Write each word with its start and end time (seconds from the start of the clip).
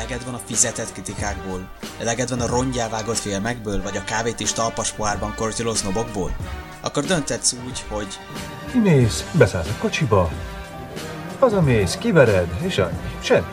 Eleged 0.00 0.24
van 0.24 0.34
a 0.34 0.38
fizetett 0.38 0.92
kritikákból? 0.92 1.68
Eleged 1.98 2.28
van 2.28 2.40
a 2.40 2.46
rongyávágott 2.46 3.16
filmekből, 3.16 3.82
vagy 3.82 3.96
a 3.96 4.04
kávét 4.04 4.40
is 4.40 4.52
talpas 4.52 4.92
pohárban 4.92 5.34
kortyoló 5.34 5.74
sznobokból? 5.74 6.36
Akkor 6.80 7.04
döntetsz 7.04 7.52
úgy, 7.66 7.84
hogy... 7.88 8.18
Kimész, 8.70 9.30
beszállsz 9.38 9.68
a 9.68 9.80
kocsiba, 9.80 10.30
hazamész, 11.38 11.96
kivered, 11.96 12.48
és 12.62 12.78
annyi. 12.78 12.98
Semmi. 13.22 13.46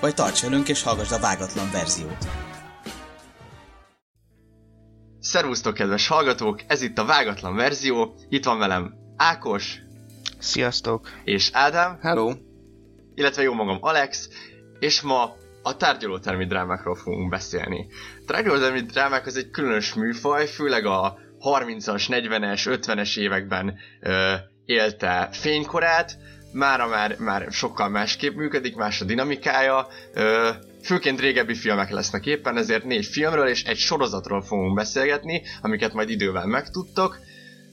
Vagy 0.00 0.14
tarts 0.14 0.42
velünk 0.42 0.68
és 0.68 0.82
hallgass 0.82 1.10
a 1.10 1.18
vágatlan 1.18 1.70
verziót. 1.72 2.28
Szervusztok, 5.20 5.74
kedves 5.74 6.06
hallgatók! 6.06 6.62
Ez 6.66 6.82
itt 6.82 6.98
a 6.98 7.04
vágatlan 7.04 7.54
verzió. 7.54 8.14
Itt 8.28 8.44
van 8.44 8.58
velem 8.58 8.94
Ákos. 9.16 9.78
Sziasztok! 10.38 11.08
És 11.24 11.50
Ádám. 11.52 11.98
Hello! 12.02 12.32
Illetve 13.14 13.42
jó 13.42 13.52
magam 13.52 13.78
Alex. 13.80 14.28
És 14.78 15.00
ma 15.00 15.36
a 15.62 15.76
tárgyalótermi 15.76 16.46
drámákról 16.46 16.94
fogunk 16.94 17.30
beszélni. 17.30 17.86
A 18.20 18.24
tárgyalótermi 18.26 18.80
drámák 18.80 19.26
az 19.26 19.36
egy 19.36 19.50
különös 19.50 19.94
műfaj, 19.94 20.46
főleg 20.46 20.86
a 20.86 21.18
30-as, 21.40 22.04
40-es, 22.08 22.78
50-es 22.82 23.18
években 23.18 23.74
ö, 24.00 24.34
élte 24.64 25.28
fénykorát, 25.32 26.16
mára 26.52 26.86
már, 26.86 27.16
már 27.18 27.46
sokkal 27.50 27.88
másképp 27.88 28.34
működik, 28.36 28.76
más 28.76 29.00
a 29.00 29.04
dinamikája, 29.04 29.86
ö, 30.14 30.50
főként 30.82 31.20
régebbi 31.20 31.54
filmek 31.54 31.90
lesznek 31.90 32.26
éppen, 32.26 32.56
ezért 32.56 32.84
négy 32.84 33.06
filmről 33.06 33.46
és 33.48 33.64
egy 33.64 33.76
sorozatról 33.78 34.42
fogunk 34.42 34.74
beszélgetni, 34.74 35.42
amiket 35.60 35.92
majd 35.92 36.10
idővel 36.10 36.46
megtudtok. 36.46 37.18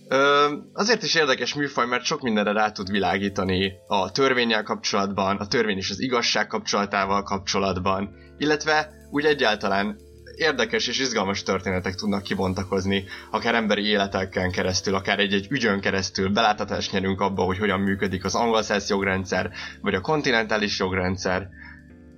Ö, 0.08 0.54
azért 0.74 1.04
is 1.04 1.16
érdekes 1.16 1.54
műfaj, 1.54 1.86
mert 1.86 2.04
sok 2.04 2.22
mindenre 2.22 2.52
rá 2.52 2.72
tud 2.72 2.92
világítani 2.92 3.74
a 3.88 4.12
törvényel 4.12 4.64
kapcsolatban, 4.64 5.38
a 5.38 5.48
törvény 5.48 5.78
és 5.78 5.90
az 5.90 6.02
igazság 6.02 6.48
kapcsolatával 6.48 7.24
kapcsolatban, 7.24 8.16
illetve 8.38 8.92
úgy 9.12 9.26
egyáltalán 9.26 9.98
érdekes 10.36 10.88
és 10.88 11.00
izgalmas 11.00 11.44
történetek 11.44 11.96
tudnak 11.96 12.24
kibontakozni, 12.24 13.04
akár 13.32 13.56
emberi 13.56 13.86
életeken 13.86 14.52
keresztül, 14.52 14.96
akár 14.96 15.20
egy-egy 15.20 15.48
ügyön 15.50 15.80
keresztül 15.80 16.30
belátatást 16.30 16.92
nyerünk 16.92 17.22
abba, 17.22 17.44
hogy 17.44 17.58
hogyan 17.58 17.80
működik 17.80 18.26
az 18.26 18.36
angol 18.36 18.64
jogrendszer, 18.88 19.52
vagy 19.82 19.94
a 19.94 20.02
kontinentális 20.02 20.80
jogrendszer. 20.80 21.48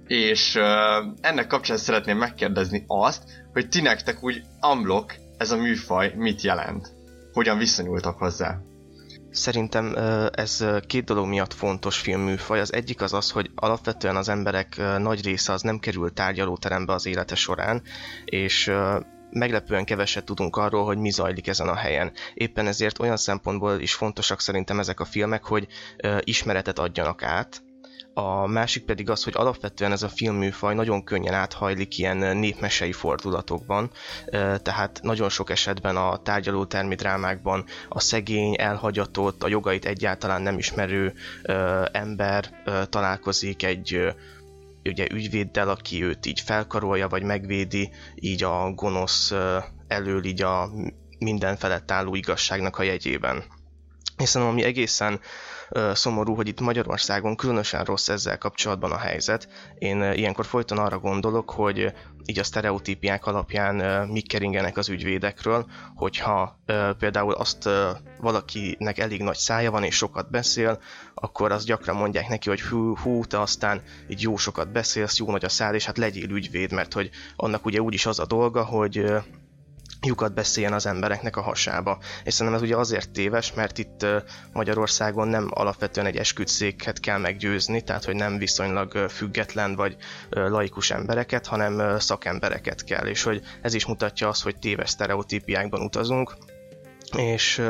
És 0.08 0.56
uh, 0.56 0.64
ennek 1.22 1.48
kapcsán 1.48 1.78
szeretném 1.78 2.18
megkérdezni 2.18 2.84
azt, 2.88 3.24
hogy 3.54 3.70
ti 3.70 3.82
nektek 3.82 4.24
úgy 4.24 4.42
unblock 4.62 5.16
ez 5.38 5.52
a 5.52 5.58
műfaj 5.58 6.14
mit 6.16 6.42
jelent? 6.42 6.97
Hogyan 7.38 7.58
viszonyultak 7.58 8.18
hozzá? 8.18 8.58
Szerintem 9.32 9.96
ez 10.32 10.66
két 10.88 11.04
dolog 11.04 11.28
miatt 11.28 11.54
fontos 11.54 11.98
filmműfaj. 11.98 12.60
Az 12.60 12.74
egyik 12.74 13.02
az 13.02 13.14
az, 13.14 13.32
hogy 13.32 13.52
alapvetően 13.56 14.16
az 14.16 14.30
emberek 14.30 14.78
nagy 14.98 15.24
része 15.24 15.54
az 15.54 15.62
nem 15.62 15.80
kerül 15.80 16.14
tárgyalóterembe 16.14 16.94
az 16.94 17.06
élete 17.06 17.36
során, 17.36 17.82
és 18.26 18.72
meglepően 19.30 19.86
keveset 19.86 20.26
tudunk 20.26 20.56
arról, 20.56 20.86
hogy 20.86 20.98
mi 20.98 21.10
zajlik 21.10 21.48
ezen 21.48 21.68
a 21.68 21.76
helyen. 21.76 22.12
Éppen 22.34 22.68
ezért 22.68 23.00
olyan 23.00 23.18
szempontból 23.18 23.80
is 23.80 23.94
fontosak 23.94 24.42
szerintem 24.42 24.80
ezek 24.80 25.00
a 25.00 25.06
filmek, 25.06 25.44
hogy 25.44 25.68
ismeretet 26.20 26.80
adjanak 26.80 27.24
át, 27.24 27.64
a 28.18 28.48
másik 28.48 28.86
pedig 28.86 29.10
az, 29.10 29.24
hogy 29.24 29.34
alapvetően 29.36 29.92
ez 29.92 30.04
a 30.04 30.10
filmműfaj 30.10 30.74
nagyon 30.76 31.04
könnyen 31.04 31.34
áthajlik 31.34 31.98
ilyen 31.98 32.38
népmesei 32.38 32.92
fordulatokban, 32.92 33.92
tehát 34.62 35.00
nagyon 35.02 35.30
sok 35.30 35.50
esetben 35.50 35.96
a 35.96 36.18
tárgyalótermi 36.18 36.96
drámákban 36.96 37.66
a 37.90 38.00
szegény, 38.00 38.56
elhagyatott, 38.60 39.44
a 39.44 39.48
jogait 39.48 39.86
egyáltalán 39.86 40.42
nem 40.42 40.58
ismerő 40.58 41.14
ember 41.92 42.50
találkozik 42.90 43.64
egy 43.64 44.16
ugye 44.84 45.08
ügyvéddel, 45.12 45.70
aki 45.70 46.04
őt 46.04 46.26
így 46.26 46.40
felkarolja, 46.40 47.08
vagy 47.08 47.24
megvédi, 47.24 47.92
így 48.16 48.44
a 48.44 48.72
gonosz 48.72 49.34
elől, 49.88 50.26
így 50.26 50.42
a 50.42 50.70
minden 51.20 51.58
felett 51.58 51.92
álló 51.92 52.16
igazságnak 52.16 52.78
a 52.78 52.84
jegyében. 52.84 53.44
Hiszen 54.18 54.42
ami 54.42 54.64
egészen 54.64 55.20
szomorú, 55.94 56.36
hogy 56.36 56.48
itt 56.48 56.60
Magyarországon 56.60 57.36
különösen 57.36 57.84
rossz 57.84 58.10
ezzel 58.10 58.38
kapcsolatban 58.38 58.92
a 58.92 58.98
helyzet. 58.98 59.48
Én 59.78 60.12
ilyenkor 60.14 60.46
folyton 60.46 60.78
arra 60.78 61.00
gondolok, 61.00 61.50
hogy 61.50 61.94
így 62.26 62.40
a 62.40 62.44
sztereotípiák 62.44 63.26
alapján 63.26 64.08
mik 64.08 64.28
keringenek 64.28 64.78
az 64.78 64.90
ügyvédekről, 64.90 65.66
hogyha 65.96 66.60
például 66.98 67.34
azt 67.34 67.70
valakinek 68.20 68.98
elég 68.98 69.22
nagy 69.22 69.38
szája 69.38 69.72
van 69.72 69.84
és 69.84 69.96
sokat 69.96 70.30
beszél, 70.30 70.80
akkor 71.14 71.52
azt 71.52 71.66
gyakran 71.66 71.96
mondják 71.96 72.28
neki, 72.28 72.50
hogy 72.50 72.62
hú, 72.62 72.98
hú, 72.98 73.26
te 73.26 73.40
aztán 73.40 73.82
így 74.08 74.22
jó 74.22 74.38
sokat 74.38 74.72
beszélsz, 74.72 75.18
jó 75.18 75.32
nagy 75.32 75.46
a 75.46 75.50
szád, 75.50 75.74
és 75.74 75.86
hát 75.86 75.98
legyél 75.98 76.30
ügyvéd, 76.30 76.72
mert 76.72 76.94
hogy 76.94 77.10
annak 77.36 77.66
ugye 77.66 77.80
úgyis 77.80 78.06
az 78.06 78.20
a 78.20 78.26
dolga, 78.26 78.64
hogy 78.64 79.06
lyukat 80.02 80.34
beszéljen 80.34 80.74
az 80.74 80.86
embereknek 80.86 81.36
a 81.36 81.42
hasába. 81.42 82.00
És 82.24 82.34
szerintem 82.34 82.62
ez 82.62 82.68
ugye 82.68 82.78
azért 82.78 83.10
téves, 83.10 83.54
mert 83.54 83.78
itt 83.78 84.06
Magyarországon 84.54 85.28
nem 85.28 85.48
alapvetően 85.54 86.08
egy 86.08 86.18
esküdszéket 86.18 87.00
kell 87.00 87.18
meggyőzni, 87.18 87.82
tehát 87.82 88.06
hogy 88.06 88.16
nem 88.16 88.38
viszonylag 88.38 89.10
független 89.10 89.76
vagy 89.76 89.96
laikus 90.30 90.92
embereket, 90.92 91.46
hanem 91.46 92.00
szakembereket 92.00 92.84
kell, 92.84 93.06
és 93.06 93.24
hogy 93.24 93.42
ez 93.62 93.74
is 93.74 93.86
mutatja 93.86 94.28
azt, 94.28 94.44
hogy 94.44 94.60
téves 94.60 94.90
sztereotípiákban 94.90 95.82
utazunk, 95.82 96.38
és 97.18 97.62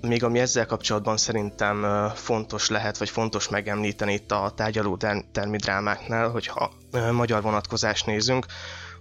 még 0.00 0.24
ami 0.24 0.38
ezzel 0.38 0.66
kapcsolatban 0.66 1.16
szerintem 1.16 1.86
fontos 2.14 2.68
lehet, 2.68 2.98
vagy 2.98 3.10
fontos 3.10 3.48
megemlíteni 3.48 4.12
itt 4.12 4.32
a 4.32 4.52
tárgyaló 4.56 4.96
termi 5.32 5.56
drámáknál, 5.56 6.28
hogyha 6.28 6.72
magyar 7.12 7.42
vonatkozást 7.42 8.06
nézünk, 8.06 8.46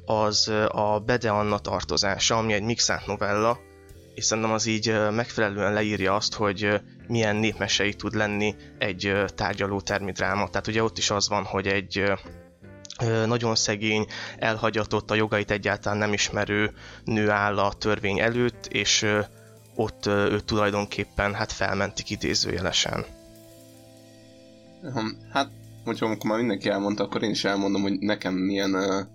az 0.10 0.48
a 0.72 1.00
Bede 1.06 1.30
Anna 1.30 1.60
tartozása, 1.60 2.38
ami 2.38 2.54
egy 2.54 2.64
mixált 2.64 3.06
novella, 3.06 3.60
és 4.16 4.26
szerintem 4.26 4.54
az 4.54 4.66
így 4.66 4.94
megfelelően 5.12 5.74
leírja 5.74 6.16
azt, 6.16 6.34
hogy 6.34 6.82
milyen 7.08 7.36
népmesei 7.36 7.94
tud 7.94 8.16
lenni 8.16 8.56
egy 8.78 9.24
tárgyaló 9.36 9.82
termidráma. 9.82 10.50
Tehát 10.50 10.68
ugye 10.68 10.84
ott 10.84 10.98
is 10.98 11.10
az 11.10 11.30
van, 11.30 11.44
hogy 11.44 11.68
egy 11.68 12.04
nagyon 13.26 13.56
szegény, 13.56 14.06
elhagyatott, 14.38 15.12
a 15.12 15.16
jogait 15.16 15.52
egyáltalán 15.52 15.98
nem 15.98 16.14
ismerő 16.14 16.74
nő 17.04 17.30
áll 17.30 17.60
a 17.60 17.74
törvény 17.74 18.20
előtt, 18.20 18.66
és 18.66 19.06
ott 19.76 20.06
őt 20.06 20.46
tulajdonképpen 20.46 21.34
hát 21.34 21.52
felmentik 21.52 22.10
idézőjelesen. 22.10 23.06
Hát, 25.32 25.50
hogyha 25.86 26.06
akkor 26.06 26.30
már 26.30 26.40
mindenki 26.40 26.70
elmondta, 26.70 27.04
akkor 27.04 27.24
én 27.24 27.30
is 27.30 27.44
elmondom, 27.44 27.82
hogy 27.82 28.00
nekem 28.00 28.34
milyen 28.34 28.74
uh, 28.76 29.06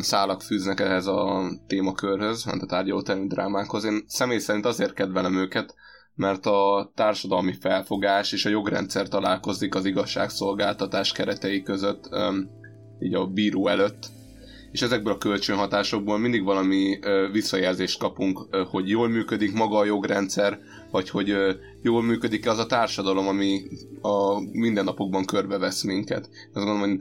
szálak 0.00 0.42
fűznek 0.42 0.80
ehhez 0.80 1.06
a 1.06 1.50
témakörhöz, 1.66 2.44
hát 2.44 2.62
a 2.62 2.66
tárgyalótermi 2.66 3.26
drámákhoz. 3.26 3.84
Én 3.84 4.04
személy 4.06 4.38
szerint 4.38 4.66
azért 4.66 4.92
kedvelem 4.92 5.36
őket, 5.36 5.74
mert 6.14 6.46
a 6.46 6.90
társadalmi 6.94 7.52
felfogás 7.60 8.32
és 8.32 8.44
a 8.44 8.50
jogrendszer 8.50 9.08
találkozik 9.08 9.74
az 9.74 9.84
igazságszolgáltatás 9.84 11.12
keretei 11.12 11.62
között, 11.62 12.08
így 13.00 13.14
a 13.14 13.26
bíró 13.26 13.68
előtt, 13.68 14.06
és 14.72 14.82
ezekből 14.82 15.12
a 15.12 15.18
kölcsönhatásokból 15.18 16.18
mindig 16.18 16.44
valami 16.44 16.98
visszajelzést 17.32 17.98
kapunk, 17.98 18.56
hogy 18.70 18.88
jól 18.88 19.08
működik 19.08 19.52
maga 19.52 19.78
a 19.78 19.84
jogrendszer, 19.84 20.58
vagy 20.90 21.10
hogy 21.10 21.36
jól 21.82 22.02
működik 22.02 22.48
az 22.48 22.58
a 22.58 22.66
társadalom, 22.66 23.28
ami 23.28 23.62
a 24.00 24.40
mindennapokban 24.52 25.24
körbevesz 25.24 25.82
minket. 25.82 26.28
Azt 26.54 26.64
gondolom, 26.64 26.80
hogy 26.80 27.00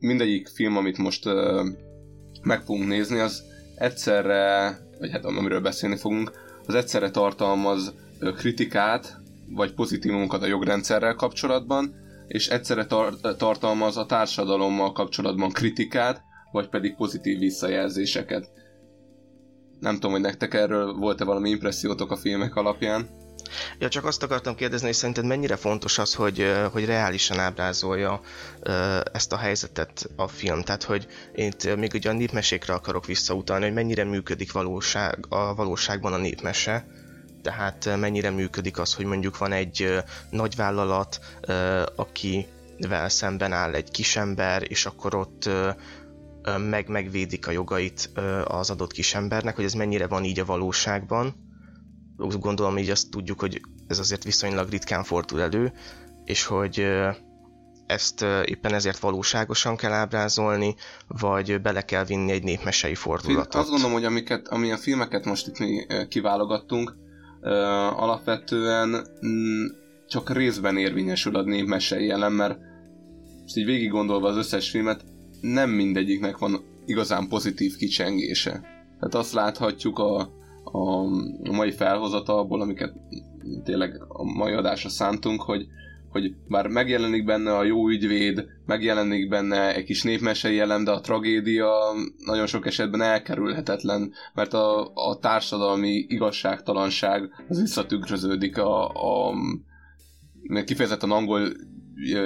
mindegyik 0.00 0.48
film, 0.48 0.76
amit 0.76 0.98
most 0.98 1.26
uh, 1.26 1.66
meg 2.42 2.62
fogunk 2.62 2.88
nézni, 2.88 3.18
az 3.18 3.42
egyszerre, 3.74 4.78
vagy 4.98 5.10
hát 5.10 5.24
amiről 5.24 5.60
beszélni 5.60 5.96
fogunk, 5.96 6.32
az 6.66 6.74
egyszerre 6.74 7.10
tartalmaz 7.10 7.94
uh, 8.20 8.34
kritikát, 8.34 9.16
vagy 9.48 9.74
pozitívumokat 9.74 10.42
a 10.42 10.46
jogrendszerrel 10.46 11.14
kapcsolatban, 11.14 11.94
és 12.26 12.48
egyszerre 12.48 12.86
tar- 12.86 13.36
tartalmaz 13.36 13.96
a 13.96 14.06
társadalommal 14.06 14.92
kapcsolatban 14.92 15.50
kritikát, 15.50 16.22
vagy 16.52 16.68
pedig 16.68 16.94
pozitív 16.94 17.38
visszajelzéseket. 17.38 18.50
Nem 19.80 19.94
tudom, 19.94 20.10
hogy 20.10 20.20
nektek 20.20 20.54
erről 20.54 20.92
volt-e 20.94 21.24
valami 21.24 21.50
impressziótok 21.50 22.10
a 22.10 22.16
filmek 22.16 22.56
alapján? 22.56 23.08
Ja, 23.78 23.88
csak 23.88 24.04
azt 24.04 24.22
akartam 24.22 24.54
kérdezni, 24.54 24.86
hogy 24.86 24.94
szerinted 24.96 25.24
mennyire 25.24 25.56
fontos 25.56 25.98
az, 25.98 26.14
hogy, 26.14 26.52
hogy 26.72 26.84
reálisan 26.84 27.38
ábrázolja 27.38 28.20
ezt 29.12 29.32
a 29.32 29.36
helyzetet 29.36 30.10
a 30.16 30.28
film. 30.28 30.62
Tehát, 30.62 30.82
hogy 30.82 31.06
én 31.34 31.46
itt 31.46 31.76
még 31.76 31.90
ugye 31.94 32.10
a 32.10 32.12
népmesékre 32.12 32.72
akarok 32.72 33.06
visszautalni, 33.06 33.64
hogy 33.64 33.74
mennyire 33.74 34.04
működik 34.04 34.52
valóság, 34.52 35.26
a 35.28 35.54
valóságban 35.54 36.12
a 36.12 36.16
népmese, 36.16 36.86
tehát 37.42 37.96
mennyire 37.96 38.30
működik 38.30 38.78
az, 38.78 38.94
hogy 38.94 39.04
mondjuk 39.04 39.38
van 39.38 39.52
egy 39.52 40.02
nagyvállalat, 40.30 41.18
akivel 41.96 43.08
szemben 43.08 43.52
áll 43.52 43.74
egy 43.74 43.90
kisember, 43.90 44.62
és 44.68 44.86
akkor 44.86 45.14
ott 45.14 45.48
meg 46.58 46.88
megvédik 46.88 47.46
a 47.46 47.50
jogait 47.50 48.10
az 48.44 48.70
adott 48.70 48.92
kisembernek, 48.92 49.54
hogy 49.56 49.64
ez 49.64 49.72
mennyire 49.72 50.06
van 50.06 50.24
így 50.24 50.40
a 50.40 50.44
valóságban, 50.44 51.49
gondolom 52.28 52.78
így 52.78 52.90
azt 52.90 53.10
tudjuk, 53.10 53.40
hogy 53.40 53.60
ez 53.86 53.98
azért 53.98 54.24
viszonylag 54.24 54.70
ritkán 54.70 55.04
fordul 55.04 55.40
elő, 55.40 55.72
és 56.24 56.44
hogy 56.44 56.86
ezt 57.86 58.24
éppen 58.44 58.74
ezért 58.74 58.98
valóságosan 58.98 59.76
kell 59.76 59.92
ábrázolni, 59.92 60.74
vagy 61.06 61.60
bele 61.60 61.82
kell 61.82 62.04
vinni 62.04 62.32
egy 62.32 62.42
népmesei 62.42 62.94
fordulatot. 62.94 63.54
Azt 63.54 63.70
gondolom, 63.70 63.92
hogy 63.92 64.04
amiket, 64.04 64.48
ami 64.48 64.70
a 64.72 64.76
filmeket 64.76 65.24
most 65.24 65.46
itt 65.46 65.58
mi 65.58 65.86
kiválogattunk, 66.08 66.96
alapvetően 67.96 69.06
mm, 69.26 69.66
csak 70.08 70.30
részben 70.30 70.76
érvényesül 70.76 71.36
a 71.36 71.42
népmesei 71.42 72.06
jelen, 72.06 72.32
mert 72.32 72.58
most 73.40 73.56
így 73.56 73.64
végig 73.64 73.90
gondolva 73.90 74.28
az 74.28 74.36
összes 74.36 74.70
filmet, 74.70 75.04
nem 75.40 75.70
mindegyiknek 75.70 76.38
van 76.38 76.64
igazán 76.86 77.28
pozitív 77.28 77.76
kicsengése. 77.76 78.52
Tehát 78.98 79.14
azt 79.14 79.32
láthatjuk 79.32 79.98
a, 79.98 80.32
a, 80.64 81.04
mai 81.50 81.70
felhozatalból, 81.70 82.60
amiket 82.60 82.92
tényleg 83.64 84.04
a 84.08 84.24
mai 84.24 84.52
adásra 84.52 84.88
szántunk, 84.88 85.42
hogy, 85.42 85.66
hogy 86.08 86.34
bár 86.48 86.66
megjelenik 86.66 87.24
benne 87.24 87.56
a 87.56 87.64
jó 87.64 87.88
ügyvéd, 87.88 88.46
megjelenik 88.66 89.28
benne 89.28 89.74
egy 89.74 89.84
kis 89.84 90.02
népmesei 90.02 90.54
jelem, 90.54 90.84
de 90.84 90.90
a 90.90 91.00
tragédia 91.00 91.70
nagyon 92.24 92.46
sok 92.46 92.66
esetben 92.66 93.00
elkerülhetetlen, 93.02 94.12
mert 94.34 94.52
a, 94.54 94.92
a 94.94 95.18
társadalmi 95.18 96.04
igazságtalanság 96.08 97.30
az 97.48 97.60
visszatükröződik 97.60 98.58
a, 98.58 98.88
a 98.88 99.34
kifejezetten 100.64 101.10
angol 101.10 101.48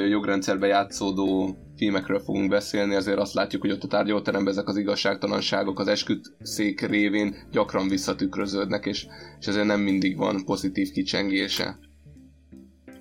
jogrendszerbe 0.08 0.66
játszódó 0.66 1.56
filmekről 1.76 2.20
fogunk 2.20 2.48
beszélni, 2.48 2.94
ezért 2.94 3.18
azt 3.18 3.34
látjuk, 3.34 3.62
hogy 3.62 3.70
ott 3.70 3.82
a 3.82 3.88
tárgyalóteremben 3.88 4.52
ezek 4.52 4.68
az 4.68 4.76
igazságtalanságok 4.76 5.78
az 5.78 5.88
esküdszék 5.88 6.80
révén 6.80 7.36
gyakran 7.50 7.88
visszatükröződnek, 7.88 8.86
és, 8.86 9.06
és 9.40 9.46
ezért 9.46 9.66
nem 9.66 9.80
mindig 9.80 10.16
van 10.16 10.44
pozitív 10.44 10.90
kicsengése. 10.90 11.78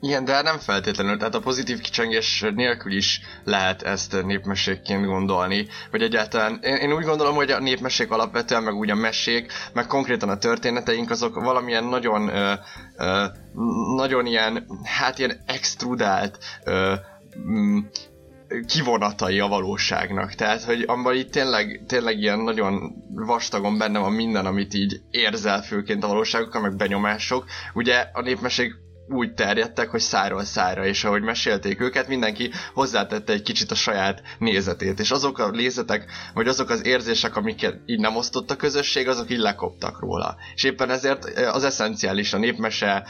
Igen, 0.04 0.26
de 0.26 0.42
nem 0.42 0.58
feltétlenül, 0.58 1.18
tehát 1.18 1.36
a 1.36 1.40
pozitív 1.40 1.80
kicsengés 1.80 2.46
nélkül 2.56 2.92
is 2.92 3.22
lehet 3.44 3.82
ezt 3.82 4.24
népmesékként 4.26 5.06
gondolni, 5.06 5.68
vagy 5.92 6.02
egyáltalán 6.02 6.60
én, 6.64 6.76
én 6.76 6.94
úgy 6.94 7.04
gondolom, 7.04 7.36
hogy 7.36 7.52
a 7.52 7.60
népmesék 7.60 8.12
alapvetően, 8.12 8.64
meg 8.64 8.74
úgy 8.74 8.90
a 8.90 8.96
mesék, 8.96 9.52
meg 9.74 9.88
konkrétan 9.88 10.30
a 10.30 10.38
történeteink, 10.38 11.10
azok 11.10 11.36
valamilyen 11.36 11.84
nagyon 11.84 12.28
ö, 12.28 12.54
ö, 12.98 13.26
nagyon 13.96 14.26
ilyen, 14.26 14.66
hát 14.84 15.20
ilyen 15.20 15.42
extrudált 15.46 16.38
ö, 16.64 16.94
kivonatai 18.68 19.40
a 19.40 19.48
valóságnak. 19.48 20.34
Tehát, 20.34 20.64
hogy 20.64 20.84
abban 20.88 21.16
itt 21.16 21.32
tényleg, 21.32 21.84
tényleg 21.88 22.20
ilyen 22.20 22.40
nagyon 22.40 22.94
vastagon 23.10 23.78
benne 23.78 24.00
van 24.00 24.12
minden, 24.14 24.46
amit 24.46 24.74
így 24.74 25.02
érzel 25.12 25.62
főként 25.62 26.04
a 26.04 26.08
valóságokkal, 26.08 26.62
meg 26.62 26.76
benyomások. 26.76 27.46
Ugye 27.74 28.06
a 28.14 28.22
népmesék 28.22 28.74
úgy 29.08 29.34
terjedtek, 29.34 29.90
hogy 29.90 30.00
száról 30.00 30.44
szára, 30.44 30.86
és 30.86 31.04
ahogy 31.04 31.22
mesélték 31.22 31.82
őket, 31.82 32.08
mindenki 32.08 32.52
hozzátette 32.74 33.34
egy 33.34 33.42
kicsit 33.42 33.72
a 33.72 33.76
saját 33.76 34.22
nézetét, 34.40 35.00
és 35.00 35.12
azok 35.12 35.40
a 35.40 35.50
nézetek, 35.50 36.06
vagy 36.34 36.48
azok 36.48 36.70
az 36.70 36.86
érzések, 36.86 37.36
amiket 37.36 37.80
így 37.86 38.00
nem 38.00 38.16
osztott 38.16 38.52
a 38.52 38.56
közösség, 38.56 39.08
azok 39.08 39.32
így 39.32 39.38
lekoptak 39.38 40.00
róla. 40.00 40.36
És 40.56 40.64
éppen 40.64 40.90
ezért 40.90 41.24
az 41.40 41.64
eszenciális, 41.64 42.34
a 42.34 42.38
népmese 42.38 43.08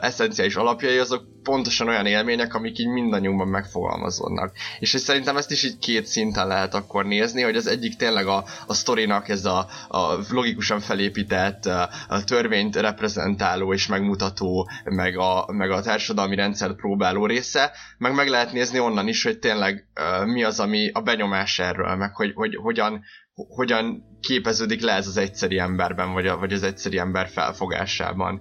eszenciális 0.00 0.56
alapjai, 0.56 0.98
azok 0.98 1.22
pontosan 1.42 1.88
olyan 1.88 2.06
élmények, 2.06 2.54
amik 2.54 2.78
így 2.78 2.88
mindannyiunkban 2.88 3.48
megfogalmazódnak. 3.48 4.52
És, 4.78 4.90
szerintem 4.90 5.36
ezt 5.36 5.50
is 5.50 5.62
így 5.62 5.78
két 5.78 6.06
szinten 6.06 6.46
lehet 6.46 6.74
akkor 6.74 7.04
nézni, 7.04 7.42
hogy 7.42 7.56
az 7.56 7.66
egyik 7.66 7.96
tényleg 7.96 8.26
a, 8.26 8.44
a 8.66 8.74
sztorinak 8.74 9.28
ez 9.28 9.44
a, 9.44 9.66
a 9.88 10.18
logikusan 10.30 10.80
felépített, 10.80 11.66
a 12.08 12.24
törvényt 12.24 12.76
reprezentáló 12.76 13.72
és 13.72 13.86
megmutató, 13.86 14.68
meg 14.84 15.18
a, 15.18 15.43
meg 15.52 15.70
a 15.70 15.80
társadalmi 15.80 16.34
rendszert 16.34 16.76
próbáló 16.76 17.26
része, 17.26 17.72
meg 17.98 18.14
meg 18.14 18.28
lehet 18.28 18.52
nézni 18.52 18.78
onnan 18.78 19.08
is, 19.08 19.22
hogy 19.22 19.38
tényleg 19.38 19.86
mi 20.24 20.44
az, 20.44 20.60
ami 20.60 20.90
a 20.92 21.00
benyomás 21.00 21.58
erről, 21.58 21.94
meg 21.96 22.14
hogy, 22.16 22.32
hogy 22.34 22.54
hogyan, 22.56 23.02
hogyan 23.34 24.02
képeződik 24.20 24.80
le 24.80 24.92
ez 24.92 25.06
az 25.06 25.16
egyszeri 25.16 25.58
emberben, 25.58 26.12
vagy, 26.12 26.26
a, 26.26 26.36
vagy 26.36 26.52
az 26.52 26.62
egyszeri 26.62 26.98
ember 26.98 27.28
felfogásában. 27.28 28.40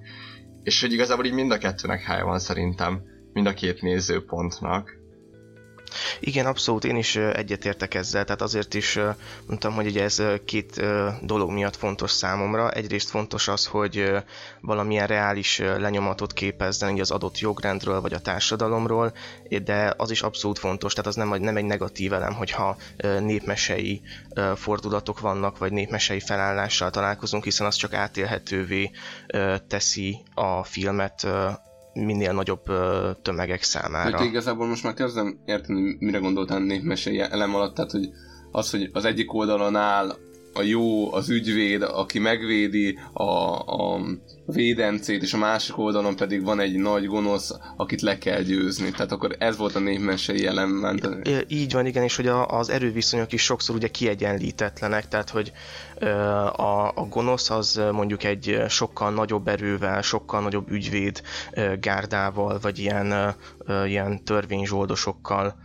És 0.63 0.81
hogy 0.81 0.93
igazából 0.93 1.25
így 1.25 1.33
mind 1.33 1.51
a 1.51 1.57
kettőnek 1.57 2.01
helye 2.01 2.23
van 2.23 2.39
szerintem, 2.39 3.01
mind 3.33 3.47
a 3.47 3.53
két 3.53 3.81
nézőpontnak. 3.81 5.01
Igen, 6.19 6.45
abszolút, 6.45 6.83
én 6.83 6.95
is 6.95 7.15
egyetértek 7.15 7.93
ezzel, 7.93 8.23
tehát 8.23 8.41
azért 8.41 8.73
is 8.73 8.99
mondtam, 9.47 9.73
hogy 9.73 9.85
ugye 9.85 10.03
ez 10.03 10.21
két 10.45 10.81
dolog 11.21 11.51
miatt 11.51 11.75
fontos 11.75 12.11
számomra. 12.11 12.71
Egyrészt 12.71 13.09
fontos 13.09 13.47
az, 13.47 13.65
hogy 13.65 14.11
valamilyen 14.61 15.07
reális 15.07 15.57
lenyomatot 15.57 16.33
képezzen 16.33 16.99
az 16.99 17.11
adott 17.11 17.39
jogrendről 17.39 18.01
vagy 18.01 18.13
a 18.13 18.19
társadalomról, 18.19 19.13
de 19.63 19.93
az 19.97 20.11
is 20.11 20.21
abszolút 20.21 20.59
fontos, 20.59 20.93
tehát 20.93 21.09
az 21.09 21.15
nem, 21.15 21.29
nem 21.29 21.57
egy 21.57 21.65
negatív 21.65 22.13
elem, 22.13 22.33
hogyha 22.33 22.77
népmesei 23.19 24.01
fordulatok 24.55 25.19
vannak, 25.19 25.57
vagy 25.57 25.71
népmesei 25.71 26.19
felállással 26.19 26.89
találkozunk, 26.89 27.43
hiszen 27.43 27.67
az 27.67 27.75
csak 27.75 27.93
átélhetővé 27.93 28.91
teszi 29.67 30.23
a 30.33 30.63
filmet 30.63 31.27
minél 31.93 32.33
nagyobb 32.33 32.63
tömegek 33.21 33.63
számára. 33.63 34.17
Hogy 34.17 34.27
igazából 34.27 34.67
most 34.67 34.83
már 34.83 34.93
kezdem 34.93 35.39
érteni, 35.45 35.95
mire 35.99 36.17
gondoltál 36.17 36.59
népmesei 36.59 37.19
elem 37.19 37.55
alatt, 37.55 37.75
tehát 37.75 37.91
hogy 37.91 38.09
az, 38.51 38.69
hogy 38.71 38.89
az 38.93 39.05
egyik 39.05 39.33
oldalon 39.33 39.75
áll 39.75 40.15
a 40.53 40.61
jó, 40.61 41.13
az 41.13 41.29
ügyvéd, 41.29 41.81
aki 41.81 42.19
megvédi 42.19 42.99
a, 43.13 43.23
a 43.59 43.99
védencét, 44.45 45.21
és 45.21 45.33
a 45.33 45.37
másik 45.37 45.77
oldalon 45.77 46.15
pedig 46.15 46.43
van 46.43 46.59
egy 46.59 46.75
nagy 46.75 47.05
gonosz, 47.05 47.51
akit 47.77 48.01
le 48.01 48.17
kell 48.17 48.41
győzni. 48.41 48.91
Tehát 48.91 49.11
akkor 49.11 49.35
ez 49.39 49.57
volt 49.57 49.75
a 49.75 49.79
népmesei 49.79 50.45
element. 50.45 51.09
Így 51.47 51.73
van, 51.73 51.85
igen, 51.85 52.03
és 52.03 52.15
hogy 52.15 52.27
a, 52.27 52.47
az 52.47 52.69
erőviszonyok 52.69 53.33
is 53.33 53.41
sokszor 53.43 53.75
ugye 53.75 53.87
kiegyenlítetlenek, 53.87 55.07
tehát 55.07 55.29
hogy 55.29 55.51
a, 56.55 56.87
a 56.87 57.07
gonosz 57.09 57.49
az 57.49 57.81
mondjuk 57.91 58.23
egy 58.23 58.61
sokkal 58.67 59.11
nagyobb 59.11 59.47
erővel, 59.47 60.01
sokkal 60.01 60.41
nagyobb 60.41 60.71
ügyvéd 60.71 61.21
gárdával, 61.79 62.59
vagy 62.61 62.79
ilyen, 62.79 63.35
ilyen 63.85 64.23
törvényzsoldosokkal 64.23 65.55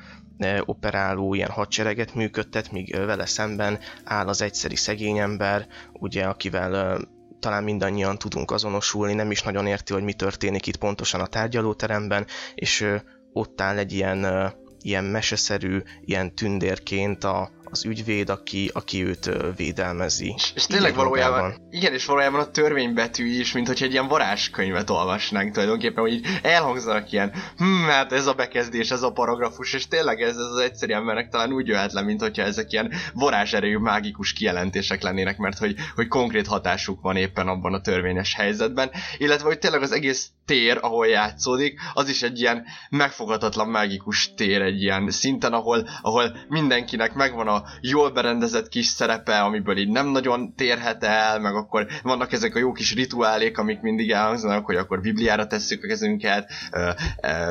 operáló 0.65 1.35
ilyen 1.35 1.51
hadsereget 1.51 2.15
működtet, 2.15 2.73
míg 2.73 2.97
vele 2.97 3.27
szemben 3.27 3.79
áll 4.05 4.29
az 4.29 4.43
egyszeri 4.43 4.77
szegény 4.77 5.19
ember, 5.19 5.67
ugye, 5.93 6.25
akivel 6.25 6.99
talán 7.41 7.65
mindannyian 7.65 8.19
tudunk 8.19 8.51
azonosulni, 8.51 9.15
nem 9.15 9.31
is 9.31 9.43
nagyon 9.43 9.67
érti, 9.67 9.93
hogy 9.93 10.03
mi 10.03 10.13
történik 10.13 10.67
itt 10.67 10.77
pontosan 10.77 11.21
a 11.21 11.27
tárgyalóteremben, 11.27 12.27
és 12.55 12.87
ott 13.33 13.61
áll 13.61 13.79
egy 13.79 13.93
ilyen, 13.93 14.53
ilyen 14.83 15.05
meseszerű, 15.05 15.83
ilyen 16.01 16.35
tündérként 16.35 17.25
a, 17.25 17.51
az 17.71 17.85
ügyvéd, 17.85 18.29
aki, 18.29 18.71
aki 18.75 19.05
őt 19.05 19.31
védelmezi. 19.57 20.35
És, 20.37 20.53
és 20.55 20.67
tényleg 20.67 20.95
valójában, 20.95 21.55
igen, 21.71 21.93
és 21.93 22.05
valójában 22.05 22.41
a 22.41 22.51
törvénybetű 22.51 23.39
is, 23.39 23.53
mint 23.53 23.67
hogy 23.67 23.83
egy 23.83 23.93
ilyen 23.93 24.09
varázskönyvet 24.09 24.91
olvasnánk 24.91 25.53
tulajdonképpen, 25.53 26.03
hogy 26.03 26.13
így 26.13 26.27
elhangzanak 26.43 27.13
ilyen, 27.13 27.33
hm, 27.57 27.85
hát 27.89 28.13
ez 28.13 28.27
a 28.27 28.33
bekezdés, 28.33 28.91
ez 28.91 29.03
a 29.03 29.13
paragrafus, 29.13 29.73
és 29.73 29.89
tényleg 29.89 30.21
ez, 30.23 30.29
ez 30.29 30.37
az 30.37 30.59
egyszerű 30.59 30.93
embernek 30.93 31.29
talán 31.29 31.53
úgy 31.53 31.67
jöhet 31.67 31.93
le, 31.93 32.03
mint 32.03 32.21
hogyha 32.21 32.43
ezek 32.43 32.73
ilyen 32.73 32.93
varázserejű, 33.15 33.77
mágikus 33.77 34.33
kijelentések 34.33 35.03
lennének, 35.03 35.37
mert 35.39 35.59
hogy, 35.59 35.75
hogy 35.95 36.09
konkrét 36.09 36.47
hatásuk 36.47 37.01
van 37.01 37.17
éppen 37.17 37.49
abban 37.49 37.75
a 37.75 37.81
törvényes 37.81 38.35
helyzetben, 38.35 38.91
illetve 39.19 39.47
hogy 39.47 39.59
tényleg 39.59 39.83
az 39.83 39.93
egész 39.93 40.31
tér, 40.45 40.79
ahol 40.81 41.07
játszódik, 41.07 41.81
az 41.95 42.09
is 42.09 42.23
egy 42.23 42.41
ilyen 42.41 42.65
megfoghatatlan 42.91 43.69
mágikus 43.69 44.35
tér, 44.35 44.63
egy 44.63 44.83
ilyen 44.83 45.11
szinten, 45.11 45.53
ahol, 45.53 45.89
ahol 46.03 46.37
mindenkinek 46.49 47.15
megvan 47.15 47.49
a 47.49 47.58
jól 47.81 48.11
berendezett 48.11 48.69
kis 48.69 48.87
szerepe, 48.87 49.41
amiből 49.41 49.77
így 49.77 49.89
nem 49.89 50.07
nagyon 50.07 50.55
térhet 50.55 51.05
el, 51.05 51.41
meg 51.41 51.55
akkor 51.55 51.87
vannak 52.03 52.33
ezek 52.33 52.55
a 52.55 52.59
jó 52.59 52.73
kis 52.73 52.95
rituálék, 52.95 53.59
amik 53.59 53.81
mindig 53.81 54.11
elhangzanak, 54.11 54.65
hogy 54.65 54.77
akkor 54.77 55.01
Bibliára 55.01 55.47
tesszük 55.47 55.85
a 55.85 55.87
kezünket, 55.87 56.51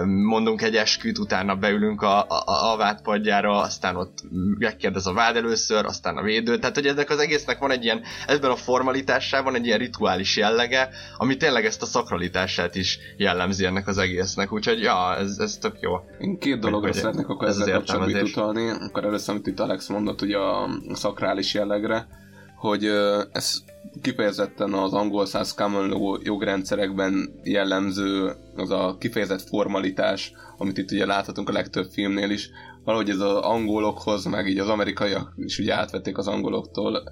mondunk 0.05 0.61
egy 0.61 0.75
esküt, 0.75 1.17
utána 1.17 1.55
beülünk 1.55 2.01
a, 2.01 2.19
a, 2.19 2.71
a 2.71 2.77
vádpadjára, 2.77 3.61
aztán 3.61 3.95
ott 3.95 4.17
megkérdez 4.57 5.07
a 5.07 5.13
vád 5.13 5.35
először, 5.35 5.85
aztán 5.85 6.17
a 6.17 6.21
védő, 6.21 6.57
tehát 6.57 6.75
hogy 6.75 6.87
ennek 6.87 7.09
az 7.09 7.19
egésznek 7.19 7.57
van 7.59 7.71
egy 7.71 7.83
ilyen, 7.83 8.01
ebben 8.27 8.51
a 8.51 8.55
formalitásában 8.55 9.55
egy 9.55 9.65
ilyen 9.65 9.77
rituális 9.77 10.37
jellege, 10.37 10.89
ami 11.17 11.37
tényleg 11.37 11.65
ezt 11.65 11.81
a 11.81 11.85
szakralitását 11.85 12.75
is 12.75 12.99
jellemzi 13.17 13.65
ennek 13.65 13.87
az 13.87 13.97
egésznek, 13.97 14.51
úgyhogy 14.51 14.81
ja, 14.81 15.15
ez, 15.17 15.37
ez 15.37 15.57
tök 15.57 15.77
jó. 15.79 15.93
Én 16.19 16.37
két 16.39 16.59
dologra 16.59 16.93
szeretnék 16.93 17.27
akkor 17.27 17.47
ezzel 17.47 17.71
kapcsolatban 17.71 18.21
utalni, 18.21 18.69
akkor 18.69 19.03
először, 19.03 19.35
amit 19.35 19.47
itt 19.47 19.59
Alex 19.59 19.89
mondott 19.98 20.22
ugye 20.22 20.38
a 20.38 20.70
szakrális 20.94 21.54
jellegre, 21.54 22.08
hogy 22.56 22.86
ez 23.32 23.63
kifejezetten 24.01 24.74
az 24.74 24.94
angol 24.94 25.25
száz 25.25 25.54
common 25.54 26.20
jogrendszerekben 26.24 27.39
jellemző 27.44 28.32
az 28.56 28.72
a 28.72 28.96
kifejezett 29.00 29.42
formalitás, 29.42 30.32
amit 30.58 30.77
itt 30.77 30.92
ugye 30.92 31.06
láthatunk 31.06 31.50
a 31.50 31.54
legtöbb 31.54 31.89
filmnél 31.92 32.30
is, 32.30 32.50
valahogy 32.84 33.10
ez 33.10 33.20
az 33.20 33.36
angolokhoz, 33.36 34.25
meg 34.25 34.48
így 34.48 34.60
az 34.60 34.70
amerikaiak 34.70 35.34
is 35.38 35.60
ugye 35.60 35.74
átvették 35.74 36.18
az 36.18 36.27
angoloktól 36.27 37.04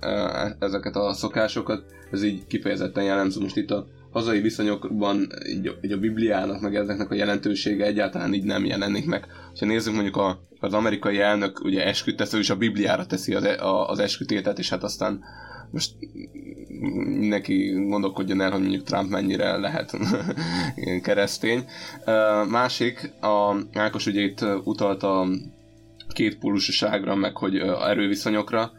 ezeket 0.59 0.95
a 0.95 1.13
szokásokat, 1.13 1.83
ez 2.11 2.23
így 2.23 2.47
kifejezetten 2.47 3.03
jellemző. 3.03 3.41
Most 3.41 3.57
itt 3.57 3.71
a 3.71 3.87
hazai 4.15 4.41
viszonyokban 4.41 5.27
így, 5.47 5.77
így 5.81 5.91
a 5.91 5.97
Bibliának, 5.97 6.61
meg 6.61 6.75
ezeknek 6.75 7.11
a 7.11 7.15
jelentősége 7.15 7.85
egyáltalán 7.85 8.33
így 8.33 8.43
nem 8.43 8.65
jelenik 8.65 9.05
meg. 9.05 9.25
Ha 9.59 9.65
nézzük 9.65 9.93
mondjuk 9.93 10.17
a, 10.17 10.39
az 10.59 10.73
amerikai 10.73 11.19
elnök 11.19 11.63
ugye 11.63 11.85
esküt 11.85 12.15
tesz, 12.15 12.33
ő 12.33 12.39
is 12.39 12.49
a 12.49 12.55
Bibliára 12.55 13.05
teszi 13.05 13.33
az, 13.33 13.43
e, 13.43 13.63
a, 13.63 13.89
az 13.89 13.99
eskütétet, 13.99 14.59
és 14.59 14.69
hát 14.69 14.83
aztán 14.83 15.23
most 15.71 15.91
mindenki 17.19 17.71
gondolkodjon 17.87 18.41
el, 18.41 18.51
hogy 18.51 18.61
mondjuk 18.61 18.83
Trump 18.83 19.09
mennyire 19.09 19.57
lehet 19.57 19.97
keresztény. 21.03 21.65
Másik, 22.49 23.11
a 23.21 23.55
Ákos 23.73 24.05
ugye 24.05 24.21
itt 24.21 24.45
utalt 24.63 25.03
a 25.03 25.27
két 26.07 26.37
pólusoságra, 26.37 27.15
meg 27.15 27.37
hogy 27.37 27.55
erőviszonyokra, 27.87 28.71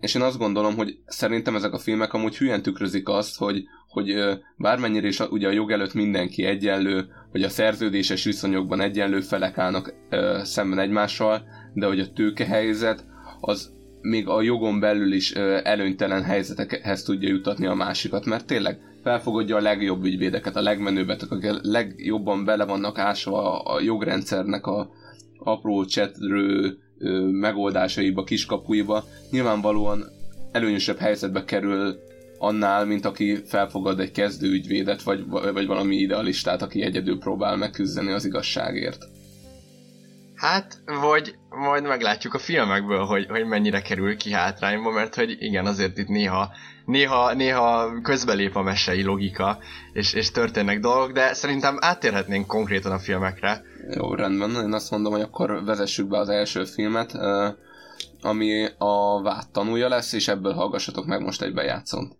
és 0.00 0.14
én 0.14 0.22
azt 0.22 0.38
gondolom, 0.38 0.76
hogy 0.76 0.98
szerintem 1.06 1.56
ezek 1.56 1.72
a 1.72 1.78
filmek 1.78 2.12
amúgy 2.12 2.36
hülyen 2.36 2.62
tükrözik 2.62 3.08
azt, 3.08 3.36
hogy, 3.36 3.64
hogy 3.88 4.14
bármennyire 4.56 5.06
is 5.06 5.20
ugye 5.20 5.48
a 5.48 5.52
jog 5.52 5.70
előtt 5.70 5.94
mindenki 5.94 6.44
egyenlő, 6.44 7.06
hogy 7.30 7.42
a 7.42 7.48
szerződéses 7.48 8.24
viszonyokban 8.24 8.80
egyenlő 8.80 9.20
felek 9.20 9.58
állnak 9.58 9.94
szemben 10.42 10.78
egymással, 10.78 11.42
de 11.74 11.86
hogy 11.86 12.00
a 12.00 12.12
tőkehelyzet 12.12 13.04
az 13.40 13.72
még 14.00 14.28
a 14.28 14.42
jogon 14.42 14.80
belül 14.80 15.12
is 15.12 15.32
előnytelen 15.62 16.22
helyzetekhez 16.22 17.02
tudja 17.02 17.28
jutatni 17.28 17.66
a 17.66 17.74
másikat, 17.74 18.24
mert 18.24 18.46
tényleg 18.46 18.78
felfogadja 19.02 19.56
a 19.56 19.60
legjobb 19.60 20.04
ügyvédeket, 20.04 20.56
a 20.56 20.62
legmenőbbet, 20.62 21.22
akik 21.22 21.50
a 21.50 21.58
legjobban 21.62 22.44
bele 22.44 22.64
vannak 22.64 22.98
ásva 22.98 23.62
a 23.62 23.80
jogrendszernek 23.80 24.66
a 24.66 24.90
apró 25.38 25.84
csetrő 25.84 26.78
megoldásaiba, 27.30 28.24
kiskapuiba, 28.24 29.04
nyilvánvalóan 29.30 30.04
előnyösebb 30.52 30.98
helyzetbe 30.98 31.44
kerül 31.44 31.98
annál, 32.38 32.84
mint 32.84 33.04
aki 33.04 33.42
felfogad 33.46 34.00
egy 34.00 34.12
kezdőügyvédet, 34.12 35.02
vagy, 35.02 35.26
vagy 35.28 35.66
valami 35.66 35.96
idealistát, 35.96 36.62
aki 36.62 36.82
egyedül 36.82 37.18
próbál 37.18 37.56
megküzdeni 37.56 38.10
az 38.10 38.24
igazságért. 38.24 39.08
Hát, 40.34 40.82
vagy 40.84 41.34
majd 41.48 41.82
meglátjuk 41.82 42.34
a 42.34 42.38
filmekből, 42.38 43.04
hogy, 43.04 43.26
hogy 43.28 43.44
mennyire 43.44 43.82
kerül 43.82 44.16
ki 44.16 44.32
hátrányba, 44.32 44.90
mert 44.90 45.14
hogy 45.14 45.36
igen, 45.38 45.66
azért 45.66 45.98
itt 45.98 46.08
néha, 46.08 46.50
néha, 46.84 47.32
néha 47.32 48.00
közbelép 48.02 48.56
a 48.56 48.62
mesei 48.62 49.02
logika, 49.02 49.58
és, 49.92 50.14
és 50.14 50.30
történnek 50.30 50.80
dolgok, 50.80 51.12
de 51.12 51.32
szerintem 51.32 51.76
áttérhetnénk 51.80 52.46
konkrétan 52.46 52.92
a 52.92 52.98
filmekre. 52.98 53.62
Jó, 53.90 54.14
rendben. 54.14 54.50
Én 54.50 54.72
azt 54.72 54.90
mondom, 54.90 55.12
hogy 55.12 55.20
akkor 55.20 55.64
vezessük 55.64 56.08
be 56.08 56.18
az 56.18 56.28
első 56.28 56.64
filmet, 56.64 57.12
ami 58.22 58.68
a 58.78 59.22
vád 59.22 59.50
tanúja 59.52 59.88
lesz, 59.88 60.12
és 60.12 60.28
ebből 60.28 60.52
hallgassatok 60.52 61.06
meg 61.06 61.20
most 61.20 61.42
egy 61.42 61.54
bejátszón. 61.54 62.18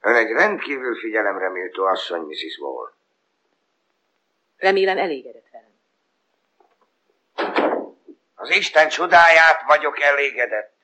Ön 0.00 0.14
egy 0.14 0.30
rendkívül 0.30 0.96
figyelemre 0.96 1.50
méltó 1.50 1.84
asszony, 1.84 2.20
Mrs. 2.20 2.58
Wall. 2.58 2.92
Remélem 4.56 4.98
elégedett 4.98 5.46
velem. 5.52 5.70
Az 8.34 8.50
Isten 8.50 8.88
csodáját 8.88 9.62
vagyok 9.66 10.00
elégedett. 10.00 10.77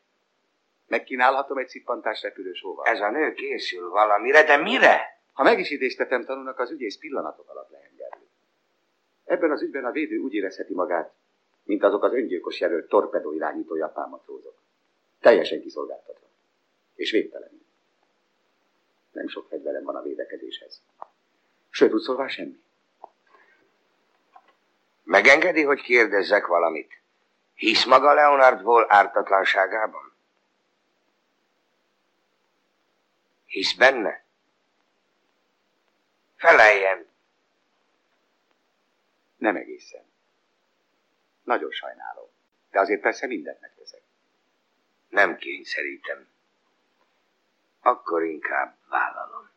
Megkínálhatom 0.95 1.59
egy 1.59 1.69
szippantás 1.69 2.23
repülős 2.23 2.63
óval. 2.63 2.87
Ez 2.87 3.01
a 3.01 3.11
nő 3.11 3.33
készül 3.33 3.91
valamire, 3.91 4.45
de 4.45 4.57
mire? 4.57 5.21
Ha 5.33 5.43
meg 5.43 5.59
is 5.59 5.71
idéztetem 5.71 6.25
tanulnak, 6.25 6.59
az 6.59 6.71
ügyész 6.71 6.99
pillanatok 6.99 7.51
alatt 7.51 7.71
lehengerli. 7.71 8.27
Ebben 9.25 9.51
az 9.51 9.63
ügyben 9.63 9.85
a 9.85 9.91
védő 9.91 10.19
úgy 10.19 10.35
érezheti 10.35 10.75
magát, 10.75 11.13
mint 11.65 11.83
azok 11.83 12.03
az 12.03 12.13
öngyilkos 12.13 12.61
jelölt 12.61 12.89
torpedó 12.89 13.33
irányító 13.33 13.77
japán 13.77 14.09
matrózok. 14.09 14.55
Teljesen 15.21 15.61
kiszolgáltatva. 15.61 16.27
És 16.95 17.11
végtelenül. 17.11 17.65
Nem 19.13 19.29
sok 19.29 19.47
fegyverem 19.49 19.85
van 19.85 19.97
a 19.97 20.03
védekezéshez. 20.03 20.83
Sőt, 21.71 21.93
úgy 21.93 22.01
szólvá 22.01 22.27
semmi. 22.27 22.63
Megengedi, 25.05 25.63
hogy 25.63 25.81
kérdezzek 25.81 26.47
valamit? 26.47 26.93
Hisz 27.55 27.85
maga 27.85 28.13
Leonardból 28.13 28.87
ártatlanságában? 28.89 30.14
Hisz 33.55 33.75
benne? 33.75 34.25
Feleljen! 36.37 37.09
Nem 39.37 39.57
egészen. 39.57 40.05
Nagyon 41.43 41.71
sajnálom. 41.71 42.29
De 42.71 42.81
azért 42.81 43.01
persze 43.01 43.27
mindent 43.27 43.61
megteszek. 43.61 44.03
Nem 45.09 45.37
kényszerítem. 45.37 46.29
Akkor 47.81 48.25
inkább 48.25 48.77
vállalom. 48.89 49.51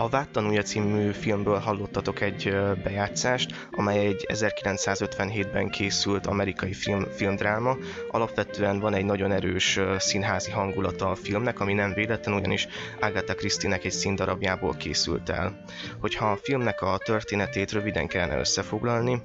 A 0.00 0.08
Vád 0.08 0.28
tanúja 0.28 0.62
című 0.62 1.10
filmből 1.10 1.58
hallottatok 1.58 2.20
egy 2.20 2.56
bejátszást, 2.84 3.68
amely 3.70 4.06
egy 4.06 4.26
1957-ben 4.28 5.68
készült 5.68 6.26
amerikai 6.26 6.72
film, 6.72 7.04
filmdráma. 7.04 7.76
Alapvetően 8.10 8.78
van 8.78 8.94
egy 8.94 9.04
nagyon 9.04 9.32
erős 9.32 9.80
színházi 9.98 10.50
hangulata 10.50 11.10
a 11.10 11.14
filmnek, 11.14 11.60
ami 11.60 11.72
nem 11.72 11.92
véletlen, 11.92 12.34
ugyanis 12.34 12.68
Agatha 13.00 13.34
Christie-nek 13.34 13.84
egy 13.84 13.92
színdarabjából 13.92 14.74
készült 14.76 15.28
el. 15.28 15.64
Hogyha 15.98 16.30
a 16.30 16.36
filmnek 16.36 16.82
a 16.82 16.98
történetét 17.04 17.72
röviden 17.72 18.06
kellene 18.06 18.38
összefoglalni, 18.38 19.22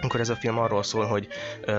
akkor 0.00 0.20
ez 0.20 0.28
a 0.28 0.36
film 0.36 0.58
arról 0.58 0.82
szól, 0.82 1.04
hogy 1.04 1.28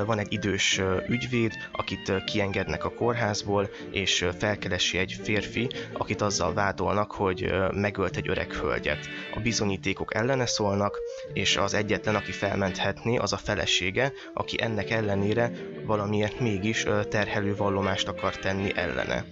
van 0.05 0.19
egy 0.19 0.33
idős 0.33 0.81
ügyvéd, 1.07 1.53
akit 1.71 2.23
kiengednek 2.25 2.85
a 2.85 2.93
kórházból, 2.93 3.69
és 3.91 4.25
felkeresi 4.37 4.97
egy 4.97 5.19
férfi, 5.23 5.69
akit 5.93 6.21
azzal 6.21 6.53
vádolnak, 6.53 7.11
hogy 7.11 7.53
megölt 7.71 8.15
egy 8.17 8.29
öreg 8.29 8.53
hölgyet. 8.53 9.09
A 9.35 9.39
bizonyítékok 9.39 10.15
ellene 10.15 10.45
szólnak, 10.45 10.97
és 11.33 11.57
az 11.57 11.73
egyetlen, 11.73 12.15
aki 12.15 12.31
felmenthetné, 12.31 13.17
az 13.17 13.33
a 13.33 13.37
felesége, 13.37 14.11
aki 14.33 14.61
ennek 14.61 14.89
ellenére 14.89 15.51
valamiért 15.85 16.39
mégis 16.39 16.85
terhelő 17.09 17.55
vallomást 17.55 18.07
akar 18.07 18.35
tenni 18.35 18.71
ellene 18.75 19.25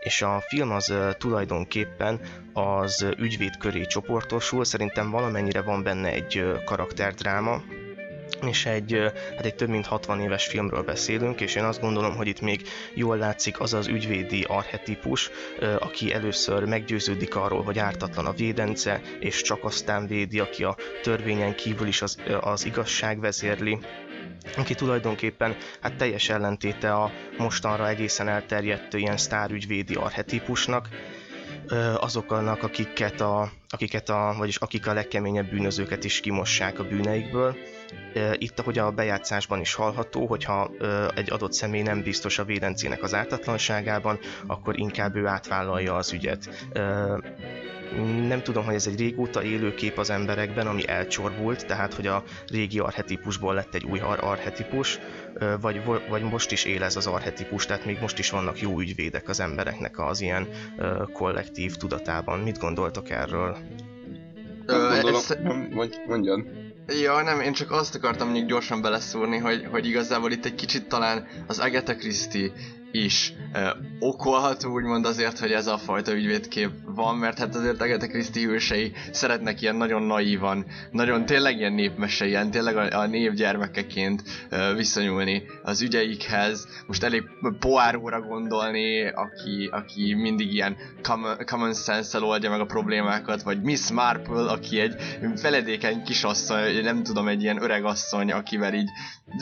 és 0.00 0.22
a 0.22 0.42
film 0.46 0.70
az 0.70 0.94
tulajdonképpen 1.18 2.20
az 2.52 3.06
ügyvéd 3.18 3.56
köré 3.56 3.86
csoportosul, 3.86 4.64
szerintem 4.64 5.10
valamennyire 5.10 5.62
van 5.62 5.82
benne 5.82 6.08
egy 6.08 6.44
karakterdráma, 6.64 7.62
és 8.46 8.66
egy, 8.66 9.12
hát 9.36 9.44
egy 9.46 9.54
több 9.54 9.68
mint 9.68 9.86
60 9.86 10.20
éves 10.20 10.46
filmről 10.46 10.82
beszélünk, 10.82 11.40
és 11.40 11.54
én 11.54 11.64
azt 11.64 11.80
gondolom, 11.80 12.16
hogy 12.16 12.26
itt 12.26 12.40
még 12.40 12.62
jól 12.94 13.16
látszik 13.16 13.60
az 13.60 13.74
az 13.74 13.86
ügyvédi 13.86 14.42
arhetipus, 14.48 15.30
aki 15.78 16.12
először 16.12 16.64
meggyőződik 16.64 17.36
arról, 17.36 17.62
hogy 17.62 17.78
ártatlan 17.78 18.26
a 18.26 18.32
védence, 18.32 19.00
és 19.20 19.42
csak 19.42 19.64
aztán 19.64 20.06
védi, 20.06 20.38
aki 20.40 20.64
a 20.64 20.76
törvényen 21.02 21.54
kívül 21.54 21.86
is 21.86 22.02
az, 22.02 22.16
az 22.40 22.64
igazság 22.64 23.20
vezérli, 23.20 23.78
aki 24.56 24.74
tulajdonképpen 24.74 25.56
hát 25.80 25.96
teljes 25.96 26.28
ellentéte 26.28 26.92
a 26.92 27.10
mostanra 27.38 27.88
egészen 27.88 28.28
elterjedt 28.28 28.94
ilyen 28.94 29.16
sztárügyvédi 29.16 29.94
arhetipusnak, 29.94 30.88
azoknak, 31.96 32.62
akiket 32.62 33.20
a, 33.20 33.50
akiket 33.68 34.08
a, 34.08 34.34
vagyis 34.38 34.56
akik 34.56 34.86
a 34.86 34.92
legkeményebb 34.92 35.50
bűnözőket 35.50 36.04
is 36.04 36.20
kimossák 36.20 36.78
a 36.78 36.84
bűneikből. 36.84 37.56
Itt, 38.32 38.58
ahogy 38.58 38.78
a 38.78 38.90
bejátszásban 38.90 39.60
is 39.60 39.74
hallható, 39.74 40.26
hogyha 40.26 40.70
egy 41.14 41.32
adott 41.32 41.52
személy 41.52 41.82
nem 41.82 42.02
biztos 42.02 42.38
a 42.38 42.44
védencének 42.44 43.02
az 43.02 43.14
ártatlanságában, 43.14 44.18
akkor 44.46 44.78
inkább 44.78 45.16
ő 45.16 45.26
átvállalja 45.26 45.94
az 45.94 46.12
ügyet 46.12 46.48
nem 48.28 48.42
tudom, 48.42 48.64
hogy 48.64 48.74
ez 48.74 48.86
egy 48.86 48.98
régóta 48.98 49.42
élő 49.42 49.74
kép 49.74 49.98
az 49.98 50.10
emberekben, 50.10 50.66
ami 50.66 50.88
elcsorbult, 50.88 51.66
tehát 51.66 51.94
hogy 51.94 52.06
a 52.06 52.22
régi 52.46 52.78
arhetipusból 52.78 53.54
lett 53.54 53.74
egy 53.74 53.84
új 53.84 53.98
ar- 53.98 54.20
arhetipus, 54.20 54.98
vagy, 55.60 55.82
vagy 56.08 56.22
most 56.22 56.52
is 56.52 56.64
él 56.64 56.82
ez 56.82 56.96
az 56.96 57.06
arhetipus, 57.06 57.66
tehát 57.66 57.84
még 57.84 57.98
most 58.00 58.18
is 58.18 58.30
vannak 58.30 58.60
jó 58.60 58.80
ügyvédek 58.80 59.28
az 59.28 59.40
embereknek 59.40 59.98
az 59.98 60.20
ilyen 60.20 60.48
kollektív 61.12 61.76
tudatában. 61.76 62.38
Mit 62.38 62.58
gondoltok 62.58 63.10
erről? 63.10 63.56
Azt 64.66 65.42
gondolom, 65.42 65.80
ez... 65.80 65.88
mondjad. 66.06 66.67
Ja, 66.92 67.22
nem, 67.22 67.40
én 67.40 67.52
csak 67.52 67.70
azt 67.70 67.94
akartam 67.94 68.26
mondjuk 68.28 68.48
gyorsan 68.48 68.80
beleszúrni, 68.80 69.38
hogy, 69.38 69.66
hogy 69.70 69.86
igazából 69.86 70.32
itt 70.32 70.44
egy 70.44 70.54
kicsit 70.54 70.88
talán 70.88 71.26
az 71.46 71.58
Agatha 71.58 71.94
Christie 71.96 72.50
is 72.92 73.32
okolható, 74.00 74.72
úgymond 74.72 75.04
azért, 75.04 75.38
hogy 75.38 75.52
ez 75.52 75.66
a 75.66 75.78
fajta 75.78 76.12
ügyvédkép 76.12 76.70
van, 76.84 77.16
mert 77.16 77.38
hát 77.38 77.54
azért 77.54 77.80
Agatha 77.80 78.06
Christie 78.06 78.46
hősei 78.46 78.92
szeretnek 79.10 79.60
ilyen 79.62 79.76
nagyon 79.76 80.02
naívan, 80.02 80.66
nagyon 80.90 81.26
tényleg 81.26 81.58
ilyen 81.58 81.72
népmese, 81.72 82.26
ilyen 82.26 82.50
tényleg 82.50 82.76
a, 82.76 83.00
a 83.00 83.06
névgyermekeként 83.06 84.22
ö, 84.50 84.74
viszonyulni 84.76 85.42
az 85.62 85.82
ügyeikhez. 85.82 86.68
Most 86.86 87.02
elég 87.02 87.22
Poáróra 87.58 88.20
gondolni, 88.20 89.08
aki, 89.08 89.68
aki 89.72 90.14
mindig 90.14 90.52
ilyen 90.52 90.76
common, 91.02 91.36
common 91.46 91.74
sense-el 91.74 92.24
oldja 92.24 92.50
meg 92.50 92.60
a 92.60 92.66
problémákat, 92.66 93.42
vagy 93.42 93.62
Miss 93.62 93.90
Marple, 93.90 94.50
aki 94.50 94.80
egy 94.80 94.94
feledékeny 95.36 96.02
kisasszony, 96.02 96.82
nem 96.82 97.02
tudom, 97.02 97.28
egy 97.28 97.42
ilyen 97.42 97.62
öreg 97.62 97.84
asszony, 97.84 98.32
akivel 98.32 98.74
így 98.74 98.88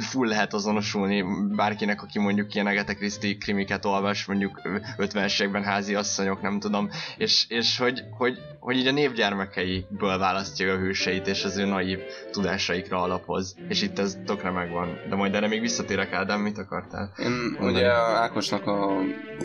full 0.01 0.29
lehet 0.29 0.55
azonosulni 0.55 1.25
bárkinek, 1.57 2.03
aki 2.03 2.19
mondjuk 2.19 2.55
ilyen 2.55 2.67
Agatha 2.67 2.95
Christie 2.95 3.37
krimiket 3.37 3.85
olvas, 3.97 4.25
mondjuk 4.25 4.61
50-es 4.99 5.41
években 5.41 5.63
házi 5.63 5.95
asszonyok, 5.95 6.43
nem 6.43 6.59
tudom, 6.61 6.91
és, 7.17 7.47
és 7.49 7.79
hogy, 7.79 8.03
hogy, 8.17 8.39
hogy 8.61 8.77
így 8.77 8.87
a 8.87 8.93
névgyermekeiből 8.93 10.19
választja 10.19 10.73
a 10.73 10.77
hőseit, 10.77 11.27
és 11.27 11.45
az 11.45 11.59
ő 11.59 11.65
naív 11.65 11.99
tudásaikra 12.31 13.03
alapoz. 13.03 13.57
És 13.69 13.83
itt 13.83 13.99
ez 13.99 14.19
tökre 14.27 14.51
megvan. 14.51 14.99
De 15.09 15.15
majd 15.15 15.35
erre 15.35 15.49
még 15.49 15.61
visszatérek, 15.61 16.13
Ádám, 16.13 16.41
mit 16.41 16.59
akartál? 16.59 17.13
Én 17.19 17.31
Mondani. 17.31 17.73
ugye 17.73 17.91
Ákosnak 17.93 18.67
a 18.67 18.99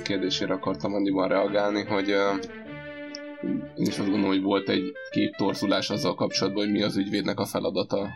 kérdésére 0.04 0.54
akartam 0.54 0.94
annyiban 0.94 1.28
reagálni, 1.28 1.84
hogy 1.86 2.08
én 3.78 3.86
is 3.86 3.98
azt 3.98 4.10
gondolom, 4.10 4.28
hogy 4.28 4.42
volt 4.42 4.70
egy 4.70 4.92
két 5.10 5.36
torzulás 5.38 5.90
azzal 5.90 6.16
kapcsolatban, 6.16 6.64
hogy 6.64 6.74
mi 6.74 6.84
az 6.84 6.98
ügyvédnek 6.98 7.40
a 7.40 7.46
feladata 7.46 8.10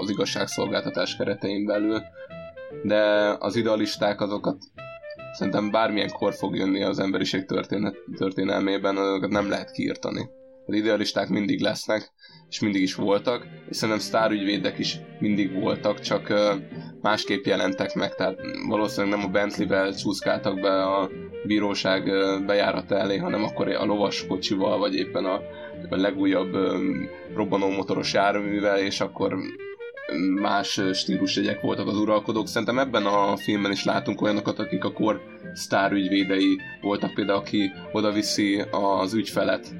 az 0.00 0.10
igazságszolgáltatás 0.10 1.16
keretein 1.16 1.64
belül, 1.64 2.02
de 2.82 3.02
az 3.38 3.56
idealisták 3.56 4.20
azokat 4.20 4.56
szerintem 5.34 5.70
bármilyen 5.70 6.10
kor 6.10 6.34
fog 6.34 6.56
jönni 6.56 6.82
az 6.82 6.98
emberiség 6.98 7.44
történet, 7.44 7.96
történelmében, 8.16 8.96
azokat 8.96 9.30
nem 9.30 9.48
lehet 9.48 9.70
kiirtani. 9.70 10.28
Az 10.66 10.74
idealisták 10.74 11.28
mindig 11.28 11.60
lesznek, 11.60 12.12
és 12.48 12.60
mindig 12.60 12.82
is 12.82 12.94
voltak, 12.94 13.46
és 13.68 13.76
szerintem 13.76 14.04
sztárügyvédek 14.04 14.78
is 14.78 14.98
mindig 15.18 15.60
voltak, 15.60 16.00
csak 16.00 16.32
másképp 17.00 17.44
jelentek 17.44 17.94
meg, 17.94 18.14
tehát 18.14 18.38
valószínűleg 18.68 19.18
nem 19.18 19.26
a 19.28 19.30
Bentley-vel 19.30 19.94
csúszkáltak 19.94 20.60
be 20.60 20.82
a 20.84 21.10
bíróság 21.46 22.04
bejárata 22.46 22.98
elé, 22.98 23.16
hanem 23.16 23.44
akkor 23.44 23.68
a 23.68 23.84
lovas 23.84 24.26
kocsival, 24.26 24.78
vagy 24.78 24.94
éppen 24.94 25.24
a, 25.24 25.34
a 25.90 25.96
legújabb 25.96 26.54
ö, 26.54 26.78
robbanómotoros 27.34 28.12
járművel, 28.12 28.78
és 28.78 29.00
akkor 29.00 29.36
más 30.40 30.80
stílusjegyek 30.92 31.60
voltak 31.60 31.86
az 31.86 31.96
uralkodók. 31.96 32.48
Szerintem 32.48 32.78
ebben 32.78 33.06
a 33.06 33.36
filmben 33.36 33.70
is 33.70 33.84
látunk 33.84 34.22
olyanokat, 34.22 34.58
akik 34.58 34.84
a 34.84 34.92
kor 34.92 35.20
sztárügyvédei 35.52 36.60
voltak, 36.80 37.14
például 37.14 37.38
aki 37.38 37.72
oda 37.92 38.12
viszi 38.12 38.62
az 38.70 39.14
ügyfelet 39.14 39.74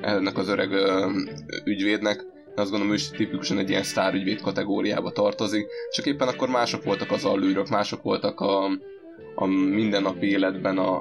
ennek 0.00 0.38
az 0.38 0.48
öreg 0.48 0.72
ö, 0.72 1.10
ügyvédnek. 1.64 2.24
Azt 2.54 2.70
gondolom, 2.70 2.92
ő 2.92 2.96
is 2.96 3.10
tipikusan 3.10 3.58
egy 3.58 3.68
ilyen 3.68 3.82
sztárügyvéd 3.82 4.40
kategóriába 4.40 5.10
tartozik, 5.10 5.66
csak 5.92 6.06
éppen 6.06 6.28
akkor 6.28 6.48
mások 6.48 6.84
voltak 6.84 7.10
az 7.10 7.24
allűrök, 7.24 7.68
mások 7.68 8.02
voltak 8.02 8.40
a, 8.40 8.64
a 9.34 9.46
mindennapi 9.46 10.26
életben 10.26 10.78
a, 10.78 10.96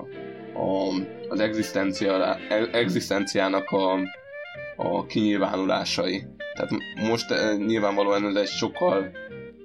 a, 0.53 1.01
az 1.29 1.39
egzisztencia, 1.39 2.37
egzisztenciának 2.71 3.69
a, 3.69 3.99
a 4.75 5.05
kinyilvánulásai. 5.05 6.25
Tehát 6.53 6.71
most 6.95 7.31
eh, 7.31 7.57
nyilvánvalóan 7.57 8.27
ez 8.27 8.35
egy 8.35 8.47
sokkal, 8.47 9.11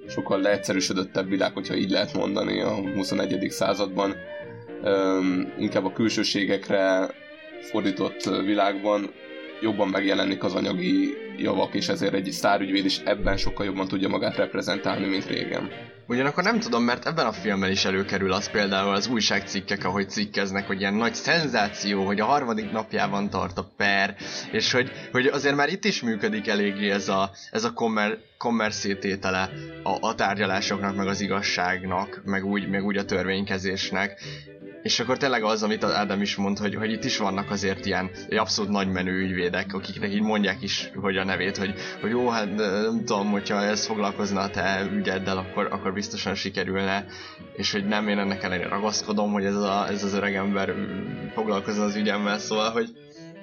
sokkal 0.07 0.41
leegyszerűsödöttebb 0.41 1.29
világ, 1.29 1.53
hogyha 1.53 1.75
így 1.75 1.89
lehet 1.89 2.13
mondani 2.13 2.61
a 2.61 2.73
21. 2.93 3.47
században. 3.49 4.15
Üm, 4.83 5.53
inkább 5.57 5.85
a 5.85 5.93
külsőségekre 5.93 7.09
fordított 7.61 8.23
világban 8.23 9.11
jobban 9.61 9.87
megjelenik 9.87 10.43
az 10.43 10.53
anyagi 10.53 11.17
javak, 11.37 11.73
és 11.73 11.87
ezért 11.87 12.13
egy 12.13 12.31
sztárügyvéd 12.31 12.85
is 12.85 12.99
ebben 13.05 13.37
sokkal 13.37 13.65
jobban 13.65 13.87
tudja 13.87 14.07
magát 14.07 14.35
reprezentálni, 14.35 15.07
mint 15.07 15.25
régen. 15.25 15.69
Ugyanakkor 16.09 16.43
nem 16.43 16.59
tudom, 16.59 16.83
mert 16.83 17.05
ebben 17.07 17.25
a 17.25 17.31
filmben 17.31 17.71
is 17.71 17.85
előkerül 17.85 18.31
az 18.33 18.49
például 18.51 18.93
az 18.93 19.07
újságcikkek, 19.07 19.83
ahogy 19.85 20.09
cikkeznek, 20.09 20.67
hogy 20.67 20.79
ilyen 20.79 20.93
nagy 20.93 21.13
szenzáció, 21.13 22.05
hogy 22.05 22.19
a 22.19 22.25
harmadik 22.25 22.71
napjában 22.71 23.29
tart 23.29 23.57
a 23.57 23.71
per, 23.77 24.15
és 24.51 24.71
hogy, 24.71 24.91
hogy 25.11 25.25
azért 25.25 25.55
már 25.55 25.69
itt 25.69 25.85
is 25.85 26.01
működik 26.01 26.47
eléggé 26.47 26.89
ez 26.91 27.09
a, 27.09 27.31
ez 27.51 27.63
a 27.63 27.73
kommer, 27.73 28.17
kommerszététele 28.37 29.49
a, 29.83 30.07
a 30.07 30.15
tárgyalásoknak, 30.15 30.95
meg 30.95 31.07
az 31.07 31.21
igazságnak, 31.21 32.21
meg 32.25 32.45
úgy, 32.45 32.69
meg 32.69 32.83
úgy 32.85 32.97
a 32.97 33.05
törvénykezésnek. 33.05 34.21
És 34.81 34.99
akkor 34.99 35.17
tényleg 35.17 35.43
az, 35.43 35.63
amit 35.63 35.83
Ádám 35.83 36.21
is 36.21 36.35
mond, 36.35 36.57
hogy, 36.57 36.75
hogy 36.75 36.91
itt 36.91 37.03
is 37.03 37.17
vannak 37.17 37.51
azért 37.51 37.85
ilyen 37.85 38.09
abszolút 38.29 38.71
nagy 38.71 38.87
menő 38.87 39.11
ügyvédek, 39.11 39.73
akiknek 39.73 40.13
így 40.13 40.21
mondják 40.21 40.61
is, 40.61 40.91
hogy 40.95 41.17
a 41.17 41.23
nevét, 41.23 41.57
hogy, 41.57 41.73
hogy 42.01 42.09
jó, 42.09 42.29
hát 42.29 42.55
nem 42.55 43.03
tudom, 43.05 43.31
hogyha 43.31 43.63
ez 43.63 43.85
foglalkozna 43.85 44.41
a 44.41 44.49
te 44.49 44.89
ügyeddel, 44.93 45.37
akkor, 45.37 45.67
akkor 45.71 45.93
biztosan 45.93 46.35
sikerülne, 46.35 47.05
és 47.55 47.71
hogy 47.71 47.85
nem 47.85 48.07
én 48.07 48.19
ennek 48.19 48.43
ellenére 48.43 48.69
ragaszkodom, 48.69 49.31
hogy 49.31 49.45
ez, 49.45 49.55
a, 49.55 49.87
ez 49.87 50.03
az 50.03 50.13
öreg 50.13 50.35
ember 50.35 50.73
foglalkozna 51.33 51.83
az 51.83 51.95
ügyemmel, 51.95 52.37
szóval, 52.37 52.71
hogy, 52.71 52.89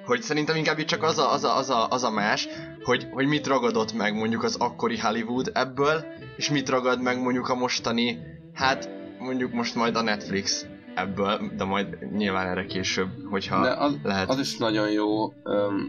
hogy 0.05 0.23
szerintem 0.23 0.57
inkább 0.57 0.79
itt 0.79 0.87
csak 0.87 1.03
az 1.03 1.19
a, 1.19 1.33
az 1.33 1.45
a, 1.45 1.57
az 1.57 1.71
a, 1.71 1.89
az 1.89 2.05
a 2.05 2.11
más, 2.11 2.49
hogy, 2.83 3.07
hogy 3.11 3.27
mit 3.27 3.47
ragadott 3.47 3.93
meg 3.93 4.15
mondjuk 4.15 4.43
az 4.43 4.57
akkori 4.57 4.99
Hollywood 4.99 5.51
ebből, 5.55 6.05
és 6.37 6.51
mit 6.51 6.69
ragad 6.69 7.03
meg 7.03 7.21
mondjuk 7.21 7.49
a 7.49 7.55
mostani, 7.55 8.19
hát 8.55 8.91
mondjuk 9.19 9.53
most 9.53 9.75
majd 9.75 9.97
a 9.97 10.03
Netflix 10.03 10.67
ebből, 10.97 11.51
de 11.57 11.65
majd 11.65 12.13
nyilván 12.17 12.47
erre 12.47 12.67
később, 12.67 13.09
hogyha 13.31 13.63
De 13.63 13.71
az, 13.71 13.99
lehet. 14.03 14.29
az 14.29 14.39
is 14.39 14.57
nagyon 14.57 14.91
jó, 14.91 15.33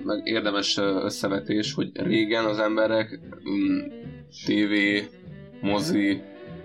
meg 0.03 0.21
érdemes 0.23 0.77
összevetés, 0.77 1.73
hogy 1.73 1.91
régen 1.93 2.45
az 2.45 2.59
emberek 2.59 3.19
TV, 4.45 4.73
mozi, 5.61 6.21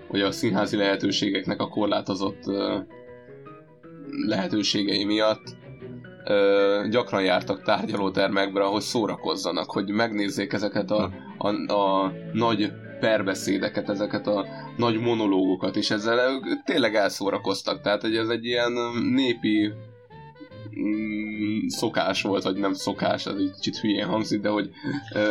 vagy 0.07 0.21
a 0.21 0.31
színházi 0.31 0.77
lehetőségeknek 0.77 1.61
a 1.61 1.67
korlátozott 1.67 2.43
lehetőségei 4.27 5.05
miatt 5.05 5.55
ö, 6.25 6.85
gyakran 6.89 7.23
jártak 7.23 7.63
tárgyalótermekbe, 7.63 8.61
ahol 8.61 8.81
szórakozzanak, 8.81 9.71
hogy 9.71 9.89
megnézzék 9.89 10.53
ezeket 10.53 10.91
a, 10.91 11.11
a, 11.37 11.73
a 11.73 12.11
nagy 12.33 12.71
perbeszédeket, 13.03 13.89
ezeket 13.89 14.27
a 14.27 14.45
nagy 14.77 14.99
monológokat, 14.99 15.75
és 15.75 15.91
ezzel 15.91 16.41
tényleg 16.65 16.95
elszórakoztak. 16.95 17.81
Tehát, 17.81 18.01
hogy 18.01 18.15
ez 18.15 18.27
egy 18.27 18.45
ilyen 18.45 18.71
népi 19.13 19.71
mm, 20.79 21.67
szokás 21.67 22.21
volt, 22.21 22.43
vagy 22.43 22.55
nem 22.55 22.73
szokás, 22.73 23.25
ez 23.25 23.35
egy 23.35 23.51
kicsit 23.53 23.77
hülyén 23.77 24.05
hangzik, 24.05 24.41
de 24.41 24.49
hogy 24.49 24.69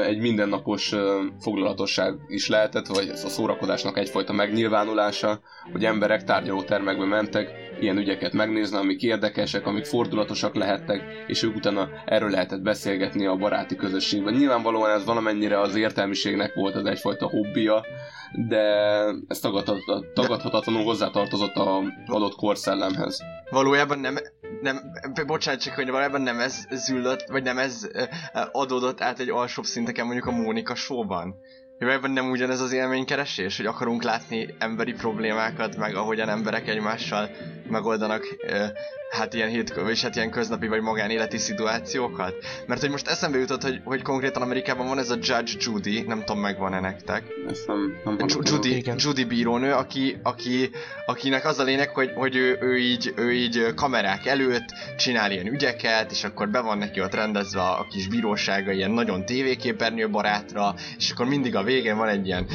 egy 0.07 0.19
mindennapos 0.19 0.93
ö, 0.93 1.23
foglalatosság 1.41 2.15
is 2.29 2.49
lehetett, 2.49 2.87
vagy 2.87 3.09
a 3.09 3.29
szórakozásnak 3.29 3.99
egyfajta 3.99 4.33
megnyilvánulása, 4.33 5.41
hogy 5.73 5.85
emberek 5.85 6.25
tárgyalótermekbe 6.25 7.05
mentek, 7.05 7.62
ilyen 7.81 7.99
ügyeket 7.99 8.33
megnézni, 8.33 8.77
amik 8.77 9.03
érdekesek, 9.03 9.67
amik 9.67 9.85
fordulatosak 9.85 10.55
lehettek, 10.55 11.03
és 11.27 11.43
ők 11.43 11.57
utána 11.57 11.89
erről 12.05 12.31
lehetett 12.31 12.63
beszélgetni 12.63 13.27
a 13.27 13.37
baráti 13.37 13.77
közösségben. 13.77 14.35
Nyilvánvalóan 14.35 14.91
ez 14.91 15.05
valamennyire 15.05 15.61
az 15.61 15.75
értelmiségnek 15.75 16.55
volt 16.55 16.75
az 16.75 16.85
egyfajta 16.85 17.29
hobbija, 17.29 17.85
de 18.49 18.61
ez 19.29 19.39
tagadhatat- 19.39 20.13
tagadhatatlanul 20.15 20.85
hozzátartozott 20.85 21.55
a 21.55 21.83
adott 22.07 22.35
korszellemhez. 22.35 23.21
Valójában 23.51 23.99
nem, 23.99 24.15
nem, 24.61 24.77
bocsánat, 25.27 25.61
csak 25.61 25.75
hogy 25.75 25.91
valójában 25.91 26.21
nem 26.21 26.41
ez 26.41 26.67
züllött, 26.71 27.25
vagy 27.27 27.43
nem 27.43 27.59
ez 27.59 27.89
adódott 28.53 29.01
át 29.01 29.19
egy 29.19 29.31
alsóbb 29.31 29.65
szinteken 29.65 30.05
mondjuk 30.05 30.27
a 30.27 30.31
Mónika 30.31 30.75
showban. 30.75 31.35
Valójában 31.83 32.11
nem 32.11 32.31
ugyanez 32.31 32.61
az 32.61 32.73
élménykeresés, 32.73 33.57
hogy 33.57 33.67
akarunk 33.67 34.03
látni 34.03 34.55
emberi 34.59 34.93
problémákat, 34.93 35.77
meg 35.77 35.95
ahogyan 35.95 36.29
emberek 36.29 36.69
egymással 36.69 37.31
megoldanak 37.69 38.37
ö, 38.41 38.65
hát 39.13 39.35
ilyen 39.35 39.49
hét, 39.49 39.75
és 39.89 40.03
hát 40.03 40.17
ilyen 40.17 40.31
köznapi 40.31 40.67
vagy 40.67 40.81
magánéleti 40.81 41.39
szituációkat. 41.39 42.35
Mert 42.67 42.81
hogy 42.81 42.91
most 42.91 43.09
eszembe 43.09 43.39
jutott, 43.39 43.63
hogy, 43.63 43.81
hogy 43.85 44.03
konkrétan 44.03 44.43
Amerikában 44.43 44.87
van 44.87 44.99
ez 44.99 45.11
a 45.11 45.15
Judge 45.21 45.53
Judy, 45.59 46.05
nem 46.07 46.19
tudom 46.25 46.41
megvan-e 46.41 46.81
nektek. 46.81 47.23
Ezt 47.49 47.67
nem, 47.67 47.97
nem. 48.05 48.17
Judy, 48.43 48.77
Igen. 48.77 48.97
Judy 48.99 49.25
bírónő, 49.25 49.73
aki, 49.73 50.17
aki, 50.23 50.71
akinek 51.07 51.45
az 51.45 51.59
a 51.59 51.63
lényeg, 51.63 51.89
hogy, 51.89 52.11
hogy 52.15 52.37
ő, 52.37 52.59
ő, 52.61 52.79
így, 52.79 53.13
ő 53.17 53.33
így 53.33 53.75
kamerák 53.75 54.27
előtt 54.27 54.65
csinál 54.97 55.31
ilyen 55.31 55.47
ügyeket, 55.47 56.11
és 56.11 56.25
akkor 56.25 56.49
be 56.49 56.61
van 56.61 56.79
neki 56.79 57.01
ott 57.01 57.15
rendezve 57.15 57.61
a, 57.61 57.87
kis 57.91 58.09
bírósága 58.09 58.73
ilyen 58.73 58.91
nagyon 58.91 59.25
tévéképernyő 59.25 60.11
barátra, 60.11 60.75
és 60.97 61.11
akkor 61.11 61.27
mindig 61.27 61.57
a 61.57 61.63
végén 61.63 61.97
van 61.97 62.09
egy 62.09 62.27
ilyen 62.27 62.47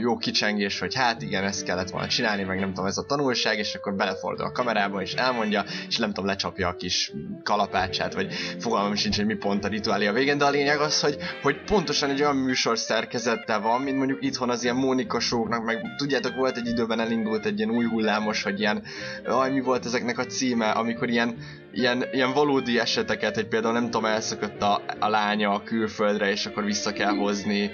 jó 0.00 0.16
kicsengés, 0.16 0.78
hogy 0.78 0.94
hát 0.94 1.22
igen, 1.22 1.44
ezt 1.44 1.64
kellett 1.64 1.90
volna 1.90 2.06
csinálni, 2.06 2.42
meg 2.42 2.58
nem 2.58 2.68
tudom, 2.68 2.86
ez 2.86 2.98
a 2.98 3.04
tanulság, 3.06 3.58
és 3.58 3.74
akkor 3.74 3.94
belefordul 3.94 4.46
a 4.46 4.52
kamerába, 4.52 5.02
és 5.02 5.12
elmondja, 5.12 5.64
és 5.88 5.98
nem 6.06 6.14
tudom, 6.14 6.30
lecsapja 6.30 6.68
a 6.68 6.76
kis 6.76 7.12
kalapácsát, 7.42 8.14
vagy 8.14 8.32
fogalmam 8.58 8.94
sincs, 8.94 9.16
hogy 9.16 9.26
mi 9.26 9.34
pont 9.34 9.64
a 9.64 9.68
rituálé 9.68 10.06
a 10.06 10.12
végén, 10.12 10.38
de 10.38 10.44
a 10.44 10.50
lényeg 10.50 10.78
az, 10.80 11.00
hogy, 11.00 11.16
hogy 11.42 11.64
pontosan 11.64 12.10
egy 12.10 12.20
olyan 12.20 12.36
műsor 12.36 12.78
szerkezete 12.78 13.56
van, 13.56 13.80
mint 13.80 13.96
mondjuk 13.96 14.24
itthon 14.24 14.50
az 14.50 14.62
ilyen 14.62 14.76
Mónika 14.76 15.20
show-knak, 15.20 15.64
meg 15.64 15.80
tudjátok, 15.96 16.34
volt 16.34 16.56
egy 16.56 16.66
időben 16.66 17.00
elindult 17.00 17.44
egy 17.44 17.58
ilyen 17.58 17.70
új 17.70 17.84
hullámos, 17.84 18.42
hogy 18.42 18.60
ilyen, 18.60 18.82
aj, 19.24 19.50
mi 19.50 19.60
volt 19.60 19.86
ezeknek 19.86 20.18
a 20.18 20.26
címe, 20.26 20.70
amikor 20.70 21.08
ilyen, 21.08 21.36
ilyen, 21.72 22.04
ilyen 22.12 22.32
valódi 22.32 22.78
eseteket, 22.78 23.34
hogy 23.34 23.48
például 23.48 23.72
nem 23.72 23.84
tudom, 23.84 24.04
elszökött 24.04 24.62
a, 24.62 24.82
a 24.98 25.08
lánya 25.08 25.50
a 25.50 25.62
külföldre, 25.62 26.30
és 26.30 26.46
akkor 26.46 26.64
vissza 26.64 26.92
kell 26.92 27.14
hozni. 27.16 27.70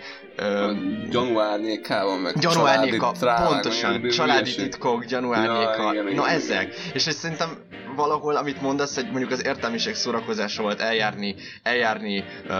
Gyanú 1.10 1.38
árnyékában, 1.38 2.18
meg 2.18 2.38
Gyanú 2.38 2.66
árnyéka, 2.66 3.12
drámák, 3.18 3.48
pontosan, 3.48 4.08
családi 4.08 4.54
titkok, 4.54 5.04
gyanú 5.04 5.32
Ja, 5.32 5.38
árnyéka, 5.38 5.92
igen, 5.92 6.04
igen, 6.04 6.04
na 6.04 6.22
igen. 6.22 6.34
ezek. 6.34 6.74
És 6.92 7.04
hogy 7.04 7.14
szerintem 7.14 7.48
valahol, 7.96 8.36
amit 8.36 8.60
mondasz, 8.60 8.94
hogy 8.94 9.04
mondjuk 9.04 9.30
az 9.30 9.44
értelmiség 9.44 9.94
szórakozása 9.94 10.62
volt 10.62 10.80
eljárni, 10.80 11.34
eljárni 11.62 12.24
uh, 12.44 12.50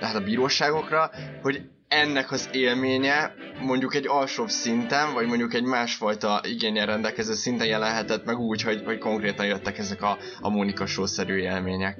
hát 0.00 0.14
a 0.14 0.20
bíróságokra, 0.20 1.10
hogy 1.42 1.62
ennek 1.88 2.32
az 2.32 2.48
élménye 2.52 3.34
mondjuk 3.60 3.94
egy 3.94 4.06
alsóbb 4.08 4.48
szinten, 4.48 5.12
vagy 5.12 5.26
mondjuk 5.26 5.54
egy 5.54 5.62
másfajta 5.62 6.40
igényen 6.44 6.86
rendelkező 6.86 7.34
szinten 7.34 7.66
jelenhetett 7.66 8.24
meg 8.24 8.38
úgy, 8.38 8.62
hogy, 8.62 8.82
hogy 8.84 8.98
konkrétan 8.98 9.46
jöttek 9.46 9.78
ezek 9.78 10.02
a, 10.02 10.18
a 10.40 10.48
Mónika 10.48 10.86
show-szerű 10.86 11.36
élmények. 11.36 11.98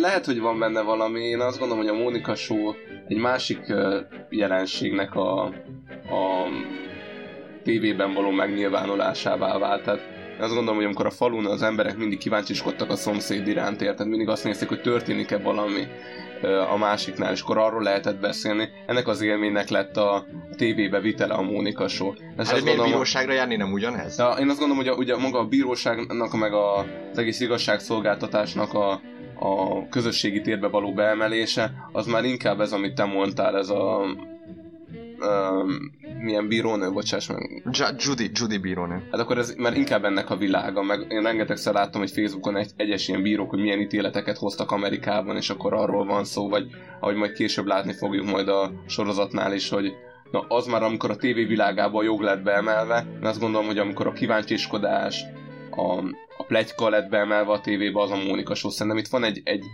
Lehet, 0.00 0.24
hogy 0.24 0.40
van 0.40 0.58
benne 0.58 0.82
valami. 0.82 1.20
Én 1.20 1.40
azt 1.40 1.58
gondolom, 1.58 1.84
hogy 1.84 1.94
a 1.94 2.02
Mónika 2.02 2.34
Show 2.34 2.72
egy 3.08 3.16
másik 3.16 3.60
jelenségnek 4.30 5.14
a, 5.14 5.42
a 5.44 6.46
tévében 7.62 8.14
való 8.14 8.30
megnyilvánulásává 8.30 9.58
vált. 9.58 9.82
Tehát 9.82 10.00
én 10.36 10.42
azt 10.42 10.54
gondolom, 10.54 10.76
hogy 10.76 10.84
amikor 10.84 11.06
a 11.06 11.10
falun 11.10 11.46
az 11.46 11.62
emberek 11.62 11.96
mindig 11.96 12.18
kíváncsiskodtak 12.18 12.90
a 12.90 12.96
szomszéd 12.96 13.46
iránt, 13.46 13.82
érted? 13.82 14.08
Mindig 14.08 14.28
azt 14.28 14.44
nézték, 14.44 14.68
hogy 14.68 14.80
történik-e 14.80 15.38
valami 15.38 15.86
a 16.70 16.76
másiknál, 16.76 17.32
és 17.32 17.40
akkor 17.40 17.58
arról 17.58 17.82
lehetett 17.82 18.20
beszélni. 18.20 18.68
Ennek 18.86 19.08
az 19.08 19.20
élménynek 19.20 19.68
lett 19.68 19.96
a 19.96 20.26
tévébe 20.56 21.00
vitele 21.00 21.34
a 21.34 21.42
Mónika 21.42 21.88
Show. 21.88 22.12
Ez 22.36 22.50
hát, 22.50 22.62
miért 22.62 22.82
bíróságra 22.82 23.32
járni 23.32 23.56
nem 23.56 23.72
ugyanez? 23.72 24.18
Ja, 24.18 24.36
én 24.40 24.48
azt 24.48 24.58
gondolom, 24.58 24.84
hogy 24.84 24.88
a, 24.88 24.94
ugye 24.94 25.16
maga 25.16 25.38
a 25.38 25.44
bíróságnak, 25.44 26.32
meg 26.32 26.52
a, 26.52 26.78
az 27.12 27.18
egész 27.18 27.40
igazságszolgáltatásnak 27.40 28.74
a, 28.74 28.90
a 29.38 29.88
közösségi 29.88 30.40
térbe 30.40 30.68
való 30.68 30.92
beemelése, 30.92 31.72
az 31.92 32.06
már 32.06 32.24
inkább 32.24 32.60
ez, 32.60 32.72
amit 32.72 32.94
te 32.94 33.04
mondtál, 33.04 33.56
ez 33.56 33.68
a 33.68 34.04
um, 35.20 35.92
milyen 36.20 36.48
bírónő, 36.48 36.92
bocsáss 36.92 37.28
meg. 37.28 37.62
Judy, 37.96 38.30
Judy 38.32 38.58
bírónő. 38.58 39.08
Hát 39.10 39.20
akkor 39.20 39.38
ez 39.38 39.54
már 39.56 39.76
inkább 39.76 40.04
ennek 40.04 40.30
a 40.30 40.36
világa, 40.36 40.82
meg 40.82 41.06
én 41.08 41.22
rengetegszer 41.22 41.74
láttam, 41.74 42.00
hogy 42.00 42.10
Facebookon 42.10 42.56
egy, 42.56 42.70
egyes 42.76 43.08
ilyen 43.08 43.22
bírók, 43.22 43.50
hogy 43.50 43.60
milyen 43.60 43.80
ítéleteket 43.80 44.38
hoztak 44.38 44.70
Amerikában, 44.70 45.36
és 45.36 45.50
akkor 45.50 45.74
arról 45.74 46.04
van 46.04 46.24
szó, 46.24 46.48
vagy 46.48 46.66
ahogy 47.00 47.16
majd 47.16 47.32
később 47.32 47.66
látni 47.66 47.92
fogjuk 47.92 48.26
majd 48.26 48.48
a 48.48 48.72
sorozatnál 48.86 49.54
is, 49.54 49.68
hogy 49.68 49.94
na 50.30 50.44
az 50.48 50.66
már 50.66 50.82
amikor 50.82 51.10
a 51.10 51.16
tévé 51.16 51.44
világába 51.44 51.98
a 51.98 52.02
jog 52.02 52.20
lett 52.20 52.42
beemelve, 52.42 53.06
én 53.20 53.26
azt 53.26 53.40
gondolom, 53.40 53.66
hogy 53.66 53.78
amikor 53.78 54.06
a 54.06 54.12
kíváncsiskodás, 54.12 55.24
a, 55.70 55.98
a 56.38 56.44
plegyka 56.46 56.88
lett 56.88 57.08
beemelve 57.08 57.52
a 57.52 57.60
tévébe, 57.60 58.00
az 58.00 58.10
a 58.10 58.16
Mónika 58.16 58.54
Show. 58.54 58.70
Szerintem 58.70 59.02
itt 59.02 59.08
van 59.08 59.24
egy, 59.24 59.40
egy 59.44 59.64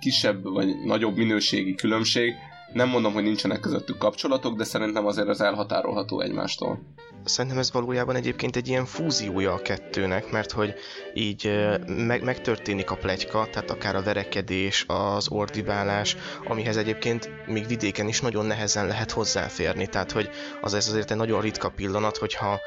kisebb 0.00 0.42
vagy 0.42 0.74
nagyobb 0.84 1.16
minőségi 1.16 1.74
különbség, 1.74 2.34
nem 2.72 2.88
mondom, 2.88 3.12
hogy 3.12 3.22
nincsenek 3.22 3.60
közöttük 3.60 3.98
kapcsolatok, 3.98 4.56
de 4.56 4.64
szerintem 4.64 5.06
azért 5.06 5.28
az 5.28 5.40
elhatárolható 5.40 6.20
egymástól. 6.20 6.80
Szerintem 7.24 7.58
ez 7.58 7.72
valójában 7.72 8.16
egyébként 8.16 8.56
egy 8.56 8.68
ilyen 8.68 8.84
fúziója 8.84 9.52
a 9.52 9.62
kettőnek, 9.62 10.30
mert 10.30 10.50
hogy 10.50 10.74
így 11.14 11.70
meg, 11.86 12.22
megtörténik 12.22 12.90
a 12.90 12.96
plegyka, 12.96 13.46
tehát 13.52 13.70
akár 13.70 13.96
a 13.96 14.02
verekedés, 14.02 14.84
az 14.88 15.28
ordibálás, 15.28 16.16
amihez 16.44 16.76
egyébként 16.76 17.30
még 17.46 17.66
vidéken 17.66 18.08
is 18.08 18.20
nagyon 18.20 18.46
nehezen 18.46 18.86
lehet 18.86 19.10
hozzáférni, 19.10 19.86
tehát 19.86 20.12
hogy 20.12 20.30
az 20.60 20.74
ez 20.74 20.88
azért 20.88 21.10
egy 21.10 21.16
nagyon 21.16 21.40
ritka 21.40 21.68
pillanat, 21.68 22.16
hogyha 22.16 22.60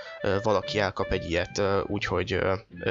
valaki 0.44 0.80
elkap 0.80 1.12
egy 1.12 1.30
ilyet 1.30 1.62
úgyhogy 1.88 2.40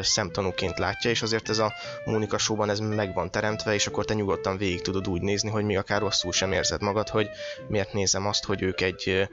szemtanúként 0.01 0.79
látja, 0.79 1.11
és 1.11 1.23
azért 1.23 1.49
ez 1.49 1.59
a 1.59 1.73
Mónika 2.05 2.39
showban 2.39 2.71
ez 2.71 2.79
meg 2.79 3.15
van 3.15 3.31
teremtve, 3.31 3.75
és 3.75 3.87
akkor 3.87 4.05
te 4.05 4.15
nyugodtan 4.15 4.57
végig 4.57 4.81
tudod 4.81 5.09
úgy 5.09 5.23
nézni, 5.23 5.51
hogy 5.51 5.65
még 5.65 5.77
akár 5.77 6.01
rosszul 6.01 6.33
sem 6.33 6.53
érzed 6.53 6.83
magad, 6.83 7.04
hogy 7.09 7.31
miért 7.69 7.93
nézem 7.93 8.27
azt, 8.27 8.45
hogy 8.45 8.63
ők 8.63 8.81
egy 8.81 9.29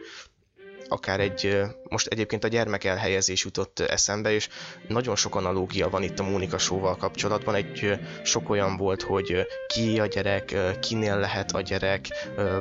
akár 0.91 1.19
egy, 1.19 1.61
most 1.83 2.07
egyébként 2.07 2.43
a 2.43 2.47
gyermek 2.47 2.83
elhelyezés 2.83 3.43
jutott 3.43 3.79
eszembe, 3.79 4.31
és 4.31 4.49
nagyon 4.87 5.15
sok 5.15 5.35
analógia 5.35 5.89
van 5.89 6.03
itt 6.03 6.19
a 6.19 6.23
Mónika 6.23 6.57
show 6.57 6.97
kapcsolatban. 6.97 7.55
Egy 7.55 7.99
sok 8.23 8.49
olyan 8.49 8.77
volt, 8.77 9.01
hogy 9.01 9.47
ki 9.67 9.99
a 9.99 10.05
gyerek, 10.05 10.55
kinél 10.79 11.19
lehet 11.19 11.51
a 11.51 11.61
gyerek, 11.61 12.07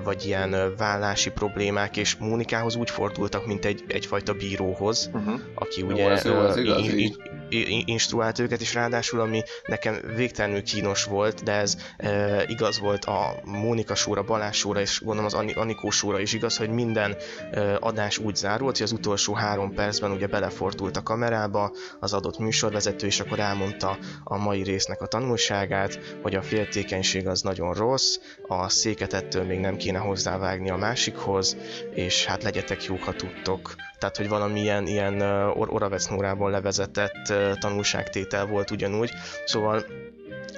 vagy 0.05 0.27
ilyen 0.27 0.75
vállási 0.77 1.31
problémák, 1.31 1.97
és 1.97 2.17
Mónikához 2.17 2.77
úgy 2.77 2.91
fordultak, 2.91 3.47
mint 3.47 3.65
egy, 3.65 3.85
egyfajta 3.89 4.33
bíróhoz, 4.33 5.11
uh-huh. 5.13 5.41
aki 5.55 5.83
ugye 5.83 6.03
jó, 6.03 6.09
ez 6.09 6.25
jó, 6.25 6.35
az 6.35 6.57
igaz, 6.57 6.87
in, 6.87 7.15
in, 7.51 7.83
instruált 7.87 8.39
őket, 8.39 8.61
és 8.61 8.75
ráadásul 8.75 9.21
ami 9.21 9.43
nekem 9.67 10.01
végtelenül 10.17 10.63
kínos 10.63 11.05
volt, 11.05 11.43
de 11.43 11.53
ez 11.53 11.77
e, 11.97 12.45
igaz 12.49 12.79
volt 12.79 13.05
a 13.05 13.41
Mónika 13.45 13.95
sóra, 13.95 14.23
Balázs 14.23 14.57
sóra, 14.57 14.81
és 14.81 15.01
gondolom 15.01 15.25
az 15.25 15.55
Anikó 15.57 15.91
sóra 15.91 16.21
is 16.21 16.33
igaz, 16.33 16.57
hogy 16.57 16.69
minden 16.69 17.17
e, 17.51 17.77
adás 17.81 18.20
úgy 18.25 18.37
zárult, 18.37 18.77
hogy 18.77 18.87
az 18.87 18.93
utolsó 18.93 19.35
három 19.35 19.75
percben 19.75 20.11
ugye 20.11 20.27
belefordult 20.27 20.97
a 20.97 21.03
kamerába 21.03 21.73
az 22.01 22.13
adott 22.13 22.39
műsorvezető, 22.39 23.07
és 23.07 23.21
akkor 23.21 23.39
elmondta 23.39 23.99
a 24.25 24.39
mai 24.39 24.63
résznek 24.63 25.03
a 25.03 25.07
tanulságát, 25.07 25.99
hogy 26.23 26.35
a 26.35 26.43
féltékenység 26.43 27.27
az 27.27 27.43
nagyon 27.43 27.75
rossz, 27.75 28.17
a 28.47 28.69
széket 28.69 29.13
ettől 29.13 29.45
még 29.45 29.59
nem 29.59 29.77
kéne 29.77 29.99
hozzávágni 29.99 30.71
a 30.71 30.77
másikhoz, 30.77 31.57
és 31.95 32.25
hát 32.25 32.43
legyetek 32.43 32.85
jók, 32.85 33.03
ha 33.03 33.13
tudtok. 33.13 33.75
Tehát, 33.99 34.17
hogy 34.17 34.29
valamilyen 34.29 34.87
ilyen 34.87 35.21
or 35.51 35.73
Oravec 35.73 36.07
Nórából 36.07 36.51
levezetett 36.51 37.33
tanulságtétel 37.59 38.47
volt 38.47 38.71
ugyanúgy. 38.71 39.11
Szóval 39.45 39.85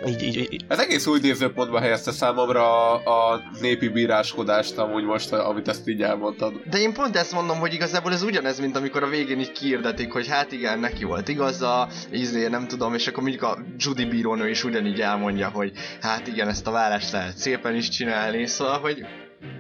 így, 0.07 0.23
így, 0.23 0.53
így. 0.53 0.65
Ez 0.69 0.79
egész 0.79 1.07
új 1.07 1.19
nézőpontba 1.23 1.81
helyezte 1.81 2.11
számomra 2.11 2.91
a, 2.91 3.33
a 3.33 3.41
népi 3.61 3.89
bíráskodást, 3.89 4.79
amúgy 4.79 5.05
most, 5.05 5.33
amit 5.33 5.69
ezt 5.69 5.89
így 5.89 6.03
elmondtad. 6.03 6.53
De 6.71 6.79
én 6.79 6.93
pont 6.93 7.17
ezt 7.17 7.33
mondom, 7.33 7.59
hogy 7.59 7.75
igazából 7.75 8.13
ez 8.13 8.23
ugyanez, 8.23 8.61
mint 8.61 8.77
amikor 8.77 9.03
a 9.03 9.09
végén 9.09 9.41
így 9.41 9.53
kiirdetik, 9.53 10.13
hogy 10.13 10.27
hát 10.27 10.53
igen, 10.53 10.79
neki 10.79 11.05
volt 11.05 11.29
igaza, 11.29 11.89
izé, 12.11 12.49
nem 12.49 12.67
tudom, 12.67 12.95
és 12.95 13.07
akkor 13.07 13.23
mondjuk 13.23 13.43
a 13.43 13.59
Judy 13.77 14.05
bírónő 14.05 14.49
is 14.49 14.65
ugyanígy 14.65 15.01
elmondja, 15.01 15.49
hogy 15.49 15.73
hát 16.01 16.27
igen, 16.27 16.49
ezt 16.49 16.67
a 16.67 16.71
vállást 16.71 17.13
lehet 17.13 17.37
szépen 17.37 17.75
is 17.75 17.89
csinálni, 17.89 18.47
szóval, 18.47 18.79
hogy 18.79 19.07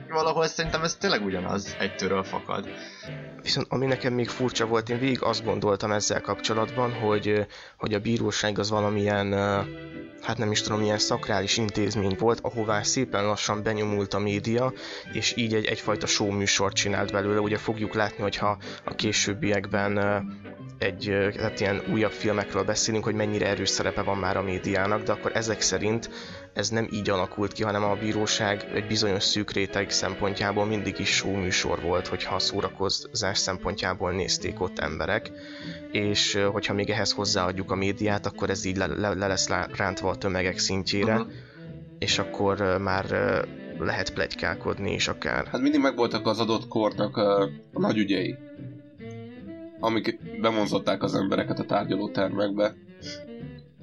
valahol 0.08 0.46
szerintem 0.46 0.82
ez 0.82 0.94
tényleg 0.94 1.24
ugyanaz, 1.24 1.76
egytőről 1.78 2.22
fakad. 2.22 2.68
Viszont 3.42 3.66
ami 3.70 3.86
nekem 3.86 4.12
még 4.12 4.28
furcsa 4.28 4.66
volt, 4.66 4.88
én 4.88 4.98
végig 4.98 5.22
azt 5.22 5.44
gondoltam 5.44 5.92
ezzel 5.92 6.20
kapcsolatban, 6.20 6.92
hogy, 6.92 7.46
hogy 7.76 7.94
a 7.94 7.98
bíróság 8.00 8.58
az 8.58 8.70
valamilyen 8.70 9.32
hát 10.22 10.38
nem 10.38 10.50
is 10.50 10.60
tudom, 10.60 10.80
milyen 10.80 10.98
szakrális 10.98 11.56
intézmény 11.56 12.16
volt, 12.18 12.40
ahová 12.40 12.82
szépen 12.82 13.24
lassan 13.26 13.62
benyomult 13.62 14.14
a 14.14 14.18
média, 14.18 14.72
és 15.12 15.36
így 15.36 15.54
egy, 15.54 15.64
egyfajta 15.64 16.06
show 16.06 16.30
műsort 16.30 16.74
csinált 16.74 17.12
belőle. 17.12 17.40
Ugye 17.40 17.56
fogjuk 17.56 17.94
látni, 17.94 18.22
hogyha 18.22 18.58
a 18.84 18.94
későbbiekben 18.94 19.98
egy 20.82 21.16
hát 21.38 21.60
ilyen 21.60 21.82
újabb 21.92 22.10
filmekről 22.10 22.62
beszélünk, 22.62 23.04
hogy 23.04 23.14
mennyire 23.14 23.46
erős 23.46 23.68
szerepe 23.68 24.02
van 24.02 24.18
már 24.18 24.36
a 24.36 24.42
médiának, 24.42 25.02
de 25.02 25.12
akkor 25.12 25.30
ezek 25.34 25.60
szerint 25.60 26.10
ez 26.52 26.68
nem 26.68 26.88
így 26.92 27.10
alakult 27.10 27.52
ki, 27.52 27.62
hanem 27.62 27.84
a 27.84 27.94
bíróság 27.94 28.70
egy 28.74 28.86
bizonyos 28.86 29.22
szűk 29.22 29.50
réteg 29.50 29.90
szempontjából 29.90 30.64
mindig 30.64 30.98
is 30.98 31.08
show 31.08 31.36
műsor 31.36 31.80
volt, 31.80 32.06
hogyha 32.06 32.34
a 32.34 32.38
szórakozás 32.38 33.38
szempontjából 33.38 34.12
nézték 34.12 34.60
ott 34.60 34.78
emberek, 34.78 35.30
és 35.90 36.38
hogyha 36.52 36.74
még 36.74 36.90
ehhez 36.90 37.12
hozzáadjuk 37.12 37.70
a 37.70 37.74
médiát, 37.74 38.26
akkor 38.26 38.50
ez 38.50 38.64
így 38.64 38.76
le, 38.76 38.86
le, 38.86 39.14
le 39.14 39.26
lesz 39.26 39.48
rántva 39.76 40.10
a 40.10 40.16
tömegek 40.16 40.58
szintjére, 40.58 41.14
uh-huh. 41.14 41.32
és 41.98 42.18
akkor 42.18 42.78
már 42.80 43.04
lehet 43.78 44.12
plegykálkodni 44.12 44.92
is 44.92 45.08
akár. 45.08 45.46
Hát 45.46 45.60
mindig 45.60 45.80
megvoltak 45.80 46.26
az 46.26 46.38
adott 46.38 46.68
kornak 46.68 47.16
a, 47.16 47.48
nagy 47.72 47.96
ügyei 47.96 48.36
amik 49.82 50.18
bemonzották 50.40 51.02
az 51.02 51.14
embereket 51.14 51.58
a 51.58 51.64
tárgyaló 51.64 52.08
termekbe. 52.08 52.74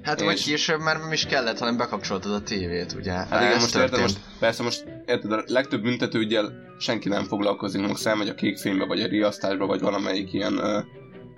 Hát 0.02 0.20
és... 0.20 0.26
vagy 0.26 0.42
később 0.42 0.80
már 0.80 0.98
nem 0.98 1.12
is 1.12 1.26
kellett, 1.26 1.58
hanem 1.58 1.76
bekapcsoltad 1.76 2.32
a 2.32 2.42
tévét, 2.42 2.92
ugye? 2.92 3.12
Hát 3.12 3.42
igen, 3.42 3.60
most 3.60 3.76
érted, 3.76 4.00
most, 4.00 4.18
persze 4.38 4.62
most 4.62 4.84
érted, 5.06 5.32
a 5.32 5.42
legtöbb 5.46 5.82
büntetőügyel 5.82 6.52
senki 6.78 7.08
nem 7.08 7.24
foglalkozik, 7.24 7.86
most 7.86 8.06
elmegy 8.06 8.28
a 8.28 8.34
kékfénybe, 8.34 8.84
vagy 8.84 9.00
a 9.00 9.06
riasztásba, 9.06 9.66
vagy 9.66 9.80
valamelyik 9.80 10.32
ilyen 10.32 10.54
uh, 10.54 10.84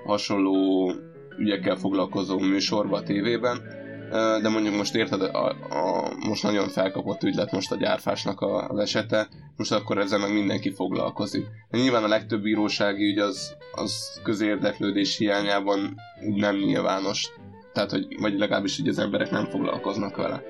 hasonló 0.07 0.92
ügyekkel 1.38 1.77
foglalkozó 1.77 2.38
műsorba 2.38 2.96
a 2.96 3.03
tévében, 3.03 3.81
de 4.42 4.48
mondjuk 4.48 4.77
most 4.77 4.94
érted, 4.94 5.22
a, 5.22 5.48
a, 5.48 6.12
most 6.29 6.42
nagyon 6.42 6.68
felkapott 6.68 7.22
ügy 7.22 7.35
lett 7.35 7.51
most 7.51 7.72
a 7.72 7.77
gyárfásnak 7.77 8.40
a, 8.40 8.68
az 8.68 8.79
esete, 8.79 9.29
most 9.57 9.72
akkor 9.72 9.98
ezzel 9.98 10.18
meg 10.18 10.33
mindenki 10.33 10.70
foglalkozik. 10.70 11.46
De 11.70 11.79
nyilván 11.79 12.05
a 12.05 12.09
legtöbb 12.09 12.42
bírósági 12.42 13.05
ügy 13.05 13.18
az, 13.18 13.57
az 13.72 14.20
közérdeklődés 14.22 15.16
hiányában 15.16 15.94
nem 16.20 16.56
nyilvános. 16.56 17.28
Tehát, 17.72 17.90
hogy, 17.90 18.06
vagy 18.20 18.38
legalábbis 18.38 18.78
így 18.78 18.88
az 18.88 18.98
emberek 18.98 19.30
nem 19.30 19.46
foglalkoznak 19.46 20.16
vele. 20.16 20.42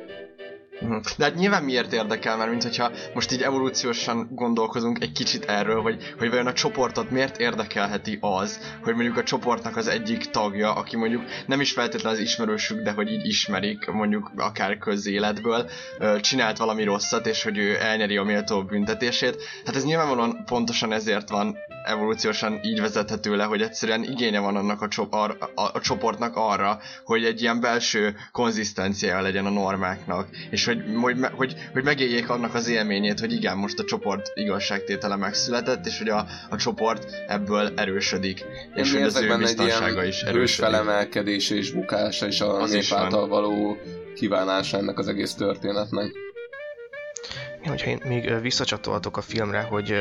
Mhm. 0.82 0.96
De 1.16 1.24
hát 1.24 1.34
nyilván 1.34 1.64
miért 1.64 1.92
érdekel, 1.92 2.36
mert 2.36 2.50
mint 2.50 2.62
hogyha 2.62 2.90
most 3.14 3.32
így 3.32 3.42
evolúciósan 3.42 4.28
gondolkozunk 4.30 5.02
egy 5.02 5.12
kicsit 5.12 5.44
erről, 5.44 5.80
hogy, 5.80 6.14
hogy 6.18 6.30
vajon 6.30 6.46
a 6.46 6.52
csoportot 6.52 7.10
miért 7.10 7.38
érdekelheti 7.38 8.18
az, 8.20 8.60
hogy 8.82 8.94
mondjuk 8.94 9.16
a 9.16 9.22
csoportnak 9.22 9.76
az 9.76 9.88
egyik 9.88 10.24
tagja, 10.24 10.72
aki 10.72 10.96
mondjuk 10.96 11.22
nem 11.46 11.60
is 11.60 11.72
feltétlenül 11.72 12.18
az 12.18 12.24
ismerősük, 12.24 12.82
de 12.82 12.90
hogy 12.90 13.10
így 13.10 13.26
ismerik, 13.26 13.86
mondjuk 13.86 14.30
akár 14.36 14.78
közéletből, 14.78 15.70
csinált 16.20 16.58
valami 16.58 16.84
rosszat, 16.84 17.26
és 17.26 17.42
hogy 17.42 17.58
ő 17.58 17.76
elnyeri 17.80 18.16
a 18.16 18.22
méltó 18.22 18.64
büntetését. 18.64 19.36
Hát 19.64 19.76
ez 19.76 19.84
nyilvánvalóan 19.84 20.44
pontosan 20.44 20.92
ezért 20.92 21.28
van 21.28 21.56
evolúciósan 21.84 22.60
így 22.62 22.80
vezethető 22.80 23.36
le, 23.36 23.44
hogy 23.44 23.62
egyszerűen 23.62 24.02
igénye 24.02 24.40
van 24.40 24.56
annak 24.56 24.82
a, 24.82 24.88
csop, 24.88 25.14
a, 25.14 25.36
a, 25.54 25.80
csoportnak 25.80 26.36
arra, 26.36 26.78
hogy 27.04 27.24
egy 27.24 27.42
ilyen 27.42 27.60
belső 27.60 28.14
konzisztenciája 28.32 29.20
legyen 29.22 29.46
a 29.46 29.50
normáknak, 29.50 30.28
és 30.50 30.64
hogy, 30.64 30.82
hogy, 31.00 31.16
hogy, 31.32 31.54
hogy 31.72 31.84
megéljék 31.84 32.28
annak 32.28 32.54
az 32.54 32.68
élményét, 32.68 33.20
hogy 33.20 33.32
igen, 33.32 33.56
most 33.56 33.78
a 33.78 33.84
csoport 33.84 34.30
igazságtétele 34.34 35.16
megszületett, 35.16 35.86
és 35.86 35.98
hogy 35.98 36.08
a, 36.08 36.26
a 36.50 36.56
csoport 36.56 37.06
ebből 37.26 37.72
erősödik. 37.76 38.44
és 38.74 38.92
hogy 38.92 39.02
az 39.02 39.16
ő 39.16 39.36
biztonsága 39.36 40.04
is 40.04 40.22
erősödik. 40.22 40.70
felemelkedése 40.70 41.54
és 41.54 41.72
bukása, 41.72 42.26
és 42.26 42.40
a 42.40 42.60
az 42.60 42.72
nép 42.72 42.92
által 42.92 43.28
való 43.28 43.76
kívánása 44.14 44.76
ennek 44.76 44.98
az 44.98 45.08
egész 45.08 45.34
történetnek. 45.34 46.31
Hogyha 47.64 47.90
én 47.90 48.00
még 48.04 48.40
visszacsatolhatok 48.40 49.16
a 49.16 49.20
filmre, 49.20 49.60
hogy 49.60 49.94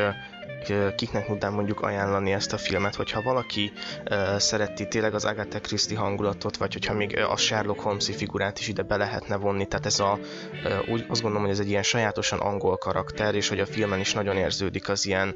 kiknek 0.96 1.26
tudnám 1.26 1.54
mondjuk 1.54 1.82
ajánlani 1.82 2.32
ezt 2.32 2.54
a 2.54 2.58
filmet, 2.58 2.96
hogyha 2.96 3.22
valaki 3.22 3.72
szereti 4.38 4.88
tényleg 4.88 5.14
az 5.14 5.26
Agatha 5.26 5.60
Christie 5.60 5.98
hangulatot, 5.98 6.58
vagy 6.58 6.74
hogyha 6.74 6.94
még 6.94 7.18
a 7.18 7.38
Sherlock 7.38 7.80
holmes 7.80 8.10
figurát 8.16 8.60
is 8.60 8.68
ide 8.68 8.82
be 8.82 8.98
lehetne 8.98 9.36
vonni, 9.36 9.66
tehát 9.66 9.86
ez 9.86 10.00
a, 10.00 10.20
úgy 10.92 11.06
azt 11.10 11.22
gondolom, 11.22 11.46
hogy 11.46 11.56
ez 11.56 11.60
egy 11.60 11.70
ilyen 11.70 11.84
sajátosan 11.84 12.40
angol 12.40 12.78
karakter, 12.78 13.36
és 13.36 13.50
hogy 13.50 13.60
a 13.60 13.66
filmen 13.66 14.00
is 14.00 14.14
nagyon 14.14 14.38
érződik 14.38 14.90
az 14.90 15.06
ilyen 15.06 15.36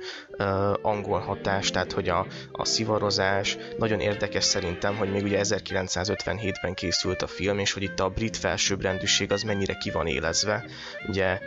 angol 0.82 1.20
hatás, 1.20 1.72
tehát 1.72 1.92
hogy 1.92 2.10
a, 2.10 2.26
a 2.52 2.66
szivarozás, 2.66 3.58
nagyon 3.78 4.00
érdekes 4.00 4.44
szerintem, 4.44 4.96
hogy 4.96 5.12
még 5.12 5.24
ugye 5.24 5.40
1957-ben 5.44 6.74
készült 6.74 7.22
a 7.22 7.28
film, 7.28 7.60
és 7.60 7.74
hogy 7.74 7.84
itt 7.84 8.00
a 8.00 8.10
brit 8.10 8.38
felsőbbrendűség 8.38 9.32
az 9.32 9.42
mennyire 9.42 9.74
ki 9.74 9.92
van 9.92 10.08
élezve. 10.08 10.66
Ugye 11.08 11.40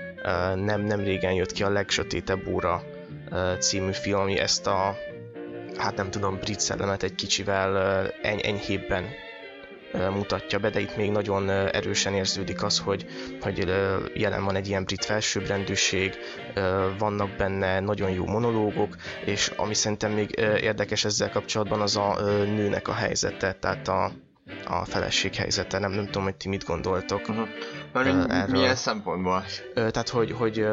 nem, 0.54 0.81
nem 0.81 1.00
régen 1.00 1.33
jött 1.33 1.52
ki 1.52 1.62
a 1.62 1.70
legsötétebb 1.70 2.46
óra 2.46 2.83
című 3.59 3.92
film, 3.92 4.20
ami 4.20 4.38
ezt 4.38 4.66
a 4.66 4.96
hát 5.76 5.96
nem 5.96 6.11
tudom, 6.11 6.38
brit 6.38 6.61
szellemet 6.61 7.02
egy 7.02 7.14
kicsivel 7.14 7.76
eny- 8.22 8.46
enyhébben 8.46 9.04
mutatja 9.92 10.59
be, 10.59 10.70
de 10.70 10.81
itt 10.81 10.96
még 10.96 11.11
nagyon 11.11 11.50
erősen 11.50 12.14
érződik 12.14 12.62
az, 12.62 12.78
hogy, 12.78 13.07
hogy 13.40 13.74
jelen 14.14 14.44
van 14.44 14.57
egy 14.57 14.68
ilyen 14.68 14.85
brit 14.85 15.04
felsőbbrendűség, 15.04 16.14
vannak 16.98 17.31
benne 17.37 17.81
nagyon 17.81 18.11
jó 18.11 18.26
monológok, 18.26 18.96
és 19.24 19.52
ami 19.57 19.74
szerintem 19.74 20.12
még 20.12 20.31
érdekes 20.61 21.04
ezzel 21.04 21.31
kapcsolatban 21.31 21.81
az 21.81 21.96
a 21.96 22.16
nőnek 22.44 22.88
a 22.88 22.92
helyzete, 22.92 23.52
tehát 23.52 23.88
a, 23.88 24.12
a 24.66 24.85
feleség 24.85 25.35
helyzete. 25.35 25.78
Nem, 25.78 25.90
nem 25.90 26.04
tudom, 26.04 26.22
hogy 26.22 26.37
ti 26.37 26.48
mit 26.48 26.64
gondoltok. 26.64 27.28
Uh-huh. 27.28 27.48
Uh, 27.94 28.40
erről. 28.40 28.59
Milyen 28.59 28.74
szempontból? 28.74 29.44
Tehát, 29.74 30.09
hogy, 30.09 30.33
hogy 30.33 30.66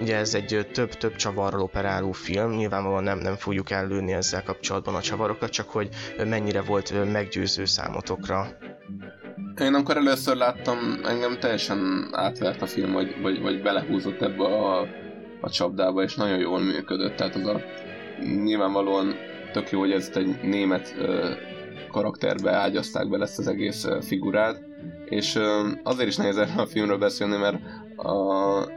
ugye 0.00 0.16
ez 0.16 0.34
egy 0.34 0.66
több-több 0.72 1.16
csavarral 1.16 1.60
operáló 1.60 2.12
film, 2.12 2.50
nyilvánvalóan 2.50 3.02
nem, 3.02 3.18
nem 3.18 3.36
fogjuk 3.36 3.70
ellőni 3.70 4.12
ezzel 4.12 4.42
kapcsolatban 4.42 4.94
a 4.94 5.00
csavarokat, 5.00 5.50
csak 5.50 5.70
hogy 5.70 5.88
mennyire 6.24 6.62
volt 6.62 7.12
meggyőző 7.12 7.64
számotokra. 7.64 8.46
Én 9.60 9.74
amikor 9.74 9.96
először 9.96 10.36
láttam, 10.36 10.78
engem 11.04 11.38
teljesen 11.40 12.08
átvert 12.12 12.62
a 12.62 12.66
film, 12.66 12.92
vagy, 12.92 13.20
vagy, 13.22 13.40
vagy 13.40 13.62
belehúzott 13.62 14.22
ebbe 14.22 14.44
a, 14.44 14.80
a 15.40 15.50
csapdába, 15.50 16.02
és 16.02 16.14
nagyon 16.14 16.38
jól 16.38 16.60
működött. 16.60 17.16
Tehát 17.16 17.34
az 17.34 17.46
a 17.46 17.60
nyilvánvalóan 18.44 19.14
tök 19.52 19.70
jó, 19.70 19.78
hogy 19.78 19.92
ezt 19.92 20.16
egy 20.16 20.38
német 20.42 20.94
karakterbe 21.90 22.52
ágyazták 22.52 23.08
be 23.08 23.18
ezt 23.20 23.38
az 23.38 23.46
egész 23.48 23.86
figurát, 24.00 24.62
és 25.04 25.38
azért 25.82 26.08
is 26.08 26.16
nehéz 26.16 26.36
erről 26.36 26.60
a 26.60 26.66
filmről 26.66 26.98
beszélni, 26.98 27.36
mert 27.36 27.58
a, 27.96 28.68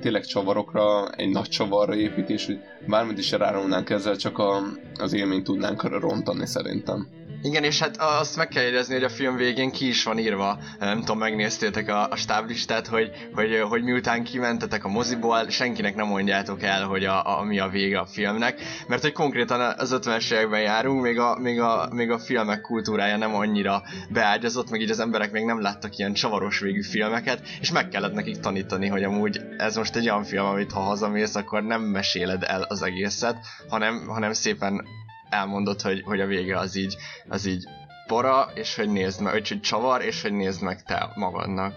tényleg 0.00 0.24
csavarokra, 0.24 1.10
egy 1.10 1.30
nagy 1.30 1.48
csavarra 1.48 1.94
építés, 1.94 2.46
hogy 2.46 2.60
bármit 2.86 3.18
is 3.18 3.30
rárulnánk 3.30 3.90
ezzel, 3.90 4.16
csak 4.16 4.38
a, 4.38 4.62
az 4.98 5.12
élményt 5.12 5.44
tudnánk 5.44 5.82
rontani 5.82 6.46
szerintem. 6.46 7.17
Igen, 7.42 7.64
és 7.64 7.78
hát 7.80 7.96
azt 7.96 8.36
meg 8.36 8.48
kell 8.48 8.62
jegyezni, 8.62 8.94
hogy 8.94 9.04
a 9.04 9.08
film 9.08 9.36
végén 9.36 9.70
ki 9.70 9.88
is 9.88 10.04
van 10.04 10.18
írva, 10.18 10.58
nem 10.78 10.98
tudom, 10.98 11.18
megnéztétek 11.18 11.88
a, 11.88 12.08
a 12.08 12.16
stáblistát, 12.16 12.86
hogy, 12.86 13.10
hogy, 13.34 13.60
hogy 13.68 13.82
miután 13.82 14.24
kimentetek 14.24 14.84
a 14.84 14.88
moziból, 14.88 15.48
senkinek 15.50 15.94
nem 15.94 16.06
mondjátok 16.06 16.62
el, 16.62 16.84
hogy 16.84 17.04
a, 17.04 17.38
a, 17.38 17.42
mi 17.42 17.58
a 17.58 17.68
vége 17.68 17.98
a 17.98 18.06
filmnek, 18.06 18.60
mert 18.86 19.02
hogy 19.02 19.12
konkrétan 19.12 19.74
az 19.76 19.98
50-es 20.02 20.32
években 20.32 20.60
járunk, 20.60 21.02
még 21.02 21.18
a, 21.18 21.38
még, 21.38 21.60
a, 21.60 21.88
még 21.92 22.10
a 22.10 22.18
filmek 22.18 22.60
kultúrája 22.60 23.16
nem 23.16 23.34
annyira 23.34 23.82
beágyazott, 24.10 24.70
meg 24.70 24.80
így 24.80 24.90
az 24.90 25.00
emberek 25.00 25.32
még 25.32 25.44
nem 25.44 25.60
láttak 25.60 25.96
ilyen 25.96 26.12
csavaros 26.12 26.58
végű 26.58 26.82
filmeket, 26.82 27.42
és 27.60 27.70
meg 27.70 27.88
kellett 27.88 28.14
nekik 28.14 28.40
tanítani, 28.40 28.86
hogy 28.86 29.02
amúgy 29.02 29.40
ez 29.56 29.76
most 29.76 29.96
egy 29.96 30.10
olyan 30.10 30.24
film, 30.24 30.46
amit 30.46 30.72
ha 30.72 30.80
hazamész, 30.80 31.34
akkor 31.34 31.62
nem 31.62 31.82
meséled 31.82 32.42
el 32.46 32.62
az 32.62 32.82
egészet, 32.82 33.36
hanem, 33.68 34.06
hanem 34.06 34.32
szépen 34.32 34.84
elmondod, 35.30 35.80
hogy, 35.80 36.02
hogy 36.04 36.20
a 36.20 36.26
vége 36.26 36.58
az 36.58 36.76
így, 36.76 36.96
az 37.28 37.46
így 37.46 37.68
pora, 38.06 38.50
és 38.54 38.74
hogy 38.74 38.88
nézd 38.88 39.20
meg, 39.20 39.32
hogy 39.32 39.60
csavar, 39.60 40.02
és 40.02 40.22
hogy 40.22 40.32
nézd 40.32 40.62
meg 40.62 40.82
te 40.82 41.12
magadnak. 41.14 41.74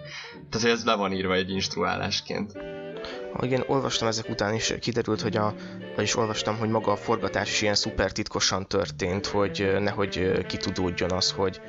Tehát, 0.49 0.67
hogy 0.67 0.69
ez 0.69 0.83
be 0.83 0.95
van 0.95 1.13
írva 1.13 1.33
egy 1.33 1.49
instruálásként. 1.49 2.51
Igen, 3.39 3.63
olvastam 3.67 4.07
ezek 4.07 4.29
után 4.29 4.53
is, 4.53 4.73
kiderült, 4.79 5.21
hogy 5.21 5.37
a, 5.37 5.53
vagyis 5.95 6.15
olvastam, 6.15 6.57
hogy 6.57 6.69
maga 6.69 6.91
a 6.91 6.95
forgatás 6.95 7.49
is 7.49 7.61
ilyen 7.61 7.75
szuper 7.75 8.11
titkosan 8.11 8.67
történt, 8.67 9.25
hogy 9.25 9.71
nehogy 9.79 10.45
kitudódjon 10.45 11.11
az, 11.11 11.31
hogy, 11.31 11.61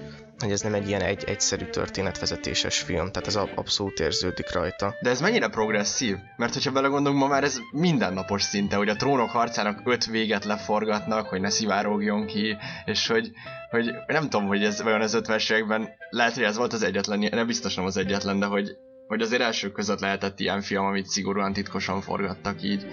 hogy 0.43 0.53
ez 0.53 0.61
nem 0.61 0.75
egy 0.75 0.89
ilyen 0.89 1.01
egy, 1.01 1.25
egyszerű 1.27 1.65
történetvezetéses 1.65 2.79
film, 2.79 3.11
tehát 3.13 3.29
ez 3.29 3.37
abszolút 3.55 4.01
érződik 4.01 4.53
rajta. 4.53 4.95
De 5.01 5.11
ez 5.11 5.21
mennyire 5.21 5.49
progresszív? 5.49 6.17
Mert 6.37 6.53
hogyha 6.53 6.73
belegondolunk, 6.73 7.21
ma 7.21 7.29
már 7.29 7.45
ez 7.45 7.59
mindennapos 7.73 8.43
szinte, 8.43 8.77
hogy 8.77 8.89
a 8.89 8.97
trónok 8.97 9.31
harcának 9.31 9.81
öt 9.85 10.07
véget 10.07 10.45
leforgatnak, 10.45 11.27
hogy 11.27 11.41
ne 11.41 11.51
szivárogjon 11.51 12.27
ki, 12.27 12.57
és 12.85 13.07
hogy, 13.07 13.31
hogy 13.71 13.91
nem 14.07 14.23
tudom, 14.23 14.47
hogy 14.47 14.65
ez 14.65 14.83
olyan 14.83 15.01
az 15.01 15.15
50 15.15 15.41
években, 15.51 15.89
lehet, 16.11 16.35
hogy 16.35 16.45
ez 16.45 16.57
volt 16.57 16.73
az 16.73 16.83
egyetlen, 16.83 17.29
nem 17.31 17.47
biztos 17.47 17.75
nem 17.75 17.85
az 17.85 17.97
egyetlen, 17.97 18.39
de 18.39 18.47
hogy 18.47 18.77
hogy 19.07 19.23
azért 19.23 19.43
elsők 19.43 19.73
között 19.73 20.01
lehetett 20.01 20.41
ilyen 20.41 20.61
film, 20.61 20.85
amit 20.85 21.07
szigorúan 21.07 21.53
titkosan 21.53 22.01
forgattak 22.01 22.63
így. 22.63 22.87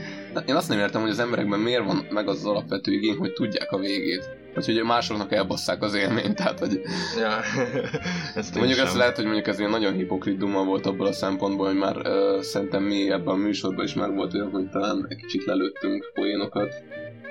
Én 0.45 0.55
azt 0.55 0.69
nem 0.69 0.79
értem, 0.79 1.01
hogy 1.01 1.09
az 1.09 1.19
emberekben 1.19 1.59
miért 1.59 1.85
van 1.85 2.07
meg 2.09 2.27
az, 2.27 2.37
az 2.37 2.45
alapvető 2.45 2.91
igény, 2.91 3.17
hogy 3.17 3.33
tudják 3.33 3.71
a 3.71 3.77
végét. 3.77 4.38
Vagy 4.53 4.65
hogy 4.65 4.83
másoknak 4.83 5.33
elbasszák 5.33 5.81
az 5.81 5.93
élményt, 5.93 6.35
tehát 6.35 6.59
hogy... 6.59 6.81
Ja, 7.17 7.39
ezt 8.35 8.55
mondjuk 8.55 8.79
ezt 8.79 8.95
lehet, 8.95 9.15
hogy 9.15 9.25
mondjuk 9.25 9.47
ez 9.47 9.59
ilyen 9.59 9.71
nagyon 9.71 9.93
hipokrit 9.93 10.37
duma 10.37 10.63
volt 10.63 10.85
abból 10.85 11.07
a 11.07 11.11
szempontból, 11.11 11.67
hogy 11.67 11.77
már 11.77 11.97
uh, 11.97 12.41
szerintem 12.41 12.83
mi 12.83 13.11
ebben 13.11 13.33
a 13.33 13.35
műsorban 13.35 13.85
is 13.85 13.93
már 13.93 14.11
volt 14.11 14.33
olyan, 14.33 14.49
hogy 14.49 14.69
talán 14.69 15.05
egy 15.09 15.17
kicsit 15.17 15.45
lelőttünk 15.45 16.11
poénokat, 16.13 16.69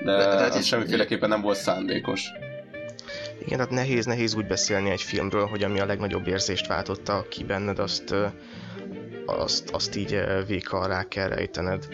de, 0.05 0.17
de 0.17 0.25
tehát 0.25 0.55
ez 0.55 0.65
semmiféleképpen 0.65 1.29
nem 1.29 1.41
volt 1.41 1.57
szándékos. 1.57 2.29
Igen, 3.39 3.59
tehát 3.59 3.71
nehéz, 3.71 4.07
nehéz 4.07 4.35
úgy 4.35 4.47
beszélni 4.47 4.91
egy 4.91 5.03
filmről, 5.03 5.47
hogy 5.47 5.63
ami 5.63 5.81
a 5.81 5.87
legnagyobb 5.87 6.27
érzést 6.27 6.67
váltotta 6.67 7.27
ki 7.29 7.45
benned, 7.45 7.79
azt 7.79 8.15
azt, 9.27 9.71
azt 9.71 9.97
így 9.97 10.21
véka 10.47 10.79
alá 10.79 11.09
kell 11.09 11.29
rejtened. 11.29 11.89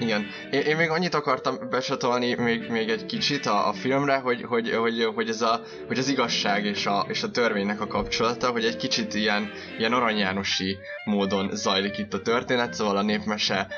Igen. 0.00 0.26
Én, 0.50 0.60
én 0.60 0.76
még 0.76 0.90
annyit 0.90 1.14
akartam 1.14 1.58
besatolni 1.70 2.34
még, 2.34 2.68
még 2.68 2.88
egy 2.88 3.06
kicsit 3.06 3.46
a, 3.46 3.68
a 3.68 3.72
filmre, 3.72 4.16
hogy, 4.16 4.42
hogy, 4.42 4.70
hogy, 4.70 5.04
hogy, 5.14 5.28
ez 5.28 5.42
a, 5.42 5.62
hogy 5.86 5.98
az 5.98 6.08
igazság 6.08 6.64
és 6.64 6.86
a, 6.86 7.06
és 7.08 7.22
a 7.22 7.30
törvénynek 7.30 7.80
a 7.80 7.86
kapcsolata, 7.86 8.50
hogy 8.50 8.64
egy 8.64 8.76
kicsit 8.76 9.14
ilyen, 9.14 9.50
ilyen 9.78 9.92
aranyjánosi 9.92 10.78
módon 11.04 11.50
zajlik 11.52 11.98
itt 11.98 12.14
a 12.14 12.22
történet, 12.22 12.74
szóval 12.74 12.96
a 12.96 13.02
népmese 13.02 13.68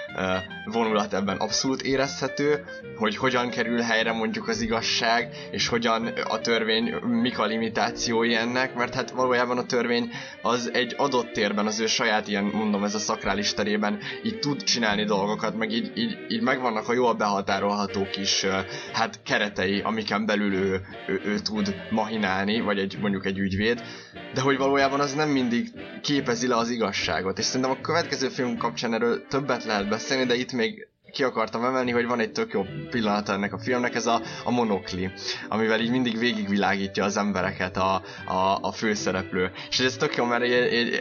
vonulat 0.65 1.15
ebben 1.15 1.37
abszolút 1.37 1.83
érezhető, 1.83 2.65
hogy 2.97 3.17
hogyan 3.17 3.51
kerül 3.51 3.81
helyre 3.81 4.13
mondjuk 4.13 4.49
az 4.49 4.61
igazság, 4.61 5.49
és 5.51 5.69
hogyan 5.69 6.07
a 6.07 6.41
törvény, 6.41 6.95
mik 7.23 7.39
a 7.39 7.47
limitációi 7.47 8.35
ennek, 8.35 8.75
mert 8.75 8.95
hát 8.95 9.11
valójában 9.11 9.59
a 9.59 9.67
törvény 9.67 10.11
az 10.43 10.71
egy 10.73 10.95
adott 10.97 11.33
térben, 11.33 11.67
az 11.67 11.81
ő 11.81 11.87
saját 11.87 12.29
ilyen, 12.29 12.45
mondom, 12.45 12.85
ez 12.85 12.95
a 12.95 12.99
szakrális 12.99 13.55
terében 13.55 13.99
így 14.23 14.39
tud 14.39 14.63
csinálni 14.63 15.05
dolgokat, 15.05 15.57
meg 15.57 15.73
így, 15.73 15.93
így, 15.95 16.12
így 16.29 16.43
megvannak 16.43 16.89
a 16.89 16.93
jól 16.93 17.15
behatárolható 17.15 18.07
kis 18.11 18.47
hát 18.93 19.23
keretei, 19.23 19.81
amiken 19.81 20.27
belül 20.27 20.55
ő, 20.55 20.81
ő, 21.09 21.21
ő 21.25 21.39
tud 21.39 21.75
mahinálni, 21.91 22.61
vagy 22.61 22.79
egy, 22.79 22.99
mondjuk 23.01 23.27
egy 23.27 23.39
ügyvéd, 23.39 23.83
de 24.35 24.41
hogy 24.41 24.57
valójában 24.57 25.01
az 25.01 25.15
nem 25.15 25.29
mindig 25.29 25.71
képezi 26.03 26.47
le 26.47 26.57
az 26.57 26.71
igazságot, 26.71 27.39
és 27.39 27.45
szerintem 27.45 27.71
a 27.71 27.81
következő 27.81 28.29
film 28.29 28.57
kapcsán 28.57 28.95
erről 28.95 29.27
többet 29.27 29.65
lehet 29.65 29.89
beszélni, 29.89 30.25
de 30.25 30.35
itt 30.35 30.53
még 30.53 30.89
ki 31.13 31.25
akartam 31.25 31.65
emelni, 31.65 31.91
hogy 31.91 32.07
van 32.07 32.21
egy 32.21 32.33
tök 32.33 32.53
jó 32.53 32.65
pillanat 32.91 33.29
ennek 33.29 33.53
a 33.53 33.59
filmnek, 33.59 33.95
ez 33.95 34.07
a, 34.07 34.21
a 34.45 34.51
monokli, 34.51 35.11
amivel 35.49 35.81
így 35.81 35.91
mindig 35.91 36.19
végigvilágítja 36.19 37.05
az 37.05 37.17
embereket 37.17 37.77
a, 37.77 38.03
a, 38.27 38.59
a 38.61 38.73
főszereplő. 38.73 39.51
És 39.69 39.79
ez 39.79 39.97
tök 39.97 40.17
jó, 40.17 40.25
mert 40.25 40.45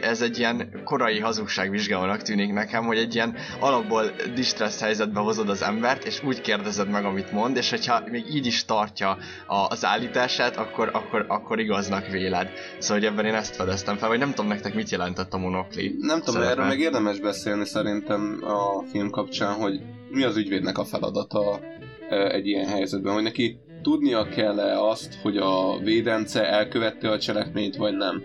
ez 0.02 0.22
egy 0.22 0.38
ilyen 0.38 0.82
korai 0.84 1.20
hazugságvizsgálónak 1.20 2.22
tűnik 2.22 2.52
nekem, 2.52 2.84
hogy 2.84 2.98
egy 2.98 3.14
ilyen 3.14 3.36
alapból 3.60 4.10
distress 4.34 4.80
helyzetbe 4.80 5.20
hozod 5.20 5.48
az 5.48 5.62
embert, 5.62 6.04
és 6.04 6.22
úgy 6.22 6.40
kérdezed 6.40 6.88
meg, 6.88 7.04
amit 7.04 7.32
mond, 7.32 7.56
és 7.56 7.70
hogyha 7.70 8.02
még 8.10 8.34
így 8.34 8.46
is 8.46 8.64
tartja 8.64 9.16
a, 9.46 9.56
az 9.68 9.84
állítását, 9.84 10.56
akkor, 10.56 10.90
akkor, 10.92 11.24
akkor 11.28 11.60
igaznak 11.60 12.06
véled. 12.06 12.50
Szóval, 12.78 12.98
hogy 12.98 13.06
ebben 13.06 13.24
én 13.24 13.34
ezt 13.34 13.56
fedeztem 13.56 13.96
fel, 13.96 14.08
vagy 14.08 14.18
nem 14.18 14.30
tudom 14.30 14.46
nektek 14.46 14.74
mit 14.74 14.90
jelentett 14.90 15.32
a 15.32 15.38
monokli. 15.38 15.96
Nem 15.98 16.20
tudom, 16.20 16.42
erről 16.42 16.66
meg 16.66 16.80
érdemes 16.80 17.20
beszélni 17.20 17.64
szerintem 17.64 18.38
a 18.44 18.84
film 18.90 19.10
kapcsán, 19.10 19.54
hogy 19.54 19.80
mi 20.12 20.22
az 20.22 20.36
ügyvédnek 20.36 20.78
a 20.78 20.84
feladata 20.84 21.60
egy 22.08 22.46
ilyen 22.46 22.66
helyzetben, 22.66 23.12
hogy 23.12 23.22
neki 23.22 23.58
tudnia 23.82 24.28
kell-e 24.28 24.80
azt, 24.80 25.14
hogy 25.22 25.36
a 25.36 25.78
védence 25.78 26.46
elkövette 26.48 27.10
a 27.10 27.18
cselekményt, 27.18 27.76
vagy 27.76 27.96
nem. 27.96 28.22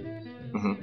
Uh-huh. 0.52 0.78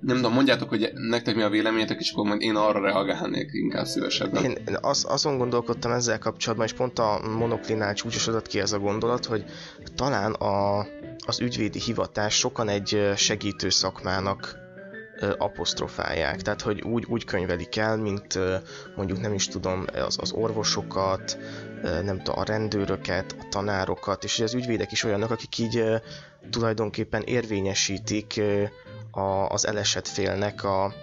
Nem 0.00 0.16
tudom, 0.16 0.32
mondjátok, 0.32 0.68
hogy 0.68 0.90
nektek 0.94 1.34
mi 1.34 1.42
a 1.42 1.48
véleményetek, 1.48 2.00
és 2.00 2.12
akkor 2.12 2.26
majd 2.26 2.40
én 2.40 2.54
arra 2.54 2.80
reagálnék 2.80 3.48
inkább 3.52 3.84
szívesebben. 3.84 4.44
Én 4.44 4.56
az, 4.80 5.06
azon 5.08 5.38
gondolkodtam 5.38 5.92
ezzel 5.92 6.18
kapcsolatban, 6.18 6.66
és 6.66 6.72
pont 6.72 6.98
a 6.98 7.20
monoklinál 7.38 7.94
csúcsosodott 7.94 8.46
ki 8.46 8.60
ez 8.60 8.72
a 8.72 8.78
gondolat, 8.78 9.24
hogy 9.24 9.44
talán 9.94 10.32
a, 10.32 10.86
az 11.26 11.40
ügyvédi 11.40 11.80
hivatás 11.80 12.34
sokan 12.34 12.68
egy 12.68 13.12
segítő 13.16 13.68
szakmának 13.68 14.63
apostrofálják, 15.38 16.42
tehát 16.42 16.62
hogy 16.62 16.82
úgy, 16.82 17.04
úgy 17.08 17.24
könyvelik 17.24 17.76
el, 17.76 17.96
mint 17.96 18.38
mondjuk 18.96 19.20
nem 19.20 19.32
is 19.32 19.48
tudom, 19.48 19.84
az, 19.94 20.16
az 20.20 20.32
orvosokat, 20.32 21.38
nem 21.82 22.16
tudom, 22.16 22.38
a 22.38 22.44
rendőröket, 22.44 23.36
a 23.40 23.46
tanárokat, 23.48 24.24
és 24.24 24.40
az 24.40 24.54
ügyvédek 24.54 24.92
is 24.92 25.04
olyanok, 25.04 25.30
akik 25.30 25.58
így 25.58 25.84
tulajdonképpen 26.50 27.22
érvényesítik 27.22 28.40
az 29.48 29.66
elesett 29.66 30.08
félnek 30.08 30.64
a, 30.64 30.94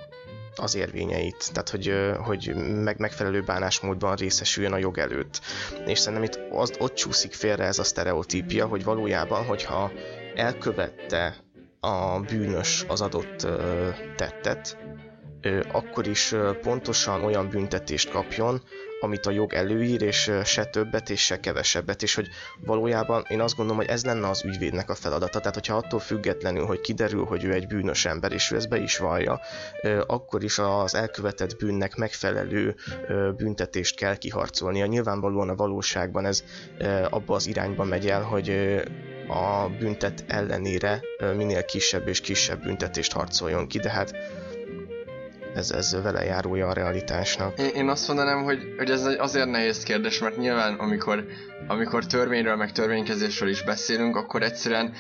az 0.56 0.76
érvényeit, 0.76 1.50
tehát 1.52 1.69
hogy, 1.69 1.93
hogy 2.26 2.56
meg, 2.56 3.00
megfelelő 3.00 3.41
bánásmódban 3.41 4.15
részesüljön 4.15 4.74
a 4.74 4.78
jog 4.78 4.97
előtt. 4.97 5.41
És 5.86 6.00
szerintem 6.00 6.24
itt 6.24 6.39
az, 6.52 6.74
ott 6.80 6.93
csúszik 6.93 7.34
félre 7.34 7.63
ez 7.63 7.80
a 7.80 7.84
sztereotípia, 7.84 8.65
hogy 8.65 8.84
valójában, 8.84 9.45
hogyha 9.45 9.91
elkövette 10.36 11.36
a 11.84 12.20
bűnös 12.20 12.86
az 12.88 13.02
adott 13.02 13.48
tettet, 14.15 14.78
akkor 15.71 16.08
is 16.08 16.36
pontosan 16.62 17.23
olyan 17.23 17.49
büntetést 17.49 18.10
kapjon, 18.10 18.62
amit 18.99 19.25
a 19.25 19.32
jog 19.32 19.54
előír, 19.54 20.01
és 20.01 20.32
se 20.43 20.65
többet, 20.65 21.10
és 21.10 21.25
se 21.25 21.39
kevesebbet, 21.39 22.01
és 22.01 22.15
hogy 22.15 22.27
valójában 22.60 23.25
én 23.27 23.41
azt 23.41 23.56
gondolom, 23.56 23.82
hogy 23.82 23.89
ez 23.89 24.06
lenne 24.06 24.30
az 24.30 24.43
ügyvédnek 24.45 24.89
a 24.89 24.95
feladata, 24.95 25.39
tehát 25.39 25.54
hogyha 25.54 25.75
attól 25.75 25.99
függetlenül, 25.99 26.65
hogy 26.65 26.82
kiderül, 26.82 27.25
hogy 27.25 27.43
ő 27.43 27.54
egy 27.54 27.67
bűnös 27.67 28.06
ember, 28.06 28.32
és 28.32 28.51
ő 28.51 28.56
ezt 28.56 28.69
be 28.69 28.77
is 28.77 28.97
vallja, 28.97 29.39
akkor 30.08 30.43
is 30.43 30.60
az 30.60 30.95
elkövetett 30.95 31.58
bűnnek 31.58 31.95
megfelelő 31.95 32.75
büntetést 33.38 33.95
kell 33.95 34.15
kiharcolnia. 34.15 34.86
Nyilvánvalóan 34.86 35.49
a 35.49 35.56
valóságban 35.56 36.25
ez 36.25 36.43
abba 37.10 37.36
az 37.36 37.47
irányba 37.47 37.84
megy 37.84 38.08
el, 38.08 38.21
hogy 38.21 38.49
a 39.27 39.69
büntet 39.80 40.23
ellenére 40.27 41.01
minél 41.36 41.65
kisebb 41.65 42.08
és 42.08 42.21
kisebb 42.21 42.62
büntetést 42.62 43.12
harcoljon 43.12 43.67
ki, 43.67 43.80
de 43.80 43.89
hát 43.89 44.13
ez, 45.55 45.71
ez 45.71 46.01
vele 46.03 46.23
járója 46.23 46.67
a 46.67 46.73
realitásnak. 46.73 47.59
Én, 47.59 47.69
én 47.75 47.89
azt 47.89 48.07
mondanám, 48.07 48.43
hogy, 48.43 48.73
hogy 48.77 48.89
ez 48.89 49.05
azért 49.17 49.49
nehéz 49.49 49.83
kérdés, 49.83 50.19
mert 50.19 50.37
nyilván 50.37 50.73
amikor, 50.73 51.25
amikor 51.67 52.06
törvényről, 52.06 52.56
meg 52.56 52.71
törvénykezésről 52.71 53.50
is 53.50 53.63
beszélünk, 53.63 54.15
akkor 54.15 54.41
egyszerűen 54.41 54.93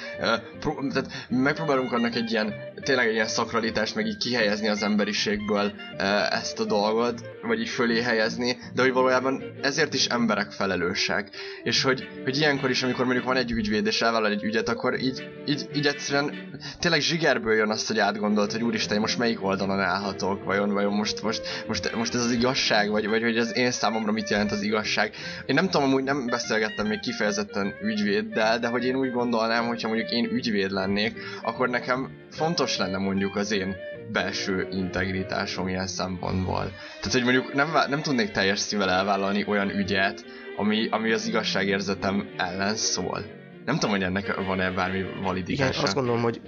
pró- 0.59 0.87
tehát 0.93 1.27
megpróbálunk 1.29 1.91
annak 1.91 2.15
egy 2.15 2.31
ilyen, 2.31 2.53
tényleg 2.83 3.07
egy 3.07 3.13
ilyen 3.13 3.27
szakralitást 3.27 3.95
meg 3.95 4.05
így 4.05 4.17
kihelyezni 4.17 4.67
az 4.67 4.83
emberiségből 4.83 5.65
uh, 5.65 6.35
ezt 6.35 6.59
a 6.59 6.65
dolgot, 6.65 7.21
vagy 7.41 7.59
így 7.59 7.69
fölé 7.69 8.01
helyezni, 8.01 8.57
de 8.73 8.81
hogy 8.81 8.91
valójában 8.91 9.43
ezért 9.61 9.93
is 9.93 10.05
emberek 10.05 10.51
felelősek. 10.51 11.29
És 11.63 11.83
hogy, 11.83 12.07
hogy 12.23 12.37
ilyenkor 12.37 12.69
is, 12.69 12.83
amikor 12.83 13.05
mondjuk 13.05 13.25
van 13.25 13.37
egy 13.37 13.51
ügyvéd 13.51 13.85
és 13.85 14.01
elvállal 14.01 14.31
egy 14.31 14.43
ügyet, 14.43 14.69
akkor 14.69 14.99
így, 14.99 15.29
így, 15.45 15.69
így 15.75 15.87
egyszerűen 15.87 16.59
tényleg 16.79 17.01
zsigerből 17.01 17.53
jön 17.53 17.69
azt, 17.69 17.87
hogy 17.87 17.99
átgondolt, 17.99 18.51
hogy 18.51 18.63
úristen, 18.63 18.99
most 18.99 19.17
melyik 19.17 19.43
oldalon 19.43 19.79
állhatok, 19.79 20.43
vajon, 20.43 20.73
vajon 20.73 20.93
most, 20.93 21.21
most, 21.21 21.41
most, 21.67 21.95
most 21.95 22.15
ez 22.15 22.23
az 22.23 22.31
igazság, 22.31 22.89
vagy, 22.89 23.07
vagy 23.07 23.21
hogy 23.21 23.37
ez 23.37 23.57
én 23.57 23.71
számomra 23.71 24.11
mit 24.11 24.29
jelent 24.29 24.51
az 24.51 24.61
igazság. 24.61 25.15
Én 25.45 25.55
nem 25.55 25.69
tudom, 25.69 25.83
amúgy 25.83 26.03
nem 26.03 26.27
beszélgettem 26.61 26.87
még 26.87 26.99
kifejezetten 26.99 27.73
ügyvéddel, 27.81 28.59
de 28.59 28.67
hogy 28.67 28.85
én 28.85 28.95
úgy 28.95 29.11
gondolnám, 29.11 29.67
hogyha 29.67 29.87
mondjuk 29.87 30.11
én 30.11 30.25
ügyvéd 30.25 30.71
lennék, 30.71 31.17
akkor 31.41 31.69
nekem 31.69 32.09
fontos 32.31 32.77
lenne 32.77 32.97
mondjuk 32.97 33.35
az 33.35 33.51
én 33.51 33.75
belső 34.11 34.67
integritásom 34.71 35.67
ilyen 35.67 35.87
szempontból. 35.87 36.71
Tehát, 36.97 37.11
hogy 37.11 37.23
mondjuk 37.23 37.53
nem, 37.53 37.71
nem 37.89 38.01
tudnék 38.01 38.31
teljes 38.31 38.59
szívvel 38.59 38.89
elvállalni 38.89 39.45
olyan 39.47 39.69
ügyet, 39.69 40.25
ami, 40.57 40.87
ami 40.89 41.11
az 41.11 41.27
igazságérzetem 41.27 42.29
ellen 42.37 42.75
szól. 42.75 43.25
Nem 43.65 43.75
tudom, 43.75 43.89
hogy 43.89 44.03
ennek 44.03 44.35
van-e 44.35 44.71
bármi 44.71 45.05
validitása. 45.23 45.69
Igen, 45.69 45.83
azt 45.83 45.95
gondolom, 45.95 46.21
hogy 46.21 46.41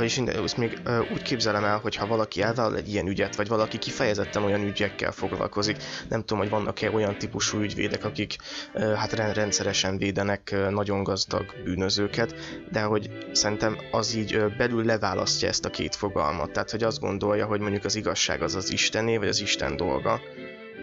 vagyis 0.00 0.18
ezt 0.18 0.56
még 0.56 0.78
uh, 0.86 1.12
úgy 1.12 1.22
képzelem 1.22 1.64
el, 1.64 1.78
hogy 1.78 1.96
ha 1.96 2.06
valaki 2.06 2.42
elvállal 2.42 2.76
egy 2.76 2.88
ilyen 2.88 3.06
ügyet, 3.06 3.36
vagy 3.36 3.48
valaki 3.48 3.78
kifejezetten 3.78 4.42
olyan 4.42 4.62
ügyekkel 4.62 5.12
foglalkozik, 5.12 5.76
nem 6.08 6.20
tudom, 6.20 6.38
hogy 6.38 6.50
vannak-e 6.50 6.90
olyan 6.90 7.18
típusú 7.18 7.58
ügyvédek, 7.58 8.04
akik 8.04 8.36
uh, 8.74 8.92
hát 8.92 9.12
rendszeresen 9.12 9.98
védenek 9.98 10.50
uh, 10.52 10.70
nagyon 10.70 11.02
gazdag 11.02 11.44
bűnözőket, 11.64 12.34
de 12.70 12.82
hogy 12.82 13.10
szerintem 13.32 13.78
az 13.90 14.14
így 14.14 14.36
uh, 14.36 14.56
belül 14.56 14.84
leválasztja 14.84 15.48
ezt 15.48 15.64
a 15.64 15.70
két 15.70 15.94
fogalmat. 15.94 16.52
Tehát, 16.52 16.70
hogy 16.70 16.82
azt 16.82 17.00
gondolja, 17.00 17.46
hogy 17.46 17.60
mondjuk 17.60 17.84
az 17.84 17.96
igazság 17.96 18.42
az 18.42 18.54
az 18.54 18.72
Istené, 18.72 19.16
vagy 19.16 19.28
az 19.28 19.40
Isten 19.40 19.76
dolga, 19.76 20.20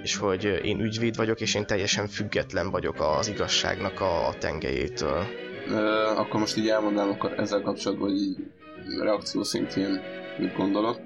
és 0.04 0.18
hogy 0.18 0.60
én 0.64 0.80
ügyvéd 0.80 1.16
vagyok, 1.16 1.42
és 1.42 1.56
én 1.56 1.66
teljesen 1.66 2.08
független 2.08 2.70
vagyok 2.70 2.96
az 3.00 3.28
igazságnak 3.28 4.00
a, 4.02 4.28
a 4.28 4.34
tengelyétől. 4.34 5.26
akkor 6.16 6.40
most 6.40 6.58
így 6.58 6.70
elmondám 6.70 7.10
akkor 7.10 7.34
ezzel 7.40 7.62
kapcsolatban, 7.62 8.10
hogy 8.10 8.36
reakció 9.02 9.44
szintjén 9.44 10.00
mit 10.38 10.56
gondolok. 10.56 11.00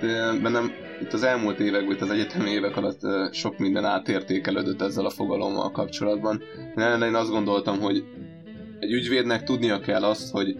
De 0.00 0.32
bennem 0.42 0.72
itt 1.00 1.12
az 1.12 1.22
elmúlt 1.22 1.60
években, 1.60 1.94
itt 1.94 2.00
az 2.00 2.10
egyetemi 2.10 2.50
évek 2.50 2.76
alatt 2.76 3.00
sok 3.32 3.58
minden 3.58 3.84
átértékelődött 3.84 4.82
ezzel 4.82 5.04
a 5.04 5.10
fogalommal 5.10 5.70
kapcsolatban. 5.70 6.42
Én 6.76 7.14
azt 7.14 7.30
gondoltam, 7.30 7.80
hogy 7.80 8.04
egy 8.80 8.92
ügyvédnek 8.92 9.44
tudnia 9.44 9.80
kell 9.80 10.04
azt, 10.04 10.30
hogy 10.30 10.56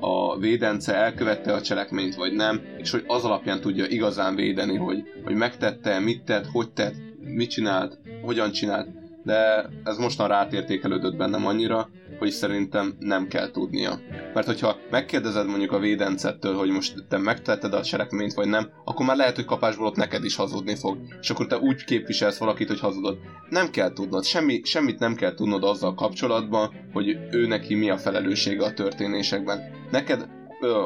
a 0.00 0.38
védence 0.38 0.94
elkövette 0.94 1.52
a 1.52 1.60
cselekményt, 1.60 2.14
vagy 2.14 2.32
nem, 2.32 2.60
és 2.78 2.90
hogy 2.90 3.04
az 3.06 3.24
alapján 3.24 3.60
tudja 3.60 3.86
igazán 3.86 4.34
védeni, 4.34 4.76
hogy, 4.76 5.02
hogy 5.24 5.34
megtette, 5.34 5.98
mit 5.98 6.22
tett, 6.22 6.46
hogy 6.52 6.70
tett, 6.70 6.94
mit 7.20 7.50
csinált, 7.50 7.98
hogyan 8.22 8.50
csinált, 8.52 8.88
de 9.24 9.68
ez 9.84 9.96
mostan 9.98 10.28
rátértékelődött 10.28 11.16
bennem 11.16 11.46
annyira, 11.46 11.88
hogy 12.20 12.30
szerintem 12.30 12.96
nem 12.98 13.26
kell 13.26 13.50
tudnia. 13.50 14.00
Mert 14.34 14.46
hogyha 14.46 14.76
megkérdezed 14.90 15.46
mondjuk 15.46 15.72
a 15.72 15.78
védencettől, 15.78 16.54
hogy 16.54 16.70
most 16.70 17.04
te 17.08 17.18
megtetted 17.18 17.74
a 17.74 17.82
cselekményt 17.82 18.34
vagy 18.34 18.48
nem, 18.48 18.70
akkor 18.84 19.06
már 19.06 19.16
lehet, 19.16 19.34
hogy 19.34 19.44
kapásból 19.44 19.86
ott 19.86 19.96
neked 19.96 20.24
is 20.24 20.36
hazudni 20.36 20.74
fog. 20.74 20.98
És 21.20 21.30
akkor 21.30 21.46
te 21.46 21.58
úgy 21.58 21.84
képviselsz 21.84 22.38
valakit, 22.38 22.68
hogy 22.68 22.80
hazudod. 22.80 23.18
Nem 23.48 23.70
kell 23.70 23.92
tudnod, 23.92 24.24
semmi, 24.24 24.60
semmit 24.64 24.98
nem 24.98 25.14
kell 25.14 25.34
tudnod 25.34 25.64
azzal 25.64 25.94
kapcsolatban, 25.94 26.70
hogy 26.92 27.18
ő 27.30 27.46
neki 27.46 27.74
mi 27.74 27.90
a 27.90 27.98
felelőssége 27.98 28.64
a 28.64 28.74
történésekben. 28.74 29.60
Neked, 29.90 30.28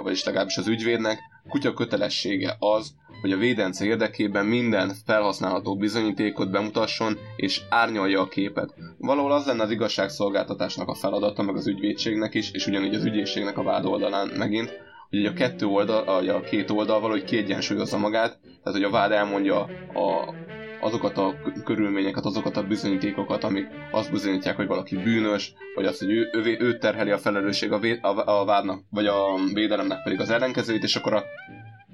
vagyis 0.03 0.25
legalábbis 0.25 0.57
az 0.57 0.68
ügyvédnek, 0.68 1.18
kutya 1.49 1.73
kötelessége 1.73 2.57
az, 2.59 2.94
hogy 3.24 3.32
a 3.32 3.37
védence 3.37 3.84
érdekében 3.84 4.46
minden 4.46 4.92
felhasználható 5.06 5.76
bizonyítékot 5.76 6.50
bemutasson 6.50 7.18
és 7.37 7.60
árnyalja 7.68 8.20
a 8.20 8.28
képet. 8.28 8.74
Valahol 8.98 9.32
az 9.32 9.46
lenne 9.46 9.62
az 9.62 9.70
igazságszolgáltatásnak 9.70 10.88
a 10.88 10.94
feladata, 10.94 11.42
meg 11.42 11.56
az 11.56 11.66
ügyvédségnek 11.66 12.34
is, 12.34 12.50
és 12.50 12.66
ugyanígy 12.66 12.94
az 12.94 13.04
ügyészségnek 13.04 13.58
a 13.58 13.62
vád 13.62 13.84
oldalán 13.84 14.28
megint, 14.37 14.72
hogy 15.10 15.26
a 15.26 15.32
kettő 15.32 15.66
oldal, 15.66 16.28
a 16.28 16.40
két 16.40 16.70
oldal 16.70 17.00
valahogy 17.00 17.24
kiegyensúlyozza 17.24 17.98
magát, 17.98 18.38
tehát 18.42 18.78
hogy 18.78 18.82
a 18.82 18.90
vád 18.90 19.12
elmondja 19.12 19.58
a, 19.94 20.34
azokat 20.80 21.18
a 21.18 21.34
körülményeket, 21.64 22.24
azokat 22.24 22.56
a 22.56 22.66
bizonyítékokat, 22.66 23.44
amik 23.44 23.66
azt 23.90 24.10
bizonyítják, 24.10 24.56
hogy 24.56 24.66
valaki 24.66 24.96
bűnös, 24.96 25.52
vagy 25.74 25.84
azt, 25.84 25.98
hogy 25.98 26.10
ő, 26.10 26.28
ő, 26.32 26.56
ő 26.60 26.78
terheli 26.78 27.10
a 27.10 27.18
felelősség 27.18 27.72
a, 27.72 27.78
vé, 27.78 27.98
a, 28.02 28.40
a 28.40 28.44
vádnak, 28.44 28.82
vagy 28.90 29.06
a 29.06 29.34
védelemnek 29.54 30.02
pedig 30.02 30.20
az 30.20 30.30
ellenkezőit, 30.30 30.82
és 30.82 30.96
akkor 30.96 31.12
a 31.12 31.24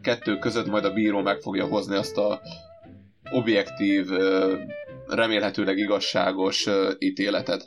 kettő 0.02 0.36
között 0.38 0.66
majd 0.66 0.84
a 0.84 0.92
bíró 0.92 1.20
meg 1.20 1.40
fogja 1.40 1.66
hozni 1.66 1.96
azt 1.96 2.16
a 2.16 2.40
objektív, 3.30 4.06
remélhetőleg 5.06 5.78
igazságos 5.78 6.68
ítéletet. 6.98 7.62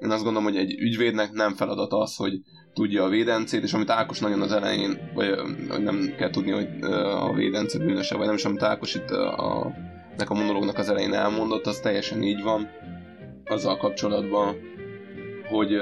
Én 0.00 0.10
azt 0.10 0.24
gondolom, 0.24 0.48
hogy 0.48 0.56
egy 0.56 0.74
ügyvédnek 0.78 1.32
nem 1.32 1.54
feladata 1.54 1.98
az, 1.98 2.16
hogy 2.16 2.32
tudja 2.74 3.04
a 3.04 3.08
védencét, 3.08 3.62
és 3.62 3.72
amit 3.72 3.90
Ákos 3.90 4.18
nagyon 4.18 4.40
az 4.40 4.52
elején, 4.52 5.10
vagy 5.14 5.34
nem 5.82 6.14
kell 6.18 6.30
tudni, 6.30 6.50
hogy 6.50 6.68
a 7.00 7.32
védence 7.32 7.78
bűnöse, 7.78 8.16
vagy 8.16 8.26
nem 8.26 8.34
is, 8.34 8.44
amit 8.44 8.62
Ákos 8.62 8.94
itt 8.94 9.10
a, 9.10 9.72
nek 10.16 10.30
a 10.30 10.34
monológnak 10.34 10.78
az 10.78 10.88
elején 10.88 11.14
elmondott, 11.14 11.66
az 11.66 11.80
teljesen 11.80 12.22
így 12.22 12.42
van 12.42 12.68
azzal 13.44 13.76
kapcsolatban, 13.76 14.56
hogy 15.48 15.76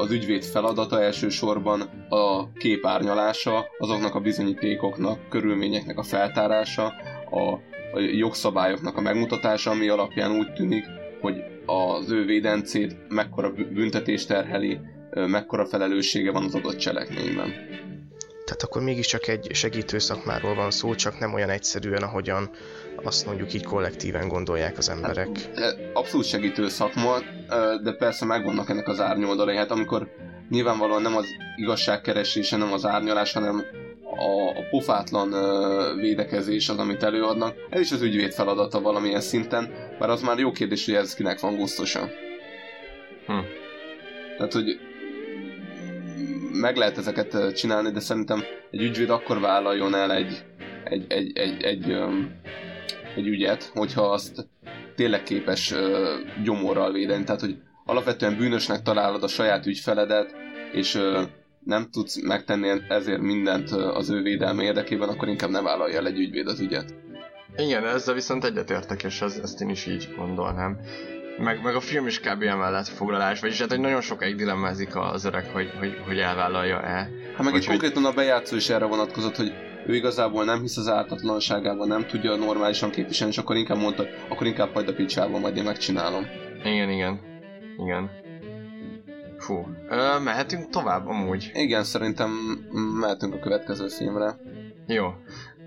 az 0.00 0.10
ügyvéd 0.10 0.44
feladata 0.44 1.02
elsősorban 1.02 1.80
a 2.08 2.52
kép 2.52 2.86
árnyalása, 2.86 3.66
azoknak 3.78 4.14
a 4.14 4.20
bizonyítékoknak, 4.20 5.28
körülményeknek 5.28 5.98
a 5.98 6.02
feltárása, 6.02 6.92
a, 7.30 7.40
a 7.92 7.98
jogszabályoknak 8.12 8.96
a 8.96 9.00
megmutatása, 9.00 9.70
ami 9.70 9.88
alapján 9.88 10.38
úgy 10.38 10.52
tűnik, 10.52 10.84
hogy 11.20 11.42
az 11.66 12.10
ő 12.10 12.24
védencét 12.24 12.96
mekkora 13.08 13.50
büntetést 13.50 14.28
terheli, 14.28 14.78
mekkora 15.10 15.66
felelőssége 15.66 16.30
van 16.30 16.44
az 16.44 16.54
adott 16.54 16.76
cselekményben. 16.76 17.52
Tehát 18.44 18.62
akkor 18.62 18.82
mégiscsak 18.82 19.28
egy 19.28 19.48
segítő 19.52 19.98
szakmáról 19.98 20.54
van 20.54 20.70
szó, 20.70 20.94
csak 20.94 21.18
nem 21.18 21.34
olyan 21.34 21.50
egyszerűen, 21.50 22.02
ahogyan 22.02 22.50
azt 23.02 23.26
mondjuk 23.26 23.54
így 23.54 23.64
kollektíven 23.64 24.28
gondolják 24.28 24.78
az 24.78 24.88
emberek. 24.88 25.28
Hát, 25.54 25.76
abszolút 25.92 26.26
segítő 26.26 26.68
szakma, 26.68 27.18
de 27.82 27.92
persze 27.92 28.24
megvannak 28.24 28.70
ennek 28.70 28.88
az 28.88 29.00
árnyoldalai. 29.00 29.56
Hát 29.56 29.70
amikor 29.70 30.08
nyilvánvalóan 30.48 31.02
nem 31.02 31.16
az 31.16 31.26
igazságkeresése, 31.56 32.56
nem 32.56 32.72
az 32.72 32.86
árnyalás, 32.86 33.32
hanem 33.32 33.64
a, 34.02 34.58
a 34.58 34.68
pofátlan 34.70 35.34
védekezés 35.96 36.68
az, 36.68 36.78
amit 36.78 37.02
előadnak. 37.02 37.54
Ez 37.70 37.80
is 37.80 37.92
az 37.92 38.02
ügyvéd 38.02 38.32
feladata 38.32 38.80
valamilyen 38.80 39.20
szinten, 39.20 39.72
bár 39.98 40.10
az 40.10 40.22
már 40.22 40.38
jó 40.38 40.52
kérdés, 40.52 40.84
hogy 40.84 40.94
ez 40.94 41.14
kinek 41.14 41.40
van 41.40 41.56
gusztusa. 41.56 42.08
Hm. 43.26 43.38
Tehát, 44.36 44.52
hogy 44.52 44.80
meg 46.52 46.76
lehet 46.76 46.98
ezeket 46.98 47.54
csinálni, 47.54 47.90
de 47.90 48.00
szerintem 48.00 48.44
egy 48.70 48.82
ügyvéd 48.82 49.10
akkor 49.10 49.40
vállaljon 49.40 49.94
el 49.94 50.12
egy, 50.12 50.44
egy, 50.84 51.04
egy, 51.08 51.38
egy, 51.38 51.62
egy, 51.62 51.62
egy 51.62 51.96
ügyet, 53.16 53.70
hogyha 53.74 54.02
azt 54.02 54.48
tényleg 54.94 55.22
képes 55.22 55.74
gyomorral 56.44 56.92
védeni. 56.92 57.24
Tehát, 57.24 57.40
hogy 57.40 57.56
alapvetően 57.84 58.36
bűnösnek 58.36 58.82
találod 58.82 59.22
a 59.22 59.28
saját 59.28 59.66
ügyfeledet, 59.66 60.34
és 60.72 61.00
nem 61.64 61.88
tudsz 61.90 62.22
megtenni 62.22 62.80
ezért 62.88 63.20
mindent 63.20 63.70
az 63.70 64.10
ő 64.10 64.22
védelme 64.22 64.62
érdekében, 64.62 65.08
akkor 65.08 65.28
inkább 65.28 65.50
ne 65.50 65.60
vállalja 65.60 65.96
el 65.96 66.06
egy 66.06 66.18
ügyvéd 66.18 66.46
az 66.46 66.60
ügyet. 66.60 66.94
Igen, 67.56 67.86
ezzel 67.86 68.14
viszont 68.14 68.44
egyetértek, 68.44 69.02
és 69.02 69.20
ez, 69.20 69.40
ezt 69.42 69.60
én 69.60 69.68
is 69.68 69.86
így 69.86 70.14
gondolnám. 70.16 70.78
Meg, 71.38 71.62
meg 71.62 71.74
a 71.74 71.80
film 71.80 72.06
is 72.06 72.20
kb. 72.20 72.42
emellett 72.42 72.88
foglalás, 72.88 73.40
vagyis 73.40 73.60
hát, 73.60 73.68
hogy 73.68 73.80
nagyon 73.80 74.00
sokáig 74.00 74.36
dilemmázik 74.36 74.96
az 74.96 75.24
öreg, 75.24 75.50
hogy, 75.52 75.72
hogy, 75.78 75.96
hogy 76.06 76.18
elvállalja-e. 76.18 77.08
Hát 77.36 77.44
meg 77.44 77.54
itt 77.54 77.66
konkrétan 77.66 78.04
a 78.04 78.12
bejátszó 78.12 78.56
is 78.56 78.68
erre 78.68 78.84
vonatkozott, 78.84 79.36
hogy 79.36 79.52
ő 79.86 79.94
igazából 79.94 80.44
nem 80.44 80.60
hisz 80.60 80.76
az 80.76 80.88
ártatlanságában, 80.88 81.88
nem 81.88 82.06
tudja 82.06 82.34
normálisan 82.34 82.90
képviselni, 82.90 83.32
és 83.32 83.38
akkor 83.38 83.56
inkább 83.56 83.78
mondta, 83.78 84.04
akkor 84.28 84.46
inkább 84.46 84.72
hagyd 84.72 84.88
a 84.88 84.94
picsában, 84.94 85.40
majd 85.40 85.56
én 85.56 85.64
megcsinálom. 85.64 86.26
Igen, 86.64 86.90
igen. 86.90 87.20
Igen. 87.78 88.10
Fú, 89.38 89.66
ö, 89.88 90.18
mehetünk 90.18 90.70
tovább 90.70 91.06
amúgy. 91.06 91.50
Igen, 91.54 91.84
szerintem 91.84 92.30
mehetünk 93.00 93.34
a 93.34 93.38
következő 93.38 93.88
filmre. 93.88 94.36
Jó. 94.86 95.14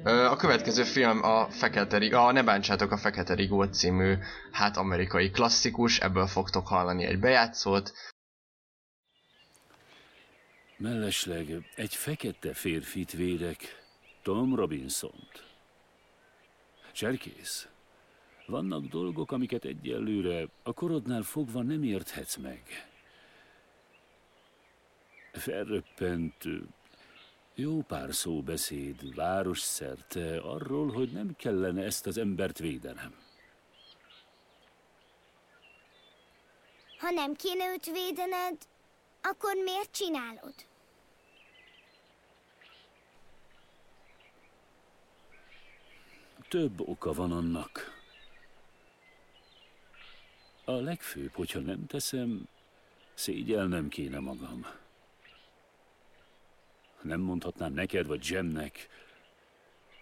Ö, 0.03 0.25
a 0.25 0.35
következő 0.35 0.83
film 0.83 1.23
a 1.23 1.47
Fekete 1.49 2.17
a 2.17 2.31
Ne 2.31 2.43
bántsátok 2.43 2.91
a 2.91 2.97
Fekete 2.97 3.33
Rigót 3.33 3.73
című, 3.73 4.13
hát 4.51 4.77
amerikai 4.77 5.29
klasszikus, 5.29 5.99
ebből 5.99 6.27
fogtok 6.27 6.67
hallani 6.67 7.05
egy 7.05 7.19
bejátszót. 7.19 7.93
Mellesleg 10.77 11.47
egy 11.75 11.95
fekete 11.95 12.53
férfit 12.53 13.11
védek, 13.11 13.82
Tom 14.23 14.55
Robinson-t. 14.55 15.43
Cserkész, 16.93 17.67
vannak 18.45 18.85
dolgok, 18.85 19.31
amiket 19.31 19.65
egyelőre 19.65 20.47
a 20.63 20.73
korodnál 20.73 21.21
fogva 21.21 21.61
nem 21.61 21.83
érthetsz 21.83 22.35
meg. 22.35 22.63
Felröppent 25.31 26.43
jó 27.55 27.81
pár 27.81 28.13
szóbeszéd 28.13 29.15
város 29.15 29.59
szerte 29.59 30.39
arról, 30.39 30.91
hogy 30.91 31.11
nem 31.11 31.35
kellene 31.35 31.83
ezt 31.83 32.07
az 32.07 32.17
embert 32.17 32.59
védenem. 32.59 33.15
Ha 36.97 37.09
nem 37.09 37.33
kéne 37.33 37.73
őt 37.73 37.85
védened, 37.85 38.57
akkor 39.21 39.53
miért 39.63 39.91
csinálod? 39.91 40.53
Több 46.53 46.79
oka 46.79 47.13
van 47.13 47.31
annak. 47.31 48.01
A 50.65 50.71
legfőbb, 50.71 51.33
hogyha 51.33 51.59
nem 51.59 51.85
teszem, 51.85 52.47
szégyelnem 53.13 53.89
kéne 53.89 54.19
magam. 54.19 54.65
Nem 57.01 57.19
mondhatnám 57.19 57.73
neked 57.73 58.07
vagy 58.07 58.29
Jemnek, 58.29 58.89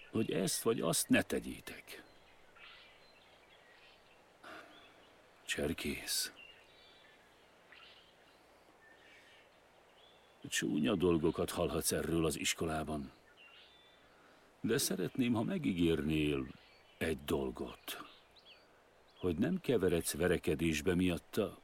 hogy 0.10 0.32
ezt 0.32 0.62
vagy 0.62 0.82
azt 0.82 1.10
ne 1.10 1.22
tegyétek. 1.22 2.04
Cserkész. 5.46 6.32
Csúnya 10.48 10.96
dolgokat 10.96 11.50
hallhatsz 11.50 11.92
erről 11.92 12.26
az 12.26 12.40
iskolában. 12.40 13.12
De 14.62 14.78
szeretném, 14.78 15.34
ha 15.34 15.44
megígérnél 15.44 16.48
egy 16.98 17.24
dolgot. 17.26 18.06
Hogy 19.20 19.38
nem 19.38 19.60
keveredsz 19.62 20.14
verekedésbe 20.14 20.96
miatta, 20.96 21.58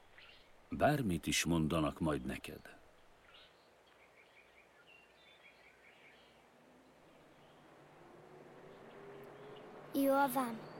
bármit 0.69 1.27
is 1.27 1.45
mondanak 1.45 1.99
majd 1.99 2.25
neked. 2.25 2.75
Jól 9.93 10.27
van. 10.27 10.76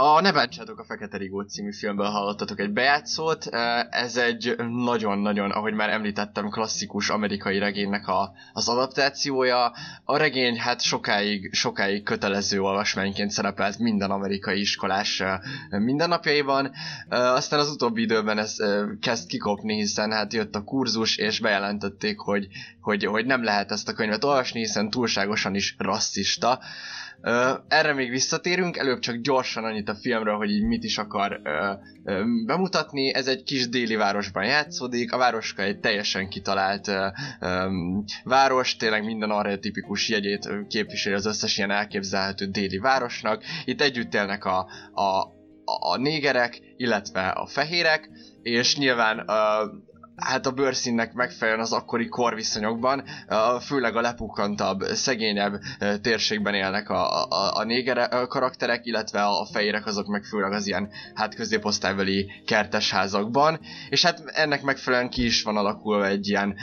A 0.00 0.20
Ne 0.20 0.32
bántsátok 0.32 0.78
a 0.78 0.84
Fekete 0.84 1.16
Rigó 1.16 1.40
című 1.40 1.72
filmből 1.72 2.06
hallottatok 2.06 2.60
egy 2.60 2.70
bejátszót. 2.70 3.46
Ez 3.90 4.16
egy 4.16 4.56
nagyon-nagyon, 4.84 5.50
ahogy 5.50 5.74
már 5.74 5.90
említettem, 5.90 6.48
klasszikus 6.48 7.08
amerikai 7.10 7.58
regénynek 7.58 8.08
a, 8.08 8.32
az 8.52 8.68
adaptációja. 8.68 9.72
A 10.04 10.16
regény 10.16 10.58
hát 10.58 10.80
sokáig, 10.80 11.54
sokáig 11.54 12.02
kötelező 12.02 12.60
olvasmányként 12.60 13.30
szerepelt 13.30 13.78
minden 13.78 14.10
amerikai 14.10 14.60
iskolás 14.60 15.22
mindennapjaiban. 15.70 16.70
Aztán 17.08 17.60
az 17.60 17.70
utóbbi 17.70 18.02
időben 18.02 18.38
ez 18.38 18.56
kezd 19.00 19.28
kikopni, 19.28 19.74
hiszen 19.74 20.12
hát 20.12 20.32
jött 20.32 20.54
a 20.54 20.64
kurzus, 20.64 21.16
és 21.16 21.40
bejelentették, 21.40 22.18
hogy, 22.18 22.48
hogy, 22.80 23.04
hogy 23.04 23.26
nem 23.26 23.44
lehet 23.44 23.70
ezt 23.70 23.88
a 23.88 23.92
könyvet 23.92 24.24
olvasni, 24.24 24.58
hiszen 24.58 24.90
túlságosan 24.90 25.54
is 25.54 25.74
rasszista. 25.78 26.58
Erre 27.68 27.92
még 27.92 28.10
visszatérünk, 28.10 28.76
előbb 28.76 28.98
csak 28.98 29.16
gyorsan 29.16 29.64
annyit 29.64 29.88
a 29.88 29.94
filmről, 29.94 30.36
hogy 30.36 30.50
így 30.50 30.64
mit 30.64 30.84
is 30.84 30.98
akar 30.98 31.40
bemutatni. 32.46 33.14
Ez 33.14 33.26
egy 33.26 33.42
kis 33.42 33.68
déli 33.68 33.94
városban 33.94 34.44
játszódik, 34.44 35.12
a 35.12 35.18
városka 35.18 35.62
egy 35.62 35.80
teljesen 35.80 36.28
kitalált 36.28 36.90
város, 38.24 38.76
tényleg 38.76 39.04
minden 39.04 39.30
arra 39.30 39.58
tipikus 39.58 40.08
jegyét 40.08 40.48
képviseli 40.68 41.14
az 41.14 41.26
összes 41.26 41.58
ilyen 41.58 41.70
elképzelhető 41.70 42.46
déli 42.46 42.78
városnak. 42.78 43.42
Itt 43.64 43.80
együtt 43.80 44.14
élnek 44.14 44.44
a, 44.44 44.58
a 44.94 45.36
a 45.80 45.96
négerek, 45.96 46.60
illetve 46.76 47.28
a 47.28 47.46
fehérek, 47.46 48.10
és 48.42 48.76
nyilván 48.76 49.18
uh, 49.18 49.34
hát 50.20 50.46
a 50.46 50.50
bőrszínnek 50.50 51.12
megfelelően 51.12 51.62
az 51.62 51.72
akkori 51.72 52.08
korviszonyokban, 52.08 53.04
főleg 53.60 53.96
a 53.96 54.00
lepukkantabb, 54.00 54.82
szegényebb 54.82 55.60
térségben 56.02 56.54
élnek 56.54 56.88
a, 56.90 57.22
a, 57.22 57.56
a 57.56 57.64
néger 57.64 58.26
karakterek, 58.26 58.86
illetve 58.86 59.22
a 59.24 59.46
fejérek 59.52 59.86
azok 59.86 60.06
meg 60.06 60.24
főleg 60.24 60.52
az 60.52 60.66
ilyen 60.66 60.88
hát 61.14 61.34
középosztálybeli 61.34 62.30
kertesházakban, 62.46 63.60
és 63.88 64.02
hát 64.04 64.22
ennek 64.26 64.62
megfelelően 64.62 65.10
ki 65.10 65.24
is 65.24 65.42
van 65.42 65.56
alakulva 65.56 66.06
egy 66.06 66.28
ilyen 66.28 66.56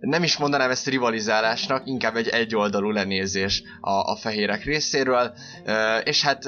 nem 0.00 0.22
is 0.22 0.36
mondanám 0.36 0.70
ezt 0.70 0.86
rivalizálásnak, 0.86 1.82
inkább 1.86 2.16
egy 2.16 2.28
egyoldalú 2.28 2.90
lenézés 2.90 3.62
a, 3.80 3.90
a 3.90 4.16
fehérek 4.16 4.64
részéről, 4.64 5.34
és 6.04 6.22
hát 6.22 6.44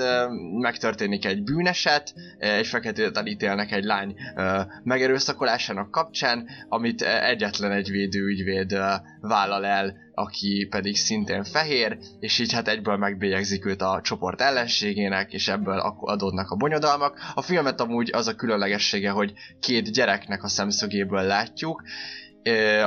megtörténik 0.61 1.25
egy 1.25 1.43
bűneset, 1.43 2.15
egy 2.39 2.67
feketét 2.67 3.17
elítélnek 3.17 3.73
egy 3.73 3.85
lány 3.85 4.15
megerőszakolásának 4.83 5.91
kapcsán, 5.91 6.49
amit 6.69 7.03
egyetlen 7.03 7.73
egy 7.73 7.91
védőügyvéd 7.91 8.79
vállal 9.21 9.67
el, 9.67 9.97
aki 10.15 10.67
pedig 10.71 10.97
szintén 10.97 11.45
fehér, 11.45 11.99
és 12.21 12.39
így 12.39 12.53
hát 12.53 12.69
egyből 12.69 12.97
megbélyegzik 12.97 13.67
őt 13.67 13.83
a 13.83 14.01
csoport 14.03 14.41
ellenségének, 14.41 15.33
és 15.33 15.49
ebből 15.49 15.79
adódnak 16.01 16.51
a 16.51 16.57
bonyodalmak. 16.57 17.19
A 17.35 17.43
filmet 17.43 17.81
amúgy 17.81 18.11
az 18.13 18.27
a 18.27 18.35
különlegessége, 18.35 19.11
hogy 19.11 19.33
két 19.61 19.93
gyereknek 19.93 20.43
a 20.43 20.49
szemszögéből 20.49 21.23
látjuk, 21.23 21.83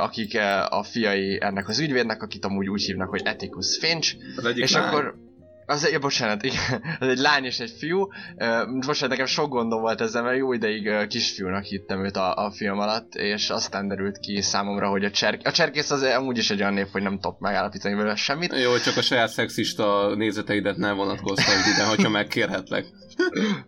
akik 0.00 0.38
a 0.68 0.82
fiai 0.82 1.38
ennek 1.40 1.68
az 1.68 1.78
ügyvédnek, 1.78 2.22
akit 2.22 2.44
amúgy 2.44 2.68
úgy 2.68 2.82
hívnak, 2.82 3.08
hogy 3.08 3.22
Etikus 3.24 3.78
Finch. 3.78 4.16
Az 4.36 4.44
egyik 4.44 4.62
és 4.62 4.72
lány. 4.72 4.84
akkor 4.84 5.25
Az 5.66 5.86
egy, 5.86 6.00
bocsánat, 6.00 6.42
igen, 6.42 6.82
az 7.00 7.08
egy 7.08 7.18
lány 7.18 7.44
és 7.44 7.58
egy 7.58 7.74
fiú. 7.78 8.00
Uh, 8.00 8.78
bocsánat, 8.86 9.08
nekem 9.08 9.26
sok 9.26 9.48
gondom 9.48 9.80
volt 9.80 10.00
ezzel, 10.00 10.22
mert 10.22 10.36
jó 10.36 10.52
ideig 10.52 10.86
uh, 10.86 11.06
kisfiúnak 11.06 11.64
hittem 11.64 12.04
őt 12.04 12.16
a, 12.16 12.34
a 12.34 12.50
film 12.50 12.78
alatt, 12.78 13.14
és 13.14 13.50
aztán 13.50 13.88
derült 13.88 14.18
ki 14.18 14.40
számomra, 14.40 14.88
hogy 14.88 15.04
a, 15.04 15.10
cserk, 15.10 15.46
a 15.46 15.50
cserkész 15.50 15.90
az 15.90 16.02
amúgy 16.02 16.38
is 16.38 16.50
egy 16.50 16.60
olyan 16.60 16.72
név, 16.72 16.86
hogy 16.92 17.02
nem 17.02 17.14
tudok 17.20 17.38
megállapítani 17.38 17.94
vele 17.94 18.14
semmit. 18.14 18.58
Jó, 18.58 18.78
csak 18.78 18.96
a 18.96 19.02
saját 19.02 19.28
szexista 19.28 20.14
nézeteidet 20.14 20.76
nem 20.76 20.96
vonatkoztat 20.96 21.66
ide, 21.74 21.86
hogyha 21.86 22.08
megkérhetlek. 22.08 22.86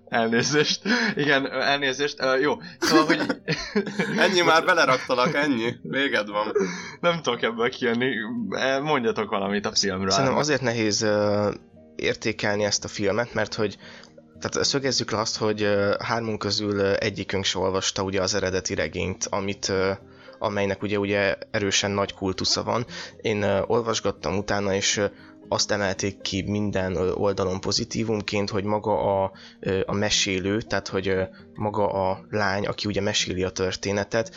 elnézést. 0.09 0.83
Igen, 1.15 1.53
elnézést. 1.53 2.25
Uh, 2.25 2.41
jó, 2.41 2.55
szóval, 2.79 3.05
hogy... 3.05 3.21
ennyi 4.19 4.41
már 4.41 4.65
beleraktalak, 4.65 5.35
ennyi. 5.35 5.75
Véged 5.83 6.29
van. 6.29 6.53
Nem 7.01 7.23
tudok 7.23 7.43
ebből 7.43 7.71
kijönni. 7.71 8.15
Mondjatok 8.83 9.31
valamit 9.31 9.67
a 9.67 9.75
filmről. 9.75 10.11
Szerintem 10.11 10.39
azért 10.39 10.63
nehéz 10.63 11.03
uh, 11.03 11.55
értékelni 11.99 12.65
ezt 12.65 12.85
a 12.85 12.89
filmet, 12.89 13.35
mert 13.35 13.55
hogy 13.55 13.79
tehát 14.41 14.67
szögezzük 14.67 15.11
le 15.11 15.19
azt, 15.19 15.37
hogy 15.37 15.69
hármunk 15.99 16.39
közül 16.39 16.81
egyikünk 16.81 17.45
se 17.45 17.59
olvasta 17.59 18.03
ugye 18.03 18.23
az 18.23 18.35
eredeti 18.35 18.75
regényt, 18.75 19.27
amit 19.31 19.73
amelynek 20.39 20.83
ugye, 20.83 20.99
ugye 20.99 21.37
erősen 21.51 21.91
nagy 21.91 22.15
kultusza 22.15 22.63
van. 22.63 22.87
Én 23.21 23.43
olvasgattam 23.67 24.37
utána, 24.37 24.75
és 24.75 25.01
azt 25.49 25.71
emelték 25.71 26.21
ki 26.21 26.43
minden 26.43 26.97
oldalon 26.97 27.61
pozitívumként, 27.61 28.51
hogy 28.51 28.65
maga 28.65 29.23
a, 29.23 29.33
a 29.87 29.93
mesélő, 29.93 30.61
tehát 30.61 30.89
hogy 30.89 31.17
maga 31.55 32.11
a 32.11 32.27
lány, 32.31 32.67
aki 32.67 32.89
ugye 32.89 33.01
meséli 33.01 33.43
a 33.43 33.51
történetet, 33.51 34.35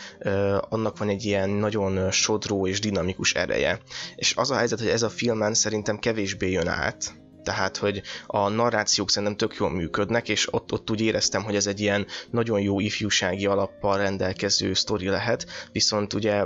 annak 0.70 0.97
van 0.97 1.09
egy 1.09 1.26
ilyen 1.26 1.49
nagyon 1.49 2.12
sodró 2.12 2.68
és 2.68 2.80
dinamikus 2.80 3.34
ereje. 3.34 3.80
És 4.16 4.36
az 4.36 4.51
a 4.51 4.55
helyzet, 4.55 4.80
hogy 4.80 4.88
ez 4.88 5.03
a 5.03 5.09
filmen 5.09 5.53
szerintem 5.53 5.99
kevésbé 5.99 6.51
jön 6.51 6.68
át, 6.68 7.20
tehát, 7.43 7.77
hogy 7.77 8.01
a 8.27 8.49
narrációk 8.49 9.09
szerintem 9.09 9.37
tök 9.37 9.55
jól 9.55 9.69
működnek, 9.69 10.29
és 10.29 10.53
ott, 10.53 10.71
ott 10.71 10.91
úgy 10.91 11.01
éreztem, 11.01 11.43
hogy 11.43 11.55
ez 11.55 11.67
egy 11.67 11.79
ilyen 11.79 12.05
nagyon 12.31 12.61
jó 12.61 12.79
ifjúsági 12.79 13.45
alappal 13.45 13.97
rendelkező 13.97 14.73
sztori 14.73 15.07
lehet, 15.07 15.45
viszont 15.71 16.13
ugye 16.13 16.45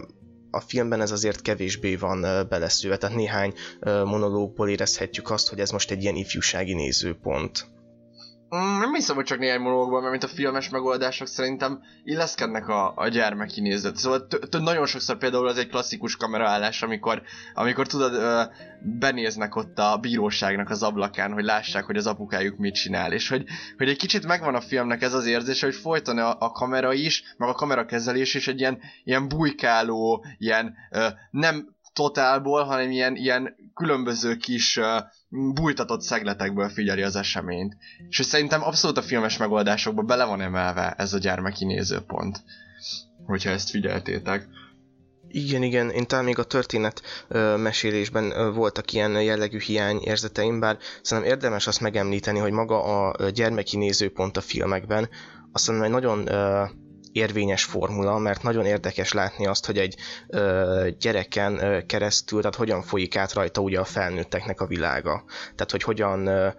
a 0.52 0.60
filmben 0.60 1.02
ez 1.02 1.12
azért 1.12 1.42
kevésbé 1.42 1.96
van 1.96 2.48
beleszőve, 2.50 2.98
tehát 2.98 3.16
néhány 3.16 3.54
monológból 3.82 4.70
érezhetjük 4.70 5.30
azt, 5.32 5.50
hogy 5.50 5.60
ez 5.60 5.72
most 5.72 5.92
egy 5.92 6.02
ilyen 6.02 6.16
ifjúsági 6.16 6.74
nézőpont. 6.74 7.75
Mm, 8.56 8.80
nem 8.80 8.94
hiszem, 8.94 9.16
hogy 9.16 9.26
csak 9.26 9.40
néhány 9.40 9.60
monológban, 9.60 10.00
mert 10.00 10.12
mint 10.12 10.24
a 10.24 10.36
filmes 10.36 10.70
megoldások 10.70 11.28
szerintem 11.28 11.82
illeszkednek 12.04 12.68
a, 12.68 12.94
a 12.96 13.08
gyermeki 13.08 13.62
nézet. 13.62 13.96
Szóval 13.96 14.28
nagyon 14.52 14.86
sokszor 14.86 15.18
például 15.18 15.48
az 15.48 15.58
egy 15.58 15.68
klasszikus 15.68 16.16
kameraállás, 16.16 16.82
amikor, 16.82 17.22
amikor 17.54 17.88
tudod, 17.88 18.14
ö, 18.14 18.42
benéznek 18.82 19.56
ott 19.56 19.80
a 19.80 19.98
bíróságnak 20.02 20.70
az 20.70 20.84
ablakán, 20.84 21.34
hogy 21.34 21.44
lássák, 21.44 21.84
hogy 21.84 21.98
az 21.98 22.08
apukájuk 22.08 22.58
mit 22.58 22.74
csinál, 22.74 23.14
és 23.14 23.30
hogy, 23.30 23.46
hogy 23.78 23.90
egy 23.90 23.98
kicsit 23.98 24.26
megvan 24.26 24.56
a 24.56 24.62
filmnek 24.62 25.02
ez 25.02 25.14
az 25.14 25.26
érzése, 25.26 25.66
hogy 25.66 25.76
folyton 25.76 26.18
a, 26.18 26.36
a 26.40 26.52
kamera 26.52 26.94
is, 26.94 27.24
meg 27.38 27.50
a 27.50 27.54
kamerakezelés 27.54 28.34
is 28.34 28.48
egy 28.48 28.60
ilyen, 28.60 28.80
ilyen 29.04 29.28
bujkáló, 29.28 30.26
ilyen 30.38 30.76
ö, 30.92 31.08
nem 31.32 31.74
totálból, 31.94 32.64
hanem 32.64 32.92
ilyen, 32.92 33.16
ilyen 33.16 33.56
különböző 33.74 34.36
kis 34.36 34.78
uh, 34.78 34.86
bújtatott 35.54 36.02
szegletekből 36.02 36.70
figyeli 36.70 37.02
az 37.02 37.16
eseményt. 37.16 37.78
És 38.10 38.18
hogy 38.18 38.26
szerintem 38.26 38.64
abszolút 38.64 38.98
a 38.98 39.02
filmes 39.02 39.38
megoldásokba 39.38 40.02
bele 40.02 40.26
van 40.26 40.42
emelve 40.42 40.92
ez 40.98 41.14
a 41.14 41.18
gyermeki 41.18 41.66
nézőpont, 41.66 42.44
hogyha 43.26 43.50
ezt 43.50 43.70
figyeltétek. 43.70 44.48
Igen, 45.28 45.64
igen, 45.64 45.90
én 45.90 46.06
talán 46.06 46.26
még 46.26 46.40
a 46.40 46.44
történet 46.44 47.02
ö, 47.28 47.58
mesélésben 47.58 48.32
ö, 48.32 48.52
voltak 48.52 48.94
ilyen 48.94 49.22
jellegű 49.22 49.60
hiány 49.60 50.00
érzeteim, 50.04 50.60
bár 50.60 50.78
szerintem 51.02 51.34
érdemes 51.34 51.68
azt 51.68 51.82
megemlíteni, 51.82 52.40
hogy 52.40 52.52
maga 52.52 52.84
a 52.84 53.30
gyermeki 53.30 53.78
nézőpont 53.78 54.38
a 54.38 54.42
filmekben, 54.42 55.10
azt 55.52 55.68
mondom, 55.68 55.86
egy 55.86 55.92
nagyon 55.92 56.28
ö, 56.28 56.64
érvényes 57.16 57.64
formula, 57.64 58.18
mert 58.18 58.44
nagyon 58.44 58.66
érdekes 58.66 59.14
látni 59.14 59.46
azt, 59.46 59.66
hogy 59.66 59.78
egy 59.78 59.96
ö, 60.28 60.88
gyereken 61.00 61.64
ö, 61.64 61.86
keresztül, 61.86 62.40
tehát 62.40 62.56
hogyan 62.56 62.82
folyik 62.82 63.16
át 63.16 63.34
rajta 63.34 63.62
ugye 63.62 63.80
a 63.80 63.84
felnőtteknek 63.84 64.62
a 64.62 64.68
világa. 64.68 65.24
Tehát, 65.56 65.72
hogy 65.72 65.84
hogyan 65.84 66.28
ö, 66.28 66.50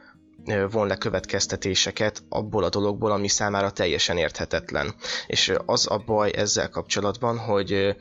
von 0.70 0.86
le 0.86 0.96
következtetéseket 0.96 2.22
abból 2.28 2.64
a 2.64 2.68
dologból, 2.68 3.10
ami 3.10 3.28
számára 3.28 3.70
teljesen 3.70 4.16
érthetetlen. 4.16 4.94
És 5.26 5.52
az 5.66 5.90
a 5.90 6.02
baj 6.06 6.30
ezzel 6.34 6.68
kapcsolatban, 6.68 7.38
hogy 7.38 7.96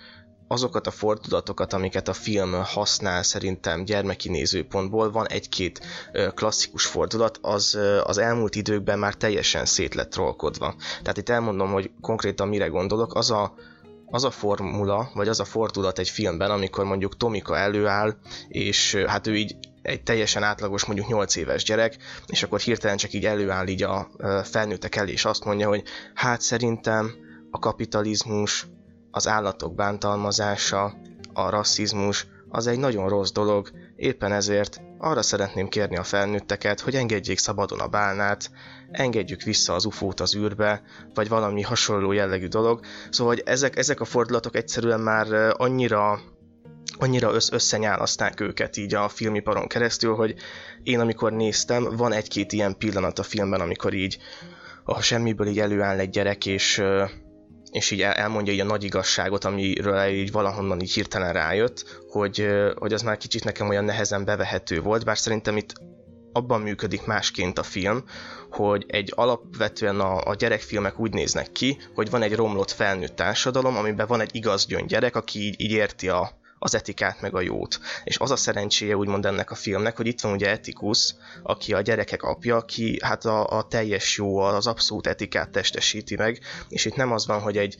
azokat 0.48 0.88
a 0.88 0.92
fordulatokat, 0.92 1.74
amiket 1.74 2.08
a 2.08 2.14
film 2.14 2.54
használ 2.64 3.24
szerintem 3.24 3.86
gyermeki 3.86 4.30
nézőpontból, 4.30 5.12
van 5.12 5.28
egy-két 5.28 5.86
klasszikus 6.34 6.86
fordulat, 6.86 7.40
az 7.42 7.78
az 8.04 8.18
elmúlt 8.18 8.56
időkben 8.56 9.00
már 9.00 9.14
teljesen 9.14 9.66
szét 9.66 9.96
lett 9.96 10.10
trollkodva. 10.10 10.76
Tehát 11.02 11.18
itt 11.18 11.30
elmondom, 11.30 11.72
hogy 11.72 11.92
konkrétan 12.02 12.48
mire 12.48 12.68
gondolok, 12.68 13.16
az 13.16 13.32
a, 13.32 13.54
az 14.06 14.24
a 14.24 14.32
formula, 14.32 15.10
vagy 15.14 15.28
az 15.28 15.40
a 15.40 15.46
fordulat 15.46 16.00
egy 16.00 16.10
filmben, 16.10 16.52
amikor 16.52 16.86
mondjuk 16.86 17.18
Tomika 17.18 17.58
előáll, 17.58 18.16
és 18.48 18.96
hát 19.08 19.28
ő 19.28 19.36
így 19.36 19.56
egy 19.82 20.04
teljesen 20.04 20.44
átlagos, 20.44 20.86
mondjuk 20.86 21.08
8 21.08 21.36
éves 21.36 21.64
gyerek, 21.64 21.98
és 22.28 22.44
akkor 22.44 22.60
hirtelen 22.60 22.98
csak 22.98 23.14
így 23.14 23.26
előáll 23.26 23.68
így 23.68 23.84
a 23.84 24.10
felnőttek 24.44 24.96
elé, 24.96 25.12
és 25.12 25.26
azt 25.26 25.46
mondja, 25.46 25.68
hogy 25.68 25.84
hát 26.14 26.42
szerintem 26.42 27.12
a 27.52 27.60
kapitalizmus 27.60 28.68
az 29.16 29.28
állatok 29.28 29.76
bántalmazása, 29.76 30.94
a 31.34 31.50
rasszizmus, 31.50 32.28
az 32.50 32.68
egy 32.68 32.80
nagyon 32.80 33.10
rossz 33.10 33.32
dolog, 33.32 33.72
éppen 33.96 34.32
ezért 34.32 34.82
arra 34.98 35.22
szeretném 35.22 35.68
kérni 35.68 35.98
a 35.98 36.04
felnőtteket, 36.04 36.80
hogy 36.80 36.96
engedjék 36.96 37.38
szabadon 37.38 37.80
a 37.80 37.88
bálnát, 37.88 38.52
engedjük 38.92 39.42
vissza 39.42 39.74
az 39.74 39.86
ufót 39.86 40.20
az 40.20 40.36
űrbe, 40.36 40.82
vagy 41.14 41.30
valami 41.30 41.62
hasonló 41.62 42.12
jellegű 42.12 42.48
dolog. 42.48 42.80
Szóval 43.10 43.34
hogy 43.34 43.44
ezek, 43.46 43.78
ezek 43.78 44.00
a 44.00 44.06
fordulatok 44.06 44.56
egyszerűen 44.56 45.00
már 45.00 45.54
annyira 45.58 46.20
annyira 46.98 47.34
össz 47.34 47.52
összenyálaszták 47.52 48.40
őket 48.40 48.78
így 48.78 48.94
a 48.96 49.10
filmiparon 49.10 49.68
keresztül, 49.68 50.16
hogy 50.16 50.36
én 50.84 51.00
amikor 51.00 51.34
néztem, 51.34 51.84
van 51.96 52.12
egy-két 52.12 52.52
ilyen 52.52 52.78
pillanat 52.78 53.20
a 53.20 53.24
filmben, 53.24 53.62
amikor 53.62 53.94
így 53.94 54.18
a 54.84 55.02
semmiből 55.02 55.48
így 55.48 55.60
előáll 55.60 56.00
egy 56.00 56.10
gyerek, 56.10 56.46
és 56.46 56.84
és 57.76 57.92
így 57.92 58.02
elmondja 58.02 58.54
így 58.54 58.60
a 58.60 58.64
nagy 58.64 58.84
igazságot, 58.84 59.46
amiről 59.46 60.08
így 60.08 60.32
valahonnan 60.32 60.82
így 60.82 60.94
hirtelen 60.94 61.34
rájött, 61.34 62.02
hogy, 62.10 62.48
hogy 62.76 62.94
az 62.94 63.02
már 63.02 63.18
kicsit 63.18 63.44
nekem 63.44 63.70
olyan 63.70 63.86
nehezen 63.86 64.26
bevehető 64.26 64.82
volt, 64.82 65.06
bár 65.06 65.18
szerintem 65.18 65.58
itt 65.58 65.74
abban 66.32 66.62
működik 66.62 67.06
másként 67.06 67.60
a 67.60 67.64
film, 67.64 68.04
hogy 68.50 68.86
egy 68.88 69.12
alapvetően 69.16 70.00
a, 70.00 70.22
a 70.26 70.36
gyerekfilmek 70.36 71.00
úgy 71.00 71.14
néznek 71.14 71.52
ki, 71.52 71.78
hogy 71.94 72.10
van 72.10 72.22
egy 72.22 72.36
romlott 72.36 72.72
felnőtt 72.72 73.16
társadalom, 73.16 73.78
amiben 73.78 74.08
van 74.08 74.22
egy 74.22 74.36
igaz 74.36 74.66
gyöngyerek, 74.66 75.16
aki 75.16 75.40
így, 75.40 75.62
így 75.62 75.72
érti 75.72 76.10
a, 76.10 76.32
az 76.60 76.76
etikát 76.76 77.22
meg 77.22 77.36
a 77.36 77.42
jót. 77.42 77.80
És 78.04 78.18
az 78.18 78.32
a 78.32 78.36
szerencséje 78.36 78.98
úgymond 78.98 79.26
ennek 79.26 79.52
a 79.52 79.56
filmnek, 79.56 79.98
hogy 79.98 80.08
itt 80.08 80.22
van 80.22 80.32
ugye 80.32 80.50
Etikus, 80.50 81.16
aki 81.44 81.74
a 81.74 81.82
gyerekek 81.82 82.24
apja, 82.24 82.56
aki 82.56 83.00
hát 83.04 83.26
a, 83.26 83.48
a 83.48 83.68
teljes 83.68 84.18
jó, 84.18 84.38
az 84.38 84.68
abszolút 84.68 85.08
etikát 85.08 85.50
testesíti 85.50 86.16
meg, 86.16 86.40
és 86.70 86.86
itt 86.86 86.96
nem 86.96 87.12
az 87.12 87.28
van, 87.28 87.42
hogy 87.42 87.58
egy 87.58 87.78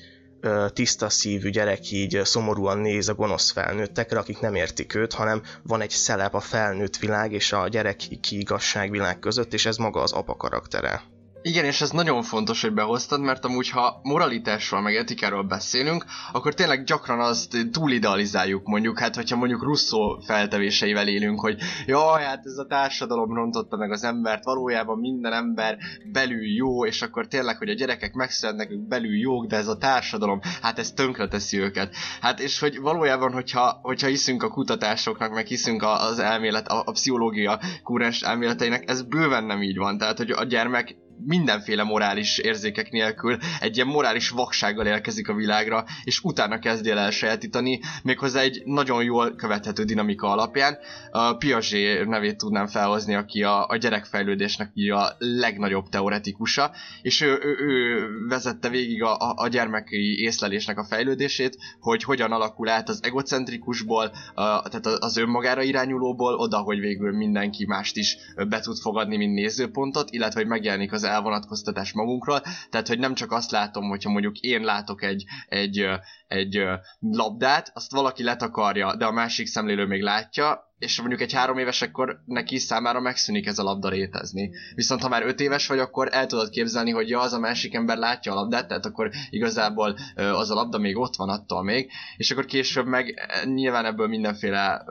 tiszta 0.74 1.10
szívű 1.10 1.50
gyerek 1.50 1.92
így 1.92 2.20
szomorúan 2.24 2.78
néz 2.78 3.10
a 3.10 3.14
gonosz 3.14 3.52
felnőttekre, 3.52 4.20
akik 4.20 4.40
nem 4.40 4.56
értik 4.56 4.96
őt, 4.96 5.14
hanem 5.14 5.42
van 5.64 5.82
egy 5.82 5.90
szelep 5.90 6.34
a 6.34 6.40
felnőtt 6.40 6.98
világ 6.98 7.32
és 7.32 7.52
a 7.52 7.68
gyerek 7.68 7.98
kiigazság 8.22 8.92
világ 8.92 9.20
között, 9.20 9.54
és 9.54 9.66
ez 9.66 9.78
maga 9.78 10.02
az 10.02 10.12
apa 10.12 10.36
karaktere. 10.36 11.15
Igen, 11.48 11.66
és 11.66 11.82
ez 11.82 11.90
nagyon 11.90 12.24
fontos, 12.24 12.62
hogy 12.62 12.74
behoztad, 12.74 13.22
mert 13.22 13.46
amúgy, 13.46 13.70
ha 13.70 14.00
moralitásról, 14.04 14.82
meg 14.82 14.96
etikáról 14.96 15.44
beszélünk, 15.44 16.06
akkor 16.32 16.54
tényleg 16.54 16.84
gyakran 16.84 17.20
azt 17.20 17.58
túlidealizáljuk 17.72 18.68
mondjuk, 18.68 19.00
hát 19.00 19.16
hogyha 19.16 19.36
mondjuk 19.36 19.64
Russo 19.64 20.20
feltevéseivel 20.26 21.08
élünk, 21.08 21.40
hogy 21.40 21.58
jaj, 21.86 22.24
hát 22.24 22.46
ez 22.46 22.58
a 22.58 22.66
társadalom 22.66 23.34
rontotta 23.34 23.78
meg 23.78 23.92
az 23.92 24.04
embert, 24.04 24.44
valójában 24.44 25.00
minden 25.00 25.34
ember 25.34 25.78
belül 26.12 26.46
jó, 26.56 26.86
és 26.86 27.02
akkor 27.02 27.28
tényleg, 27.28 27.58
hogy 27.58 27.70
a 27.70 27.74
gyerekek 27.74 28.14
megszületnek, 28.14 28.72
ők 28.72 28.88
belül 28.88 29.18
jók, 29.18 29.46
de 29.46 29.56
ez 29.56 29.68
a 29.68 29.78
társadalom, 29.78 30.40
hát 30.62 30.80
ez 30.80 30.92
tönkre 30.92 31.28
teszi 31.28 31.60
őket. 31.60 31.96
Hát 32.22 32.40
és 32.40 32.60
hogy 32.60 32.80
valójában, 32.80 33.32
hogyha, 33.32 33.80
hogyha 33.82 34.08
hiszünk 34.08 34.44
a 34.44 34.50
kutatásoknak, 34.50 35.34
meg 35.34 35.46
hiszünk 35.46 35.84
az 35.84 36.20
elmélet, 36.20 36.68
a, 36.68 36.84
a 36.86 36.92
pszichológia 36.92 37.60
kúrens 37.84 38.22
elméleteinek, 38.22 38.90
ez 38.90 39.02
bőven 39.02 39.44
nem 39.44 39.62
így 39.62 39.78
van. 39.78 39.98
Tehát, 39.98 40.18
hogy 40.18 40.32
a 40.32 40.44
gyermek 40.44 41.04
mindenféle 41.26 41.84
morális 41.84 42.38
érzékek 42.38 42.92
nélkül 42.92 43.38
egy 43.60 43.76
ilyen 43.76 43.88
morális 43.88 44.30
vaksággal 44.30 44.86
érkezik 44.86 45.30
a 45.30 45.34
világra, 45.34 45.86
és 46.04 46.20
utána 46.24 46.60
kezdi 46.60 46.90
el 46.90 46.98
elsajátítani, 46.98 47.80
méghozzá 48.04 48.42
egy 48.42 48.62
nagyon 48.66 49.04
jól 49.04 49.36
követhető 49.36 49.84
dinamika 49.84 50.28
alapján. 50.28 50.78
A 51.12 51.34
Piaget 51.34 52.08
nevét 52.08 52.38
tudnám 52.38 52.68
felhozni, 52.68 53.14
aki 53.14 53.44
a, 53.44 53.68
a 53.68 53.78
gyerekfejlődésnek 53.78 54.72
a 54.76 55.16
legnagyobb 55.18 55.90
teoretikusa, 55.90 56.72
és 57.02 57.22
ő, 57.22 57.40
ő, 57.44 57.56
ő 57.60 58.08
vezette 58.28 58.70
végig 58.70 59.04
a, 59.04 59.18
a, 59.18 59.34
a 59.36 59.48
gyermeki 59.48 60.22
észlelésnek 60.22 60.78
a 60.78 60.86
fejlődését, 60.86 61.58
hogy 61.80 62.04
hogyan 62.04 62.32
alakul 62.32 62.70
át 62.70 62.90
az 62.90 63.04
egocentrikusból, 63.04 64.12
a, 64.34 64.70
tehát 64.70 64.86
az 64.86 65.18
önmagára 65.18 65.62
irányulóból 65.62 66.34
oda, 66.36 66.58
hogy 66.58 66.80
végül 66.80 67.12
mindenki 67.12 67.66
mást 67.66 67.98
is 67.98 68.18
be 68.48 68.60
tud 68.60 68.78
fogadni, 68.78 69.18
mint 69.18 69.34
nézőpontot, 69.34 70.12
illetve 70.12 70.40
hogy 70.40 70.50
megjelenik 70.50 70.92
az 70.92 71.05
elvonatkoztatás 71.08 71.94
magunkról, 71.94 72.42
tehát 72.70 72.88
hogy 72.88 73.00
nem 73.00 73.14
csak 73.14 73.32
azt 73.32 73.52
látom, 73.52 73.90
hogyha 73.90 74.12
mondjuk 74.12 74.40
én 74.40 74.62
látok 74.62 75.04
egy, 75.04 75.24
egy, 75.48 75.86
egy 76.28 76.64
labdát, 77.00 77.72
azt 77.74 77.92
valaki 77.92 78.24
letakarja, 78.24 78.96
de 78.96 79.06
a 79.06 79.12
másik 79.12 79.48
szemlélő 79.48 79.86
még 79.86 80.02
látja, 80.02 80.74
és 80.78 81.00
mondjuk 81.00 81.22
egy 81.22 81.34
három 81.34 81.58
éves, 81.58 81.82
akkor 81.82 82.22
neki 82.26 82.58
számára 82.58 83.00
megszűnik 83.00 83.46
ez 83.46 83.60
a 83.60 83.64
labda 83.64 83.90
rétezni. 83.90 84.52
Viszont 84.76 85.02
ha 85.02 85.10
már 85.10 85.26
öt 85.26 85.40
éves 85.40 85.68
vagy, 85.68 85.80
akkor 85.80 86.08
el 86.12 86.26
tudod 86.26 86.50
képzelni, 86.50 86.92
hogy 86.92 87.10
ja, 87.10 87.20
az 87.20 87.34
a 87.34 87.40
másik 87.40 87.74
ember 87.74 87.98
látja 87.98 88.32
a 88.32 88.36
labdát, 88.36 88.68
tehát 88.68 88.86
akkor 88.86 89.10
igazából 89.30 89.98
az 90.16 90.52
a 90.52 90.54
labda 90.54 90.78
még 90.78 90.98
ott 90.98 91.16
van 91.16 91.30
attól 91.30 91.64
még, 91.64 91.92
és 92.18 92.32
akkor 92.32 92.46
később 92.46 92.86
meg 92.86 93.14
nyilván 93.44 93.86
ebből 93.86 94.08
mindenféle 94.08 94.84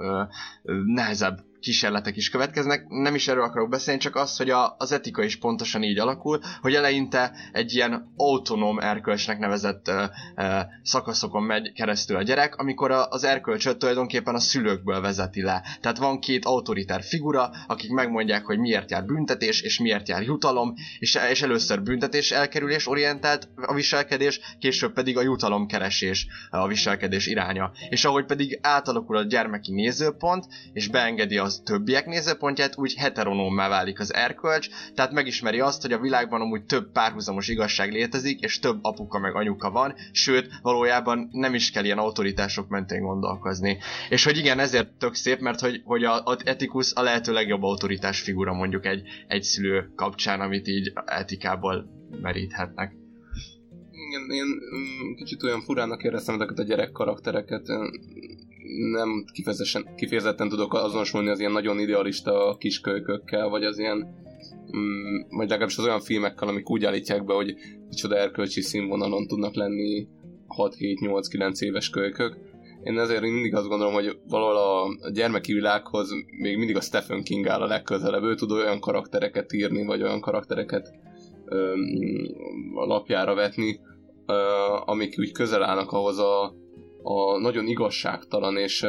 nehezebb 0.85 1.39
kísérletek 1.65 2.17
is 2.17 2.31
következnek. 2.31 2.87
Nem 2.89 3.15
is 3.15 3.29
erről 3.29 3.43
akarok 3.43 3.69
beszélni, 3.69 4.01
csak 4.01 4.17
az, 4.17 4.37
hogy 4.37 4.51
a, 4.51 4.75
az 4.79 4.93
etika 4.93 5.23
is 5.23 5.37
pontosan 5.37 5.83
így 5.83 5.99
alakul, 5.99 6.41
hogy 6.61 6.75
eleinte 6.75 7.33
egy 7.53 7.75
ilyen 7.75 8.13
autonóm 8.17 8.79
erkölcsnek 8.79 9.39
nevezett 9.39 9.89
ö, 9.89 10.05
ö, 10.37 10.59
szakaszokon 10.83 11.43
megy 11.43 11.73
keresztül 11.73 12.17
a 12.17 12.23
gyerek, 12.23 12.57
amikor 12.57 12.91
a, 12.91 13.09
az 13.09 13.25
erkölcsöt 13.25 13.79
tulajdonképpen 13.79 14.35
a 14.35 14.41
szülőkből 14.41 15.01
vezeti 15.01 15.43
le. 15.43 15.63
Tehát 15.81 15.99
van 15.99 16.21
két 16.21 16.45
autoritár 16.45 17.03
figura, 17.03 17.51
akik 17.67 17.91
megmondják, 17.91 18.45
hogy 18.45 18.59
miért 18.59 18.91
jár 18.91 19.05
büntetés, 19.05 19.61
és 19.61 19.79
miért 19.79 20.09
jár 20.09 20.23
jutalom, 20.23 20.75
és, 20.99 21.19
és 21.31 21.43
először 21.43 21.83
büntetés 21.83 22.31
elkerülés 22.31 22.89
orientált 22.89 23.49
a 23.57 23.75
viselkedés, 23.75 24.41
később 24.59 24.93
pedig 24.93 25.17
a 25.17 25.23
jutalom 25.23 25.67
keresés 25.67 26.27
a 26.51 26.67
viselkedés 26.67 27.27
iránya. 27.27 27.73
És 27.89 28.05
ahogy 28.05 28.25
pedig 28.25 28.59
átalakul 28.63 29.17
a 29.17 29.23
gyermeki 29.23 29.73
nézőpont, 29.73 30.45
és 30.73 30.89
beengedi 30.89 31.39
az 31.39 31.54
az 31.55 31.63
többiek 31.65 32.07
nézőpontját, 32.07 32.77
úgy 32.77 32.95
heteronómmá 32.95 33.69
válik 33.69 34.01
az 34.01 34.15
erkölcs, 34.15 34.69
tehát 34.95 35.13
megismeri 35.13 35.61
azt, 35.61 35.83
hogy 35.83 35.93
a 35.93 35.99
világban 35.99 36.41
amúgy 36.41 36.65
több 36.65 36.93
párhuzamos 36.93 37.49
igazság 37.49 37.93
létezik, 37.93 38.41
és 38.41 38.59
több 38.59 38.79
apuka 38.83 39.19
meg 39.19 39.35
anyuka 39.35 39.71
van, 39.71 39.95
sőt, 40.13 40.49
valójában 40.63 41.29
nem 41.33 41.55
is 41.55 41.71
kell 41.71 41.85
ilyen 41.85 41.99
autoritások 41.99 42.69
mentén 42.69 43.03
gondolkozni. 43.03 43.79
És 44.09 44.25
hogy 44.25 44.39
igen, 44.39 44.59
ezért 44.59 44.89
tök 44.89 45.15
szép, 45.15 45.41
mert 45.41 45.61
hogy, 45.61 45.81
hogy 45.85 46.05
a, 46.05 46.25
a 46.25 46.37
etikus 46.45 46.93
a 46.95 47.03
lehető 47.03 47.33
legjobb 47.33 47.63
autoritás 47.63 48.21
figura 48.21 48.53
mondjuk 48.53 48.87
egy, 48.87 49.03
egy 49.29 49.43
szülő 49.43 49.93
kapcsán, 49.97 50.41
amit 50.41 50.69
így 50.69 50.93
etikából 51.07 51.87
meríthetnek 52.21 52.93
igen, 54.09 54.31
én 54.31 54.45
mm, 54.45 55.15
kicsit 55.15 55.43
olyan 55.43 55.61
furának 55.61 56.03
éreztem 56.03 56.35
ezeket 56.35 56.59
a 56.59 56.63
gyerek 56.63 56.93
karaktereket 56.93 57.67
nem 58.93 59.25
kifejezetten, 59.33 59.95
kifejezetten 59.95 60.49
tudok 60.49 60.75
azonosulni 60.75 61.29
az 61.29 61.41
ilyen 61.41 61.53
nagyon 61.53 61.79
idealista 61.79 62.57
kiskölykökkel, 62.59 63.49
vagy 63.49 63.65
az 63.65 63.79
ilyen 63.79 63.99
mm, 64.77 65.21
vagy 65.31 65.49
legalábbis 65.49 65.79
az 65.79 65.85
olyan 65.85 66.01
filmekkel, 66.01 66.49
amik 66.49 66.71
úgy 66.71 66.85
állítják 66.85 67.25
be, 67.25 67.35
hogy 67.35 67.55
micsoda 67.89 68.17
erkölcsi 68.17 68.61
színvonalon 68.61 69.27
tudnak 69.27 69.55
lenni 69.55 70.09
6-7-8-9 70.57 71.61
éves 71.61 71.91
kölykök. 71.91 72.37
Én 72.83 72.99
ezért 72.99 73.21
mindig 73.21 73.55
azt 73.55 73.69
gondolom, 73.69 73.95
hogy 73.95 74.19
valahol 74.29 74.57
a 74.57 75.11
gyermeki 75.11 75.53
világhoz 75.53 76.11
még 76.41 76.57
mindig 76.57 76.77
a 76.77 76.81
Stephen 76.81 77.23
King 77.23 77.47
áll 77.47 77.61
a 77.61 77.67
legközelebb. 77.67 78.23
Ő 78.23 78.35
tud 78.35 78.51
olyan 78.51 78.81
karaktereket 78.81 79.53
írni, 79.53 79.85
vagy 79.85 80.03
olyan 80.03 80.21
karaktereket 80.21 80.95
ö, 81.45 81.73
a 82.75 82.85
lapjára 82.85 83.35
vetni, 83.35 83.81
ö, 84.27 84.35
amik 84.85 85.15
úgy 85.19 85.33
közel 85.33 85.63
állnak 85.63 85.93
ahhoz 85.93 86.19
a 86.19 86.55
a 87.05 87.39
nagyon 87.39 87.67
igazságtalan 87.67 88.57
és 88.57 88.87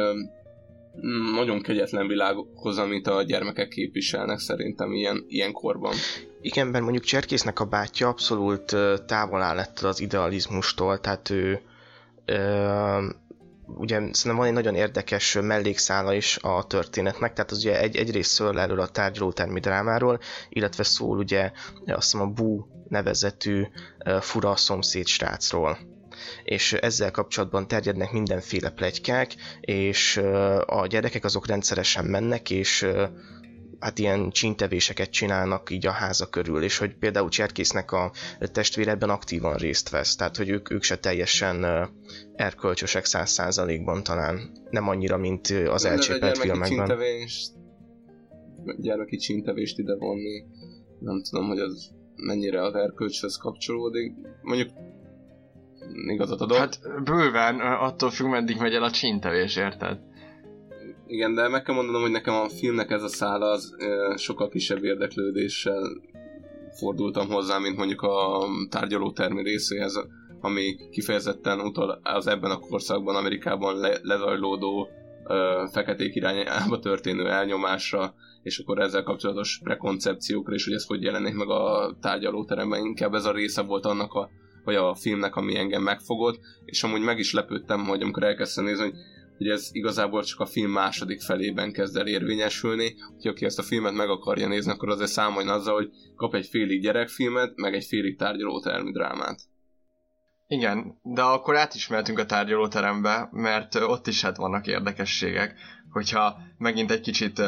nagyon 1.34 1.62
kegyetlen 1.62 2.06
világhoz, 2.06 2.78
amit 2.78 3.06
a 3.06 3.22
gyermekek 3.22 3.68
képviselnek 3.68 4.38
szerintem 4.38 4.92
ilyen, 4.92 5.24
ilyen 5.28 5.52
korban. 5.52 5.94
Igen, 6.40 6.66
mert 6.66 6.82
mondjuk 6.84 7.04
Cserkésznek 7.04 7.60
a 7.60 7.64
bátyja 7.64 8.08
abszolút 8.08 8.76
távol 9.06 9.42
áll 9.42 9.58
ettől 9.58 9.88
az 9.88 10.00
idealizmustól, 10.00 11.00
tehát 11.00 11.30
ő 11.30 11.60
ö, 12.24 13.06
ugye 13.66 13.96
szerintem 13.96 14.36
van 14.36 14.46
egy 14.46 14.52
nagyon 14.52 14.74
érdekes 14.74 15.38
mellékszála 15.42 16.14
is 16.14 16.38
a 16.42 16.64
történetnek, 16.66 17.32
tehát 17.32 17.50
az 17.50 17.58
ugye 17.58 17.80
egy, 17.80 17.96
egyrészt 17.96 18.30
szól 18.30 18.60
erről 18.60 18.80
a 18.80 18.88
tárgyalótermi 18.88 19.60
drámáról, 19.60 20.20
illetve 20.48 20.82
szól 20.82 21.18
ugye 21.18 21.52
azt 21.86 22.12
hiszem 22.12 22.20
a 22.20 22.32
Bú 22.32 22.66
nevezetű 22.88 23.62
fura 24.20 24.56
szomszéd 24.56 25.06
srácról 25.06 25.78
és 26.44 26.72
ezzel 26.72 27.10
kapcsolatban 27.10 27.68
terjednek 27.68 28.12
mindenféle 28.12 28.70
plegykák, 28.70 29.34
és 29.60 30.16
a 30.66 30.86
gyerekek 30.86 31.24
azok 31.24 31.46
rendszeresen 31.46 32.04
mennek, 32.04 32.50
és 32.50 32.86
hát 33.78 33.98
ilyen 33.98 34.30
csintevéseket 34.30 35.10
csinálnak 35.10 35.70
így 35.70 35.86
a 35.86 35.90
háza 35.90 36.26
körül, 36.26 36.62
és 36.62 36.78
hogy 36.78 36.94
például 36.94 37.28
Cserkésznek 37.28 37.92
a 37.92 38.12
testvére 38.52 38.90
ebben 38.90 39.10
aktívan 39.10 39.54
részt 39.54 39.90
vesz, 39.90 40.16
tehát 40.16 40.36
hogy 40.36 40.48
ők, 40.48 40.70
ők 40.70 40.82
se 40.82 40.96
teljesen 40.96 41.66
erkölcsösek 42.34 43.04
száz 43.04 43.30
százalékban 43.30 44.02
talán, 44.02 44.50
nem 44.70 44.88
annyira, 44.88 45.16
mint 45.16 45.48
az 45.48 45.84
elcsépelt 45.84 46.38
filmekben. 46.38 46.86
Csintevést, 46.86 47.52
gyermeki 48.78 49.16
csintevést 49.16 49.78
ide 49.78 49.96
vonni, 49.96 50.44
nem 50.98 51.22
tudom, 51.22 51.48
hogy 51.48 51.58
az 51.58 51.90
mennyire 52.16 52.64
az 52.64 52.74
erkölcshöz 52.74 53.36
kapcsolódik. 53.36 54.12
Mondjuk 54.42 54.70
igazat 55.94 56.40
adok. 56.40 56.56
Hát 56.56 56.78
bőven, 57.04 57.60
attól 57.60 58.10
függ, 58.10 58.26
meddig 58.26 58.56
megy 58.60 58.74
el 58.74 58.82
a 58.82 58.90
csintevés, 58.90 59.56
érted? 59.56 59.98
Igen, 61.06 61.34
de 61.34 61.48
meg 61.48 61.62
kell 61.62 61.74
mondanom, 61.74 62.02
hogy 62.02 62.10
nekem 62.10 62.34
a 62.34 62.48
filmnek 62.48 62.90
ez 62.90 63.02
a 63.02 63.08
szála 63.08 63.50
az 63.50 63.74
e, 63.78 64.16
sokkal 64.16 64.48
kisebb 64.48 64.84
érdeklődéssel 64.84 65.82
fordultam 66.78 67.28
hozzá, 67.28 67.58
mint 67.58 67.76
mondjuk 67.76 68.02
a 68.02 68.44
tárgyalótermi 68.70 69.42
részéhez, 69.42 70.06
ami 70.40 70.76
kifejezetten 70.90 71.60
utal 71.60 72.00
az 72.02 72.26
ebben 72.26 72.50
a 72.50 72.58
korszakban 72.58 73.16
Amerikában 73.16 73.76
le, 73.76 73.98
lezajlódó 74.02 74.88
e, 75.24 75.68
feketék 75.68 76.14
irányába 76.14 76.78
történő 76.78 77.28
elnyomásra, 77.28 78.14
és 78.42 78.58
akkor 78.58 78.78
ezzel 78.78 79.02
kapcsolatos 79.02 79.60
prekoncepciókra, 79.62 80.54
és 80.54 80.64
hogy 80.64 80.74
ez 80.74 80.86
hogy 80.86 81.02
jelenik 81.02 81.34
meg 81.34 81.48
a 81.48 81.96
tárgyalóteremben. 82.00 82.84
Inkább 82.84 83.14
ez 83.14 83.24
a 83.24 83.32
része 83.32 83.62
volt 83.62 83.86
annak 83.86 84.12
a 84.12 84.30
vagy 84.66 84.74
a 84.74 84.94
filmnek, 84.94 85.36
ami 85.36 85.56
engem 85.56 85.82
megfogott, 85.82 86.40
és 86.64 86.82
amúgy 86.82 87.00
meg 87.00 87.18
is 87.18 87.32
lepődtem, 87.32 87.84
hogy 87.84 88.02
amikor 88.02 88.22
elkezdtem 88.22 88.64
nézni, 88.64 88.92
hogy 89.36 89.48
ez 89.48 89.68
igazából 89.72 90.24
csak 90.24 90.40
a 90.40 90.46
film 90.46 90.70
második 90.70 91.20
felében 91.20 91.72
kezd 91.72 91.96
el 91.96 92.06
érvényesülni, 92.06 92.94
hogy 93.16 93.26
aki 93.26 93.44
ezt 93.44 93.58
a 93.58 93.62
filmet 93.62 93.92
meg 93.92 94.08
akarja 94.08 94.48
nézni, 94.48 94.72
akkor 94.72 94.88
azért 94.88 95.10
számoljon 95.10 95.54
azzal, 95.54 95.74
hogy 95.74 95.90
kap 96.16 96.34
egy 96.34 96.46
félig 96.46 96.82
gyerekfilmet, 96.82 97.56
meg 97.56 97.74
egy 97.74 97.84
félig 97.84 98.16
tárgyalótermi 98.16 98.92
drámát. 98.92 99.38
Igen, 100.48 100.98
de 101.02 101.22
akkor 101.22 101.56
átismertünk 101.56 102.18
a 102.18 102.26
tárgyalóterembe, 102.26 103.28
mert 103.32 103.74
ott 103.74 104.06
is 104.06 104.22
hát 104.22 104.36
vannak 104.36 104.66
érdekességek, 104.66 105.54
hogyha 105.90 106.36
megint 106.58 106.90
egy 106.90 107.00
kicsit 107.00 107.42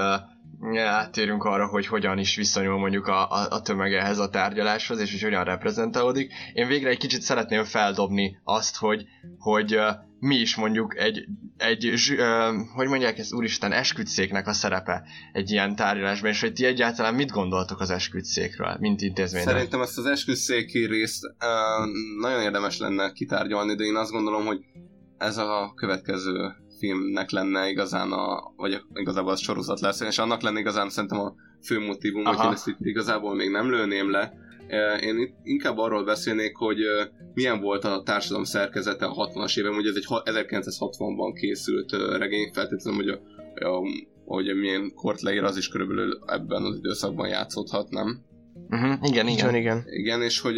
áttérünk 0.77 1.45
arra, 1.45 1.67
hogy 1.67 1.87
hogyan 1.87 2.19
is 2.19 2.37
viszonyul 2.37 2.79
mondjuk 2.79 3.07
a, 3.07 3.31
a, 3.31 3.47
a 3.51 3.63
tömeg 3.63 3.93
ehhez 3.93 4.19
a 4.19 4.29
tárgyaláshoz, 4.29 5.01
és 5.01 5.11
hogy 5.11 5.23
hogyan 5.23 5.45
reprezentálódik. 5.45 6.33
Én 6.53 6.67
végre 6.67 6.89
egy 6.89 6.99
kicsit 6.99 7.23
szeretném 7.23 7.65
feldobni 7.65 8.41
azt, 8.45 8.77
hogy, 8.77 9.05
hogy 9.39 9.75
uh, 9.75 9.83
mi 10.19 10.35
is 10.37 10.57
mondjuk 10.57 10.99
egy, 10.99 11.25
egy 11.57 11.87
uh, 11.87 12.19
hogy 12.75 12.89
mondják 12.89 13.19
ezt, 13.19 13.35
úristen, 13.35 13.73
esküdszéknek 13.73 14.47
a 14.47 14.53
szerepe 14.53 15.03
egy 15.33 15.51
ilyen 15.51 15.77
tárgyalásban, 15.77 16.31
és 16.31 16.41
hogy 16.41 16.53
ti 16.53 16.65
egyáltalán 16.65 17.15
mit 17.15 17.31
gondoltok 17.31 17.81
az 17.81 17.91
esküdszékről, 17.91 18.77
mint 18.79 19.01
intézményről? 19.01 19.53
Szerintem 19.55 19.81
ezt 19.81 19.99
az 19.99 20.07
esküdszéki 20.07 20.87
részt 20.87 21.25
uh, 21.25 22.21
nagyon 22.21 22.43
érdemes 22.43 22.79
lenne 22.79 23.13
kitárgyalni, 23.13 23.75
de 23.75 23.85
én 23.85 23.97
azt 23.97 24.11
gondolom, 24.11 24.47
hogy 24.47 24.59
ez 25.19 25.37
a 25.37 25.73
következő 25.75 26.55
filmnek 26.79 27.31
lenne 27.31 27.69
igazán 27.69 28.13
a, 28.13 28.53
vagy 28.57 28.81
igazából 28.95 29.33
az 29.33 29.41
sorozat 29.41 29.81
lesz, 29.81 30.01
és 30.01 30.19
annak 30.19 30.43
lenne 30.43 30.59
igazán 30.59 30.91
szerintem 30.91 31.21
a 31.21 31.35
fő 31.63 31.81
motivum, 31.81 32.27
Aha. 32.27 32.45
hogy 32.45 32.55
ezt 32.55 32.69
itt 32.69 32.79
igazából 32.81 33.35
még 33.35 33.51
nem 33.51 33.71
lőném 33.71 34.11
le. 34.11 34.33
Én 35.01 35.19
itt 35.19 35.35
inkább 35.43 35.79
arról 35.79 36.05
beszélnék, 36.05 36.57
hogy 36.57 36.79
milyen 37.35 37.61
volt 37.61 37.85
a 37.85 38.03
társadalom 38.05 38.45
szerkezete 38.45 39.07
a 39.07 39.15
60-as 39.15 39.59
években, 39.59 39.81
ugye 39.81 39.89
ez 39.89 39.97
egy 39.97 40.07
1960-ban 40.09 41.39
készült 41.41 41.93
regény, 42.19 42.51
feltétlenül, 42.53 43.05
hogy, 43.05 43.21
a, 43.63 43.69
a, 43.69 43.83
hogy 44.25 44.57
milyen 44.57 44.93
kort 44.95 45.21
leír, 45.21 45.43
az 45.43 45.57
is 45.57 45.69
körülbelül 45.69 46.19
ebben 46.27 46.63
az 46.63 46.77
időszakban 46.77 47.29
játszódhat, 47.29 47.91
nem? 47.91 48.27
Uh-huh, 48.69 49.09
igen, 49.11 49.29
igen. 49.29 49.55
igen. 49.55 49.85
Igen, 49.87 50.23
és 50.23 50.41
hogy 50.41 50.57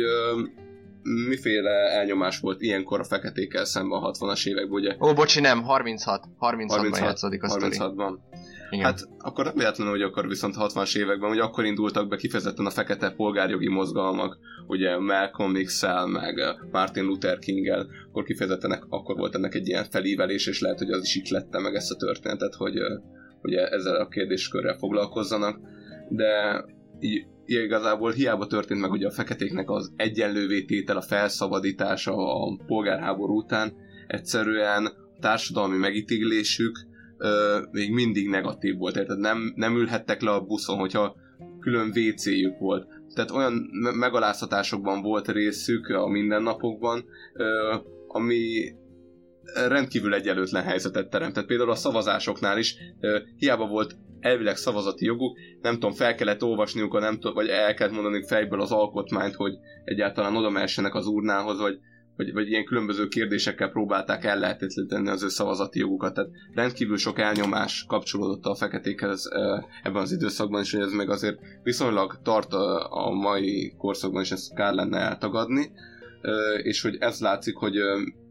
miféle 1.28 1.70
elnyomás 1.70 2.40
volt 2.40 2.60
ilyenkor 2.60 3.00
a 3.00 3.04
feketékkel 3.04 3.64
szemben 3.64 4.02
a 4.02 4.10
60-as 4.10 4.46
években, 4.46 4.80
ugye? 4.80 4.96
Ó, 5.00 5.12
bocsi, 5.12 5.40
nem, 5.40 5.62
36. 5.62 6.24
36-ban 6.24 6.66
36 6.68 6.98
játszódik 6.98 7.42
a 7.42 7.48
sztori. 7.48 7.76
36-ban. 7.78 8.18
Igen. 8.70 8.84
Hát 8.84 9.08
akkor 9.18 9.44
nem 9.44 9.54
véletlenül, 9.56 9.92
hogy 9.92 10.02
akkor 10.02 10.28
viszont 10.28 10.54
60-as 10.58 10.96
években, 10.96 11.28
hogy 11.28 11.38
akkor 11.38 11.64
indultak 11.64 12.08
be 12.08 12.16
kifejezetten 12.16 12.66
a 12.66 12.70
fekete 12.70 13.10
polgárjogi 13.10 13.68
mozgalmak, 13.68 14.38
ugye 14.66 14.98
Malcolm 14.98 15.54
x 15.64 15.82
meg 16.06 16.38
eh, 16.38 16.54
Martin 16.70 17.04
Luther 17.04 17.38
king 17.38 17.88
akkor 18.08 18.24
kifejezetten 18.24 18.84
akkor 18.88 19.16
volt 19.16 19.34
ennek 19.34 19.54
egy 19.54 19.68
ilyen 19.68 19.84
felívelés, 19.84 20.46
és 20.46 20.60
lehet, 20.60 20.78
hogy 20.78 20.90
az 20.90 21.02
is 21.02 21.30
lette 21.30 21.58
meg 21.60 21.74
ezt 21.74 21.90
a 21.90 21.96
történetet, 21.96 22.54
hogy 22.54 22.76
eh, 22.76 22.98
ugye 23.42 23.68
ezzel 23.68 23.94
a 23.94 24.08
kérdéskörrel 24.08 24.76
foglalkozzanak, 24.76 25.58
de 26.08 26.64
így, 27.00 27.26
igazából 27.44 28.10
hiába 28.10 28.46
történt 28.46 28.80
meg 28.80 28.90
ugye 28.90 29.06
a 29.06 29.10
feketéknek 29.10 29.70
az 29.70 29.92
egyenlővé 29.96 30.64
tétel, 30.64 30.96
a 30.96 31.02
felszabadítása 31.02 32.12
a 32.12 32.56
polgárháború 32.66 33.36
után, 33.36 33.72
egyszerűen 34.06 34.86
a 34.86 34.92
társadalmi 35.20 35.76
megítélésük 35.76 36.78
ö, 37.18 37.58
még 37.70 37.92
mindig 37.92 38.28
negatív 38.28 38.76
volt, 38.76 38.96
érted? 38.96 39.18
Nem, 39.18 39.52
nem 39.56 39.76
ülhettek 39.76 40.22
le 40.22 40.30
a 40.30 40.40
buszon, 40.40 40.78
hogyha 40.78 41.16
külön 41.60 41.88
WC-jük 41.88 42.58
volt. 42.58 42.86
Tehát 43.14 43.30
olyan 43.30 43.68
me- 43.72 43.94
megaláztatásokban 43.94 45.02
volt 45.02 45.28
részük 45.28 45.88
a 45.88 46.08
mindennapokban, 46.08 47.04
ö, 47.34 47.74
ami 48.06 48.72
rendkívül 49.54 50.14
egyenlőtlen 50.14 50.62
helyzetet 50.62 51.10
teremtett. 51.10 51.46
Például 51.46 51.70
a 51.70 51.74
szavazásoknál 51.74 52.58
is 52.58 52.76
ö, 53.00 53.18
hiába 53.36 53.66
volt 53.66 53.96
elvileg 54.20 54.56
szavazati 54.56 55.04
joguk, 55.04 55.38
nem 55.62 55.72
tudom, 55.72 55.92
fel 55.92 56.14
kellett 56.14 56.42
olvasniuk, 56.42 57.00
nem 57.00 57.14
tudom, 57.14 57.34
vagy 57.34 57.48
el 57.48 57.74
kellett 57.74 57.94
mondani 57.94 58.26
fejből 58.26 58.60
az 58.60 58.72
alkotmányt, 58.72 59.34
hogy 59.34 59.52
egyáltalán 59.84 60.36
oda 60.36 60.50
mehessenek 60.50 60.94
az 60.94 61.06
urnához, 61.06 61.58
vagy, 61.58 61.78
vagy, 62.16 62.32
vagy 62.32 62.48
ilyen 62.48 62.64
különböző 62.64 63.08
kérdésekkel 63.08 63.70
próbálták 63.70 64.24
ellehetetleníteni 64.24 65.08
az 65.08 65.22
ő 65.22 65.28
szavazati 65.28 65.78
jogukat. 65.78 66.14
Tehát 66.14 66.30
rendkívül 66.54 66.96
sok 66.96 67.18
elnyomás 67.18 67.84
kapcsolódott 67.88 68.44
a 68.44 68.54
feketékhez 68.54 69.28
ö, 69.32 69.58
ebben 69.82 70.02
az 70.02 70.12
időszakban, 70.12 70.60
és 70.60 70.72
hogy 70.72 70.80
ez 70.80 70.92
meg 70.92 71.10
azért 71.10 71.38
viszonylag 71.62 72.20
tart 72.22 72.52
a, 72.52 72.92
a 73.06 73.10
mai 73.10 73.74
korszakban, 73.78 74.22
és 74.22 74.30
ezt 74.30 74.54
kár 74.54 74.74
lenne 74.74 74.98
eltagadni. 74.98 75.70
És 76.62 76.82
hogy 76.82 76.96
ez 77.00 77.20
látszik, 77.20 77.56
hogy 77.56 77.76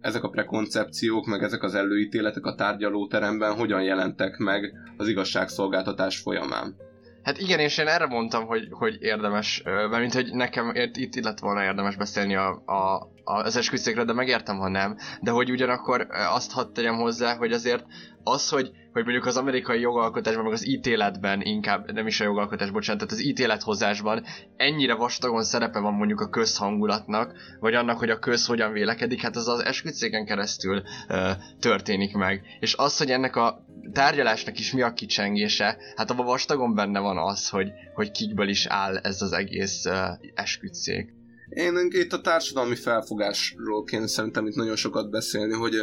ezek 0.01 0.23
a 0.23 0.29
prekoncepciók, 0.29 1.25
meg 1.25 1.43
ezek 1.43 1.63
az 1.63 1.75
előítéletek 1.75 2.45
a 2.45 2.55
tárgyalóteremben 2.55 3.53
hogyan 3.53 3.83
jelentek 3.83 4.37
meg 4.37 4.73
az 4.97 5.07
igazságszolgáltatás 5.07 6.17
folyamán. 6.17 6.75
Hát 7.23 7.37
igen, 7.37 7.59
és 7.59 7.77
én 7.77 7.87
erre 7.87 8.05
mondtam, 8.05 8.45
hogy, 8.45 8.67
hogy 8.69 8.97
érdemes, 8.99 9.61
mert 9.63 9.99
mint 9.99 10.13
hogy 10.13 10.29
nekem 10.33 10.71
itt, 10.75 10.97
itt 10.97 11.23
lett 11.23 11.39
volna 11.39 11.63
érdemes 11.63 11.95
beszélni 11.95 12.35
a, 12.35 12.49
a, 12.65 13.11
az 13.23 13.55
esküszékről, 13.55 14.05
de 14.05 14.13
megértem, 14.13 14.57
ha 14.57 14.69
nem. 14.69 14.97
De 15.21 15.31
hogy 15.31 15.51
ugyanakkor 15.51 16.07
ö, 16.09 16.13
azt 16.13 16.51
hadd 16.51 16.73
tegyem 16.73 16.95
hozzá, 16.95 17.35
hogy 17.35 17.51
azért 17.51 17.85
az, 18.23 18.49
hogy, 18.49 18.71
hogy 18.93 19.03
mondjuk 19.03 19.25
az 19.25 19.37
amerikai 19.37 19.79
jogalkotásban, 19.79 20.43
meg 20.43 20.53
az 20.53 20.67
ítéletben 20.67 21.41
inkább, 21.41 21.91
nem 21.91 22.07
is 22.07 22.19
a 22.19 22.23
jogalkotás, 22.23 22.71
bocsánat, 22.71 23.01
tehát 23.01 23.19
az 23.19 23.29
ítélethozásban 23.29 24.23
ennyire 24.55 24.93
vastagon 24.93 25.43
szerepe 25.43 25.79
van 25.79 25.93
mondjuk 25.93 26.21
a 26.21 26.29
közhangulatnak, 26.29 27.33
vagy 27.59 27.73
annak, 27.73 27.97
hogy 27.97 28.09
a 28.09 28.19
köz 28.19 28.45
hogyan 28.45 28.71
vélekedik, 28.71 29.21
hát 29.21 29.35
az 29.35 29.47
az 29.47 29.63
esküdszéken 29.63 30.25
keresztül 30.25 30.83
ö, 31.07 31.31
történik 31.59 32.15
meg. 32.15 32.41
És 32.59 32.75
az, 32.77 32.97
hogy 32.97 33.11
ennek 33.11 33.35
a 33.35 33.65
tárgyalásnak 33.91 34.59
is 34.59 34.73
mi 34.73 34.81
a 34.81 34.93
kicsengése, 34.93 35.77
hát 35.95 36.11
abban 36.11 36.25
vastagon 36.25 36.75
benne 36.75 36.99
van 36.99 37.17
az, 37.17 37.49
hogy, 37.49 37.71
hogy 37.93 38.11
kikből 38.11 38.49
is 38.49 38.65
áll 38.65 38.97
ez 38.97 39.21
az 39.21 39.31
egész 39.31 39.85
uh, 39.85 39.93
esküdszék. 40.33 41.18
Én 41.49 41.87
itt 41.89 42.13
a 42.13 42.21
társadalmi 42.21 42.75
felfogásról 42.75 43.83
kéne 43.83 44.07
szerintem 44.07 44.47
itt 44.47 44.55
nagyon 44.55 44.75
sokat 44.75 45.09
beszélni, 45.09 45.53
hogy, 45.53 45.75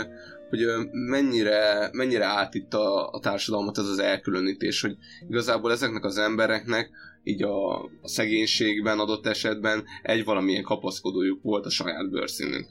hogy 0.49 0.61
mennyire, 0.91 1.91
mennyire 1.93 2.25
állt 2.25 2.55
itt 2.55 2.75
a, 2.75 3.11
a 3.11 3.21
társadalmat 3.21 3.79
ez 3.79 3.87
az 3.87 3.99
elkülönítés, 3.99 4.81
hogy 4.81 4.97
igazából 5.29 5.73
ezeknek 5.73 6.05
az 6.05 6.19
embereknek 6.19 6.91
így 7.23 7.43
a, 7.43 7.83
a 7.83 8.09
szegénységben 8.09 8.99
adott 8.99 9.27
esetben 9.27 9.85
egy 10.03 10.25
valamilyen 10.25 10.63
kapaszkodójuk 10.63 11.43
volt 11.43 11.67
a 11.67 11.71
saját 11.71 12.11
bőrszínük. 12.11 12.67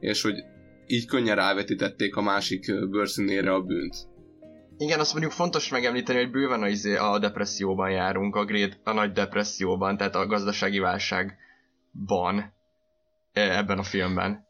És 0.00 0.22
hogy 0.22 0.34
így 0.86 1.06
könnyen 1.06 1.36
rávetítették 1.36 2.16
a 2.16 2.22
másik 2.22 2.88
bőrszínére 2.90 3.52
a 3.52 3.60
bűnt. 3.60 3.94
Igen, 4.78 5.00
azt 5.00 5.12
mondjuk 5.12 5.32
fontos 5.32 5.68
megemlíteni, 5.68 6.18
hogy 6.18 6.30
bőven 6.30 6.62
a, 6.62 6.68
izé, 6.68 6.96
a 6.96 7.18
depresszióban 7.18 7.90
járunk, 7.90 8.36
a, 8.36 8.44
great, 8.44 8.78
a 8.84 8.92
nagy 8.92 9.12
depresszióban, 9.12 9.96
tehát 9.96 10.14
a 10.14 10.26
gazdasági 10.26 10.78
válságban 11.92 12.52
ebben 13.32 13.78
a 13.78 13.82
filmben. 13.82 14.47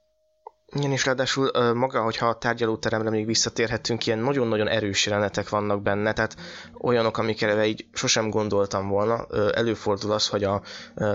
Igen, 0.75 0.93
és 0.93 1.05
ráadásul 1.05 1.73
maga, 1.75 2.03
hogyha 2.03 2.27
a 2.27 2.39
tárgyalóteremre 2.39 3.11
még 3.11 3.27
visszatérhetünk, 3.27 4.07
ilyen 4.07 4.19
nagyon-nagyon 4.19 4.69
erős 4.69 5.07
jelenetek 5.07 5.49
vannak 5.49 5.83
benne, 5.83 6.13
tehát 6.13 6.37
olyanok, 6.81 7.19
amikre 7.19 7.67
így 7.67 7.87
sosem 7.93 8.31
gondoltam 8.31 8.89
volna. 8.89 9.27
Előfordul 9.55 10.13
az, 10.13 10.29
hogy 10.29 10.45
a 10.45 10.63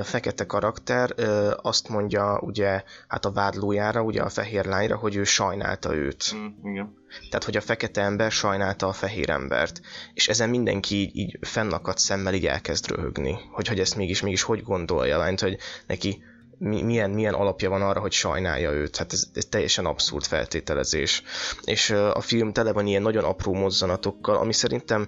fekete 0.03 0.45
karakter 0.45 1.15
azt 1.61 1.89
mondja 1.89 2.39
ugye 2.39 2.83
hát 3.07 3.25
a 3.25 3.31
vádlójára, 3.31 4.01
ugye 4.01 4.21
a 4.21 4.29
fehér 4.29 4.65
lányra, 4.65 4.95
hogy 4.95 5.15
ő 5.15 5.23
sajnálta 5.23 5.95
őt. 5.95 6.35
Mm, 6.35 6.47
igen. 6.63 7.01
Tehát, 7.29 7.43
hogy 7.43 7.57
a 7.57 7.61
fekete 7.61 8.01
ember 8.01 8.31
sajnálta 8.31 8.87
a 8.87 8.93
fehér 8.93 9.29
embert. 9.29 9.81
És 10.13 10.29
ezen 10.29 10.49
mindenki 10.49 10.95
így, 10.95 11.15
így 11.15 11.37
fennakadt 11.41 11.97
szemmel 11.97 12.33
így 12.33 12.45
elkezd 12.45 12.87
röhögni, 12.87 13.37
hogy, 13.51 13.67
hogy 13.67 13.79
ezt 13.79 13.95
mégis, 13.95 14.21
mégis 14.21 14.41
hogy 14.41 14.63
gondolja, 14.63 15.17
lányt, 15.17 15.39
hogy 15.39 15.57
neki 15.87 16.23
mi, 16.57 16.81
milyen, 16.81 17.09
milyen 17.09 17.33
alapja 17.33 17.69
van 17.69 17.81
arra, 17.81 17.99
hogy 17.99 18.11
sajnálja 18.11 18.71
őt. 18.71 18.97
Hát 18.97 19.13
ez, 19.13 19.23
ez 19.33 19.45
teljesen 19.45 19.85
abszurd 19.85 20.25
feltételezés. 20.25 21.23
És 21.63 21.89
a 21.89 22.21
film 22.21 22.53
tele 22.53 22.71
van 22.73 22.87
ilyen 22.87 23.01
nagyon 23.01 23.23
apró 23.23 23.53
mozzanatokkal, 23.53 24.35
ami 24.35 24.53
szerintem 24.53 25.07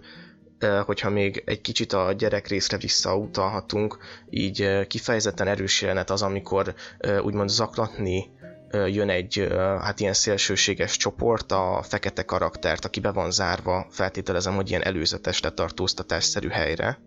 hogyha 0.85 1.09
még 1.09 1.43
egy 1.45 1.61
kicsit 1.61 1.93
a 1.93 2.13
gyerek 2.13 2.47
részre 2.47 2.77
visszautalhatunk, 2.77 3.97
így 4.29 4.87
kifejezetten 4.87 5.47
erős 5.47 5.81
jelenet 5.81 6.09
az, 6.09 6.21
amikor 6.21 6.73
úgymond 7.21 7.49
zaklatni 7.49 8.29
jön 8.71 9.09
egy 9.09 9.47
hát 9.81 9.99
ilyen 9.99 10.13
szélsőséges 10.13 10.97
csoport, 10.97 11.51
a 11.51 11.83
fekete 11.87 12.23
karaktert, 12.23 12.85
aki 12.85 12.99
be 12.99 13.11
van 13.11 13.31
zárva, 13.31 13.87
feltételezem, 13.89 14.55
hogy 14.55 14.69
ilyen 14.69 14.83
előzetes 14.83 15.39
letartóztatásszerű 15.39 16.47
helyre, 16.47 16.99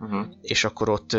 uh-huh. 0.00 0.26
és 0.42 0.64
akkor 0.64 0.88
ott 0.88 1.16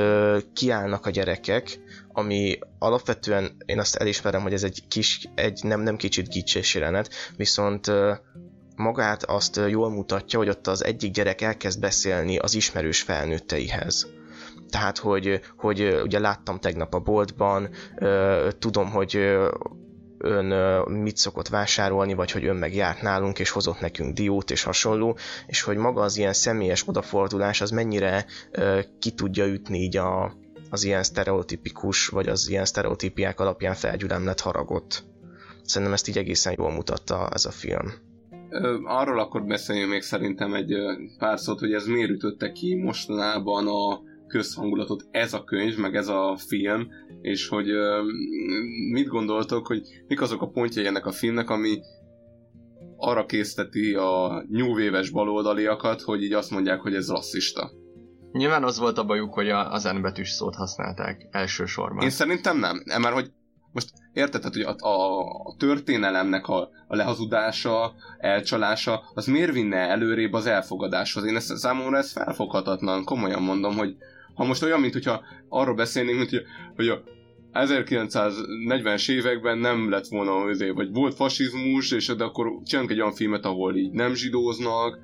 kiállnak 0.53 1.05
a 1.05 1.09
gyerekek, 1.09 1.80
ami 2.16 2.59
alapvetően 2.80 3.55
én 3.66 3.80
azt 3.80 3.95
elismerem, 3.95 4.41
hogy 4.41 4.53
ez 4.53 4.63
egy 4.63 4.84
kis, 4.88 5.30
egy 5.36 5.59
nem, 5.63 5.82
nem 5.82 5.95
kicsit 5.95 6.30
gicsés 6.30 6.74
jelenet, 6.74 7.09
viszont 7.38 7.91
magát 8.76 9.24
azt 9.24 9.61
jól 9.68 9.89
mutatja, 9.89 10.39
hogy 10.39 10.49
ott 10.49 10.68
az 10.68 10.84
egyik 10.84 11.11
gyerek 11.11 11.41
elkezd 11.41 11.80
beszélni 11.80 12.38
az 12.38 12.55
ismerős 12.55 13.01
felnőtteihez. 13.01 14.07
Tehát, 14.70 14.97
hogy, 14.97 15.41
hogy 15.57 15.99
ugye 16.03 16.20
láttam 16.20 16.59
tegnap 16.59 16.93
a 16.93 16.99
boltban, 16.99 17.70
tudom, 18.59 18.89
hogy 18.89 19.16
ön 20.18 20.45
mit 20.91 21.18
szokott 21.18 21.47
vásárolni, 21.47 22.13
vagy 22.13 22.32
hogy 22.32 22.45
ön 22.45 22.55
meg 22.55 22.76
járt 22.76 23.01
nálunk, 23.01 23.39
és 23.39 23.49
hozott 23.49 23.80
nekünk 23.80 24.13
diót, 24.13 24.51
és 24.51 24.63
hasonló, 24.63 25.18
és 25.47 25.61
hogy 25.61 25.78
maga 25.78 26.01
az 26.01 26.18
ilyen 26.18 26.34
személyes 26.34 26.88
odafordulás, 26.88 27.61
az 27.61 27.70
mennyire 27.70 28.26
ki 28.99 29.11
tudja 29.11 29.45
ütni 29.45 29.80
így 29.80 29.97
a, 29.97 30.34
az 30.76 30.84
ilyen 30.84 31.03
sztereotipikus, 31.03 32.07
vagy 32.07 32.28
az 32.28 32.49
ilyen 32.49 32.65
sztereotípiák 32.65 33.39
alapján 33.39 33.73
felgyülemlett 33.73 34.39
haragot. 34.39 35.03
Szerintem 35.63 35.93
ezt 35.93 36.07
így 36.07 36.17
egészen 36.17 36.55
jól 36.57 36.71
mutatta 36.71 37.30
ez 37.34 37.45
a 37.45 37.51
film. 37.51 37.91
Arról 38.84 39.19
akkor 39.19 39.43
beszéljünk 39.43 39.91
még 39.91 40.01
szerintem 40.01 40.53
egy 40.53 40.73
pár 41.17 41.39
szót, 41.39 41.59
hogy 41.59 41.73
ez 41.73 41.86
miért 41.86 42.09
ütötte 42.09 42.51
ki 42.51 42.76
mostanában 42.76 43.67
a 43.67 44.01
közhangulatot 44.28 45.05
ez 45.11 45.34
a 45.34 45.43
könyv, 45.43 45.78
meg 45.78 45.95
ez 45.95 46.07
a 46.07 46.38
film, 46.47 46.88
és 47.21 47.47
hogy 47.47 47.67
mit 48.91 49.07
gondoltok, 49.07 49.67
hogy 49.67 49.82
mik 50.07 50.21
azok 50.21 50.41
a 50.41 50.49
pontjai 50.49 50.86
ennek 50.86 51.05
a 51.05 51.11
filmnek, 51.11 51.49
ami 51.49 51.80
arra 52.97 53.26
készteti 53.26 53.93
a 53.93 54.45
nyúvéves 54.49 55.09
baloldaliakat, 55.09 56.01
hogy 56.01 56.23
így 56.23 56.34
azt 56.34 56.51
mondják, 56.51 56.82
hogy 56.82 56.95
ez 56.95 57.09
rasszista. 57.09 57.71
Nyilván 58.38 58.63
az 58.63 58.79
volt 58.79 58.97
a 58.97 59.05
bajuk, 59.05 59.33
hogy 59.33 59.49
a, 59.49 59.71
az 59.71 59.83
N 59.83 60.01
betűs 60.01 60.29
szót 60.29 60.55
használták 60.55 61.27
elsősorban. 61.31 62.03
Én 62.03 62.09
szerintem 62.09 62.57
nem, 62.57 62.83
mert 62.86 63.13
hogy 63.13 63.31
most 63.71 63.89
érted, 64.13 64.43
hogy 64.43 64.61
a, 64.61 64.88
a, 64.88 65.19
a 65.43 65.55
történelemnek 65.57 66.47
a, 66.47 66.69
a 66.88 66.95
lehazudása, 66.95 67.93
elcsalása, 68.17 69.03
az 69.13 69.25
miért 69.25 69.51
vinne 69.51 69.77
előrébb 69.77 70.33
az 70.33 70.45
elfogadáshoz? 70.45 71.25
Én 71.25 71.36
ezt 71.36 71.57
számomra 71.57 71.97
ez 71.97 72.11
felfoghatatlan, 72.11 73.03
komolyan 73.03 73.41
mondom, 73.41 73.77
hogy 73.77 73.95
ha 74.33 74.45
most 74.45 74.63
olyan, 74.63 74.79
mint 74.79 74.93
hogyha 74.93 75.21
arról 75.49 75.75
beszélnénk, 75.75 76.17
mint 76.17 76.29
hogy, 76.29 76.43
hogy 76.75 76.88
a 76.88 77.03
1940-es 77.55 79.09
években 79.09 79.57
nem 79.57 79.89
lett 79.89 80.07
volna, 80.07 80.35
azért, 80.35 80.75
vagy 80.75 80.91
volt 80.91 81.15
fasizmus, 81.15 81.91
és 81.91 82.07
de 82.07 82.23
akkor 82.23 82.47
csinálunk 82.65 82.91
egy 82.91 82.99
olyan 82.99 83.13
filmet, 83.13 83.45
ahol 83.45 83.75
így 83.75 83.91
nem 83.91 84.13
zsidóznak, 84.13 84.99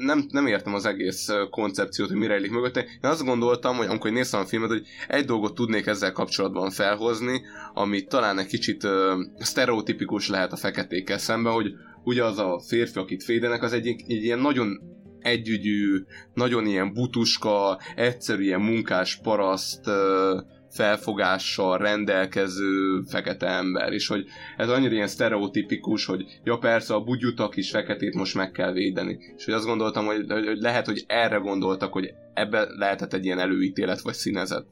nem, 0.00 0.26
nem 0.30 0.46
értem 0.46 0.74
az 0.74 0.86
egész 0.86 1.28
koncepciót, 1.50 2.08
hogy 2.08 2.16
mire 2.16 2.32
rejlik 2.32 2.50
mögötte. 2.50 2.80
Én 2.80 3.10
azt 3.10 3.24
gondoltam, 3.24 3.76
hogy 3.76 3.86
amikor 3.86 4.10
néztem 4.10 4.40
a 4.40 4.44
filmet, 4.44 4.68
hogy 4.68 4.86
egy 5.08 5.24
dolgot 5.24 5.54
tudnék 5.54 5.86
ezzel 5.86 6.12
kapcsolatban 6.12 6.70
felhozni, 6.70 7.40
ami 7.74 8.04
talán 8.04 8.38
egy 8.38 8.46
kicsit 8.46 8.84
uh, 8.84 8.92
sztereotipikus 9.38 10.28
lehet 10.28 10.52
a 10.52 10.56
feketékkel 10.56 11.18
szemben, 11.18 11.52
hogy 11.52 11.72
ugye 12.04 12.24
az 12.24 12.38
a 12.38 12.60
férfi, 12.66 12.98
akit 12.98 13.24
fédenek, 13.24 13.62
az 13.62 13.72
egy, 13.72 13.86
egy 13.86 14.22
ilyen 14.22 14.38
nagyon 14.38 14.80
együgyű, 15.20 16.04
nagyon 16.34 16.66
ilyen 16.66 16.92
butuska, 16.92 17.80
egyszerű 17.94 18.42
ilyen 18.42 18.60
munkás 18.60 19.20
paraszt, 19.22 19.86
uh, 19.86 20.54
felfogással 20.76 21.78
rendelkező 21.78 23.02
fekete 23.08 23.46
ember, 23.46 23.92
és 23.92 24.06
hogy 24.06 24.26
ez 24.56 24.68
annyira 24.68 24.94
ilyen 24.94 25.06
sztereotipikus, 25.06 26.04
hogy 26.04 26.24
ja 26.44 26.58
persze 26.58 26.94
a 26.94 27.04
bugyutak 27.04 27.56
is 27.56 27.70
feketét 27.70 28.14
most 28.14 28.34
meg 28.34 28.50
kell 28.50 28.72
védeni. 28.72 29.18
És 29.36 29.44
hogy 29.44 29.54
azt 29.54 29.66
gondoltam, 29.66 30.06
hogy, 30.06 30.24
hogy 30.28 30.58
lehet, 30.58 30.86
hogy 30.86 31.04
erre 31.06 31.36
gondoltak, 31.36 31.92
hogy 31.92 32.14
ebbe 32.34 32.66
lehetett 32.76 33.12
egy 33.12 33.24
ilyen 33.24 33.38
előítélet 33.38 34.00
vagy 34.00 34.14
színezet. 34.14 34.66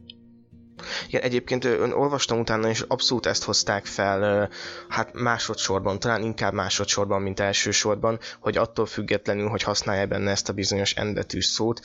Igen, 1.08 1.22
egyébként 1.22 1.64
ön 1.64 1.92
olvastam 1.92 2.38
utána, 2.38 2.68
és 2.68 2.84
abszolút 2.88 3.26
ezt 3.26 3.44
hozták 3.44 3.86
fel, 3.86 4.48
hát 4.88 5.12
másodszorban, 5.12 5.98
talán 5.98 6.22
inkább 6.22 6.52
másodszorban, 6.52 7.22
mint 7.22 7.40
elsősorban, 7.40 8.18
hogy 8.40 8.56
attól 8.56 8.86
függetlenül, 8.86 9.48
hogy 9.48 9.62
használja 9.62 10.06
benne 10.06 10.30
ezt 10.30 10.48
a 10.48 10.52
bizonyos 10.52 10.94
endetűs 10.94 11.44
szót, 11.44 11.80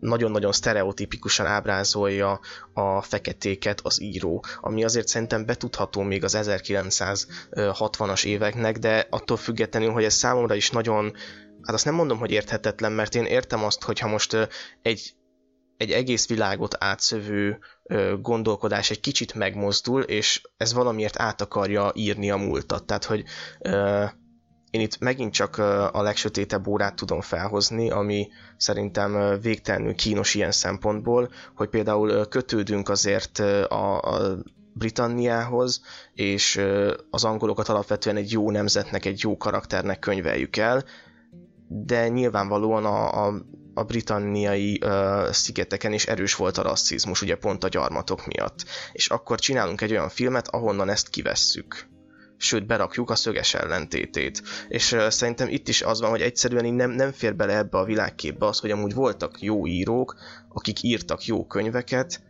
nagyon-nagyon 0.00 0.52
sztereotipikusan 0.52 1.46
ábrázolja 1.46 2.40
a 2.72 3.02
feketéket 3.02 3.80
az 3.82 4.02
író, 4.02 4.44
ami 4.60 4.84
azért 4.84 5.08
szerintem 5.08 5.46
betudható 5.46 6.02
még 6.02 6.24
az 6.24 6.36
1960-as 6.40 8.24
éveknek, 8.24 8.78
de 8.78 9.06
attól 9.10 9.36
függetlenül, 9.36 9.90
hogy 9.92 10.04
ez 10.04 10.14
számomra 10.14 10.54
is 10.54 10.70
nagyon 10.70 11.12
hát 11.62 11.74
azt 11.74 11.84
nem 11.84 11.94
mondom, 11.94 12.18
hogy 12.18 12.30
érthetetlen, 12.30 12.92
mert 12.92 13.14
én 13.14 13.24
értem 13.24 13.64
azt, 13.64 13.82
hogyha 13.82 14.08
most 14.08 14.48
egy 14.82 15.14
egy 15.80 15.90
egész 15.90 16.28
világot 16.28 16.76
átszövő 16.78 17.58
gondolkodás 18.20 18.90
egy 18.90 19.00
kicsit 19.00 19.34
megmozdul, 19.34 20.02
és 20.02 20.42
ez 20.56 20.72
valamiért 20.72 21.20
át 21.20 21.40
akarja 21.40 21.92
írni 21.94 22.30
a 22.30 22.36
múltat. 22.36 22.84
Tehát, 22.84 23.04
hogy 23.04 23.24
én 24.70 24.80
itt 24.80 24.98
megint 24.98 25.32
csak 25.32 25.58
a 25.92 26.02
legsötétebb 26.02 26.66
órát 26.66 26.94
tudom 26.94 27.20
felhozni, 27.20 27.90
ami 27.90 28.28
szerintem 28.56 29.40
végtelenül 29.40 29.94
kínos 29.94 30.34
ilyen 30.34 30.52
szempontból, 30.52 31.30
hogy 31.54 31.68
például 31.68 32.26
kötődünk 32.26 32.88
azért 32.88 33.38
a, 33.68 34.00
a 34.00 34.38
Britanniához, 34.72 35.80
és 36.14 36.60
az 37.10 37.24
angolokat 37.24 37.68
alapvetően 37.68 38.16
egy 38.16 38.32
jó 38.32 38.50
nemzetnek, 38.50 39.04
egy 39.04 39.20
jó 39.22 39.36
karakternek 39.36 39.98
könyveljük 39.98 40.56
el, 40.56 40.84
de 41.72 42.08
nyilvánvalóan 42.08 42.84
a, 42.84 43.26
a 43.26 43.34
a 43.74 43.84
britanniai 43.84 44.80
uh, 44.84 45.30
szigeteken 45.30 45.92
is 45.92 46.06
erős 46.06 46.34
volt 46.34 46.58
a 46.58 46.62
rasszizmus, 46.62 47.22
ugye 47.22 47.36
pont 47.36 47.64
a 47.64 47.68
gyarmatok 47.68 48.26
miatt. 48.26 48.64
És 48.92 49.08
akkor 49.08 49.38
csinálunk 49.38 49.80
egy 49.80 49.90
olyan 49.90 50.08
filmet, 50.08 50.48
ahonnan 50.48 50.88
ezt 50.88 51.08
kivesszük 51.08 51.88
sőt 52.36 52.66
berakjuk 52.66 53.10
a 53.10 53.14
szöges 53.14 53.54
ellentétét. 53.54 54.42
És 54.68 54.92
uh, 54.92 55.08
szerintem 55.08 55.48
itt 55.48 55.68
is 55.68 55.82
az 55.82 56.00
van, 56.00 56.10
hogy 56.10 56.20
egyszerűen 56.20 56.64
így 56.64 56.72
nem, 56.72 56.90
nem 56.90 57.12
fér 57.12 57.36
bele 57.36 57.56
ebbe 57.56 57.78
a 57.78 57.84
világképbe 57.84 58.46
az, 58.46 58.58
hogy 58.58 58.70
amúgy 58.70 58.94
voltak 58.94 59.40
jó 59.40 59.66
írók, 59.66 60.14
akik 60.48 60.82
írtak 60.82 61.24
jó 61.24 61.46
könyveket, 61.46 62.22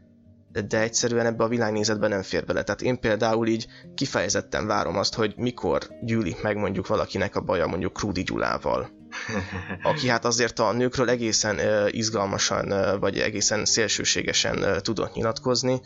de 0.68 0.80
egyszerűen 0.80 1.26
ebbe 1.26 1.44
a 1.44 1.48
világnézetbe 1.48 2.08
nem 2.08 2.22
fér 2.22 2.44
bele. 2.44 2.62
Tehát 2.62 2.82
én 2.82 3.00
például 3.00 3.46
így 3.46 3.66
kifejezetten 3.94 4.66
várom 4.66 4.96
azt, 4.96 5.14
hogy 5.14 5.34
mikor 5.36 5.88
gyűlik 6.02 6.42
meg 6.42 6.56
mondjuk 6.56 6.86
valakinek 6.86 7.36
a 7.36 7.40
baja 7.40 7.66
mondjuk 7.66 7.92
Krúdi 7.92 8.22
Gyulával 8.22 8.99
aki 9.82 10.08
hát 10.08 10.24
azért 10.24 10.58
a 10.58 10.72
nőkről 10.72 11.08
egészen 11.10 11.60
izgalmasan, 11.90 12.98
vagy 13.00 13.18
egészen 13.18 13.64
szélsőségesen 13.64 14.82
tudott 14.82 15.14
nyilatkozni, 15.14 15.80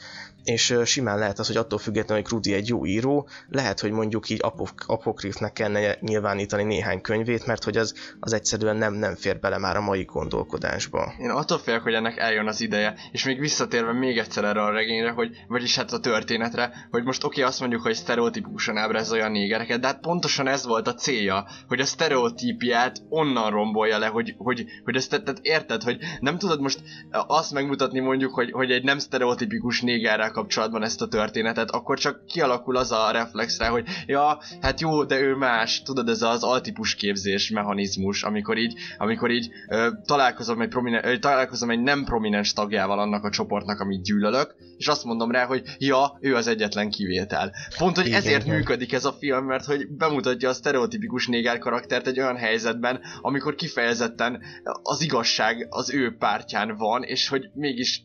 és 0.44 0.78
simán 0.84 1.18
lehet 1.18 1.38
az, 1.38 1.46
hogy 1.46 1.56
attól 1.56 1.78
függetlenül, 1.78 2.22
hogy 2.22 2.32
Krudi 2.32 2.54
egy 2.54 2.68
jó 2.68 2.86
író, 2.86 3.28
lehet, 3.48 3.80
hogy 3.80 3.90
mondjuk 3.90 4.28
így 4.28 4.38
apok- 4.42 4.84
apokrifnek 4.86 5.52
kellene 5.52 5.96
nyilvánítani 6.00 6.62
néhány 6.62 7.00
könyvét, 7.00 7.46
mert 7.46 7.64
hogy 7.64 7.76
az, 7.76 7.94
az 8.20 8.32
egyszerűen 8.32 8.76
nem, 8.76 8.94
nem 8.94 9.14
fér 9.14 9.38
bele 9.38 9.58
már 9.58 9.76
a 9.76 9.80
mai 9.80 10.04
gondolkodásba. 10.04 11.12
Én 11.18 11.30
attól 11.30 11.58
félek, 11.58 11.82
hogy 11.82 11.94
ennek 11.94 12.16
eljön 12.16 12.46
az 12.46 12.60
ideje, 12.60 12.94
és 13.12 13.24
még 13.24 13.40
visszatérve 13.40 13.92
még 13.92 14.18
egyszer 14.18 14.44
erre 14.44 14.62
a 14.62 14.70
regényre, 14.70 15.10
hogy, 15.10 15.30
vagyis 15.48 15.76
hát 15.76 15.92
a 15.92 16.00
történetre, 16.00 16.88
hogy 16.90 17.04
most 17.04 17.24
oké, 17.24 17.38
okay, 17.38 17.50
azt 17.50 17.60
mondjuk, 17.60 17.82
hogy 17.82 17.94
sztereotípusan 17.94 18.76
ábrázolja 18.76 19.24
a 19.24 19.28
négereket, 19.28 19.80
de 19.80 19.86
hát 19.86 20.00
pontosan 20.00 20.46
ez 20.46 20.66
volt 20.66 20.88
a 20.88 20.94
célja, 20.94 21.46
hogy 21.68 21.80
a 21.80 21.84
sztereotípiát 21.84 23.02
onnan 23.08 23.50
rombolja 23.50 23.98
le, 23.98 24.06
hogy, 24.06 24.34
hogy, 24.38 24.64
hogy 24.84 24.96
ezt 24.96 25.10
tehát 25.10 25.38
érted, 25.42 25.82
hogy 25.82 25.98
nem 26.20 26.38
tudod 26.38 26.60
most 26.60 26.82
azt 27.26 27.52
megmutatni 27.52 28.00
mondjuk, 28.00 28.34
hogy, 28.34 28.50
hogy 28.50 28.70
egy 28.70 28.84
nem 28.84 28.98
sztereotipikus 28.98 29.80
négerrel 29.80 30.32
kapcsolatban 30.34 30.82
ezt 30.82 31.02
a 31.02 31.08
történetet, 31.08 31.70
akkor 31.70 31.98
csak 31.98 32.26
kialakul 32.26 32.76
az 32.76 32.92
a 32.92 33.10
reflexre, 33.10 33.66
hogy 33.66 33.84
ja, 34.06 34.38
hát 34.60 34.80
jó, 34.80 35.04
de 35.04 35.20
ő 35.20 35.34
más, 35.34 35.82
tudod, 35.82 36.08
ez 36.08 36.22
az 36.22 36.42
altípus 36.42 36.94
képzés 36.94 37.50
mechanizmus, 37.50 38.22
amikor 38.22 38.58
így, 38.58 38.74
amikor 38.98 39.30
így 39.30 39.50
ö, 39.68 39.88
találkozom, 40.06 40.60
egy 40.60 40.68
prominen- 40.68 41.04
ö, 41.04 41.18
találkozom 41.18 41.70
egy 41.70 41.80
nem 41.80 42.04
prominens 42.04 42.52
tagjával 42.52 42.98
annak 42.98 43.24
a 43.24 43.30
csoportnak, 43.30 43.80
amit 43.80 44.02
gyűlölök, 44.02 44.54
és 44.76 44.86
azt 44.86 45.04
mondom 45.04 45.30
rá, 45.30 45.44
hogy 45.44 45.62
ja, 45.78 46.18
ő 46.20 46.34
az 46.34 46.46
egyetlen 46.46 46.90
kivétel. 46.90 47.52
Pont, 47.78 47.96
hogy 47.96 48.06
igen, 48.06 48.18
ezért 48.18 48.44
igen. 48.44 48.56
működik 48.56 48.92
ez 48.92 49.04
a 49.04 49.12
film, 49.12 49.44
mert 49.44 49.64
hogy 49.64 49.88
bemutatja 49.88 50.48
a 50.48 50.52
sztereotipikus 50.52 51.26
néger 51.26 51.58
karaktert 51.58 52.06
egy 52.06 52.20
olyan 52.20 52.36
helyzetben, 52.36 53.00
amikor 53.20 53.54
kifejezetten 53.54 54.42
az 54.82 55.02
igazság 55.02 55.66
az 55.70 55.90
ő 55.90 56.16
pártján 56.18 56.76
van, 56.76 57.02
és 57.02 57.28
hogy 57.28 57.50
mégis 57.54 58.02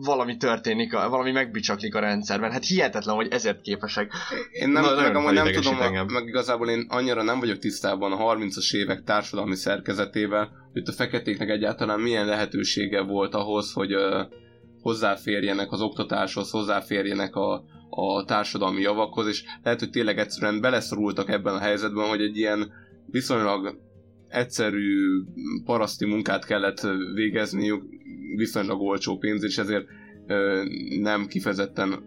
valami 0.00 0.36
történik, 0.36 0.92
valami 0.92 1.29
megbicsaklik 1.32 1.94
a 1.94 2.00
rendszerben. 2.00 2.50
Hát 2.50 2.64
hihetetlen, 2.64 3.14
hogy 3.14 3.28
ezért 3.30 3.60
képesek. 3.60 4.12
Én 4.52 4.68
nem, 4.68 4.82
Na, 4.82 4.94
meg 4.94 5.16
amúgy 5.16 5.32
nem 5.32 5.52
tudom, 5.52 5.80
engem. 5.80 6.06
meg 6.12 6.26
igazából 6.26 6.68
én 6.68 6.86
annyira 6.88 7.22
nem 7.22 7.40
vagyok 7.40 7.58
tisztában 7.58 8.12
a 8.12 8.34
30-as 8.34 8.74
évek 8.74 9.02
társadalmi 9.04 9.54
szerkezetével, 9.56 10.50
hogy 10.72 10.82
a 10.86 10.92
feketéknek 10.92 11.48
egyáltalán 11.48 12.00
milyen 12.00 12.26
lehetősége 12.26 13.00
volt 13.00 13.34
ahhoz, 13.34 13.72
hogy 13.72 13.94
uh, 13.94 14.02
hozzáférjenek 14.82 15.72
az 15.72 15.80
oktatáshoz, 15.80 16.50
hozzáférjenek 16.50 17.34
a, 17.36 17.64
a 17.90 18.24
társadalmi 18.24 18.80
javakhoz, 18.80 19.26
és 19.26 19.44
lehet, 19.62 19.78
hogy 19.78 19.90
tényleg 19.90 20.18
egyszerűen 20.18 20.60
beleszorultak 20.60 21.30
ebben 21.30 21.54
a 21.54 21.58
helyzetben, 21.58 22.08
hogy 22.08 22.20
egy 22.20 22.36
ilyen 22.36 22.72
viszonylag 23.06 23.78
egyszerű 24.28 25.22
paraszti 25.64 26.04
munkát 26.06 26.44
kellett 26.44 26.86
végezniük 27.14 27.82
viszonylag 28.36 28.80
olcsó 28.80 29.18
pénz, 29.18 29.44
és 29.44 29.58
ezért 29.58 29.86
nem 31.00 31.26
kifejezetten 31.26 32.04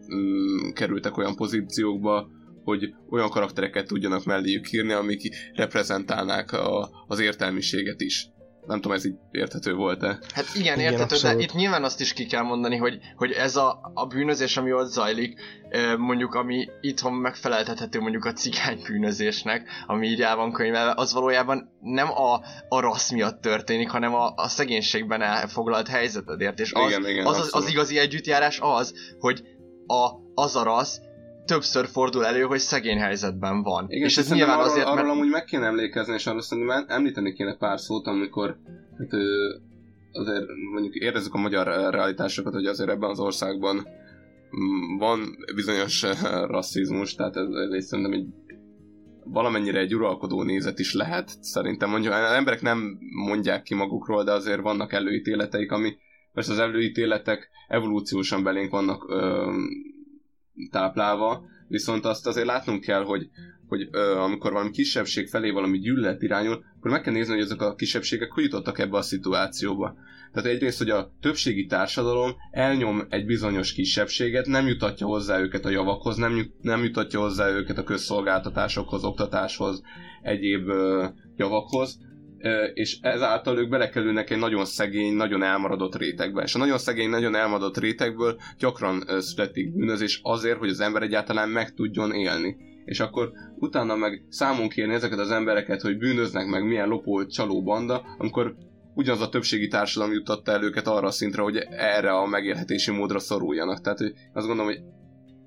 kerültek 0.74 1.18
olyan 1.18 1.36
pozíciókba, 1.36 2.30
hogy 2.64 2.94
olyan 3.10 3.30
karaktereket 3.30 3.88
tudjanak 3.88 4.26
melléjük 4.26 4.72
írni, 4.72 4.92
amik 4.92 5.36
reprezentálnák 5.54 6.52
a, 6.52 6.90
az 7.08 7.20
értelmiséget 7.20 8.02
is. 8.02 8.28
Nem 8.66 8.82
tudom, 8.82 8.98
ez 8.98 9.06
így 9.06 9.16
érthető 9.32 9.74
volt-e? 9.74 10.20
Hát 10.34 10.46
igen, 10.54 10.80
igen 10.80 10.92
érthető, 10.92 11.16
abszolút. 11.16 11.38
de 11.38 11.44
itt 11.44 11.54
nyilván 11.54 11.84
azt 11.84 12.00
is 12.00 12.14
ki 12.14 12.26
kell 12.26 12.42
mondani, 12.42 12.78
hogy, 12.78 13.00
hogy 13.16 13.32
ez 13.32 13.56
a, 13.56 13.92
a 13.94 14.06
bűnözés, 14.06 14.58
ami 14.58 14.74
ott 14.74 14.90
zajlik, 14.90 15.40
mondjuk 15.98 16.34
ami 16.34 16.68
itthon 16.82 17.14
megfeleltethető 17.14 18.00
mondjuk 18.00 18.26
a 18.26 18.34
cigány 18.34 18.82
bűnözésnek, 18.88 19.70
ami 19.88 20.08
így 20.08 20.22
el 20.22 20.36
van 20.36 20.52
könyvelve, 20.52 20.94
az 20.96 21.14
valójában 21.14 21.70
nem 21.82 22.12
a, 22.12 22.42
a 22.70 22.80
rassz 22.80 23.12
miatt 23.12 23.42
történik, 23.42 23.90
hanem 23.90 24.14
a, 24.14 24.34
a 24.36 24.48
szegénységben 24.48 25.22
elfoglalt 25.22 25.88
helyzetedért. 25.88 26.60
És 26.60 26.74
az, 26.74 26.90
igen, 26.90 27.08
igen, 27.08 27.26
az, 27.26 27.40
az, 27.40 27.50
az 27.52 27.70
igazi 27.70 27.98
együttjárás 27.98 28.60
az, 28.62 28.94
hogy 29.20 29.44
a, 29.88 30.10
az 30.34 30.56
a 30.56 30.64
rassz 30.64 30.98
többször 31.46 31.88
fordul 31.88 32.26
elő, 32.26 32.42
hogy 32.42 32.60
szegény 32.60 32.98
helyzetben 32.98 33.62
van. 33.62 33.86
Igen, 33.90 34.08
és 34.08 34.18
ez 34.18 34.32
nyilván 34.32 34.56
arról, 34.56 34.70
azért, 34.70 34.86
mert... 34.86 34.98
arról 34.98 35.12
amúgy 35.12 35.30
meg 35.30 35.44
kéne 35.44 35.66
emlékezni, 35.66 36.14
és 36.14 36.28
arról 36.28 36.42
szerintem 36.42 36.86
említeni 36.88 37.34
kéne 37.34 37.56
pár 37.56 37.80
szót, 37.80 38.08
amikor 38.08 38.58
hát, 38.98 39.12
azért 40.12 40.46
mondjuk 40.74 40.96
érezzük 40.96 41.34
a 41.34 41.38
magyar 41.38 41.68
realitásokat, 41.92 42.54
hogy 42.54 42.66
azért 42.66 42.90
ebben 42.90 43.10
az 43.10 43.20
országban 43.20 43.76
mm, 43.76 44.98
van 44.98 45.38
bizonyos 45.56 46.06
rasszizmus, 46.48 47.16
tehát 47.16 47.36
ez, 47.36 47.48
ez 47.72 47.86
szerintem 47.86 48.14
egy 48.14 48.26
valamennyire 49.26 49.80
egy 49.80 49.96
uralkodó 49.96 50.44
nézet 50.44 50.80
is 50.80 50.94
lehet, 50.94 51.32
szerintem 51.42 51.90
mondjuk, 51.90 52.14
az 52.14 52.32
emberek 52.32 52.62
nem 52.62 52.98
mondják 53.26 53.64
ki 53.64 53.76
magukról, 53.76 54.24
de 54.24 54.32
azért 54.32 54.62
vannak 54.62 54.94
előítéleteik, 54.94 55.72
ami 55.72 55.96
most 56.32 56.50
az 56.50 56.60
előítéletek 56.60 57.50
evolúciósan 57.68 58.44
belénk 58.44 58.72
vannak 58.72 59.06
ö, 59.10 59.52
táplálva, 60.72 61.46
viszont 61.68 62.06
azt 62.06 62.28
azért 62.28 62.46
látnunk 62.46 62.84
kell, 62.84 63.04
hogy, 63.04 63.30
hogy 63.68 63.88
ö, 63.92 64.18
amikor 64.18 64.52
valami 64.52 64.72
kisebbség 64.72 65.28
felé 65.28 65.50
valami 65.50 65.80
gyűlölet 65.80 66.22
irányul, 66.22 66.64
akkor 66.78 66.92
meg 66.92 67.02
kell 67.02 67.14
nézni, 67.14 67.34
hogy 67.34 67.44
ezek 67.44 67.62
a 67.62 67.76
kisebbségek 67.76 68.32
hogy 68.32 68.44
jutottak 68.44 68.80
ebbe 68.80 68.98
a 68.98 69.02
szituációba. 69.02 69.96
Tehát 70.34 70.50
egyrészt, 70.50 70.78
hogy 70.78 70.90
a 70.90 71.12
többségi 71.22 71.66
társadalom 71.66 72.32
elnyom 72.52 73.06
egy 73.10 73.26
bizonyos 73.26 73.74
kisebbséget, 73.74 74.46
nem 74.46 74.68
jutatja 74.68 75.08
hozzá 75.08 75.40
őket 75.40 75.66
a 75.66 75.70
javakhoz, 75.70 76.16
nem, 76.16 76.52
nem 76.62 76.84
jutatja 76.84 77.20
hozzá 77.20 77.50
őket 77.50 77.78
a 77.78 77.84
közszolgáltatásokhoz, 77.84 79.04
oktatáshoz, 79.04 79.82
egyéb 80.22 80.68
ö, 80.68 81.06
javakhoz, 81.36 82.00
és 82.74 82.98
ezáltal 83.02 83.58
ők 83.58 83.70
belekerülnek 83.70 84.30
egy 84.30 84.38
nagyon 84.38 84.66
szegény, 84.66 85.14
nagyon 85.14 85.44
elmaradott 85.44 85.96
rétegbe. 85.96 86.44
És 86.44 86.56
a 86.56 86.58
nagyon 86.58 86.78
szegény, 86.78 87.10
nagyon 87.10 87.36
elmaradott 87.36 87.78
rétegből 87.78 88.38
gyakran 88.58 89.04
születik 89.20 89.76
bűnözés 89.76 90.20
azért, 90.24 90.58
hogy 90.58 90.70
az 90.70 90.80
ember 90.80 91.02
egyáltalán 91.02 91.50
meg 91.50 91.74
tudjon 91.74 92.14
élni. 92.14 92.56
És 92.86 93.00
akkor 93.00 93.32
utána 93.56 93.96
meg 93.96 94.26
számon 94.30 94.70
kérni 94.70 94.94
ezeket 94.94 95.20
az 95.20 95.32
embereket, 95.32 95.82
hogy 95.82 95.98
bűnöznek 95.98 96.48
meg 96.48 96.66
milyen 96.66 96.88
lopó 96.88 97.26
csaló 97.26 97.64
banda, 97.64 98.06
amikor 98.18 98.56
ugyanaz 98.96 99.22
a 99.22 99.30
többségi 99.30 99.68
társadalom 99.68 100.14
jutatta 100.14 100.52
el 100.52 100.64
őket 100.64 100.88
arra 100.88 101.08
a 101.08 101.12
szintre, 101.12 101.42
hogy 101.42 101.58
erre 101.70 102.12
a 102.12 102.26
megélhetési 102.26 102.92
módra 102.92 103.20
szoruljanak. 103.20 103.82
Tehát 103.82 104.00
hogy 104.00 104.14
azt 104.34 104.48
gondolom, 104.48 104.72
hogy 104.72 104.82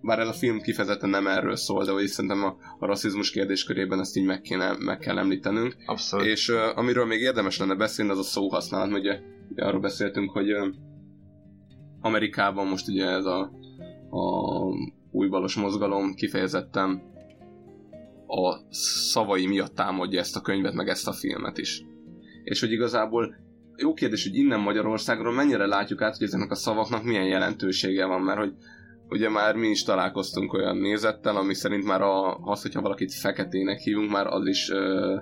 bár 0.03 0.19
ez 0.19 0.29
a 0.29 0.33
film 0.33 0.61
kifejezetten 0.61 1.11
nem 1.11 1.27
erről 1.27 1.57
szól, 1.57 1.85
de 1.85 1.93
hogy 1.93 2.07
szerintem 2.07 2.45
a, 2.45 2.57
a 2.79 2.87
rasszizmus 2.87 3.31
kérdéskörében 3.31 4.01
ezt 4.01 4.17
így 4.17 4.25
meg, 4.25 4.41
kéne, 4.41 4.77
meg 4.79 4.99
kell 4.99 5.19
említenünk. 5.19 5.77
Abszolút. 5.87 6.27
És 6.27 6.49
uh, 6.49 6.79
amiről 6.79 7.07
még 7.07 7.21
érdemes 7.21 7.59
lenne 7.59 7.75
beszélni, 7.75 8.11
az 8.11 8.19
a 8.19 8.23
szóhasználat, 8.23 8.99
ugye 8.99 9.21
arról 9.57 9.81
beszéltünk, 9.81 10.31
hogy 10.31 10.53
uh, 10.53 10.67
Amerikában 12.01 12.67
most 12.67 12.89
ugye 12.89 13.07
ez 13.07 13.25
a, 13.25 13.41
a 14.11 14.75
újbalos 15.11 15.55
mozgalom 15.55 16.15
kifejezetten 16.15 17.15
a 18.27 18.75
szavai 18.75 19.47
miatt 19.47 19.75
támadja 19.75 20.21
ezt 20.21 20.37
a 20.37 20.41
könyvet, 20.41 20.75
meg 20.75 20.89
ezt 20.89 21.09
a 21.09 21.13
filmet 21.13 21.59
is. 21.59 21.83
És 22.45 22.61
hogy 22.61 22.73
igazából 22.73 23.35
jó 23.77 23.95
kérdés, 23.95 24.25
hogy 24.27 24.37
innen 24.37 24.61
Magyarországról 24.61 25.33
mennyire 25.33 25.67
látjuk 25.67 26.03
át, 26.03 26.17
hogy 26.17 26.27
ezeknek 26.27 26.51
a 26.51 26.55
szavaknak 26.55 27.05
milyen 27.05 27.27
jelentősége 27.27 28.05
van, 28.05 28.21
mert 28.21 28.39
hogy 28.39 28.55
ugye 29.09 29.29
már 29.29 29.55
mi 29.55 29.69
is 29.69 29.83
találkoztunk 29.83 30.53
olyan 30.53 30.77
nézettel, 30.77 31.37
ami 31.37 31.55
szerint 31.55 31.85
már 31.85 32.03
a, 32.03 32.37
az, 32.37 32.63
hogyha 32.63 32.81
valakit 32.81 33.15
feketének 33.15 33.79
hívunk, 33.79 34.11
már 34.11 34.27
az 34.27 34.47
is 34.47 34.71
ö, 34.71 35.17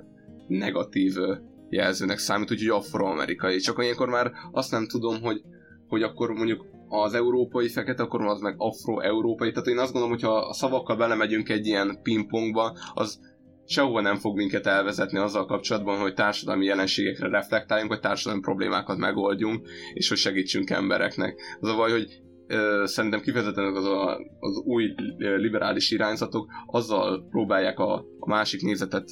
negatív 0.47 1.17
ö, 1.17 1.35
jelzőnek 1.69 2.19
számít, 2.19 2.51
úgyhogy 2.51 2.69
afroamerikai. 2.69 3.57
Csak 3.57 3.83
ilyenkor 3.83 4.09
már 4.09 4.33
azt 4.53 4.71
nem 4.71 4.87
tudom, 4.87 5.21
hogy, 5.23 5.43
hogy 5.89 6.03
akkor 6.03 6.31
mondjuk 6.31 6.67
az 6.89 7.15
európai 7.15 7.69
fekete, 7.69 8.03
akkor 8.03 8.25
az 8.25 8.41
meg 8.41 8.55
afro-európai. 8.59 9.51
Tehát 9.51 9.69
én 9.69 9.79
azt 9.79 9.93
gondolom, 9.93 10.17
hogy 10.17 10.25
ha 10.25 10.37
a 10.37 10.53
szavakkal 10.53 10.97
belemegyünk 10.97 11.49
egy 11.49 11.67
ilyen 11.67 11.99
pingpongba, 12.03 12.79
az 12.95 13.21
sehova 13.67 14.01
nem 14.01 14.17
fog 14.17 14.37
minket 14.37 14.67
elvezetni 14.67 15.19
azzal 15.19 15.47
kapcsolatban, 15.47 15.99
hogy 15.99 16.15
társadalmi 16.15 16.65
jelenségekre 16.65 17.29
reflektáljunk, 17.29 17.91
vagy 17.91 18.01
társadalmi 18.01 18.43
problémákat 18.43 18.97
megoldjunk, 18.97 19.69
és 19.93 20.09
hogy 20.09 20.19
segítsünk 20.19 20.71
embereknek. 20.71 21.41
Az 21.61 21.69
a 21.69 21.77
baj, 21.77 21.91
hogy 21.91 22.23
szerintem 22.85 23.21
kifejezetten 23.21 23.77
az, 23.77 23.85
a, 23.85 24.19
az 24.41 24.57
új 24.57 24.95
liberális 25.19 25.91
irányzatok 25.91 26.47
azzal 26.67 27.27
próbálják 27.31 27.79
a, 27.79 27.95
a 28.19 28.29
másik 28.29 28.63
nézetet 28.63 29.11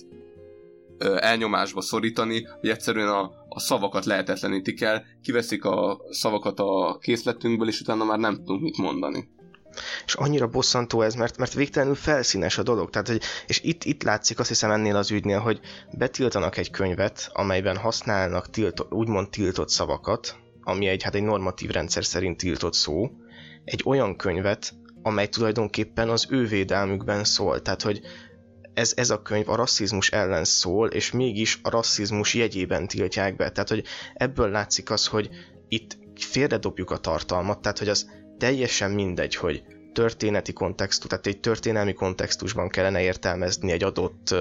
elnyomásba 0.99 1.81
szorítani, 1.81 2.47
hogy 2.61 2.71
egyszerűen 2.71 3.09
a, 3.09 3.31
a 3.49 3.61
szavakat 3.61 4.05
lehetetlenítik 4.05 4.81
el, 4.83 5.05
kiveszik 5.23 5.65
a 5.65 6.01
szavakat 6.11 6.59
a 6.61 6.99
készletünkből, 7.01 7.69
és 7.69 7.81
utána 7.81 8.05
már 8.05 8.19
nem 8.19 8.35
tudunk 8.37 8.63
mit 8.63 8.77
mondani. 8.77 9.29
És 10.05 10.15
annyira 10.15 10.47
bosszantó 10.47 11.03
ez, 11.03 11.15
mert, 11.15 11.39
mert 11.39 11.55
végtelenül 11.55 11.95
felszínes 11.95 12.59
a 12.59 12.63
dolog. 12.63 12.91
Tehát, 12.91 13.09
hogy, 13.09 13.21
és 13.47 13.61
itt, 13.63 13.85
itt 13.85 14.03
látszik 14.03 14.39
azt 14.39 14.49
hiszem 14.49 14.71
ennél 14.71 14.97
az 14.97 15.11
ügynél, 15.11 15.39
hogy 15.39 15.61
betiltanak 15.99 16.57
egy 16.57 16.71
könyvet, 16.71 17.31
amelyben 17.33 17.77
használnak 17.77 18.51
tilto, 18.51 18.85
úgymond 18.91 19.31
tiltott 19.31 19.69
szavakat, 19.69 20.37
ami 20.63 20.87
egy, 20.87 21.03
hát 21.03 21.15
egy 21.15 21.23
normatív 21.23 21.71
rendszer 21.71 22.05
szerint 22.05 22.37
tiltott 22.37 22.75
szó, 22.75 23.11
egy 23.65 23.83
olyan 23.85 24.17
könyvet, 24.17 24.75
amely 25.03 25.29
tulajdonképpen 25.29 26.09
az 26.09 26.27
ő 26.31 26.47
védelmükben 26.47 27.25
szól. 27.25 27.63
Tehát, 27.63 27.83
hogy 27.83 28.01
ez, 28.75 28.93
ez 28.97 29.11
a 29.11 29.23
könyv 29.23 29.49
a 29.49 29.57
rasszizmus 29.57 30.11
ellen 30.11 30.45
szól, 30.45 30.89
és 30.89 31.11
mégis 31.11 31.59
a 31.63 31.71
rasszizmus 31.71 32.35
jegyében 32.35 32.87
tiltják 32.87 33.37
be. 33.37 33.51
Tehát, 33.51 33.69
hogy 33.69 33.85
ebből 34.15 34.51
látszik 34.51 34.91
az, 34.91 35.07
hogy 35.07 35.29
itt 35.69 35.99
félredobjuk 36.15 36.91
a 36.91 36.99
tartalmat, 36.99 37.61
tehát, 37.61 37.79
hogy 37.79 37.89
az 37.89 38.11
teljesen 38.39 38.91
mindegy, 38.91 39.35
hogy 39.35 39.63
történeti 39.93 40.53
kontextus, 40.53 41.09
tehát 41.09 41.27
egy 41.27 41.41
történelmi 41.41 41.93
kontextusban 41.93 42.69
kellene 42.69 43.03
értelmezni 43.03 43.73
egy 43.73 43.83
adott 43.83 44.35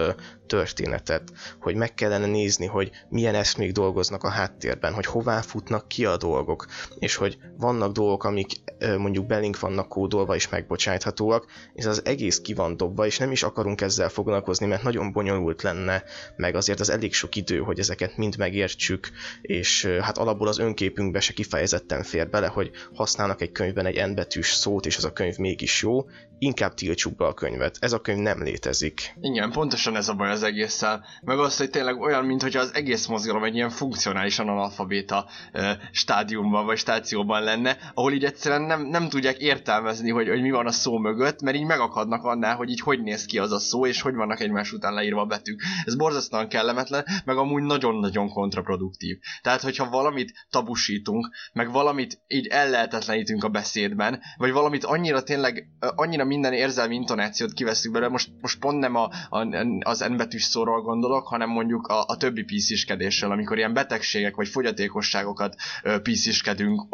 történetet, 0.52 1.32
hogy 1.60 1.76
meg 1.76 1.94
kellene 1.94 2.26
nézni, 2.26 2.66
hogy 2.66 2.92
milyen 3.10 3.36
eszmék 3.36 3.72
dolgoznak 3.72 4.24
a 4.24 4.30
háttérben, 4.30 4.94
hogy 4.94 5.06
hová 5.06 5.42
futnak 5.42 5.88
ki 5.88 6.06
a 6.06 6.18
dolgok, 6.18 6.66
és 7.00 7.16
hogy 7.16 7.38
vannak 7.58 7.92
dolgok, 7.92 8.24
amik 8.24 8.52
mondjuk 8.98 9.26
belink 9.26 9.60
vannak 9.60 9.88
kódolva 9.88 10.36
és 10.36 10.50
megbocsájthatóak, 10.50 11.46
és 11.74 11.86
az 11.86 12.06
egész 12.06 12.40
ki 12.40 12.54
van 12.54 12.78
dobva, 12.78 13.06
és 13.06 13.18
nem 13.18 13.32
is 13.32 13.44
akarunk 13.44 13.82
ezzel 13.82 14.10
foglalkozni, 14.10 14.66
mert 14.66 14.84
nagyon 14.84 15.12
bonyolult 15.12 15.62
lenne, 15.62 16.04
meg 16.36 16.56
azért 16.56 16.80
az 16.80 16.90
elég 16.90 17.14
sok 17.14 17.36
idő, 17.36 17.60
hogy 17.60 17.80
ezeket 17.80 18.18
mind 18.18 18.38
megértsük, 18.38 19.10
és 19.42 19.86
hát 20.02 20.18
alapból 20.18 20.48
az 20.48 20.60
önképünkbe 20.60 21.20
se 21.20 21.34
kifejezetten 21.34 22.04
fér 22.04 22.30
bele, 22.30 22.48
hogy 22.48 22.72
használnak 22.94 23.42
egy 23.42 23.52
könyvben 23.52 23.86
egy 23.86 24.10
N 24.10 24.16
betűs 24.16 24.54
szót, 24.54 24.86
és 24.86 24.98
az 24.98 25.06
a 25.06 25.14
könyv 25.14 25.38
mégis 25.42 25.82
jó, 25.82 26.06
inkább 26.42 26.74
tiltsuk 26.74 27.16
be 27.16 27.26
a 27.26 27.34
könyvet. 27.34 27.78
Ez 27.80 27.94
a 27.94 28.02
könyv 28.02 28.20
nem 28.20 28.44
létezik. 28.44 29.14
Igen, 29.22 29.52
pontosan 29.52 29.96
ez 29.96 30.10
a 30.10 30.14
baj 30.14 30.30
az 30.30 30.44
egésszel. 30.44 31.06
Meg 31.22 31.40
az, 31.40 31.58
hogy 31.58 31.70
tényleg 31.70 32.00
olyan, 32.00 32.26
mintha 32.26 32.60
az 32.60 32.74
egész 32.74 33.06
mozgalom 33.06 33.44
egy 33.44 33.56
ilyen 33.56 33.70
funkcionálisan 33.70 34.48
analfabéta 34.48 35.26
uh, 35.54 35.72
stádiumban 35.92 36.66
vagy 36.66 36.78
stációban 36.78 37.44
lenne, 37.44 37.78
ahol 37.94 38.14
így 38.14 38.26
egyszerűen 38.26 38.62
nem, 38.62 38.82
nem 38.82 39.10
tudják 39.10 39.38
értelmezni, 39.38 40.10
hogy, 40.10 40.28
hogy 40.28 40.42
mi 40.42 40.52
van 40.52 40.68
a 40.68 40.72
szó 40.72 40.98
mögött, 40.98 41.42
mert 41.42 41.58
így 41.58 41.66
megakadnak 41.66 42.24
annál, 42.24 42.56
hogy 42.56 42.70
így 42.70 42.82
hogy 42.82 43.02
néz 43.02 43.26
ki 43.26 43.38
az 43.38 43.52
a 43.52 43.60
szó, 43.60 43.86
és 43.86 44.02
hogy 44.02 44.16
vannak 44.16 44.40
egymás 44.40 44.72
után 44.72 44.94
leírva 44.94 45.22
a 45.22 45.26
betűk. 45.26 45.62
Ez 45.86 45.96
borzasztóan 45.96 46.48
kellemetlen, 46.48 47.06
meg 47.26 47.38
amúgy 47.38 47.64
nagyon-nagyon 47.64 48.30
kontraproduktív. 48.30 49.18
Tehát, 49.42 49.62
hogyha 49.62 49.90
valamit 49.90 50.34
tabusítunk, 50.50 51.30
meg 51.54 51.72
valamit 51.72 52.22
így 52.28 52.48
ellehetetlenítünk 52.48 53.44
a 53.44 53.50
beszédben, 53.50 54.22
vagy 54.38 54.52
valamit 54.52 54.84
annyira 54.84 55.24
tényleg, 55.24 55.68
annyira 55.80 56.30
minden 56.32 56.54
érzelmi 56.54 56.96
intonációt 56.96 57.54
kiveszünk 57.54 57.94
belőle, 57.94 58.12
most, 58.12 58.30
most 58.42 58.60
pont 58.60 58.80
nem 58.80 58.96
a, 58.96 59.10
a, 59.30 59.48
az 59.80 60.00
N 60.00 60.16
betűs 60.16 60.44
szóról 60.44 60.82
gondolok, 60.82 61.28
hanem 61.28 61.50
mondjuk 61.50 61.88
a, 61.88 62.04
a 62.08 62.18
többi 62.18 62.44
pisziskedésről, 62.44 63.32
amikor 63.32 63.58
ilyen 63.58 63.74
betegségek 63.74 64.36
vagy 64.36 64.48
fogyatékosságokat 64.48 65.56
pisziskedünk, 66.04 66.86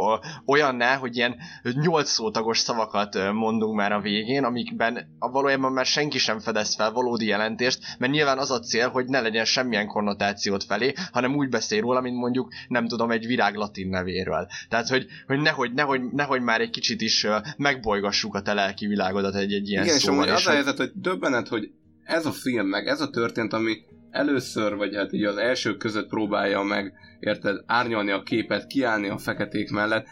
olyanná, 0.45 0.95
hogy 0.95 1.15
ilyen 1.15 1.35
nyolc 1.61 2.09
szótagos 2.09 2.59
szavakat 2.59 3.31
mondunk 3.33 3.75
már 3.75 3.91
a 3.91 3.99
végén, 3.99 4.43
amikben 4.43 5.15
a 5.19 5.29
valójában 5.29 5.71
már 5.71 5.85
senki 5.85 6.17
sem 6.17 6.39
fedez 6.39 6.75
fel 6.75 6.91
valódi 6.91 7.25
jelentést, 7.25 7.79
mert 7.97 8.11
nyilván 8.11 8.37
az 8.37 8.51
a 8.51 8.59
cél, 8.59 8.89
hogy 8.89 9.05
ne 9.05 9.21
legyen 9.21 9.45
semmilyen 9.45 9.87
konnotációt 9.87 10.63
felé, 10.63 10.93
hanem 11.11 11.35
úgy 11.35 11.49
beszél 11.49 11.81
róla, 11.81 12.01
mint 12.01 12.17
mondjuk, 12.17 12.53
nem 12.67 12.87
tudom, 12.87 13.11
egy 13.11 13.25
virág 13.25 13.55
latin 13.55 13.89
nevéről. 13.89 14.47
Tehát, 14.69 14.87
hogy, 14.87 15.05
hogy 15.27 15.39
nehogy, 15.39 15.73
nehogy, 15.73 16.01
nehogy 16.11 16.41
már 16.41 16.61
egy 16.61 16.69
kicsit 16.69 17.01
is 17.01 17.27
megbolygassuk 17.57 18.35
a 18.35 18.41
te 18.41 18.53
lelki 18.53 18.87
világodat 18.87 19.26
egy, 19.35 19.53
egy 19.53 19.69
ilyen 19.69 19.83
Igen, 19.83 19.97
szóval. 19.97 20.23
és 20.23 20.29
amúgy 20.29 20.35
az 20.39 20.47
a 20.47 20.51
helyzet, 20.51 20.77
hogy 20.77 20.91
döbbenet, 20.93 21.47
hogy 21.47 21.71
ez 22.03 22.25
a 22.25 22.31
film, 22.31 22.67
meg 22.67 22.87
ez 22.87 23.01
a 23.01 23.09
történt, 23.09 23.53
ami 23.53 23.77
először, 24.09 24.75
vagy 24.75 24.95
hát 24.95 25.13
így 25.13 25.23
az 25.23 25.37
első 25.37 25.77
között 25.77 26.07
próbálja 26.07 26.61
meg, 26.61 26.93
érted, 27.19 27.63
árnyalni 27.65 28.11
a 28.11 28.23
képet, 28.23 28.67
kiállni 28.67 29.09
a 29.09 29.17
feketék 29.17 29.71
mellett, 29.71 30.05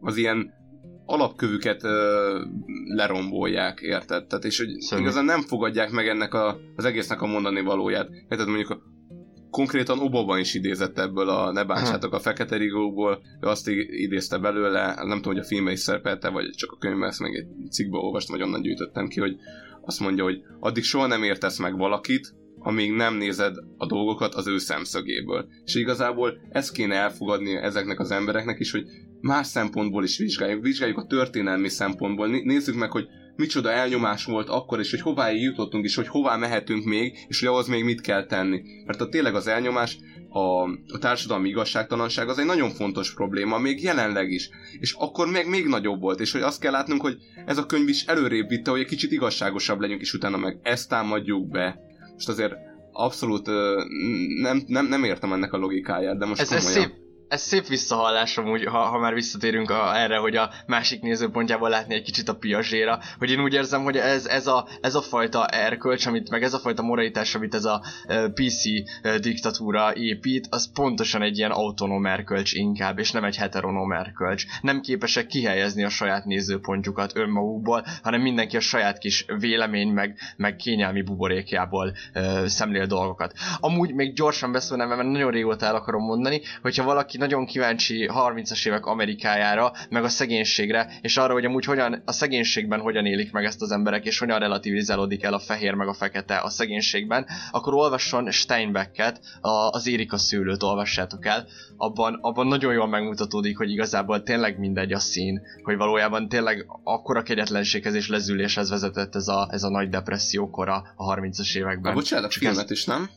az 0.00 0.16
ilyen 0.16 0.52
alapkövüket 1.04 1.84
ö, 1.84 2.44
lerombolják, 2.84 3.80
érted? 3.80 4.26
Tehát, 4.26 4.44
és 4.44 4.58
hogy 4.58 4.80
Személy. 4.80 5.04
igazán 5.04 5.24
nem 5.24 5.40
fogadják 5.40 5.90
meg 5.90 6.08
ennek 6.08 6.34
a, 6.34 6.60
az 6.76 6.84
egésznek 6.84 7.22
a 7.22 7.26
mondani 7.26 7.60
valóját. 7.60 8.08
Érted, 8.28 8.46
mondjuk 8.46 8.82
konkrétan 9.50 9.98
Obama 9.98 10.38
is 10.38 10.54
idézett 10.54 10.98
ebből 10.98 11.28
a 11.28 11.52
Ne 11.52 11.64
bántsátok 11.64 12.14
a 12.14 12.20
fekete 12.20 12.56
rigóból, 12.56 13.22
ő 13.40 13.46
azt 13.46 13.68
idézte 13.88 14.38
belőle, 14.38 14.94
nem 14.94 15.16
tudom, 15.16 15.32
hogy 15.32 15.42
a 15.42 15.46
filmbe 15.46 15.72
is 15.72 15.80
szerepelte, 15.80 16.28
vagy 16.28 16.50
csak 16.50 16.72
a 16.72 16.76
könyvben, 16.76 17.08
ezt 17.08 17.20
meg 17.20 17.34
egy 17.34 17.46
cikkből 17.70 18.00
olvastam, 18.00 18.36
vagy 18.36 18.46
onnan 18.46 18.62
gyűjtöttem 18.62 19.08
ki, 19.08 19.20
hogy 19.20 19.36
azt 19.80 20.00
mondja, 20.00 20.24
hogy 20.24 20.42
addig 20.60 20.82
soha 20.82 21.06
nem 21.06 21.22
értesz 21.22 21.58
meg 21.58 21.76
valakit, 21.76 22.34
amíg 22.58 22.92
nem 22.92 23.14
nézed 23.14 23.56
a 23.76 23.86
dolgokat 23.86 24.34
az 24.34 24.46
ő 24.46 24.58
szemszögéből. 24.58 25.48
És 25.64 25.74
igazából 25.74 26.40
ezt 26.50 26.72
kéne 26.72 26.94
elfogadni 26.94 27.54
ezeknek 27.54 28.00
az 28.00 28.10
embereknek 28.10 28.60
is, 28.60 28.70
hogy 28.70 28.84
más 29.20 29.46
szempontból 29.46 30.04
is 30.04 30.18
vizsgáljuk. 30.18 30.62
Vizsgáljuk 30.62 30.98
a 30.98 31.06
történelmi 31.06 31.68
szempontból. 31.68 32.28
Nézzük 32.28 32.74
meg, 32.74 32.90
hogy 32.90 33.06
micsoda 33.40 33.70
elnyomás 33.70 34.24
volt 34.24 34.48
akkor, 34.48 34.78
és 34.78 34.90
hogy 34.90 35.00
hová 35.00 35.30
jutottunk, 35.30 35.84
és 35.84 35.94
hogy 35.94 36.08
hová 36.08 36.36
mehetünk 36.36 36.84
még, 36.84 37.18
és 37.28 37.40
hogy 37.40 37.48
ahhoz 37.48 37.68
még 37.68 37.84
mit 37.84 38.00
kell 38.00 38.26
tenni. 38.26 38.62
Mert 38.86 39.00
a 39.00 39.08
tényleg 39.08 39.34
az 39.34 39.46
elnyomás 39.46 39.98
a, 40.28 40.62
a 40.92 40.98
társadalmi 40.98 41.48
igazságtalanság 41.48 42.28
az 42.28 42.38
egy 42.38 42.46
nagyon 42.46 42.70
fontos 42.70 43.14
probléma, 43.14 43.58
még 43.58 43.82
jelenleg 43.82 44.30
is. 44.30 44.48
És 44.78 44.92
akkor 44.92 45.28
meg 45.28 45.48
még 45.48 45.66
nagyobb 45.66 46.00
volt, 46.00 46.20
és 46.20 46.32
hogy 46.32 46.40
azt 46.40 46.60
kell 46.60 46.72
látnunk, 46.72 47.00
hogy 47.00 47.16
ez 47.46 47.58
a 47.58 47.66
könyv 47.66 47.88
is 47.88 48.04
előrébb 48.04 48.48
vitte, 48.48 48.70
hogy 48.70 48.80
egy 48.80 48.86
kicsit 48.86 49.12
igazságosabb 49.12 49.80
legyünk, 49.80 50.00
és 50.00 50.12
utána 50.14 50.36
meg 50.36 50.58
ezt 50.62 50.88
támadjuk 50.88 51.48
be. 51.48 51.80
Most 52.12 52.28
azért 52.28 52.54
abszolút 52.92 53.46
nem, 54.40 54.62
nem, 54.66 54.86
nem 54.86 55.04
értem 55.04 55.32
ennek 55.32 55.52
a 55.52 55.56
logikáját, 55.56 56.18
de 56.18 56.26
most 56.26 56.40
ez, 56.40 56.48
komolyan. 56.48 56.66
Ez 56.66 56.72
szép, 56.72 56.92
ez 57.30 57.40
szép 57.42 57.66
visszahallás 57.66 58.38
amúgy, 58.38 58.64
ha, 58.64 58.78
ha 58.78 58.98
már 58.98 59.14
visszatérünk 59.14 59.70
a, 59.70 59.98
erre, 59.98 60.16
hogy 60.16 60.36
a 60.36 60.50
másik 60.66 61.00
nézőpontjából 61.00 61.68
látni 61.68 61.94
egy 61.94 62.02
kicsit 62.02 62.28
a 62.28 62.34
piazséra, 62.34 62.98
hogy 63.18 63.30
én 63.30 63.40
úgy 63.40 63.52
érzem, 63.52 63.82
hogy 63.82 63.96
ez, 63.96 64.26
ez, 64.26 64.46
a, 64.46 64.66
ez 64.80 64.94
a 64.94 65.00
fajta 65.00 65.46
erkölcs, 65.46 66.06
amit, 66.06 66.30
meg 66.30 66.42
ez 66.42 66.54
a 66.54 66.58
fajta 66.58 66.82
moralitás, 66.82 67.34
amit 67.34 67.54
ez 67.54 67.64
a 67.64 67.82
PC 68.34 68.62
diktatúra 69.20 69.94
épít, 69.94 70.46
az 70.50 70.72
pontosan 70.72 71.22
egy 71.22 71.38
ilyen 71.38 71.50
autonóm 71.50 72.06
erkölcs 72.06 72.52
inkább, 72.52 72.98
és 72.98 73.10
nem 73.10 73.24
egy 73.24 73.36
heteronóm 73.36 73.92
erkölcs. 73.92 74.44
Nem 74.60 74.80
képesek 74.80 75.26
kihelyezni 75.26 75.84
a 75.84 75.88
saját 75.88 76.24
nézőpontjukat 76.24 77.16
önmagukból, 77.16 77.84
hanem 78.02 78.20
mindenki 78.20 78.56
a 78.56 78.60
saját 78.60 78.98
kis 78.98 79.24
vélemény, 79.38 79.88
meg, 79.88 80.18
meg 80.36 80.56
kényelmi 80.56 81.02
buborékjából 81.02 81.92
uh, 82.14 82.44
szemlél 82.46 82.86
dolgokat. 82.86 83.32
Amúgy 83.60 83.94
még 83.94 84.14
gyorsan 84.14 84.52
beszélnem, 84.52 84.88
mert 84.88 85.02
nagyon 85.02 85.30
régóta 85.30 85.66
el 85.66 85.74
akarom 85.74 86.02
mondani, 86.04 86.40
hogyha 86.62 86.84
valaki 86.84 87.18
nagyon 87.20 87.46
kíváncsi 87.46 88.10
30-as 88.12 88.66
évek 88.66 88.86
Amerikájára, 88.86 89.72
meg 89.90 90.04
a 90.04 90.08
szegénységre, 90.08 90.98
és 91.00 91.16
arra, 91.16 91.32
hogy 91.32 91.44
amúgy 91.44 91.64
hogyan, 91.64 92.02
a 92.04 92.12
szegénységben 92.12 92.80
hogyan 92.80 93.06
élik 93.06 93.32
meg 93.32 93.44
ezt 93.44 93.62
az 93.62 93.70
emberek, 93.70 94.04
és 94.04 94.18
hogyan 94.18 94.38
relativizálódik 94.38 95.22
el 95.22 95.34
a 95.34 95.38
fehér 95.38 95.74
meg 95.74 95.88
a 95.88 95.94
fekete 95.94 96.38
a 96.38 96.48
szegénységben, 96.48 97.26
akkor 97.50 97.74
olvasson 97.74 98.30
Steinbecket, 98.30 99.20
a, 99.40 99.48
az 99.48 99.86
Érika 99.86 100.18
szőlőt 100.18 100.62
olvassátok 100.62 101.26
el. 101.26 101.46
Abban, 101.76 102.18
abban 102.20 102.46
nagyon 102.46 102.72
jól 102.72 102.86
megmutatódik, 102.86 103.56
hogy 103.56 103.70
igazából 103.70 104.22
tényleg 104.22 104.58
mindegy 104.58 104.92
a 104.92 104.98
szín, 104.98 105.40
hogy 105.62 105.76
valójában 105.76 106.28
tényleg 106.28 106.66
akkora 106.84 107.22
kegyetlenséghez 107.22 107.94
és 107.94 108.08
lezüléshez 108.08 108.70
vezetett 108.70 109.14
ez 109.14 109.28
a, 109.28 109.48
ez 109.50 109.62
a 109.62 109.70
nagy 109.70 109.88
depresszió 109.88 110.50
kora 110.50 110.82
a 110.96 111.14
30-as 111.14 111.56
években. 111.56 111.94
Bocsánat, 111.94 112.32
filmet 112.32 112.70
is, 112.70 112.84
nem? 112.84 113.10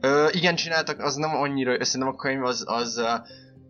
Ö, 0.00 0.28
igen, 0.30 0.54
csináltak, 0.54 0.98
az 1.00 1.14
nem 1.14 1.34
annyira, 1.34 1.84
szerintem 1.84 2.14
a 2.14 2.16
könyv 2.16 2.44
az, 2.44 2.64
az 2.66 3.02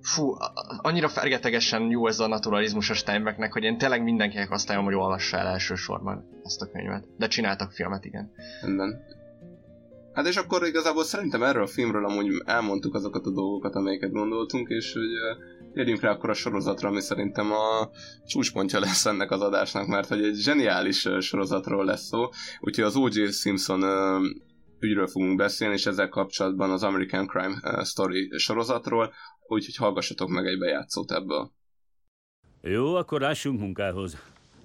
fú, 0.03 0.35
annyira 0.83 1.09
fergetegesen 1.09 1.91
jó 1.91 2.07
ez 2.07 2.21
a 2.21 2.27
naturalizmus 2.27 2.91
a 2.91 2.95
Steinbecknek, 2.95 3.53
hogy 3.53 3.63
én 3.63 3.79
tényleg 3.79 4.03
mindenkinek 4.03 4.51
azt 4.51 4.69
ajánlom, 4.69 4.93
hogy 4.93 5.01
olvassa 5.01 5.37
el 5.37 5.47
elsősorban 5.47 6.41
ezt 6.45 6.63
a 6.63 6.71
könyvet. 6.71 7.05
De 7.17 7.27
csináltak 7.27 7.73
filmet, 7.73 8.05
igen. 8.05 8.33
Minden. 8.63 9.19
Hát 10.13 10.27
és 10.27 10.37
akkor 10.37 10.67
igazából 10.67 11.05
szerintem 11.05 11.43
erről 11.43 11.63
a 11.63 11.67
filmről 11.67 12.07
amúgy 12.07 12.43
elmondtuk 12.45 12.95
azokat 12.95 13.27
a 13.27 13.31
dolgokat, 13.31 13.75
amelyeket 13.75 14.13
gondoltunk, 14.13 14.69
és 14.69 14.93
hogy 14.93 15.39
érjünk 15.75 16.01
rá 16.01 16.11
akkor 16.11 16.31
a 16.31 16.35
sorozatra, 16.35 16.89
ami 16.89 17.01
szerintem 17.01 17.53
a 17.53 17.91
csúcspontja 18.27 18.81
lesz 18.81 19.07
ennek 19.07 19.31
az 19.31 19.41
adásnak, 19.41 19.87
mert 19.87 20.09
hogy 20.09 20.25
egy 20.25 20.37
zseniális 20.37 21.09
sorozatról 21.19 21.85
lesz 21.85 22.07
szó, 22.07 22.29
úgyhogy 22.61 22.85
az 22.85 22.97
O.J. 22.97 23.31
Simpson 23.31 23.83
ügyről 24.81 25.07
fogunk 25.07 25.37
beszélni, 25.37 25.75
és 25.75 25.87
ezzel 25.87 26.09
kapcsolatban 26.09 26.71
az 26.71 26.83
American 26.83 27.27
Crime 27.27 27.85
Story 27.85 28.31
sorozatról, 28.37 29.13
úgyhogy 29.47 29.77
hallgassatok 29.77 30.29
meg 30.29 30.47
egy 30.47 30.59
bejátszót 30.59 31.13
ebből. 31.13 31.53
Jó, 32.63 32.95
akkor 32.95 33.21
lássunk 33.21 33.61
munkához. 33.61 34.17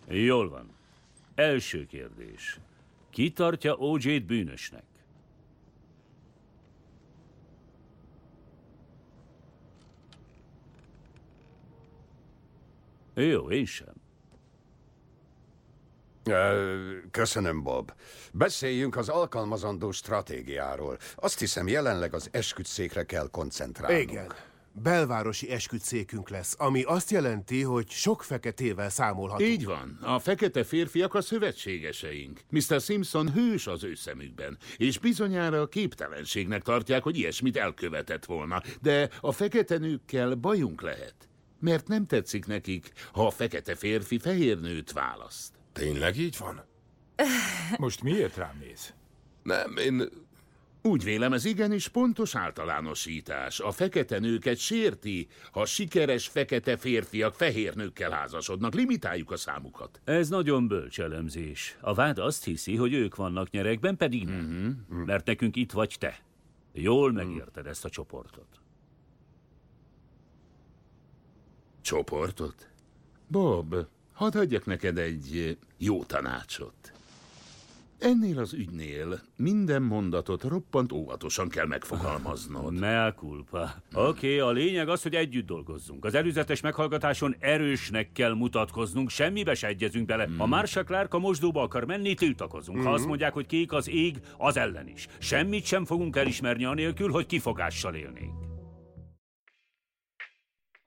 Jól 0.07 0.49
van. 0.49 0.69
Első 1.35 1.85
kérdés. 1.85 2.59
Ki 3.09 3.31
tartja 3.31 3.75
OJ-t 3.75 4.25
bűnösnek? 4.25 4.83
Jó, 13.13 13.51
én 13.51 13.65
sem. 13.65 13.94
Köszönöm, 17.11 17.63
Bob. 17.63 17.91
Beszéljünk 18.31 18.95
az 18.95 19.09
alkalmazandó 19.09 19.91
stratégiáról. 19.91 20.97
Azt 21.15 21.39
hiszem, 21.39 21.67
jelenleg 21.67 22.13
az 22.13 22.29
esküdszékre 22.31 23.03
kell 23.03 23.29
koncentrálnunk. 23.31 24.11
Igen. 24.11 24.33
Belvárosi 24.81 25.49
esküdszékünk 25.51 26.29
lesz, 26.29 26.55
ami 26.57 26.83
azt 26.83 27.11
jelenti, 27.11 27.61
hogy 27.61 27.89
sok 27.89 28.23
feketével 28.23 28.89
számolhatunk. 28.89 29.49
Így 29.49 29.65
van. 29.65 29.99
A 30.01 30.19
fekete 30.19 30.63
férfiak 30.63 31.13
a 31.13 31.21
szövetségeseink. 31.21 32.39
Mr. 32.49 32.81
Simpson 32.81 33.31
hős 33.31 33.67
az 33.67 33.83
ő 33.83 33.95
szemükben, 33.95 34.57
és 34.77 34.99
bizonyára 34.99 35.61
a 35.61 35.67
képtelenségnek 35.67 36.61
tartják, 36.61 37.03
hogy 37.03 37.17
ilyesmit 37.17 37.57
elkövetett 37.57 38.25
volna. 38.25 38.61
De 38.81 39.09
a 39.21 39.31
fekete 39.31 39.77
nőkkel 39.77 40.35
bajunk 40.35 40.81
lehet, 40.81 41.15
mert 41.59 41.87
nem 41.87 42.05
tetszik 42.05 42.45
nekik, 42.45 42.91
ha 43.13 43.25
a 43.25 43.31
fekete 43.31 43.75
férfi 43.75 44.19
fehér 44.19 44.59
nőt 44.59 44.91
választ. 44.91 45.54
Tényleg 45.75 46.17
így 46.17 46.37
van? 46.37 46.63
Most 47.77 48.03
miért 48.03 48.35
rám 48.35 48.57
néz? 48.59 48.93
Nem, 49.43 49.77
én... 49.77 50.09
Úgy 50.81 51.03
vélem, 51.03 51.33
ez 51.33 51.45
igenis 51.45 51.87
pontos 51.87 52.35
általánosítás. 52.35 53.59
A 53.59 53.71
fekete 53.71 54.19
nőket 54.19 54.57
sérti, 54.57 55.27
ha 55.51 55.65
sikeres 55.65 56.27
fekete 56.27 56.77
férfiak 56.77 57.33
fehér 57.33 57.75
nőkkel 57.75 58.11
házasodnak. 58.11 58.73
Limitáljuk 58.73 59.31
a 59.31 59.37
számukat. 59.37 60.01
Ez 60.03 60.29
nagyon 60.29 60.67
bölcs 60.67 60.99
elemzés. 60.99 61.77
A 61.81 61.93
vád 61.93 62.19
azt 62.19 62.43
hiszi, 62.43 62.75
hogy 62.75 62.93
ők 62.93 63.15
vannak 63.15 63.49
nyerekben, 63.49 63.97
pedig 63.97 64.25
nem. 64.25 64.75
Uh-huh. 64.89 65.05
Mert 65.05 65.25
nekünk 65.25 65.55
itt 65.55 65.71
vagy 65.71 65.95
te. 65.99 66.19
Jól 66.73 67.11
megérted 67.11 67.67
ezt 67.67 67.85
a 67.85 67.89
csoportot. 67.89 68.47
Csoportot? 71.81 72.69
Bob, 73.27 73.75
Hadd 74.15 74.37
adjak 74.37 74.65
neked 74.65 74.97
egy 74.97 75.57
jó 75.77 76.03
tanácsot. 76.03 76.91
Ennél 77.99 78.39
az 78.39 78.53
ügynél 78.53 79.21
minden 79.37 79.81
mondatot 79.81 80.43
roppant 80.43 80.91
óvatosan 80.91 81.49
kell 81.49 81.65
megfogalmaznod. 81.65 82.79
Mea 82.79 83.13
culpa. 83.13 83.73
Oké, 83.93 84.07
okay, 84.07 84.39
a 84.39 84.51
lényeg 84.51 84.89
az, 84.89 85.01
hogy 85.01 85.15
együtt 85.15 85.45
dolgozzunk. 85.45 86.05
Az 86.05 86.13
előzetes 86.13 86.61
meghallgatáson 86.61 87.35
erősnek 87.39 88.11
kell 88.11 88.33
mutatkoznunk, 88.33 89.09
semmibe 89.09 89.53
se 89.53 89.67
egyezünk 89.67 90.05
bele. 90.05 90.23
Hmm. 90.23 90.37
Ha 90.37 90.45
Marsha 90.45 90.83
Clark 90.83 91.13
a 91.13 91.19
mosdóba 91.19 91.61
akar 91.61 91.85
menni, 91.85 92.13
tiltakozunk. 92.13 92.83
Ha 92.83 92.89
azt 92.89 92.99
hmm. 92.99 93.07
mondják, 93.07 93.33
hogy 93.33 93.45
kék 93.45 93.73
az 93.73 93.89
ég, 93.89 94.19
az 94.37 94.57
ellen 94.57 94.87
is. 94.87 95.07
Semmit 95.17 95.65
sem 95.65 95.85
fogunk 95.85 96.15
elismerni 96.15 96.65
anélkül, 96.65 97.11
hogy 97.11 97.25
kifogással 97.25 97.95
élnénk. 97.95 98.54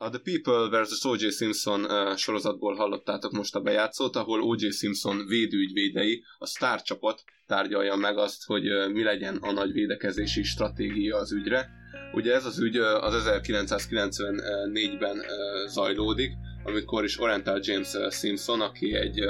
A 0.01 0.11
The 0.11 0.19
People 0.19 0.69
vs. 0.71 1.05
O.J. 1.05 1.31
Simpson 1.31 1.85
uh, 1.85 2.17
sorozatból 2.17 2.75
hallottátok 2.75 3.33
most 3.33 3.55
a 3.55 3.61
bejátszót, 3.61 4.17
ahol 4.17 4.43
O.J. 4.43 4.71
Simpson 4.71 5.27
védőügyvédei, 5.27 6.25
a 6.39 6.47
Star 6.47 6.83
csapat 6.83 7.25
tárgyalja 7.47 7.97
meg 7.97 8.19
azt, 8.19 8.45
hogy 8.45 8.71
uh, 8.71 8.93
mi 8.93 9.03
legyen 9.03 9.37
a 9.37 9.53
nagy 9.53 9.73
védekezési 9.73 10.43
stratégia 10.43 11.17
az 11.17 11.33
ügyre. 11.33 11.71
Ugye 12.13 12.35
ez 12.35 12.45
az 12.45 12.59
ügy 12.59 12.79
uh, 12.79 13.05
az 13.05 13.25
1994-ben 13.27 15.17
uh, 15.17 15.25
zajlódik, 15.69 16.33
amikor 16.65 17.05
is 17.05 17.21
Oriental 17.21 17.61
James 17.63 17.91
Simpson, 18.11 18.61
aki 18.61 18.95
egy 18.95 19.21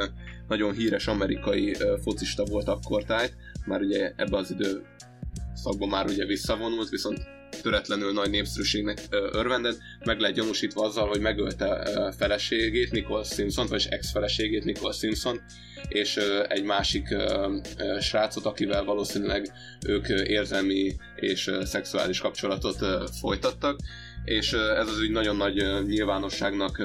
nagyon 0.48 0.72
híres 0.72 1.06
amerikai 1.06 1.76
focista 2.02 2.44
volt 2.44 2.68
akkor 2.68 3.04
tájt, 3.04 3.36
már 3.66 3.80
ugye 3.80 4.12
ebbe 4.16 4.36
az 4.36 4.50
idő 4.50 4.86
szakban 5.54 5.88
már 5.88 6.06
ugye 6.06 6.24
visszavonult, 6.24 6.88
viszont 6.88 7.37
töretlenül 7.62 8.12
nagy 8.12 8.30
népszerűségnek 8.30 8.98
örvendett, 9.10 9.78
meg 10.04 10.20
lehet 10.20 10.36
gyanúsítva 10.36 10.84
azzal, 10.84 11.08
hogy 11.08 11.20
megölte 11.20 11.90
feleségét, 12.18 12.90
Nicole 12.90 13.24
Simpson, 13.24 13.66
vagy 13.66 13.86
ex-feleségét, 13.90 14.64
Nicole 14.64 14.92
Simpson, 14.92 15.40
és 15.88 16.16
egy 16.48 16.64
másik 16.64 17.16
srácot, 18.00 18.44
akivel 18.44 18.84
valószínűleg 18.84 19.52
ők 19.86 20.08
érzelmi 20.08 20.96
és 21.16 21.50
szexuális 21.62 22.20
kapcsolatot 22.20 23.10
folytattak, 23.20 23.78
és 24.24 24.52
ez 24.52 24.88
az 24.88 25.00
ügy 25.00 25.10
nagyon 25.10 25.36
nagy 25.36 25.86
nyilvánosságnak 25.86 26.82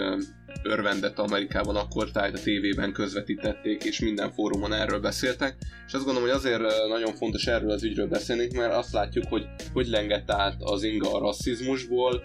örvendett 0.63 1.19
Amerikában 1.19 1.75
akkor, 1.75 2.11
tehát 2.11 2.33
a 2.33 2.41
tévében 2.41 2.93
közvetítették, 2.93 3.83
és 3.83 3.99
minden 3.99 4.31
fórumon 4.31 4.73
erről 4.73 4.99
beszéltek, 4.99 5.55
és 5.87 5.93
azt 5.93 6.05
gondolom, 6.05 6.29
hogy 6.29 6.37
azért 6.37 6.61
nagyon 6.87 7.13
fontos 7.13 7.47
erről 7.47 7.71
az 7.71 7.83
ügyről 7.83 8.07
beszélni, 8.07 8.47
mert 8.55 8.73
azt 8.73 8.93
látjuk, 8.93 9.25
hogy 9.27 9.45
hogy 9.73 9.87
lengett 9.87 10.31
át 10.31 10.55
az 10.59 10.83
inga 10.83 11.13
a 11.13 11.19
rasszizmusból 11.19 12.23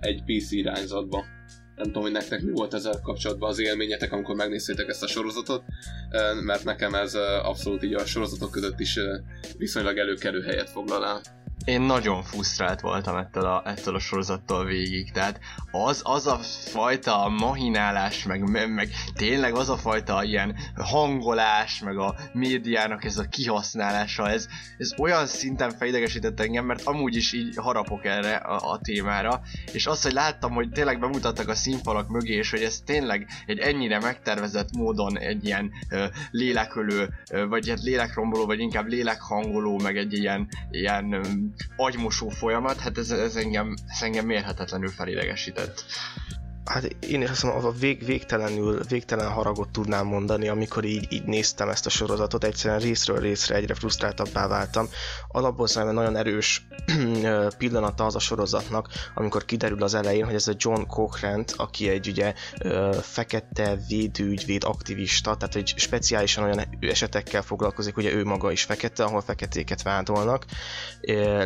egy 0.00 0.22
PC 0.22 0.52
irányzatba. 0.52 1.24
Nem 1.76 1.86
tudom, 1.86 2.02
hogy 2.02 2.12
nektek 2.12 2.42
mi 2.42 2.50
volt 2.50 2.74
ezzel 2.74 3.00
kapcsolatban 3.02 3.48
az 3.48 3.58
élményetek, 3.58 4.12
amikor 4.12 4.34
megnéztétek 4.34 4.88
ezt 4.88 5.02
a 5.02 5.06
sorozatot, 5.06 5.62
mert 6.44 6.64
nekem 6.64 6.94
ez 6.94 7.14
abszolút 7.42 7.82
így 7.82 7.94
a 7.94 8.06
sorozatok 8.06 8.50
között 8.50 8.80
is 8.80 8.98
viszonylag 9.56 9.98
előkelő 9.98 10.42
helyet 10.42 10.70
foglal 10.70 11.06
el. 11.06 11.20
Én 11.64 11.80
nagyon 11.80 12.22
frusztrált 12.22 12.80
voltam 12.80 13.16
ettől 13.16 13.44
a, 13.44 13.62
ettől 13.64 13.94
a 13.94 13.98
sorozattól 13.98 14.64
végig, 14.64 15.12
tehát 15.12 15.40
az, 15.70 16.00
az 16.04 16.26
a 16.26 16.38
fajta 16.70 17.28
mahinálás, 17.28 18.24
meg, 18.24 18.50
meg, 18.50 18.72
meg 18.72 18.88
tényleg 19.14 19.54
az 19.54 19.68
a 19.68 19.76
fajta 19.76 20.24
ilyen 20.24 20.56
hangolás, 20.76 21.80
meg 21.80 21.98
a 21.98 22.14
médiának 22.32 23.04
ez 23.04 23.18
a 23.18 23.28
kihasználása, 23.28 24.28
ez, 24.28 24.46
ez 24.78 24.94
olyan 24.98 25.26
szinten 25.26 25.70
fejlegesített 25.70 26.40
engem, 26.40 26.64
mert 26.64 26.82
amúgy 26.82 27.16
is 27.16 27.32
így 27.32 27.56
harapok 27.56 28.04
erre 28.04 28.34
a, 28.34 28.70
a 28.70 28.78
témára, 28.78 29.40
és 29.72 29.86
azt, 29.86 30.02
hogy 30.02 30.12
láttam, 30.12 30.52
hogy 30.52 30.70
tényleg 30.70 31.00
bemutattak 31.00 31.48
a 31.48 31.54
színfalak 31.54 32.08
mögé, 32.08 32.34
és 32.34 32.50
hogy 32.50 32.62
ez 32.62 32.80
tényleg 32.84 33.26
egy 33.46 33.58
ennyire 33.58 33.98
megtervezett 33.98 34.76
módon 34.76 35.18
egy 35.18 35.44
ilyen 35.44 35.72
ö, 35.90 36.04
lélekölő, 36.30 37.08
ö, 37.30 37.46
vagy 37.46 37.68
egy 37.68 37.82
lélekromboló, 37.82 38.46
vagy 38.46 38.60
inkább 38.60 38.86
lélekhangoló, 38.86 39.78
meg 39.78 39.96
egy 39.96 40.12
ilyen, 40.12 40.48
ilyen 40.70 41.24
agymosó 41.76 42.28
folyamat, 42.28 42.78
hát 42.78 42.98
ez, 42.98 43.10
ez, 43.10 43.36
engem, 43.36 43.74
ez 43.86 44.02
engem 44.02 44.26
mérhetetlenül 44.26 44.88
felidegesített. 44.88 45.84
Hát 46.66 46.84
én 46.84 47.22
is 47.22 47.30
azt 47.30 47.42
mondom, 47.42 47.64
a 47.64 47.70
vég, 47.70 48.04
végtelenül, 48.04 48.80
végtelen 48.88 49.30
haragot 49.30 49.68
tudnám 49.68 50.06
mondani, 50.06 50.48
amikor 50.48 50.84
így, 50.84 51.12
így 51.12 51.24
néztem 51.24 51.68
ezt 51.68 51.86
a 51.86 51.90
sorozatot, 51.90 52.44
egyszerűen 52.44 52.80
részről 52.80 53.18
részre 53.18 53.54
egyre 53.54 53.74
frusztráltabbá 53.74 54.46
váltam. 54.46 54.88
Alapból 55.28 55.66
szerintem 55.66 55.96
nagyon 55.96 56.16
erős 56.16 56.66
pillanata 57.58 58.04
az 58.04 58.14
a 58.14 58.18
sorozatnak, 58.18 58.88
amikor 59.14 59.44
kiderül 59.44 59.82
az 59.82 59.94
elején, 59.94 60.24
hogy 60.24 60.34
ez 60.34 60.48
a 60.48 60.54
John 60.56 60.82
Cochrane, 60.82 61.44
aki 61.56 61.88
egy 61.88 62.08
ugye 62.08 62.34
fekete 63.00 63.78
védőügyvéd 63.88 64.64
aktivista, 64.64 65.36
tehát 65.36 65.54
egy 65.54 65.74
speciálisan 65.76 66.44
olyan 66.44 66.78
esetekkel 66.80 67.42
foglalkozik, 67.42 67.96
ugye 67.96 68.12
ő 68.12 68.24
maga 68.24 68.52
is 68.52 68.62
fekete, 68.62 69.04
ahol 69.04 69.20
feketéket 69.20 69.82
vádolnak, 69.82 70.44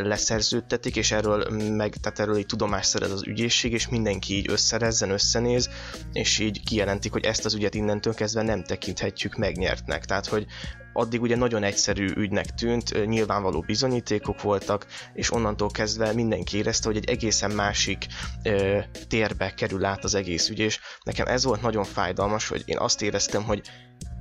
leszerződtetik, 0.03 0.95
és 0.95 1.11
erről 1.11 1.49
meg, 1.75 1.95
tehát 1.95 2.19
erről 2.19 2.35
egy 2.35 2.45
tudomást 2.45 2.89
szerez 2.89 3.11
az 3.11 3.27
ügyészség, 3.27 3.71
és 3.71 3.87
mindenki 3.87 4.33
így 4.33 4.49
összerezzen, 4.49 5.10
összenéz, 5.11 5.69
és 6.13 6.39
így 6.39 6.63
kijelentik, 6.63 7.11
hogy 7.11 7.25
ezt 7.25 7.45
az 7.45 7.53
ügyet 7.53 7.75
innentől 7.75 8.13
kezdve 8.13 8.41
nem 8.41 8.63
tekinthetjük 8.63 9.35
megnyertnek. 9.35 10.05
Tehát, 10.05 10.25
hogy 10.25 10.45
addig 10.93 11.21
ugye 11.21 11.35
nagyon 11.35 11.63
egyszerű 11.63 12.07
ügynek 12.15 12.45
tűnt, 12.45 13.05
nyilvánvaló 13.05 13.61
bizonyítékok 13.61 14.41
voltak, 14.41 14.85
és 15.13 15.31
onnantól 15.31 15.69
kezdve 15.69 16.13
mindenki 16.13 16.57
érezte, 16.57 16.87
hogy 16.87 16.97
egy 16.97 17.09
egészen 17.09 17.51
másik 17.51 18.05
ö, 18.43 18.79
térbe 19.07 19.53
kerül 19.53 19.85
át 19.85 20.03
az 20.03 20.15
egész 20.15 20.49
ügy, 20.49 20.59
és 20.59 20.79
nekem 21.03 21.27
ez 21.27 21.43
volt 21.43 21.61
nagyon 21.61 21.83
fájdalmas, 21.83 22.47
hogy 22.47 22.63
én 22.65 22.77
azt 22.77 23.01
éreztem, 23.01 23.43
hogy 23.43 23.61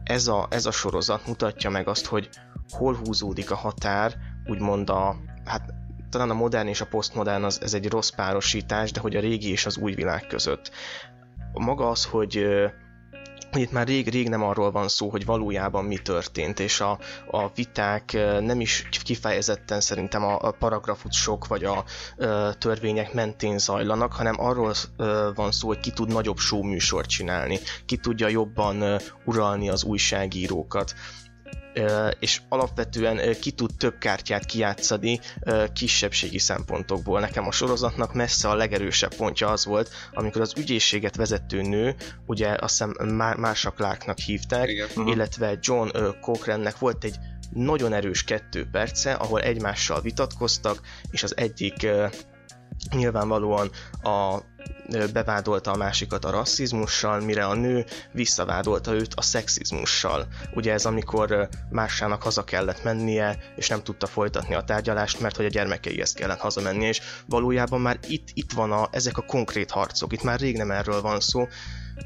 ez 0.04 0.26
a, 0.26 0.46
ez 0.50 0.66
a 0.66 0.70
sorozat 0.70 1.26
mutatja 1.26 1.70
meg 1.70 1.88
azt, 1.88 2.06
hogy 2.06 2.28
hol 2.68 2.94
húzódik 2.94 3.50
a 3.50 3.54
határ, 3.54 4.16
úgymond 4.46 4.90
a, 4.90 5.16
hát 5.44 5.74
talán 6.10 6.30
a 6.30 6.34
modern 6.34 6.68
és 6.68 6.80
a 6.80 6.86
posztmodern 6.86 7.42
az, 7.44 7.62
ez 7.62 7.74
egy 7.74 7.88
rossz 7.88 8.10
párosítás, 8.10 8.92
de 8.92 9.00
hogy 9.00 9.16
a 9.16 9.20
régi 9.20 9.50
és 9.50 9.66
az 9.66 9.76
új 9.76 9.94
világ 9.94 10.26
között. 10.26 10.70
Maga 11.52 11.88
az, 11.88 12.04
hogy 12.04 12.46
hogy 13.50 13.60
itt 13.60 13.72
már 13.72 13.86
rég-rég 13.86 14.28
nem 14.28 14.42
arról 14.42 14.70
van 14.70 14.88
szó, 14.88 15.08
hogy 15.08 15.24
valójában 15.24 15.84
mi 15.84 15.96
történt, 15.96 16.60
és 16.60 16.80
a, 16.80 16.98
a 17.30 17.50
viták 17.54 18.12
nem 18.40 18.60
is 18.60 18.88
kifejezetten 19.04 19.80
szerintem 19.80 20.24
a, 20.24 20.38
a 20.40 20.50
paragrafusok 20.50 21.46
vagy 21.46 21.64
a, 21.64 21.84
a 22.24 22.54
törvények 22.54 23.12
mentén 23.12 23.58
zajlanak, 23.58 24.12
hanem 24.12 24.40
arról 24.40 24.74
van 25.34 25.52
szó, 25.52 25.66
hogy 25.66 25.80
ki 25.80 25.90
tud 25.90 26.12
nagyobb 26.12 26.38
show 26.38 26.62
műsort 26.62 27.08
csinálni, 27.08 27.58
ki 27.86 27.96
tudja 27.96 28.28
jobban 28.28 29.00
uralni 29.24 29.68
az 29.68 29.84
újságírókat 29.84 30.94
és 32.18 32.40
alapvetően 32.48 33.36
ki 33.40 33.50
tud 33.50 33.70
több 33.78 33.98
kártyát 33.98 34.44
kijátszani 34.44 35.20
kisebbségi 35.72 36.38
szempontokból. 36.38 37.20
Nekem 37.20 37.46
a 37.46 37.52
sorozatnak 37.52 38.14
messze 38.14 38.48
a 38.48 38.54
legerősebb 38.54 39.14
pontja 39.14 39.48
az 39.48 39.64
volt, 39.64 39.90
amikor 40.12 40.40
az 40.40 40.52
ügyészséget 40.56 41.16
vezető 41.16 41.62
nő, 41.62 41.94
ugye 42.26 42.56
azt 42.60 42.84
hiszem 42.84 43.16
Marsha 43.36 43.70
Clarknak 43.70 44.18
hívták, 44.18 44.68
Igen. 44.68 44.88
Mhm. 44.94 45.06
illetve 45.06 45.58
John 45.60 45.88
Cochrane-nek 46.20 46.78
volt 46.78 47.04
egy 47.04 47.16
nagyon 47.50 47.92
erős 47.92 48.24
kettő 48.24 48.68
perce, 48.72 49.12
ahol 49.12 49.40
egymással 49.40 50.00
vitatkoztak, 50.00 50.80
és 51.10 51.22
az 51.22 51.36
egyik 51.36 51.86
nyilvánvalóan 52.90 53.70
a 54.02 54.38
bevádolta 55.12 55.70
a 55.70 55.76
másikat 55.76 56.24
a 56.24 56.30
rasszizmussal, 56.30 57.20
mire 57.20 57.46
a 57.46 57.54
nő 57.54 57.84
visszavádolta 58.12 58.92
őt 58.92 59.14
a 59.14 59.22
szexizmussal. 59.22 60.26
Ugye 60.54 60.72
ez 60.72 60.84
amikor 60.84 61.48
másának 61.70 62.22
haza 62.22 62.44
kellett 62.44 62.82
mennie, 62.82 63.38
és 63.56 63.68
nem 63.68 63.82
tudta 63.82 64.06
folytatni 64.06 64.54
a 64.54 64.64
tárgyalást, 64.64 65.20
mert 65.20 65.36
hogy 65.36 65.44
a 65.44 65.48
gyermekeihez 65.48 66.12
kellett 66.12 66.38
hazamennie, 66.38 66.88
és 66.88 67.00
valójában 67.26 67.80
már 67.80 67.98
itt, 68.06 68.28
itt 68.34 68.52
van 68.52 68.72
a, 68.72 68.88
ezek 68.90 69.18
a 69.18 69.24
konkrét 69.26 69.70
harcok, 69.70 70.12
itt 70.12 70.22
már 70.22 70.40
rég 70.40 70.56
nem 70.56 70.70
erről 70.70 71.00
van 71.00 71.20
szó, 71.20 71.46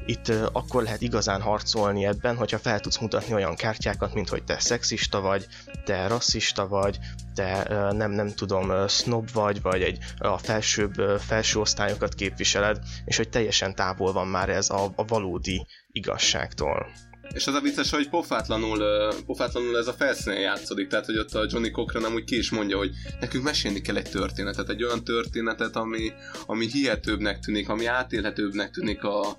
itt 0.05 0.31
akkor 0.51 0.83
lehet 0.83 1.01
igazán 1.01 1.41
harcolni 1.41 2.05
ebben, 2.05 2.35
hogyha 2.35 2.57
fel 2.57 2.79
tudsz 2.79 2.97
mutatni 2.97 3.33
olyan 3.33 3.55
kártyákat, 3.55 4.13
mint 4.13 4.29
hogy 4.29 4.43
te 4.43 4.59
szexista 4.59 5.21
vagy, 5.21 5.47
te 5.85 6.07
rasszista 6.07 6.67
vagy, 6.67 6.99
te 7.33 7.67
nem, 7.91 8.11
nem 8.11 8.33
tudom, 8.33 8.87
snob 8.87 9.31
vagy, 9.31 9.61
vagy 9.61 9.81
egy 9.81 9.97
a 10.17 10.37
felsőbb, 10.37 10.93
felső 11.19 11.59
osztályokat 11.59 12.13
képviseled, 12.13 12.79
és 13.05 13.17
hogy 13.17 13.29
teljesen 13.29 13.75
távol 13.75 14.13
van 14.13 14.27
már 14.27 14.49
ez 14.49 14.69
a, 14.69 14.91
a 14.95 15.05
valódi 15.05 15.65
igazságtól. 15.91 16.87
És 17.33 17.47
az 17.47 17.53
a 17.53 17.61
vicces, 17.61 17.89
hogy 17.89 18.09
pofátlanul, 18.09 18.83
pofátlanul 19.25 19.77
ez 19.77 19.87
a 19.87 19.93
felszínen 19.93 20.39
játszódik, 20.39 20.87
tehát 20.87 21.05
hogy 21.05 21.17
ott 21.17 21.33
a 21.33 21.45
Johnny 21.49 21.71
Cochran 21.71 22.03
amúgy 22.03 22.23
ki 22.23 22.37
is 22.37 22.49
mondja, 22.49 22.77
hogy 22.77 22.91
nekünk 23.19 23.43
mesélni 23.43 23.81
kell 23.81 23.95
egy 23.95 24.09
történetet, 24.09 24.69
egy 24.69 24.83
olyan 24.83 25.03
történetet, 25.03 25.75
ami, 25.75 26.11
ami 26.45 26.67
hihetőbbnek 26.67 27.39
tűnik, 27.39 27.69
ami 27.69 27.85
átélhetőbbnek 27.85 28.71
tűnik 28.71 29.03
a, 29.03 29.37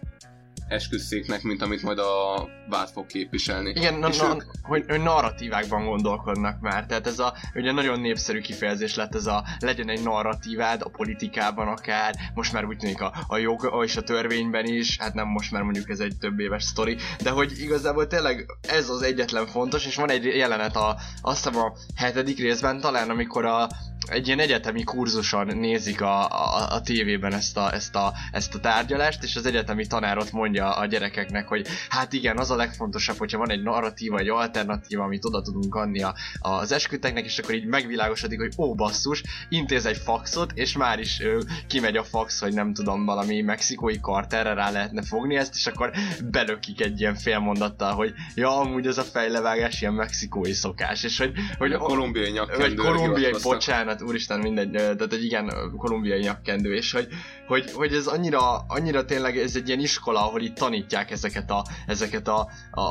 esküszéknek, 0.68 1.42
mint 1.42 1.62
amit 1.62 1.82
majd 1.82 1.98
a 1.98 2.48
vád 2.68 2.88
fog 2.88 3.06
képviselni. 3.06 3.70
Igen, 3.70 3.94
na, 3.94 4.08
na, 4.08 4.34
ők... 4.34 4.42
hogy, 4.62 4.84
hogy 4.88 5.00
narratívákban 5.00 5.84
gondolkodnak 5.84 6.60
már, 6.60 6.86
tehát 6.86 7.06
ez 7.06 7.18
a 7.18 7.34
ugye 7.54 7.72
nagyon 7.72 8.00
népszerű 8.00 8.40
kifejezés 8.40 8.94
lett 8.94 9.14
ez 9.14 9.26
a 9.26 9.44
legyen 9.58 9.90
egy 9.90 10.02
narratívád 10.02 10.82
a 10.82 10.88
politikában 10.88 11.68
akár, 11.68 12.14
most 12.34 12.52
már 12.52 12.64
úgy 12.64 12.76
tűnik 12.76 13.00
a, 13.00 13.12
a 13.26 13.36
jog 13.36 13.82
és 13.84 13.96
a 13.96 14.02
törvényben 14.02 14.66
is, 14.66 14.96
hát 14.98 15.14
nem 15.14 15.28
most 15.28 15.50
már 15.50 15.62
mondjuk 15.62 15.90
ez 15.90 16.00
egy 16.00 16.16
több 16.20 16.40
éves 16.40 16.64
sztori, 16.64 16.96
de 17.22 17.30
hogy 17.30 17.52
igazából 17.58 18.06
tényleg 18.06 18.46
ez 18.68 18.88
az 18.88 19.02
egyetlen 19.02 19.46
fontos, 19.46 19.86
és 19.86 19.96
van 19.96 20.10
egy 20.10 20.24
jelenet 20.24 20.76
a, 20.76 20.96
azt 21.20 21.44
hiszem 21.44 21.62
a 21.62 21.72
hetedik 21.96 22.38
részben 22.38 22.80
talán, 22.80 23.10
amikor 23.10 23.44
a, 23.44 23.68
egy 24.08 24.26
ilyen 24.26 24.38
egyetemi 24.38 24.84
kurzuson 24.84 25.46
nézik 25.46 26.00
a, 26.00 26.28
a, 26.28 26.72
a 26.74 26.80
tévében 26.80 27.32
ezt 27.32 27.56
a, 27.56 27.72
ezt, 27.72 27.94
a, 27.94 28.12
ezt 28.32 28.54
a 28.54 28.60
tárgyalást, 28.60 29.22
és 29.22 29.36
az 29.36 29.46
egyetemi 29.46 29.86
tanár 29.86 30.18
ott 30.18 30.32
mondja 30.32 30.76
a 30.76 30.86
gyerekeknek, 30.86 31.48
hogy 31.48 31.66
hát 31.88 32.12
igen, 32.12 32.38
az 32.38 32.50
a 32.50 32.56
legfontosabb, 32.56 33.16
hogyha 33.16 33.38
van 33.38 33.50
egy 33.50 33.62
narratíva, 33.62 34.18
egy 34.18 34.28
alternatíva, 34.28 35.04
amit 35.04 35.24
oda 35.24 35.42
tudunk 35.42 35.74
adni 35.74 36.02
a, 36.02 36.14
az 36.38 36.72
esküteknek, 36.72 37.24
és 37.24 37.38
akkor 37.38 37.54
így 37.54 37.66
megvilágosodik, 37.66 38.40
hogy 38.40 38.52
ó 38.58 38.74
basszus, 38.74 39.22
intéz 39.48 39.86
egy 39.86 39.96
faxot, 39.96 40.52
és 40.54 40.76
már 40.76 40.98
is 40.98 41.20
ö, 41.20 41.40
kimegy 41.66 41.96
a 41.96 42.04
fax, 42.04 42.40
hogy 42.40 42.52
nem 42.52 42.74
tudom, 42.74 43.04
valami 43.04 43.40
mexikói 43.40 44.00
karterre 44.00 44.54
rá 44.54 44.70
lehetne 44.70 45.02
fogni 45.02 45.36
ezt, 45.36 45.54
és 45.54 45.66
akkor 45.66 45.90
belökik 46.30 46.80
egy 46.80 47.00
ilyen 47.00 47.14
félmondattal, 47.14 47.92
hogy 47.94 48.12
ja, 48.34 48.58
amúgy 48.58 48.86
ez 48.86 48.98
a 48.98 49.02
fejlevágás 49.02 49.80
ilyen 49.80 49.94
mexikói 49.94 50.52
szokás, 50.52 51.04
és 51.04 51.18
hogy, 51.18 51.32
hogy 51.58 51.72
a 51.72 51.78
kolumbiai 51.78 52.30
nyakkendő. 52.30 52.62
Vagy 52.62 52.74
kolumbiai, 52.74 53.34
bocsánat, 53.42 53.95
hát 53.98 54.08
úristen, 54.08 54.40
mindegy, 54.40 54.70
tehát 54.70 55.12
egy 55.12 55.24
igen 55.24 55.52
kolumbiai 55.76 56.20
nyakkendő, 56.20 56.74
és 56.74 56.92
hogy, 56.92 57.08
hogy, 57.46 57.70
hogy 57.72 57.92
ez 57.92 58.06
annyira, 58.06 58.56
annyira 58.56 59.04
tényleg 59.04 59.38
ez 59.38 59.56
egy 59.56 59.68
ilyen 59.68 59.80
iskola, 59.80 60.26
ahol 60.26 60.40
itt 60.40 60.54
tanítják 60.54 61.10
ezeket 61.10 61.50
a, 61.50 61.64
ezeket 61.86 62.28
a, 62.28 62.48
a 62.70 62.82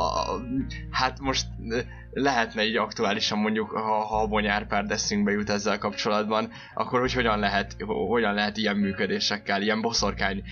hát 0.91 1.19
most 1.19 1.45
lehetne 2.11 2.65
így 2.65 2.75
aktuálisan 2.75 3.39
mondjuk, 3.39 3.69
ha, 3.69 4.05
ha 4.05 4.21
a 4.21 4.27
bonyárpár 4.27 4.85
eszünkbe 4.87 5.31
jut 5.31 5.49
ezzel 5.49 5.77
kapcsolatban, 5.77 6.51
akkor 6.73 6.99
hogy 6.99 7.13
hogyan 7.13 7.39
lehet, 7.39 7.75
hogyan 8.07 8.33
lehet 8.33 8.57
ilyen 8.57 8.77
működésekkel, 8.77 9.61
ilyen 9.61 9.81
boszorkány 9.81 10.43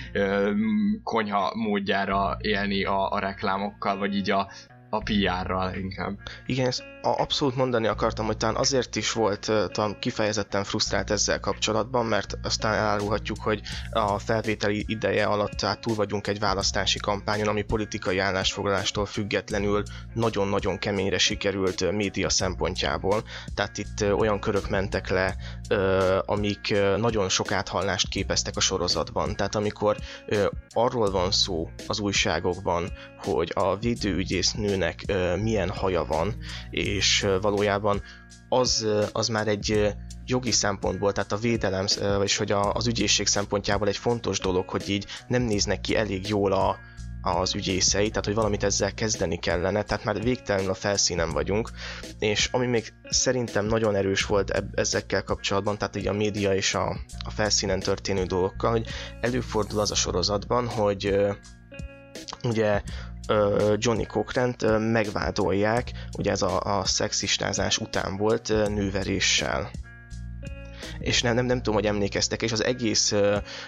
konyha 1.03 1.53
módjára 1.55 2.37
élni 2.41 2.83
a, 2.83 3.11
a 3.11 3.19
reklámokkal, 3.19 3.97
vagy 3.97 4.15
így 4.15 4.31
a, 4.31 4.49
a 4.89 4.97
PR-ral 4.97 5.73
inkább. 5.75 6.17
Igen, 6.45 6.71
ezt 7.03 7.19
abszolút 7.19 7.55
mondani 7.55 7.87
akartam, 7.87 8.25
hogy 8.25 8.37
talán 8.37 8.55
azért 8.55 8.95
is 8.95 9.11
volt 9.11 9.51
talán 9.71 9.99
kifejezetten 9.99 10.63
frusztrált 10.63 11.11
ezzel 11.11 11.39
kapcsolatban, 11.39 12.05
mert 12.05 12.37
aztán 12.43 12.73
elárulhatjuk, 12.73 13.37
hogy 13.41 13.61
a 13.91 14.19
felvételi 14.19 14.83
ideje 14.87 15.25
alatt 15.25 15.61
hát 15.61 15.79
túl 15.79 15.95
vagyunk 15.95 16.27
egy 16.27 16.39
választási 16.39 16.99
kampányon, 16.99 17.47
ami 17.47 17.61
politikai 17.61 18.19
állásfoglalástól 18.19 19.05
függetlenül 19.05 19.83
nagyon-nagyon 20.13 20.79
keményre 20.79 21.17
sikerült 21.17 21.91
média 21.91 22.29
szempontjából. 22.29 23.23
Tehát 23.53 23.77
itt 23.77 24.03
olyan 24.17 24.39
körök 24.39 24.69
mentek 24.69 25.09
le, 25.09 25.35
amik 26.25 26.75
nagyon 26.97 27.29
sok 27.29 27.51
áthallást 27.51 28.09
képeztek 28.09 28.55
a 28.55 28.59
sorozatban. 28.59 29.35
Tehát 29.35 29.55
amikor 29.55 29.97
arról 30.69 31.11
van 31.11 31.31
szó 31.31 31.69
az 31.87 31.99
újságokban, 31.99 32.91
hogy 33.17 33.51
a 33.53 33.77
védőügyésznőnek 33.77 35.05
nőnek 35.05 35.41
milyen 35.41 35.69
haja 35.69 36.05
van, 36.05 36.35
és 36.69 36.92
valójában 37.41 38.01
az, 38.49 38.87
az 39.11 39.27
már 39.27 39.47
egy 39.47 39.95
jogi 40.25 40.51
szempontból, 40.51 41.11
tehát 41.11 41.31
a 41.31 41.37
védelem, 41.37 41.85
és 42.23 42.37
hogy 42.37 42.51
az 42.51 42.87
ügyészség 42.87 43.27
szempontjából 43.27 43.87
egy 43.87 43.97
fontos 43.97 44.39
dolog, 44.39 44.69
hogy 44.69 44.89
így 44.89 45.05
nem 45.27 45.41
néznek 45.41 45.81
ki 45.81 45.95
elég 45.95 46.27
jól 46.27 46.51
a, 46.51 46.77
az 47.21 47.55
ügyészei, 47.55 48.09
tehát 48.09 48.25
hogy 48.25 48.33
valamit 48.33 48.63
ezzel 48.63 48.93
kezdeni 48.93 49.37
kellene, 49.37 49.83
tehát 49.83 50.03
már 50.03 50.23
végtelenül 50.23 50.69
a 50.69 50.73
felszínen 50.73 51.31
vagyunk, 51.31 51.71
és 52.19 52.49
ami 52.51 52.65
még 52.65 52.93
szerintem 53.09 53.65
nagyon 53.65 53.95
erős 53.95 54.25
volt 54.25 54.63
ezekkel 54.73 55.23
kapcsolatban, 55.23 55.77
tehát 55.77 55.95
így 55.95 56.07
a 56.07 56.13
média 56.13 56.53
és 56.53 56.73
a, 56.73 56.89
a 57.25 57.29
felszínen 57.29 57.79
történő 57.79 58.23
dolgokkal, 58.23 58.71
hogy 58.71 58.87
előfordul 59.21 59.79
az 59.79 59.91
a 59.91 59.95
sorozatban, 59.95 60.67
hogy 60.67 61.15
ugye 62.43 62.81
Johnny 63.75 64.05
Cochrane-t 64.05 64.79
megvádolják, 64.91 65.91
ugye 66.17 66.31
ez 66.31 66.41
a, 66.41 66.79
a 66.79 66.85
szexistázás 66.85 67.77
után 67.77 68.17
volt 68.17 68.47
nőveréssel 68.47 69.71
és 70.99 71.21
nem, 71.21 71.35
nem, 71.35 71.45
nem 71.45 71.57
tudom, 71.57 71.73
hogy 71.73 71.85
emlékeztek, 71.85 72.41
és 72.41 72.51
az 72.51 72.63
egész 72.63 73.13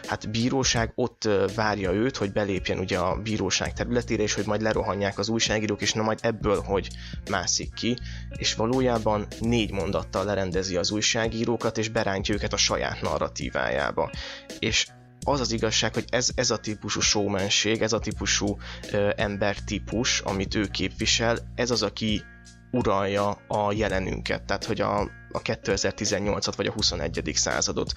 hát 0.07 0.29
bíróság 0.31 0.91
ott 0.95 1.29
várja 1.55 1.91
őt, 1.91 2.17
hogy 2.17 2.31
belépjen 2.31 2.79
ugye 2.79 2.97
a 2.97 3.15
bíróság 3.15 3.73
területére, 3.73 4.23
és 4.23 4.33
hogy 4.33 4.45
majd 4.45 4.61
lerohanják 4.61 5.17
az 5.17 5.29
újságírók, 5.29 5.81
és 5.81 5.93
na 5.93 6.01
majd 6.01 6.19
ebből, 6.21 6.61
hogy 6.61 6.87
mászik 7.29 7.73
ki, 7.73 7.97
és 8.37 8.53
valójában 8.53 9.27
négy 9.39 9.71
mondattal 9.71 10.25
lerendezi 10.25 10.75
az 10.75 10.91
újságírókat, 10.91 11.77
és 11.77 11.89
berántja 11.89 12.35
őket 12.35 12.53
a 12.53 12.57
saját 12.57 13.01
narratívájába. 13.01 14.11
És 14.59 14.87
az 15.27 15.39
az 15.39 15.51
igazság, 15.51 15.93
hogy 15.93 16.05
ez, 16.09 16.29
ez 16.35 16.51
a 16.51 16.57
típusú 16.57 16.99
showmanség, 16.99 17.81
ez 17.81 17.93
a 17.93 17.99
típusú 17.99 18.57
ö, 18.91 19.09
embertípus, 19.15 20.19
amit 20.19 20.55
ő 20.55 20.67
képvisel, 20.67 21.37
ez 21.55 21.71
az, 21.71 21.81
aki 21.81 22.23
uralja 22.71 23.29
a 23.47 23.71
jelenünket, 23.71 24.43
tehát 24.43 24.65
hogy 24.65 24.81
a, 24.81 24.99
a 25.31 25.41
2018-at 25.41 26.53
vagy 26.55 26.67
a 26.67 26.71
21. 26.71 27.31
századot. 27.33 27.93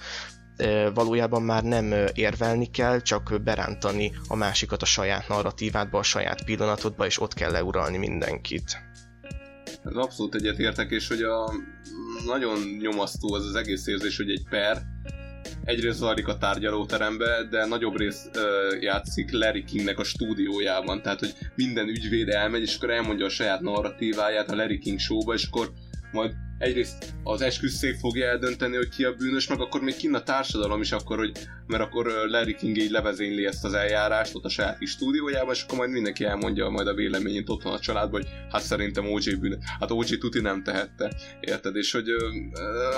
Valójában 0.93 1.41
már 1.41 1.63
nem 1.63 1.93
érvelni 2.13 2.71
kell, 2.71 3.01
csak 3.01 3.41
berántani 3.43 4.11
a 4.27 4.35
másikat 4.35 4.81
a 4.81 4.85
saját 4.85 5.27
narratívádba, 5.27 5.97
a 5.97 6.03
saját 6.03 6.43
pillanatodba, 6.43 7.05
és 7.05 7.21
ott 7.21 7.33
kell 7.33 7.51
leuralni 7.51 7.97
mindenkit. 7.97 8.77
Ez 9.83 9.95
abszolút 9.95 10.35
egyetértek, 10.35 10.91
és 10.91 11.07
hogy 11.07 11.21
a 11.21 11.53
nagyon 12.25 12.59
nyomasztó 12.81 13.33
az 13.33 13.45
az 13.45 13.55
egész 13.55 13.87
érzés, 13.87 14.17
hogy 14.17 14.29
egy 14.29 14.43
per 14.49 14.81
egyrészt 15.63 15.97
zajlik 15.97 16.27
a 16.27 16.37
tárgyalóterembe, 16.37 17.47
de 17.49 17.65
nagyobb 17.65 17.97
rész 17.97 18.29
ö, 18.33 18.75
játszik 18.79 19.31
Larry 19.31 19.63
Kingnek 19.63 19.99
a 19.99 20.03
stúdiójában, 20.03 21.01
tehát 21.01 21.19
hogy 21.19 21.33
minden 21.55 21.87
ügyvéd 21.87 22.29
elmegy, 22.29 22.61
és 22.61 22.75
akkor 22.75 22.89
elmondja 22.89 23.25
a 23.25 23.29
saját 23.29 23.61
narratíváját 23.61 24.51
a 24.51 24.55
Larry 24.55 24.77
King 24.77 24.99
showba, 24.99 25.33
és 25.33 25.43
akkor 25.43 25.71
majd 26.11 26.33
egyrészt 26.59 27.13
az 27.23 27.41
esküszék 27.41 27.95
fogja 27.95 28.27
eldönteni, 28.27 28.75
hogy 28.75 28.89
ki 28.89 29.03
a 29.03 29.13
bűnös, 29.13 29.47
meg 29.47 29.59
akkor 29.61 29.81
még 29.81 29.95
kinn 29.95 30.13
a 30.13 30.23
társadalom 30.23 30.81
is 30.81 30.91
akkor, 30.91 31.17
hogy, 31.17 31.31
mert 31.67 31.83
akkor 31.83 32.05
Larry 32.27 32.55
King 32.55 32.77
így 32.77 32.91
levezényli 32.91 33.45
ezt 33.45 33.65
az 33.65 33.73
eljárást 33.73 34.35
ott 34.35 34.43
a 34.43 34.49
saját 34.49 34.77
kis 34.77 34.89
stúdiójában, 34.89 35.53
és 35.53 35.63
akkor 35.63 35.77
majd 35.77 35.89
mindenki 35.89 36.25
elmondja 36.25 36.69
majd 36.69 36.87
a 36.87 36.93
véleményét 36.93 37.49
ott 37.49 37.63
a 37.63 37.79
családban, 37.79 38.21
hogy 38.21 38.29
hát 38.51 38.61
szerintem 38.61 39.11
OJ 39.11 39.33
bűnös. 39.39 39.57
Hát 39.79 39.91
OJ 39.91 40.17
tuti 40.17 40.41
nem 40.41 40.63
tehette, 40.63 41.11
érted? 41.39 41.75
És 41.75 41.91
hogy 41.91 42.05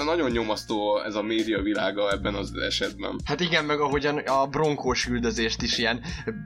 nagyon 0.06 0.32
nyomasztó 0.32 1.02
ez 1.06 1.16
a 1.16 1.22
média 1.22 1.62
világa 1.62 2.12
ebben 2.12 2.34
az 2.34 2.54
esetben. 2.56 3.20
Hát 3.26 3.40
igen, 3.40 3.66
meg 3.66 3.80
ahogyan 3.80 4.18
a 4.18 4.48
bronkós 4.48 5.06
üldözést 5.06 5.62
is 5.62 5.78
ilyen 5.78 6.02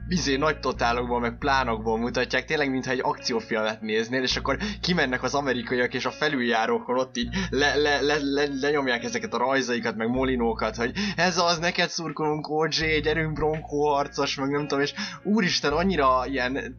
bizé 0.08 0.36
nagy 0.36 0.60
totálokból, 0.60 1.20
meg 1.20 1.38
plánokból 1.38 1.98
mutatják, 1.98 2.44
tényleg 2.44 2.70
mintha 2.70 2.90
egy 2.90 3.00
akciófilmet 3.02 3.80
néznél, 3.80 4.22
és 4.22 4.36
akkor 4.36 4.58
kimennek 4.80 5.22
az 5.22 5.34
amerikaiak 5.34 5.94
és 5.94 6.04
a 6.04 6.10
felüljárókon 6.10 6.94
ott 7.06 7.16
így 7.16 7.28
le, 7.50 7.76
le, 7.76 8.00
le, 8.00 8.18
le, 8.18 8.48
lenyomják 8.60 9.04
ezeket 9.04 9.34
a 9.34 9.38
rajzaikat, 9.38 9.96
meg 9.96 10.08
molinókat, 10.08 10.76
hogy 10.76 10.92
ez 11.16 11.38
az, 11.38 11.58
neked 11.58 11.88
szurkolunk 11.88 12.48
OJ, 12.48 13.00
gyerünk 13.02 13.32
bronkó 13.32 13.86
harcos, 13.86 14.34
meg 14.34 14.50
nem 14.50 14.60
tudom, 14.60 14.80
és 14.80 14.94
úristen, 15.22 15.72
annyira 15.72 16.26
ilyen, 16.26 16.76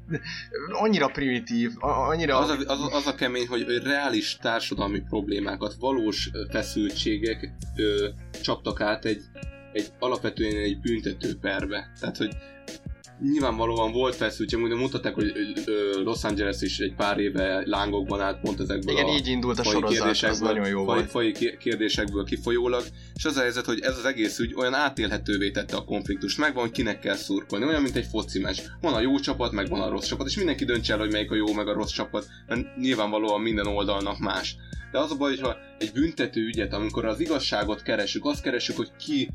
annyira 0.71 1.07
primitív, 1.07 1.71
annyira... 1.79 2.37
Az 2.37 2.49
a, 2.49 2.57
az, 2.67 2.93
az 2.93 3.07
a 3.07 3.15
kemény, 3.15 3.47
hogy, 3.47 3.65
reális 3.83 4.37
társadalmi 4.41 4.99
problémákat, 4.99 5.75
valós 5.79 6.29
feszültségek 6.49 7.51
ö, 7.75 8.07
csaptak 8.41 8.81
át 8.81 9.05
egy, 9.05 9.21
egy 9.73 9.91
alapvetően 9.99 10.55
egy 10.55 10.79
büntető 10.79 11.37
perbe. 11.41 11.91
Tehát, 11.99 12.17
hogy 12.17 12.35
nyilvánvalóan 13.21 13.91
volt 13.91 14.15
feszültség, 14.15 14.67
de 14.67 14.75
mutatták, 14.75 15.13
hogy 15.13 15.33
Los 16.03 16.23
Angeles 16.23 16.61
is 16.61 16.79
egy 16.79 16.93
pár 16.95 17.19
éve 17.19 17.61
lángokban 17.65 18.21
állt 18.21 18.39
pont 18.39 18.59
ezekből 18.59 18.93
Igen, 18.93 19.05
a 19.05 19.15
így 19.15 19.27
indult 19.27 19.59
a 19.59 19.63
sorozat, 19.63 20.23
ez 20.23 20.39
nagyon 20.39 20.67
jó 20.67 20.85
faj, 20.85 21.07
volt. 21.11 21.57
kérdésekből 21.57 22.23
kifolyólag, 22.23 22.83
és 23.15 23.25
az 23.25 23.37
a 23.37 23.41
helyzet, 23.41 23.65
hogy 23.65 23.79
ez 23.79 23.97
az 23.97 24.05
egész 24.05 24.39
ügy 24.39 24.53
olyan 24.55 24.73
átélhetővé 24.73 25.51
tette 25.51 25.75
a 25.75 25.83
konfliktust, 25.83 26.37
megvan, 26.37 26.63
hogy 26.63 26.71
kinek 26.71 26.99
kell 26.99 27.15
szurkolni, 27.15 27.65
olyan, 27.65 27.81
mint 27.81 27.95
egy 27.95 28.07
foci 28.11 28.39
meccs. 28.39 28.59
Van 28.81 28.93
a 28.93 28.99
jó 28.99 29.19
csapat, 29.19 29.51
meg 29.51 29.69
van 29.69 29.81
a 29.81 29.89
rossz 29.89 30.07
csapat, 30.07 30.27
és 30.27 30.37
mindenki 30.37 30.65
döntse 30.65 30.93
el, 30.93 30.99
hogy 30.99 31.11
melyik 31.11 31.31
a 31.31 31.35
jó, 31.35 31.53
meg 31.53 31.67
a 31.67 31.73
rossz 31.73 31.91
csapat, 31.91 32.27
mert 32.47 32.77
nyilvánvalóan 32.77 33.41
minden 33.41 33.67
oldalnak 33.67 34.19
más. 34.19 34.55
De 34.91 34.99
az 34.99 35.11
a 35.11 35.15
baj, 35.15 35.29
hogyha 35.29 35.57
egy 35.79 35.91
büntető 35.91 36.45
ügyet, 36.45 36.73
amikor 36.73 37.05
az 37.05 37.19
igazságot 37.19 37.81
keresünk, 37.81 38.25
azt 38.25 38.41
keresünk, 38.41 38.77
hogy 38.77 38.91
ki 38.97 39.29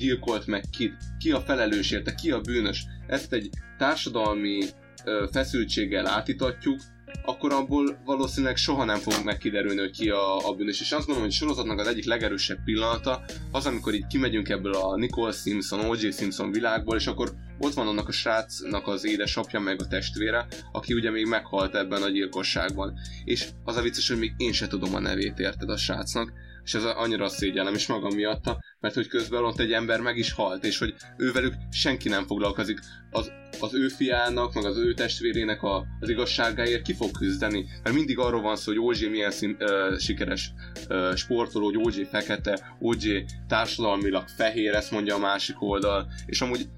gyilkolt 0.00 0.46
meg 0.46 0.64
kit, 0.70 0.94
ki 1.18 1.30
a 1.30 1.40
felelős 1.40 1.90
érte, 1.90 2.14
ki 2.14 2.30
a 2.30 2.40
bűnös, 2.40 2.86
ezt 3.06 3.32
egy 3.32 3.50
társadalmi 3.78 4.64
ö, 5.04 5.26
feszültséggel 5.32 6.06
átítatjuk, 6.06 6.80
akkor 7.24 7.52
abból 7.52 7.98
valószínűleg 8.04 8.56
soha 8.56 8.84
nem 8.84 8.98
fog 8.98 9.14
megkiderülni, 9.24 9.80
hogy 9.80 9.90
ki 9.90 10.08
a, 10.08 10.48
a 10.48 10.54
bűnös. 10.54 10.80
És 10.80 10.92
azt 10.92 11.06
gondolom, 11.06 11.22
hogy 11.22 11.32
sorozatnak 11.32 11.78
az 11.78 11.86
egyik 11.86 12.04
legerősebb 12.04 12.58
pillanata 12.64 13.24
az, 13.50 13.66
amikor 13.66 13.94
így 13.94 14.06
kimegyünk 14.06 14.48
ebből 14.48 14.74
a 14.74 14.96
Nicole 14.96 15.32
Simpson, 15.32 15.80
O.J. 15.80 16.10
Simpson 16.10 16.50
világból, 16.50 16.96
és 16.96 17.06
akkor 17.06 17.32
ott 17.58 17.74
van 17.74 17.86
annak 17.86 18.08
a 18.08 18.12
srácnak 18.12 18.86
az 18.86 19.06
édesapja, 19.06 19.60
meg 19.60 19.80
a 19.80 19.86
testvére, 19.86 20.46
aki 20.72 20.94
ugye 20.94 21.10
még 21.10 21.26
meghalt 21.26 21.74
ebben 21.74 22.02
a 22.02 22.08
gyilkosságban. 22.08 22.98
És 23.24 23.48
az 23.64 23.76
a 23.76 23.82
vicces, 23.82 24.08
hogy 24.08 24.18
még 24.18 24.32
én 24.36 24.52
se 24.52 24.66
tudom 24.66 24.94
a 24.94 25.00
nevét, 25.00 25.38
érted 25.38 25.70
a 25.70 25.76
srácnak, 25.76 26.32
és 26.70 26.76
ez 26.76 26.84
annyira 26.84 27.28
szégyellem 27.28 27.74
is 27.74 27.86
magam 27.86 28.14
miatta, 28.14 28.60
mert 28.80 28.94
hogy 28.94 29.06
közben 29.06 29.44
ott 29.44 29.58
egy 29.58 29.72
ember 29.72 30.00
meg 30.00 30.16
is 30.16 30.32
halt, 30.32 30.64
és 30.64 30.78
hogy 30.78 30.94
ővelük 31.16 31.54
senki 31.70 32.08
nem 32.08 32.26
foglalkozik. 32.26 32.78
Az, 33.10 33.32
az 33.60 33.74
ő 33.74 33.88
fiának, 33.88 34.54
meg 34.54 34.64
az 34.64 34.76
ő 34.76 34.94
testvérének 34.94 35.62
a, 35.62 35.86
az 36.00 36.08
igazságáért 36.08 36.82
ki 36.82 36.92
fog 36.92 37.10
küzdeni, 37.10 37.66
mert 37.82 37.96
mindig 37.96 38.18
arról 38.18 38.40
van 38.40 38.56
szó, 38.56 38.72
hogy 38.72 38.80
OJ 38.80 39.08
milyen 39.08 39.30
szín, 39.30 39.56
ö, 39.58 39.94
sikeres 39.98 40.52
ö, 40.88 41.12
sportoló, 41.16 41.64
hogy 41.64 41.80
OJ 41.82 42.02
fekete, 42.10 42.76
OJ 42.80 43.24
társadalmilag 43.48 44.28
fehér, 44.28 44.74
ezt 44.74 44.90
mondja 44.90 45.14
a 45.14 45.18
másik 45.18 45.62
oldal, 45.62 46.06
és 46.26 46.40
amúgy 46.40 46.68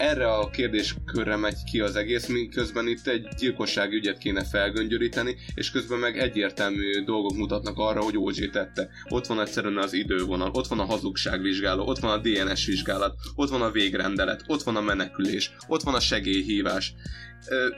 erre 0.00 0.32
a 0.32 0.50
kérdéskörre 0.50 1.36
megy 1.36 1.64
ki 1.70 1.80
az 1.80 1.96
egész, 1.96 2.26
miközben 2.26 2.86
itt 2.86 3.06
egy 3.06 3.28
gyilkossági 3.38 3.96
ügyet 3.96 4.18
kéne 4.18 4.44
felgöngyöríteni, 4.44 5.36
és 5.54 5.70
közben 5.70 5.98
meg 5.98 6.18
egyértelmű 6.18 7.04
dolgok 7.04 7.36
mutatnak 7.36 7.78
arra, 7.78 8.00
hogy 8.00 8.16
OJ 8.16 8.48
tette. 8.52 8.88
Ott 9.08 9.26
van 9.26 9.40
egyszerűen 9.40 9.76
az 9.76 9.92
idővonal, 9.92 10.50
ott 10.52 10.66
van 10.66 10.78
a 10.78 10.84
hazugságvizsgáló, 10.84 11.86
ott 11.86 11.98
van 11.98 12.10
a 12.10 12.22
DNS 12.22 12.66
vizsgálat, 12.66 13.14
ott 13.34 13.50
van 13.50 13.62
a 13.62 13.70
végrendelet, 13.70 14.44
ott 14.46 14.62
van 14.62 14.76
a 14.76 14.80
menekülés, 14.80 15.52
ott 15.68 15.82
van 15.82 15.94
a 15.94 16.00
segélyhívás. 16.00 16.94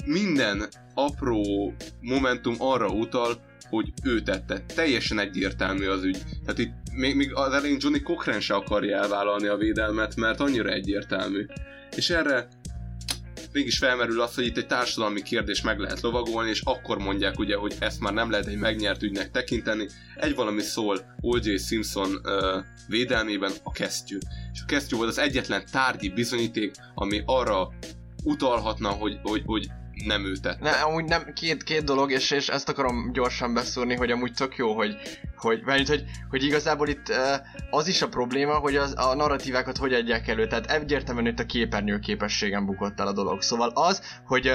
Minden 0.06 0.68
apró 0.94 1.74
momentum 2.00 2.54
arra 2.58 2.88
utal, 2.88 3.40
hogy 3.68 3.92
ő 4.04 4.20
tette. 4.20 4.64
Teljesen 4.74 5.18
egyértelmű 5.18 5.86
az 5.86 6.04
ügy. 6.04 6.18
Tehát 6.44 6.58
itt 6.58 6.72
még, 6.94 7.16
még 7.16 7.34
az 7.34 7.52
elején 7.52 7.76
Johnny 7.80 8.02
Cochran 8.02 8.40
se 8.40 8.54
akarja 8.54 8.96
elvállalni 8.96 9.46
a 9.46 9.56
védelmet, 9.56 10.16
mert 10.16 10.40
annyira 10.40 10.70
egyértelmű. 10.70 11.46
És 11.96 12.10
erre 12.10 12.48
mégis 13.52 13.78
felmerül 13.78 14.20
az, 14.20 14.34
hogy 14.34 14.46
itt 14.46 14.56
egy 14.56 14.66
társadalmi 14.66 15.22
kérdés 15.22 15.62
meg 15.62 15.78
lehet 15.78 16.00
lovagolni, 16.00 16.50
és 16.50 16.60
akkor 16.60 16.98
mondják 16.98 17.38
ugye, 17.38 17.56
hogy 17.56 17.76
ezt 17.78 18.00
már 18.00 18.12
nem 18.12 18.30
lehet 18.30 18.46
egy 18.46 18.58
megnyert 18.58 19.02
ügynek 19.02 19.30
tekinteni. 19.30 19.86
Egy 20.16 20.34
valami 20.34 20.60
szól 20.60 20.98
O.J. 21.20 21.56
Simpson 21.56 22.08
uh, 22.08 22.64
védelmében 22.86 23.52
a 23.62 23.72
kesztyű. 23.72 24.18
És 24.52 24.60
a 24.62 24.66
kesztyű 24.66 24.96
volt 24.96 25.08
az 25.08 25.18
egyetlen 25.18 25.64
tárgyi 25.70 26.08
bizonyíték, 26.08 26.74
ami 26.94 27.22
arra 27.26 27.68
utalhatna, 28.24 28.88
hogy, 28.88 29.18
hogy, 29.22 29.42
hogy 29.46 29.68
nem 30.04 30.24
ő 30.24 30.36
tette. 30.36 30.62
Ne, 30.62 30.70
amúgy 30.70 31.04
nem, 31.04 31.32
két, 31.32 31.62
két 31.62 31.84
dolog, 31.84 32.10
és, 32.10 32.30
és 32.30 32.48
ezt 32.48 32.68
akarom 32.68 33.12
gyorsan 33.12 33.54
beszúrni, 33.54 33.94
hogy 33.94 34.10
amúgy 34.10 34.32
tök 34.32 34.56
jó, 34.56 34.74
hogy, 34.74 34.96
hogy, 35.42 35.62
mert, 35.64 35.88
hogy, 35.88 36.04
hogy 36.30 36.44
igazából 36.44 36.88
itt 36.88 37.12
az 37.70 37.88
is 37.88 38.02
a 38.02 38.08
probléma, 38.08 38.54
hogy 38.54 38.76
az, 38.76 38.94
a 38.96 39.14
narratívákat 39.14 39.76
hogy 39.76 39.92
adják 39.92 40.28
elő, 40.28 40.46
tehát 40.46 40.70
egyértelműen 40.70 41.26
itt 41.26 41.38
a 41.38 41.46
képernyő 41.46 41.98
képességen 41.98 42.66
bukott 42.66 43.00
el 43.00 43.06
a 43.06 43.12
dolog. 43.12 43.42
Szóval 43.42 43.70
az, 43.74 44.02
hogy 44.26 44.52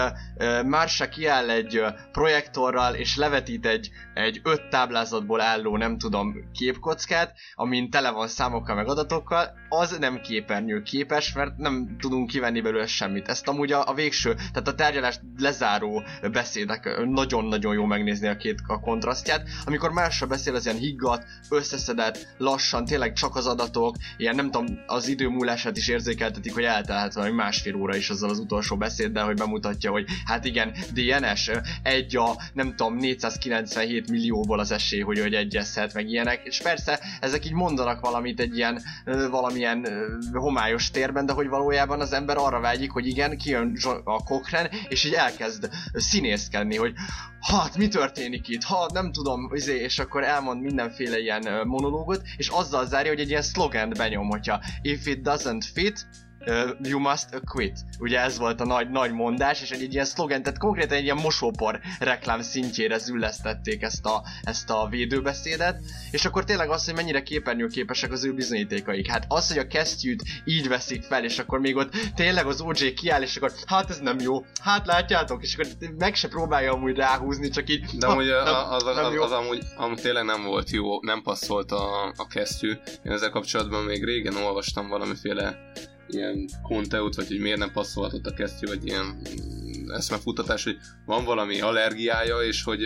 Marsa 0.66 1.10
kiáll 1.10 1.50
egy 1.50 1.82
projektorral 2.12 2.94
és 2.94 3.16
levetít 3.16 3.66
egy, 3.66 3.90
egy 4.14 4.42
öt 4.44 4.70
táblázatból 4.70 5.42
álló, 5.42 5.78
nem 5.78 5.98
tudom, 5.98 6.36
képkockát, 6.54 7.34
amin 7.54 7.90
tele 7.90 8.12
van 8.12 8.28
számokkal 8.28 8.76
meg 8.76 8.88
adatokkal, 8.88 9.50
az 9.70 9.98
nem 9.98 10.22
képernyő 10.22 10.82
képes, 10.82 11.34
mert 11.34 11.58
nem 11.58 11.96
tudunk 12.00 12.30
kivenni 12.30 12.62
belőle 12.62 12.88
semmit. 12.88 13.28
Ezt 13.28 13.48
amúgy 13.48 13.72
a, 13.72 13.90
a 13.90 13.94
végső, 13.94 14.34
tehát 14.34 14.68
a 14.68 14.76
tárgyalást 14.76 15.22
lezáró 15.38 16.04
beszédek 16.32 17.06
nagyon-nagyon 17.06 17.74
jó 17.74 17.86
megnézni 17.86 18.28
a 18.28 18.38
két 18.38 18.60
a 18.68 18.80
kontrasztját. 18.80 19.48
Amikor 19.66 19.92
másra 19.92 20.28
beszél, 20.28 20.56
az 20.56 20.66
ilyen 20.66 20.77
higgadt, 20.78 21.26
összeszedett, 21.50 22.28
lassan, 22.38 22.86
tényleg 22.86 23.14
csak 23.14 23.36
az 23.36 23.48
adatok, 23.48 23.96
ilyen 24.18 24.36
nem 24.36 24.52
tudom, 24.52 24.80
az 24.88 25.08
idő 25.08 25.28
múlását 25.28 25.78
is 25.78 25.88
érzékeltetik, 25.88 26.54
hogy 26.54 26.64
eltelhet 26.64 27.14
valami 27.14 27.34
másfél 27.34 27.76
óra 27.76 27.96
is 27.96 28.10
azzal 28.10 28.30
az 28.30 28.40
utolsó 28.40 28.78
beszéddel, 28.78 29.26
hogy 29.26 29.38
bemutatja, 29.38 29.92
hogy 29.92 30.06
hát 30.26 30.46
igen, 30.46 30.74
DNS, 30.94 31.52
egy 31.84 32.16
a 32.16 32.36
nem 32.54 32.76
tudom, 32.76 32.96
497 32.96 34.10
millióból 34.10 34.60
az 34.60 34.72
esély, 34.72 35.02
hogy, 35.02 35.20
hogy 35.20 35.34
egyezhet, 35.34 35.94
meg 35.94 36.10
ilyenek, 36.10 36.42
és 36.44 36.62
persze 36.62 37.00
ezek 37.20 37.46
így 37.46 37.54
mondanak 37.54 38.00
valamit 38.00 38.40
egy 38.40 38.58
ilyen 38.58 38.82
valamilyen 39.30 39.88
homályos 40.34 40.92
térben, 40.92 41.26
de 41.26 41.34
hogy 41.34 41.48
valójában 41.48 42.02
az 42.02 42.14
ember 42.14 42.38
arra 42.38 42.60
vágyik, 42.60 42.92
hogy 42.92 43.08
igen, 43.08 43.38
kijön 43.38 43.78
a 44.04 44.24
Cochrane, 44.24 44.70
és 44.88 45.04
így 45.04 45.14
elkezd 45.14 45.70
színészkedni, 45.94 46.76
hogy 46.76 46.94
hát 47.40 47.78
mi 47.78 47.88
történik 47.88 48.48
itt, 48.48 48.64
ha 48.64 48.90
nem 48.94 49.12
tudom, 49.12 49.50
izé, 49.54 49.76
és 49.76 50.00
akkor 50.00 50.24
elmond 50.24 50.62
mindenféle 50.68 51.20
ilyen 51.20 51.68
monológot, 51.68 52.22
és 52.38 52.48
azzal 52.48 52.86
zárja, 52.86 53.12
hogy 53.12 53.20
egy 53.20 53.30
ilyen 53.30 53.42
szlogent 53.42 53.98
benyom, 53.98 54.30
if 54.82 55.06
it 55.06 55.22
doesn't 55.22 55.66
fit, 55.74 56.08
uh, 56.48 56.70
you 56.84 57.00
must 57.00 57.42
quit. 57.52 57.80
Ugye 58.00 58.20
ez 58.20 58.38
volt 58.38 58.62
a 58.62 58.66
nagy, 58.66 58.90
nagy 58.90 59.12
mondás, 59.12 59.62
és 59.62 59.72
egy, 59.72 59.82
egy 59.82 59.94
ilyen 59.94 60.06
szlogen, 60.06 60.44
tehát 60.44 60.60
konkrétan 60.60 60.98
egy 60.98 61.04
ilyen 61.04 61.18
mosópor 61.18 61.80
reklám 62.00 62.42
szintjére 62.42 62.98
züllesztették 62.98 63.82
ezt 63.82 64.06
a, 64.06 64.24
ezt 64.44 64.70
a 64.70 64.88
védőbeszédet, 64.90 65.80
és 66.12 66.26
akkor 66.26 66.44
tényleg 66.44 66.70
az, 66.70 66.86
hogy 66.86 66.96
mennyire 66.96 67.24
képernyőképesek 67.24 68.12
az 68.12 68.26
ő 68.26 68.34
bizonyítékaik. 68.34 69.08
Hát 69.08 69.26
az, 69.28 69.48
hogy 69.48 69.58
a 69.58 69.68
kesztyűt 69.68 70.24
így 70.46 70.68
veszik 70.68 71.04
fel, 71.04 71.24
és 71.24 71.40
akkor 71.40 71.60
még 71.60 71.76
ott 71.76 71.96
tényleg 72.16 72.46
az 72.46 72.62
OJ 72.62 72.94
kiáll, 72.94 73.22
és 73.22 73.36
akkor 73.36 73.52
hát 73.66 73.90
ez 73.90 74.00
nem 74.00 74.20
jó, 74.20 74.46
hát 74.62 74.86
látjátok, 74.86 75.44
és 75.44 75.56
akkor 75.56 75.72
meg 75.98 76.16
se 76.16 76.28
próbálja 76.28 76.74
amúgy 76.74 76.96
ráhúzni, 76.96 77.50
csak 77.50 77.70
így. 77.70 77.86
De 77.98 78.08
amúgy 78.08 78.26
nem, 78.26 78.56
az, 78.70 78.84
az, 78.84 78.98
az, 78.98 79.14
az, 79.20 79.32
amúgy, 79.32 79.64
amúgy 79.78 80.02
tényleg 80.02 80.26
nem 80.26 80.44
volt 80.44 80.70
jó, 80.70 81.02
nem 81.02 81.22
passzolt 81.22 81.72
a, 81.72 82.14
a 82.16 82.28
kesztyű. 82.28 82.72
Én 83.04 83.12
ezzel 83.12 83.30
kapcsolatban 83.30 83.84
még 83.84 84.04
régen 84.04 84.36
olvastam 84.36 84.88
valamiféle 84.88 85.72
ilyen 86.08 86.50
konteut, 86.62 87.16
vagy 87.16 87.28
hogy 87.28 87.40
miért 87.40 87.58
nem 87.58 87.72
passzolhatott 87.72 88.26
a 88.26 88.34
kesztyű, 88.34 88.68
vagy 88.68 88.86
ilyen 88.86 89.06
mm, 89.06 89.92
eszmefutatás, 89.92 90.64
hogy 90.64 90.78
van 91.06 91.26
valami 91.26 91.62
allergiája, 91.62 92.38
és 92.38 92.64
hogy 92.64 92.82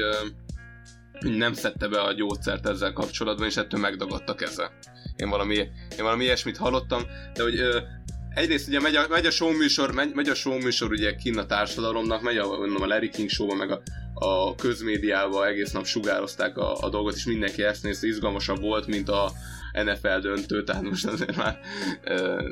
nem 1.19 1.53
szedte 1.53 1.87
be 1.87 2.01
a 2.01 2.13
gyógyszert 2.13 2.67
ezzel 2.67 2.93
kapcsolatban, 2.93 3.47
és 3.47 3.57
ettől 3.57 3.79
megdagadt 3.79 4.29
a 4.29 4.35
keze. 4.35 4.71
Én 5.15 5.29
valami, 5.29 5.55
én 5.97 6.03
valami 6.03 6.23
ilyesmit 6.23 6.57
hallottam, 6.57 7.01
de 7.33 7.43
hogy 7.43 7.59
ö, 7.59 7.79
egyrészt 8.33 8.67
ugye 8.67 8.79
megy 8.79 8.95
a, 8.95 9.05
megy 9.09 9.25
a 9.25 9.31
show 9.31 9.51
műsor, 9.51 9.91
megy, 9.91 10.13
megy 10.13 10.29
a 10.29 10.33
show 10.33 10.57
műsor 10.57 10.91
ugye 10.91 11.15
kinn 11.15 11.37
a 11.37 11.45
társadalomnak, 11.45 12.21
megy 12.21 12.37
a, 12.37 12.47
mondom, 12.47 12.81
a 12.81 12.85
Larry 12.85 13.09
King 13.09 13.29
show 13.29 13.55
meg 13.55 13.71
a, 13.71 13.81
a 14.13 14.55
közmédiában 14.55 15.47
egész 15.47 15.71
nap 15.71 15.85
sugározták 15.85 16.57
a, 16.57 16.77
a 16.77 16.89
dolgot, 16.89 17.15
és 17.15 17.25
mindenki 17.25 17.63
ezt 17.63 17.83
nézte, 17.83 18.07
izgalmasabb 18.07 18.59
volt, 18.59 18.87
mint 18.87 19.09
a, 19.09 19.31
NFL 19.73 20.19
döntő, 20.21 20.63
tehát 20.63 20.81
most 20.81 21.05
azért 21.05 21.35
már 21.35 21.59
uh, 22.05 22.43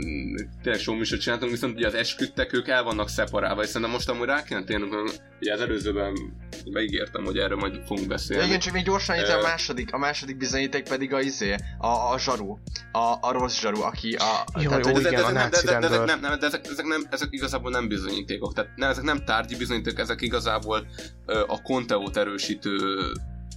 tényleg 0.64 0.82
sok 0.82 0.98
műsort 0.98 1.22
csináltunk, 1.22 1.52
viszont 1.52 1.76
ugye 1.76 1.88
az 1.88 1.94
esküdtek, 1.94 2.54
ők 2.54 2.68
el 2.68 2.84
vannak 2.84 3.10
szeparálva, 3.10 3.62
és 3.62 3.68
szerintem 3.68 3.92
most 3.92 4.10
amúgy 4.10 4.26
rá 4.26 4.44
kéne 4.44 4.64
térnünk, 4.64 4.94
ugye 5.40 5.54
az 5.54 5.62
előzőben 5.62 6.14
beígértem, 6.72 7.24
hogy 7.24 7.38
erről 7.38 7.58
majd 7.58 7.82
fogunk 7.86 8.08
beszélni. 8.08 8.46
igen, 8.46 8.60
csak 8.60 8.74
még 8.74 8.84
gyorsan 8.84 9.16
itt 9.16 9.28
uh, 9.28 9.38
a 9.38 9.42
második, 9.42 9.94
a 9.94 9.98
második 9.98 10.38
bizonyíték 10.38 10.90
pedig 10.90 11.14
a 11.14 11.22
izé, 11.22 11.56
a, 11.78 11.88
a 11.88 12.20
zsaru, 12.20 12.58
a, 12.92 13.18
a 13.22 13.32
rossz 13.32 13.60
zsaru, 13.60 13.82
aki 13.82 14.16
a... 14.16 14.60
Jó, 14.62 14.70
tehát, 14.70 14.86
jó, 14.86 14.98
igen, 14.98 15.24
a 15.24 15.32
náci 15.32 15.66
de, 15.66 15.80
de, 15.80 15.88
de, 15.88 15.98
nem, 15.98 16.20
nem, 16.20 16.40
de 16.40 16.46
ezek, 16.46 16.68
ezek, 16.68 16.86
nem, 16.86 17.02
ezek 17.10 17.28
igazából 17.32 17.72
nem 17.72 17.88
bizonyítékok, 17.88 18.54
tehát 18.54 18.72
nem, 18.76 18.90
ezek 18.90 19.04
nem 19.04 19.26
tárgyi 19.26 19.56
bizonyítékok, 19.56 20.00
ezek 20.00 20.22
igazából 20.22 20.88
uh, 21.26 21.38
a 21.48 21.62
konteót 21.62 22.18
erősítő 22.18 22.78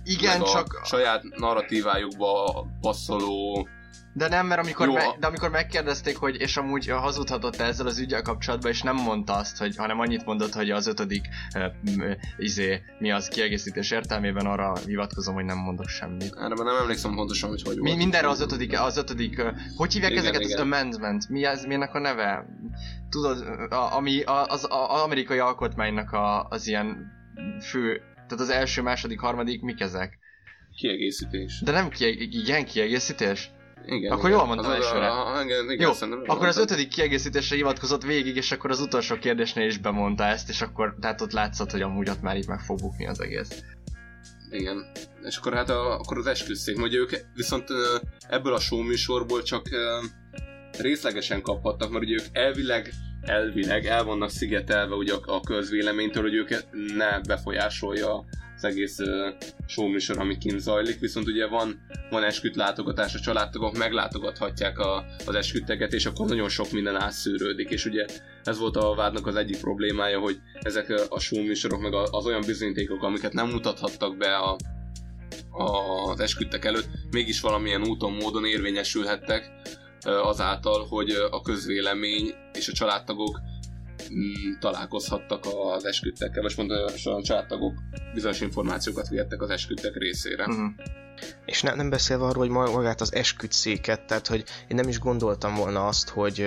igen, 0.04 0.38
meg 0.38 0.48
csak... 0.48 0.78
a 0.82 0.84
saját 0.84 1.22
narratívájukba 1.36 2.66
passzoló 2.80 3.68
de 4.14 4.28
nem, 4.28 4.46
mert 4.46 4.60
amikor, 4.60 4.88
me- 4.88 5.16
de 5.18 5.26
amikor 5.26 5.50
megkérdezték, 5.50 6.16
hogy 6.16 6.40
és 6.40 6.56
amúgy 6.56 6.88
hazudhatott 6.88 7.56
-e 7.56 7.64
ezzel 7.64 7.86
az 7.86 7.98
ügyel 7.98 8.22
kapcsolatban, 8.22 8.70
és 8.70 8.82
nem 8.82 8.96
mondta 8.96 9.32
azt, 9.32 9.58
hogy, 9.58 9.76
hanem 9.76 10.00
annyit 10.00 10.24
mondott, 10.24 10.52
hogy 10.52 10.70
az 10.70 10.86
ötödik 10.86 11.28
uh, 11.54 12.16
izé, 12.36 12.82
mi 12.98 13.10
az 13.10 13.28
kiegészítés 13.28 13.90
értelmében 13.90 14.46
arra 14.46 14.76
hivatkozom, 14.86 15.34
hogy 15.34 15.44
nem 15.44 15.58
mondok 15.58 15.88
semmit. 15.88 16.34
Erre 16.36 16.54
nem 16.54 16.76
emlékszem 16.80 17.14
pontosan, 17.14 17.48
hogy 17.48 17.62
hogy. 17.62 17.80
Mi, 17.80 17.94
mindenre 17.94 18.28
az 18.28 18.40
ötödik, 18.40 18.80
az 18.80 18.96
ötödik, 18.96 19.38
uh, 19.38 19.50
hogy 19.76 19.92
hívják 19.92 20.10
igen, 20.10 20.24
ezeket 20.24 20.40
igen. 20.40 20.56
az 20.56 20.62
amendment? 20.62 21.28
Mi 21.28 21.44
ez, 21.44 21.64
minek 21.64 21.94
a 21.94 21.98
neve? 21.98 22.46
Tudod, 23.08 23.44
a, 23.70 23.96
ami 23.96 24.22
az, 24.22 24.46
az, 24.48 24.66
az 24.68 25.00
amerikai 25.02 25.38
alkotmánynak 25.38 26.12
a, 26.12 26.46
az 26.48 26.66
ilyen 26.66 27.10
fő 27.60 28.02
tehát 28.36 28.50
az 28.50 28.60
első, 28.60 28.82
második, 28.82 29.20
harmadik, 29.20 29.62
mik 29.62 29.80
ezek? 29.80 30.18
Kiegészítés. 30.76 31.60
De 31.64 31.72
nem 31.72 31.88
kie- 31.88 32.20
igen, 32.20 32.64
kiegészítés? 32.64 33.50
Igen, 33.86 34.12
akkor 34.12 34.28
igen. 34.28 34.38
jól 34.38 34.46
mondtam 34.46 34.70
elsőre. 34.70 35.06
A, 35.06 35.36
a, 35.36 35.42
igen, 35.42 35.70
igen, 35.70 35.94
Jó, 36.00 36.09
akkor 36.26 36.46
az 36.46 36.56
ötödik 36.56 36.88
kiegészítésre 36.88 37.56
hivatkozott 37.56 38.02
végig, 38.02 38.36
és 38.36 38.52
akkor 38.52 38.70
az 38.70 38.80
utolsó 38.80 39.16
kérdésnél 39.16 39.66
is 39.66 39.78
bemondta 39.78 40.24
ezt, 40.24 40.48
és 40.48 40.62
akkor 40.62 40.96
tehát 41.00 41.20
ott 41.20 41.32
látszott, 41.32 41.70
hogy 41.70 41.82
amúgy 41.82 42.09
ott 42.09 42.22
már 42.22 42.36
így 42.36 42.48
meg 42.48 42.60
fog 42.60 42.80
bukni 42.80 43.06
az 43.06 43.20
egész. 43.20 43.62
Igen. 44.50 44.86
És 45.24 45.36
akkor 45.36 45.54
hát 45.54 45.70
a, 45.70 45.98
akkor 45.98 46.18
az 46.18 46.26
esküszék, 46.26 46.80
hogy 46.80 46.94
ők 46.94 47.10
viszont 47.34 47.68
ebből 48.28 48.54
a 48.54 48.60
show 48.60 48.82
műsorból 48.82 49.42
csak 49.42 49.68
részlegesen 50.78 51.42
kaphattak, 51.42 51.90
mert 51.90 52.04
ugye 52.04 52.14
ők 52.14 52.26
elvileg 52.32 52.92
elvileg 53.22 53.86
el 53.86 54.04
vannak 54.04 54.30
szigetelve 54.30 54.94
ugye 54.94 55.12
a, 55.14 55.34
a 55.34 55.40
közvéleménytől, 55.40 56.22
hogy 56.22 56.34
őket 56.34 56.66
ne 56.96 57.20
befolyásolja 57.20 58.24
az 58.56 58.64
egész 58.64 58.98
uh, 58.98 59.08
show 59.66 59.88
műsor, 59.88 60.18
ami 60.18 60.38
kint 60.38 60.60
zajlik, 60.60 60.98
viszont 60.98 61.26
ugye 61.26 61.46
van, 61.46 61.86
van 62.10 62.24
esküt 62.24 62.56
látogatás, 62.56 63.14
a 63.14 63.20
családtagok 63.20 63.76
meglátogathatják 63.76 64.78
a, 64.78 65.04
az 65.26 65.34
eskütteket, 65.34 65.92
és 65.92 66.06
akkor 66.06 66.26
nagyon 66.26 66.48
sok 66.48 66.70
minden 66.70 66.96
átszűrődik, 66.96 67.70
és 67.70 67.84
ugye 67.84 68.04
ez 68.44 68.58
volt 68.58 68.76
a 68.76 68.94
vádnak 68.94 69.26
az 69.26 69.36
egyik 69.36 69.60
problémája, 69.60 70.18
hogy 70.18 70.40
ezek 70.60 71.06
a 71.08 71.18
show 71.20 71.42
műsorok, 71.42 71.80
meg 71.80 71.94
az 71.94 72.26
olyan 72.26 72.42
bizonyítékok, 72.46 73.02
amiket 73.02 73.32
nem 73.32 73.48
mutathattak 73.48 74.16
be 74.16 74.36
a, 74.36 74.56
az 76.10 76.20
esküdtek 76.20 76.64
előtt, 76.64 76.88
mégis 77.10 77.40
valamilyen 77.40 77.86
úton, 77.86 78.12
módon 78.12 78.44
érvényesülhettek, 78.44 79.50
azáltal, 80.04 80.86
hogy 80.88 81.10
a 81.30 81.40
közvélemény 81.42 82.34
és 82.52 82.68
a 82.68 82.72
családtagok 82.72 83.40
mm, 84.12 84.58
találkozhattak 84.60 85.44
az 85.74 85.84
esküdtekkel, 85.84 86.42
vagy 86.42 86.54
pontosan 86.54 87.22
családtagok 87.22 87.72
bizonyos 88.14 88.40
információkat 88.40 89.08
vihettek 89.08 89.42
az 89.42 89.50
esküdtek 89.50 89.96
részére. 89.96 90.44
Uh-huh. 90.44 90.70
És 91.46 91.62
ne, 91.62 91.74
nem 91.74 91.90
beszélve 91.90 92.24
arról, 92.24 92.46
hogy 92.46 92.72
magát 92.74 93.00
az 93.00 93.14
esküdszéket, 93.14 94.06
tehát 94.06 94.26
hogy 94.26 94.44
én 94.68 94.76
nem 94.76 94.88
is 94.88 94.98
gondoltam 94.98 95.54
volna 95.54 95.86
azt, 95.86 96.08
hogy 96.08 96.46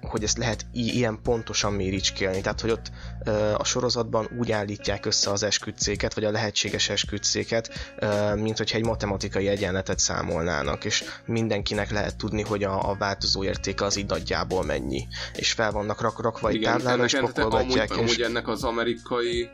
hogy 0.00 0.22
ezt 0.22 0.38
lehet 0.38 0.66
ilyen 0.72 1.18
pontosan 1.22 1.72
méricskélni. 1.72 2.40
Tehát, 2.40 2.60
hogy 2.60 2.70
ott 2.70 2.90
ö, 3.24 3.30
a 3.58 3.64
sorozatban 3.64 4.28
úgy 4.38 4.52
állítják 4.52 5.06
össze 5.06 5.30
az 5.30 5.42
esküdszéket, 5.42 6.14
vagy 6.14 6.24
a 6.24 6.30
lehetséges 6.30 6.88
esküdszéket, 6.88 7.94
ö, 7.98 8.34
mint 8.34 8.56
hogyha 8.58 8.78
egy 8.78 8.84
matematikai 8.84 9.48
egyenletet 9.48 9.98
számolnának, 9.98 10.84
és 10.84 11.04
mindenkinek 11.26 11.90
lehet 11.90 12.16
tudni, 12.16 12.42
hogy 12.42 12.64
a, 12.64 12.90
a 12.90 12.96
változó 12.98 13.44
értéke 13.44 13.84
az 13.84 13.96
így 13.96 14.06
nagyjából 14.06 14.64
mennyi. 14.64 15.06
És 15.34 15.52
fel 15.52 15.72
vannak 15.72 16.00
rak- 16.00 16.18
rakva 16.18 16.48
egy 16.48 16.60
táblára, 16.60 17.04
és 17.04 17.16
pakolgatják. 17.20 17.90
Amúgy, 17.90 18.04
és... 18.04 18.14
amúgy 18.16 18.20
ennek 18.20 18.48
az 18.48 18.64
amerikai 18.64 19.48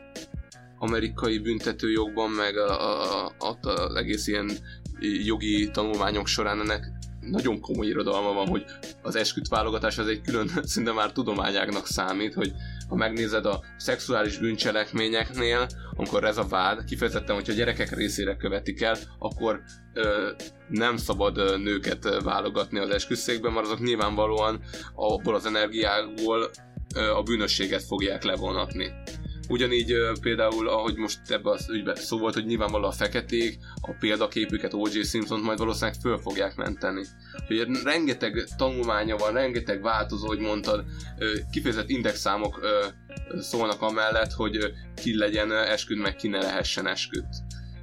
amerikai 0.77 1.39
büntetőjogban, 1.39 2.29
meg 2.29 2.57
a, 2.57 2.69
a, 2.69 3.31
a, 3.39 3.69
az 3.69 3.95
egész 3.95 4.27
ilyen 4.27 4.51
jogi 5.25 5.69
tanulmányok 5.71 6.27
során 6.27 6.59
ennek 6.59 6.91
nagyon 7.29 7.59
komoly 7.59 7.87
irodalma 7.87 8.33
van, 8.33 8.47
hogy 8.47 8.65
az 9.01 9.15
esküt 9.15 9.47
válogatás 9.47 9.97
az 9.97 10.07
egy 10.07 10.21
külön, 10.21 10.49
szinte 10.63 10.91
már 10.91 11.11
tudományágnak 11.11 11.87
számít, 11.87 12.33
hogy 12.33 12.51
ha 12.89 12.95
megnézed 12.95 13.45
a 13.45 13.63
szexuális 13.77 14.37
bűncselekményeknél, 14.37 15.67
amikor 15.95 16.23
ez 16.23 16.37
a 16.37 16.47
vád, 16.47 16.83
kifejezetten, 16.83 17.35
hogyha 17.35 17.53
gyerekek 17.53 17.95
részére 17.95 18.35
követik 18.35 18.81
el, 18.81 18.97
akkor 19.19 19.61
ö, 19.93 20.29
nem 20.67 20.97
szabad 20.97 21.37
ö, 21.37 21.57
nőket 21.57 22.21
válogatni 22.23 22.79
az 22.79 22.89
esküszékben, 22.89 23.51
mert 23.51 23.65
azok 23.65 23.79
nyilvánvalóan 23.79 24.63
abból 24.95 25.35
az 25.35 25.45
energiából 25.45 26.49
ö, 26.95 27.11
a 27.11 27.21
bűnösséget 27.21 27.83
fogják 27.83 28.23
levonatni. 28.23 28.91
Ugyanígy 29.49 29.93
például, 30.21 30.67
ahogy 30.67 30.95
most 30.95 31.19
ebben 31.27 31.53
az 31.53 31.69
ügyben 31.69 31.95
szó 31.95 32.17
volt, 32.17 32.33
hogy 32.33 32.45
nyilvánvalóan 32.45 32.89
a 32.89 32.95
feketék, 32.95 33.57
a 33.81 33.91
példaképüket 33.99 34.73
O.J. 34.73 35.01
simpson 35.01 35.39
majd 35.39 35.57
valószínűleg 35.57 35.99
föl 36.01 36.17
fogják 36.17 36.55
menteni. 36.55 37.05
Úgyhogy 37.49 37.83
rengeteg 37.83 38.47
tanulmánya 38.57 39.17
van, 39.17 39.33
rengeteg 39.33 39.81
változó, 39.81 40.27
hogy 40.27 40.39
mondtad, 40.39 40.83
kifejezett 41.51 41.89
indexszámok 41.89 42.59
szólnak 43.39 43.81
amellett, 43.81 44.31
hogy 44.31 44.73
ki 44.95 45.17
legyen 45.17 45.51
esküd, 45.51 45.97
meg 45.97 46.15
ki 46.15 46.27
ne 46.27 46.37
lehessen 46.37 46.87
esküdt. 46.87 47.33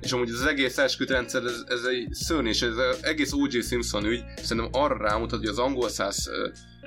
És 0.01 0.13
amúgy 0.13 0.31
az 0.31 0.47
egész 0.47 0.79
esküdrendszer, 0.79 1.45
ez, 1.45 1.65
ez 1.67 1.85
egy 1.85 2.09
szörny, 2.11 2.47
és 2.47 2.63
ez 2.63 2.77
az 2.77 3.05
egész 3.05 3.33
O.J. 3.33 3.61
Simpson 3.61 4.05
ügy 4.05 4.25
szerintem 4.37 4.71
arra 4.73 4.97
rámutat, 4.97 5.39
hogy 5.39 5.49
az 5.49 5.59
angol 5.59 5.89
száz 5.89 6.31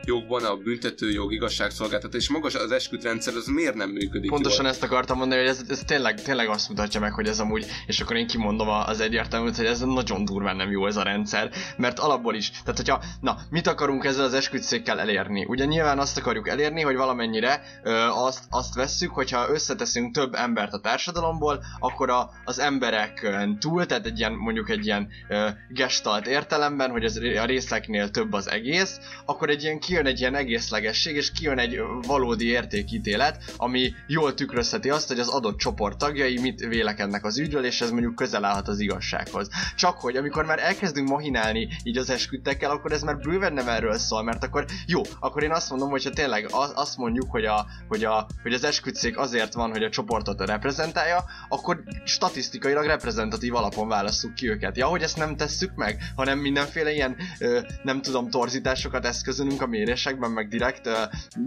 jogban 0.05 0.43
a 0.43 0.55
büntetőjog, 0.55 1.33
igazságszolgáltatás 1.33 2.29
magas 2.29 2.55
az 2.55 2.71
esküdrendszer, 2.71 3.35
az 3.35 3.47
miért 3.47 3.75
nem 3.75 3.89
működik 3.89 4.29
Pontosan 4.29 4.63
jól? 4.63 4.73
ezt 4.73 4.83
akartam 4.83 5.17
mondani, 5.17 5.41
hogy 5.41 5.49
ez, 5.49 5.63
ez 5.69 5.81
tényleg, 5.85 6.21
tényleg 6.21 6.49
azt 6.49 6.69
mutatja 6.69 6.99
meg, 6.99 7.13
hogy 7.13 7.27
ez 7.27 7.39
amúgy, 7.39 7.65
és 7.87 7.99
akkor 7.99 8.15
én 8.15 8.27
kimondom 8.27 8.67
az 8.69 8.99
egyértelműt, 8.99 9.55
hogy 9.55 9.65
ez 9.65 9.79
nagyon 9.79 10.25
durván 10.25 10.55
nem 10.55 10.71
jó 10.71 10.87
ez 10.87 10.95
a 10.95 11.03
rendszer, 11.03 11.51
mert 11.77 11.99
alapból 11.99 12.35
is, 12.35 12.49
tehát 12.49 12.77
hogyha, 12.77 13.03
na, 13.21 13.37
mit 13.49 13.67
akarunk 13.67 14.05
ezzel 14.05 14.25
az 14.25 14.33
esküdszékkel 14.33 14.99
elérni? 14.99 15.45
Ugye 15.45 15.65
nyilván 15.65 15.99
azt 15.99 16.17
akarjuk 16.17 16.47
elérni, 16.47 16.81
hogy 16.81 16.95
valamennyire 16.95 17.61
ö, 17.83 17.91
azt, 18.07 18.43
azt 18.49 18.75
vesszük, 18.75 19.11
hogyha 19.11 19.49
összeteszünk 19.49 20.13
több 20.13 20.33
embert 20.33 20.73
a 20.73 20.79
társadalomból, 20.79 21.63
akkor 21.79 22.09
a, 22.09 22.29
az 22.45 22.59
emberek 22.59 23.27
túl, 23.59 23.85
tehát 23.85 24.05
egy 24.05 24.19
ilyen, 24.19 24.33
mondjuk 24.33 24.69
egy 24.69 24.85
ilyen 24.85 25.07
ö, 25.27 25.47
gestalt 25.69 26.27
értelemben, 26.27 26.91
hogy 26.91 27.03
az, 27.03 27.21
a 27.41 27.45
részeknél 27.45 28.09
több 28.09 28.33
az 28.33 28.49
egész, 28.49 28.99
akkor 29.25 29.49
egy 29.49 29.63
ilyen 29.63 29.79
kijön 29.93 30.07
egy 30.07 30.19
ilyen 30.19 30.35
egészlegesség, 30.35 31.15
és 31.15 31.31
kijön 31.31 31.59
egy 31.59 31.79
valódi 32.07 32.47
értékítélet, 32.47 33.43
ami 33.57 33.93
jól 34.07 34.33
tükrözheti 34.33 34.89
azt, 34.89 35.07
hogy 35.07 35.19
az 35.19 35.27
adott 35.27 35.57
csoport 35.57 35.97
tagjai 35.97 36.39
mit 36.39 36.59
vélekednek 36.59 37.25
az 37.25 37.39
ügyről, 37.39 37.65
és 37.65 37.81
ez 37.81 37.91
mondjuk 37.91 38.15
közel 38.15 38.45
állhat 38.45 38.67
az 38.67 38.79
igazsághoz. 38.79 39.49
Csak 39.75 39.99
hogy 39.99 40.15
amikor 40.15 40.45
már 40.45 40.59
elkezdünk 40.59 41.09
mahinálni 41.09 41.67
így 41.83 41.97
az 41.97 42.09
esküdtekkel, 42.09 42.71
akkor 42.71 42.91
ez 42.91 43.01
már 43.01 43.17
bőven 43.17 43.53
nem 43.53 43.67
erről 43.67 43.97
szól, 43.97 44.23
mert 44.23 44.43
akkor 44.43 44.65
jó, 44.87 45.01
akkor 45.19 45.43
én 45.43 45.51
azt 45.51 45.69
mondom, 45.69 45.89
hogyha 45.89 46.09
tényleg 46.09 46.47
azt 46.75 46.97
mondjuk, 46.97 47.31
hogy, 47.31 47.45
a, 47.45 47.65
hogy, 47.87 48.03
a, 48.03 48.27
hogy 48.41 48.53
az 48.53 48.63
esküdszék 48.63 49.17
azért 49.17 49.53
van, 49.53 49.71
hogy 49.71 49.83
a 49.83 49.89
csoportot 49.89 50.45
reprezentálja, 50.45 51.23
akkor 51.49 51.83
statisztikailag 52.05 52.85
reprezentatív 52.85 53.55
alapon 53.55 53.87
válasszuk 53.87 54.33
ki 54.33 54.49
őket. 54.49 54.77
Ja, 54.77 54.87
hogy 54.87 55.01
ezt 55.01 55.17
nem 55.17 55.35
tesszük 55.35 55.75
meg, 55.75 55.97
hanem 56.15 56.39
mindenféle 56.39 56.93
ilyen, 56.93 57.15
ö, 57.39 57.59
nem 57.83 58.01
tudom, 58.01 58.29
torzításokat 58.29 59.05
eszközölünk 59.05 59.61
a 59.61 59.67
mérésekben, 59.83 60.31
meg 60.31 60.47
direkt, 60.47 60.89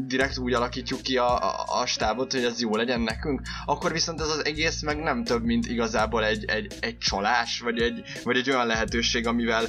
direkt 0.06 0.38
úgy 0.38 0.52
alakítjuk 0.52 1.00
ki 1.02 1.16
a, 1.16 1.38
a, 1.38 1.80
a 1.80 1.86
stábot, 1.86 2.32
hogy 2.32 2.44
ez 2.44 2.60
jó 2.60 2.76
legyen 2.76 3.00
nekünk, 3.00 3.40
akkor 3.64 3.92
viszont 3.92 4.20
ez 4.20 4.28
az 4.28 4.44
egész 4.44 4.82
meg 4.82 4.98
nem 4.98 5.24
több, 5.24 5.44
mint 5.44 5.66
igazából 5.66 6.24
egy, 6.24 6.44
egy, 6.44 6.72
egy 6.80 6.98
csalás, 6.98 7.60
vagy 7.60 7.80
egy, 7.80 8.02
vagy 8.24 8.36
egy 8.36 8.50
olyan 8.50 8.66
lehetőség, 8.66 9.26
amivel 9.26 9.64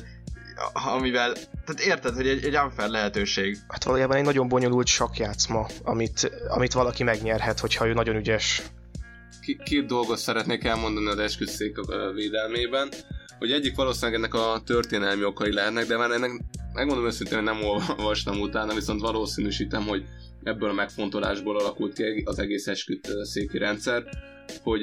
amivel, 0.74 1.34
tehát 1.34 1.80
érted, 1.86 2.16
hogy 2.16 2.28
egy, 2.28 2.46
egy 2.46 2.56
unfair 2.56 2.90
lehetőség. 2.90 3.58
Hát 3.68 3.84
valójában 3.84 4.18
egy 4.18 4.24
nagyon 4.24 4.48
bonyolult 4.48 4.88
sakjátszma, 4.88 5.68
amit, 5.84 6.32
amit 6.48 6.74
valaki 6.74 7.04
megnyerhet, 7.04 7.60
hogyha 7.60 7.88
ő 7.88 7.94
nagyon 7.94 8.16
ügyes. 8.16 8.62
Két 9.64 9.86
dolgot 9.86 10.18
szeretnék 10.18 10.64
elmondani 10.64 11.08
az 11.08 11.18
esküszék 11.18 11.76
védelmében, 12.14 12.90
hogy 13.40 13.52
egyik 13.52 13.76
valószínűleg 13.76 14.20
ennek 14.20 14.34
a 14.34 14.62
történelmi 14.66 15.24
okai 15.24 15.54
lehetnek, 15.54 15.86
de 15.86 15.98
már 15.98 16.12
ennek 16.12 16.32
megmondom 16.74 17.06
őszintén, 17.06 17.38
hogy 17.38 17.46
nem 17.46 17.64
olvastam 17.64 18.40
utána, 18.40 18.74
viszont 18.74 19.02
valószínűsítem, 19.02 19.84
hogy 19.84 20.06
ebből 20.44 20.70
a 20.70 20.74
megfontolásból 20.74 21.60
alakult 21.60 21.94
ki 21.94 22.22
az 22.26 22.40
egész 22.40 22.68
esküszéki 22.68 23.58
rendszer, 23.58 24.04
hogy 24.64 24.82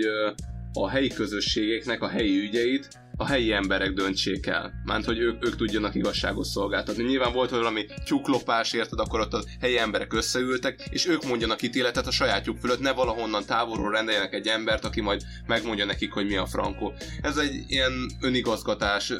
a 0.73 0.89
helyi 0.89 1.09
közösségeknek 1.09 2.03
a 2.03 2.09
helyi 2.09 2.39
ügyeit 2.39 2.89
a 3.17 3.27
helyi 3.27 3.53
emberek 3.53 3.93
döntsék 3.93 4.47
el. 4.47 4.73
Mert 4.85 5.05
hogy 5.05 5.19
ők, 5.19 5.47
ők 5.47 5.57
tudjanak 5.57 5.95
igazságot 5.95 6.45
szolgáltatni. 6.45 7.03
Nyilván 7.03 7.33
volt 7.33 7.51
valami 7.51 7.87
tyúklopás, 8.05 8.73
érted, 8.73 8.99
akkor 8.99 9.21
ott 9.21 9.33
a 9.33 9.43
helyi 9.61 9.79
emberek 9.79 10.13
összeültek, 10.13 10.89
és 10.91 11.07
ők 11.07 11.25
mondjanak 11.25 11.63
ítéletet 11.63 12.07
a 12.07 12.11
sajátjuk 12.11 12.59
fölött, 12.59 12.81
ne 12.81 12.93
valahonnan 12.93 13.45
távolról 13.47 13.91
rendeljenek 13.91 14.33
egy 14.33 14.47
embert, 14.47 14.85
aki 14.85 15.01
majd 15.01 15.23
megmondja 15.47 15.85
nekik, 15.85 16.13
hogy 16.13 16.27
mi 16.27 16.37
a 16.37 16.47
frankó. 16.47 16.93
Ez 17.21 17.37
egy 17.37 17.65
ilyen 17.67 17.93
önigazgatás, 18.21 19.13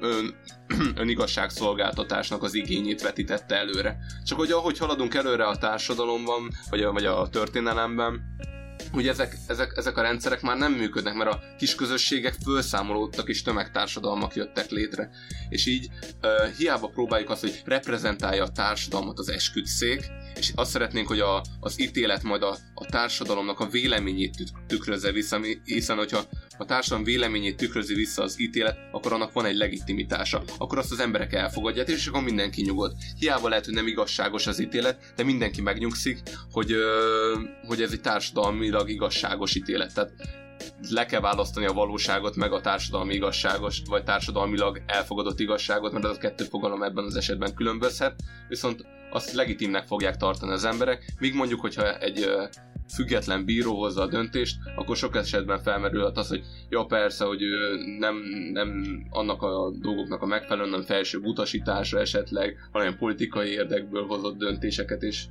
ön, 0.00 0.34
önigazságszolgáltatásnak 0.96 2.42
az 2.42 2.54
igényét 2.54 3.02
vetítette 3.02 3.56
előre. 3.56 3.96
Csak 4.24 4.38
hogy 4.38 4.50
ahogy 4.50 4.78
haladunk 4.78 5.14
előre 5.14 5.44
a 5.44 5.56
társadalomban, 5.56 6.50
vagy 6.70 6.82
a, 6.82 6.92
vagy 6.92 7.04
a 7.04 7.28
történelemben, 7.28 8.20
hogy 8.96 9.08
ezek, 9.08 9.36
ezek, 9.46 9.72
ezek 9.76 9.96
a 9.96 10.02
rendszerek 10.02 10.42
már 10.42 10.56
nem 10.56 10.72
működnek, 10.72 11.14
mert 11.14 11.30
a 11.30 11.40
kis 11.58 11.74
közösségek 11.74 12.34
felszámolódtak 12.44 13.28
és 13.28 13.42
tömegtársadalmak 13.42 14.34
jöttek 14.34 14.70
létre. 14.70 15.10
És 15.48 15.66
így 15.66 15.88
uh, 16.22 16.56
hiába 16.56 16.88
próbáljuk 16.88 17.30
azt, 17.30 17.40
hogy 17.40 17.62
reprezentálja 17.64 18.44
a 18.44 18.52
társadalmat 18.52 19.18
az 19.18 19.28
esküdszék, 19.28 20.10
és 20.36 20.52
azt 20.54 20.70
szeretnénk, 20.70 21.08
hogy 21.08 21.20
a, 21.20 21.42
az 21.60 21.80
ítélet 21.80 22.22
majd 22.22 22.42
a, 22.42 22.56
a 22.74 22.86
társadalomnak 22.86 23.60
a 23.60 23.66
véleményét 23.66 24.52
tükrözze 24.66 25.12
vissza, 25.12 25.40
hiszen 25.64 25.96
hogyha 25.96 26.24
a 26.58 26.64
társadalom 26.64 27.04
véleményét 27.04 27.56
tükrözi 27.56 27.94
vissza 27.94 28.22
az 28.22 28.40
ítélet, 28.40 28.78
akkor 28.92 29.12
annak 29.12 29.32
van 29.32 29.44
egy 29.44 29.56
legitimitása. 29.56 30.42
Akkor 30.58 30.78
azt 30.78 30.92
az 30.92 31.00
emberek 31.00 31.32
elfogadják, 31.32 31.88
és 31.88 32.06
akkor 32.06 32.22
mindenki 32.22 32.62
nyugodt. 32.62 32.94
Hiába 33.18 33.48
lehet, 33.48 33.64
hogy 33.64 33.74
nem 33.74 33.86
igazságos 33.86 34.46
az 34.46 34.58
ítélet, 34.60 35.12
de 35.16 35.22
mindenki 35.22 35.60
megnyugszik, 35.60 36.18
hogy, 36.50 36.72
ö, 36.72 37.34
hogy 37.66 37.82
ez 37.82 37.92
egy 37.92 38.00
társadalmilag 38.00 38.90
igazságos 38.90 39.54
ítélet. 39.54 39.94
Tehát 39.94 40.12
le 40.90 41.06
kell 41.06 41.20
választani 41.20 41.66
a 41.66 41.72
valóságot, 41.72 42.36
meg 42.36 42.52
a 42.52 42.60
társadalmi 42.60 43.14
igazságos, 43.14 43.82
vagy 43.88 44.04
társadalmilag 44.04 44.82
elfogadott 44.86 45.40
igazságot, 45.40 45.92
mert 45.92 46.04
az 46.04 46.16
a 46.16 46.20
kettő 46.20 46.44
fogalom 46.44 46.82
ebben 46.82 47.04
az 47.04 47.16
esetben 47.16 47.54
különbözhet, 47.54 48.14
viszont 48.48 48.86
azt 49.16 49.32
legitimnek 49.32 49.86
fogják 49.86 50.16
tartani 50.16 50.52
az 50.52 50.64
emberek, 50.64 51.04
míg 51.18 51.34
mondjuk, 51.34 51.60
hogyha 51.60 51.98
egy 51.98 52.30
független 52.94 53.44
bíró 53.44 53.78
hozza 53.78 54.02
a 54.02 54.06
döntést, 54.06 54.56
akkor 54.76 54.96
sok 54.96 55.16
esetben 55.16 55.62
felmerülhet 55.62 56.16
az, 56.16 56.28
hogy 56.28 56.44
ja 56.68 56.84
persze, 56.84 57.24
hogy 57.24 57.42
ő 57.42 57.76
nem, 57.98 58.16
nem 58.52 58.84
annak 59.10 59.42
a 59.42 59.70
dolgoknak 59.80 60.22
a 60.22 60.26
megfelelően, 60.26 60.70
hanem 60.70 60.84
felsőbb 60.84 61.24
utasításra 61.24 62.00
esetleg, 62.00 62.56
hanem 62.72 62.96
politikai 62.96 63.50
érdekből 63.50 64.06
hozott 64.06 64.38
döntéseket, 64.38 65.02
és 65.02 65.24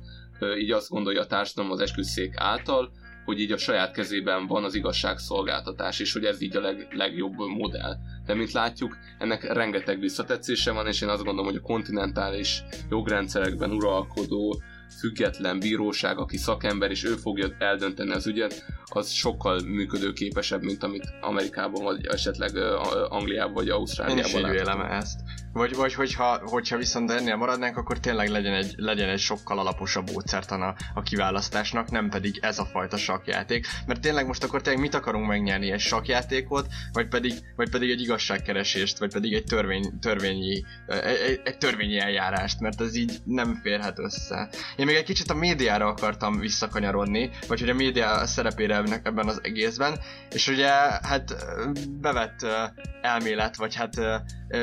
így 0.58 0.70
azt 0.70 0.88
gondolja 0.88 1.20
a 1.20 1.26
társadalom 1.26 1.72
az 1.72 1.80
esküszék 1.80 2.34
által, 2.36 2.90
hogy 3.26 3.40
így 3.40 3.52
a 3.52 3.56
saját 3.56 3.92
kezében 3.92 4.46
van 4.46 4.64
az 4.64 4.74
igazságszolgáltatás, 4.74 6.00
és 6.00 6.12
hogy 6.12 6.24
ez 6.24 6.40
így 6.40 6.56
a 6.56 6.60
leg, 6.60 6.86
legjobb 6.90 7.36
modell. 7.36 7.96
De 8.26 8.34
mint 8.34 8.52
látjuk, 8.52 8.96
ennek 9.18 9.52
rengeteg 9.52 10.00
visszatetszése 10.00 10.72
van, 10.72 10.86
és 10.86 11.00
én 11.00 11.08
azt 11.08 11.24
gondolom, 11.24 11.50
hogy 11.50 11.60
a 11.62 11.66
kontinentális 11.66 12.62
jogrendszerekben 12.90 13.70
uralkodó 13.70 14.62
független 14.98 15.58
bíróság, 15.58 16.18
aki 16.18 16.36
szakember, 16.36 16.90
és 16.90 17.04
ő 17.04 17.14
fogja 17.14 17.48
eldönteni 17.58 18.10
az 18.10 18.26
ügyet, 18.26 18.64
az 18.84 19.10
sokkal 19.10 19.60
működőképesebb, 19.64 20.62
mint 20.62 20.82
amit 20.82 21.08
Amerikában, 21.20 21.84
vagy 21.84 22.06
esetleg 22.06 22.56
Angliában, 23.08 23.54
vagy 23.54 23.68
Ausztráliában 23.68 24.40
Én 24.40 24.44
is 24.44 24.60
így 24.60 24.66
ezt. 24.90 25.20
Vagy, 25.56 25.74
vagy 25.74 25.94
hogyha, 25.94 26.40
hogyha 26.44 26.76
viszont 26.76 27.10
ennél 27.10 27.36
maradnánk, 27.36 27.76
akkor 27.76 27.98
tényleg 27.98 28.28
legyen 28.28 28.54
egy, 28.54 28.74
legyen 28.76 29.08
egy 29.08 29.18
sokkal 29.18 29.58
alaposabb 29.58 30.10
módszertan 30.10 30.62
a, 30.62 30.74
a 30.94 31.02
kiválasztásnak, 31.02 31.90
nem 31.90 32.08
pedig 32.08 32.38
ez 32.42 32.58
a 32.58 32.64
fajta 32.64 32.96
sakjáték. 32.96 33.66
Mert 33.86 34.00
tényleg 34.00 34.26
most 34.26 34.44
akkor 34.44 34.60
tényleg 34.60 34.82
mit 34.82 34.94
akarunk 34.94 35.26
megnyerni? 35.26 35.70
Egy 35.70 35.80
sakjátékot, 35.80 36.66
vagy 36.92 37.08
pedig, 37.08 37.32
vagy 37.56 37.70
pedig 37.70 37.90
egy 37.90 38.00
igazságkeresést, 38.00 38.98
vagy 38.98 39.12
pedig 39.12 39.32
egy 39.34 39.44
törvény, 39.44 39.98
törvényi, 39.98 40.64
egy, 40.86 41.40
egy 41.44 41.58
törvényi 41.58 41.98
eljárást, 41.98 42.60
mert 42.60 42.80
ez 42.80 42.96
így 42.96 43.18
nem 43.24 43.60
férhet 43.62 43.98
össze. 43.98 44.48
Én 44.76 44.86
még 44.86 44.96
egy 44.96 45.04
kicsit 45.04 45.30
a 45.30 45.34
médiára 45.34 45.86
akartam 45.86 46.38
visszakanyarodni, 46.38 47.30
vagy 47.48 47.60
hogy 47.60 47.68
a 47.68 47.74
média 47.74 48.26
szerepére 48.26 48.82
ebben 49.02 49.28
az 49.28 49.40
egészben, 49.42 49.98
és 50.30 50.48
ugye 50.48 50.68
hát 51.02 51.34
bevett 52.00 52.46
elmélet, 53.02 53.56
vagy 53.56 53.74
hát 53.74 53.94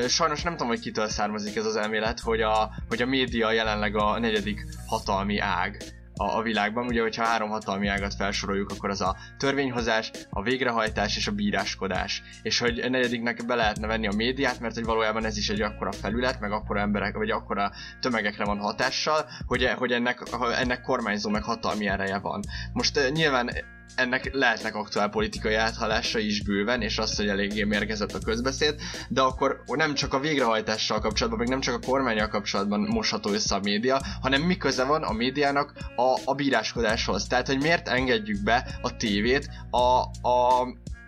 sajnos 0.08 0.44
nem 0.44 0.54
tudom, 0.54 0.68
hogy 0.68 0.83
kitől 0.84 1.08
származik 1.08 1.56
ez 1.56 1.66
az 1.66 1.76
elmélet, 1.76 2.20
hogy 2.20 2.42
a, 2.42 2.72
hogy 2.88 3.02
a 3.02 3.06
média 3.06 3.52
jelenleg 3.52 3.96
a 3.96 4.20
negyedik 4.20 4.66
hatalmi 4.88 5.40
ág 5.40 5.84
a, 6.16 6.38
a 6.38 6.42
világban. 6.42 6.86
Ugye, 6.86 7.02
hogyha 7.02 7.24
három 7.24 7.50
hatalmi 7.50 7.88
ágat 7.88 8.14
felsoroljuk, 8.14 8.70
akkor 8.70 8.90
az 8.90 9.02
a 9.02 9.16
törvényhozás, 9.38 10.12
a 10.30 10.42
végrehajtás 10.42 11.18
és 11.18 11.28
a 11.28 11.32
bíráskodás. 11.32 12.24
És 12.42 12.60
hogy 12.60 12.80
a 12.80 12.90
negyediknek 12.90 13.46
be 13.46 13.56
lehetne 13.56 13.88
venni 13.88 14.08
a 14.08 14.16
médiát, 14.16 14.60
mert 14.60 14.76
hogy 14.76 14.86
valójában 14.86 15.26
ez 15.26 15.38
is 15.38 15.50
egy 15.50 15.62
akkora 15.62 15.92
felület, 15.92 16.40
meg 16.40 16.52
akkora 16.52 16.80
emberek, 16.80 17.16
vagy 17.16 17.30
akkora 17.30 17.72
tömegekre 18.00 18.46
van 18.46 18.60
hatással, 18.60 19.26
hogy, 19.48 19.70
hogy 19.78 19.92
ennek, 19.92 20.22
ennek 20.60 20.82
kormányzó 20.82 21.30
meg 21.30 21.44
hatalmi 21.44 21.88
ereje 21.88 22.20
van. 22.20 22.42
Most 22.74 22.98
uh, 22.98 23.10
nyilván 23.10 23.50
ennek 23.96 24.34
lehetnek 24.34 24.76
aktuál 24.76 25.10
politikai 25.10 25.54
áthalása 25.54 26.20
is 26.20 26.44
bőven, 26.44 26.82
és 26.82 26.98
az, 26.98 27.16
hogy 27.16 27.28
eléggé 27.28 27.64
mérgezett 27.64 28.14
a 28.14 28.20
közbeszéd, 28.20 28.76
de 29.10 29.22
akkor 29.22 29.64
nem 29.68 29.94
csak 29.94 30.14
a 30.14 30.20
végrehajtással 30.20 31.00
kapcsolatban, 31.00 31.40
meg 31.40 31.50
nem 31.50 31.60
csak 31.60 31.76
a 31.76 31.88
kormányjal 31.88 32.28
kapcsolatban 32.28 32.80
mosható 32.80 33.32
össze 33.32 33.56
a 33.56 33.60
média, 33.60 34.02
hanem 34.22 34.42
mi 34.42 34.58
köze 34.58 34.84
van 34.84 35.04
a 35.04 35.12
médiának 35.12 35.74
a, 35.96 36.20
a 36.26 36.34
bíráskodáshoz. 36.34 37.28
Tehát, 37.28 37.48
hogy 37.48 37.62
miért 37.62 37.88
engedjük 37.88 38.44
be 38.44 38.80
a 38.82 38.96
tévét 38.96 39.50
a, 39.70 40.02
a, 40.30 40.62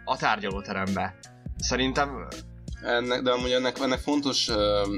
a 0.06 0.18
tárgyalóterembe. 0.18 1.16
Szerintem 1.58 2.28
ennek, 2.82 3.22
de 3.22 3.32
amúgy 3.32 3.52
ennek, 3.52 3.80
ennek 3.80 4.00
fontos 4.00 4.48
uh, 4.48 4.58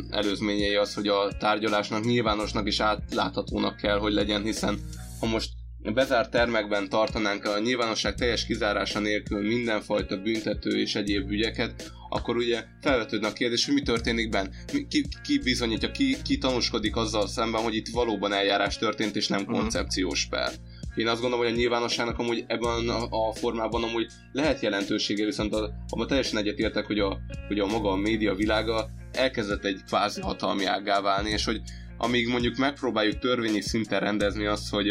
előzményei 0.09 0.75
az, 0.75 0.93
hogy 0.93 1.07
a 1.07 1.31
tárgyalásnak 1.39 2.03
nyilvánosnak 2.03 2.67
és 2.67 2.79
átláthatónak 2.79 3.75
kell, 3.75 3.97
hogy 3.97 4.13
legyen, 4.13 4.41
hiszen 4.41 4.79
ha 5.19 5.25
most 5.25 5.49
bezárt 5.79 6.31
termekben 6.31 6.89
tartanánk 6.89 7.45
a 7.45 7.59
nyilvánosság 7.59 8.15
teljes 8.15 8.45
kizárása 8.45 8.99
nélkül 8.99 9.47
mindenfajta 9.47 10.17
büntető 10.17 10.79
és 10.79 10.95
egyéb 10.95 11.29
ügyeket, 11.29 11.91
akkor 12.09 12.35
ugye 12.35 12.63
felvetődne 12.81 13.27
a 13.27 13.33
kérdés, 13.33 13.65
hogy 13.65 13.73
mi 13.73 13.81
történik 13.81 14.29
benn. 14.29 14.47
Ki, 14.89 15.05
ki 15.23 15.39
bizonyítja, 15.43 15.91
ki, 15.91 16.15
ki 16.23 16.37
tanúskodik 16.37 16.95
azzal 16.95 17.27
szemben, 17.27 17.61
hogy 17.61 17.75
itt 17.75 17.87
valóban 17.87 18.33
eljárás 18.33 18.77
történt, 18.77 19.15
és 19.15 19.27
nem 19.27 19.41
uh-huh. 19.41 19.59
koncepciós 19.59 20.27
per. 20.29 20.51
Én 20.95 21.07
azt 21.07 21.21
gondolom, 21.21 21.45
hogy 21.45 21.53
a 21.53 21.57
nyilvánosságnak 21.57 22.19
amúgy 22.19 22.43
ebben 22.47 22.89
a, 22.89 23.27
a 23.27 23.33
formában 23.33 23.83
amúgy 23.83 24.07
lehet 24.31 24.61
jelentősége, 24.61 25.25
viszont 25.25 25.53
a, 25.53 25.71
abban 25.87 26.07
teljesen 26.07 26.39
egyetértek, 26.39 26.85
hogy 26.85 26.99
a, 26.99 27.19
hogy 27.47 27.59
a 27.59 27.65
maga 27.65 27.89
a 27.89 27.95
média 27.95 28.35
világa 28.35 28.89
elkezdett 29.11 29.65
egy 29.65 29.81
kvázi 29.85 30.21
hatalmi 30.21 30.65
ággá 30.65 31.01
válni, 31.01 31.29
és 31.29 31.45
hogy 31.45 31.61
amíg 31.97 32.27
mondjuk 32.27 32.57
megpróbáljuk 32.57 33.19
törvényi 33.19 33.61
szinten 33.61 33.99
rendezni 33.99 34.45
azt, 34.45 34.69
hogy, 34.69 34.89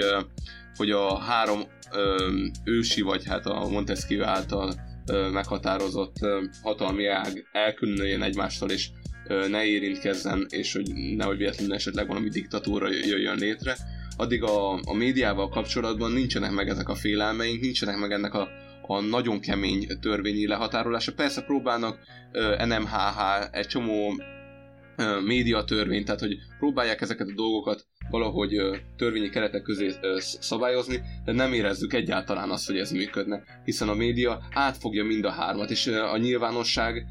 hogy 0.77 0.91
a 0.91 1.19
három 1.19 1.63
ö, 1.93 2.33
ősi, 2.65 3.01
vagy 3.01 3.27
hát 3.27 3.47
a 3.47 3.69
Montesquieu 3.69 4.25
által 4.25 4.75
ö, 5.07 5.31
meghatározott 5.31 6.17
ö, 6.21 6.43
hatalmi 6.63 7.07
ág 7.07 7.49
elkülönüljön 7.53 8.23
egymástól, 8.23 8.71
és 8.71 8.89
ö, 9.29 9.49
ne 9.49 9.65
érintkezzen, 9.65 10.47
és 10.49 10.73
hogy 10.73 10.93
nehogy 11.17 11.37
véletlenül 11.37 11.75
esetleg 11.75 12.07
valami 12.07 12.29
diktatúra 12.29 12.89
jöjjön 12.89 13.39
létre, 13.39 13.77
addig 14.17 14.43
a, 14.43 14.73
a 14.73 14.93
médiával 14.93 15.49
kapcsolatban 15.49 16.13
nincsenek 16.13 16.51
meg 16.51 16.69
ezek 16.69 16.89
a 16.89 16.95
félelmeink, 16.95 17.61
nincsenek 17.61 17.97
meg 17.97 18.13
ennek 18.13 18.35
a, 18.35 18.49
a 18.87 19.01
nagyon 19.01 19.41
kemény 19.41 19.87
törvényi 20.01 20.47
lehatárolása. 20.47 21.13
Persze 21.13 21.43
próbálnak 21.43 21.99
uh, 22.33 22.67
NMHH 22.67 23.21
egy 23.51 23.67
csomó 23.67 24.15
médiatörvényt, 25.25 26.05
tehát 26.05 26.21
hogy 26.21 26.37
próbálják 26.59 27.01
ezeket 27.01 27.29
a 27.29 27.35
dolgokat 27.35 27.87
valahogy 28.11 28.57
törvényi 28.97 29.29
keretek 29.29 29.63
közé 29.63 29.91
szabályozni, 30.19 31.01
de 31.25 31.33
nem 31.33 31.53
érezzük 31.53 31.93
egyáltalán 31.93 32.51
azt, 32.51 32.67
hogy 32.67 32.79
ez 32.79 32.91
működne, 32.91 33.43
hiszen 33.65 33.89
a 33.89 33.95
média 33.95 34.43
átfogja 34.53 35.05
mind 35.05 35.25
a 35.25 35.31
hármat, 35.31 35.71
és 35.71 35.87
a 35.87 36.17
nyilvánosság 36.17 37.07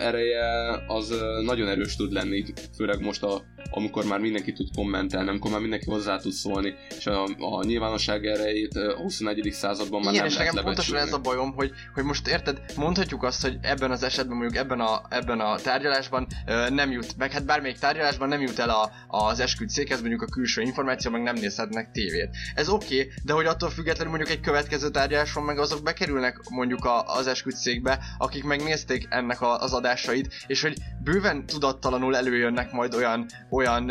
ereje 0.00 0.70
az 0.86 1.14
nagyon 1.44 1.68
erős 1.68 1.96
tud 1.96 2.12
lenni, 2.12 2.44
főleg 2.76 3.00
most, 3.00 3.22
a, 3.22 3.42
amikor 3.70 4.04
már 4.04 4.18
mindenki 4.18 4.52
tud 4.52 4.68
kommentelni, 4.74 5.28
amikor 5.28 5.50
már 5.50 5.60
mindenki 5.60 5.90
hozzá 5.90 6.18
tud 6.18 6.32
szólni, 6.32 6.74
és 6.96 7.06
a, 7.06 7.24
a 7.38 7.64
nyilvánosság 7.64 8.26
erejét 8.26 8.74
a 8.74 8.96
21. 8.96 9.48
században 9.52 10.00
már 10.00 10.12
Igen, 10.12 10.24
nem 10.24 10.32
és 10.32 10.38
nekem 10.38 10.64
pontosan 10.64 10.96
ez 10.96 11.12
a 11.12 11.18
bajom, 11.18 11.52
hogy, 11.52 11.70
hogy 11.94 12.04
most 12.04 12.28
érted, 12.28 12.60
mondhatjuk 12.76 13.22
azt, 13.22 13.42
hogy 13.42 13.58
ebben 13.62 13.90
az 13.90 14.02
esetben 14.02 14.36
mondjuk 14.36 14.62
ebben 14.62 14.80
a, 14.80 15.02
ebben 15.08 15.40
a 15.40 15.56
tárgyalásban 15.56 16.26
ö, 16.46 16.70
nem 16.70 16.90
jut, 16.90 17.16
meg 17.16 17.32
hát 17.32 17.44
bármelyik 17.44 17.78
tárgyalásban 17.78 18.28
nem 18.28 18.40
jut 18.40 18.58
el 18.58 18.70
a, 18.70 18.90
az 19.06 19.40
esküdtszékhez, 19.40 20.00
mondjuk 20.00 20.22
a 20.22 20.26
külső 20.26 20.62
információ, 20.62 21.10
meg 21.10 21.22
nem 21.22 21.34
nézhetnek 21.34 21.90
tévét. 21.90 22.36
Ez 22.54 22.68
oké, 22.68 23.00
okay, 23.00 23.12
de 23.24 23.32
hogy 23.32 23.46
attól 23.46 23.70
függetlenül 23.70 24.12
mondjuk 24.12 24.38
egy 24.38 24.44
következő 24.44 24.90
tárgyaláson 24.90 25.42
meg 25.42 25.58
azok 25.58 25.82
bekerülnek 25.82 26.40
mondjuk 26.50 26.84
a, 26.84 27.02
az 27.04 27.26
esküdtszékbe, 27.26 27.98
akik 28.18 28.44
megnézték 28.44 29.06
ennek 29.10 29.40
a, 29.40 29.58
az 29.58 29.72
adásait, 29.72 30.34
és 30.46 30.62
hogy 30.62 30.76
bőven 31.02 31.46
tudattalanul 31.46 32.16
előjönnek 32.16 32.72
majd 32.72 32.94
olyan, 32.94 33.26
olyan 33.50 33.90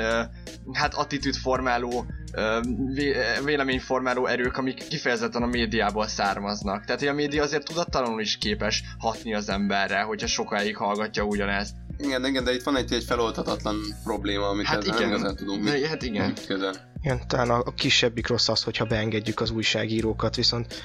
hát 0.73 0.93
attitűdformáló 0.93 2.05
véleményformáló 3.43 4.25
erők, 4.25 4.57
amik 4.57 4.87
kifejezetten 4.87 5.43
a 5.43 5.47
médiából 5.47 6.07
származnak. 6.07 6.85
Tehát, 6.85 6.99
hogy 6.99 7.09
a 7.09 7.13
média 7.13 7.43
azért 7.43 7.65
tudattalanul 7.65 8.21
is 8.21 8.37
képes 8.37 8.83
hatni 8.97 9.33
az 9.33 9.49
emberre, 9.49 10.01
hogyha 10.01 10.27
sokáig 10.27 10.75
hallgatja 10.75 11.23
ugyanezt. 11.23 11.75
Igen, 11.97 12.25
igen, 12.25 12.43
de 12.43 12.53
itt 12.53 12.63
van 12.63 12.75
egy, 12.75 12.93
egy 12.93 13.03
feloldhatatlan 13.03 13.75
probléma, 14.03 14.47
amit 14.47 14.65
hát 14.65 14.83
igen. 14.83 14.99
nem 14.99 15.09
igazán 15.09 15.35
tudunk 15.35 15.63
mit, 15.63 15.85
hát 15.85 16.03
igen. 16.03 16.27
Mit 16.27 16.45
igen, 17.01 17.27
talán 17.27 17.49
a, 17.49 17.57
a 17.65 17.73
kisebbik 17.73 18.27
rossz 18.27 18.47
az, 18.49 18.63
hogyha 18.63 18.85
beengedjük 18.85 19.39
az 19.39 19.51
újságírókat, 19.51 20.35
viszont 20.35 20.81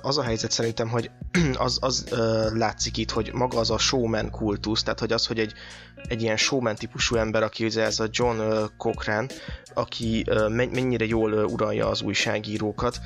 az 0.00 0.18
a 0.18 0.22
helyzet 0.22 0.50
szerintem, 0.50 0.88
hogy 0.88 1.10
az, 1.66 1.78
az 1.80 2.06
látszik 2.54 2.96
itt, 2.96 3.10
hogy 3.10 3.30
maga 3.32 3.58
az 3.58 3.70
a 3.70 3.78
showman 3.78 4.30
kultusz, 4.30 4.82
tehát 4.82 5.00
hogy 5.00 5.12
az, 5.12 5.26
hogy 5.26 5.38
egy, 5.38 5.52
egy 6.08 6.22
ilyen 6.22 6.36
showman 6.36 6.74
típusú 6.74 7.16
ember, 7.16 7.42
aki 7.42 7.64
ugye 7.64 7.82
ez 7.82 8.00
a 8.00 8.08
John 8.10 8.40
Cochrane, 8.76 9.26
aki 9.74 10.24
mennyire 10.48 11.04
jól 11.04 11.32
uralja 11.32 11.88
az 11.88 12.02
újságírókat, 12.02 13.00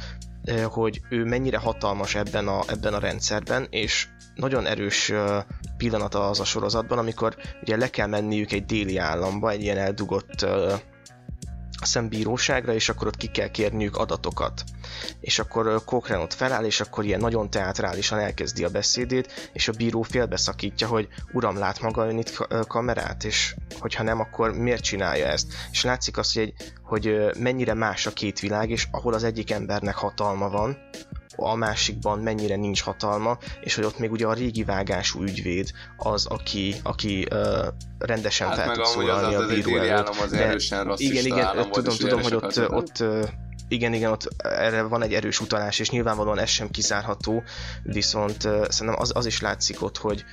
hogy 0.65 1.01
ő 1.11 1.25
mennyire 1.25 1.59
hatalmas 1.59 2.15
ebben 2.15 2.49
a, 2.49 2.61
ebben 2.67 2.95
a 2.95 2.99
rendszerben, 2.99 3.67
és 3.71 4.09
nagyon 4.35 4.67
erős 4.67 5.13
pillanata 5.77 6.29
az 6.29 6.41
a 6.41 6.45
sorozatban, 6.45 6.99
amikor 6.99 7.37
ugye 7.63 7.77
le 7.77 7.91
kell 7.91 8.07
menniük 8.07 8.53
egy 8.53 8.65
déli 8.65 8.97
államba, 8.97 9.51
egy 9.51 9.63
ilyen 9.63 9.79
eldugott 9.79 10.47
szembíróságra, 11.87 12.75
és 12.75 12.89
akkor 12.89 13.07
ott 13.07 13.17
ki 13.17 13.27
kell 13.27 13.49
kérniük 13.49 13.97
adatokat. 13.97 14.65
És 15.21 15.39
akkor 15.39 15.83
Cochrane 15.85 16.23
ott 16.23 16.35
feláll, 16.35 16.65
és 16.65 16.81
akkor 16.81 17.05
ilyen 17.05 17.21
nagyon 17.21 17.51
teátrálisan 17.51 18.19
elkezdi 18.19 18.65
a 18.65 18.69
beszédét, 18.69 19.51
és 19.53 19.69
a 19.69 19.73
bíró 19.73 20.03
félbeszakítja, 20.03 20.87
hogy 20.87 21.09
uram, 21.33 21.59
lát 21.59 21.81
maga 21.81 22.07
ön 22.07 22.19
itt 22.19 22.47
kamerát, 22.67 23.25
és 23.25 23.55
hogyha 23.79 24.03
nem, 24.03 24.21
akkor 24.21 24.53
miért 24.53 24.83
csinálja 24.83 25.27
ezt? 25.27 25.53
És 25.71 25.85
látszik 25.85 26.19
az, 26.19 26.33
hogy, 26.33 26.43
egy, 26.43 26.73
hogy 26.83 27.31
mennyire 27.39 27.75
más 27.75 28.07
a 28.07 28.13
két 28.13 28.41
világ, 28.41 28.71
és 28.71 28.89
ahol 28.91 29.15
az 29.15 29.25
egyik 29.25 29.51
embernek 29.51 29.95
hatalma 29.95 30.49
van, 30.49 30.79
a 31.41 31.55
másikban 31.55 32.19
mennyire 32.19 32.57
nincs 32.57 32.83
hatalma, 32.83 33.39
és 33.61 33.75
hogy 33.75 33.85
ott 33.85 33.99
még 33.99 34.11
ugye 34.11 34.27
a 34.27 34.33
régi 34.33 34.65
vágású 34.65 35.23
ügyvéd 35.23 35.71
az, 35.97 36.27
aki, 36.27 36.75
aki 36.83 37.27
uh, 37.33 37.67
rendesen 37.99 38.49
hát 38.49 38.57
fel 38.57 38.75
tud 38.75 38.85
szólalni 38.85 39.35
a 39.35 39.47
bíró 39.47 39.77
előtt. 39.77 40.09
Az 40.09 40.31
de 40.31 40.57
igen, 40.97 41.25
igen, 41.25 41.71
tudom, 41.71 41.97
tudom, 41.97 42.23
hogy 42.23 42.35
ott, 42.35 42.71
ott, 42.71 43.05
igen, 43.69 43.93
igen, 43.93 44.11
ott 44.11 44.29
erre 44.39 44.83
van 44.83 45.03
egy 45.03 45.15
erős 45.15 45.41
utalás, 45.41 45.79
és 45.79 45.91
nyilvánvalóan 45.91 46.39
ez 46.39 46.49
sem 46.49 46.71
kizárható, 46.71 47.43
viszont 47.83 48.45
uh, 48.45 48.69
szerintem 48.69 49.01
az, 49.01 49.13
az 49.15 49.27
is 49.27 49.41
látszik 49.41 49.83
ott, 49.83 49.97
hogy, 49.97 50.25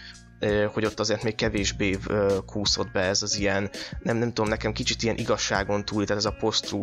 hogy 0.74 0.86
ott 0.86 1.00
azért 1.00 1.24
még 1.24 1.36
kevésbé 1.36 1.98
kúszott 2.46 2.92
be 2.92 3.02
ez 3.02 3.22
az 3.22 3.38
ilyen, 3.38 3.70
nem, 4.00 4.18
nem 4.18 4.34
tudom, 4.34 4.50
nekem 4.50 4.72
kicsit 4.72 5.04
ilyen 5.04 5.18
igazságon 5.18 5.86
túl, 5.86 6.06
tehát 6.06 6.24
ez 6.24 6.32
a 6.32 6.36
post 6.40 6.76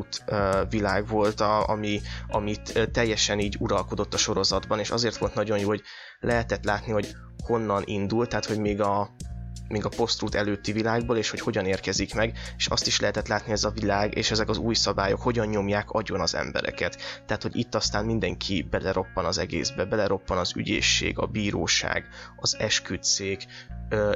világ 0.69 1.07
volt, 1.07 1.41
a, 1.41 1.69
ami, 1.69 2.01
amit 2.29 2.89
teljesen 2.93 3.39
így 3.39 3.57
uralkodott 3.59 4.15
a 4.15 4.19
sorozatban, 4.19 4.79
és 4.79 4.91
azért 4.91 5.17
volt 5.17 5.35
nagyon 5.35 5.59
jó, 5.59 5.67
hogy 5.67 5.83
lehetett 6.21 6.65
látni, 6.65 6.93
hogy 6.93 7.15
honnan 7.45 7.83
indult, 7.87 8.29
tehát 8.29 8.45
hogy 8.45 8.59
még 8.59 8.81
a, 8.81 9.15
még 9.69 9.85
a 9.85 9.89
posztrút 9.89 10.35
előtti 10.35 10.73
világból, 10.73 11.17
és 11.17 11.31
hogy 11.31 11.41
hogyan 11.41 11.67
érkezik 11.67 12.15
meg, 12.15 12.39
és 12.57 12.67
azt 12.67 12.87
is 12.87 13.01
lehetett 13.01 13.29
látni 13.29 13.53
ez 13.53 13.65
a 13.65 13.71
világ, 13.71 14.17
és 14.17 14.31
ezek 14.31 14.49
az 14.49 14.59
új 14.59 14.75
szabályok 14.75 15.21
hogyan 15.21 15.47
nyomják 15.47 15.91
agyon 15.91 16.21
az 16.21 16.35
embereket. 16.35 16.97
Tehát, 17.27 17.43
hogy 17.43 17.57
itt 17.57 17.75
aztán 17.75 18.05
mindenki 18.05 18.67
beleroppan 18.71 19.25
az 19.25 19.39
egészbe, 19.39 19.85
beleroppan 19.85 20.39
az 20.39 20.53
ügyészség, 20.57 21.19
a 21.19 21.27
bíróság, 21.27 22.05
az 22.37 22.57
esküdszék, 22.59 23.47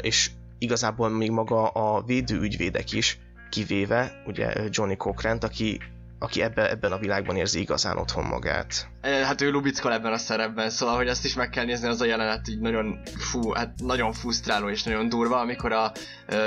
és 0.01 0.31
igazából 0.59 1.09
még 1.09 1.31
maga 1.31 1.69
a 1.69 2.03
védőügyvédek 2.03 2.93
is, 2.93 3.19
kivéve 3.51 4.23
ugye 4.27 4.53
Johnny 4.71 4.97
Cochrane, 4.97 5.39
aki 5.41 5.81
aki 6.19 6.43
ebbe, 6.43 6.71
ebben 6.71 6.93
a 6.93 6.99
világban 6.99 7.37
érzi 7.37 7.61
igazán 7.61 7.97
otthon 7.97 8.25
magát. 8.25 8.89
Hát 9.03 9.41
ő 9.41 9.51
lubickol 9.51 9.93
ebben 9.93 10.13
a 10.13 10.19
szerepben, 10.19 10.71
szóval, 10.71 10.97
hogy 10.97 11.07
ezt 11.07 11.25
is 11.25 11.35
meg 11.35 11.51
kell 11.51 11.65
nézni, 11.65 11.89
az 11.89 12.01
a 12.01 12.05
jelenet 12.05 12.49
így 12.49 12.61
nagyon, 12.61 12.99
fú, 13.17 13.51
hát 13.51 13.73
nagyon 13.77 14.13
fusztráló 14.13 14.69
és 14.69 14.83
nagyon 14.83 15.09
durva, 15.09 15.39
amikor 15.39 15.73
a 15.73 15.93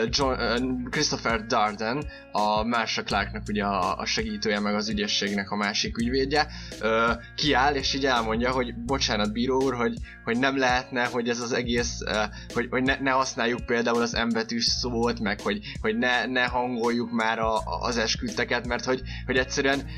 John, 0.09 0.33
Christopher 0.89 1.45
Darden, 1.45 2.05
a 2.31 2.63
Marsha 2.63 3.03
Clarknak 3.03 3.43
ugye 3.47 3.63
a, 3.63 3.97
a 3.97 4.05
segítője, 4.05 4.59
meg 4.59 4.75
az 4.75 4.89
ügyességnek 4.89 5.51
a 5.51 5.55
másik 5.55 5.97
ügyvédje, 5.97 6.47
kiáll 7.35 7.73
és 7.73 7.93
így 7.93 8.05
elmondja, 8.05 8.51
hogy 8.51 8.75
bocsánat 8.75 9.31
bíró 9.31 9.61
úr, 9.61 9.75
hogy, 9.75 9.93
hogy 10.23 10.39
nem 10.39 10.57
lehetne, 10.57 11.05
hogy 11.05 11.29
ez 11.29 11.39
az 11.39 11.53
egész, 11.53 11.97
hogy, 12.53 12.67
hogy 12.69 12.83
ne, 12.83 12.97
ne 12.99 13.11
használjuk 13.11 13.65
például 13.65 14.01
az 14.01 14.15
embetűs 14.15 14.65
szót, 14.65 15.19
meg 15.19 15.39
hogy, 15.39 15.59
hogy 15.81 15.97
ne, 15.97 16.25
ne 16.25 16.45
hangoljuk 16.45 17.11
már 17.11 17.39
a, 17.39 17.57
az 17.81 17.97
esküdteket, 17.97 18.67
mert 18.67 18.85
hogy, 18.85 19.01
hogy 19.25 19.37
egyszerűen 19.37 19.89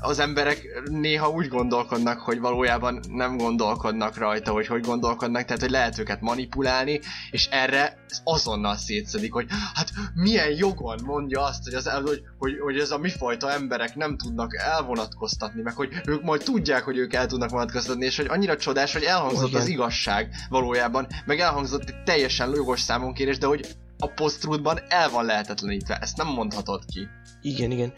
az 0.00 0.18
emberek 0.18 0.82
néha 0.84 1.28
úgy 1.30 1.48
gondolják, 1.48 1.72
gondolkodnak, 1.74 2.20
hogy 2.20 2.40
valójában 2.40 3.00
nem 3.08 3.36
gondolkodnak 3.36 4.16
rajta, 4.16 4.52
hogy 4.52 4.66
hogy 4.66 4.80
gondolkodnak, 4.80 5.44
tehát 5.44 5.60
hogy 5.60 5.70
lehet 5.70 5.98
őket 5.98 6.20
manipulálni, 6.20 7.00
és 7.30 7.46
erre 7.50 8.04
azonnal 8.24 8.76
szétszedik, 8.76 9.32
hogy 9.32 9.46
hát 9.74 9.90
milyen 10.14 10.50
jogon 10.56 10.98
mondja 11.04 11.42
azt, 11.42 11.64
hogy, 11.64 11.74
az, 11.74 11.88
hogy, 11.88 12.22
hogy, 12.38 12.58
hogy 12.58 12.78
ez 12.78 12.90
a 12.90 12.98
mi 12.98 13.08
fajta 13.08 13.50
emberek 13.52 13.94
nem 13.94 14.16
tudnak 14.16 14.56
elvonatkoztatni, 14.56 15.62
meg 15.62 15.74
hogy 15.74 15.88
ők 16.06 16.22
majd 16.22 16.42
tudják, 16.42 16.82
hogy 16.82 16.96
ők 16.96 17.12
el 17.12 17.26
tudnak 17.26 17.50
vonatkoztatni, 17.50 18.04
és 18.04 18.16
hogy 18.16 18.26
annyira 18.28 18.56
csodás, 18.56 18.92
hogy 18.92 19.02
elhangzott 19.02 19.48
Igen. 19.48 19.60
az 19.60 19.68
igazság 19.68 20.28
valójában, 20.48 21.06
meg 21.26 21.40
elhangzott 21.40 21.88
egy 21.88 22.02
teljesen 22.04 22.50
jogos 22.54 22.80
számonkérés, 22.80 23.38
de 23.38 23.46
hogy 23.46 23.66
a 23.98 24.06
posztrútban 24.06 24.78
el 24.88 25.10
van 25.10 25.24
lehetetlenítve, 25.24 25.98
ezt 26.00 26.16
nem 26.16 26.26
mondhatod 26.26 26.84
ki. 26.84 27.08
Igen, 27.42 27.70
igen. 27.70 27.92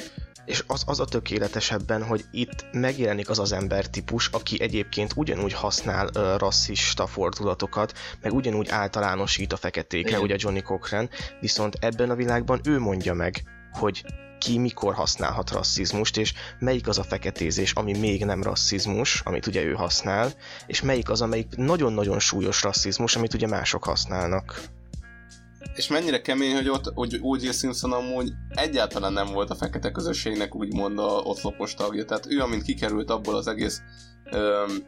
És 0.47 0.65
az, 0.67 0.83
az 0.87 1.01
a 1.01 1.05
tökéletesebben, 1.05 2.03
hogy 2.05 2.25
itt 2.31 2.67
megjelenik 2.73 3.29
az 3.31 3.39
az 3.39 3.53
embertípus, 3.53 4.29
aki 4.33 4.61
egyébként 4.61 5.13
ugyanúgy 5.17 5.53
használ 5.53 6.07
uh, 6.15 6.39
rasszista 6.39 7.07
fordulatokat, 7.07 7.93
meg 8.23 8.33
ugyanúgy 8.33 8.69
általánosít 8.69 9.53
a 9.53 9.57
feketékkel, 9.57 10.11
Igen. 10.11 10.23
ugye 10.23 10.37
Johnny 10.39 10.63
Cochran, 10.63 11.11
viszont 11.41 11.77
ebben 11.81 12.11
a 12.11 12.15
világban 12.15 12.61
ő 12.65 12.79
mondja 12.79 13.15
meg, 13.15 13.43
hogy 13.73 14.05
ki 14.39 14.59
mikor 14.59 14.95
használhat 14.95 15.51
rasszizmust, 15.51 16.17
és 16.17 16.33
melyik 16.59 16.89
az 16.89 16.99
a 16.99 17.03
feketézés, 17.03 17.73
ami 17.73 17.99
még 17.99 18.25
nem 18.25 18.43
rasszizmus, 18.43 19.21
amit 19.25 19.47
ugye 19.47 19.63
ő 19.63 19.73
használ, 19.73 20.33
és 20.67 20.83
melyik 20.83 21.11
az, 21.11 21.21
amelyik 21.21 21.57
nagyon-nagyon 21.57 22.19
súlyos 22.19 22.63
rasszizmus, 22.63 23.17
amit 23.17 23.35
ugye 23.35 23.47
mások 23.47 23.85
használnak. 23.85 24.63
És 25.77 25.89
mennyire 25.89 26.21
kemény, 26.21 26.55
hogy 26.55 26.69
ott 26.69 26.91
hogy 26.95 27.19
O.J. 27.21 27.51
Simpson 27.51 27.93
amúgy 27.93 28.33
egyáltalán 28.49 29.13
nem 29.13 29.27
volt 29.27 29.51
a 29.51 29.55
fekete 29.55 29.91
közösségnek 29.91 30.55
úgymond 30.55 30.99
a 30.99 31.21
oszlopos 31.25 31.75
tagja. 31.75 32.05
Tehát 32.05 32.27
ő, 32.29 32.41
amint 32.41 32.63
kikerült 32.63 33.11
abból 33.11 33.35
az 33.35 33.47
egész 33.47 33.83
öm, 34.31 34.85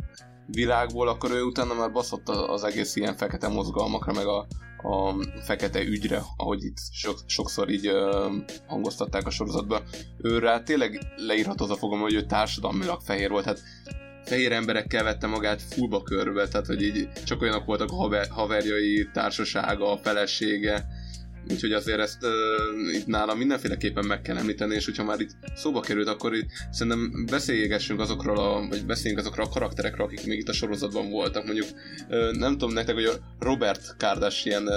világból, 0.46 1.08
akkor 1.08 1.30
ő 1.30 1.42
utána 1.42 1.74
már 1.74 1.92
baszott 1.92 2.28
az 2.28 2.64
egész 2.64 2.96
ilyen 2.96 3.16
fekete 3.16 3.48
mozgalmakra, 3.48 4.12
meg 4.12 4.26
a, 4.26 4.46
a 4.88 5.14
fekete 5.42 5.80
ügyre, 5.80 6.22
ahogy 6.36 6.64
itt 6.64 6.78
sok, 6.92 7.18
sokszor 7.26 7.70
így 7.70 7.86
öm, 7.86 8.44
hangoztatták 8.66 9.26
a 9.26 9.30
sorozatban. 9.30 9.82
Ő 10.18 10.38
rá 10.38 10.62
tényleg 10.62 10.98
leírható 11.16 11.64
az 11.64 11.70
a 11.70 11.76
fogom, 11.76 12.00
hogy 12.00 12.14
ő 12.14 12.22
társadalmilag 12.22 13.00
fehér 13.00 13.30
volt. 13.30 13.44
Hát 13.44 13.62
fehér 14.28 14.52
emberekkel 14.52 15.04
vette 15.04 15.26
magát 15.26 15.62
fullba 15.62 16.02
körbe, 16.02 16.48
tehát 16.48 16.66
hogy 16.66 16.82
így 16.82 17.08
csak 17.24 17.42
olyanok 17.42 17.64
voltak 17.64 17.90
a 17.90 17.94
haver, 17.94 18.26
haverjai, 18.30 19.08
társasága, 19.12 19.92
a 19.92 19.96
felesége, 19.96 20.86
úgyhogy 21.50 21.72
azért 21.72 21.98
ezt 21.98 22.24
uh, 22.24 22.94
itt 22.94 23.06
nálam 23.06 23.38
mindenféleképpen 23.38 24.06
meg 24.06 24.22
kell 24.22 24.36
említeni, 24.36 24.74
és 24.74 24.84
hogyha 24.84 25.04
már 25.04 25.20
itt 25.20 25.30
szóba 25.56 25.80
került, 25.80 26.08
akkor 26.08 26.34
itt 26.34 26.48
szerintem 26.70 27.26
beszéljégessünk 27.30 28.00
azokról 28.00 28.38
a, 28.38 28.66
vagy 28.68 28.84
beszéljünk 28.84 29.20
azokról 29.22 29.46
a 29.46 29.48
karakterekről, 29.48 30.06
akik 30.06 30.26
még 30.26 30.38
itt 30.38 30.48
a 30.48 30.52
sorozatban 30.52 31.10
voltak. 31.10 31.44
Mondjuk 31.44 31.66
uh, 32.08 32.30
nem 32.32 32.52
tudom 32.52 32.72
nektek, 32.72 32.94
hogy 32.94 33.04
a 33.04 33.12
Robert 33.40 33.96
Kardashian, 33.98 34.62
uh, 34.62 34.74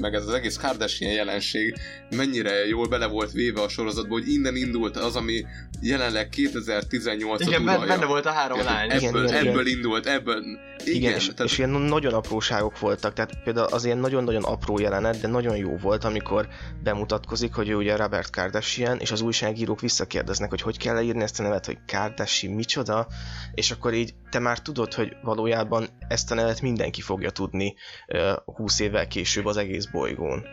meg 0.00 0.14
ez 0.14 0.26
az 0.26 0.34
egész 0.34 0.56
Kardashian 0.56 1.12
jelenség 1.12 1.74
mennyire 2.16 2.66
jól 2.66 2.88
bele 2.88 3.06
volt 3.06 3.32
véve 3.32 3.62
a 3.62 3.68
sorozatba, 3.68 4.12
hogy 4.12 4.28
innen 4.28 4.56
indult 4.56 4.96
az, 4.96 5.16
ami 5.16 5.44
jelenleg 5.80 6.28
2018 6.28 7.40
Igen, 7.40 7.64
ben- 7.64 7.86
benne 7.86 8.06
volt 8.06 8.26
a 8.26 8.30
három 8.30 8.58
igen, 8.58 8.72
lány. 8.72 8.90
Ebből, 8.90 9.24
Igen, 9.24 9.24
igen, 9.24 9.46
ebből 9.46 9.66
igen. 9.66 9.76
indult, 9.76 10.06
ebből... 10.06 10.42
Igen, 10.84 10.94
Igen, 10.94 11.14
és, 11.14 11.26
tehát- 11.26 11.52
és 11.52 11.58
ilyen 11.58 11.70
nagyon 11.70 12.14
apróságok 12.14 12.78
voltak, 12.78 13.12
tehát 13.12 13.42
például 13.44 13.66
az 13.70 13.84
ilyen 13.84 13.98
nagyon-nagyon 13.98 14.42
apró 14.42 14.78
jelenet, 14.78 15.20
de 15.20 15.28
nagyon 15.28 15.56
jó 15.56 15.76
volt, 15.76 16.04
amikor 16.10 16.48
bemutatkozik, 16.82 17.54
hogy 17.54 17.68
ő 17.68 17.74
ugye 17.74 17.96
Robert 17.96 18.30
Kardashian, 18.30 18.98
és 18.98 19.10
az 19.10 19.20
újságírók 19.20 19.80
visszakérdeznek, 19.80 20.50
hogy 20.50 20.60
hogy 20.60 20.78
kell 20.78 20.94
leírni 20.94 21.22
ezt 21.22 21.40
a 21.40 21.42
nevet, 21.42 21.66
hogy 21.66 21.78
Kardashian 21.86 22.54
micsoda, 22.54 23.06
és 23.54 23.70
akkor 23.70 23.94
így 23.94 24.14
te 24.30 24.38
már 24.38 24.58
tudod, 24.58 24.94
hogy 24.94 25.16
valójában 25.22 25.88
ezt 26.08 26.30
a 26.30 26.34
nevet 26.34 26.60
mindenki 26.60 27.00
fogja 27.00 27.30
tudni 27.30 27.74
ö, 28.06 28.32
20 28.44 28.80
évvel 28.80 29.06
később 29.08 29.44
az 29.44 29.56
egész 29.56 29.84
bolygón. 29.84 30.44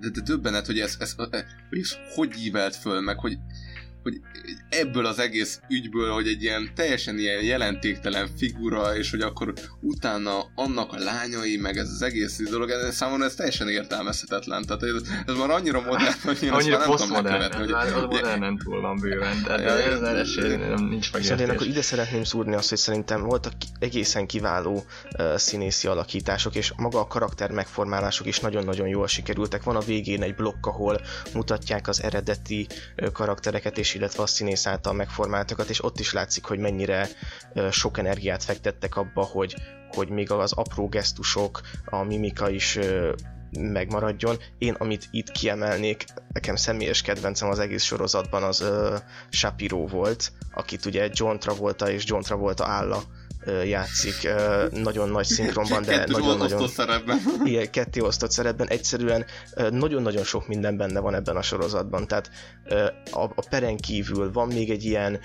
de, 0.00 0.08
de 0.10 0.20
döbbenet, 0.20 0.66
hogy 0.66 0.78
ez, 0.78 0.96
ez, 0.98 1.14
hogy 1.68 1.78
ez 1.80 1.96
hogy 2.14 2.34
ívelt 2.44 2.76
föl, 2.76 3.00
meg 3.00 3.18
hogy, 3.18 3.38
hogy 4.02 4.20
ebből 4.68 5.06
az 5.06 5.18
egész 5.18 5.60
ügyből, 5.68 6.12
hogy 6.12 6.26
egy 6.26 6.42
ilyen 6.42 6.70
teljesen 6.74 7.18
ilyen 7.18 7.42
jelentéktelen 7.42 8.28
figura, 8.36 8.96
és 8.96 9.10
hogy 9.10 9.20
akkor 9.20 9.52
utána 9.80 10.46
annak 10.54 10.92
a 10.92 10.98
lányai, 10.98 11.56
meg 11.56 11.76
ez 11.76 11.88
az 11.88 12.02
egész 12.02 12.40
dolog, 12.50 12.70
ez 12.70 12.94
számomra 12.94 13.24
ez 13.24 13.34
teljesen 13.34 13.68
értelmezhetetlen. 13.68 14.64
Tehát 14.64 14.82
ez, 14.82 15.02
ez 15.26 15.34
már 15.34 15.50
annyira 15.50 15.80
modern, 15.80 16.14
hogy 16.22 16.42
én 16.42 16.50
Annyira 16.50 16.92
ezt 16.92 17.08
már 17.10 17.22
nem 17.22 17.22
tudom 17.22 17.38
megkövetni. 17.38 17.72
már 17.72 17.86
az 17.86 18.02
modernen 18.02 18.56
túl 18.56 18.80
van 18.80 18.98
bőven, 19.00 19.42
de, 19.42 19.54
ez 19.54 20.00
az 20.00 20.02
esély 20.02 20.56
nem 20.56 20.84
nincs 20.84 21.12
Viszont 21.12 21.40
én 21.40 21.46
akkor 21.46 21.46
megértés. 21.46 21.66
ide 21.66 21.82
szeretném 21.82 22.24
szúrni 22.24 22.54
azt, 22.54 22.68
hogy 22.68 22.78
szerintem 22.78 23.22
voltak 23.22 23.52
egészen 23.78 24.26
kiváló 24.26 24.84
uh, 25.18 25.36
színészi 25.36 25.86
alakítások, 25.86 26.54
és 26.54 26.72
maga 26.76 27.00
a 27.00 27.06
karakter 27.06 27.50
megformálások 27.50 28.26
is 28.26 28.40
nagyon-nagyon 28.40 28.88
jól 28.88 29.06
sikerültek. 29.06 29.62
Van 29.62 29.76
a 29.76 29.80
végén 29.80 30.22
egy 30.22 30.34
blokk, 30.34 30.66
ahol 30.66 31.00
mutatják 31.34 31.88
az 31.88 32.02
eredeti 32.02 32.66
uh, 32.96 33.12
karaktereket, 33.12 33.78
és 33.78 33.94
illetve 33.94 34.22
a 34.22 34.26
színész 34.26 34.57
által 34.66 34.92
megformáltakat, 34.92 35.68
és 35.68 35.84
ott 35.84 36.00
is 36.00 36.12
látszik, 36.12 36.44
hogy 36.44 36.58
mennyire 36.58 37.08
sok 37.70 37.98
energiát 37.98 38.44
fektettek 38.44 38.96
abba, 38.96 39.22
hogy, 39.22 39.54
hogy 39.88 40.08
még 40.08 40.30
az 40.30 40.52
apró 40.52 40.88
gesztusok, 40.88 41.60
a 41.84 42.02
mimika 42.02 42.50
is 42.50 42.78
megmaradjon. 43.50 44.36
Én, 44.58 44.74
amit 44.78 45.08
itt 45.10 45.30
kiemelnék, 45.30 46.04
nekem 46.32 46.56
személyes 46.56 47.02
kedvencem 47.02 47.48
az 47.48 47.58
egész 47.58 47.82
sorozatban 47.82 48.42
az 48.42 48.60
uh, 48.60 48.98
Shapiro 49.28 49.86
volt, 49.86 50.32
akit 50.54 50.84
ugye 50.84 51.08
John 51.12 51.36
Travolta 51.36 51.90
és 51.90 52.04
John 52.06 52.22
Travolta 52.22 52.66
álla 52.66 53.02
játszik 53.64 54.28
nagyon 54.70 55.08
nagy 55.08 55.26
szinkronban, 55.26 55.82
de 55.82 56.06
nagyon-nagyon... 56.06 56.62
osztott 56.62 56.86
szerepben. 56.86 57.18
Igen, 57.44 57.70
ketté 57.70 58.00
osztott 58.00 58.30
szerepben. 58.30 58.68
Egyszerűen 58.68 59.24
nagyon-nagyon 59.70 60.24
sok 60.24 60.48
minden 60.48 60.76
benne 60.76 61.00
van 61.00 61.14
ebben 61.14 61.36
a 61.36 61.42
sorozatban. 61.42 62.06
Tehát 62.06 62.30
a, 63.10 63.22
a 63.22 63.46
peren 63.50 63.76
kívül 63.76 64.32
van 64.32 64.48
még 64.48 64.70
egy 64.70 64.84
ilyen 64.84 65.20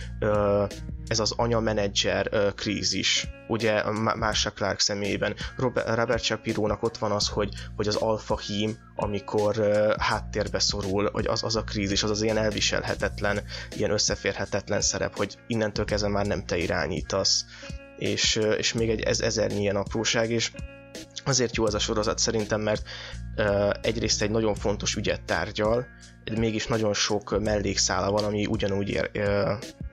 ez 1.07 1.19
az 1.19 1.34
anya-menedzser 1.35 2.53
krízis, 2.56 3.27
ugye 3.48 3.84
Marsha 3.91 4.52
Clark 4.52 4.80
személyében. 4.80 5.35
Robert, 5.57 5.95
Robert 5.95 6.23
Shapiro-nak 6.23 6.84
ott 6.84 6.98
van 6.98 7.11
az, 7.11 7.27
hogy, 7.27 7.53
hogy 7.76 7.88
az 7.88 7.95
alfa 7.95 8.38
hím, 8.38 8.77
amikor 8.95 9.56
háttérbe 9.99 10.60
szorul, 10.60 11.10
hogy 11.11 11.27
az, 11.27 11.44
az 11.44 11.56
a 11.56 11.64
krízis, 11.64 12.03
az 12.03 12.10
az 12.10 12.22
ilyen 12.22 12.38
elviselhetetlen, 12.38 13.40
ilyen 13.77 13.91
összeférhetetlen 13.91 14.81
szerep, 14.81 15.18
hogy 15.18 15.38
innentől 15.48 15.85
kezdve 15.85 16.10
már 16.10 16.26
nem 16.26 16.45
te 16.45 16.57
irányítasz. 16.57 17.45
És, 18.03 18.39
és 18.57 18.73
még 18.73 18.89
egy 18.89 19.01
ez, 19.01 19.19
ezernyi 19.19 19.61
ilyen 19.61 19.75
apróság, 19.75 20.30
és 20.31 20.51
azért 21.25 21.55
jó 21.55 21.67
ez 21.67 21.73
a 21.73 21.80
sorozat 21.80 22.17
szerintem, 22.17 22.61
mert 22.61 22.84
egyrészt 23.81 24.21
egy 24.21 24.30
nagyon 24.30 24.55
fontos 24.55 24.95
ügyet 24.95 25.21
tárgyal, 25.21 25.88
mégis 26.38 26.67
nagyon 26.67 26.93
sok 26.93 27.39
mellékszála 27.39 28.11
van, 28.11 28.23
ami 28.23 28.45
ugyanúgy 28.45 29.09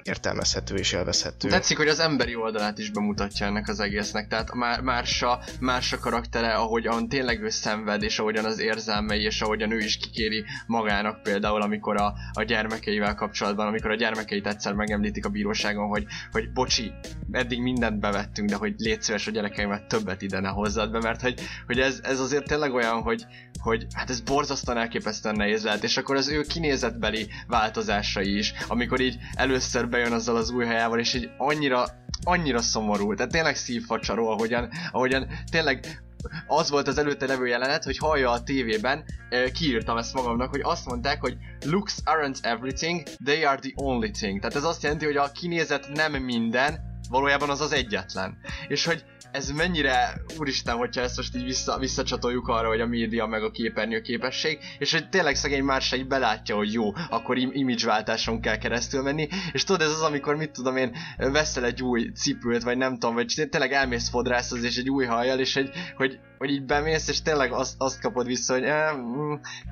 értelmezhető 0.02 0.74
és 0.74 0.92
élvezhető. 0.92 1.48
Tetszik, 1.48 1.76
hogy 1.76 1.88
az 1.88 2.00
emberi 2.00 2.34
oldalát 2.34 2.78
is 2.78 2.90
bemutatja 2.90 3.46
ennek 3.46 3.68
az 3.68 3.80
egésznek, 3.80 4.28
tehát 4.28 4.54
Már- 4.54 4.82
Mársa, 4.82 5.40
Mársa 5.60 5.98
karaktere, 5.98 6.54
ahogyan 6.54 7.08
tényleg 7.08 7.42
ő 7.42 7.48
szenved, 7.48 8.02
és 8.02 8.18
ahogyan 8.18 8.44
az 8.44 8.60
érzelmei, 8.60 9.22
és 9.22 9.40
ahogyan 9.40 9.72
ő 9.72 9.78
is 9.78 9.96
kikéri 9.96 10.44
magának 10.66 11.22
például, 11.22 11.62
amikor 11.62 11.96
a, 11.96 12.14
a 12.32 12.42
gyermekeivel 12.42 13.14
kapcsolatban, 13.14 13.66
amikor 13.66 13.90
a 13.90 13.94
gyermekeit 13.94 14.46
egyszer 14.46 14.72
megemlítik 14.72 15.24
a 15.24 15.28
bíróságon, 15.28 15.88
hogy, 15.88 16.04
hogy 16.32 16.52
bocsi, 16.52 16.92
eddig 17.30 17.60
mindent 17.60 18.00
bevettünk, 18.00 18.48
de 18.48 18.56
hogy 18.56 18.74
légy 18.76 19.02
szíves 19.02 19.26
a 19.26 19.30
gyerekeimet 19.30 19.86
többet 19.86 20.22
ide 20.22 20.40
ne 20.40 20.48
hozzad 20.48 20.90
be, 20.90 20.98
mert 20.98 21.20
hogy, 21.20 21.40
hogy 21.66 21.80
ez, 21.80 22.00
ez 22.02 22.20
azért 22.20 22.46
tényleg 22.46 22.74
olyan, 22.74 23.02
hogy, 23.02 23.26
hogy 23.62 23.86
hát 23.94 24.10
ez 24.10 24.20
borzasztóan 24.20 24.78
elképesztően 24.78 25.34
nehéz 25.34 25.64
lehet, 25.64 25.84
és 25.84 25.96
akkor 25.96 26.16
az 26.16 26.28
ő 26.28 26.42
kinézetbeli 26.42 27.28
változásai 27.46 28.36
is, 28.36 28.52
amikor 28.68 29.00
így 29.00 29.18
először 29.34 29.88
bejön 29.90 30.12
azzal 30.12 30.36
az 30.36 30.50
új 30.50 30.64
helyával, 30.64 30.98
és 30.98 31.14
így 31.14 31.30
annyira, 31.36 31.84
annyira 32.24 32.62
szomorú, 32.62 33.14
tehát 33.14 33.32
tényleg 33.32 33.56
szívfacsaró, 33.56 34.28
ahogyan, 34.28 34.68
ahogyan 34.92 35.26
tényleg 35.50 36.02
az 36.46 36.70
volt 36.70 36.88
az 36.88 36.98
előtte 36.98 37.26
levő 37.26 37.46
jelenet, 37.46 37.84
hogy 37.84 37.98
hallja 37.98 38.30
a 38.30 38.42
tévében, 38.42 39.04
kiírtam 39.52 39.96
ezt 39.96 40.14
magamnak, 40.14 40.50
hogy 40.50 40.60
azt 40.62 40.86
mondták, 40.86 41.20
hogy 41.20 41.36
looks 41.64 41.94
aren't 42.04 42.38
everything, 42.42 43.02
they 43.24 43.44
are 43.44 43.58
the 43.60 43.72
only 43.74 44.10
thing. 44.10 44.40
Tehát 44.40 44.56
ez 44.56 44.64
azt 44.64 44.82
jelenti, 44.82 45.04
hogy 45.04 45.16
a 45.16 45.32
kinézet 45.32 45.88
nem 45.94 46.12
minden, 46.12 46.89
valójában 47.10 47.50
az 47.50 47.60
az 47.60 47.72
egyetlen. 47.72 48.38
És 48.68 48.84
hogy 48.84 49.04
ez 49.32 49.50
mennyire, 49.50 50.22
úristen, 50.38 50.76
hogyha 50.76 51.00
ezt 51.00 51.16
most 51.16 51.36
így 51.36 51.44
vissza, 51.44 51.78
visszacsatoljuk 51.78 52.48
arra, 52.48 52.68
hogy 52.68 52.80
a 52.80 52.86
média 52.86 53.26
meg 53.26 53.42
a 53.42 53.50
képernyő 53.50 54.00
képesség, 54.00 54.58
és 54.78 54.92
hogy 54.92 55.08
tényleg 55.08 55.34
szegény 55.34 55.62
Mársa 55.62 55.96
így 55.96 56.06
belátja, 56.06 56.56
hogy 56.56 56.72
jó, 56.72 56.92
akkor 57.10 57.38
im- 57.38 57.54
imageváltáson 57.54 58.40
kell 58.40 58.56
keresztül 58.56 59.02
menni, 59.02 59.28
és 59.52 59.64
tudod, 59.64 59.82
ez 59.82 59.92
az, 59.92 60.02
amikor 60.02 60.36
mit 60.36 60.50
tudom 60.50 60.76
én, 60.76 60.96
veszel 61.16 61.64
egy 61.64 61.82
új 61.82 62.10
cipőt, 62.14 62.62
vagy 62.62 62.76
nem 62.76 62.92
tudom, 62.92 63.14
vagy 63.14 63.46
tényleg 63.50 63.72
elmész 63.72 64.08
fodrászhoz, 64.08 64.64
és 64.64 64.76
egy 64.76 64.90
új 64.90 65.04
hajjal, 65.04 65.38
és 65.38 65.56
egy, 65.56 65.70
hogy 65.96 66.20
hogy 66.40 66.50
így 66.50 66.64
bemész, 66.64 67.08
és 67.08 67.22
tényleg 67.22 67.52
azt, 67.52 67.74
azt 67.78 68.00
kapod 68.00 68.26
vissza, 68.26 68.52
hogy 68.52 68.62
eh, 68.62 68.92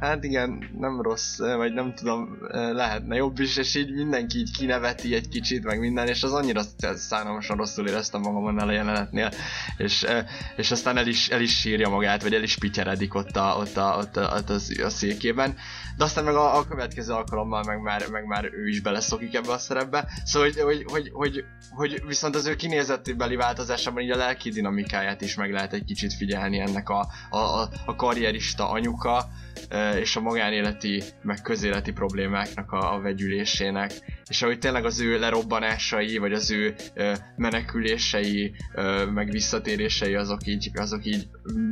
hát 0.00 0.24
igen, 0.24 0.70
nem 0.78 1.00
rossz, 1.00 1.38
eh, 1.38 1.56
vagy 1.56 1.72
nem 1.72 1.94
tudom, 1.94 2.38
eh, 2.50 2.72
lehetne 2.72 3.16
jobb 3.16 3.38
is, 3.38 3.56
és 3.56 3.74
így 3.74 3.94
mindenki 3.94 4.38
így 4.38 4.56
kineveti 4.56 5.14
egy 5.14 5.28
kicsit, 5.28 5.64
meg 5.64 5.78
minden, 5.78 6.08
és 6.08 6.22
az 6.22 6.32
annyira 6.32 6.62
szánalmasan 6.94 7.56
rosszul 7.56 7.88
éreztem 7.88 8.20
magam 8.20 8.44
annál 8.44 8.68
a 8.68 8.72
jelenetnél, 8.72 9.30
és, 9.76 10.02
eh, 10.02 10.24
és 10.56 10.70
aztán 10.70 10.96
el 10.96 11.06
is, 11.06 11.28
el 11.28 11.40
is 11.40 11.58
sírja 11.58 11.88
magát, 11.88 12.22
vagy 12.22 12.34
el 12.34 12.42
is 12.42 12.56
pityeredik 12.56 13.14
ott 13.14 13.36
a, 13.36 13.56
ott 13.58 13.76
a, 13.76 13.96
ott 13.98 14.16
a, 14.16 14.34
ott 14.36 14.50
a, 14.50 14.84
a 14.84 14.88
székében, 14.88 15.56
de 15.96 16.04
aztán 16.04 16.24
meg 16.24 16.34
a, 16.34 16.56
a 16.56 16.66
következő 16.66 17.12
alkalommal 17.12 17.62
meg 17.62 17.80
már, 17.80 18.08
meg 18.10 18.24
már 18.24 18.44
ő 18.44 18.68
is 18.68 18.80
beleszokik 18.80 19.34
ebbe 19.34 19.52
a 19.52 19.58
szerepbe, 19.58 20.08
szóval 20.24 20.48
hogy, 20.48 20.60
hogy, 20.60 20.84
hogy, 20.90 21.10
hogy, 21.12 21.44
hogy 21.70 22.02
viszont 22.06 22.34
az 22.34 22.46
ő 22.46 22.54
kinézetbeli 22.54 23.36
változásában 23.36 24.02
így 24.02 24.10
a 24.10 24.16
lelki 24.16 24.50
dinamikáját 24.50 25.20
is 25.20 25.34
meg 25.34 25.52
lehet 25.52 25.72
egy 25.72 25.84
kicsit 25.84 26.14
figyelni 26.14 26.57
ennek 26.60 26.88
a, 26.88 27.08
a, 27.30 27.68
a 27.86 27.96
karrierista 27.96 28.70
anyuka, 28.70 29.28
és 30.00 30.16
a 30.16 30.20
magánéleti, 30.20 31.02
meg 31.22 31.42
közéleti 31.42 31.92
problémáknak 31.92 32.72
a, 32.72 32.94
a 32.94 33.00
vegyülésének, 33.00 33.92
és 34.28 34.42
ahogy 34.42 34.58
tényleg 34.58 34.84
az 34.84 35.00
ő 35.00 35.18
lerobbanásai, 35.18 36.18
vagy 36.18 36.32
az 36.32 36.50
ő 36.50 36.74
menekülései, 37.36 38.54
meg 39.12 39.30
visszatérései, 39.30 40.14
azok 40.14 40.46
így, 40.46 40.70
azok 40.74 41.06
így 41.06 41.28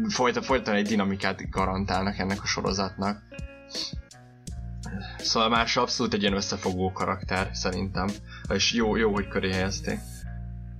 folyton, 0.08 0.42
folyton 0.42 0.74
egy 0.74 0.86
dinamikát 0.86 1.50
garantálnak 1.50 2.18
ennek 2.18 2.42
a 2.42 2.46
sorozatnak. 2.46 3.22
Szóval 5.18 5.48
más 5.48 5.76
abszolút 5.76 6.14
egy 6.14 6.20
ilyen 6.22 6.36
összefogó 6.36 6.92
karakter, 6.92 7.50
szerintem. 7.52 8.08
És 8.48 8.72
jó, 8.72 8.96
jó 8.96 9.12
hogy 9.12 9.28
köré 9.28 9.52
helyezték 9.52 9.98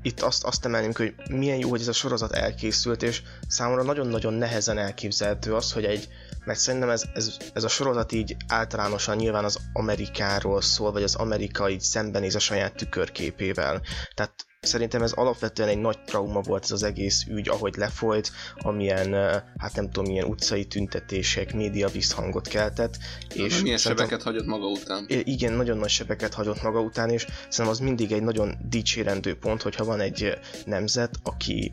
itt 0.07 0.21
azt, 0.21 0.45
azt 0.45 0.65
emelném 0.65 0.93
hogy 0.95 1.15
milyen 1.31 1.59
jó, 1.59 1.69
hogy 1.69 1.81
ez 1.81 1.89
a 1.89 1.93
sorozat 1.93 2.33
elkészült, 2.33 3.03
és 3.03 3.23
számomra 3.49 3.83
nagyon-nagyon 3.83 4.33
nehezen 4.33 4.79
elképzelhető 4.79 5.55
az, 5.55 5.73
hogy 5.73 5.85
egy, 5.85 6.09
mert 6.45 6.59
szerintem 6.59 6.91
ez, 6.91 7.05
ez, 7.15 7.37
ez 7.53 7.65
a 7.65 7.69
sorozat 7.69 8.13
így 8.13 8.37
általánosan 8.49 9.17
nyilván 9.17 9.45
az 9.45 9.59
Amerikáról 9.73 10.61
szól, 10.61 10.93
vagy 10.93 11.03
az 11.03 11.15
Amerika 11.15 11.71
így 11.71 11.81
szembenéz 11.81 12.35
a 12.35 12.39
saját 12.39 12.75
tükörképével. 12.75 13.83
Tehát 14.15 14.47
Szerintem 14.67 15.03
ez 15.03 15.13
alapvetően 15.13 15.69
egy 15.69 15.79
nagy 15.79 15.99
trauma 16.05 16.41
volt 16.41 16.65
ez 16.65 16.71
az 16.71 16.83
egész 16.83 17.25
ügy, 17.29 17.49
ahogy 17.49 17.75
lefolyt, 17.77 18.31
amilyen, 18.57 19.13
hát 19.59 19.75
nem 19.75 19.91
tudom, 19.91 20.11
milyen 20.11 20.29
utcai 20.29 20.65
tüntetések, 20.65 21.55
média 21.55 21.89
visszhangot 21.89 22.49
keltett. 22.49 22.99
És 23.35 23.63
milyen 23.63 23.79
sebeket 23.79 24.23
hagyott 24.23 24.47
maga 24.47 24.67
után. 24.67 25.07
Igen, 25.09 25.53
nagyon 25.53 25.79
nagy 25.79 25.89
sebeket 25.89 26.35
hagyott 26.35 26.63
maga 26.63 26.81
után, 26.81 27.11
és 27.11 27.27
szerintem 27.49 27.69
az 27.69 27.79
mindig 27.79 28.13
egy 28.13 28.23
nagyon 28.23 28.55
dicsérendő 28.69 29.39
pont, 29.39 29.63
hogyha 29.63 29.85
van 29.85 30.01
egy 30.01 30.39
nemzet, 30.65 31.15
aki 31.23 31.73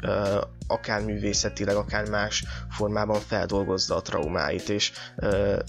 akár 0.68 1.02
művészetileg, 1.03 1.76
akár 1.76 2.10
más 2.10 2.44
formában 2.70 3.20
feldolgozza 3.20 3.95
a 3.95 4.02
traumáit, 4.02 4.70
és 4.70 4.91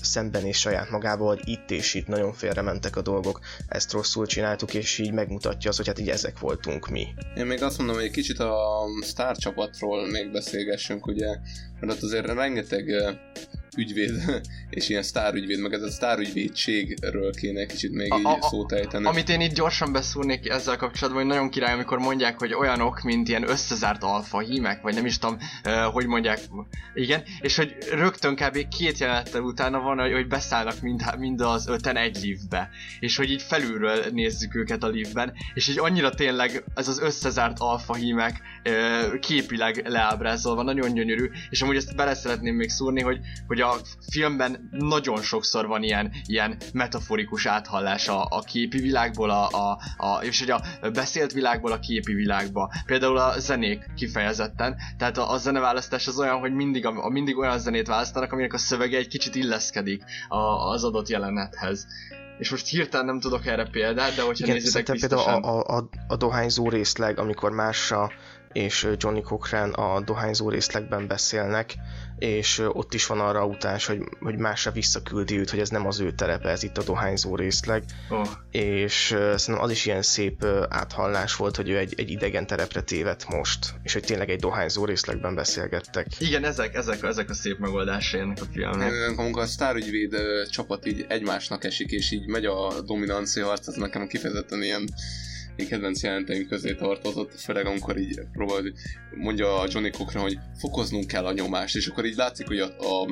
szembenéz 0.03 0.57
saját 0.57 0.91
magával, 0.91 1.29
hogy 1.29 1.49
itt 1.49 1.71
és 1.71 1.95
itt 1.95 2.07
nagyon 2.07 2.33
félrementek 2.33 2.97
a 2.97 3.03
dolgok, 3.03 3.41
ezt 3.69 3.93
rosszul 3.93 4.27
csináltuk, 4.27 4.75
és 4.75 4.99
így 4.99 5.13
megmutatja 5.13 5.69
azt, 5.69 5.79
hogy 5.79 5.87
hát 5.87 5.99
így 5.99 6.11
ezek 6.11 6.39
voltunk 6.39 6.89
mi. 6.89 7.14
Én 7.37 7.47
még 7.47 7.63
azt 7.63 7.79
mondom, 7.79 7.97
hogy 7.97 8.05
egy 8.05 8.11
kicsit 8.11 8.39
a 8.39 8.85
Star 9.03 9.37
csapatról 9.37 10.11
még 10.11 10.33
beszélgessünk, 10.33 11.07
ugye, 11.07 11.39
mert 11.85 11.97
ott 11.97 12.03
azért 12.03 12.27
rengeteg 12.27 12.85
ügyvéd, 13.77 14.11
és 14.71 14.89
ilyen 14.89 15.03
sztárügyvéd, 15.03 15.61
meg 15.61 15.73
ez 15.73 15.83
a 15.83 15.91
sztárügyvédségről 15.91 17.31
kéne 17.31 17.67
kicsit 17.67 17.93
még 17.93 18.13
a, 18.13 18.19
így 18.19 18.25
a, 18.25 18.39
szót 18.41 18.73
ejteni. 18.73 19.07
Amit 19.07 19.29
én 19.29 19.41
itt 19.41 19.55
gyorsan 19.55 19.93
beszúrnék 19.93 20.49
ezzel 20.49 20.77
kapcsolatban, 20.77 21.23
hogy 21.23 21.33
nagyon 21.33 21.51
király, 21.51 21.73
amikor 21.73 21.99
mondják, 21.99 22.39
hogy 22.39 22.55
olyanok, 22.55 23.03
mint 23.03 23.29
ilyen 23.29 23.49
összezárt 23.49 24.03
alfa 24.03 24.39
hímek, 24.39 24.83
vagy 24.83 24.95
nem 24.95 25.07
is 25.07 25.19
tudom, 25.19 25.39
uh, 25.65 25.73
hogy 25.93 26.07
mondják, 26.07 26.41
igen, 26.95 27.23
és 27.41 27.57
hogy 27.57 27.77
rögtön 27.91 28.35
kb. 28.35 28.69
két 28.69 28.99
jelenettel 28.99 29.43
utána 29.43 29.81
van, 29.81 29.99
hogy, 29.99 30.13
hogy 30.13 30.29
beszállnak 30.29 30.81
mind, 30.81 31.03
mind 31.19 31.41
az 31.41 31.69
öten 31.69 31.97
egy 31.97 32.19
liftbe, 32.23 32.71
és 33.01 33.17
hogy 33.17 33.31
így 33.31 33.43
felülről 33.43 34.05
nézzük 34.13 34.55
őket 34.55 34.83
a 34.83 34.89
liftben, 34.89 35.33
és 35.55 35.69
így 35.69 35.79
annyira 35.79 36.11
tényleg 36.11 36.65
ez 36.75 36.89
az 36.89 37.01
összezárt 37.01 37.59
alfa 37.59 37.95
hímek 37.95 38.41
uh, 38.69 39.19
képileg 39.19 39.83
leábrázolva, 39.89 40.63
nagyon 40.63 40.95
gyönyörű, 40.95 41.31
és 41.51 41.63
amúgy 41.63 41.74
ezt 41.77 41.97
bele 41.97 42.15
szeretném 42.15 42.55
még 42.55 42.71
szúrni, 42.71 43.03
hogy, 43.03 43.21
hogy 43.47 43.61
a 43.61 43.77
filmben 44.11 44.69
nagyon 44.71 45.23
sokszor 45.23 45.67
van 45.67 45.83
ilyen, 45.83 46.13
ilyen 46.27 46.57
metaforikus 46.73 47.47
áthallás 47.47 48.09
a, 48.09 48.27
a 48.29 48.41
képi 48.41 48.79
világból, 48.79 49.31
a, 49.31 49.49
a, 49.49 49.79
a, 49.97 50.23
és 50.23 50.39
hogy 50.39 50.51
a 50.51 50.91
beszélt 50.91 51.33
világból 51.33 51.73
a 51.73 51.79
képi 51.79 52.13
világba. 52.13 52.73
Például 52.87 53.19
a 53.19 53.39
zenék 53.39 53.91
kifejezetten. 53.97 54.77
Tehát 54.99 55.19
a, 55.19 55.31
a 55.31 55.37
zeneválasztás 55.37 56.07
az 56.07 56.19
olyan, 56.19 56.39
hogy 56.39 56.55
mindig, 56.55 56.87
a, 56.87 57.05
a 57.05 57.09
mindig 57.09 57.39
olyan 57.39 57.59
zenét 57.59 57.87
választanak, 57.87 58.33
aminek 58.33 58.53
a 58.53 58.59
szövege 58.59 58.97
egy 58.99 59.09
kicsit 59.09 59.35
illeszkedik 59.35 60.05
a, 60.29 60.39
az 60.71 60.85
adott 60.85 61.09
jelenethez. 61.09 61.87
És 62.39 62.51
most 62.51 62.67
hirtelen 62.67 63.07
nem 63.07 63.21
tudok 63.21 63.47
erre 63.47 63.69
példát, 63.71 64.15
de 64.15 64.23
hogyha 64.23 64.45
Igen, 64.45 64.57
nézitek 64.57 64.91
biztosan... 64.91 65.25
például 65.25 65.61
a, 65.61 65.77
a, 65.77 65.89
a 66.09 66.17
dohányzó 66.17 66.69
részleg, 66.69 67.19
amikor 67.19 67.51
Mársa 67.51 68.11
és 68.55 68.89
Johnny 68.97 69.23
Cochran 69.23 69.73
a 69.73 70.01
dohányzó 70.01 70.49
részlegben 70.49 71.07
beszélnek, 71.07 71.75
és 72.19 72.63
ott 72.73 72.95
is 72.95 73.07
van 73.07 73.21
arra 73.21 73.47
utás, 73.47 73.87
hogy, 73.87 73.99
hogy 74.21 74.37
másra 74.37 74.71
visszaküldi 74.71 75.39
őt, 75.39 75.51
hogy 75.51 75.59
ez 75.59 75.69
nem 75.69 75.87
az 75.87 76.01
ő 76.01 76.13
terepe, 76.13 76.49
ez 76.49 76.63
itt 76.63 76.79
a 76.79 76.83
dohányzó 76.83 77.37
részleg. 77.37 77.85
Oh. 78.09 78.27
És 78.51 79.07
szerintem 79.17 79.61
az 79.61 79.71
is 79.71 79.87
ilyen 79.87 80.03
szép 80.03 80.45
áthallás 80.69 81.37
volt, 81.37 81.57
hogy 81.57 81.69
ő 81.69 81.79
egy, 81.79 81.95
egy 81.97 82.11
idegen 82.11 82.47
terepre 82.47 82.81
tévedt 82.81 83.29
most, 83.29 83.75
és 83.83 83.93
hogy 83.93 84.03
tényleg 84.03 84.31
egy 84.31 84.41
dohányzó 84.41 84.85
részlegben 84.85 85.35
beszélgettek. 85.35 86.07
Igen, 86.19 86.45
ezek, 86.45 86.75
ezek, 86.75 87.03
ezek 87.03 87.31
a 87.31 87.35
szép 87.35 87.59
megoldásai 87.59 88.21
ennek 88.21 88.41
a 88.41 88.47
filmnek. 88.53 88.93
Amikor 89.17 89.43
a 89.43 89.47
sztárügyvéd 89.47 90.17
csapat 90.51 90.87
így 90.87 91.05
egymásnak 91.09 91.65
esik, 91.65 91.91
és 91.91 92.11
így 92.11 92.27
megy 92.27 92.45
a 92.45 92.81
dominancia 92.81 93.47
harc, 93.47 93.67
az 93.67 93.75
nekem 93.75 94.07
kifejezetten 94.07 94.63
ilyen 94.63 94.89
én 95.57 95.69
kedvenc 95.69 96.03
jelenteim 96.03 96.47
közé 96.49 96.75
tartozott, 96.75 97.41
főleg 97.41 97.67
amikor 97.67 97.99
így 97.99 98.21
próbál, 98.33 98.63
mondja 99.17 99.61
a 99.61 99.67
Johnny 99.71 99.91
Cochran, 99.91 100.23
hogy 100.23 100.39
fokoznunk 100.59 101.07
kell 101.07 101.27
a 101.27 101.33
nyomást, 101.33 101.77
és 101.77 101.87
akkor 101.87 102.05
így 102.05 102.17
látszik, 102.17 102.47
hogy 102.47 102.59
a, 102.59 102.67
a 102.67 103.07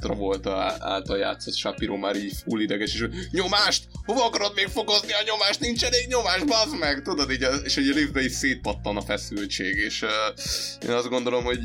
Travolta 0.00 0.76
által 0.78 1.18
játszott 1.18 1.54
Shapiro 1.54 1.96
már 1.96 2.16
így 2.16 2.32
full 2.44 2.60
ideges, 2.60 2.94
és 2.94 3.00
hogy 3.00 3.14
nyomást! 3.30 3.84
Hova 4.04 4.24
akarod 4.24 4.52
még 4.54 4.66
fokozni 4.66 5.12
a 5.12 5.22
nyomást? 5.26 5.60
Nincs 5.60 5.84
elég 5.84 6.06
nyomás, 6.08 6.44
bazd 6.44 6.78
meg! 6.78 7.02
Tudod, 7.02 7.30
így, 7.30 7.46
és 7.64 7.74
hogy 7.74 7.88
a 7.88 7.94
liftbe 7.94 8.24
is 8.24 8.32
szétpattan 8.32 8.96
a 8.96 9.02
feszültség, 9.02 9.76
és 9.76 10.02
uh, 10.02 10.10
én 10.88 10.90
azt 10.90 11.08
gondolom, 11.08 11.44
hogy, 11.44 11.58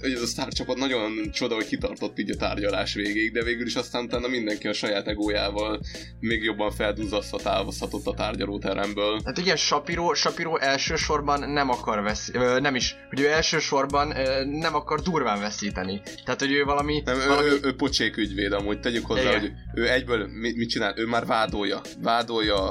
hogy 0.00 0.12
ez 0.12 0.22
a 0.22 0.26
sztár 0.26 0.52
csapat 0.52 0.76
nagyon 0.76 1.30
csoda, 1.32 1.54
hogy 1.54 1.66
kitartott 1.66 2.18
így 2.18 2.30
a 2.30 2.36
tárgyalás 2.36 2.94
végéig, 2.94 3.32
de 3.32 3.42
végül 3.42 3.66
is 3.66 3.74
aztán 3.74 4.04
utána 4.04 4.28
mindenki 4.28 4.68
a 4.68 4.72
saját 4.72 5.06
egójával 5.06 5.80
még 6.20 6.42
jobban 6.42 6.70
feldúzasztva 6.70 7.38
távozhatott 7.38 8.06
a 8.06 8.14
tárgyalóteremből. 8.14 9.20
Hát 9.24 9.38
igen, 9.38 9.56
Shapiro, 9.76 10.14
Shapiro 10.14 10.56
elsősorban 10.56 11.50
nem 11.50 11.70
akar 11.70 12.02
vesz, 12.02 12.30
nem 12.60 12.74
is, 12.74 12.96
hogy 13.08 13.20
ő 13.20 13.28
elsősorban 13.30 14.12
nem 14.50 14.74
akar 14.74 15.00
durván 15.00 15.40
veszíteni. 15.40 16.00
Tehát, 16.24 16.40
hogy 16.40 16.52
ő 16.52 16.64
valami... 16.64 17.02
Nem, 17.04 17.18
valami... 17.28 17.48
Ő, 17.48 17.52
ő, 17.52 17.58
ő 17.62 17.74
pocsék 17.74 18.16
ügyvéd 18.16 18.52
amúgy, 18.52 18.80
tegyük 18.80 19.06
hozzá, 19.06 19.20
Igen. 19.20 19.40
hogy 19.40 19.52
ő 19.74 19.90
egyből 19.90 20.26
mit, 20.26 20.56
mit 20.56 20.68
csinál? 20.68 20.94
Ő 20.96 21.06
már 21.06 21.26
vádolja. 21.26 21.80
Vádolja 22.02 22.70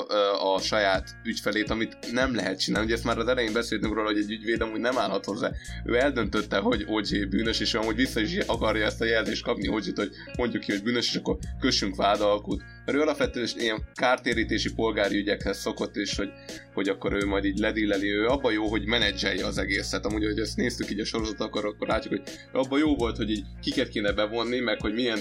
a 0.55 0.59
saját 0.59 1.09
ügyfelét, 1.23 1.69
amit 1.69 1.97
nem 2.11 2.35
lehet 2.35 2.59
csinálni. 2.59 2.85
Ugye 2.85 2.95
ezt 2.95 3.05
már 3.05 3.17
az 3.17 3.27
elején 3.27 3.53
beszéltünk 3.53 3.93
róla, 3.93 4.07
hogy 4.07 4.17
egy 4.17 4.31
ügyvéd 4.31 4.61
amúgy 4.61 4.79
nem 4.79 4.97
állhat 4.97 5.25
hozzá. 5.25 5.51
Ő 5.85 5.97
eldöntötte, 5.97 6.57
hogy 6.57 6.85
OJ 6.87 7.25
bűnös, 7.29 7.59
és 7.59 7.73
ő 7.73 7.79
amúgy 7.79 7.95
vissza 7.95 8.19
is 8.19 8.37
akarja 8.37 8.85
ezt 8.85 9.01
a 9.01 9.05
jelzést 9.05 9.43
kapni 9.43 9.67
oj 9.67 9.81
hogy 9.95 10.11
mondjuk 10.37 10.63
ki, 10.63 10.71
hogy 10.71 10.83
bűnös, 10.83 11.09
és 11.09 11.15
akkor 11.15 11.37
kössünk 11.59 11.95
vádalkut. 11.95 12.63
Mert 12.85 12.97
ő 12.97 13.01
alapvetően 13.01 13.47
ilyen 13.57 13.83
kártérítési 13.93 14.73
polgári 14.73 15.17
ügyekhez 15.17 15.57
szokott, 15.57 15.95
és 15.95 16.15
hogy, 16.15 16.29
hogy 16.73 16.89
akkor 16.89 17.13
ő 17.13 17.25
majd 17.25 17.45
így 17.45 17.57
ledilleli, 17.57 18.09
ő 18.09 18.25
abban 18.25 18.53
jó, 18.53 18.67
hogy 18.67 18.85
menedzselje 18.85 19.45
az 19.45 19.57
egészet. 19.57 20.05
Amúgy, 20.05 20.25
hogy 20.25 20.39
ezt 20.39 20.57
néztük 20.57 20.89
így 20.89 20.99
a 20.99 21.05
sorozat, 21.05 21.39
akkor, 21.39 21.65
akkor 21.65 21.87
látjuk, 21.87 22.13
hogy 22.13 22.23
abban 22.51 22.79
jó 22.79 22.95
volt, 22.95 23.17
hogy 23.17 23.29
így 23.29 23.43
kiket 23.61 23.89
kéne 23.89 24.11
bevonni, 24.13 24.59
meg 24.59 24.81
hogy 24.81 24.93
milyen, 24.93 25.19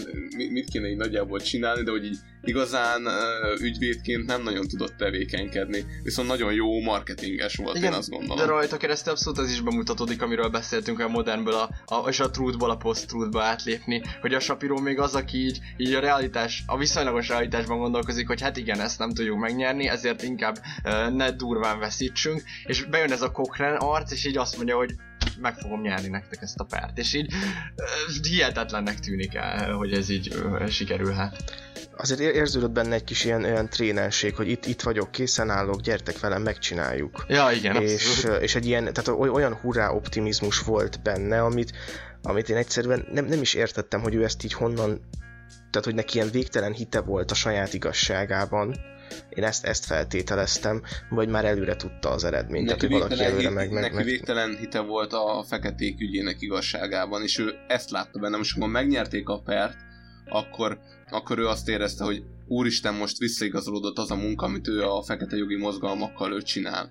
mit 0.51 0.69
kéne 0.69 0.89
így 0.89 0.97
nagyjából 0.97 1.41
csinálni, 1.41 1.83
de 1.83 1.91
hogy 1.91 2.05
így 2.05 2.19
igazán 2.45 3.09
ügyvédként 3.61 4.27
nem 4.27 4.43
nagyon 4.43 4.69
tudott 4.69 4.97
tevékenykedni, 4.97 5.85
viszont 6.03 6.29
nagyon 6.29 6.53
jó 6.53 6.81
marketinges 6.81 7.57
volt, 7.57 7.77
Igen, 7.77 7.93
én 7.93 7.99
azt 7.99 8.11
gondolom. 8.11 8.37
De 8.37 8.45
rajta 8.45 8.77
keresztül 8.77 9.13
abszolút 9.13 9.39
az 9.39 9.51
is 9.51 9.61
bemutatódik, 9.61 10.23
amiről 10.23 10.49
beszéltünk 10.49 11.01
a 11.01 11.09
modernből, 11.09 11.55
a, 11.55 11.69
a, 11.95 12.09
és 12.09 12.21
a 12.21 12.31
truthból 12.31 12.71
a 12.71 12.77
post-truthba 12.77 13.43
átlépni, 13.43 14.03
hogy 14.21 14.35
a 14.35 14.41
Shapiro 14.41 14.81
még 14.81 14.99
az, 14.99 15.15
aki 15.15 15.39
így, 15.39 15.61
így 15.77 15.93
a 15.93 16.01
realitás, 16.01 16.63
a 16.67 16.79
viszonylagos 16.79 17.29
realitásban 17.29 17.79
gondolkozik, 17.79 18.27
hogy 18.27 18.41
hát 18.41 18.57
igen, 18.57 18.81
ezt 18.81 18.99
nem 18.99 19.13
tudjuk 19.13 19.39
megnyerni, 19.39 19.89
ezért 19.89 20.23
inkább 20.23 20.59
uh, 20.85 21.11
ne 21.11 21.31
durván 21.31 21.79
veszítsünk, 21.79 22.43
és 22.67 22.85
bejön 22.85 23.13
ez 23.13 23.23
a 23.23 23.31
Cochrane 23.31 23.77
arc, 23.77 24.13
és 24.13 24.25
így 24.25 24.37
azt 24.37 24.57
mondja, 24.57 24.77
hogy 24.77 24.95
meg 25.41 25.55
fogom 25.59 25.81
nyerni 25.81 26.09
nektek 26.09 26.43
ezt 26.43 26.59
a 26.59 26.65
párt. 26.65 26.99
És 26.99 27.15
így 27.15 27.33
hihetetlennek 28.29 29.01
tűnik 29.01 29.35
el, 29.35 29.73
hogy 29.73 29.93
ez 29.93 30.09
így 30.09 30.35
sikerülhet. 30.69 31.63
Azért 31.97 32.21
érződött 32.21 32.71
benne 32.71 32.95
egy 32.95 33.05
kis 33.05 33.25
ilyen, 33.25 33.45
olyan 33.45 33.69
trénenség, 33.69 34.35
hogy 34.35 34.49
itt, 34.49 34.67
itt 34.67 34.83
vagyok, 34.83 35.11
készen 35.11 35.51
állok, 35.51 35.81
gyertek 35.81 36.21
velem, 36.21 36.43
megcsináljuk. 36.43 37.25
Ja, 37.29 37.51
igen, 37.51 37.83
és, 37.83 38.27
és 38.41 38.55
egy 38.55 38.67
ilyen, 38.67 38.93
tehát 38.93 39.21
olyan 39.21 39.55
hurrá 39.55 39.91
optimizmus 39.91 40.59
volt 40.59 41.03
benne, 41.03 41.43
amit 41.43 41.73
amit 42.27 42.49
én 42.49 42.57
egyszerűen 42.57 43.07
nem, 43.13 43.25
nem 43.25 43.41
is 43.41 43.55
értettem, 43.55 44.01
hogy 44.01 44.15
ő 44.15 44.25
ezt 44.25 44.45
így 44.45 44.53
honnan, 44.53 45.01
tehát 45.71 45.85
hogy 45.85 45.95
neki 45.95 46.17
ilyen 46.17 46.31
végtelen 46.31 46.73
hite 46.73 47.01
volt 47.01 47.31
a 47.31 47.35
saját 47.35 47.75
igazságában, 47.75 48.77
én 49.29 49.45
ezt, 49.45 49.65
ezt 49.65 49.85
feltételeztem, 49.85 50.83
vagy 51.11 51.29
már 51.29 51.45
előre 51.45 51.77
tudta 51.77 52.11
az 52.11 52.25
eredményt. 52.25 52.67
Neki, 52.67 52.87
tehát, 52.87 53.03
valaki 53.03 53.25
előre 53.25 53.51
meg, 53.51 53.73
meg, 53.73 53.83
neki 53.83 53.95
meg, 53.95 54.05
végtelen 54.05 54.57
hite 54.57 54.81
volt 54.81 55.13
a 55.13 55.45
feketék 55.49 56.01
ügyének 56.01 56.37
igazságában, 56.39 57.23
és 57.23 57.39
ő 57.39 57.55
ezt 57.69 57.91
látta 57.91 58.19
benne, 58.19 58.37
most 58.37 58.55
amikor 58.55 58.73
megnyerték 58.73 59.29
a 59.29 59.41
pert, 59.41 59.77
akkor, 60.29 60.79
akkor 61.11 61.39
ő 61.39 61.47
azt 61.47 61.69
érezte, 61.69 62.05
hogy 62.05 62.23
úristen, 62.47 62.95
most 62.95 63.19
visszaigazolódott 63.19 63.99
az 63.99 64.11
a 64.11 64.17
munka, 64.17 64.47
amit 64.47 64.69
ő 64.69 64.83
a 64.83 65.03
fekete 65.03 65.37
jogi 65.37 65.57
mozgalmakkal 65.57 66.33
ő 66.33 66.43
csinál. 66.43 66.91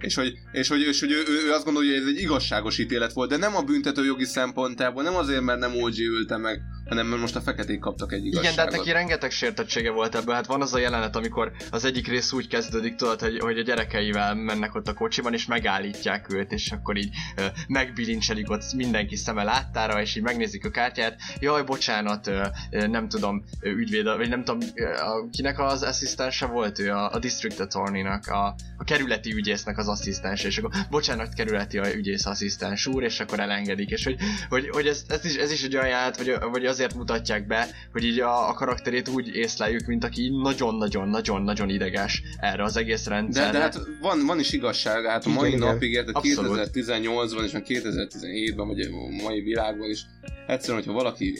És 0.00 0.14
hogy, 0.14 0.32
és 0.52 0.68
hogy, 0.68 0.80
és 0.80 1.00
hogy 1.00 1.10
ő, 1.10 1.22
ő, 1.28 1.46
ő 1.46 1.52
azt 1.52 1.64
gondolja, 1.64 1.90
hogy 1.90 2.00
ez 2.00 2.08
egy 2.08 2.20
igazságos 2.20 2.78
ítélet 2.78 3.12
volt, 3.12 3.30
de 3.30 3.36
nem 3.36 3.56
a 3.56 3.62
büntető 3.62 4.04
jogi 4.04 4.24
szempontjából, 4.24 5.02
nem 5.02 5.14
azért, 5.14 5.40
mert 5.40 5.58
nem 5.58 5.76
OG 5.76 5.98
ülte 5.98 6.36
meg, 6.36 6.60
hanem 6.88 7.06
mert 7.06 7.20
most 7.20 7.36
a 7.36 7.40
feketék 7.40 7.78
kaptak 7.78 8.12
egy 8.12 8.26
igazságot. 8.26 8.52
Igen, 8.52 8.54
de 8.54 8.62
hát 8.62 8.80
neki 8.80 8.92
rengeteg 8.92 9.30
sértettsége 9.30 9.90
volt 9.90 10.14
ebből. 10.14 10.34
Hát 10.34 10.46
van 10.46 10.62
az 10.62 10.74
a 10.74 10.78
jelenet, 10.78 11.16
amikor 11.16 11.52
az 11.70 11.84
egyik 11.84 12.08
rész 12.08 12.32
úgy 12.32 12.48
kezdődik, 12.48 12.94
tudod, 12.94 13.20
hogy, 13.20 13.38
hogy 13.38 13.58
a 13.58 13.62
gyerekeivel 13.62 14.34
mennek 14.34 14.74
ott 14.74 14.88
a 14.88 14.94
kocsiban, 14.94 15.32
és 15.32 15.46
megállítják 15.46 16.32
őt, 16.32 16.52
és 16.52 16.70
akkor 16.70 16.96
így 16.96 17.14
ö, 17.36 17.44
megbilincselik 17.68 18.50
ott 18.50 18.72
mindenki 18.72 19.16
szeme 19.16 19.42
láttára, 19.42 20.00
és 20.00 20.16
így 20.16 20.22
megnézik 20.22 20.64
a 20.64 20.70
kártyát. 20.70 21.20
Jaj, 21.40 21.62
bocsánat, 21.62 22.26
ö, 22.26 22.44
ö, 22.70 22.86
nem 22.86 23.08
tudom, 23.08 23.44
ügyvéd, 23.62 24.04
vagy 24.04 24.28
nem 24.28 24.44
tudom, 24.44 24.68
a, 24.96 25.28
kinek 25.30 25.58
az 25.58 25.82
asszisztense 25.82 26.46
volt 26.46 26.78
ő, 26.78 26.90
a, 26.90 27.12
a 27.12 27.18
district 27.18 27.60
attorney-nak, 27.60 28.26
a, 28.26 28.54
a 28.76 28.84
kerületi 28.84 29.32
ügyésznek 29.34 29.78
az 29.78 29.88
asszisztense, 29.88 30.46
és 30.46 30.58
akkor 30.58 30.70
bocsánat, 30.90 31.34
kerületi 31.34 31.78
a 31.78 31.94
ügyész 31.94 32.26
asszisztens 32.26 32.86
úr, 32.86 33.02
és 33.02 33.20
akkor 33.20 33.40
elengedik, 33.40 33.90
és 33.90 34.04
hogy, 34.04 34.16
hogy, 34.48 34.68
hogy 34.68 34.86
ez, 34.86 35.04
ez, 35.08 35.24
is, 35.24 35.36
ez 35.36 35.52
is 35.52 35.62
egy 35.62 35.76
olyan 35.76 35.88
ját, 35.88 36.16
vagy, 36.16 36.36
vagy 36.50 36.66
azért 36.74 36.94
mutatják 36.94 37.46
be, 37.46 37.66
hogy 37.92 38.04
így 38.04 38.20
a, 38.20 38.48
a 38.48 38.52
karakterét 38.52 39.08
úgy 39.08 39.28
észleljük, 39.28 39.86
mint 39.86 40.04
aki 40.04 40.30
nagyon-nagyon-nagyon-nagyon 40.42 41.68
ideges 41.68 42.22
erre 42.40 42.62
az 42.62 42.76
egész 42.76 43.06
rendszerre. 43.06 43.50
De, 43.50 43.58
de 43.58 43.62
hát 43.62 43.78
van, 44.00 44.26
van 44.26 44.38
is 44.38 44.52
igazság, 44.52 45.04
hát 45.04 45.26
a 45.26 45.28
mai 45.28 45.48
Igen, 45.48 45.60
napig 45.60 45.92
érted 45.92 46.14
Abszolút. 46.16 46.70
2018-ban 46.74 47.44
és 47.44 47.54
a 47.54 47.60
2017-ben, 47.60 48.66
vagy 48.66 48.80
a 48.80 49.22
mai 49.22 49.40
világban 49.40 49.90
is, 49.90 50.06
egyszerűen, 50.46 50.78
hogyha 50.78 50.92
valaki 50.92 51.38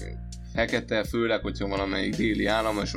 fekete, 0.54 1.04
főleg, 1.04 1.40
hogyha 1.40 1.68
valamelyik 1.68 2.16
déli 2.16 2.46
állam, 2.46 2.78
és 2.82 2.92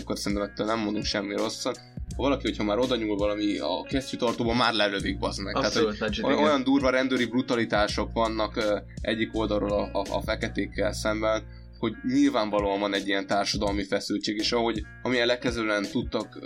akkor 0.00 0.18
szerintem 0.18 0.48
ettől 0.48 0.66
nem 0.66 0.78
mondunk 0.78 1.04
semmi 1.04 1.36
rosszat, 1.36 1.80
ha 2.16 2.22
valaki, 2.22 2.42
hogyha 2.42 2.64
már 2.64 2.78
oda 2.78 2.96
nyúl 2.96 3.16
valami 3.16 3.58
a 3.58 3.82
kesztyűtartóban, 3.88 4.56
már 4.56 4.72
lelövik, 4.72 5.18
bazd 5.18 5.42
meg. 5.42 5.56
Abszolút, 5.56 5.98
Tehát, 5.98 6.16
legit, 6.16 6.38
olyan 6.38 6.64
durva 6.64 6.90
rendőri 6.90 7.26
brutalitások 7.26 8.12
vannak 8.12 8.82
egyik 9.00 9.30
oldalról 9.32 9.72
a, 9.72 9.90
a, 9.92 10.04
a 10.10 10.22
feketékkel 10.22 10.92
szemben, 10.92 11.42
hogy 11.80 11.94
nyilvánvalóan 12.02 12.80
van 12.80 12.94
egy 12.94 13.08
ilyen 13.08 13.26
társadalmi 13.26 13.82
feszültség, 13.82 14.36
és 14.36 14.52
ahogy 14.52 14.82
amilyen 15.02 15.26
lekezően 15.26 15.82
tudtak 15.90 16.38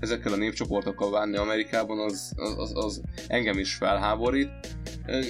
ezekkel 0.00 0.32
a 0.32 0.36
népcsoportokkal 0.36 1.10
bánni 1.10 1.36
Amerikában, 1.36 1.98
az, 1.98 2.32
az, 2.36 2.70
az, 2.74 3.00
engem 3.28 3.58
is 3.58 3.74
felháborít. 3.74 4.50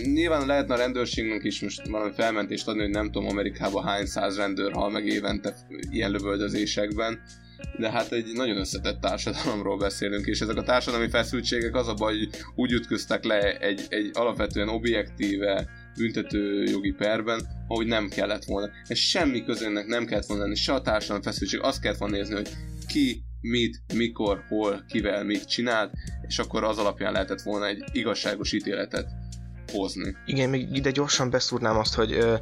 Nyilván 0.02 0.46
lehetne 0.46 0.74
a 0.74 0.78
rendőrségnek 0.78 1.44
is 1.44 1.60
most 1.60 1.88
valami 1.88 2.12
felmentést 2.12 2.68
adni, 2.68 2.80
hogy 2.80 2.90
nem 2.90 3.10
tudom 3.10 3.28
Amerikában 3.28 3.84
hány 3.84 4.06
száz 4.06 4.36
rendőr 4.36 4.72
hal 4.72 4.90
meg 4.90 5.06
évente 5.06 5.54
ilyen 5.90 6.10
lövöldözésekben, 6.10 7.20
de 7.78 7.90
hát 7.90 8.12
egy 8.12 8.32
nagyon 8.34 8.56
összetett 8.56 9.00
társadalomról 9.00 9.76
beszélünk, 9.76 10.26
és 10.26 10.40
ezek 10.40 10.56
a 10.56 10.62
társadalmi 10.62 11.08
feszültségek 11.08 11.74
az 11.74 11.88
a 11.88 11.94
baj, 11.94 12.18
hogy 12.18 12.28
úgy 12.54 12.72
ütköztek 12.72 13.24
le 13.24 13.58
egy, 13.58 13.86
egy 13.88 14.10
alapvetően 14.12 14.68
objektíve 14.68 15.68
büntető 16.00 16.64
jogi 16.64 16.92
perben, 16.92 17.40
ahogy 17.68 17.86
nem 17.86 18.08
kellett 18.08 18.44
volna. 18.44 18.70
Ez 18.86 18.98
semmi 18.98 19.44
közönnek 19.44 19.86
nem 19.86 20.04
kellett 20.06 20.26
volna 20.26 20.42
lenni, 20.42 20.54
se 20.54 20.72
a 20.72 20.80
társadalmi 20.80 21.22
feszültség, 21.22 21.60
azt 21.62 21.80
kellett 21.80 21.98
volna 21.98 22.16
nézni, 22.16 22.34
hogy 22.34 22.48
ki, 22.86 23.24
mit, 23.40 23.82
mikor, 23.94 24.44
hol, 24.48 24.84
kivel, 24.88 25.24
mit 25.24 25.48
csinált, 25.48 25.92
és 26.26 26.38
akkor 26.38 26.64
az 26.64 26.78
alapján 26.78 27.12
lehetett 27.12 27.42
volna 27.42 27.66
egy 27.66 27.84
igazságos 27.92 28.52
ítéletet 28.52 29.08
hozni. 29.72 30.16
Igen, 30.26 30.50
még 30.50 30.76
ide 30.76 30.90
gyorsan 30.90 31.30
beszúrnám 31.30 31.76
azt, 31.76 31.94
hogy 31.94 32.12
ö, 32.12 32.34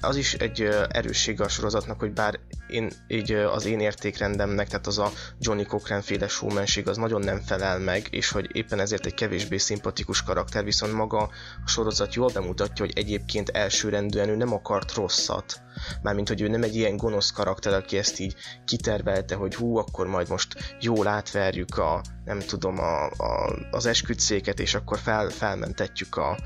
az 0.00 0.16
is 0.16 0.34
egy 0.34 0.62
erőssége 0.88 1.44
a 1.44 1.48
sorozatnak, 1.48 1.98
hogy 1.98 2.12
bár 2.12 2.38
én 2.68 2.90
így 3.08 3.32
az 3.32 3.64
én 3.64 3.80
értékrendemnek, 3.80 4.68
tehát 4.68 4.86
az 4.86 4.98
a 4.98 5.10
Johnny 5.38 5.64
Cochran 5.64 6.02
féle 6.02 6.28
showmanség 6.28 6.88
az 6.88 6.96
nagyon 6.96 7.20
nem 7.20 7.40
felel 7.40 7.78
meg, 7.78 8.06
és 8.10 8.30
hogy 8.30 8.48
éppen 8.52 8.80
ezért 8.80 9.06
egy 9.06 9.14
kevésbé 9.14 9.56
szimpatikus 9.56 10.22
karakter, 10.22 10.64
viszont 10.64 10.92
maga 10.92 11.18
a 11.18 11.30
sorozat 11.66 12.14
jól 12.14 12.30
bemutatja, 12.32 12.84
hogy 12.84 12.98
egyébként 12.98 13.48
elsőrendűen 13.48 14.28
ő 14.28 14.36
nem 14.36 14.52
akart 14.52 14.94
rosszat. 14.94 15.60
Mármint, 16.02 16.28
hogy 16.28 16.40
ő 16.40 16.48
nem 16.48 16.62
egy 16.62 16.76
ilyen 16.76 16.96
gonosz 16.96 17.30
karakter, 17.30 17.72
aki 17.72 17.98
ezt 17.98 18.18
így 18.18 18.34
kitervelte, 18.64 19.34
hogy 19.34 19.54
hú, 19.54 19.76
akkor 19.76 20.06
majd 20.06 20.28
most 20.28 20.76
jól 20.80 21.06
átverjük 21.06 21.78
a, 21.78 22.02
nem 22.24 22.38
tudom, 22.38 22.78
a, 22.78 23.04
a, 23.06 23.58
az 23.70 23.86
esküdszéket, 23.86 24.60
és 24.60 24.74
akkor 24.74 24.98
fel, 24.98 25.28
felmentetjük 25.28 26.16
a, 26.16 26.38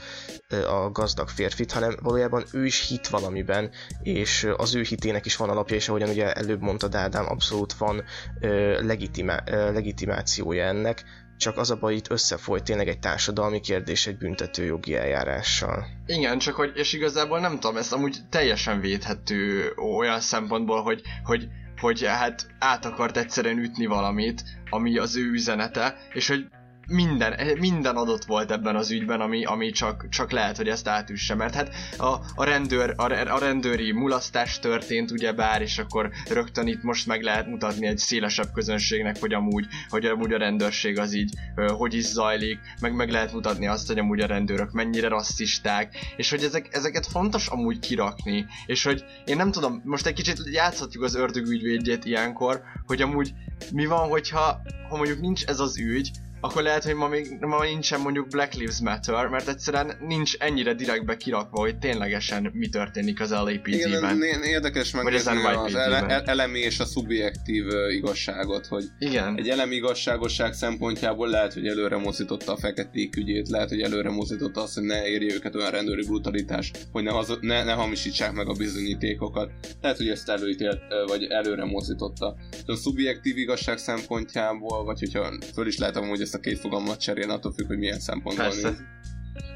a 0.69 0.91
gazdag 0.91 1.29
férfit, 1.29 1.73
hanem 1.73 1.97
valójában 2.03 2.45
ő 2.53 2.65
is 2.65 2.89
hit 2.89 3.09
valamiben, 3.09 3.71
és 4.03 4.49
az 4.57 4.75
ő 4.75 4.83
hitének 4.83 5.27
is 5.27 5.37
van 5.37 5.51
alapja, 5.51 5.77
és 5.77 5.89
ahogyan 5.89 6.09
ugye 6.09 6.33
előbb 6.33 6.61
mondta 6.61 6.89
Ádám, 6.93 7.27
abszolút 7.29 7.73
van 7.73 8.05
ö, 8.41 8.81
legitima, 8.87 9.37
ö, 9.47 9.73
legitimációja 9.73 10.65
ennek, 10.65 11.05
csak 11.45 11.57
az 11.59 11.71
a 11.71 11.77
baj, 11.77 11.95
itt 11.95 12.11
összefolyt 12.11 12.65
tényleg 12.65 12.89
egy 12.89 12.99
társadalmi 12.99 13.61
kérdés 13.61 14.07
egy 14.07 14.17
büntetőjogi 14.17 14.97
eljárással. 14.97 15.87
Igen, 16.07 16.39
csak 16.39 16.55
hogy, 16.55 16.73
és 16.75 16.93
igazából 16.93 17.41
nem 17.41 17.61
tudom, 17.61 17.77
ez 17.77 17.93
amúgy 17.93 18.17
teljesen 18.31 18.81
védhető 18.81 19.73
olyan 19.97 20.21
szempontból, 20.21 20.83
hogy, 20.83 21.03
hogy, 21.25 21.49
hogy 21.81 22.07
hát 22.07 22.47
át 22.59 22.85
akart 22.85 23.17
egyszerűen 23.17 23.59
ütni 23.59 23.87
valamit, 23.87 24.43
ami 24.71 24.99
az 24.99 25.17
ő 25.17 25.31
üzenete, 25.31 25.97
és 26.13 26.29
hogy 26.29 26.47
minden, 26.87 27.59
minden 27.59 27.97
adott 27.97 28.25
volt 28.25 28.51
ebben 28.51 28.77
az 28.77 28.91
ügyben, 28.91 29.21
ami, 29.21 29.45
ami 29.45 29.71
csak, 29.71 30.09
csak 30.09 30.31
lehet, 30.31 30.57
hogy 30.57 30.69
ezt 30.69 30.89
átüsse, 30.89 31.35
mert 31.35 31.55
hát 31.55 31.75
a, 31.99 32.17
a, 32.35 32.45
rendőr, 32.45 32.95
a, 32.97 33.13
a 33.13 33.39
rendőri 33.39 33.93
mulasztás 33.93 34.59
történt 34.59 35.11
ugyebár, 35.11 35.63
és 35.63 35.79
akkor 35.79 36.11
rögtön 36.29 36.67
itt 36.67 36.83
most 36.83 37.07
meg 37.07 37.23
lehet 37.23 37.47
mutatni 37.47 37.87
egy 37.87 37.99
szélesebb 37.99 38.53
közönségnek, 38.53 39.19
hogy 39.21 39.33
amúgy, 39.33 39.67
hogy 39.89 40.05
amúgy 40.05 40.33
a 40.33 40.39
rendőrség 40.39 40.99
az 40.99 41.15
így, 41.15 41.35
hogy 41.77 41.95
is 41.95 42.05
zajlik, 42.05 42.59
meg 42.81 42.95
meg 42.95 43.11
lehet 43.11 43.33
mutatni 43.33 43.67
azt, 43.67 43.87
hogy 43.87 43.99
amúgy 43.99 44.21
a 44.21 44.27
rendőrök 44.27 44.73
mennyire 44.73 45.09
rasszisták, 45.09 45.97
és 46.17 46.31
hogy 46.31 46.43
ezek, 46.43 46.69
ezeket 46.71 47.07
fontos 47.07 47.47
amúgy 47.47 47.79
kirakni, 47.79 48.47
és 48.67 48.85
hogy 48.85 49.05
én 49.25 49.37
nem 49.37 49.51
tudom, 49.51 49.83
most 49.85 50.07
egy 50.07 50.15
kicsit 50.15 50.41
játszhatjuk 50.45 51.03
az 51.03 51.15
ördög 51.15 51.47
ügyvédjét 51.47 52.05
ilyenkor, 52.05 52.63
hogy 52.87 53.03
amúgy 53.03 53.35
mi 53.73 53.87
van, 53.87 54.09
hogyha 54.09 54.61
ha 54.89 54.97
mondjuk 54.97 55.21
nincs 55.21 55.45
ez 55.45 55.61
az 55.61 55.79
ügy, 55.79 56.11
akkor 56.45 56.63
lehet, 56.63 56.85
hogy 56.85 56.95
ma 56.95 57.09
még 57.09 57.27
ma 57.41 57.63
nincsen 57.65 58.01
mondjuk 58.01 58.29
Black 58.29 58.55
Lives 58.55 58.81
Matter, 58.81 59.27
mert 59.27 59.49
egyszerűen 59.49 59.97
nincs 60.01 60.37
ennyire 60.39 60.75
direktbe 60.75 61.17
kirakva, 61.17 61.61
hogy 61.61 61.79
ténylegesen 61.79 62.51
mi 62.53 62.69
történik 62.69 63.21
az 63.21 63.31
Igen, 63.31 63.43
LAPD-ben. 63.45 64.17
né- 64.17 64.45
érdekes 64.45 64.91
megnézni 64.91 65.45
az 65.45 65.75
ele- 65.75 66.11
el- 66.11 66.23
elemi 66.25 66.59
és 66.59 66.81
a 66.81 66.85
szubjektív 66.85 67.65
igazságot, 67.91 68.67
hogy 68.67 68.85
Igen. 68.99 69.37
egy 69.39 69.49
elemi 69.49 69.75
igazságosság 69.75 70.53
szempontjából 70.53 71.29
lehet, 71.29 71.53
hogy 71.53 71.67
előre 71.67 71.97
mozdította 71.97 72.53
a 72.53 72.57
feketék 72.57 73.17
ügyét, 73.17 73.49
lehet, 73.49 73.69
hogy 73.69 73.81
előre 73.81 74.11
mozdította 74.11 74.63
azt, 74.63 74.75
hogy 74.75 74.85
ne 74.85 75.07
érje 75.07 75.35
őket 75.35 75.55
olyan 75.55 75.71
rendőri 75.71 76.07
brutalitás, 76.07 76.71
hogy 76.93 77.03
ne, 77.03 77.11
hazo- 77.11 77.41
ne, 77.41 77.65
ne 77.65 77.73
hamisítsák 77.73 78.33
meg 78.33 78.49
a 78.49 78.53
bizonyítékokat. 78.53 79.51
Lehet, 79.81 79.97
hogy 79.97 80.09
ezt 80.09 80.29
előítélt, 80.29 80.81
vagy 81.07 81.25
előre 81.25 81.65
mozdította. 81.65 82.37
De 82.67 82.73
a 82.73 82.77
szubjektív 82.77 83.37
igazság 83.39 83.79
szempontjából, 83.79 84.85
vagy 84.85 84.99
hogyha 84.99 85.33
föl 85.55 85.67
is 85.67 85.79
lehet 85.79 85.97
amúgy 85.97 86.21
ezt 86.21 86.34
a 86.35 86.41
két 86.41 86.59
fogalmat 86.59 87.01
cserélni, 87.01 87.33
attól 87.33 87.53
függ, 87.53 87.67
hogy 87.67 87.79
milyen 87.79 88.01
szempontból 88.01 88.45
Persze. 88.45 88.69
néz. 88.69 88.79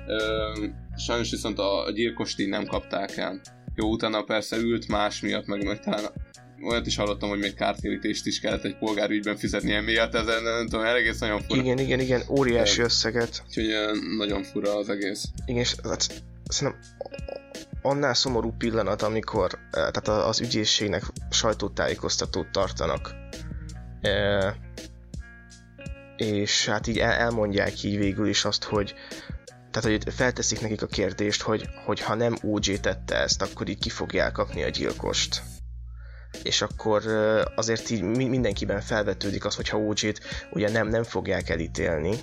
Ö, 0.06 0.66
sajnos 0.96 1.30
viszont 1.30 1.58
a, 1.58 1.84
a 1.84 1.90
gyilkost 1.90 2.40
így 2.40 2.48
nem 2.48 2.66
kapták 2.66 3.16
el. 3.16 3.40
Jó, 3.74 3.90
utána 3.90 4.22
persze 4.22 4.56
ült 4.56 4.88
más 4.88 5.20
miatt, 5.20 5.46
meg, 5.46 5.64
meg 5.64 5.80
talán 5.80 6.04
olyat 6.62 6.86
is 6.86 6.96
hallottam, 6.96 7.28
hogy 7.28 7.38
még 7.38 7.54
kártérítést 7.54 8.26
is 8.26 8.40
kellett 8.40 8.64
egy 8.64 8.78
polgárügyben 8.78 9.36
fizetni 9.36 9.72
emiatt, 9.72 10.14
ez 10.14 10.26
nem, 10.26 10.42
nem 10.42 10.68
tudom, 10.68 10.86
egész 10.86 11.18
nagyon 11.18 11.40
fura. 11.40 11.60
Igen, 11.60 11.78
igen, 11.78 12.00
igen, 12.00 12.22
óriási 12.28 12.80
összeget. 12.80 13.42
Úgyhogy 13.46 13.66
nagyon 14.16 14.42
fura 14.42 14.76
az 14.76 14.88
egész. 14.88 15.24
Igen, 15.46 15.60
és 15.60 15.74
hát, 15.82 16.24
szerintem 16.48 16.80
annál 17.82 18.14
szomorú 18.14 18.54
pillanat, 18.58 19.02
amikor 19.02 19.50
eh, 19.54 19.90
tehát 19.90 20.08
az 20.08 20.40
ügyészségnek 20.40 21.02
sajtótájékoztatót 21.30 22.50
tartanak, 22.50 23.14
és 26.18 26.66
hát 26.66 26.86
így 26.86 26.98
el, 26.98 27.12
elmondják 27.12 27.82
így 27.82 27.98
végül 27.98 28.28
is 28.28 28.44
azt, 28.44 28.64
hogy 28.64 28.94
tehát, 29.70 30.00
hogy 30.00 30.14
felteszik 30.14 30.60
nekik 30.60 30.82
a 30.82 30.86
kérdést, 30.86 31.42
hogy, 31.42 31.68
hogy 31.84 32.00
ha 32.00 32.14
nem 32.14 32.36
OJ 32.42 32.76
tette 32.80 33.16
ezt, 33.16 33.42
akkor 33.42 33.68
így 33.68 33.78
ki 33.78 33.88
fogja 33.88 34.22
elkapni 34.22 34.62
a 34.62 34.68
gyilkost. 34.68 35.42
És 36.42 36.62
akkor 36.62 37.06
azért 37.56 37.90
így 37.90 38.02
mi- 38.02 38.28
mindenkiben 38.28 38.80
felvetődik 38.80 39.44
az, 39.44 39.54
hogy 39.54 39.68
ha 39.68 39.78
OJ-t 39.78 40.20
ugye 40.50 40.70
nem, 40.70 40.88
nem 40.88 41.02
fogják 41.02 41.48
elítélni, 41.48 42.16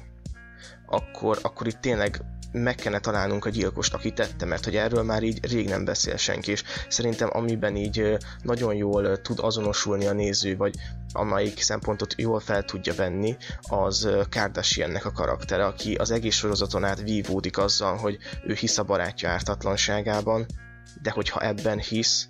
akkor, 0.85 1.39
akkor 1.41 1.67
itt 1.67 1.81
tényleg 1.81 2.21
meg 2.51 2.75
kellene 2.75 3.01
találnunk 3.01 3.45
a 3.45 3.49
gyilkost, 3.49 3.93
aki 3.93 4.11
tette, 4.11 4.45
mert 4.45 4.63
hogy 4.63 4.75
erről 4.75 5.03
már 5.03 5.23
így 5.23 5.51
rég 5.51 5.67
nem 5.67 5.85
beszél 5.85 6.17
senki, 6.17 6.51
és 6.51 6.63
szerintem 6.89 7.29
amiben 7.31 7.75
így 7.75 8.17
nagyon 8.41 8.75
jól 8.75 9.21
tud 9.21 9.39
azonosulni 9.41 10.05
a 10.05 10.13
néző, 10.13 10.57
vagy 10.57 10.75
amelyik 11.11 11.61
szempontot 11.61 12.13
jól 12.17 12.39
fel 12.39 12.63
tudja 12.63 12.93
venni, 12.93 13.37
az 13.61 14.09
Kardashiannek 14.29 15.05
a 15.05 15.11
karaktere, 15.11 15.65
aki 15.65 15.95
az 15.95 16.11
egész 16.11 16.35
sorozaton 16.35 16.83
át 16.83 17.01
vívódik 17.01 17.57
azzal, 17.57 17.95
hogy 17.95 18.17
ő 18.47 18.53
hisz 18.53 18.77
a 18.77 18.83
barátja 18.83 19.29
ártatlanságában, 19.29 20.45
de 21.01 21.11
hogyha 21.11 21.41
ebben 21.41 21.79
hisz, 21.79 22.27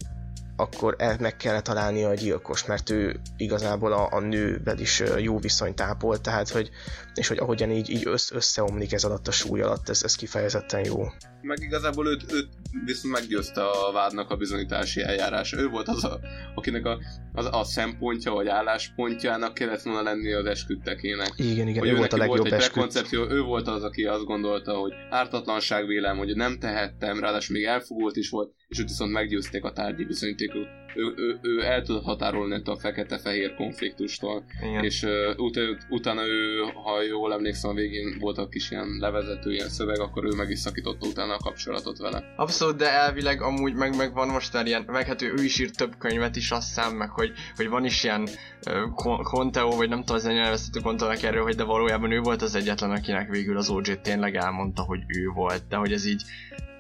akkor 0.56 0.96
el 0.98 1.16
meg 1.20 1.38
kellene 1.38 1.62
találni 1.62 2.04
a 2.04 2.14
gyilkos, 2.14 2.66
mert 2.66 2.90
ő 2.90 3.20
igazából 3.38 3.94
a, 3.94 4.08
a 4.12 4.20
nővel 4.20 4.80
is 4.80 5.04
jó 5.18 5.40
viszonyt 5.40 5.82
ápol, 5.82 6.22
tehát 6.22 6.50
hogy, 6.50 6.70
és 7.16 7.28
hogy 7.28 7.38
ahogyan 7.38 7.72
így, 7.72 7.90
így 7.90 8.08
össz, 8.08 8.32
összeomlik 8.32 8.94
ez 8.94 9.04
alatt 9.04 9.28
a 9.28 9.32
súly 9.32 9.62
alatt, 9.62 9.90
ez, 9.90 10.04
ez 10.04 10.16
kifejezetten 10.16 10.86
jó. 10.86 11.04
Meg 11.42 11.58
igazából 11.62 12.08
őt, 12.08 12.32
őt 12.32 12.48
viszont 12.86 13.14
meggyőzte 13.14 13.62
a 13.62 13.92
vádnak 13.92 14.30
a 14.30 14.36
bizonyítási 14.36 15.02
eljárás. 15.02 15.54
Ő 15.54 15.68
volt 15.68 15.88
az, 15.88 16.04
a, 16.04 16.20
akinek 16.56 16.86
a, 16.86 17.00
az, 17.34 17.48
a 17.52 17.64
szempontja 17.64 18.32
vagy 18.32 18.48
álláspontjának 18.48 19.54
kellett 19.54 19.82
volna 19.82 20.02
lenni 20.02 20.34
az 20.34 20.46
esküdtekének. 20.46 21.32
Igen, 21.36 21.68
igen, 21.68 21.80
hogy 21.80 21.90
ő 21.90 21.96
volt 21.96 22.14
a 22.14 22.18
legjobb 22.18 22.50
volt 22.74 22.96
egy 22.96 23.14
ő 23.14 23.42
volt 23.42 23.68
az, 23.68 23.84
aki 23.84 24.04
azt 24.04 24.24
gondolta, 24.24 24.74
hogy 24.74 24.92
ártatlanság 25.10 25.88
vélem, 25.88 26.18
hogy 26.18 26.36
nem 26.36 26.60
tehettem, 26.60 27.20
ráadásul 27.20 27.56
még 27.56 27.66
elfogult 27.66 28.16
is 28.16 28.30
volt, 28.30 28.54
és 28.68 28.80
őt 28.80 28.88
viszont 28.88 29.12
meggyőzték 29.12 29.64
a 29.64 29.72
tárgyi 29.72 30.06
bizonyítékot. 30.06 30.68
Ő, 30.96 31.14
ő, 31.16 31.40
ő 31.42 31.64
el 31.64 31.82
tudott 31.82 32.04
határolni 32.04 32.62
a 32.66 32.76
fekete-fehér 32.76 33.54
konfliktustól, 33.56 34.44
Igen. 34.62 34.84
és 34.84 35.04
uh, 35.04 35.12
ut- 35.38 35.86
utána 35.90 36.28
ő, 36.28 36.62
ha 36.84 37.02
jól 37.02 37.34
emlékszem, 37.34 37.70
a 37.70 37.74
végén 37.74 38.18
volt 38.20 38.38
a 38.38 38.48
kis 38.48 38.72
ilyen 38.72 38.88
levezető 39.00 39.54
ilyen 39.54 39.70
szöveg, 39.70 40.00
akkor 40.00 40.26
ő 40.26 40.30
meg 40.36 40.50
is 40.50 40.60
szakította 40.60 41.08
utána 41.08 41.34
a 41.34 41.38
kapcsolatot 41.38 41.98
vele. 41.98 42.34
Abszolút, 42.36 42.76
de 42.76 42.92
elvileg 42.92 43.42
amúgy 43.42 43.74
meg, 43.74 43.96
meg 43.96 44.14
van 44.14 44.28
most 44.28 44.54
már 44.54 44.66
ilyen, 44.66 44.84
meg 44.88 45.06
hát 45.06 45.22
ő, 45.22 45.34
ő 45.38 45.44
is 45.44 45.60
írt 45.60 45.78
több 45.78 45.98
könyvet 45.98 46.36
is, 46.36 46.52
azt 46.52 46.68
hiszem, 46.68 46.96
meg 46.96 47.10
hogy, 47.10 47.32
hogy 47.56 47.70
van 47.70 47.86
is 47.86 48.04
ilyen 48.04 48.22
uh, 48.22 49.22
Conteo, 49.24 49.76
vagy 49.76 49.90
nem 49.90 50.00
tudom, 50.00 50.16
az 50.16 50.26
nyelveztető 50.26 50.80
kontónak 50.80 51.24
erről, 51.24 51.44
hogy 51.44 51.56
de 51.56 51.64
valójában 51.64 52.12
ő 52.12 52.20
volt 52.20 52.42
az 52.42 52.56
egyetlen, 52.56 52.92
akinek 52.92 53.30
végül 53.30 53.58
az 53.58 53.70
OJ 53.70 53.94
tényleg 54.02 54.36
elmondta, 54.36 54.82
hogy 54.82 55.00
ő 55.08 55.28
volt, 55.34 55.68
de 55.68 55.76
hogy 55.76 55.92
ez 55.92 56.06
így 56.06 56.22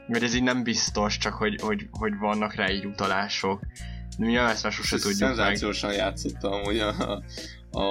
mert 0.07 0.23
ez 0.23 0.35
így 0.35 0.43
nem 0.43 0.63
biztos, 0.63 1.17
csak 1.17 1.33
hogy, 1.33 1.61
hogy, 1.61 1.87
hogy 1.91 2.17
vannak 2.17 2.55
rá 2.55 2.71
így 2.71 2.85
utalások. 2.85 3.59
Mi 4.17 4.35
ezt 4.35 4.63
már 4.63 4.71
sose 4.71 4.95
tudjuk 4.95 5.13
Szenzációsan 5.13 5.89
meg. 5.89 5.97
játszottam, 5.97 6.63
hogy 6.63 6.79
a, 6.79 7.21
a, 7.71 7.85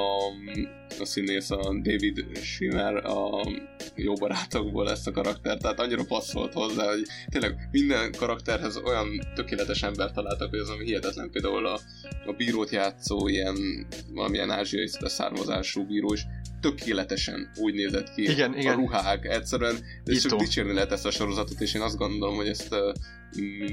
a 1.00 1.04
színész, 1.04 1.50
a 1.50 1.56
David 1.82 2.26
Schwimmer 2.42 2.96
a 2.96 3.46
jó 3.94 4.14
barátokból 4.14 4.90
ezt 4.90 5.06
a 5.06 5.10
karaktert, 5.10 5.60
tehát 5.60 5.80
annyira 5.80 6.04
passzolt 6.04 6.52
hozzá, 6.52 6.88
hogy 6.88 7.02
tényleg 7.28 7.68
minden 7.70 8.12
karakterhez 8.12 8.76
olyan 8.76 9.08
tökéletes 9.34 9.82
ember 9.82 10.10
találtak, 10.10 10.50
hogy 10.50 10.58
az 10.58 10.68
ami 10.68 10.84
hihetetlen. 10.84 11.30
Például 11.30 11.66
a, 11.66 11.80
a 12.26 12.32
bírót 12.32 12.70
játszó 12.70 13.28
ilyen 13.28 13.86
valamilyen 14.12 14.50
ázsiai 14.50 14.88
származású 15.00 15.86
bíró 15.86 16.12
is 16.12 16.26
tökéletesen 16.60 17.50
úgy 17.56 17.74
nézett 17.74 18.14
ki 18.14 18.30
igen, 18.30 18.52
a 18.52 18.56
igen. 18.56 18.76
ruhák, 18.76 19.24
egyszerűen 19.24 19.76
és 20.04 20.22
csak 20.22 20.38
dicsérni 20.38 20.72
lehet 20.72 20.92
ezt 20.92 21.06
a 21.06 21.10
sorozatot, 21.10 21.60
és 21.60 21.74
én 21.74 21.82
azt 21.82 21.96
gondolom, 21.96 22.36
hogy 22.36 22.48
ezt 22.48 22.74
uh, 22.74 22.94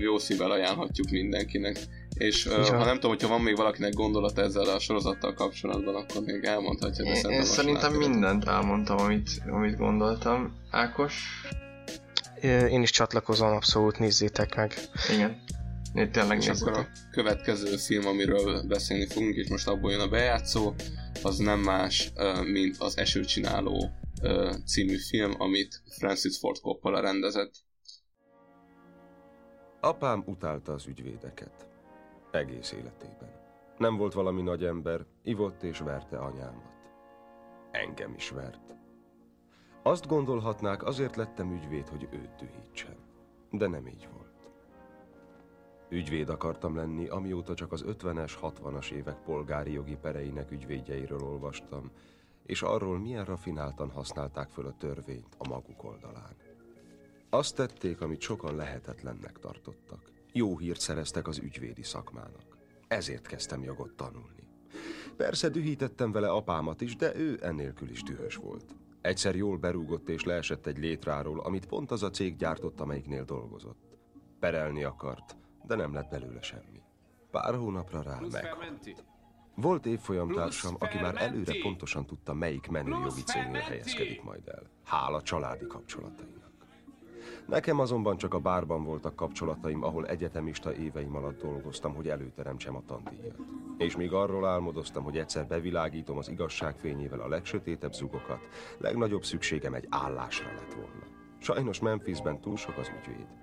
jó 0.02 0.18
szívvel 0.18 0.52
ajánlhatjuk 0.52 1.10
mindenkinek. 1.10 1.78
És 2.14 2.46
uh, 2.46 2.68
ha 2.68 2.86
nem 2.86 2.96
tudom, 2.96 3.12
hogyha 3.12 3.28
van 3.28 3.42
még 3.42 3.56
valakinek 3.56 3.94
gondolata 3.94 4.42
ezzel 4.42 4.64
a 4.64 4.80
sorozattal 4.80 5.34
kapcsolatban, 5.34 5.96
akkor 5.96 6.22
még 6.22 6.44
elmondhatja, 6.44 7.04
de 7.04 7.10
én, 7.10 7.16
szerintem, 7.16 7.46
én 7.46 7.52
szerintem 7.52 7.94
mindent 7.94 8.48
elmondtam, 8.48 8.98
amit, 8.98 9.30
amit 9.48 9.78
gondoltam. 9.78 10.56
Ákos? 10.72 11.44
Én 12.42 12.82
is 12.82 12.92
csatlakozom, 12.92 13.52
abszolút 13.52 14.00
nézzétek 14.00 14.56
meg. 14.56 14.74
Igen. 15.14 15.44
Én 15.94 16.12
tényleg 16.12 16.38
és 16.38 16.48
akkor 16.48 16.78
a 16.78 16.88
következő 17.12 17.76
film, 17.76 18.08
amiről 18.08 18.64
beszélni 18.68 19.08
fogunk, 19.08 19.36
és 19.36 19.50
most 19.50 19.68
abból 19.68 19.92
jön 19.92 20.00
a 20.00 20.08
bejátszó, 20.08 20.74
az 21.24 21.38
nem 21.38 21.60
más, 21.60 22.12
mint 22.44 22.76
az 22.80 22.98
Esőcsináló 22.98 23.90
című 24.66 24.98
film, 24.98 25.34
amit 25.38 25.82
Francis 25.98 26.38
Ford 26.38 26.58
Coppola 26.58 27.00
rendezett. 27.00 27.54
Apám 29.80 30.24
utálta 30.26 30.74
az 30.74 30.88
ügyvédeket. 30.88 31.71
Egész 32.32 32.72
életében. 32.72 33.30
Nem 33.78 33.98
volt 33.98 34.14
valami 34.14 34.42
nagy 34.42 34.64
ember, 34.64 35.06
ivott 35.24 35.64
és 35.64 35.80
verte 35.80 36.18
anyámat. 36.18 36.72
Engem 37.72 38.14
is 38.14 38.30
vert. 38.30 38.76
Azt 39.84 40.08
gondolhatnák, 40.08 40.84
azért 40.84 41.16
lettem 41.16 41.52
ügyvéd, 41.52 41.88
hogy 41.88 42.08
őt 42.12 42.36
dühítsen. 42.36 42.96
De 43.52 43.68
nem 43.68 43.88
így 43.88 44.10
volt. 44.14 44.30
Ügyvéd 45.90 46.30
akartam 46.30 46.76
lenni, 46.76 47.08
amióta 47.08 47.54
csak 47.54 47.72
az 47.72 47.84
50-es, 47.88 48.32
60-as 48.42 48.92
évek 48.92 49.24
polgári 49.24 49.72
jogi 49.72 49.96
pereinek 49.96 50.52
ügyvédjeiről 50.52 51.22
olvastam, 51.22 51.92
és 52.46 52.62
arról 52.62 53.00
milyen 53.00 53.26
rafináltan 53.26 53.92
használták 53.92 54.50
föl 54.50 54.66
a 54.66 54.78
törvényt 54.78 55.36
a 55.38 55.48
maguk 55.48 55.84
oldalán. 55.84 56.36
Azt 57.30 57.56
tették, 57.56 58.02
amit 58.02 58.22
sokan 58.22 58.56
lehetetlennek 58.56 59.40
tartottak. 59.40 60.11
Jó 60.32 60.58
hírt 60.58 60.80
szereztek 60.80 61.28
az 61.28 61.38
ügyvédi 61.38 61.84
szakmának. 61.84 62.58
Ezért 62.88 63.28
kezdtem 63.28 63.64
jogot 63.64 63.94
tanulni. 63.94 64.48
Persze 65.18 65.50
dühítettem 65.50 66.12
vele 66.12 66.30
apámat 66.30 66.82
is, 66.82 66.96
de 66.96 67.16
ő 67.16 67.40
ennélkül 67.42 67.90
is 67.90 68.04
dühös 68.04 68.36
volt. 68.36 68.76
Egyszer 69.02 69.36
jól 69.36 69.58
berúgott 69.58 70.10
és 70.10 70.24
leesett 70.24 70.66
egy 70.66 70.78
létráról, 70.78 71.40
amit 71.40 71.66
pont 71.66 71.92
az 71.92 72.04
a 72.04 72.10
cég 72.10 72.36
gyártott, 72.36 72.80
amelyiknél 72.80 73.24
dolgozott. 73.24 73.80
Perelni 74.40 74.84
akart, 74.84 75.36
de 75.64 75.76
nem 75.76 75.94
lett 75.94 76.10
belőle 76.10 76.42
semmi. 76.42 76.82
Pár 77.32 77.56
hónapra 77.56 78.02
rá 78.02 78.20
meghalt. 78.32 79.04
Volt 79.56 79.86
évfolyamtársam, 79.86 80.76
aki 80.80 80.98
már 80.98 81.22
előre 81.22 81.54
pontosan 81.62 82.06
tudta, 82.06 82.34
melyik 82.34 82.68
menő 82.68 82.92
jogi 82.92 83.24
cégnél 83.24 83.62
helyezkedik 83.62 84.24
majd 84.24 84.48
el. 84.48 84.70
Hála 84.84 85.22
családi 85.22 85.68
kapcsolatainak. 85.68 86.41
Nekem 87.48 87.80
azonban 87.80 88.18
csak 88.18 88.34
a 88.34 88.40
bárban 88.40 88.84
voltak 88.84 89.16
kapcsolataim, 89.16 89.84
ahol 89.84 90.08
egyetemista 90.08 90.76
éveim 90.76 91.16
alatt 91.16 91.42
dolgoztam, 91.42 91.94
hogy 91.94 92.08
előteremtsem 92.08 92.76
a 92.76 92.84
tandíjat. 92.86 93.36
És 93.78 93.96
még 93.96 94.14
arról 94.14 94.48
álmodoztam, 94.48 95.04
hogy 95.04 95.18
egyszer 95.18 95.48
bevilágítom 95.48 96.18
az 96.18 96.30
igazság 96.30 96.76
fényével 96.78 97.20
a 97.20 97.28
legsötétebb 97.28 97.94
zugokat, 97.94 98.40
legnagyobb 98.78 99.24
szükségem 99.24 99.74
egy 99.74 99.88
állásra 99.90 100.54
lett 100.54 100.74
volna. 100.74 101.04
Sajnos 101.38 101.80
Memphisben 101.80 102.42
túl 102.42 102.58
sok 102.58 102.78
az 102.78 102.92
ügyvéd. 103.00 103.41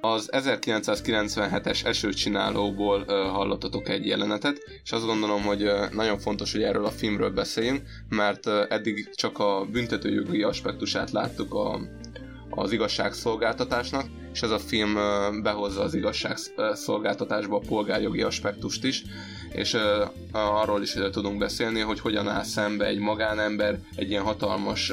Az 0.00 0.28
1997-es 0.32 1.84
esőcsinálóból 1.84 3.00
uh, 3.00 3.06
hallottatok 3.08 3.88
egy 3.88 4.06
jelenetet, 4.06 4.58
és 4.84 4.92
azt 4.92 5.06
gondolom, 5.06 5.42
hogy 5.42 5.70
nagyon 5.92 6.18
fontos, 6.18 6.52
hogy 6.52 6.62
erről 6.62 6.84
a 6.84 6.90
filmről 6.90 7.30
beszéljünk, 7.30 7.82
mert 8.08 8.46
eddig 8.46 9.10
csak 9.14 9.38
a 9.38 9.66
büntetőjogi 9.72 10.42
aspektusát 10.42 11.10
láttuk 11.10 11.54
a, 11.54 11.80
az 12.50 12.72
igazságszolgáltatásnak, 12.72 14.06
és 14.32 14.42
ez 14.42 14.50
a 14.50 14.58
film 14.58 14.94
behozza 15.42 15.82
az 15.82 15.94
igazságszolgáltatásba 15.94 17.56
a 17.56 17.64
polgárjogi 17.66 18.22
aspektust 18.22 18.84
is, 18.84 19.02
és 19.52 19.76
arról 20.32 20.82
is 20.82 20.96
tudunk 21.12 21.38
beszélni, 21.38 21.80
hogy 21.80 22.00
hogyan 22.00 22.28
áll 22.28 22.42
szembe 22.42 22.86
egy 22.86 22.98
magánember 22.98 23.78
egy 23.94 24.10
ilyen 24.10 24.22
hatalmas 24.22 24.92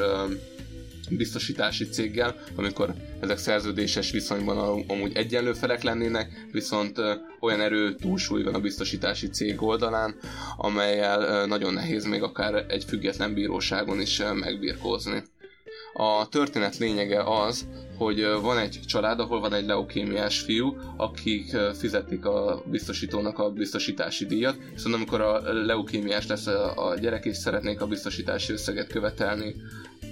biztosítási 1.17 1.89
céggel, 1.89 2.35
amikor 2.55 2.93
ezek 3.19 3.37
szerződéses 3.37 4.11
viszonyban 4.11 4.83
amúgy 4.87 5.15
egyenlő 5.15 5.53
felek 5.53 5.83
lennének, 5.83 6.47
viszont 6.51 6.97
olyan 7.39 7.61
erő 7.61 7.95
túlsúly 7.95 8.43
van 8.43 8.53
a 8.53 8.59
biztosítási 8.59 9.29
cég 9.29 9.61
oldalán, 9.61 10.15
amelyel 10.57 11.45
nagyon 11.45 11.73
nehéz 11.73 12.05
még 12.05 12.21
akár 12.21 12.65
egy 12.67 12.83
független 12.83 13.33
bíróságon 13.33 14.01
is 14.01 14.21
megbirkózni. 14.33 15.23
A 15.93 16.27
történet 16.29 16.77
lényege 16.77 17.23
az, 17.23 17.67
hogy 17.97 18.27
van 18.41 18.57
egy 18.57 18.79
család, 18.85 19.19
ahol 19.19 19.39
van 19.39 19.53
egy 19.53 19.65
leukémiás 19.65 20.39
fiú, 20.39 20.75
akik 20.97 21.57
fizetik 21.79 22.25
a 22.25 22.63
biztosítónak 22.65 23.39
a 23.39 23.49
biztosítási 23.49 24.25
díjat, 24.25 24.57
viszont 24.73 24.95
amikor 24.95 25.21
a 25.21 25.53
leukémiás 25.65 26.27
lesz 26.27 26.47
a 26.75 26.95
gyerek 26.99 27.25
és 27.25 27.37
szeretnék 27.37 27.81
a 27.81 27.87
biztosítási 27.87 28.51
összeget 28.51 28.87
követelni 28.87 29.55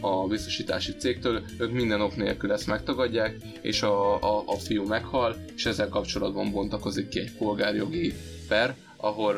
a 0.02 0.28
biztosítási 0.28 0.96
cégtől, 0.96 1.42
ők 1.58 1.72
minden 1.72 2.02
ok 2.02 2.16
nélkül 2.16 2.52
ezt 2.52 2.68
megtagadják, 2.68 3.36
és 3.62 3.82
a, 3.82 4.16
a, 4.16 4.44
a 4.46 4.56
fiú 4.56 4.88
meghal, 4.88 5.36
és 5.56 5.66
ezzel 5.66 5.90
kapcsolatban 5.90 6.52
bontakozik 6.52 7.10
ki 7.10 7.20
egy 7.20 7.32
polgárjogi 7.38 8.14
per, 8.48 8.76
ahol 8.98 9.36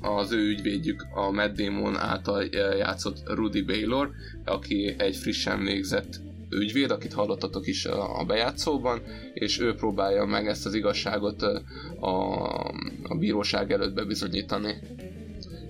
az 0.00 0.32
ő 0.32 0.48
ügyvédjük 0.48 1.06
a 1.14 1.30
Matt 1.30 1.56
Damon 1.56 1.96
által 1.96 2.44
játszott 2.78 3.22
Rudy 3.26 3.62
Baylor, 3.62 4.10
aki 4.44 4.94
egy 4.98 5.16
frissen 5.16 5.64
végzett 5.64 6.20
ügyvéd, 6.50 6.90
akit 6.90 7.12
hallottatok 7.12 7.66
is 7.66 7.84
a 7.86 8.24
bejátszóban, 8.26 9.00
és 9.34 9.60
ő 9.60 9.74
próbálja 9.74 10.24
meg 10.24 10.46
ezt 10.46 10.66
az 10.66 10.74
igazságot 10.74 11.42
a, 12.00 12.66
a 13.02 13.14
bíróság 13.18 13.72
előtt 13.72 13.94
bebizonyítani. 13.94 14.78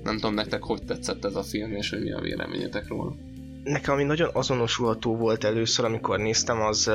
Nem 0.02 0.14
tudom, 0.14 0.34
nektek 0.34 0.62
hogy 0.62 0.82
tetszett 0.82 1.24
ez 1.24 1.34
a 1.34 1.42
film, 1.42 1.72
és 1.72 1.90
hogy 1.90 2.02
mi 2.02 2.12
a 2.12 2.20
véleményetek 2.20 2.88
róla. 2.88 3.16
Nekem 3.64 3.94
ami 3.94 4.04
nagyon 4.04 4.30
azonosulható 4.32 5.16
volt 5.16 5.44
először, 5.44 5.84
amikor 5.84 6.18
néztem, 6.18 6.60
az 6.60 6.90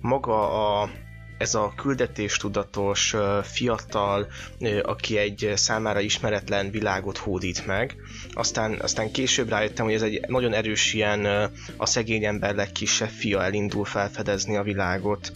maga 0.00 0.80
a 0.80 0.90
ez 1.38 1.54
a 1.54 1.72
küldetéstudatos 1.76 3.14
fiatal, 3.42 4.26
aki 4.82 5.18
egy 5.18 5.52
számára 5.54 6.00
ismeretlen 6.00 6.70
világot 6.70 7.16
hódít 7.16 7.66
meg. 7.66 7.96
Aztán, 8.32 8.78
aztán 8.80 9.10
később 9.10 9.48
rájöttem, 9.48 9.84
hogy 9.84 9.94
ez 9.94 10.02
egy 10.02 10.20
nagyon 10.28 10.52
erős 10.52 10.92
ilyen 10.92 11.50
a 11.76 11.86
szegény 11.86 12.24
ember 12.24 12.54
legkisebb 12.54 13.08
fia 13.08 13.42
elindul 13.42 13.84
felfedezni 13.84 14.56
a 14.56 14.62
világot 14.62 15.32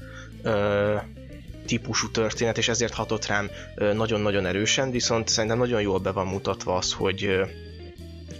típusú 1.67 2.11
történet, 2.11 2.59
és 2.59 2.69
ezért 2.69 2.95
hatott 2.95 3.27
rám 3.27 3.51
nagyon-nagyon 3.95 4.47
erősen, 4.47 4.91
viszont 4.91 5.29
szerintem 5.29 5.59
nagyon 5.59 5.81
jól 5.81 5.99
be 5.99 6.11
van 6.11 6.27
mutatva 6.27 6.77
az, 6.77 6.93
hogy 6.93 7.41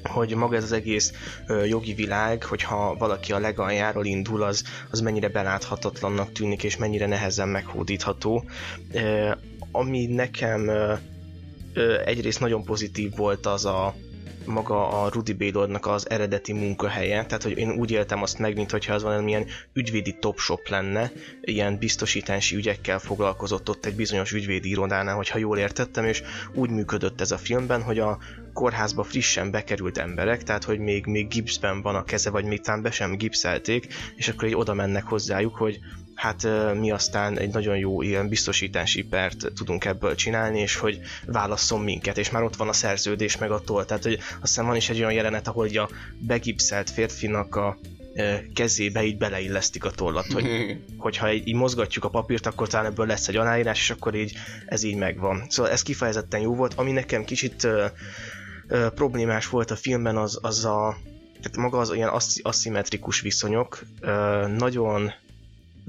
hogy 0.05 0.35
maga 0.35 0.57
ez 0.57 0.63
az 0.63 0.73
egész 0.73 1.13
ö, 1.47 1.65
jogi 1.65 1.95
világ, 1.95 2.45
hogyha 2.45 2.97
valaki 2.99 3.33
a 3.33 3.39
legaljáról 3.39 4.05
indul, 4.05 4.43
az, 4.43 4.65
az 4.91 5.01
mennyire 5.01 5.29
beláthatatlannak 5.29 6.33
tűnik, 6.33 6.63
és 6.63 6.77
mennyire 6.77 7.07
nehezen 7.07 7.49
meghódítható. 7.49 8.45
Ö, 8.93 9.31
ami 9.73 10.07
nekem 10.07 10.69
ö, 10.69 10.95
ö, 11.73 12.01
egyrészt 12.05 12.41
nagyon 12.41 12.65
pozitív 12.65 13.17
volt 13.17 13.47
az 13.47 13.65
a, 13.65 13.95
maga 14.45 15.03
a 15.03 15.09
Rudy 15.09 15.33
Baylornak 15.33 15.87
az 15.87 16.11
eredeti 16.11 16.53
munkahelye, 16.53 17.27
tehát 17.27 17.43
hogy 17.43 17.59
én 17.59 17.71
úgy 17.71 17.91
éltem 17.91 18.23
azt 18.23 18.39
meg, 18.39 18.55
mintha 18.55 18.95
az 18.95 19.03
valamilyen 19.03 19.47
ügyvédi 19.73 20.17
top 20.19 20.39
shop 20.39 20.69
lenne, 20.69 21.13
ilyen 21.41 21.79
biztosítási 21.79 22.57
ügyekkel 22.57 22.99
foglalkozott 22.99 23.69
ott 23.69 23.87
egy 23.87 23.95
bizonyos 23.95 24.33
ügyvédi 24.33 24.69
irodánál, 24.69 25.17
hogyha 25.17 25.39
jól 25.39 25.59
értettem, 25.59 26.05
és 26.05 26.23
úgy 26.55 26.71
működött 26.71 27.21
ez 27.21 27.31
a 27.31 27.39
filmben, 27.39 27.83
hogy 27.83 27.99
a 27.99 28.19
kórházba 28.53 29.03
frissen 29.03 29.51
bekerült 29.51 29.99
emberek, 29.99 30.43
tehát 30.43 30.65
hogy 30.65 30.79
még, 30.79 31.07
még 31.07 31.29
gipszben 31.29 31.83
van 31.83 31.95
a 31.95 32.05
keze, 32.05 32.31
vagy 32.31 32.45
még 32.45 32.61
talán 32.61 32.83
be 32.83 32.91
sem 32.91 33.17
gipszelték, 33.17 33.95
és 34.17 34.29
akkor 34.29 34.49
így 34.49 34.55
oda 34.55 34.75
mennek 34.75 35.05
hozzájuk, 35.05 35.57
hogy 35.57 35.79
hát 36.21 36.47
mi 36.75 36.91
aztán 36.91 37.39
egy 37.39 37.53
nagyon 37.53 37.77
jó 37.77 38.03
ilyen 38.03 38.29
biztosítási 38.29 39.03
pert 39.03 39.53
tudunk 39.55 39.85
ebből 39.85 40.15
csinálni, 40.15 40.61
és 40.61 40.77
hogy 40.77 41.01
válasszon 41.27 41.81
minket, 41.81 42.19
és 42.19 42.31
már 42.31 42.43
ott 42.43 42.57
van 42.57 42.69
a 42.69 42.73
szerződés 42.73 43.39
meg 43.39 43.51
a 43.51 43.61
toll. 43.61 43.85
Tehát, 43.85 44.03
hogy 44.03 44.19
aztán 44.41 44.67
van 44.67 44.77
is 44.77 44.91
egy 44.91 44.99
olyan 44.99 45.13
jelenet, 45.13 45.49
ahol 45.49 45.69
a 45.79 45.91
begipszelt 46.19 46.91
férfinak 46.91 47.57
a 47.57 47.79
kezébe 48.55 49.05
így 49.05 49.19
beleillesztik 49.19 49.85
a 49.85 49.91
tollat, 49.91 50.33
hogy, 50.33 50.47
hogyha 50.97 51.33
így, 51.33 51.49
így 51.49 51.55
mozgatjuk 51.55 52.05
a 52.05 52.09
papírt, 52.11 52.47
akkor 52.47 52.69
talán 52.69 52.87
ebből 52.87 53.07
lesz 53.07 53.29
egy 53.29 53.37
aláírás, 53.37 53.81
és 53.81 53.91
akkor 53.91 54.15
így 54.15 54.37
ez 54.67 54.83
így 54.83 54.97
megvan. 54.97 55.45
Szóval 55.49 55.73
ez 55.73 55.83
kifejezetten 55.83 56.41
jó 56.41 56.55
volt, 56.55 56.75
ami 56.75 56.93
nekem 56.93 57.25
kicsit 57.25 57.65
uh, 57.65 57.85
uh, 58.69 58.87
problémás 58.87 59.49
volt 59.49 59.71
a 59.71 59.77
filmben, 59.77 60.17
az, 60.17 60.39
az 60.43 60.65
a 60.65 60.97
tehát 61.43 61.57
maga 61.57 61.79
az 61.79 61.91
olyan 61.91 62.21
aszimmetrikus 62.43 63.21
viszonyok, 63.21 63.83
uh, 64.03 64.47
nagyon 64.47 65.13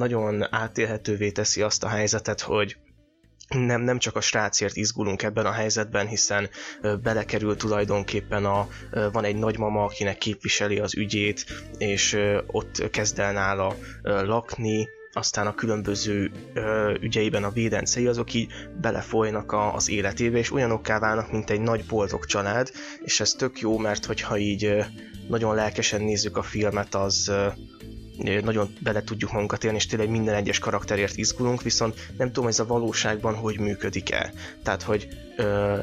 nagyon 0.02 0.54
átélhetővé 0.54 1.32
teszi 1.32 1.62
azt 1.62 1.84
a 1.84 1.88
helyzetet, 1.88 2.42
hogy 2.42 2.78
nem, 3.50 3.82
nem 3.82 3.98
csak 3.98 4.16
a 4.16 4.22
srácért 4.22 4.76
izgulunk 4.76 5.24
ebben 5.24 5.46
a 5.46 5.52
helyzetben, 5.52 6.08
hiszen 6.08 6.50
belekerül 7.04 7.56
tulajdonképpen 7.56 8.46
a, 8.46 8.68
van 9.12 9.24
egy 9.24 9.36
nagymama, 9.36 9.84
akinek 9.84 10.18
képviseli 10.18 10.80
az 10.80 10.96
ügyét, 10.96 11.46
és 11.78 12.18
ott 12.48 12.90
kezd 12.92 13.20
el 13.20 13.34
nála 13.34 13.76
lakni, 14.04 14.88
aztán 15.14 15.48
a 15.48 15.56
különböző 15.56 16.32
ö, 16.54 16.94
ügyeiben 17.02 17.44
a 17.44 17.52
védencei 17.52 18.08
azok 18.08 18.34
így 18.34 18.52
belefolynak 18.82 19.52
a, 19.52 19.74
az 19.74 19.90
életébe, 19.90 20.38
és 20.38 20.52
olyanokká 20.52 21.00
válnak, 21.00 21.32
mint 21.32 21.50
egy 21.50 21.62
nagy 21.62 21.86
boldog 21.86 22.26
család, 22.26 22.72
és 23.04 23.20
ez 23.20 23.32
tök 23.32 23.60
jó, 23.60 23.78
mert 23.78 24.06
hogyha 24.06 24.38
így 24.38 24.66
ö, 24.66 24.82
nagyon 25.28 25.56
lelkesen 25.56 26.02
nézzük 26.02 26.38
a 26.38 26.42
filmet, 26.42 26.96
az, 26.96 27.28
ö, 27.28 27.48
nagyon 28.18 28.76
bele 28.80 29.04
tudjuk 29.04 29.32
magunkat 29.32 29.64
élni, 29.64 29.78
és 29.78 29.86
tényleg 29.86 30.10
minden 30.10 30.36
egyes 30.36 30.60
karakterért 30.60 31.18
izgulunk, 31.18 31.62
viszont 31.62 31.96
nem 32.18 32.32
tudom, 32.32 32.50
ez 32.50 32.60
a 32.60 32.66
valóságban 32.66 33.36
hogy 33.36 33.60
működik 33.60 34.12
el. 34.12 34.32
Tehát, 34.64 34.82
hogy 34.84 35.08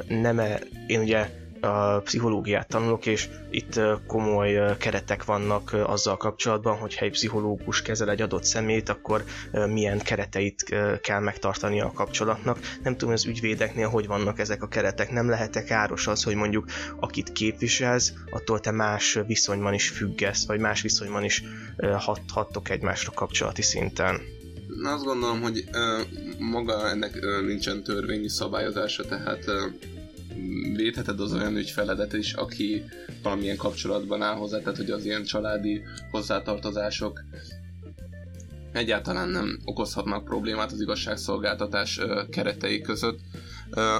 nem 0.09 0.39
-e, 0.39 0.61
én 0.87 1.01
ugye 1.01 1.31
a 1.61 1.99
pszichológiát 1.99 2.69
tanulok, 2.69 3.07
és 3.07 3.29
itt 3.51 3.81
komoly 4.07 4.77
keretek 4.79 5.25
vannak 5.25 5.73
azzal 5.87 6.17
kapcsolatban, 6.17 6.77
hogyha 6.77 7.05
egy 7.05 7.11
pszichológus 7.11 7.83
kezel 7.83 8.11
egy 8.11 8.21
adott 8.23 8.45
szemét, 8.45 8.89
akkor 8.89 9.25
milyen 9.69 9.99
kereteit 9.99 10.75
kell 11.01 11.21
megtartani 11.21 11.81
a 11.81 11.93
kapcsolatnak. 11.93 12.59
Nem 12.83 12.97
tudom, 12.97 13.15
az 13.15 13.27
ügyvédeknél 13.27 13.89
hogy 13.89 14.07
vannak 14.07 14.39
ezek 14.39 14.63
a 14.63 14.69
keretek. 14.69 15.11
Nem 15.11 15.29
lehet-e 15.29 15.65
káros 15.65 16.07
az, 16.07 16.23
hogy 16.23 16.35
mondjuk 16.35 16.67
akit 17.01 17.33
képviselsz, 17.33 18.13
attól 18.31 18.61
te 18.61 18.71
más 18.71 19.19
viszonyban 19.27 19.75
is 19.75 19.89
függesz, 19.89 20.47
vagy 20.47 20.61
más 20.61 20.83
viszonyban 20.83 21.25
is 21.25 21.43
hat, 21.99 22.21
hattok 22.33 22.69
egymásra 22.71 23.13
kapcsolati 23.13 23.63
szinten. 23.63 24.21
Azt 24.83 25.05
gondolom, 25.05 25.41
hogy 25.41 25.65
ö, 25.73 26.01
maga 26.39 26.89
ennek 26.89 27.17
ö, 27.21 27.43
nincsen 27.47 27.83
törvényi 27.83 28.29
szabályozása, 28.29 29.05
tehát 29.05 29.47
ö, 29.47 29.67
védheted 30.77 31.21
az 31.21 31.33
olyan 31.33 31.57
ügyfeledet 31.57 32.13
is, 32.13 32.33
aki 32.33 32.85
valamilyen 33.23 33.57
kapcsolatban 33.57 34.23
áll 34.23 34.35
hozzá, 34.35 34.59
tehát 34.59 34.77
hogy 34.77 34.91
az 34.91 35.05
ilyen 35.05 35.25
családi 35.25 35.83
hozzátartozások 36.11 37.25
egyáltalán 38.73 39.29
nem 39.29 39.59
okozhatnak 39.65 40.25
problémát 40.25 40.73
az 40.73 40.81
igazságszolgáltatás 40.81 42.01
keretei 42.31 42.81
között. 42.81 43.19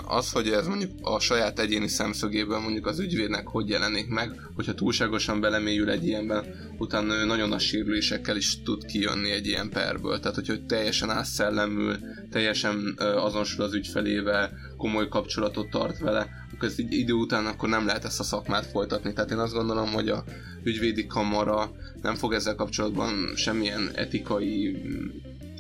Az, 0.07 0.33
hogy 0.33 0.49
ez 0.49 0.67
mondjuk 0.67 0.91
a 1.03 1.21
saját 1.21 1.59
egyéni 1.59 1.89
szemszögéből 1.89 2.59
mondjuk 2.59 2.87
az 2.87 2.99
ügyvédnek 2.99 3.49
hogy 3.49 3.69
jelenik 3.69 4.09
meg, 4.09 4.41
hogyha 4.55 4.75
túlságosan 4.75 5.41
belemélyül 5.41 5.91
egy 5.91 6.07
ilyenben, 6.07 6.45
utána 6.79 7.15
ő 7.15 7.25
nagyon 7.25 7.53
a 7.53 7.59
sérülésekkel 7.59 8.37
is 8.37 8.63
tud 8.63 8.85
kijönni 8.85 9.31
egy 9.31 9.47
ilyen 9.47 9.69
perből. 9.69 10.21
Tehát, 10.21 10.35
hogyha 10.35 10.67
teljesen 10.67 11.11
átszellemül, 11.11 11.97
teljesen 12.31 12.95
azonosul 12.99 13.65
az 13.65 13.75
ügyfelével, 13.75 14.51
komoly 14.77 15.09
kapcsolatot 15.09 15.71
tart 15.71 15.99
vele, 15.99 16.29
akkor 16.55 16.71
így 16.77 16.93
idő 16.93 17.13
után 17.13 17.47
akkor 17.47 17.69
nem 17.69 17.87
lehet 17.87 18.05
ezt 18.05 18.21
a 18.21 18.23
szakmát 18.23 18.67
folytatni. 18.67 19.13
Tehát 19.13 19.31
én 19.31 19.39
azt 19.39 19.55
gondolom, 19.55 19.93
hogy 19.93 20.09
a 20.09 20.25
ügyvédi 20.63 21.07
kamara 21.07 21.71
nem 22.03 22.15
fog 22.15 22.33
ezzel 22.33 22.55
kapcsolatban 22.55 23.33
semmilyen 23.35 23.91
etikai 23.95 24.83
mm, 24.87 25.07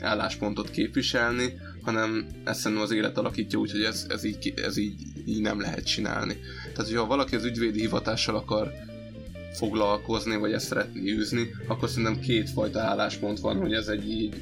álláspontot 0.00 0.70
képviselni, 0.70 1.52
hanem 1.88 2.26
ezt 2.44 2.60
szerintem 2.60 2.86
az 2.86 2.92
élet 2.92 3.18
alakítja 3.18 3.58
úgy, 3.58 3.70
hogy 3.70 3.82
ez, 3.82 4.06
ez, 4.08 4.24
így, 4.24 4.52
ez 4.56 4.76
így, 4.76 4.94
így 5.26 5.40
nem 5.40 5.60
lehet 5.60 5.86
csinálni. 5.86 6.36
Tehát, 6.72 6.90
hogyha 6.90 7.06
valaki 7.06 7.34
az 7.34 7.44
ügyvédi 7.44 7.80
hivatással 7.80 8.36
akar 8.36 8.72
foglalkozni, 9.52 10.36
vagy 10.36 10.52
ezt 10.52 10.66
szeretné 10.66 11.10
űzni, 11.10 11.50
akkor 11.66 11.88
szerintem 11.88 12.20
kétfajta 12.20 12.80
álláspont 12.80 13.40
van, 13.40 13.56
hogy 13.56 13.72
ez 13.72 13.88
egy 13.88 14.10
így 14.10 14.34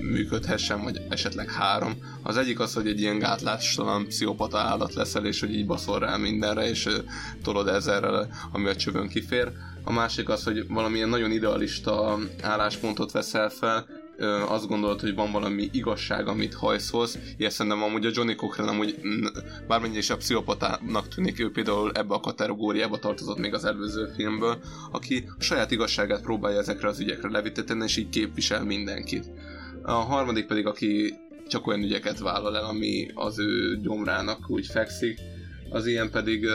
működhessen, 0.00 0.82
vagy 0.82 1.00
esetleg 1.08 1.50
három. 1.50 1.92
Az 2.22 2.36
egyik 2.36 2.60
az, 2.60 2.74
hogy 2.74 2.86
egy 2.86 3.00
ilyen 3.00 3.18
gátlástalan 3.18 4.06
pszichopata 4.06 4.58
állat 4.58 4.94
leszel, 4.94 5.26
és 5.26 5.40
hogy 5.40 5.54
így 5.54 5.66
baszol 5.66 5.98
rá 5.98 6.16
mindenre, 6.16 6.68
és 6.68 6.88
tolod 7.42 7.68
ezerrel, 7.68 8.28
ami 8.52 8.68
a 8.68 8.76
csövön 8.76 9.08
kifér. 9.08 9.52
A 9.84 9.92
másik 9.92 10.28
az, 10.28 10.44
hogy 10.44 10.66
valamilyen 10.68 11.08
nagyon 11.08 11.30
idealista 11.30 12.18
álláspontot 12.42 13.12
veszel 13.12 13.48
fel, 13.48 13.86
azt 14.48 14.66
gondolod, 14.66 15.00
hogy 15.00 15.14
van 15.14 15.32
valami 15.32 15.68
igazság, 15.72 16.28
amit 16.28 16.54
hajszolsz. 16.54 17.18
Ilyen 17.36 17.50
szerintem 17.50 17.82
amúgy 17.82 18.06
a 18.06 18.10
Johnny 18.12 18.34
Cochran 18.34 18.68
amúgy 18.68 19.00
bármennyire 19.68 19.98
is 19.98 20.10
a 20.10 20.16
pszichopatának 20.16 21.08
tűnik, 21.08 21.40
ő 21.40 21.50
például 21.50 21.92
ebbe 21.94 22.14
a 22.14 22.20
kategóriába 22.20 22.98
tartozott 22.98 23.38
még 23.38 23.54
az 23.54 23.64
előző 23.64 24.12
filmből, 24.14 24.58
aki 24.92 25.24
a 25.38 25.42
saját 25.42 25.70
igazságát 25.70 26.22
próbálja 26.22 26.58
ezekre 26.58 26.88
az 26.88 27.00
ügyekre 27.00 27.30
levitetni, 27.30 27.84
és 27.84 27.96
így 27.96 28.08
képvisel 28.08 28.64
mindenkit. 28.64 29.30
A 29.82 29.92
harmadik 29.92 30.46
pedig, 30.46 30.66
aki 30.66 31.14
csak 31.48 31.66
olyan 31.66 31.82
ügyeket 31.82 32.18
vállal 32.18 32.56
el, 32.56 32.64
ami 32.64 33.10
az 33.14 33.38
ő 33.38 33.80
gyomrának 33.82 34.50
úgy 34.50 34.66
fekszik, 34.66 35.18
az 35.70 35.86
ilyen 35.86 36.10
pedig 36.10 36.46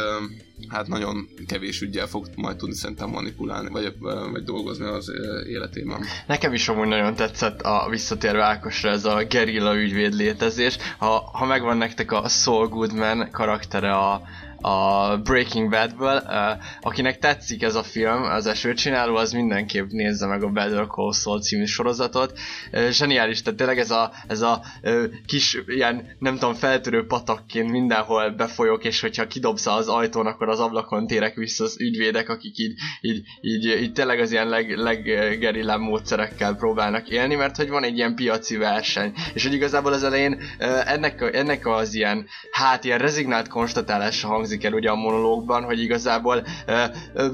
hát 0.67 0.87
nagyon 0.87 1.27
kevés 1.47 1.81
ügyel 1.81 2.07
fog 2.07 2.27
majd 2.35 2.57
tudni 2.57 2.75
szerintem 2.75 3.09
manipulálni, 3.09 3.69
vagy, 3.69 3.93
vagy 4.31 4.43
dolgozni 4.43 4.85
az 4.85 5.11
életében. 5.47 6.05
Nekem 6.27 6.53
is 6.53 6.69
amúgy 6.69 6.87
nagyon 6.87 7.15
tetszett 7.15 7.61
a 7.61 7.87
visszatérve 7.89 8.43
Ákosra 8.43 8.89
ez 8.89 9.05
a 9.05 9.23
gerilla 9.29 9.75
ügyvéd 9.75 10.13
létezés. 10.13 10.77
Ha, 10.97 11.29
ha 11.33 11.45
megvan 11.45 11.77
nektek 11.77 12.11
a 12.11 12.27
Saul 12.27 12.67
Goodman 12.67 13.31
karaktere 13.31 13.93
a, 13.93 14.21
a 14.63 15.17
Breaking 15.17 15.69
Badből. 15.69 16.23
Uh, 16.25 16.63
akinek 16.81 17.19
tetszik 17.19 17.63
ez 17.63 17.75
a 17.75 17.83
film, 17.83 18.23
az 18.23 18.45
esőcsináló, 18.45 19.15
az 19.15 19.31
mindenképp 19.31 19.89
nézze 19.89 20.27
meg 20.27 20.43
a 20.43 20.47
Better 20.47 20.87
Call 20.87 21.13
Saul 21.13 21.41
című 21.41 21.65
sorozatot. 21.65 22.39
Uh, 22.71 22.89
zseniális, 22.89 23.41
tehát 23.41 23.57
tényleg 23.57 23.79
ez 23.79 23.91
a, 23.91 24.11
ez 24.27 24.41
a 24.41 24.61
kis 25.25 25.57
ilyen, 25.67 26.15
nem 26.19 26.33
tudom, 26.33 26.53
feltörő 26.53 27.05
patakként 27.05 27.69
mindenhol 27.69 28.29
befolyok, 28.29 28.83
és 28.83 29.01
hogyha 29.01 29.27
kidobsz 29.27 29.65
az 29.65 29.87
ajtón, 29.87 30.25
akkor 30.25 30.49
az 30.49 30.59
ablakon 30.59 31.07
térek 31.07 31.35
vissza 31.35 31.63
az 31.63 31.75
ügyvédek, 31.79 32.29
akik 32.29 32.57
így, 32.57 32.73
így, 33.01 33.23
így, 33.41 33.65
így 33.65 33.93
tényleg 33.93 34.19
az 34.19 34.31
ilyen 34.31 34.49
leg, 34.49 34.77
leggerillább 34.77 35.79
módszerekkel 35.79 36.55
próbálnak 36.55 37.09
élni, 37.09 37.35
mert 37.35 37.57
hogy 37.57 37.69
van 37.69 37.83
egy 37.83 37.97
ilyen 37.97 38.15
piaci 38.15 38.57
verseny. 38.57 39.13
És 39.33 39.43
hogy 39.43 39.53
igazából 39.53 39.93
az 39.93 40.03
elején 40.03 40.41
ennek, 40.85 41.29
ennek 41.33 41.67
az 41.67 41.93
ilyen, 41.93 42.25
hát 42.51 42.83
ilyen 42.83 42.99
rezignált 42.99 43.47
konstatálása 43.47 44.27
hangzik 44.27 44.52
hangzik 44.53 44.71
el 44.71 44.73
ugye 44.73 44.89
a 44.89 44.95
monológban, 44.95 45.63
hogy 45.63 45.81
igazából 45.81 46.43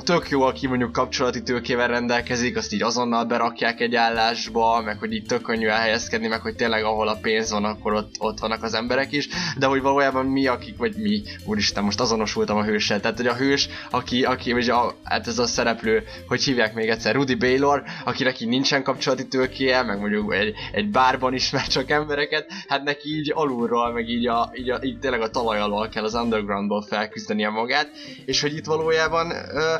tök 0.03 0.29
jó, 0.29 0.41
aki 0.41 0.67
mondjuk 0.67 0.91
kapcsolati 0.91 1.43
tőkével 1.43 1.87
rendelkezik, 1.87 2.57
azt 2.57 2.73
így 2.73 2.81
azonnal 2.81 3.25
berakják 3.25 3.79
egy 3.79 3.95
állásba, 3.95 4.81
meg 4.81 4.97
hogy 4.99 5.13
így 5.13 5.25
tök 5.25 5.41
könnyű 5.41 5.67
elhelyezkedni, 5.67 6.27
meg 6.27 6.41
hogy 6.41 6.55
tényleg 6.55 6.83
ahol 6.83 7.07
a 7.07 7.17
pénz 7.21 7.51
van, 7.51 7.63
akkor 7.63 7.93
ott, 7.93 8.15
ott 8.19 8.39
vannak 8.39 8.63
az 8.63 8.73
emberek 8.73 9.11
is, 9.11 9.27
de 9.57 9.65
hogy 9.65 9.81
valójában 9.81 10.25
mi, 10.25 10.47
akik, 10.47 10.77
vagy 10.77 10.95
mi, 10.95 11.21
úristen, 11.45 11.83
most 11.83 11.99
azonosultam 11.99 12.57
a 12.57 12.63
hőssel, 12.63 12.99
tehát 12.99 13.17
hogy 13.17 13.27
a 13.27 13.35
hős, 13.35 13.69
aki, 13.91 14.23
aki 14.23 14.53
vagy 14.53 14.69
a, 14.69 14.95
hát 15.03 15.27
ez 15.27 15.39
a 15.39 15.47
szereplő, 15.47 16.03
hogy 16.27 16.43
hívják 16.43 16.73
még 16.73 16.89
egyszer, 16.89 17.15
Rudy 17.15 17.35
Baylor, 17.35 17.83
akinek 18.05 18.39
így 18.39 18.47
nincsen 18.47 18.83
kapcsolati 18.83 19.27
tőkéje, 19.27 19.83
meg 19.83 19.99
mondjuk 19.99 20.33
egy, 20.33 20.53
egy 20.71 20.89
bárban 20.89 21.33
ismer 21.33 21.67
csak 21.67 21.89
embereket, 21.89 22.45
hát 22.67 22.83
neki 22.83 23.09
így 23.17 23.31
alulról, 23.35 23.91
meg 23.91 24.09
így, 24.09 24.27
a, 24.27 24.51
így, 24.53 24.69
a, 24.69 24.79
így 24.81 24.99
tényleg 24.99 25.21
a 25.21 25.29
talaj 25.29 25.59
alól 25.59 25.89
kell 25.89 26.03
az 26.03 26.13
undergroundból 26.13 26.85
felküzdenie 27.09 27.49
magát, 27.49 27.89
és 28.25 28.41
hogy 28.41 28.55
itt 28.55 28.65
valójában 28.65 29.31
ö, 29.31 29.75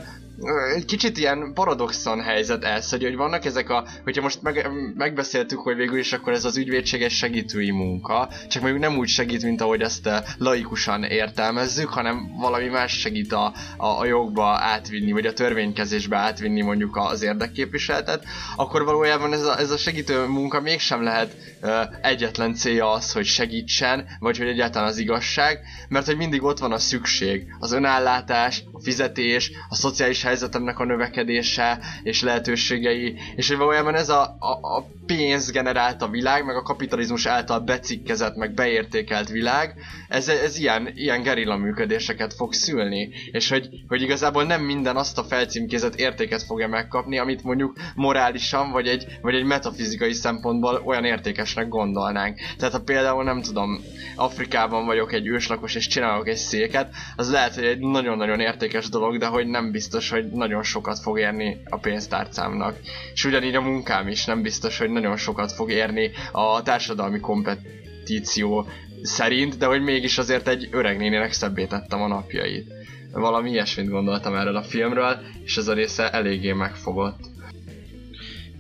egy 0.76 0.86
kicsit 0.86 1.18
ilyen 1.18 1.52
paradoxon 1.54 2.22
helyzet 2.22 2.64
ez, 2.64 2.90
hogy, 2.90 3.04
hogy 3.04 3.16
vannak 3.16 3.46
ezek 3.46 3.70
a, 3.70 3.88
hogyha 4.04 4.22
most 4.22 4.42
meg, 4.42 4.70
megbeszéltük, 4.96 5.60
hogy 5.60 5.76
végül 5.76 5.98
is 5.98 6.14
akkor 6.14 6.34
ez 6.34 6.46
az 6.46 6.58
ügyvédséges 6.58 7.14
segítői 7.18 7.72
munka, 7.72 8.30
csak 8.48 8.62
mondjuk 8.62 8.84
nem 8.84 8.98
úgy 8.98 9.08
segít, 9.08 9.44
mint 9.44 9.62
ahogy 9.62 9.82
ezt 9.82 10.10
laikusan 10.38 11.04
értelmezzük, 11.04 11.90
hanem 11.90 12.36
valami 12.38 12.68
más 12.68 13.00
segít 13.00 13.34
a, 13.34 13.54
a, 13.78 13.86
a 13.88 14.06
jogba 14.06 14.46
átvinni, 14.46 15.12
vagy 15.12 15.26
a 15.26 15.34
törvénykezésbe 15.34 16.18
átvinni 16.18 16.62
mondjuk 16.62 16.96
az 16.98 17.22
érdekképviseletet, 17.22 18.24
akkor 18.56 18.84
valójában 18.84 19.34
ez 19.34 19.44
a, 19.44 19.60
ez 19.60 19.72
a 19.72 19.78
segítő 19.78 20.26
munka 20.26 20.62
mégsem 20.62 21.04
lehet 21.04 21.36
uh, 21.62 21.72
egyetlen 22.02 22.54
célja 22.54 22.92
az, 22.92 23.12
hogy 23.12 23.26
segítsen, 23.26 24.06
vagy 24.20 24.38
hogy 24.38 24.48
egyáltalán 24.48 24.88
az 24.88 24.98
igazság, 24.98 25.60
mert 25.90 26.06
hogy 26.06 26.18
mindig 26.18 26.44
ott 26.44 26.60
van 26.60 26.72
a 26.72 26.80
szükség, 26.80 27.56
az 27.60 27.72
önállátás, 27.72 28.64
a 28.72 28.82
fizetés, 28.82 29.52
a 29.70 29.76
szociális 29.76 30.24
helyzetemnek 30.30 30.80
a 30.80 30.86
növekedése 30.86 31.80
és 32.04 32.22
lehetőségei, 32.22 33.16
és 33.36 33.48
hogy 33.48 33.58
valójában 33.58 33.96
ez 33.96 34.10
a, 34.10 34.22
a, 34.40 34.78
a 34.78 34.86
pénz 35.06 35.52
generált 35.52 36.02
a 36.02 36.08
világ, 36.08 36.46
meg 36.46 36.56
a 36.56 36.62
kapitalizmus 36.62 37.26
által 37.26 37.60
becikkezett, 37.60 38.36
meg 38.36 38.54
beértékelt 38.54 39.30
világ, 39.30 39.76
ez, 40.08 40.28
ez 40.28 40.58
ilyen, 40.58 40.92
ilyen 40.96 41.22
gerilla 41.22 41.56
működéseket 41.56 42.34
fog 42.34 42.54
szülni, 42.54 43.10
és 43.32 43.50
hogy, 43.50 43.70
hogy 43.88 44.02
igazából 44.02 44.44
nem 44.44 44.62
minden 44.62 44.96
azt 44.96 45.18
a 45.18 45.24
felcímkézett 45.24 45.96
értéket 45.96 46.44
fogja 46.44 46.68
megkapni, 46.68 47.18
amit 47.18 47.44
mondjuk 47.44 47.74
morálisan, 47.96 48.72
vagy 48.72 48.88
egy, 48.88 49.06
vagy 49.22 49.36
egy 49.36 49.44
metafizikai 49.44 50.14
szempontból 50.14 50.82
olyan 50.86 51.06
értékesnek 51.06 51.68
gondolnánk. 51.68 52.40
Tehát 52.58 52.74
ha 52.74 52.82
például 52.82 53.24
nem 53.24 53.42
tudom, 53.42 53.82
Afrikában 54.16 54.86
vagyok 54.86 55.14
egy 55.14 55.28
őslakos 55.28 55.76
és 55.76 55.88
csinálok 55.88 56.28
egy 56.28 56.36
széket, 56.36 56.94
az 57.16 57.32
lehet, 57.32 57.56
hogy 57.56 57.66
egy 57.66 57.80
nagyon-nagyon 57.80 58.40
értékes 58.40 58.90
dolog, 58.90 59.18
de 59.18 59.26
hogy 59.26 59.48
nem 59.48 59.72
biztos, 59.72 60.10
hogy 60.10 60.19
nagyon 60.26 60.64
sokat 60.64 61.00
fog 61.00 61.20
érni 61.20 61.62
a 61.70 61.78
pénztárcámnak. 61.78 62.80
És 63.14 63.26
ugyanígy 63.26 63.56
a 63.56 63.62
munkám 63.62 64.08
is 64.08 64.26
nem 64.26 64.42
biztos, 64.42 64.78
hogy 64.78 64.90
nagyon 64.90 65.18
sokat 65.18 65.52
fog 65.52 65.72
érni 65.72 66.12
a 66.32 66.62
társadalmi 66.62 67.20
kompetíció 67.20 68.68
szerint, 69.02 69.58
de 69.58 69.66
hogy 69.66 69.82
mégis 69.82 70.18
azért 70.18 70.48
egy 70.48 70.68
öreg 70.72 70.98
nénének 70.98 71.32
szebbé 71.32 71.66
tettem 71.66 72.02
a 72.02 72.08
napjait. 72.08 72.74
Valami 73.12 73.50
ilyesmit 73.50 73.90
gondoltam 73.90 74.36
erről 74.36 74.56
a 74.56 74.64
filmről, 74.64 75.20
és 75.44 75.58
ez 75.58 75.68
a 75.68 75.74
része 75.74 76.10
eléggé 76.10 76.52
megfogott. 76.52 77.20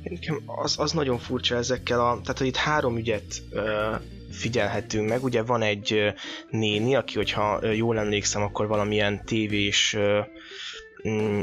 Nekem 0.04 0.42
az, 0.46 0.80
az 0.80 0.92
nagyon 0.92 1.18
furcsa 1.18 1.56
ezekkel 1.56 2.00
a... 2.00 2.20
Tehát, 2.22 2.38
hogy 2.38 2.48
itt 2.48 2.56
három 2.56 2.98
ügyet 2.98 3.42
ö, 3.52 3.96
figyelhetünk 4.32 5.10
meg. 5.10 5.24
Ugye 5.24 5.44
van 5.44 5.62
egy 5.62 6.14
néni, 6.50 6.96
aki, 6.96 7.16
hogyha 7.16 7.66
jól 7.66 8.00
emlékszem, 8.00 8.42
akkor 8.42 8.68
valamilyen 8.68 9.26
tévés 9.26 9.94
ö, 9.94 10.20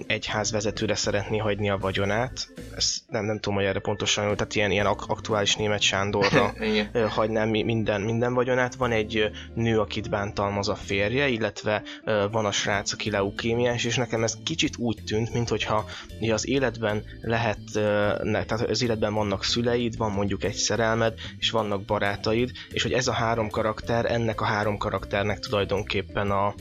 egyházvezetőre 0.06 0.94
szeretné 0.94 1.38
hagyni 1.38 1.70
a 1.70 1.78
vagyonát. 1.78 2.48
Ezt 2.76 3.02
nem, 3.08 3.24
nem 3.24 3.38
tudom, 3.38 3.58
hogy 3.58 3.64
erre 3.66 3.78
pontosan, 3.78 4.36
tehát 4.36 4.54
ilyen, 4.54 4.70
ilyen 4.70 4.86
aktuális 4.86 5.56
német 5.56 5.80
Sándorra 5.80 6.54
hagyná 7.08 7.44
minden, 7.44 8.00
minden 8.00 8.34
vagyonát. 8.34 8.74
Van 8.74 8.92
egy 8.92 9.30
nő, 9.54 9.80
akit 9.80 10.10
bántalmaz 10.10 10.68
a 10.68 10.74
férje, 10.74 11.28
illetve 11.28 11.82
van 12.30 12.44
a 12.44 12.52
srác, 12.52 12.92
aki 12.92 13.10
leukémiás, 13.10 13.84
és 13.84 13.96
nekem 13.96 14.22
ez 14.22 14.38
kicsit 14.44 14.76
úgy 14.76 14.98
tűnt, 15.06 15.32
mintha 15.32 15.84
az 16.30 16.48
életben 16.48 17.04
lehet, 17.20 17.58
tehát 17.72 18.52
az 18.52 18.82
életben 18.82 19.14
vannak 19.14 19.44
szüleid, 19.44 19.96
van 19.96 20.12
mondjuk 20.12 20.44
egy 20.44 20.54
szerelmed, 20.54 21.14
és 21.38 21.50
vannak 21.50 21.84
barátaid, 21.84 22.50
és 22.70 22.82
hogy 22.82 22.92
ez 22.92 23.08
a 23.08 23.12
három 23.12 23.48
karakter, 23.48 24.12
ennek 24.12 24.40
a 24.40 24.44
három 24.44 24.76
karakternek 24.76 25.38
tulajdonképpen 25.38 26.30
a, 26.30 26.54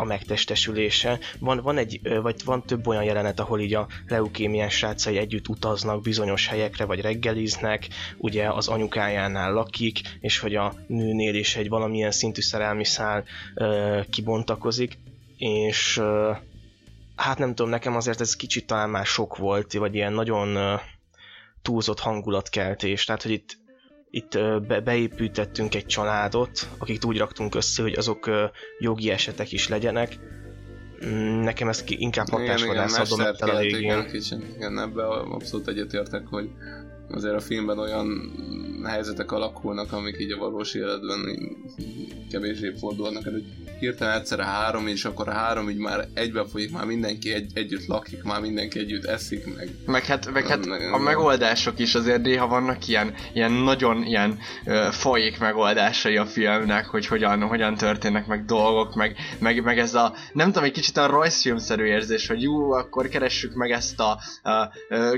a 0.00 0.04
megtestesülése. 0.04 1.18
Van, 1.38 1.60
van 1.62 1.78
egy, 1.78 2.00
vagy 2.22 2.44
van 2.44 2.62
több 2.62 2.86
olyan 2.86 3.04
jelenet, 3.04 3.40
ahol 3.40 3.60
így 3.60 3.74
a 3.74 3.86
leukémiás 4.08 4.74
srácai 4.74 5.16
együtt 5.16 5.48
utaznak 5.48 6.02
bizonyos 6.02 6.46
helyekre, 6.46 6.84
vagy 6.84 7.00
reggeliznek, 7.00 7.88
ugye 8.18 8.48
az 8.48 8.68
anyukájánál 8.68 9.52
lakik, 9.52 10.00
és 10.20 10.38
hogy 10.38 10.54
a 10.54 10.74
nőnél 10.86 11.34
is 11.34 11.56
egy 11.56 11.68
valamilyen 11.68 12.10
szintű 12.10 12.40
szerelmi 12.40 12.84
szál 12.84 13.24
ö, 13.54 14.00
kibontakozik, 14.10 14.98
és 15.36 15.96
ö, 15.96 16.32
hát 17.16 17.38
nem 17.38 17.54
tudom, 17.54 17.70
nekem 17.70 17.96
azért 17.96 18.20
ez 18.20 18.36
kicsit 18.36 18.66
talán 18.66 18.90
már 18.90 19.06
sok 19.06 19.36
volt, 19.36 19.72
vagy 19.72 19.94
ilyen 19.94 20.12
nagyon 20.12 20.56
ö, 20.56 20.74
túlzott 21.62 22.00
hangulatkeltés, 22.00 23.04
tehát 23.04 23.22
hogy 23.22 23.32
itt 23.32 23.58
itt 24.10 24.38
be, 24.66 24.80
beépítettünk 24.80 25.74
egy 25.74 25.86
családot, 25.86 26.68
akik 26.78 27.04
úgy 27.04 27.18
raktunk 27.18 27.54
össze, 27.54 27.82
hogy 27.82 27.92
azok 27.92 28.30
jogi 28.78 29.10
esetek 29.10 29.52
is 29.52 29.68
legyenek. 29.68 30.18
Mm, 31.06 31.40
nekem 31.40 31.68
ez 31.68 31.84
inkább 31.86 32.28
hatásvadászat 32.28 33.08
dobott 33.08 33.40
el 33.40 33.56
a 33.56 33.58
végén. 33.58 33.80
Igen, 33.80 34.06
kicsit, 34.10 34.44
igen, 34.56 34.78
ebben 34.78 35.06
abszolút 35.06 35.68
egyetértek, 35.68 36.26
hogy 36.26 36.50
azért 37.12 37.34
a 37.34 37.40
filmben 37.40 37.78
olyan 37.78 38.32
helyzetek 38.84 39.32
alakulnak, 39.32 39.92
amik 39.92 40.16
így 40.20 40.32
a 40.32 40.38
valós 40.38 40.74
életben 40.74 41.38
kevésbé 42.30 42.72
fordulnak, 42.80 43.24
hogy 43.24 43.44
hirtelen 43.80 44.18
egyszerre 44.18 44.44
három, 44.44 44.86
és 44.86 45.04
akkor 45.04 45.28
a 45.28 45.32
három 45.32 45.70
így 45.70 45.78
már 45.78 46.08
egybe 46.14 46.44
folyik, 46.44 46.72
már 46.72 46.84
mindenki 46.84 47.32
egy, 47.32 47.50
együtt 47.54 47.86
lakik, 47.86 48.22
már 48.22 48.40
mindenki 48.40 48.78
együtt 48.78 49.04
eszik, 49.04 49.56
meg... 49.56 49.68
Meg 49.86 50.04
hát, 50.04 50.32
meg 50.32 50.46
hát 50.46 50.66
a 50.92 50.98
megoldások 50.98 51.78
is 51.78 51.94
azért 51.94 52.22
néha 52.22 52.46
vannak 52.46 52.88
ilyen, 52.88 53.14
ilyen 53.34 53.52
nagyon 53.52 54.02
ilyen 54.02 54.38
uh, 54.66 54.74
folyik 54.76 55.38
megoldásai 55.38 56.16
a 56.16 56.26
filmnek, 56.26 56.86
hogy 56.86 57.06
hogyan, 57.06 57.42
hogyan 57.42 57.74
történnek 57.74 58.26
meg 58.26 58.44
dolgok, 58.44 58.94
meg, 58.94 59.16
meg, 59.38 59.62
meg 59.62 59.78
ez 59.78 59.94
a, 59.94 60.14
nem 60.32 60.46
tudom, 60.46 60.64
egy 60.64 60.72
kicsit 60.72 60.96
a 60.96 61.06
rajzfilmszerű 61.06 61.84
érzés, 61.84 62.26
hogy 62.26 62.42
jó, 62.42 62.72
akkor 62.72 63.08
keressük 63.08 63.54
meg 63.54 63.70
ezt 63.70 64.00
a, 64.00 64.18
a, 64.42 64.50
a 64.50 64.70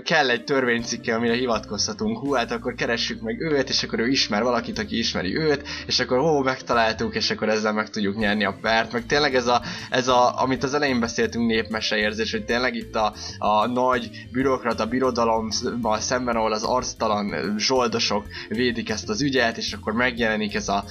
kell 0.05 0.31
egy 0.31 0.44
törvénycikke, 0.44 1.14
amire 1.14 1.36
hivatkozhatunk, 1.85 2.19
hú, 2.19 2.33
hát 2.33 2.51
akkor 2.51 2.75
keressük 2.75 3.21
meg 3.21 3.41
őt, 3.41 3.69
és 3.69 3.83
akkor 3.83 3.99
ő 3.99 4.09
ismer 4.09 4.43
valakit, 4.43 4.79
aki 4.79 4.99
ismeri 4.99 5.37
őt, 5.37 5.69
és 5.87 6.01
akkor 6.01 6.19
ó, 6.19 6.41
megtaláltuk, 6.43 7.15
és 7.15 7.31
akkor 7.31 7.49
ezzel 7.49 7.73
meg 7.73 7.91
tudjuk 7.91 8.17
nyerni 8.17 8.45
a 8.45 8.53
a 8.53 8.59
pert, 8.61 8.93
meg 8.93 9.07
tényleg 9.07 9.35
ez 9.35 9.47
a, 9.47 9.63
ez 9.91 10.09
a 10.09 10.43
amit 10.43 10.63
az 10.63 10.75
elején 10.75 11.01
beszéltünk 11.01 11.47
népmese 11.47 11.97
érzés, 11.97 12.31
hogy 12.31 12.45
tényleg 12.45 12.75
itt 12.75 12.95
a, 12.95 13.15
a 13.39 13.67
nagy 13.67 14.11
bürokrata 14.33 14.87
birodalommal 14.87 16.01
szemben, 16.01 16.37
ahol 16.37 16.53
az 16.53 16.63
arctalan 16.63 17.55
zsoldosok 17.59 18.27
védik 18.49 18.91
ezt 18.91 19.09
az 19.09 19.23
ügyet, 19.23 19.57
és 19.57 19.73
akkor 19.73 19.93
megjelenik 19.93 20.55
ez 20.55 20.69
a 20.69 20.85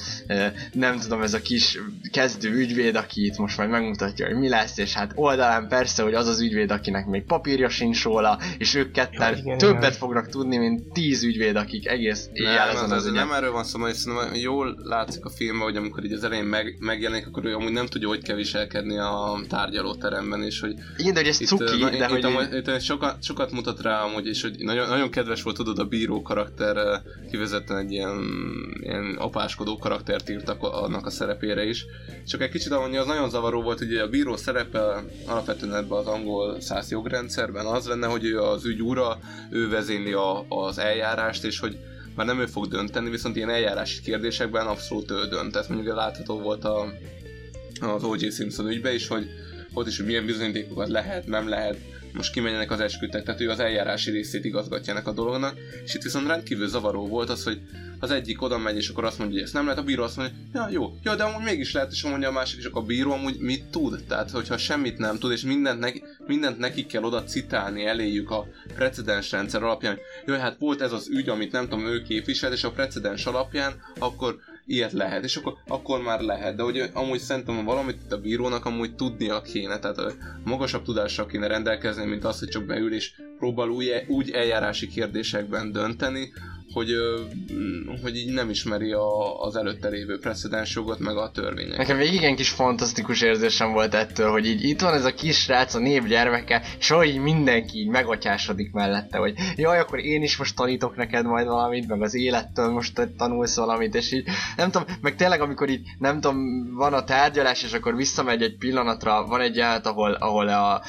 nem 0.74 1.00
tudom, 1.00 1.22
ez 1.22 1.34
a 1.34 1.42
kis 1.42 1.80
kezdő 2.12 2.52
ügyvéd, 2.52 2.96
aki 2.96 3.26
itt 3.26 3.38
most 3.38 3.58
majd 3.58 3.70
megmutatja, 3.70 4.28
hogy 4.28 4.38
mi 4.38 4.50
lesz, 4.50 4.78
és 4.78 4.94
hát 4.94 5.12
oldalán 5.16 5.68
persze, 5.68 6.04
hogy 6.04 6.14
az 6.14 6.28
az 6.28 6.42
ügyvéd, 6.42 6.72
akinek 6.72 7.06
még 7.06 7.24
papírja 7.24 7.70
sincs 7.70 8.04
róla, 8.04 8.40
és 8.58 8.76
ők 8.76 8.92
ketten 8.92 9.32
ja, 9.32 9.38
igen, 9.38 9.58
többet 9.58 9.82
igen. 9.82 9.92
fognak 9.92 10.30
tudni, 10.30 10.58
mint 10.58 10.81
tíz 10.94 11.24
ügyvéd, 11.24 11.56
akik 11.56 11.88
egész 11.88 12.30
éjjel 12.34 12.70
ezen 12.70 12.92
az, 12.92 13.06
az 13.06 13.12
Nem 13.12 13.32
erről 13.32 13.52
van 13.52 13.64
szó, 13.64 13.80
mert 13.80 14.06
jól 14.42 14.78
látszik 14.84 15.26
a 15.26 15.30
filmben, 15.30 15.64
hogy 15.64 15.76
amikor 15.76 16.04
így 16.04 16.14
az 16.14 16.24
elején 16.24 16.46
meg, 16.46 16.76
megjelenik, 16.80 17.28
akkor 17.28 17.46
ő 17.46 17.56
amúgy 17.56 17.72
nem 17.72 17.86
tudja, 17.86 18.08
hogy 18.08 18.24
kell 18.24 18.36
viselkedni 18.36 18.98
a 18.98 19.40
tárgyalóteremben, 19.50 20.44
és 20.44 20.60
hogy... 20.60 20.74
Igen, 20.98 21.14
de 21.14 21.20
hogy 21.20 21.30
ez 21.30 21.42
itt, 21.42 21.48
cuki, 21.48 21.82
na, 21.82 21.90
de 21.90 21.96
itt, 21.96 22.04
hogy... 22.04 22.24
Amúgy, 22.24 22.54
itt 22.54 22.82
sokat, 22.82 23.24
sokat 23.24 23.52
mutat 23.52 23.82
rá 23.82 24.02
amúgy, 24.04 24.28
és 24.28 24.42
hogy 24.42 24.56
nagyon, 24.58 24.88
nagyon 24.88 25.10
kedves 25.10 25.42
volt, 25.42 25.56
tudod, 25.56 25.80
a 25.80 25.86
bíró 25.86 26.22
karakter 26.22 27.02
kivezetten 27.32 27.78
egy 27.78 27.92
ilyen, 27.92 28.20
ilyen 28.82 29.16
apáskodó 29.20 29.78
karaktert 29.78 30.30
írtak 30.30 30.64
annak 30.64 31.06
a 31.06 31.10
szerepére 31.10 31.64
is. 31.64 31.86
Csak 32.28 32.42
egy 32.42 32.50
kicsit 32.50 32.72
amúgy 32.72 32.96
az 32.96 33.06
nagyon 33.06 33.30
zavaró 33.30 33.62
volt, 33.62 33.78
hogy 33.78 33.96
a 33.96 34.08
bíró 34.08 34.36
szerepe 34.36 35.04
alapvetően 35.26 35.76
ebben 35.76 35.98
az 35.98 36.06
angol 36.06 36.62
száz 36.62 36.92
jogrendszerben 36.92 37.66
az 37.66 37.88
lenne, 37.88 38.08
hogy 38.08 38.26
ő 38.26 38.40
az 38.40 38.66
ügy 38.66 38.82
ura, 38.82 39.20
ő 39.50 39.70
vezényli 39.70 40.14
a, 40.14 40.46
az 40.72 40.78
eljárást, 40.78 41.44
és 41.44 41.60
hogy 41.60 41.78
már 42.16 42.26
nem 42.26 42.40
ő 42.40 42.46
fog 42.46 42.68
dönteni, 42.68 43.10
viszont 43.10 43.36
ilyen 43.36 43.50
eljárási 43.50 44.02
kérdésekben 44.02 44.68
abszolút 44.68 45.12
ő 45.12 45.28
dönt. 45.28 45.52
Tehát 45.52 45.70
mondjuk 45.70 45.96
látható 45.96 46.40
volt 46.40 46.64
a 46.64 46.94
az 47.82 48.04
O.J. 48.04 48.30
Simpson 48.30 48.68
ügybe 48.68 48.94
is, 48.94 49.08
hogy 49.08 49.30
ott 49.74 49.88
is, 49.88 49.98
hogy 49.98 50.06
milyen 50.06 50.26
bizonyítékokat 50.26 50.90
lehet, 50.90 51.28
nem 51.28 51.48
lehet 51.50 51.78
most 52.14 52.32
kimenjenek 52.32 52.72
az 52.72 52.80
esküdtek, 52.80 53.24
tehát 53.24 53.42
ő 53.42 53.50
az 53.50 53.60
eljárási 53.60 54.12
részét 54.12 54.46
igazgatja 54.46 54.94
ennek 54.94 55.08
a 55.08 55.14
dolognak, 55.14 55.58
és 55.84 55.94
itt 55.94 56.02
viszont 56.02 56.28
rendkívül 56.28 56.68
zavaró 56.68 57.08
volt 57.08 57.30
az, 57.30 57.44
hogy 57.44 57.62
az 58.00 58.12
egyik 58.12 58.42
oda 58.42 58.58
megy, 58.58 58.76
és 58.76 58.90
akkor 58.90 59.04
azt 59.04 59.18
mondja, 59.18 59.36
hogy 59.36 59.46
ezt 59.46 59.54
nem 59.54 59.64
lehet, 59.64 59.80
a 59.80 59.84
bíró 59.84 60.04
azt 60.04 60.18
mondja, 60.18 60.36
ja 60.54 60.70
jó, 60.72 60.98
ja, 61.04 61.16
de 61.16 61.24
amúgy 61.24 61.44
mégis 61.44 61.72
lehet, 61.74 61.92
és 61.92 62.04
mondja 62.04 62.30
a 62.30 62.32
másik, 62.32 62.60
és 62.60 62.66
akkor 62.66 62.82
a 62.82 62.86
bíró 62.86 63.12
amúgy 63.12 63.40
mit 63.40 63.64
tud? 63.64 64.04
Tehát, 64.08 64.32
hogyha 64.32 64.58
semmit 64.58 64.98
nem 64.98 65.18
tud, 65.18 65.32
és 65.32 65.42
mindent 65.42 65.80
neki, 65.80 66.04
mindent 66.28 66.58
neki 66.58 66.86
kell 66.86 67.04
oda 67.04 67.24
citálni 67.24 67.86
eléjük 67.86 68.32
a 68.32 68.48
precedens 68.76 69.32
rendszer 69.32 69.64
alapján, 69.64 69.94
hogy 69.94 70.34
jó, 70.34 70.40
hát 70.40 70.58
volt 70.60 70.82
ez 70.82 70.92
az 70.92 71.10
ügy, 71.10 71.30
amit 71.30 71.52
nem 71.52 71.68
tudom, 71.68 71.86
ő 71.86 72.02
képviselt, 72.02 72.54
és 72.54 72.64
a 72.64 72.72
precedens 72.72 73.26
alapján, 73.26 73.74
akkor 74.00 74.40
ilyet 74.72 74.92
lehet, 74.92 75.24
és 75.24 75.36
akkor, 75.36 75.54
akkor 75.68 76.02
már 76.02 76.22
lehet, 76.22 76.56
de 76.56 76.64
hogy 76.64 76.90
amúgy 76.94 77.20
szerintem 77.20 77.66
valamit 77.66 78.12
a 78.12 78.18
bírónak 78.18 78.66
amúgy 78.66 78.96
tudnia 78.96 79.42
kéne, 79.42 79.80
tehát 79.80 79.98
a 79.98 80.12
magasabb 80.44 80.84
tudással 80.84 81.26
kéne 81.26 81.48
rendelkezni, 81.48 82.06
mint 82.06 82.24
az, 82.24 82.40
hogy 82.40 82.48
csak 82.48 82.66
beül 82.66 82.94
és 82.94 83.12
próbál 83.38 83.68
úgy, 83.68 84.06
úgy 84.08 84.32
eljárási 84.32 84.88
kérdésekben 84.88 85.72
dönteni, 85.72 86.32
hogy, 86.74 86.90
hogy 88.02 88.16
így 88.16 88.34
nem 88.34 88.50
ismeri 88.50 88.92
a, 88.92 89.42
az 89.42 89.56
előtte 89.56 89.90
lévő 89.90 90.20
precedens 90.20 90.76
jogot, 90.76 91.00
meg 91.00 91.18
a 91.18 91.32
törvényeket. 91.32 91.78
Nekem 91.78 91.98
még 91.98 92.14
igen 92.14 92.36
kis 92.36 92.50
fantasztikus 92.50 93.22
érzésem 93.22 93.72
volt 93.72 93.94
ettől, 93.94 94.30
hogy 94.32 94.46
így 94.46 94.64
itt 94.64 94.82
van 94.82 94.94
ez 94.94 95.06
a 95.06 95.14
kis 95.14 95.38
srác 95.38 95.74
a 95.74 95.80
név 95.80 96.04
gyermeke, 96.04 96.62
és 96.80 96.90
hogy 96.90 97.08
így 97.08 97.22
mindenki 97.22 97.80
így 97.80 97.88
megatyásodik 97.88 98.72
mellette, 98.72 99.18
hogy 99.18 99.34
jaj, 99.56 99.80
akkor 99.80 100.00
én 100.00 100.24
is 100.24 100.38
most 100.38 100.56
tanítok 100.56 100.96
neked 100.96 101.26
majd 101.26 101.48
valamit, 101.48 101.88
meg 101.88 102.02
az 102.02 102.16
élettől 102.16 102.70
most 102.70 103.10
tanulsz 103.18 103.56
valamit, 103.56 103.96
és 103.96 104.12
így 104.12 104.28
nem 104.56 104.72
tudom, 104.72 104.88
meg 105.02 105.16
tényleg 105.16 105.42
amikor 105.42 105.70
így 105.70 105.82
nem 106.00 106.20
tudom, 106.20 106.38
van 106.76 106.94
a 106.94 107.04
tárgyalás, 107.04 107.64
és 107.64 107.74
akkor 107.74 107.96
visszamegy 107.96 108.42
egy 108.42 108.58
pillanatra, 108.58 109.26
van 109.26 109.42
egy 109.42 109.56
jelenet, 109.56 109.86
ahol, 109.86 110.12
ahol 110.12 110.48
a, 110.48 110.82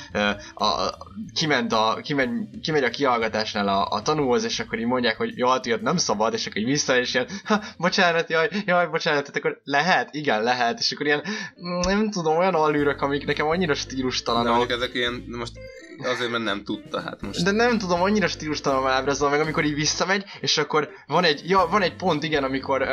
a, 0.55 0.65
a, 0.65 0.97
kiment 1.35 1.73
a, 1.73 1.99
kimegy, 2.03 2.31
kimegy 2.63 2.85
a 2.85 2.91
kihallgatásnál 2.91 3.69
a, 3.69 3.87
a 3.91 4.03
tanulóhoz, 4.03 4.45
és 4.45 4.61
akkor 4.61 4.79
így 4.79 4.87
mondják, 4.87 5.17
hogy 5.17 5.33
jaj, 5.37 5.61
ilyet 5.73 5.85
nem 5.85 5.97
szabad, 5.97 6.33
és 6.33 6.47
akkor 6.47 6.57
így 6.57 6.67
vissza, 6.67 6.99
és 6.99 7.15
ilyen, 7.15 7.27
ha, 7.45 7.63
bocsánat, 7.79 8.31
jaj, 8.31 8.49
jaj, 8.67 8.87
bocsánat, 8.87 9.21
tehát 9.21 9.37
akkor 9.37 9.61
lehet, 9.65 10.15
igen, 10.15 10.43
lehet, 10.43 10.79
és 10.79 10.93
akkor 10.93 11.07
ilyen, 11.07 11.23
mm, 11.63 11.81
nem 11.81 12.11
tudom, 12.11 12.37
olyan 12.37 12.55
allűrök, 12.55 13.03
amik 13.03 13.27
nekem 13.27 13.47
annyira 13.47 13.75
stílustalanok. 13.75 14.67
De 14.67 14.75
ezek 14.75 14.95
ilyen, 14.95 15.25
most 15.27 15.53
azért, 15.99 16.31
mert 16.31 16.45
nem 16.45 16.65
tudta, 16.65 17.01
hát 17.01 17.21
most. 17.21 17.45
De 17.45 17.51
nem 17.51 17.79
tudom, 17.79 18.03
annyira 18.03 18.27
stílustalan 18.27 18.91
ábrázol 18.91 19.31
meg, 19.31 19.41
amikor 19.41 19.65
így 19.65 19.75
visszamegy, 19.75 20.25
és 20.41 20.59
akkor 20.59 20.89
van 21.07 21.25
egy, 21.25 21.43
ja, 21.49 21.67
van 21.71 21.83
egy 21.83 21.97
pont, 21.97 22.23
igen, 22.23 22.45
amikor 22.45 22.83
uh, 22.83 22.89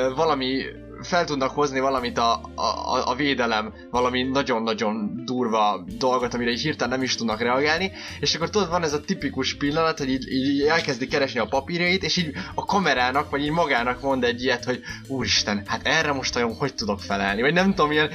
uh, 0.00 0.16
valami 0.16 0.62
fel 1.02 1.24
tudnak 1.24 1.50
hozni 1.50 1.80
valamit 1.80 2.18
a, 2.18 2.40
a, 2.54 3.10
a 3.10 3.14
védelem, 3.14 3.72
valami 3.90 4.22
nagyon-nagyon 4.22 5.22
durva 5.24 5.84
dolgot, 5.98 6.34
amire 6.34 6.50
így 6.50 6.60
hirtelen 6.60 6.92
nem 6.92 7.02
is 7.02 7.14
tudnak 7.14 7.40
reagálni, 7.40 7.92
és 8.20 8.34
akkor 8.34 8.50
tudod, 8.50 8.68
van 8.68 8.82
ez 8.82 8.92
a 8.92 9.00
tipikus 9.00 9.54
pillanat, 9.54 9.98
hogy 9.98 10.08
így, 10.08 10.32
így 10.32 10.62
elkezdi 10.62 11.06
keresni 11.06 11.40
a 11.40 11.46
papírjait, 11.46 12.04
és 12.04 12.16
így 12.16 12.32
a 12.54 12.64
kamerának, 12.64 13.30
vagy 13.30 13.42
így 13.42 13.50
magának 13.50 14.00
mond 14.00 14.24
egy 14.24 14.42
ilyet, 14.42 14.64
hogy 14.64 14.80
úristen, 15.06 15.62
hát 15.66 15.86
erre 15.86 16.12
most 16.12 16.36
olyan 16.36 16.54
hogy 16.54 16.74
tudok 16.74 17.00
felelni, 17.00 17.40
vagy 17.40 17.52
nem 17.52 17.74
tudom, 17.74 17.90
ilyen 17.90 18.10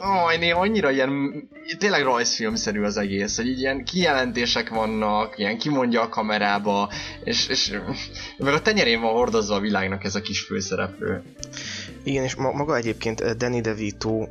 Aj, 0.00 0.50
annyira 0.50 0.90
ilyen, 0.90 1.42
tényleg 1.78 2.02
rajzfilmszerű 2.02 2.82
az 2.82 2.96
egész, 2.96 3.36
hogy 3.36 3.46
így 3.46 3.58
ilyen 3.58 3.84
kijelentések 3.84 4.68
vannak, 4.68 5.38
ilyen 5.38 5.58
kimondja 5.58 6.00
a 6.00 6.08
kamerába, 6.08 6.90
és, 7.24 7.48
és 7.48 7.72
meg 8.38 8.54
a 8.54 8.62
tenyerén 8.62 9.00
van 9.00 9.12
hordozva 9.12 9.54
a 9.54 9.60
világnak 9.60 10.04
ez 10.04 10.14
a 10.14 10.20
kis 10.20 10.40
főszereplő. 10.40 11.22
Igen, 12.08 12.24
és 12.24 12.34
maga 12.34 12.76
egyébként 12.76 13.36
Danny 13.36 13.60
DeVito, 13.60 14.26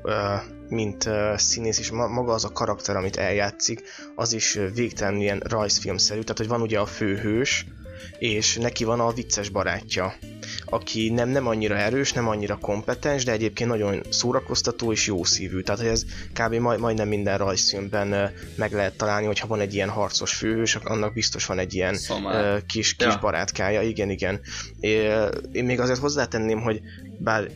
mint 0.70 1.10
színész, 1.36 1.80
és 1.80 1.92
maga 1.92 2.34
az 2.34 2.46
a 2.46 2.52
karakter, 2.52 2.96
amit 2.96 3.18
eljátszik, 3.18 3.82
az 4.16 4.34
is 4.34 4.60
végtelenül 4.74 5.22
ilyen 5.22 5.40
rajzfilmszerű, 5.40 6.22
tehát 6.22 6.38
hogy 6.38 6.48
van 6.48 6.62
ugye 6.62 6.80
a 6.80 6.86
főhős, 6.86 7.66
és 8.20 8.56
neki 8.56 8.84
van 8.84 9.00
a 9.00 9.12
vicces 9.12 9.50
barátja, 9.50 10.14
aki 10.66 11.10
nem, 11.10 11.30
nem 11.30 11.48
annyira 11.48 11.78
erős, 11.78 12.14
nem 12.14 12.28
annyira 12.28 12.58
kompetens, 12.58 13.24
de 13.24 13.32
egyébként 13.32 13.70
nagyon 13.70 14.02
szórakoztató 14.10 14.92
és 14.92 15.08
jó 15.08 15.24
szívű. 15.24 15.62
Tehát 15.62 15.82
hogy 15.82 15.90
ez 15.90 16.06
kb. 16.34 16.54
Majd, 16.54 16.80
majdnem 16.80 17.08
minden 17.08 17.38
rajzfilmben 17.38 18.32
meg 18.56 18.72
lehet 18.72 18.98
találni, 18.98 19.26
hogyha 19.26 19.48
van 19.48 19.60
egy 19.60 19.74
ilyen 19.74 19.90
harcos 19.90 20.34
főhős, 20.34 20.76
annak 20.76 21.14
biztos 21.14 21.46
van 21.46 21.60
egy 21.60 21.74
ilyen 21.74 21.98
kis, 22.68 22.96
kis 22.96 23.08
ja. 23.08 23.18
barátkája, 23.22 23.82
igen, 23.82 24.10
igen. 24.10 24.40
Én 25.52 25.66
még 25.66 25.80
azért 25.80 26.00
hozzátenném, 26.00 26.62
hogy 26.62 26.82
bár 27.18 27.50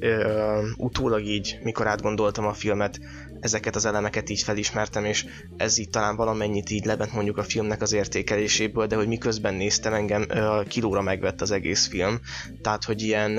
ö, 0.00 0.62
utólag 0.76 1.24
így, 1.24 1.58
mikor 1.62 1.86
átgondoltam 1.86 2.46
a 2.46 2.52
filmet, 2.52 3.00
ezeket 3.40 3.76
az 3.76 3.84
elemeket 3.84 4.30
így 4.30 4.42
felismertem, 4.42 5.04
és 5.04 5.26
ez 5.56 5.78
így 5.78 5.90
talán 5.90 6.16
valamennyit 6.16 6.70
így 6.70 6.84
lebent 6.84 7.12
mondjuk 7.12 7.36
a 7.36 7.42
filmnek 7.42 7.82
az 7.82 7.92
értékeléséből, 7.92 8.86
de 8.86 8.96
hogy 8.96 9.08
miközben 9.08 9.54
néztem, 9.54 9.92
engem 9.92 10.24
ö, 10.28 10.60
kilóra 10.68 11.02
megvett 11.02 11.40
az 11.40 11.50
egész 11.50 11.86
film, 11.86 12.20
tehát 12.62 12.84
hogy 12.84 13.02
ilyen 13.02 13.38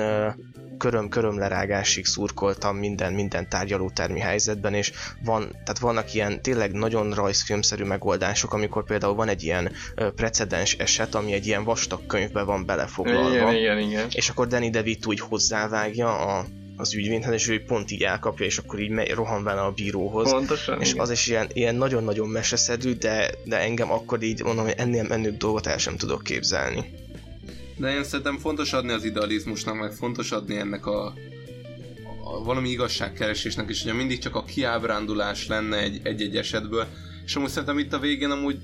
köröm-köröm 0.82 1.38
lerágásig 1.38 2.06
szurkoltam 2.06 2.76
minden, 2.76 3.12
minden 3.12 3.48
tárgyalótermi 3.48 4.20
helyzetben, 4.20 4.74
és 4.74 4.92
van, 5.24 5.48
tehát 5.50 5.78
vannak 5.78 6.14
ilyen 6.14 6.42
tényleg 6.42 6.72
nagyon 6.72 7.12
rajzfilmszerű 7.12 7.84
megoldások, 7.84 8.52
amikor 8.52 8.84
például 8.84 9.14
van 9.14 9.28
egy 9.28 9.42
ilyen 9.42 9.72
precedens 9.94 10.76
eset, 10.76 11.14
ami 11.14 11.32
egy 11.32 11.46
ilyen 11.46 11.64
vastag 11.64 12.06
könyvbe 12.06 12.42
van 12.42 12.66
belefoglalva. 12.66 13.30
Igen, 13.30 13.54
igen, 13.54 13.78
igen. 13.78 14.06
És 14.10 14.28
akkor 14.28 14.46
Danny 14.46 14.70
DeVito 14.70 15.08
úgy 15.08 15.20
hozzávágja 15.20 16.18
a, 16.18 16.46
az 16.76 16.94
ügyvédhez, 16.94 17.32
és 17.32 17.48
ő 17.48 17.64
pont 17.64 17.90
így 17.90 18.02
elkapja, 18.02 18.46
és 18.46 18.58
akkor 18.58 18.80
így 18.80 18.90
megy, 18.90 19.10
rohan 19.10 19.44
vele 19.44 19.60
a 19.60 19.70
bíróhoz. 19.70 20.30
Pontosan, 20.30 20.80
és 20.80 20.90
igen. 20.90 21.00
az 21.00 21.10
is 21.10 21.26
ilyen, 21.26 21.48
ilyen 21.52 21.74
nagyon-nagyon 21.74 22.28
meseszerű, 22.28 22.92
de, 22.92 23.30
de 23.44 23.58
engem 23.58 23.92
akkor 23.92 24.22
így 24.22 24.42
mondom, 24.42 24.64
hogy 24.64 24.74
ennél 24.76 25.02
menőbb 25.08 25.36
dolgot 25.36 25.66
el 25.66 25.78
sem 25.78 25.96
tudok 25.96 26.22
képzelni. 26.22 26.84
De 27.76 27.94
én 27.94 28.04
szerintem 28.04 28.38
fontos 28.38 28.72
adni 28.72 28.92
az 28.92 29.04
idealizmusnak, 29.04 29.78
meg 29.78 29.92
fontos 29.92 30.32
adni 30.32 30.56
ennek 30.56 30.86
a, 30.86 31.06
a 32.24 32.44
valami 32.44 32.68
igazságkeresésnek 32.68 33.70
is, 33.70 33.82
hogy 33.82 33.94
mindig 33.94 34.18
csak 34.18 34.34
a 34.34 34.44
kiábrándulás 34.44 35.46
lenne 35.46 35.76
egy-egy 36.02 36.36
esetből, 36.36 36.86
és 37.24 37.36
amúgy 37.36 37.50
szerintem 37.50 37.78
itt 37.78 37.92
a 37.92 37.98
végén 37.98 38.30
amúgy 38.30 38.58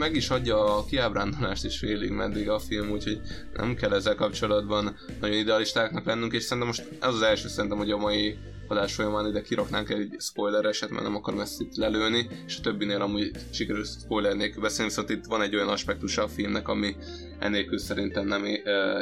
meg 0.00 0.14
is 0.14 0.30
adja 0.30 0.76
a 0.76 0.84
kiábrándulást 0.84 1.64
is 1.64 1.78
félig 1.78 2.10
meddig 2.10 2.48
a 2.48 2.58
film, 2.58 2.90
úgyhogy 2.90 3.20
nem 3.54 3.74
kell 3.74 3.92
ezzel 3.92 4.14
kapcsolatban 4.14 4.96
nagyon 5.20 5.36
idealistáknak 5.36 6.04
lennünk, 6.04 6.32
és 6.32 6.42
szerintem 6.42 6.66
most 6.66 6.88
ez 7.00 7.14
az 7.14 7.22
első 7.22 7.48
szerintem, 7.48 7.78
hogy 7.78 7.90
a 7.90 7.96
mai 7.96 8.38
adás 8.68 8.94
folyamán 8.94 9.26
ide 9.26 9.42
kiraknánk 9.42 9.88
egy 9.88 10.16
spoiler 10.18 10.64
eset, 10.64 10.90
mert 10.90 11.02
nem 11.02 11.16
akarom 11.16 11.40
ezt 11.40 11.60
itt 11.60 11.74
lelőni, 11.74 12.28
és 12.46 12.58
a 12.58 12.60
többinél 12.60 13.00
amúgy 13.00 13.30
sikerül 13.50 13.84
spoiler 13.84 14.36
nélkül 14.36 14.62
beszélni, 14.62 14.90
viszont 14.90 15.10
itt 15.10 15.24
van 15.24 15.42
egy 15.42 15.54
olyan 15.54 15.68
aspektusa 15.68 16.22
a 16.22 16.28
filmnek, 16.28 16.68
ami 16.68 16.96
ennélkül 17.38 17.78
szerintem 17.78 18.26
nem 18.26 18.44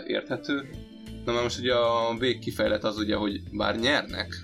érthető. 0.06 0.68
Na 1.24 1.32
már 1.32 1.42
most 1.42 1.58
ugye 1.58 1.74
a 1.74 2.16
végkifejlet 2.18 2.84
az 2.84 2.98
ugye, 2.98 3.14
hogy 3.14 3.40
bár 3.52 3.78
nyernek, 3.78 4.34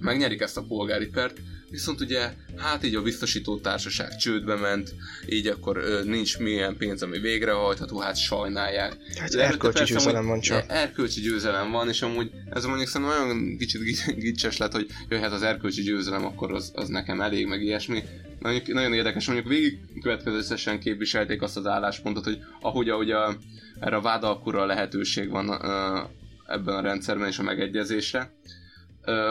megnyerik 0.00 0.40
ezt 0.40 0.56
a 0.56 0.64
polgári 0.68 1.06
pert, 1.06 1.40
Viszont 1.70 2.00
ugye, 2.00 2.32
hát 2.56 2.84
így 2.84 2.94
a 2.94 3.02
biztosító 3.02 3.58
társaság 3.58 4.16
csődbe 4.16 4.54
ment, 4.54 4.94
így 5.28 5.46
akkor 5.46 5.76
ö, 5.76 6.02
nincs 6.04 6.38
milyen 6.38 6.76
pénz, 6.76 7.02
ami 7.02 7.18
végrehajtható, 7.18 7.98
hát 7.98 8.16
sajnálják. 8.16 8.96
Hát 9.18 9.30
De 9.30 9.44
erkölcsi 9.44 9.84
győzelem 9.84 10.26
van 10.26 10.40
csak. 10.40 10.64
Erkölcsi 10.68 11.20
győzelem 11.20 11.70
van, 11.70 11.88
és 11.88 12.02
amúgy 12.02 12.30
ez 12.50 12.64
mondjuk 12.64 12.88
szerintem 12.88 13.16
olyan 13.16 13.56
kicsit 13.58 13.82
gicses 14.16 14.56
lett, 14.56 14.72
hogy 14.72 14.86
jöhet 15.08 15.32
az 15.32 15.42
erkölcsi 15.42 15.82
győzelem, 15.82 16.24
akkor 16.24 16.52
az, 16.52 16.70
az 16.74 16.88
nekem 16.88 17.20
elég, 17.20 17.46
meg 17.46 17.62
ilyesmi. 17.62 18.02
Nagyon, 18.38 18.62
nagyon 18.66 18.92
érdekes, 18.92 19.26
mondjuk 19.26 19.48
végig 19.48 19.78
következetesen 20.02 20.80
képviselték 20.80 21.42
azt 21.42 21.56
az 21.56 21.66
álláspontot, 21.66 22.24
hogy 22.24 22.38
ahogy, 22.60 22.88
ahogy 22.88 23.10
a, 23.10 23.36
erre 23.80 23.96
a 23.96 24.00
vádalkurra 24.00 24.66
lehetőség 24.66 25.30
van 25.30 25.48
ö, 25.48 25.98
ebben 26.46 26.74
a 26.74 26.80
rendszerben 26.80 27.28
és 27.28 27.38
a 27.38 27.42
megegyezésre, 27.42 28.32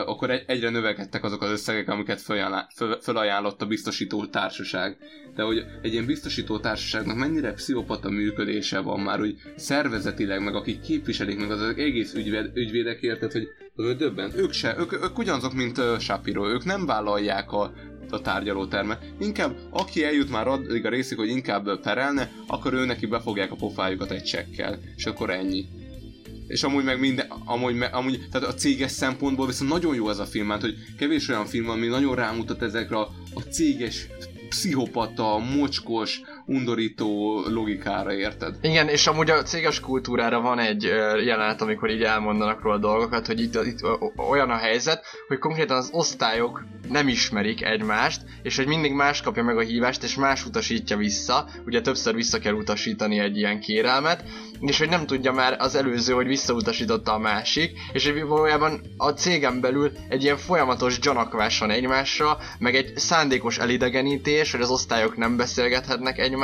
akkor 0.06 0.30
egyre 0.46 0.70
növekedtek 0.70 1.24
azok 1.24 1.42
az 1.42 1.50
összegek, 1.50 1.88
amiket 1.88 2.20
felajánlott 3.00 3.62
a 3.62 3.66
biztosító 3.66 4.26
társaság. 4.26 4.96
De 5.34 5.42
hogy 5.42 5.64
egy 5.82 5.92
ilyen 5.92 6.06
biztosító 6.06 6.58
társaságnak 6.58 7.16
mennyire 7.16 7.52
pszichopata 7.52 8.10
működése 8.10 8.80
van 8.80 9.00
már, 9.00 9.18
hogy 9.18 9.36
szervezetileg, 9.56 10.42
meg 10.42 10.54
akik 10.54 10.80
képviselik 10.80 11.38
meg 11.38 11.50
az 11.50 11.62
egész 11.62 12.14
ügyvéd, 12.14 12.50
ügyvédek 12.54 13.00
érted, 13.00 13.32
hogy 13.32 13.48
döbben. 13.96 14.32
Ők 14.36 14.52
se, 14.52 14.76
ők, 14.78 14.92
ők 14.92 15.18
ugyanazok, 15.18 15.54
mint 15.54 15.78
uh, 15.78 15.98
Shapiro, 15.98 16.50
ők 16.50 16.64
nem 16.64 16.86
vállalják 16.86 17.52
a, 17.52 17.72
a 18.10 18.20
tárgyalótermet. 18.20 19.04
Inkább, 19.20 19.56
aki 19.70 20.04
eljut 20.04 20.30
már 20.30 20.48
addig 20.48 20.86
a 20.86 20.88
részig, 20.88 21.18
hogy 21.18 21.28
inkább 21.28 21.80
perelne, 21.80 22.30
akkor 22.46 22.72
ő 22.72 22.84
neki 22.84 23.06
befogják 23.06 23.52
a 23.52 23.56
pofájukat 23.56 24.10
egy 24.10 24.22
csekkel, 24.22 24.78
és 24.96 25.06
akkor 25.06 25.30
ennyi 25.30 25.64
és 26.50 26.62
amúgy 26.62 26.84
meg 26.84 27.00
minden, 27.00 27.26
amúgy, 27.44 27.74
me, 27.74 27.86
amúgy, 27.86 28.28
tehát 28.30 28.48
a 28.48 28.54
céges 28.54 28.90
szempontból 28.90 29.46
viszont 29.46 29.70
nagyon 29.70 29.94
jó 29.94 30.08
ez 30.08 30.18
a 30.18 30.24
film, 30.24 30.46
mert 30.46 30.60
hogy 30.60 30.76
kevés 30.98 31.28
olyan 31.28 31.46
film, 31.46 31.68
ami 31.68 31.86
nagyon 31.86 32.14
rámutat 32.14 32.62
ezekre 32.62 32.96
a, 32.96 33.10
a 33.34 33.40
céges 33.40 34.06
pszichopata, 34.48 35.38
mocskos, 35.38 36.20
undorító 36.50 37.40
logikára, 37.48 38.12
érted? 38.12 38.54
Igen, 38.60 38.88
és 38.88 39.06
amúgy 39.06 39.30
a 39.30 39.42
céges 39.42 39.80
kultúrára 39.80 40.40
van 40.40 40.58
egy 40.58 40.82
jelenet, 41.24 41.62
amikor 41.62 41.90
így 41.90 42.02
elmondanak 42.02 42.62
róla 42.62 42.78
dolgokat, 42.78 43.26
hogy 43.26 43.40
itt, 43.40 43.54
itt 43.54 43.80
olyan 44.30 44.50
a 44.50 44.56
helyzet, 44.56 45.04
hogy 45.28 45.38
konkrétan 45.38 45.76
az 45.76 45.90
osztályok 45.92 46.64
nem 46.88 47.08
ismerik 47.08 47.64
egymást, 47.64 48.20
és 48.42 48.56
hogy 48.56 48.66
mindig 48.66 48.92
más 48.92 49.20
kapja 49.20 49.42
meg 49.42 49.56
a 49.56 49.60
hívást, 49.60 50.02
és 50.02 50.14
más 50.14 50.46
utasítja 50.46 50.96
vissza, 50.96 51.48
ugye 51.66 51.80
többször 51.80 52.14
vissza 52.14 52.38
kell 52.38 52.52
utasítani 52.52 53.18
egy 53.18 53.36
ilyen 53.36 53.60
kérelmet, 53.60 54.24
és 54.60 54.78
hogy 54.78 54.88
nem 54.88 55.06
tudja 55.06 55.32
már 55.32 55.56
az 55.58 55.74
előző, 55.74 56.12
hogy 56.12 56.26
visszautasította 56.26 57.12
a 57.12 57.18
másik, 57.18 57.78
és 57.92 58.10
hogy 58.10 58.22
valójában 58.22 58.80
a 58.96 59.10
cégen 59.10 59.60
belül 59.60 59.92
egy 60.08 60.22
ilyen 60.22 60.36
folyamatos 60.36 60.98
gyanakvás 60.98 61.58
van 61.58 61.70
egymásra, 61.70 62.38
meg 62.58 62.74
egy 62.74 62.92
szándékos 62.96 63.58
elidegenítés, 63.58 64.52
hogy 64.52 64.60
az 64.60 64.70
osztályok 64.70 65.16
nem 65.16 65.36
beszélgethetnek 65.36 66.18
egymással, 66.18 66.38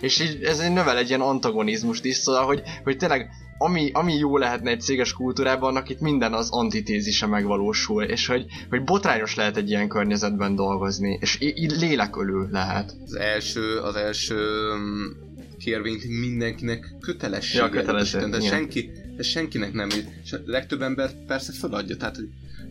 és 0.00 0.20
így 0.20 0.42
ez 0.42 0.58
növel 0.58 0.98
egy 0.98 1.08
ilyen 1.08 1.20
antagonizmust 1.20 2.04
is, 2.04 2.16
szóval, 2.16 2.44
hogy, 2.44 2.62
hogy 2.84 2.96
tényleg 2.96 3.30
ami, 3.62 3.90
ami 3.92 4.14
jó 4.14 4.36
lehetne 4.36 4.70
egy 4.70 4.80
céges 4.80 5.12
kultúrában, 5.12 5.68
annak 5.70 5.88
itt 5.88 6.00
minden 6.00 6.32
az 6.32 6.50
antitézise 6.50 7.26
megvalósul, 7.26 8.02
és 8.02 8.26
hogy, 8.26 8.44
hogy 8.68 8.84
botrányos 8.84 9.34
lehet 9.34 9.56
egy 9.56 9.68
ilyen 9.70 9.88
környezetben 9.88 10.54
dolgozni, 10.54 11.18
és 11.20 11.36
így 11.40 11.70
lélekölő 11.70 12.48
lehet. 12.50 12.96
Az 13.04 13.14
első, 13.14 13.78
az 13.78 13.94
első 13.94 14.36
mm, 14.76 15.06
kérvényt 15.58 16.04
mindenkinek 16.20 16.94
kötelessége. 17.00 17.64
Ja, 17.64 17.70
kötelező, 17.70 18.28
de 18.28 18.40
senki, 18.40 18.90
de 19.16 19.22
senkinek 19.22 19.72
nem. 19.72 19.88
És 20.24 20.32
a 20.32 20.38
legtöbb 20.44 20.82
ember 20.82 21.10
persze 21.26 21.52
feladja, 21.52 21.96
tehát 21.96 22.16
hogy 22.16 22.28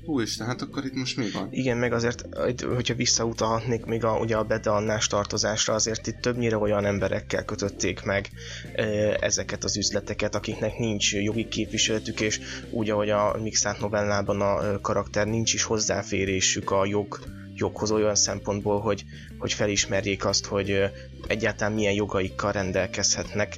úristen, 0.09 0.47
hát 0.47 0.61
akkor 0.61 0.85
itt 0.85 0.95
most 0.95 1.17
mi 1.17 1.29
van? 1.33 1.47
Igen, 1.51 1.77
meg 1.77 1.93
azért, 1.93 2.23
itt, 2.47 2.61
hogyha 2.61 2.95
visszautalhatnék 2.95 3.85
még 3.85 4.03
a, 4.03 4.17
ugye 4.17 4.35
a 4.35 4.43
bedannás 4.43 5.07
tartozásra, 5.07 5.73
azért 5.73 6.07
itt 6.07 6.21
többnyire 6.21 6.57
olyan 6.57 6.85
emberekkel 6.85 7.45
kötötték 7.45 8.03
meg 8.03 8.29
e, 8.73 8.83
ezeket 9.19 9.63
az 9.63 9.77
üzleteket, 9.77 10.35
akiknek 10.35 10.77
nincs 10.77 11.13
jogi 11.13 11.47
képviseletük, 11.47 12.21
és 12.21 12.39
úgy, 12.69 12.89
ahogy 12.89 13.09
a 13.09 13.35
Mixát 13.41 13.79
novellában 13.79 14.41
a 14.41 14.63
ö, 14.63 14.79
karakter 14.81 15.27
nincs 15.27 15.53
is 15.53 15.63
hozzáférésük 15.63 16.71
a 16.71 16.85
jog 16.85 17.19
joghoz 17.59 17.91
olyan 17.91 18.15
szempontból, 18.15 18.79
hogy, 18.79 19.05
hogy 19.37 19.53
felismerjék 19.53 20.25
azt, 20.25 20.45
hogy 20.45 20.83
egyáltalán 21.27 21.73
milyen 21.73 21.93
jogaikkal 21.93 22.51
rendelkezhetnek, 22.51 23.57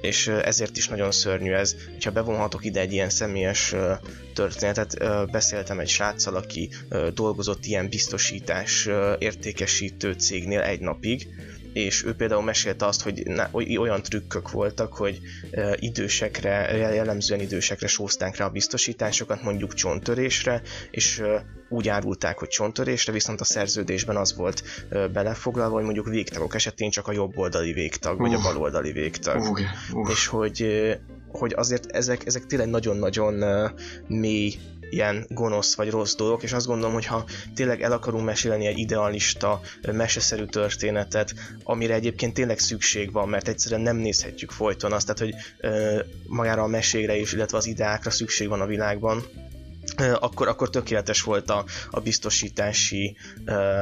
és 0.00 0.26
ezért 0.26 0.76
is 0.76 0.88
nagyon 0.88 1.10
szörnyű 1.10 1.52
ez. 1.52 1.76
Ha 2.04 2.10
bevonhatok 2.10 2.64
ide 2.64 2.80
egy 2.80 2.92
ilyen 2.92 3.10
személyes 3.10 3.74
történetet, 4.34 4.96
beszéltem 5.30 5.78
egy 5.78 5.88
sráccal, 5.88 6.34
aki 6.34 6.70
dolgozott 7.14 7.64
ilyen 7.64 7.88
biztosítás 7.88 8.88
értékesítő 9.18 10.12
cégnél 10.12 10.60
egy 10.60 10.80
napig, 10.80 11.28
és 11.72 12.04
ő 12.04 12.14
például 12.14 12.42
mesélte 12.42 12.86
azt, 12.86 13.02
hogy 13.50 13.76
olyan 13.78 14.02
trükkök 14.02 14.50
voltak, 14.50 14.92
hogy 14.92 15.20
idősekre, 15.74 16.76
jellemzően 16.76 17.40
idősekre 17.40 17.86
sózták 17.86 18.36
rá 18.36 18.44
a 18.44 18.50
biztosításokat, 18.50 19.42
mondjuk 19.42 19.74
csonttörésre, 19.74 20.62
és 20.90 21.22
úgy 21.68 21.88
árulták, 21.88 22.38
hogy 22.38 22.48
csonttörésre, 22.48 23.12
viszont 23.12 23.40
a 23.40 23.44
szerződésben 23.44 24.16
az 24.16 24.36
volt 24.36 24.62
belefoglalva, 25.12 25.74
hogy 25.74 25.84
mondjuk 25.84 26.08
végtagok 26.08 26.54
esetén 26.54 26.90
csak 26.90 27.06
a 27.08 27.12
jobb 27.12 27.36
oldali 27.36 27.72
végtag, 27.72 28.18
vagy 28.18 28.34
a 28.34 28.40
bal 28.40 28.56
oldali 28.56 28.92
végtag. 28.92 29.40
Uff, 29.40 29.60
uff. 29.92 30.10
És 30.10 30.26
hogy, 30.26 30.66
hogy 31.28 31.52
azért 31.56 31.86
ezek, 31.86 32.26
ezek 32.26 32.46
tényleg 32.46 32.68
nagyon-nagyon 32.68 33.44
mély 34.06 34.54
ilyen 34.90 35.26
gonosz 35.28 35.74
vagy 35.74 35.90
rossz 35.90 36.14
dolgok, 36.14 36.42
és 36.42 36.52
azt 36.52 36.66
gondolom, 36.66 36.94
hogy 36.94 37.06
ha 37.06 37.24
tényleg 37.54 37.82
el 37.82 37.92
akarunk 37.92 38.24
mesélni 38.24 38.66
egy 38.66 38.78
idealista, 38.78 39.60
meseszerű 39.92 40.44
történetet, 40.44 41.34
amire 41.62 41.94
egyébként 41.94 42.34
tényleg 42.34 42.58
szükség 42.58 43.12
van, 43.12 43.28
mert 43.28 43.48
egyszerűen 43.48 43.80
nem 43.80 43.96
nézhetjük 43.96 44.50
folyton 44.50 44.92
azt, 44.92 45.14
tehát 45.14 45.34
hogy 45.34 45.42
ö, 45.60 46.02
magára 46.26 46.62
a 46.62 46.66
mesére 46.66 47.16
is, 47.16 47.32
illetve 47.32 47.56
az 47.56 47.66
ideákra 47.66 48.10
szükség 48.10 48.48
van 48.48 48.60
a 48.60 48.66
világban, 48.66 49.24
akkor, 49.96 50.48
akkor 50.48 50.70
tökéletes 50.70 51.22
volt 51.22 51.50
a, 51.50 51.64
a 51.90 52.00
biztosítási, 52.00 53.16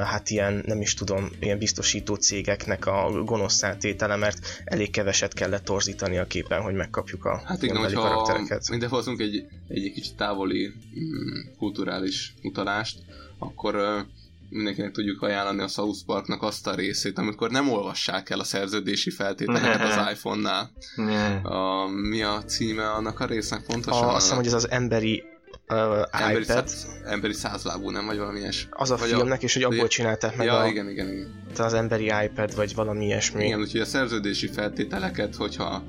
hát 0.04 0.30
ilyen, 0.30 0.62
nem 0.66 0.80
is 0.80 0.94
tudom, 0.94 1.30
ilyen 1.40 1.58
biztosító 1.58 2.14
cégeknek 2.14 2.86
a 2.86 3.22
gonosz 3.24 3.62
tétele, 3.78 4.16
mert 4.16 4.62
elég 4.64 4.90
keveset 4.90 5.32
kellett 5.32 5.64
torzítani 5.64 6.18
a 6.18 6.26
képen, 6.26 6.60
hogy 6.60 6.74
megkapjuk 6.74 7.24
a 7.24 7.42
Hát 7.44 7.62
igen, 7.62 7.76
hogyha 7.76 8.00
karaktereket. 8.00 8.68
mindenhol 8.68 8.98
hozunk 8.98 9.20
egy, 9.20 9.46
egy, 9.68 9.92
kicsit 9.92 10.16
távoli 10.16 10.66
mm, 10.66 11.56
kulturális 11.58 12.34
utalást, 12.42 12.98
akkor 13.38 14.04
mindenkinek 14.48 14.90
tudjuk 14.92 15.22
ajánlani 15.22 15.62
a 15.62 15.68
South 15.68 15.98
Parknak 16.06 16.42
azt 16.42 16.66
a 16.66 16.74
részét, 16.74 17.18
amikor 17.18 17.50
nem 17.50 17.70
olvassák 17.70 18.30
el 18.30 18.40
a 18.40 18.44
szerződési 18.44 19.10
feltételeket 19.10 19.82
az 19.82 20.10
iPhone-nál. 20.12 20.70
Ne. 20.94 21.26
A, 21.36 21.88
mi 21.88 22.22
a 22.22 22.42
címe 22.44 22.90
annak 22.90 23.20
a 23.20 23.26
résznek 23.26 23.62
pontosan? 23.62 24.08
A, 24.08 24.14
azt 24.14 24.22
hiszem, 24.22 24.36
hogy 24.36 24.46
ez 24.46 24.52
az 24.52 24.70
emberi 24.70 25.24
uh, 25.68 26.04
emberi, 26.10 26.42
iPad, 26.42 26.44
száz, 26.44 26.86
emberi 27.04 27.32
százlábú, 27.32 27.90
nem? 27.90 28.06
Vagy 28.06 28.18
valami 28.18 28.38
ilyes. 28.38 28.68
az 28.70 28.90
a 28.90 28.96
vagy 28.96 29.08
filmnek, 29.08 29.42
és 29.42 29.54
hogy 29.54 29.62
abból 29.62 29.88
csinálták 29.88 30.36
meg 30.36 30.46
ja, 30.46 30.58
a, 30.58 30.66
igen, 30.66 30.90
igen, 30.90 31.08
igen. 31.08 31.44
az 31.58 31.74
emberi 31.74 32.12
iPad, 32.24 32.54
vagy 32.54 32.74
valami 32.74 33.04
ilyesmi. 33.04 33.44
Igen, 33.44 33.60
úgyhogy 33.60 33.80
a 33.80 33.84
szerződési 33.84 34.46
feltételeket, 34.46 35.34
hogyha 35.34 35.82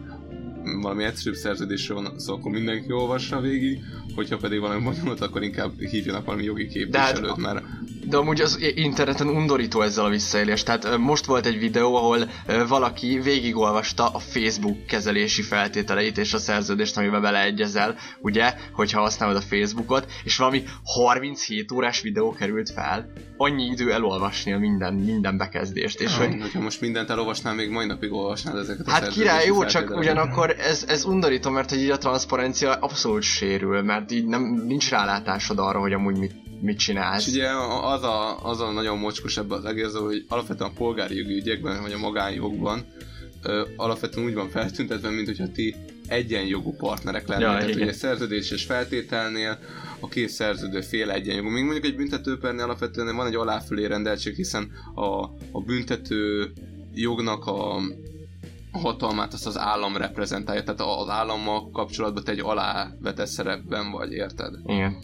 valami 0.82 1.04
egyszerűbb 1.04 1.36
szerződésről 1.36 2.02
van 2.02 2.20
szó, 2.20 2.34
akkor 2.34 2.52
mindenki 2.52 2.92
olvassa 2.92 3.40
végig, 3.40 3.80
hogyha 4.16 4.38
pedig 4.38 4.60
valami 4.60 4.84
bonyolult, 4.84 5.22
akkor 5.22 5.44
inkább 5.44 5.80
hívjanak 5.80 6.26
valami 6.26 6.44
jogi 6.44 6.86
De 6.90 7.00
hát 7.00 7.14
képviselőt, 7.14 7.38
mert 7.38 7.64
De 8.06 8.18
amúgy 8.18 8.42
az 8.42 8.58
interneten 8.76 9.28
undorító 9.28 9.82
ezzel 9.82 10.06
a 10.06 10.10
visszaélés. 10.10 10.64
Tehát 10.64 10.98
most 10.98 11.26
volt 11.26 11.46
egy 11.46 11.60
videó, 11.60 11.96
ahol 11.96 12.30
valaki 12.68 13.20
végigolvasta 13.20 14.08
a 14.08 14.20
Facebook 14.20 14.86
kezelési 14.86 15.42
feltételeit 15.42 16.18
és 16.18 16.34
a 16.34 16.38
szerződést, 16.38 16.98
amiben 16.98 17.22
beleegyezel, 17.22 17.96
ugye, 18.22 18.54
hogyha 18.72 19.02
használod 19.02 19.36
a 19.36 19.42
Facebookot, 19.42 20.12
és 20.24 20.38
valami 20.38 20.64
37 20.84 21.72
órás 21.72 22.02
videó 22.02 22.32
került 22.32 22.70
fel. 22.70 23.12
Annyi 23.38 23.66
idő 23.66 23.92
elolvasni 23.92 24.54
a 24.54 24.58
minden, 24.58 24.94
minden 24.94 25.38
bekezdést, 25.38 26.00
és 26.00 26.18
hogy 26.18 26.42
hogyha 26.42 26.60
most 26.60 26.82
mindent 26.82 27.10
elolvasnál, 27.10 27.54
még 27.54 27.70
mai 27.70 27.86
napig 27.86 28.12
olvasnád 28.12 28.58
ezeket 28.58 28.88
a 28.88 28.92
Hát 28.92 29.08
király, 29.08 29.46
jó, 29.46 29.66
csak 29.66 29.96
ugyanakkor 29.98 30.56
ez, 30.60 30.86
ez 30.88 31.06
undorító, 31.06 31.50
mert 31.50 31.70
hogy 31.70 31.80
így 31.80 31.90
a 31.90 31.98
transzparencia 31.98 32.74
abszolút 32.74 33.22
sérül, 33.22 33.82
mert 33.82 34.12
így 34.12 34.26
nem, 34.26 34.64
nincs 34.68 34.90
rálátásod 34.90 35.60
arra, 35.60 35.80
hogy 35.80 35.94
amúgy 35.94 36.18
mit, 36.18 36.34
mit 36.62 36.78
csinálsz. 36.78 37.28
És 37.28 37.34
ugye 37.34 37.50
az 37.82 38.04
a, 38.04 38.44
az 38.44 38.62
a 38.62 38.72
nagyon 38.72 38.98
mocskos 38.98 39.38
ebben 39.38 39.58
az 39.58 39.66
egész, 39.66 39.94
hogy 39.94 40.26
alapvetően 40.28 40.70
a 40.70 40.78
polgári 40.78 41.16
jogi 41.16 41.36
ügyekben, 41.36 41.82
vagy 41.82 41.92
a 41.92 41.98
magánjogban 41.98 42.86
ö, 43.44 43.66
alapvetően 43.76 44.28
úgy 44.28 44.34
van 44.34 44.50
feltüntetve, 44.50 45.10
mint 45.10 45.28
hogyha 45.28 45.52
ti 45.52 45.76
egyenjogú 46.08 46.76
partnerek 46.76 47.28
lennének. 47.28 47.52
Ja, 47.52 47.58
Tehát 47.58 47.70
igen. 47.70 47.82
ugye 47.82 47.94
szerződéses 47.94 48.64
feltételnél 48.64 49.60
a 50.00 50.08
két 50.08 50.30
szerződő 50.30 50.82
fél 50.82 51.12
egyenjogú. 51.12 51.50
Még 51.50 51.64
mondjuk 51.64 51.86
egy 51.86 51.96
büntetőpernél 51.96 52.64
alapvetően 52.64 53.16
van 53.16 53.28
egy 53.28 53.36
aláfölé 53.36 53.86
rendeltség, 53.86 54.36
hiszen 54.36 54.72
a, 54.96 55.24
a 55.52 55.62
büntető 55.66 56.52
jognak 56.94 57.46
a, 57.46 57.82
hatalmát 58.72 59.34
azt 59.34 59.48
az 59.48 59.58
állam 59.58 59.98
reprezentálja, 59.98 60.64
tehát 60.64 60.82
az 60.82 61.10
állammal 61.10 61.70
kapcsolatban 61.72 62.24
te 62.24 62.32
egy 62.32 62.40
alávetett 62.40 63.28
szerepben 63.28 63.92
vagy, 63.92 64.12
érted? 64.12 64.54
Igen. 64.66 64.96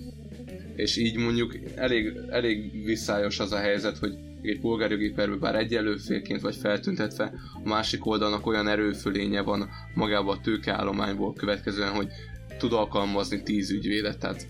És 0.76 0.98
így 0.98 1.18
mondjuk 1.18 1.56
elég, 1.76 2.18
elég 2.30 2.84
visszályos 2.86 3.40
az 3.40 3.52
a 3.52 3.58
helyzet, 3.58 3.98
hogy 3.98 4.14
egy 4.42 4.60
polgárjogi 4.60 5.10
perben 5.10 5.40
bár 5.40 5.56
egyenlő 5.56 5.96
félként 5.96 6.42
vagy 6.42 6.56
feltüntetve, 6.56 7.34
a 7.64 7.68
másik 7.68 8.06
oldalnak 8.06 8.46
olyan 8.46 8.68
erőfölénye 8.68 9.42
van 9.42 9.70
magában 9.94 10.38
a 10.38 10.42
tőkeállományból 10.42 11.34
következően, 11.34 11.92
hogy 11.92 12.08
tud 12.58 12.74
alkalmazni 12.74 13.44
tíz 13.44 13.72
ügyvédet, 13.72 14.20
tehát 14.20 14.48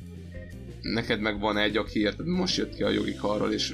neked 0.83 1.19
meg 1.19 1.39
van 1.39 1.57
egy, 1.57 1.77
aki 1.77 1.99
érted, 1.99 2.25
most 2.25 2.57
jött 2.57 2.75
ki 2.75 2.83
a 2.83 2.89
jogi 2.89 3.15
karról, 3.15 3.51
és 3.51 3.73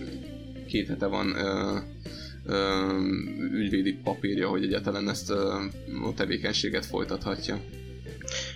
két 0.68 0.88
hete 0.88 1.06
van 1.06 1.36
ö, 1.36 1.78
ö, 2.46 2.90
ügyvédi 3.54 3.94
papírja, 3.94 4.50
hogy 4.50 4.64
egyáltalán 4.64 5.10
ezt 5.10 5.30
ö, 5.30 5.64
a 6.04 6.14
tevékenységet 6.14 6.86
folytathatja. 6.86 7.60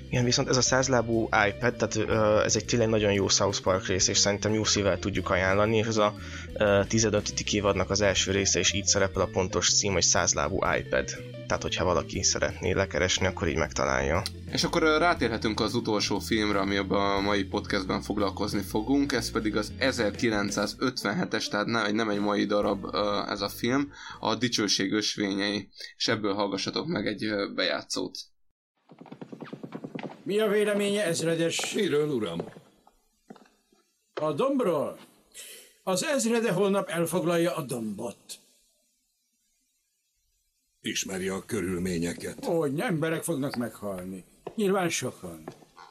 Igen, 0.09 0.23
viszont 0.23 0.49
ez 0.49 0.57
a 0.57 0.61
százlábú 0.61 1.23
iPad, 1.23 1.75
tehát 1.75 1.95
ö, 1.95 2.43
ez 2.43 2.55
egy 2.55 2.65
tényleg 2.65 2.89
nagyon 2.89 3.13
jó 3.13 3.27
South 3.27 3.61
Park 3.61 3.87
rész, 3.87 4.07
és 4.07 4.17
szerintem 4.17 4.53
jó 4.53 4.63
szívvel 4.63 4.99
tudjuk 4.99 5.29
ajánlani, 5.29 5.77
és 5.77 5.85
ez 5.87 5.97
a 5.97 6.15
ö, 6.53 6.81
15. 6.87 7.29
évadnak 7.51 7.89
az 7.89 8.01
első 8.01 8.31
része, 8.31 8.59
és 8.59 8.73
így 8.73 8.85
szerepel 8.85 9.21
a 9.21 9.29
pontos 9.31 9.73
cím, 9.73 9.93
hogy 9.93 10.03
százlábú 10.03 10.59
iPad. 10.77 11.09
Tehát, 11.53 11.67
hogyha 11.67 11.85
valaki 11.85 12.23
szeretné 12.23 12.71
lekeresni, 12.71 13.25
akkor 13.25 13.47
így 13.47 13.55
megtalálja. 13.55 14.21
És 14.51 14.63
akkor 14.63 14.81
rátérhetünk 14.81 15.59
az 15.59 15.73
utolsó 15.73 16.19
filmre, 16.19 16.59
ami 16.59 16.77
a 16.77 17.19
mai 17.23 17.43
podcastben 17.43 18.01
foglalkozni 18.01 18.61
fogunk, 18.61 19.11
ez 19.11 19.31
pedig 19.31 19.55
az 19.55 19.73
1957-es, 19.79 21.49
tehát 21.49 21.65
nem 21.65 21.85
egy, 21.85 21.93
nem 21.93 22.09
egy 22.09 22.19
mai 22.19 22.45
darab 22.45 22.85
ez 23.27 23.41
a 23.41 23.49
film, 23.49 23.91
a 24.19 24.35
Dicsőség 24.35 24.93
ösvényei, 24.93 25.69
és 25.95 26.07
ebből 26.07 26.33
hallgassatok 26.33 26.87
meg 26.87 27.07
egy 27.07 27.25
bejátszót. 27.55 28.17
Mi 30.23 30.39
a 30.39 30.47
véleménye, 30.47 31.05
ezredes? 31.05 31.73
Miről, 31.73 32.09
uram? 32.09 32.45
A 34.13 34.31
dombról? 34.31 34.97
Az 35.83 36.03
ezrede 36.03 36.51
holnap 36.51 36.89
elfoglalja 36.89 37.55
a 37.55 37.61
dombot. 37.61 38.42
Ismeri 40.85 41.27
a 41.27 41.43
körülményeket. 41.45 42.45
Hogy 42.45 42.79
emberek 42.79 43.23
fognak 43.23 43.55
meghalni. 43.55 44.23
Nyilván 44.55 44.89
sokan. 44.89 45.43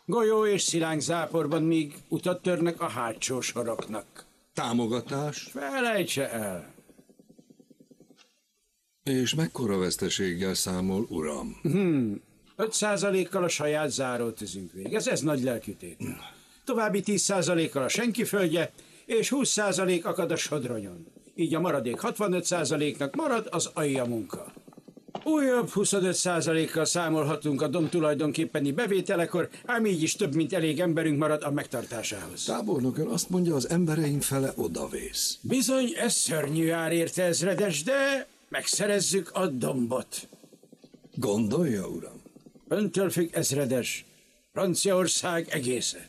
Golyó 0.05 0.47
és 0.47 0.63
szilánk 0.63 1.01
záporban 1.01 1.63
még 1.63 1.95
utat 2.09 2.43
törnek 2.43 2.81
a 2.81 2.89
hátsó 2.89 3.41
soroknak. 3.41 4.25
Támogatás? 4.55 5.49
Felejtse 5.53 6.31
el. 6.31 6.75
És 9.05 9.35
mekkora 9.35 9.79
veszteséggel 9.79 10.55
számol, 10.55 11.07
uram? 11.09 11.59
Hmm. 11.63 12.21
5%-kal 12.57 13.45
a 13.45 13.49
saját 13.49 13.91
zárótűzünk 13.91 14.73
végez, 14.73 15.09
ez 15.09 15.21
nagy 15.21 15.43
lelkütétel. 15.43 16.21
További 16.65 17.03
10%-kal 17.07 17.83
a 17.83 17.89
senki 17.89 18.25
földje, 18.25 18.73
és 19.05 19.33
20% 19.37 20.03
akad 20.03 20.31
a 20.31 20.37
sodronyon. 20.37 21.07
Így 21.35 21.55
a 21.55 21.61
maradék 21.61 21.99
65%-nak 22.03 23.15
marad 23.15 23.49
az 23.51 23.71
alja 23.75 24.05
munka. 24.05 24.53
Újabb 25.25 25.71
25%-kal 25.75 26.85
számolhatunk 26.85 27.63
a 27.63 27.69
dom 27.69 27.89
tulajdonképpeni 27.89 28.73
bevételekor, 28.73 29.49
ám 29.67 29.87
így 29.87 30.03
is 30.03 30.15
több 30.15 30.35
mint 30.35 30.53
elég 30.53 30.81
emberünk 30.81 31.19
marad 31.19 31.43
a 31.43 31.51
megtartásához. 31.51 32.45
Tábornok 32.45 32.99
ön 32.99 33.07
azt 33.07 33.31
mondja, 33.31 33.55
az 33.55 33.69
embereink 33.69 34.23
fele 34.23 34.53
odavész. 34.57 35.39
Bizony, 35.41 35.93
ez 35.97 36.15
szörnyű 36.15 36.71
ár 36.71 36.93
érte 36.93 37.23
ezredes, 37.23 37.83
de 37.83 38.27
megszerezzük 38.49 39.31
a 39.33 39.47
dombot. 39.47 40.29
Gondolja, 41.15 41.87
uram? 41.87 42.23
Öntől 42.69 43.11
függ 43.11 43.29
ezredes. 43.33 44.05
Franciaország 44.53 45.49
egésze. 45.51 46.09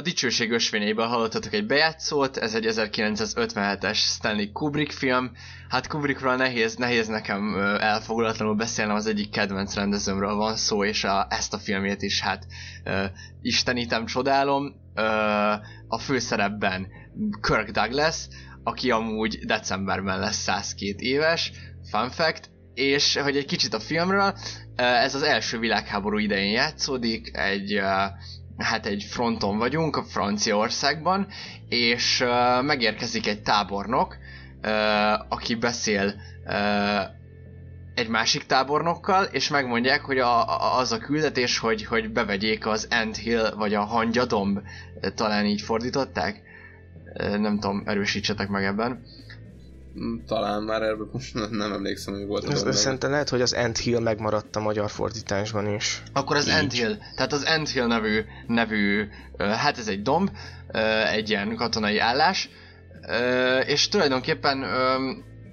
A 0.00 0.02
dicsőség 0.02 0.50
ösvényéből 0.50 1.06
hallottatok 1.06 1.52
egy 1.52 1.66
bejátszót, 1.66 2.36
ez 2.36 2.54
egy 2.54 2.66
1957-es 2.68 3.94
Stanley 3.94 4.52
Kubrick 4.52 4.90
film. 4.92 5.32
Hát 5.68 5.86
Kubrickról 5.86 6.36
nehéz, 6.36 6.76
nehéz 6.76 7.06
nekem 7.06 7.56
elfogulatlanul 7.80 8.54
beszélnem, 8.54 8.94
az 8.94 9.06
egyik 9.06 9.30
kedvenc 9.30 9.74
rendezőmről 9.74 10.34
van 10.34 10.56
szó, 10.56 10.84
és 10.84 11.04
a, 11.04 11.26
ezt 11.30 11.54
a 11.54 11.58
filmét 11.58 12.02
is 12.02 12.20
hát 12.20 12.46
uh, 12.84 13.04
istenítem, 13.42 14.06
csodálom. 14.06 14.64
Uh, 14.96 15.04
a 15.88 15.98
főszerepben 15.98 16.86
Kirk 17.40 17.70
Douglas, 17.70 18.16
aki 18.62 18.90
amúgy 18.90 19.38
decemberben 19.38 20.18
lesz 20.18 20.42
102 20.42 21.00
éves, 21.00 21.52
fun 21.90 22.10
fact, 22.10 22.50
és 22.74 23.16
hogy 23.16 23.36
egy 23.36 23.46
kicsit 23.46 23.74
a 23.74 23.80
filmről, 23.80 24.34
ez 24.76 25.14
az 25.14 25.22
első 25.22 25.58
világháború 25.58 26.18
idején 26.18 26.52
játszódik, 26.52 27.36
egy 27.36 27.80
hát 28.62 28.86
egy 28.86 29.02
fronton 29.10 29.58
vagyunk, 29.58 29.96
a 29.96 30.02
Franciaországban, 30.02 31.26
és 31.68 32.20
uh, 32.20 32.62
megérkezik 32.64 33.26
egy 33.26 33.42
tábornok, 33.42 34.16
uh, 34.62 34.70
aki 35.28 35.54
beszél 35.54 36.14
uh, 36.46 37.18
egy 37.94 38.08
másik 38.08 38.44
tábornokkal, 38.46 39.24
és 39.24 39.48
megmondják, 39.48 40.00
hogy 40.00 40.18
a, 40.18 40.48
a, 40.48 40.78
az 40.78 40.92
a 40.92 40.98
küldetés, 40.98 41.58
hogy, 41.58 41.84
hogy 41.84 42.12
bevegyék 42.12 42.66
az 42.66 42.88
Ant 42.90 43.16
Hill, 43.16 43.54
vagy 43.56 43.74
a 43.74 43.84
hangyadomb, 43.84 44.58
talán 45.14 45.44
így 45.46 45.60
fordították. 45.60 46.42
Nem 47.14 47.58
tudom, 47.58 47.82
erősítsetek 47.86 48.48
meg 48.48 48.64
ebben. 48.64 49.02
Talán 50.26 50.62
már 50.62 50.82
erről 50.82 51.08
most 51.12 51.50
nem 51.50 51.72
emlékszem, 51.72 52.14
hogy 52.14 52.26
volt. 52.26 52.50
Ez, 52.50 52.76
szerintem 52.78 53.10
lehet, 53.10 53.28
hogy 53.28 53.40
az 53.40 53.52
Ant 53.52 53.78
Hill 53.78 54.00
megmaradt 54.00 54.56
a 54.56 54.60
magyar 54.60 54.90
fordításban 54.90 55.74
is. 55.74 56.02
Akkor 56.12 56.36
az 56.36 56.48
Ant 56.60 56.72
Hill, 56.72 56.96
tehát 57.16 57.32
az 57.32 57.44
Ant 57.56 57.68
Hill 57.68 57.86
nevű, 57.86 58.20
nevű, 58.46 59.08
hát 59.38 59.78
ez 59.78 59.88
egy 59.88 60.02
domb, 60.02 60.30
egy 61.12 61.30
ilyen 61.30 61.56
katonai 61.56 61.98
állás, 61.98 62.48
és 63.66 63.88
tulajdonképpen 63.88 64.62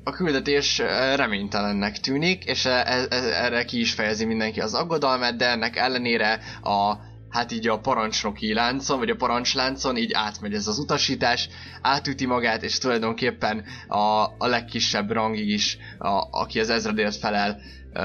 a 0.08 0.12
küldetés 0.12 0.78
reménytelennek 1.16 2.00
tűnik, 2.00 2.46
és 2.46 2.66
e, 2.66 2.70
e, 2.70 3.08
erre 3.44 3.64
ki 3.64 3.80
is 3.80 3.94
fejezi 3.94 4.26
mindenki 4.26 4.60
az 4.60 4.74
aggodalmát, 4.74 5.36
de 5.36 5.50
ennek 5.50 5.76
ellenére 5.76 6.40
a 6.64 6.94
hát 7.38 7.52
így 7.52 7.68
a 7.68 7.80
parancsnoki 7.80 8.54
láncon, 8.54 9.00
vagy 9.00 9.10
a 9.10 9.16
parancsláncon 9.16 9.98
így 9.98 10.12
átmegy 10.14 10.54
ez 10.54 10.68
az 10.68 10.78
utasítás, 10.78 11.50
átüti 11.82 12.26
magát, 12.26 12.64
és 12.64 12.78
tulajdonképpen 12.78 13.64
a, 13.88 14.24
a 14.38 14.48
legkisebb 14.48 15.12
rangig 15.12 15.50
is, 15.50 15.78
a, 15.98 16.28
aki 16.32 16.60
az 16.60 16.70
ezredért 16.70 17.16
felel, 17.16 17.60
Uh, 17.94 18.04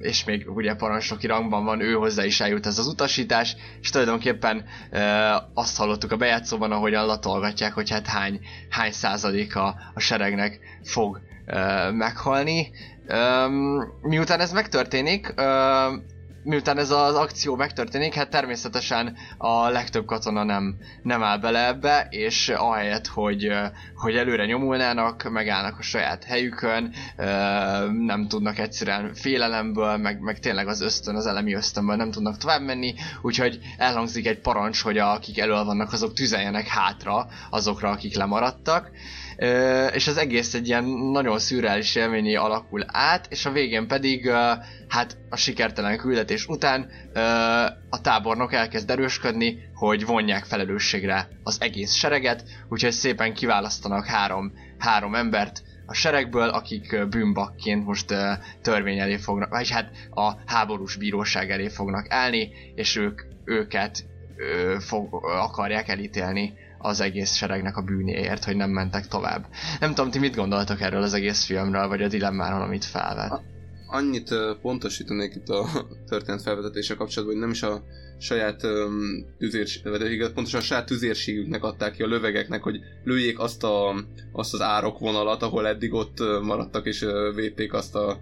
és 0.00 0.24
még 0.24 0.50
ugye 0.54 0.74
parancsnoki 0.74 1.26
rangban 1.26 1.64
van, 1.64 1.80
ő 1.80 1.92
hozzá 1.92 2.24
is 2.24 2.40
eljut 2.40 2.66
ez 2.66 2.78
az 2.78 2.86
utasítás, 2.86 3.56
és 3.80 3.90
tulajdonképpen 3.90 4.64
uh, 4.92 5.00
azt 5.54 5.76
hallottuk 5.76 6.12
a 6.12 6.16
bejátszóban, 6.16 6.72
ahogyan 6.72 7.06
latolgatják, 7.06 7.72
hogy 7.72 7.90
hát 7.90 8.06
hány, 8.06 8.40
hány 8.68 8.92
százaléka 8.92 9.74
a 9.94 10.00
seregnek 10.00 10.58
fog 10.82 11.20
uh, 11.46 11.92
meghalni. 11.92 12.70
Um, 13.08 13.82
miután 14.02 14.40
ez 14.40 14.52
megtörténik, 14.52 15.34
miután 16.46 16.78
ez 16.78 16.90
az 16.90 17.14
akció 17.14 17.56
megtörténik, 17.56 18.14
hát 18.14 18.30
természetesen 18.30 19.16
a 19.38 19.68
legtöbb 19.68 20.06
katona 20.06 20.44
nem, 20.44 20.76
nem 21.02 21.22
áll 21.22 21.38
bele 21.38 21.66
ebbe, 21.66 22.06
és 22.10 22.48
ahelyett, 22.48 23.06
hogy, 23.06 23.52
hogy 23.94 24.16
előre 24.16 24.44
nyomulnának, 24.44 25.30
megállnak 25.30 25.78
a 25.78 25.82
saját 25.82 26.24
helyükön, 26.24 26.92
nem 28.06 28.26
tudnak 28.28 28.58
egyszerűen 28.58 29.14
félelemből, 29.14 29.96
meg, 29.96 30.20
meg 30.20 30.38
tényleg 30.38 30.68
az 30.68 30.80
ösztön, 30.80 31.14
az 31.16 31.26
elemi 31.26 31.54
ösztönből 31.54 31.96
nem 31.96 32.10
tudnak 32.10 32.36
tovább 32.36 32.62
menni, 32.62 32.94
úgyhogy 33.22 33.58
elhangzik 33.76 34.26
egy 34.26 34.40
parancs, 34.40 34.82
hogy 34.82 34.98
akik 34.98 35.38
elől 35.38 35.64
vannak, 35.64 35.92
azok 35.92 36.12
tüzeljenek 36.12 36.66
hátra 36.66 37.26
azokra, 37.50 37.90
akik 37.90 38.16
lemaradtak 38.16 38.90
és 39.92 40.06
az 40.06 40.16
egész 40.16 40.54
egy 40.54 40.66
ilyen 40.66 40.84
nagyon 41.12 41.38
szürreális 41.38 41.94
élményé 41.94 42.34
alakul 42.34 42.84
át, 42.86 43.26
és 43.30 43.46
a 43.46 43.52
végén 43.52 43.86
pedig 43.86 44.30
hát 44.88 45.16
a 45.30 45.36
sikertelen 45.36 45.98
küldetés 45.98 46.46
után 46.46 46.90
a 47.90 48.00
tábornok 48.00 48.52
elkezd 48.52 48.90
erősködni, 48.90 49.58
hogy 49.74 50.06
vonják 50.06 50.44
felelősségre 50.44 51.28
az 51.42 51.56
egész 51.60 51.92
sereget, 51.92 52.44
úgyhogy 52.68 52.92
szépen 52.92 53.34
kiválasztanak 53.34 54.06
három, 54.06 54.52
három 54.78 55.14
embert, 55.14 55.62
a 55.86 55.94
seregből, 55.94 56.48
akik 56.48 57.08
bűnbakként 57.08 57.84
most 57.84 58.10
uh, 58.10 58.18
törvény 58.62 58.98
elé 58.98 59.16
fognak, 59.16 59.50
vagy 59.50 59.70
hát 59.70 59.90
a 60.10 60.32
háborús 60.46 60.96
bíróság 60.96 61.50
elé 61.50 61.68
fognak 61.68 62.06
állni, 62.10 62.50
és 62.74 62.96
ők 62.96 63.20
őket 63.44 64.04
uh, 64.36 64.80
fog, 64.80 65.14
akarják 65.24 65.88
elítélni 65.88 66.52
az 66.78 67.00
egész 67.00 67.34
seregnek 67.34 67.76
a 67.76 67.82
bűnéért, 67.82 68.44
hogy 68.44 68.56
nem 68.56 68.70
mentek 68.70 69.06
tovább. 69.08 69.46
Nem 69.80 69.94
tudom, 69.94 70.10
ti 70.10 70.18
mit 70.18 70.36
gondoltok 70.36 70.80
erről 70.80 71.02
az 71.02 71.14
egész 71.14 71.44
filmről, 71.44 71.88
vagy 71.88 72.02
a 72.02 72.08
dilemmáról, 72.08 72.62
amit 72.62 72.84
felvet? 72.84 73.42
Annyit 73.86 74.34
pontosítanék 74.62 75.34
itt 75.34 75.48
a 75.48 75.66
történet 76.10 76.42
felvezetése 76.42 76.94
kapcsolatban, 76.94 77.36
hogy 77.36 77.44
nem 77.44 77.54
is 77.54 77.62
a 77.62 77.82
saját 78.18 78.62
um, 78.62 79.26
tüzérs, 79.38 79.80
vagy 79.84 80.32
pontosan 80.34 80.60
a 80.60 80.62
saját 80.62 80.86
tüzérségüknek 80.86 81.64
adták 81.64 81.92
ki 81.92 82.02
a 82.02 82.06
lövegeknek, 82.06 82.62
hogy 82.62 82.80
lőjék 83.04 83.38
azt, 83.38 83.64
a, 83.64 83.94
azt 84.32 84.54
az 84.54 84.60
árokvonalat, 84.60 85.42
ahol 85.42 85.66
eddig 85.66 85.92
ott 85.92 86.18
maradtak 86.42 86.86
és 86.86 87.06
védték 87.34 87.72
azt 87.72 87.94
a 87.94 88.20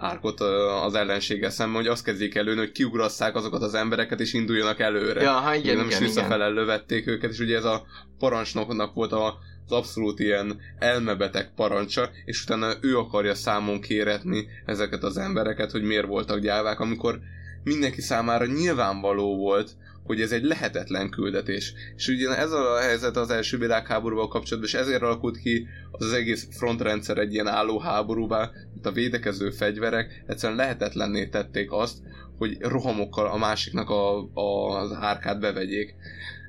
árkot 0.00 0.40
az 0.84 0.94
ellenséggel 0.94 1.50
szemben, 1.50 1.80
hogy 1.82 1.90
azt 1.90 2.04
kezdjék 2.04 2.34
előni, 2.34 2.58
hogy 2.58 2.72
kiugrasszák 2.72 3.36
azokat 3.36 3.62
az 3.62 3.74
embereket, 3.74 4.20
és 4.20 4.32
induljanak 4.32 4.80
előre. 4.80 5.22
Ja, 5.22 5.32
ha 5.32 5.54
igen, 5.54 5.76
nem 5.76 5.86
igen, 5.86 6.02
is 6.02 6.06
visszafele 6.06 6.48
lövették 6.48 7.06
őket, 7.06 7.30
és 7.30 7.38
ugye 7.38 7.56
ez 7.56 7.64
a 7.64 7.86
parancsnoknak 8.18 8.94
volt 8.94 9.12
a, 9.12 9.38
az 9.66 9.72
abszolút 9.72 10.18
ilyen 10.18 10.60
elmebeteg 10.78 11.54
parancsa, 11.54 12.10
és 12.24 12.42
utána 12.42 12.72
ő 12.80 12.98
akarja 12.98 13.34
számon 13.34 13.80
kéretni 13.80 14.46
ezeket 14.66 15.02
az 15.02 15.16
embereket, 15.16 15.70
hogy 15.70 15.82
miért 15.82 16.06
voltak 16.06 16.38
gyávák, 16.38 16.80
amikor 16.80 17.20
mindenki 17.64 18.00
számára 18.00 18.46
nyilvánvaló 18.46 19.36
volt, 19.36 19.70
hogy 20.10 20.20
ez 20.20 20.32
egy 20.32 20.44
lehetetlen 20.44 21.10
küldetés. 21.10 21.72
És 21.96 22.08
ugye 22.08 22.36
ez 22.36 22.52
a 22.52 22.78
helyzet 22.80 23.16
az 23.16 23.30
első 23.30 23.58
világháborúval 23.58 24.28
kapcsolatban, 24.28 24.72
és 24.72 24.74
ezért 24.74 25.02
alakult 25.02 25.38
ki 25.38 25.66
az, 25.90 26.06
az 26.06 26.12
egész 26.12 26.48
frontrendszer 26.50 27.18
egy 27.18 27.32
ilyen 27.32 27.46
álló 27.46 27.78
háborúvá, 27.78 28.50
mint 28.72 28.86
a 28.86 28.92
védekező 28.92 29.50
fegyverek 29.50 30.24
egyszerűen 30.26 30.58
lehetetlenné 30.58 31.26
tették 31.26 31.72
azt, 31.72 31.98
hogy 32.38 32.56
rohamokkal 32.60 33.26
a 33.26 33.36
másiknak 33.36 33.90
a, 33.90 34.28
a, 34.34 34.78
az 34.80 34.92
árkát 34.92 35.40
bevegyék. 35.40 35.94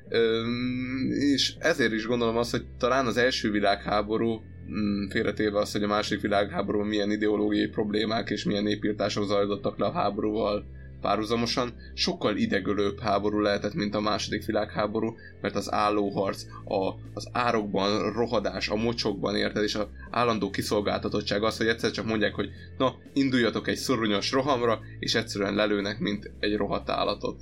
Üm, 0.09 1.11
és 1.11 1.53
ezért 1.59 1.93
is 1.93 2.05
gondolom 2.05 2.37
azt, 2.37 2.51
hogy 2.51 2.65
talán 2.77 3.05
az 3.05 3.17
első 3.17 3.51
világháború 3.51 4.41
mm, 4.71 5.07
félretéve 5.09 5.59
azt, 5.59 5.71
hogy 5.71 5.83
a 5.83 5.87
második 5.87 6.21
világháború 6.21 6.83
milyen 6.83 7.11
ideológiai 7.11 7.67
problémák 7.67 8.29
és 8.29 8.43
milyen 8.43 8.63
népírtások 8.63 9.25
zajlottak 9.25 9.79
le 9.79 9.85
a 9.85 9.91
háborúval 9.91 10.65
párhuzamosan 11.01 11.73
sokkal 11.93 12.37
idegölőbb 12.37 12.99
háború 12.99 13.39
lehetett, 13.39 13.73
mint 13.73 13.95
a 13.95 13.99
második 13.99 14.45
világháború, 14.45 15.15
mert 15.41 15.55
az 15.55 15.71
állóharc, 15.71 16.43
a, 16.65 16.93
az 17.13 17.27
árokban, 17.31 18.13
rohadás, 18.13 18.69
a 18.69 18.75
mocsokban 18.75 19.35
érted, 19.35 19.63
és 19.63 19.75
az 19.75 19.87
állandó 20.11 20.49
kiszolgáltatottság 20.49 21.43
az, 21.43 21.57
hogy 21.57 21.67
egyszer 21.67 21.91
csak 21.91 22.05
mondják, 22.05 22.35
hogy 22.35 22.49
na, 22.77 22.95
induljatok 23.13 23.67
egy 23.67 23.77
szoronyos 23.77 24.31
rohamra, 24.31 24.79
és 24.99 25.15
egyszerűen 25.15 25.55
lelőnek, 25.55 25.99
mint 25.99 26.31
egy 26.39 26.57
rohadt 26.57 26.89
állatot. 26.89 27.39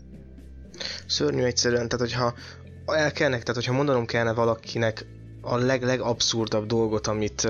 Szörnyű 1.05 1.41
egyszerűen, 1.41 1.87
tehát 1.89 2.05
hogyha 2.05 2.33
el 2.85 3.11
kellene, 3.11 3.37
tehát 3.37 3.55
hogyha 3.55 3.73
mondanom 3.73 4.05
kellene 4.05 4.33
valakinek 4.33 5.05
a 5.41 5.57
leg, 5.57 5.83
legabszurdabb 5.83 6.65
dolgot, 6.65 7.07
amit, 7.07 7.47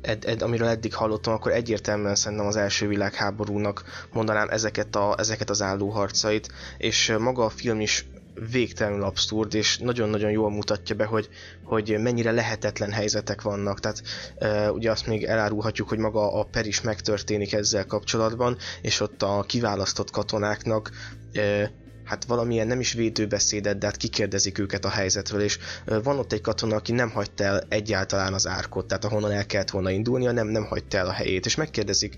ed, 0.00 0.24
ed, 0.24 0.42
amiről 0.42 0.68
eddig 0.68 0.94
hallottam, 0.94 1.32
akkor 1.34 1.52
egyértelműen 1.52 2.14
szerintem 2.14 2.46
az 2.46 2.56
első 2.56 2.86
világháborúnak 2.88 3.84
mondanám 4.12 4.48
ezeket, 4.48 4.96
a, 4.96 5.14
ezeket 5.18 5.50
az 5.50 5.62
állóharcait, 5.62 6.48
és 6.78 7.14
maga 7.18 7.44
a 7.44 7.48
film 7.48 7.80
is 7.80 8.06
végtelenül 8.50 9.02
abszurd, 9.02 9.54
és 9.54 9.78
nagyon-nagyon 9.78 10.30
jól 10.30 10.50
mutatja 10.50 10.96
be, 10.96 11.04
hogy, 11.04 11.28
hogy 11.64 11.96
mennyire 12.00 12.30
lehetetlen 12.30 12.92
helyzetek 12.92 13.42
vannak. 13.42 13.80
Tehát 13.80 14.02
e, 14.38 14.72
ugye 14.72 14.90
azt 14.90 15.06
még 15.06 15.24
elárulhatjuk, 15.24 15.88
hogy 15.88 15.98
maga 15.98 16.32
a 16.32 16.44
per 16.44 16.66
is 16.66 16.80
megtörténik 16.80 17.52
ezzel 17.52 17.86
kapcsolatban, 17.86 18.56
és 18.82 19.00
ott 19.00 19.22
a 19.22 19.44
kiválasztott 19.46 20.10
katonáknak 20.10 20.90
e, 21.32 21.70
hát 22.08 22.24
valamilyen 22.24 22.66
nem 22.66 22.80
is 22.80 22.92
védőbeszédet, 22.92 23.78
de 23.78 23.86
hát 23.86 23.96
kikérdezik 23.96 24.58
őket 24.58 24.84
a 24.84 24.88
helyzetről, 24.88 25.40
és 25.40 25.58
van 25.84 26.18
ott 26.18 26.32
egy 26.32 26.40
katona, 26.40 26.76
aki 26.76 26.92
nem 26.92 27.10
hagyta 27.10 27.44
el 27.44 27.62
egyáltalán 27.68 28.34
az 28.34 28.46
árkot, 28.46 28.86
tehát 28.86 29.04
ahonnan 29.04 29.32
el 29.32 29.46
kellett 29.46 29.70
volna 29.70 29.90
indulnia, 29.90 30.32
nem, 30.32 30.46
nem 30.46 30.64
hagyta 30.64 30.96
el 30.96 31.06
a 31.06 31.12
helyét, 31.12 31.46
és 31.46 31.54
megkérdezik, 31.54 32.16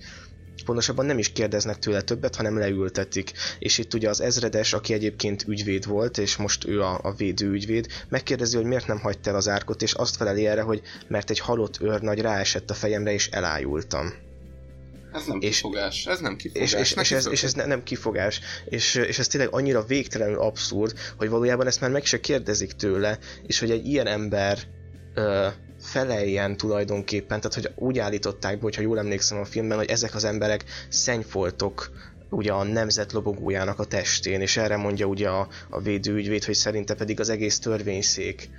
pontosabban 0.64 1.06
nem 1.06 1.18
is 1.18 1.32
kérdeznek 1.32 1.78
tőle 1.78 2.00
többet, 2.00 2.36
hanem 2.36 2.58
leültetik. 2.58 3.32
És 3.58 3.78
itt 3.78 3.94
ugye 3.94 4.08
az 4.08 4.20
ezredes, 4.20 4.72
aki 4.72 4.92
egyébként 4.92 5.44
ügyvéd 5.48 5.86
volt, 5.86 6.18
és 6.18 6.36
most 6.36 6.66
ő 6.66 6.82
a, 6.82 7.00
a 7.02 7.12
védő 7.12 7.50
ügyvéd, 7.50 7.86
megkérdezi, 8.08 8.56
hogy 8.56 8.64
miért 8.64 8.86
nem 8.86 8.98
hagyta 8.98 9.30
el 9.30 9.36
az 9.36 9.48
árkot, 9.48 9.82
és 9.82 9.92
azt 9.92 10.16
feleli 10.16 10.46
erre, 10.46 10.62
hogy 10.62 10.82
mert 11.08 11.30
egy 11.30 11.38
halott 11.38 11.80
őrnagy 11.80 12.20
ráesett 12.20 12.70
a 12.70 12.74
fejemre, 12.74 13.12
és 13.12 13.28
elájultam. 13.28 14.12
Ez 15.12 15.26
nem 15.26 15.40
és, 15.40 15.56
kifogás, 15.56 16.06
ez 16.06 16.20
nem 16.20 16.36
kifogás. 16.36 16.72
És, 16.72 16.80
és, 16.80 16.94
és, 16.96 17.12
ez, 17.12 17.26
és 17.26 17.42
ez 17.42 17.52
ne, 17.52 17.66
nem 17.66 17.82
kifogás. 17.82 18.40
És, 18.64 18.94
és 18.94 19.18
ez 19.18 19.26
tényleg 19.26 19.52
annyira 19.52 19.82
végtelenül 19.84 20.40
abszurd, 20.40 20.98
hogy 21.16 21.28
valójában 21.28 21.66
ezt 21.66 21.80
már 21.80 21.90
meg 21.90 22.04
se 22.04 22.20
kérdezik 22.20 22.72
tőle, 22.72 23.18
és 23.46 23.58
hogy 23.58 23.70
egy 23.70 23.86
ilyen 23.86 24.06
ember 24.06 24.58
ö, 25.14 25.46
feleljen 25.80 26.56
tulajdonképpen, 26.56 27.40
tehát 27.40 27.54
hogy 27.54 27.72
úgy 27.74 27.98
állították 27.98 28.54
be, 28.54 28.62
hogyha 28.62 28.82
jól 28.82 28.98
emlékszem 28.98 29.38
a 29.38 29.44
filmben, 29.44 29.78
hogy 29.78 29.88
ezek 29.88 30.14
az 30.14 30.24
emberek 30.24 30.64
szennyfoltok 30.88 31.90
ugye 32.30 32.52
a 32.52 32.64
nemzet 32.64 33.12
lobogójának 33.12 33.78
a 33.78 33.84
testén, 33.84 34.40
és 34.40 34.56
erre 34.56 34.76
mondja 34.76 35.06
ugye 35.06 35.28
a, 35.28 35.48
a 35.70 35.80
védőügyvéd, 35.80 36.44
hogy 36.44 36.54
szerinte 36.54 36.94
pedig 36.94 37.20
az 37.20 37.28
egész 37.28 37.58
törvényszék 37.58 38.50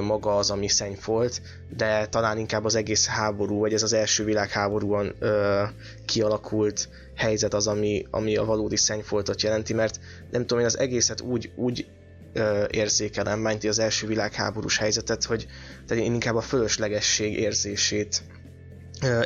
maga 0.00 0.36
az, 0.36 0.50
ami 0.50 0.68
szennyfolt, 0.68 1.40
de 1.76 2.06
talán 2.06 2.38
inkább 2.38 2.64
az 2.64 2.74
egész 2.74 3.06
háború, 3.06 3.58
vagy 3.58 3.72
ez 3.72 3.82
az 3.82 3.92
első 3.92 4.24
világháborúan 4.24 5.14
ö, 5.18 5.62
kialakult 6.04 6.88
helyzet 7.14 7.54
az, 7.54 7.66
ami, 7.66 8.06
ami 8.10 8.36
a 8.36 8.44
valódi 8.44 8.76
szennyfoltot 8.76 9.42
jelenti, 9.42 9.72
mert 9.74 10.00
nem 10.30 10.40
tudom, 10.40 10.58
én 10.58 10.64
az 10.64 10.78
egészet 10.78 11.20
úgy, 11.20 11.52
úgy 11.54 11.86
ö, 12.32 12.64
érzékelem, 12.70 13.38
menti 13.38 13.68
az 13.68 13.78
első 13.78 14.06
világháborús 14.06 14.78
helyzetet, 14.78 15.24
hogy 15.24 15.46
tehát 15.86 16.04
én 16.04 16.12
inkább 16.12 16.36
a 16.36 16.40
fölöslegesség 16.40 17.38
érzését 17.38 18.22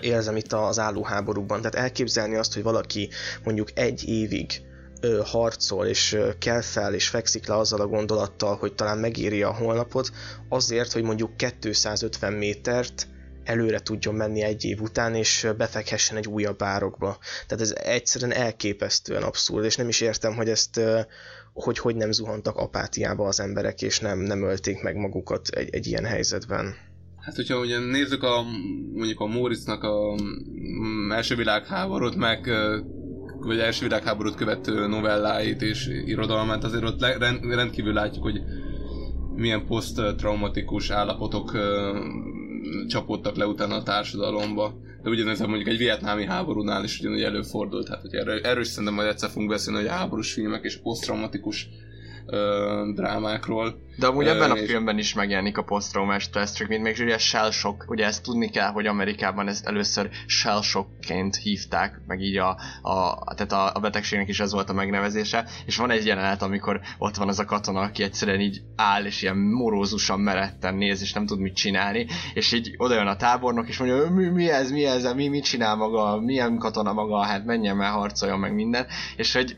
érzem 0.01 0.37
itt 0.37 0.53
az 0.53 0.79
állóháborúban. 0.79 1.61
Tehát 1.61 1.75
elképzelni 1.75 2.35
azt, 2.35 2.55
hogy 2.55 2.63
valaki 2.63 3.09
mondjuk 3.45 3.69
egy 3.75 4.09
évig 4.09 4.63
ö, 5.01 5.21
harcol, 5.25 5.87
és 5.87 6.13
ö, 6.13 6.31
kell 6.39 6.61
fel, 6.61 6.95
és 6.95 7.09
fekszik 7.09 7.47
le 7.47 7.57
azzal 7.57 7.81
a 7.81 7.87
gondolattal, 7.87 8.57
hogy 8.57 8.75
talán 8.75 8.99
megéri 8.99 9.43
a 9.43 9.55
holnapot, 9.55 10.11
azért, 10.49 10.93
hogy 10.93 11.03
mondjuk 11.03 11.37
250 11.37 12.33
métert 12.33 13.09
előre 13.45 13.81
tudjon 13.81 14.15
menni 14.15 14.43
egy 14.43 14.65
év 14.65 14.81
után, 14.81 15.15
és 15.15 15.49
befekhessen 15.57 16.17
egy 16.17 16.27
újabb 16.27 16.63
árokba. 16.63 17.19
Tehát 17.47 17.65
ez 17.65 17.75
egyszerűen 17.77 18.33
elképesztően 18.33 19.23
abszurd, 19.23 19.65
és 19.65 19.77
nem 19.77 19.89
is 19.89 20.01
értem, 20.01 20.35
hogy 20.35 20.49
ezt 20.49 20.81
hogy 21.53 21.79
hogy 21.79 21.97
nem 21.97 22.13
zuhantak 22.13 22.57
apátiába 22.57 23.27
az 23.27 23.41
emberek, 23.41 23.83
és 23.83 23.99
nem, 24.01 24.19
nem 24.19 24.43
ölték 24.43 24.83
meg 24.83 24.97
magukat 24.97 25.49
egy, 25.49 25.69
egy 25.75 25.87
ilyen 25.87 26.05
helyzetben. 26.05 26.75
Hát, 27.21 27.35
hogyha 27.35 27.59
ugye 27.59 27.79
nézzük 27.79 28.23
a, 28.23 28.43
mondjuk 28.95 29.21
a 29.21 29.27
Moritznak 29.27 29.83
a 29.83 30.15
mm, 30.23 31.13
első 31.13 31.35
világháborút, 31.35 32.17
meg 32.17 32.51
vagy 33.45 33.59
első 33.59 33.87
világháborút 33.87 34.35
követő 34.35 34.87
novelláit 34.87 35.63
és 35.63 35.87
irodalmát, 36.07 36.65
azért 36.65 36.85
ott 36.85 37.07
rendkívül 37.43 37.93
látjuk, 37.93 38.23
hogy 38.23 38.41
milyen 39.35 39.67
poszttraumatikus 39.67 40.91
állapotok 40.91 41.59
csapódtak 42.89 43.37
le 43.37 43.47
utána 43.47 43.75
a 43.75 43.83
társadalomba. 43.83 44.75
De 45.03 45.11
ugyanez 45.11 45.41
mondjuk 45.41 45.69
egy 45.69 45.79
vietnámi 45.79 46.25
háborúnál 46.25 46.85
is 46.85 47.01
ugyanúgy 47.01 47.23
előfordult. 47.23 47.89
Hát, 47.89 48.01
hogy 48.01 48.15
erről, 48.15 48.41
erről 48.41 48.63
is 48.63 48.69
szerintem 48.69 48.95
majd 48.95 49.09
egyszer 49.09 49.31
fogunk 49.31 49.51
beszélni, 49.51 49.79
hogy 49.79 49.89
a 49.89 49.93
háborús 49.93 50.33
filmek 50.33 50.65
és 50.65 50.77
posztraumatikus 50.77 51.69
drámákról. 52.95 53.75
De 54.01 54.07
amúgy 54.07 54.27
ebben 54.27 54.51
a 54.51 54.57
filmben 54.57 54.99
is 54.99 55.15
megjelenik 55.15 55.59
a 55.59 55.63
posztraumás 55.63 56.23
stressz, 56.23 56.55
csak 56.55 56.69
mint 56.69 56.83
még 56.83 56.97
ugye 57.01 57.19
shell 57.19 57.51
shock, 57.51 57.91
ugye 57.91 58.05
ezt 58.05 58.23
tudni 58.23 58.51
kell, 58.51 58.71
hogy 58.71 58.87
Amerikában 58.87 59.49
ezt 59.49 59.67
először 59.67 60.09
shell 60.27 60.63
shockként 60.63 61.37
hívták, 61.37 62.01
meg 62.07 62.21
így 62.21 62.37
a, 62.37 62.49
a, 62.83 63.25
tehát 63.35 63.53
a, 63.53 63.71
a 63.75 63.81
betegségnek 63.81 64.29
is 64.29 64.41
ez 64.41 64.53
volt 64.53 64.71
a 64.71 64.73
megnevezése, 64.73 65.45
és 65.67 65.77
van 65.77 65.91
egy 65.91 66.07
jelenet, 66.07 66.43
amikor 66.43 66.81
ott 66.99 67.17
van 67.17 67.29
az 67.29 67.39
a 67.39 67.45
katona, 67.45 67.81
aki 67.81 68.03
egyszerűen 68.03 68.41
így 68.41 68.63
áll, 68.77 69.05
és 69.05 69.23
ilyen 69.23 69.37
morózusan 69.37 70.21
meretten 70.21 70.75
néz, 70.75 71.03
és 71.03 71.13
nem 71.13 71.27
tud 71.27 71.39
mit 71.39 71.55
csinálni, 71.55 72.07
és 72.35 72.53
így 72.53 72.75
oda 72.77 72.95
jön 72.95 73.07
a 73.07 73.17
tábornok, 73.17 73.69
és 73.69 73.79
mondja, 73.79 74.11
mi, 74.11 74.25
mi 74.25 74.51
ez, 74.51 74.71
mi 74.71 74.85
ez, 74.85 75.13
mi, 75.15 75.29
mit 75.29 75.45
csinál 75.45 75.77
maga, 75.77 76.21
milyen 76.21 76.59
katona 76.59 76.93
maga, 76.93 77.23
hát 77.23 77.45
menjen 77.45 77.83
el, 77.83 77.91
harcoljon 77.91 78.39
meg 78.39 78.55
minden, 78.55 78.87
és 79.17 79.35
hogy 79.35 79.57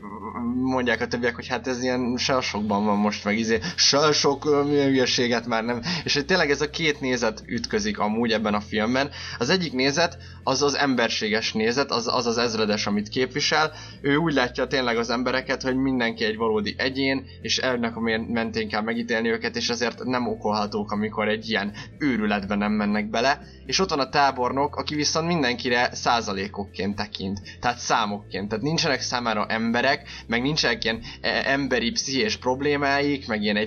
mondják 0.61 1.01
a 1.01 1.07
többiek, 1.07 1.35
hogy 1.35 1.47
hát 1.47 1.67
ez 1.67 1.83
ilyen 1.83 2.15
shell 2.17 2.41
shockban 2.41 2.85
van 2.85 2.97
most, 2.97 3.23
meg 3.23 3.37
izé, 3.37 3.59
shell 3.75 4.11
shock 4.11 4.32
sok 4.41 4.65
hülyeséget 4.65 5.45
már 5.45 5.63
nem. 5.63 5.81
És 6.03 6.13
hogy 6.13 6.25
tényleg 6.25 6.51
ez 6.51 6.61
a 6.61 6.69
két 6.69 6.99
nézet 6.99 7.43
ütközik 7.45 7.99
amúgy 7.99 8.31
ebben 8.31 8.53
a 8.53 8.61
filmben. 8.61 9.09
Az 9.37 9.49
egyik 9.49 9.73
nézet 9.73 10.17
az 10.43 10.61
az 10.61 10.77
emberséges 10.77 11.53
nézet, 11.53 11.91
az 11.91 12.07
az, 12.07 12.25
az 12.25 12.37
ezredes, 12.37 12.87
amit 12.87 13.09
képvisel. 13.09 13.71
Ő 14.01 14.15
úgy 14.15 14.33
látja 14.33 14.67
tényleg 14.67 14.97
az 14.97 15.09
embereket, 15.09 15.61
hogy 15.61 15.75
mindenki 15.75 16.23
egy 16.23 16.37
valódi 16.37 16.75
egyén, 16.77 17.25
és 17.41 17.57
ennek 17.57 17.95
a 17.95 17.99
mentén 18.27 18.67
kell 18.67 18.81
megítélni 18.81 19.29
őket, 19.29 19.55
és 19.55 19.69
ezért 19.69 20.03
nem 20.03 20.27
okolhatók, 20.27 20.91
amikor 20.91 21.27
egy 21.27 21.49
ilyen 21.49 21.73
őrületben 21.97 22.57
nem 22.57 22.71
mennek 22.71 23.09
bele. 23.09 23.41
És 23.65 23.79
ott 23.79 23.89
van 23.89 23.99
a 23.99 24.09
tábornok, 24.09 24.75
aki 24.75 24.95
viszont 24.95 25.27
mindenkire 25.27 25.89
százalékokként 25.93 26.95
tekint, 26.95 27.41
tehát 27.59 27.77
számokként. 27.77 28.49
Tehát 28.49 28.63
nincsenek 28.63 29.01
számára 29.01 29.45
emberek, 29.45 30.09
meg 30.27 30.41
nincsenek 30.41 30.83
ilyen 30.83 31.01
e, 31.21 31.41
emberi 31.45 31.91
pszichés 31.91 32.37
problémáik, 32.37 33.27
meg 33.27 33.41
ilyen 33.41 33.57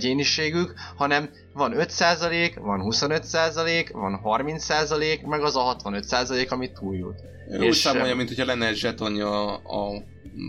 egyéniségük, 0.46 0.74
hanem 0.96 1.30
van 1.52 1.74
5%, 1.76 2.56
van 2.60 2.80
25%, 2.84 3.88
van 3.92 4.20
30%, 4.24 5.26
meg 5.26 5.42
az 5.42 5.56
a 5.56 5.76
65%, 5.84 6.48
amit 6.48 6.72
túljut. 6.72 7.20
Ő 7.50 7.62
és 7.62 7.68
úgy 7.68 7.74
számolja, 7.74 8.14
mint 8.14 8.28
hogyha 8.28 8.44
lenne 8.44 8.66
egy 8.66 8.76
zsetonja 8.76 9.56
a 9.56 10.02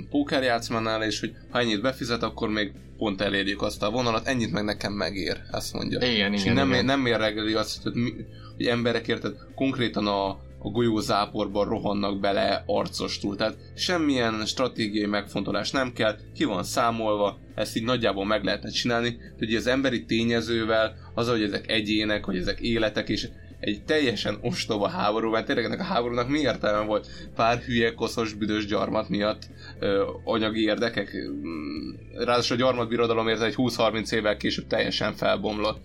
pókerjátszmánál, 0.09 1.03
és 1.03 1.19
hogy 1.19 1.33
ha 1.51 1.59
ennyit 1.59 1.81
befizet, 1.81 2.23
akkor 2.23 2.49
még 2.49 2.71
pont 2.97 3.21
elérjük 3.21 3.61
azt 3.61 3.83
a 3.83 3.91
vonalat, 3.91 4.27
ennyit 4.27 4.51
meg 4.51 4.63
nekem 4.63 4.93
megér, 4.93 5.41
ezt 5.51 5.73
mondja. 5.73 5.99
Igen, 6.11 6.33
és 6.33 6.41
igen, 6.41 6.53
nem, 6.53 6.69
igen. 6.69 6.85
nem 6.85 6.99
mérregeli 6.99 7.53
azt, 7.53 7.83
hogy, 7.83 7.93
mi, 7.93 8.13
hogy 8.55 8.65
emberek 8.65 9.07
érted, 9.07 9.35
konkrétan 9.55 10.07
a, 10.07 10.39
a 10.59 10.69
golyózáporban 10.69 11.67
rohannak 11.67 12.19
bele 12.19 12.63
arcostul. 12.65 13.35
Tehát 13.35 13.57
semmilyen 13.75 14.45
stratégiai 14.45 15.05
megfontolás 15.05 15.71
nem 15.71 15.93
kell, 15.93 16.15
ki 16.35 16.43
van 16.43 16.63
számolva, 16.63 17.39
ezt 17.55 17.75
így 17.75 17.83
nagyjából 17.83 18.25
meg 18.25 18.43
lehetne 18.43 18.69
csinálni, 18.69 19.17
hogy 19.37 19.55
az 19.55 19.67
emberi 19.67 20.05
tényezővel, 20.05 20.95
az, 21.13 21.29
hogy 21.29 21.43
ezek 21.43 21.71
egyének, 21.71 22.25
hogy 22.25 22.37
ezek 22.37 22.59
életek, 22.59 23.09
és 23.09 23.27
egy 23.59 23.83
teljesen 23.83 24.37
ostoba 24.41 24.87
háború, 24.87 25.31
mert 25.31 25.45
tényleg 25.45 25.65
ennek 25.65 25.79
a 25.79 25.83
háborúnak 25.83 26.29
mi 26.29 26.39
értelme 26.39 26.85
volt? 26.85 27.07
Pár 27.35 27.57
hülye, 27.57 27.93
koszos, 27.93 28.33
büdös 28.33 28.65
gyarmat 28.65 29.09
miatt 29.09 29.47
ö, 29.79 30.03
anyagi 30.23 30.61
érdekek? 30.61 31.15
Ráadásul 32.13 32.55
a 32.55 32.59
gyarmatbirodalomért 32.59 33.41
egy 33.41 33.53
20-30 33.57 34.11
évvel 34.11 34.37
később 34.37 34.67
teljesen 34.67 35.13
felbomlott 35.13 35.79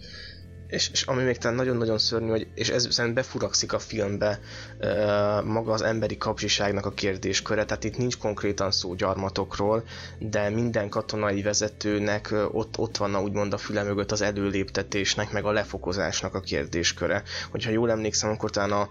és, 0.72 0.88
és 0.92 1.02
ami 1.02 1.22
még 1.22 1.36
talán 1.38 1.56
nagyon-nagyon 1.56 1.98
szörnyű, 1.98 2.28
hogy, 2.28 2.46
és 2.54 2.68
ez 2.68 2.82
szerintem 2.82 3.14
befurakszik 3.14 3.72
a 3.72 3.78
filmbe 3.78 4.40
uh, 4.80 5.44
maga 5.44 5.72
az 5.72 5.82
emberi 5.82 6.16
kapzsiságnak 6.16 6.86
a 6.86 6.90
kérdésköre, 6.92 7.64
tehát 7.64 7.84
itt 7.84 7.96
nincs 7.96 8.18
konkrétan 8.18 8.70
szó 8.70 8.94
gyarmatokról, 8.94 9.84
de 10.18 10.50
minden 10.50 10.88
katonai 10.88 11.42
vezetőnek 11.42 12.28
uh, 12.32 12.54
ott, 12.54 12.78
ott 12.78 12.96
van 12.96 13.16
úgymond 13.16 13.52
a 13.52 13.56
füle 13.58 13.82
mögött 13.82 14.12
az 14.12 14.20
előléptetésnek, 14.22 15.32
meg 15.32 15.44
a 15.44 15.50
lefokozásnak 15.52 16.34
a 16.34 16.40
kérdésköre. 16.40 17.22
Hogyha 17.50 17.70
jól 17.70 17.90
emlékszem, 17.90 18.30
akkor 18.30 18.50
talán 18.50 18.72
a, 18.72 18.88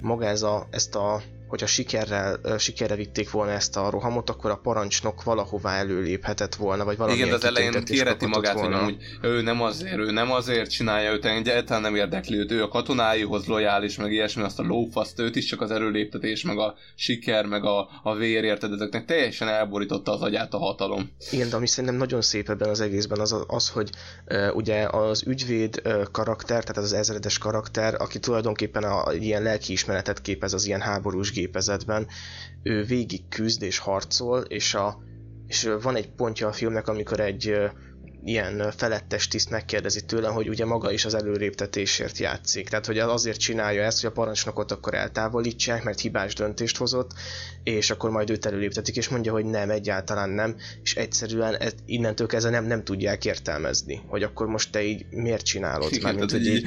maga 0.00 0.24
ez 0.26 0.42
a, 0.42 0.66
ezt 0.70 0.94
a 0.94 1.22
hogyha 1.50 1.66
sikerrel, 1.66 2.40
sikerre 2.58 2.94
vitték 2.94 3.30
volna 3.30 3.52
ezt 3.52 3.76
a 3.76 3.90
rohamot, 3.90 4.30
akkor 4.30 4.50
a 4.50 4.56
parancsnok 4.56 5.22
valahová 5.22 5.76
előléphetett 5.76 6.54
volna, 6.54 6.84
vagy 6.84 6.96
valamilyen 6.96 7.26
Igen, 7.26 7.40
de 7.40 7.46
az 7.46 7.56
elején 7.56 7.84
kéreti 7.84 8.26
magát, 8.26 8.54
volna. 8.54 8.82
hogy 8.82 8.96
ő 9.22 9.42
nem 9.42 9.62
azért, 9.62 9.96
ő 9.96 10.10
nem 10.10 10.32
azért 10.32 10.70
csinálja, 10.70 11.12
őt 11.12 11.24
egyáltalán 11.24 11.82
nem 11.82 11.94
érdekli 11.94 12.36
őt, 12.36 12.50
ő 12.50 12.62
a 12.62 12.68
katonáihoz 12.68 13.46
lojális, 13.46 13.96
meg 13.96 14.12
ilyesmi, 14.12 14.42
azt 14.42 14.58
a 14.58 14.62
lófaszt, 14.62 15.18
őt 15.18 15.36
is 15.36 15.44
csak 15.44 15.60
az 15.60 15.70
erőléptetés, 15.70 16.42
meg 16.42 16.58
a 16.58 16.74
siker, 16.94 17.46
meg 17.46 17.64
a, 17.64 17.88
a 18.02 18.14
vér, 18.14 18.44
érted, 18.44 18.72
ezeknek 18.72 19.04
teljesen 19.04 19.48
elborította 19.48 20.12
az 20.12 20.22
agyát 20.22 20.54
a 20.54 20.58
hatalom. 20.58 21.10
Igen, 21.30 21.48
de 21.48 21.56
ami 21.56 21.66
szerintem 21.66 21.98
nagyon 21.98 22.22
szép 22.22 22.48
ebben 22.48 22.68
az 22.68 22.80
egészben 22.80 23.20
az, 23.20 23.44
az 23.46 23.68
hogy 23.68 23.90
uh, 24.26 24.56
ugye 24.56 24.86
az 24.90 25.22
ügyvéd 25.26 25.80
uh, 25.84 26.02
karakter, 26.10 26.64
tehát 26.64 26.82
az 26.82 26.92
ezredes 26.92 27.38
karakter, 27.38 27.94
aki 27.98 28.18
tulajdonképpen 28.18 28.82
a, 28.82 29.12
ilyen 29.12 29.42
lelkiismeretet 29.42 30.22
képez 30.22 30.52
az 30.52 30.66
ilyen 30.66 30.80
háborús 30.80 31.30
gépezetben, 31.40 32.06
ő 32.62 32.82
végig 32.82 33.28
küzd 33.28 33.62
és 33.62 33.78
harcol, 33.78 34.40
és, 34.40 34.74
a, 34.74 35.02
és 35.46 35.70
van 35.82 35.96
egy 35.96 36.10
pontja 36.10 36.48
a 36.48 36.52
filmnek, 36.52 36.88
amikor 36.88 37.20
egy 37.20 37.54
ilyen 38.24 38.72
felettes 38.76 39.28
tiszt 39.28 39.50
megkérdezi 39.50 40.04
tőle, 40.04 40.28
hogy 40.28 40.48
ugye 40.48 40.64
maga 40.64 40.92
is 40.92 41.04
az 41.04 41.14
előréptetésért 41.14 42.18
játszik. 42.18 42.68
Tehát, 42.68 42.86
hogy 42.86 42.98
azért 42.98 43.38
csinálja 43.38 43.82
ezt, 43.82 44.00
hogy 44.00 44.10
a 44.10 44.12
parancsnokot 44.12 44.72
akkor 44.72 44.94
eltávolítsák, 44.94 45.84
mert 45.84 46.00
hibás 46.00 46.34
döntést 46.34 46.76
hozott, 46.76 47.10
és 47.62 47.90
akkor 47.90 48.10
majd 48.10 48.30
őt 48.30 48.46
előléptetik, 48.46 48.96
és 48.96 49.08
mondja, 49.08 49.32
hogy 49.32 49.44
nem, 49.44 49.70
egyáltalán 49.70 50.30
nem, 50.30 50.56
és 50.82 50.96
egyszerűen 50.96 51.56
ez, 51.56 51.74
innentől 51.86 52.26
kezdve 52.26 52.50
nem, 52.50 52.64
nem 52.64 52.84
tudják 52.84 53.24
értelmezni, 53.24 54.02
hogy 54.06 54.22
akkor 54.22 54.46
most 54.46 54.72
te 54.72 54.82
így 54.82 55.06
miért 55.10 55.44
csinálod. 55.44 55.92
Igen, 55.92 56.02
Mármint, 56.02 56.30
tehát, 56.30 56.46
hogy 56.46 56.54
így, 56.54 56.66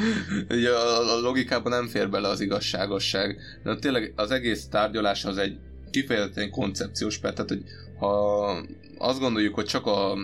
így 0.57 0.65
a, 0.81 1.15
a 1.15 1.19
logikában 1.19 1.71
nem 1.71 1.87
fér 1.87 2.09
bele 2.09 2.27
az 2.27 2.39
igazságosság. 2.39 3.39
De 3.63 3.75
tényleg 3.75 4.13
az 4.15 4.31
egész 4.31 4.67
tárgyalás 4.67 5.25
az 5.25 5.37
egy 5.37 5.57
kifejezetten 5.91 6.51
koncepciós 6.51 7.17
per, 7.17 7.33
tehát 7.33 7.49
hogy 7.49 7.63
ha 7.99 8.65
azt 8.97 9.19
gondoljuk, 9.19 9.55
hogy 9.55 9.65
csak 9.65 9.85
a 9.85 10.17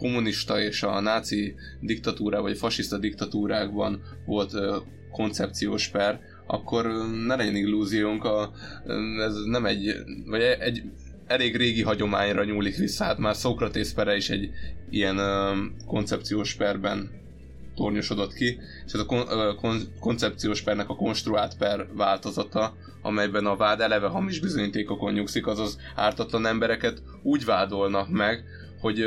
kommunista 0.00 0.60
és 0.60 0.82
a 0.82 1.00
náci 1.00 1.54
diktatúrá 1.80 2.38
vagy 2.38 2.58
fasiszta 2.58 2.98
diktatúrákban 2.98 4.02
volt 4.26 4.52
koncepciós 5.10 5.88
per, 5.88 6.20
akkor 6.46 6.86
ne 7.26 7.36
legyen 7.36 7.56
illúziónk, 7.56 8.24
a, 8.24 8.52
ez 9.18 9.34
nem 9.44 9.66
egy, 9.66 9.94
vagy 10.26 10.40
egy 10.40 10.82
elég 11.26 11.56
régi 11.56 11.82
hagyományra 11.82 12.44
nyúlik 12.44 12.76
vissza, 12.76 13.04
hát 13.04 13.18
már 13.18 13.36
Szokratész 13.36 13.92
pere 13.92 14.16
is 14.16 14.30
egy 14.30 14.50
ilyen 14.90 15.18
ö, 15.18 15.52
koncepciós 15.86 16.54
perben 16.54 17.10
tornyosodott 17.74 18.32
ki, 18.32 18.58
és 18.86 18.92
ez 18.92 19.00
a 19.00 19.06
kon- 19.06 19.56
kon- 19.56 19.92
koncepciós 20.00 20.62
pernek 20.62 20.88
a 20.88 20.96
konstruált 20.96 21.56
per 21.56 21.86
változata, 21.94 22.74
amelyben 23.02 23.46
a 23.46 23.56
vád 23.56 23.80
eleve 23.80 24.08
hamis 24.08 24.40
bizonyítékokon 24.40 25.12
nyugszik, 25.12 25.46
azaz 25.46 25.78
ártatlan 25.94 26.46
embereket 26.46 27.02
úgy 27.22 27.44
vádolnak 27.44 28.08
meg, 28.08 28.44
hogy 28.80 29.04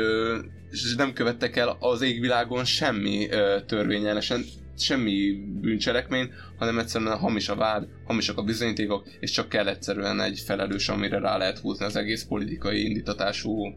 és 0.82 0.94
nem 0.94 1.12
követtek 1.12 1.56
el 1.56 1.76
az 1.80 2.02
égvilágon 2.02 2.64
semmi 2.64 3.28
törvényelesen, 3.66 4.44
semmi 4.78 5.32
bűncselekmény, 5.60 6.30
hanem 6.58 6.78
egyszerűen 6.78 7.18
hamis 7.18 7.48
a 7.48 7.54
vád, 7.54 7.88
hamisak 8.04 8.38
a 8.38 8.42
bizonyítékok, 8.42 9.06
és 9.20 9.30
csak 9.30 9.48
kell 9.48 9.68
egyszerűen 9.68 10.20
egy 10.20 10.42
felelős, 10.46 10.88
amire 10.88 11.18
rá 11.18 11.36
lehet 11.36 11.58
húzni 11.58 11.84
az 11.84 11.96
egész 11.96 12.24
politikai 12.24 12.84
indítatású 12.84 13.74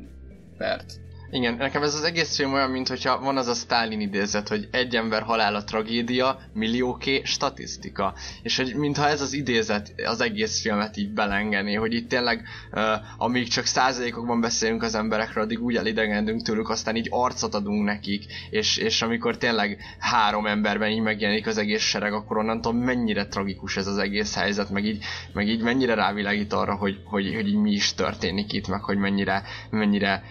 pert. 0.57 0.99
Igen, 1.31 1.55
nekem 1.55 1.83
ez 1.83 1.95
az 1.95 2.03
egész 2.03 2.35
film 2.35 2.53
olyan, 2.53 2.69
mintha 2.69 3.19
van 3.19 3.37
az 3.37 3.47
a 3.47 3.53
Stalin 3.53 3.99
idézet, 3.99 4.47
hogy 4.47 4.67
egy 4.71 4.95
ember 4.95 5.21
halála 5.21 5.63
tragédia, 5.63 6.39
millióké 6.53 7.21
statisztika. 7.23 8.13
És 8.41 8.57
hogy 8.57 8.75
mintha 8.75 9.07
ez 9.07 9.21
az 9.21 9.33
idézet 9.33 9.93
az 10.05 10.21
egész 10.21 10.61
filmet 10.61 10.97
így 10.97 11.09
belengeni, 11.09 11.73
hogy 11.73 11.93
itt 11.93 12.09
tényleg, 12.09 12.43
uh, 12.71 12.81
amíg 13.17 13.47
csak 13.47 13.65
százalékokban 13.65 14.41
beszélünk 14.41 14.83
az 14.83 14.95
emberekről, 14.95 15.43
addig 15.43 15.63
úgy 15.63 15.75
elidegendünk 15.75 16.41
tőlük, 16.41 16.69
aztán 16.69 16.95
így 16.95 17.07
arcot 17.09 17.55
adunk 17.55 17.83
nekik, 17.83 18.25
és, 18.49 18.77
és 18.77 19.01
amikor 19.01 19.37
tényleg 19.37 19.77
három 19.99 20.45
emberben 20.45 20.91
így 20.91 21.01
megjelenik 21.01 21.47
az 21.47 21.57
egész 21.57 21.83
sereg, 21.83 22.13
akkor 22.13 22.37
onnantól 22.37 22.73
mennyire 22.73 23.27
tragikus 23.27 23.77
ez 23.77 23.87
az 23.87 23.97
egész 23.97 24.35
helyzet, 24.35 24.69
meg 24.69 24.85
így, 24.85 25.03
meg 25.33 25.47
így 25.47 25.61
mennyire 25.61 25.93
rávilágít 25.93 26.53
arra, 26.53 26.75
hogy, 26.75 26.99
hogy, 27.05 27.35
hogy 27.35 27.47
így 27.47 27.61
mi 27.61 27.71
is 27.71 27.93
történik 27.93 28.53
itt, 28.53 28.67
meg 28.67 28.83
hogy 28.83 28.97
mennyire, 28.97 29.43
mennyire 29.69 30.23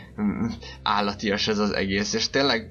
állatias 0.82 1.48
ez 1.48 1.58
az 1.58 1.72
egész, 1.72 2.12
és 2.12 2.30
tényleg 2.30 2.70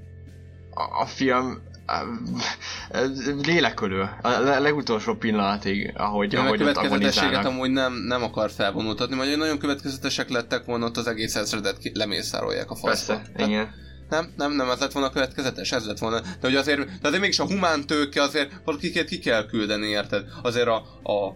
a, 0.73 1.01
a 1.01 1.05
film 1.05 1.61
uh, 1.87 3.45
lélekölő, 3.45 4.09
a 4.21 4.29
le- 4.29 4.59
legutolsó 4.59 5.15
pillanatig, 5.15 5.93
ahogy, 5.97 6.33
Ja, 6.33 6.39
a 6.39 6.45
ahogy 6.45 6.61
ott 6.61 6.67
következetességet 6.67 7.45
amúgy 7.45 7.71
nem, 7.71 7.93
nem 7.93 8.23
akar 8.23 8.51
felvonultatni, 8.51 9.15
vagy 9.15 9.37
nagyon 9.37 9.57
következetesek 9.57 10.29
lettek 10.29 10.65
volna, 10.65 10.85
ott 10.85 10.97
az 10.97 11.07
egész 11.07 11.35
ezredet 11.35 11.91
lemészárolják 11.93 12.71
a 12.71 12.75
faszba. 12.75 13.13
Persze, 13.15 13.45
igen. 13.45 13.83
Nem, 14.09 14.33
nem, 14.37 14.51
nem, 14.51 14.69
ez 14.69 14.79
lett 14.79 14.91
volna 14.91 15.09
következetes, 15.09 15.71
ez 15.71 15.85
lett 15.85 15.97
volna. 15.99 16.19
De 16.19 16.27
hogy 16.41 16.55
azért, 16.55 16.85
de 16.85 17.07
azért 17.07 17.21
mégis 17.21 17.39
a 17.39 17.45
humán 17.45 17.85
tőke 17.85 18.21
azért 18.21 18.51
valakiket 18.65 19.07
ki 19.07 19.19
kell 19.19 19.45
küldeni, 19.45 19.87
érted? 19.87 20.25
Azért 20.41 20.67
a, 20.67 20.75
a 21.03 21.35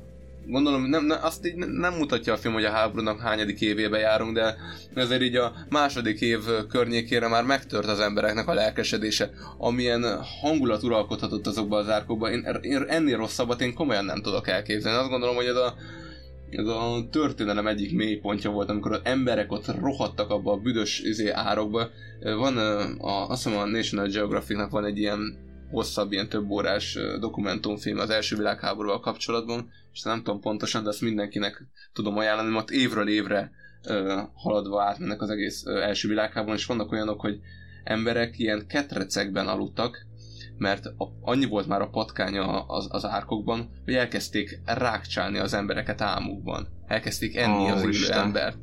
gondolom, 0.49 0.85
nem, 0.85 1.05
nem, 1.05 1.17
azt 1.21 1.45
így 1.45 1.55
nem 1.55 1.93
mutatja 1.93 2.33
a 2.33 2.37
film, 2.37 2.53
hogy 2.53 2.65
a 2.65 2.71
háborúnak 2.71 3.19
hányadik 3.19 3.61
évébe 3.61 3.97
járunk, 3.97 4.33
de 4.33 4.55
azért 4.95 5.21
így 5.21 5.35
a 5.35 5.53
második 5.69 6.21
év 6.21 6.39
környékére 6.69 7.27
már 7.27 7.43
megtört 7.43 7.87
az 7.87 7.99
embereknek 7.99 8.47
a 8.47 8.53
lelkesedése, 8.53 9.29
amilyen 9.57 10.05
hangulat 10.41 10.83
uralkodhatott 10.83 11.47
azokban 11.47 11.79
az 11.79 11.89
árkokban. 11.89 12.31
Én, 12.31 12.45
én 12.61 12.85
ennél 12.87 13.17
rosszabbat 13.17 13.61
én 13.61 13.73
komolyan 13.73 14.05
nem 14.05 14.21
tudok 14.21 14.47
elképzelni. 14.47 14.99
Azt 14.99 15.09
gondolom, 15.09 15.35
hogy 15.35 15.45
ez 15.45 15.55
a, 15.55 15.75
ez 16.49 16.67
a 16.67 17.07
történelem 17.11 17.67
egyik 17.67 17.95
mélypontja 17.95 18.49
volt, 18.49 18.69
amikor 18.69 18.91
az 18.91 19.01
emberek 19.03 19.51
ott 19.51 19.79
rohadtak 19.79 20.29
abba 20.29 20.51
a 20.51 20.57
büdös 20.57 20.99
izé, 20.99 21.29
árokba. 21.29 21.89
Van, 22.21 22.57
a, 22.57 23.29
azt 23.29 23.43
hiszem 23.43 23.59
a 23.59 23.65
National 23.65 24.07
Geographicnak 24.07 24.71
van 24.71 24.85
egy 24.85 24.97
ilyen 24.97 25.47
hosszabb, 25.69 26.11
ilyen 26.11 26.29
több 26.29 26.49
órás 26.49 26.97
dokumentumfilm 27.19 27.99
az 27.99 28.09
első 28.09 28.35
világháborúval 28.35 28.99
kapcsolatban, 28.99 29.71
és 29.93 30.01
nem 30.01 30.23
tudom 30.23 30.39
pontosan, 30.39 30.83
de 30.83 30.89
azt 30.89 31.01
mindenkinek 31.01 31.67
tudom 31.93 32.17
ajánlani, 32.17 32.53
mert 32.53 32.69
évről 32.69 33.09
évre 33.09 33.51
haladva 34.33 34.83
átmennek 34.83 35.21
az 35.21 35.29
egész 35.29 35.65
első 35.65 36.07
világháborúban, 36.07 36.57
és 36.57 36.65
vannak 36.65 36.91
olyanok, 36.91 37.21
hogy 37.21 37.39
emberek 37.83 38.39
ilyen 38.39 38.67
ketrecekben 38.67 39.47
aludtak, 39.47 40.07
mert 40.57 40.85
a, 40.85 41.05
annyi 41.21 41.45
volt 41.45 41.67
már 41.67 41.81
a 41.81 41.89
patkánya 41.89 42.61
az, 42.61 42.87
az 42.89 43.05
árkokban, 43.05 43.69
hogy 43.85 43.93
elkezdték 43.93 44.59
rákcsálni 44.65 45.37
az 45.37 45.53
embereket 45.53 46.01
álmukban. 46.01 46.67
Elkezdték 46.87 47.35
enni 47.35 47.63
Ó, 47.63 47.65
az 47.65 47.81
élő 47.81 47.89
Isten. 47.89 48.19
embert. 48.19 48.57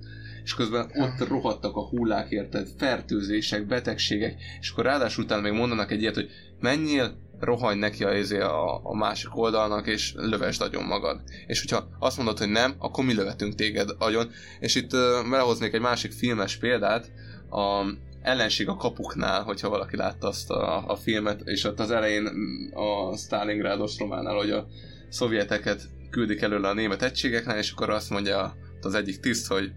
És 0.44 0.54
közben 0.54 0.90
ott 0.94 1.28
rohadtak 1.28 1.76
a 1.76 1.88
hullák, 1.88 2.30
érted? 2.30 2.68
Fertőzések, 2.76 3.66
betegségek, 3.66 4.40
és 4.60 4.70
akkor 4.70 4.84
ráadásul 4.84 5.24
utána 5.24 5.40
még 5.40 5.52
mondanak 5.52 5.90
egy 5.90 6.00
ilyet, 6.00 6.14
hogy 6.14 6.30
menjél, 6.60 7.24
rohanj 7.40 7.78
neki 7.78 8.04
izé 8.18 8.40
a, 8.40 8.80
a 8.84 8.96
másik 8.96 9.36
oldalnak, 9.36 9.86
és 9.86 10.12
lövesd 10.16 10.62
agyon 10.62 10.84
magad. 10.84 11.20
És 11.46 11.60
hogyha 11.60 11.88
azt 11.98 12.16
mondod, 12.16 12.38
hogy 12.38 12.48
nem, 12.48 12.74
akkor 12.78 13.04
mi 13.04 13.14
lövetünk 13.14 13.54
téged 13.54 13.90
agyon. 13.98 14.30
És 14.60 14.74
itt 14.74 14.92
uh, 14.92 15.30
belehoznék 15.30 15.72
egy 15.72 15.80
másik 15.80 16.12
filmes 16.12 16.56
példát, 16.56 17.12
a 17.50 17.84
ellenség 18.22 18.68
a 18.68 18.76
kapuknál, 18.76 19.42
hogyha 19.42 19.68
valaki 19.68 19.96
látta 19.96 20.28
azt 20.28 20.50
a, 20.50 20.88
a 20.88 20.96
filmet, 20.96 21.40
és 21.44 21.64
ott 21.64 21.80
az 21.80 21.90
elején 21.90 22.22
mm, 22.22 22.76
a 22.76 23.16
Stalingrad 23.16 23.80
ostrománál, 23.80 24.34
hogy 24.34 24.50
a 24.50 24.66
szovjeteket 25.08 25.82
küldik 26.10 26.40
előle 26.40 26.68
a 26.68 26.74
német 26.74 27.02
egységeknél, 27.02 27.56
és 27.56 27.70
akkor 27.70 27.90
azt 27.90 28.10
mondja 28.10 28.56
az 28.80 28.94
egyik 28.94 29.20
tiszt, 29.20 29.46
hogy 29.46 29.72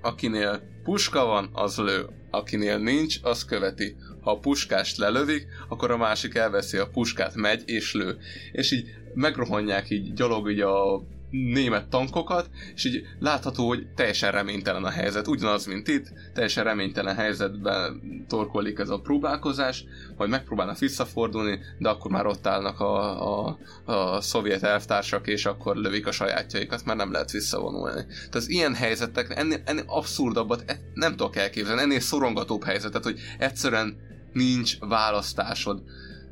akinél 0.00 0.62
puska 0.82 1.24
van, 1.24 1.50
az 1.52 1.76
lő. 1.76 2.06
Akinél 2.30 2.78
nincs, 2.78 3.18
az 3.22 3.44
követi. 3.44 3.96
Ha 4.24 4.30
a 4.30 4.38
puskást 4.38 4.96
lelövik, 4.96 5.46
akkor 5.68 5.90
a 5.90 5.96
másik 5.96 6.34
elveszi 6.34 6.76
a 6.76 6.88
puskát, 6.88 7.34
megy 7.34 7.62
és 7.66 7.94
lő. 7.94 8.18
És 8.52 8.72
így 8.72 8.86
megrohanják 9.14 9.90
így 9.90 10.12
gyalog 10.12 10.50
így 10.50 10.60
a 10.60 11.02
német 11.30 11.88
tankokat, 11.88 12.50
és 12.74 12.84
így 12.84 13.06
látható, 13.18 13.68
hogy 13.68 13.86
teljesen 13.94 14.32
reménytelen 14.32 14.84
a 14.84 14.90
helyzet. 14.90 15.28
Ugyanaz, 15.28 15.66
mint 15.66 15.88
itt, 15.88 16.12
teljesen 16.32 16.64
reménytelen 16.64 17.14
helyzetben 17.14 18.00
torkolik 18.28 18.78
ez 18.78 18.88
a 18.88 19.00
próbálkozás, 19.00 19.84
majd 20.16 20.30
megpróbálnak 20.30 20.78
visszafordulni, 20.78 21.58
de 21.78 21.88
akkor 21.88 22.10
már 22.10 22.26
ott 22.26 22.46
állnak 22.46 22.80
a, 22.80 23.46
a, 23.46 23.58
a 23.84 24.20
szovjet 24.20 24.62
elvtársak, 24.62 25.26
és 25.26 25.46
akkor 25.46 25.76
lövik 25.76 26.06
a 26.06 26.12
sajátjaikat, 26.12 26.84
mert 26.84 26.98
nem 26.98 27.12
lehet 27.12 27.30
visszavonulni. 27.30 28.06
Tehát 28.30 28.48
ilyen 28.48 28.74
helyzetek, 28.74 29.38
ennél, 29.38 29.60
ennél 29.64 29.84
abszurdabbat 29.86 30.62
e- 30.66 30.80
nem 30.94 31.10
tudok 31.10 31.36
elképzelni, 31.36 31.82
ennél 31.82 32.00
szorongatóbb 32.00 32.64
helyzetet, 32.64 33.04
hogy 33.04 33.20
egyszerűen 33.38 34.12
nincs 34.34 34.78
választásod 34.78 35.82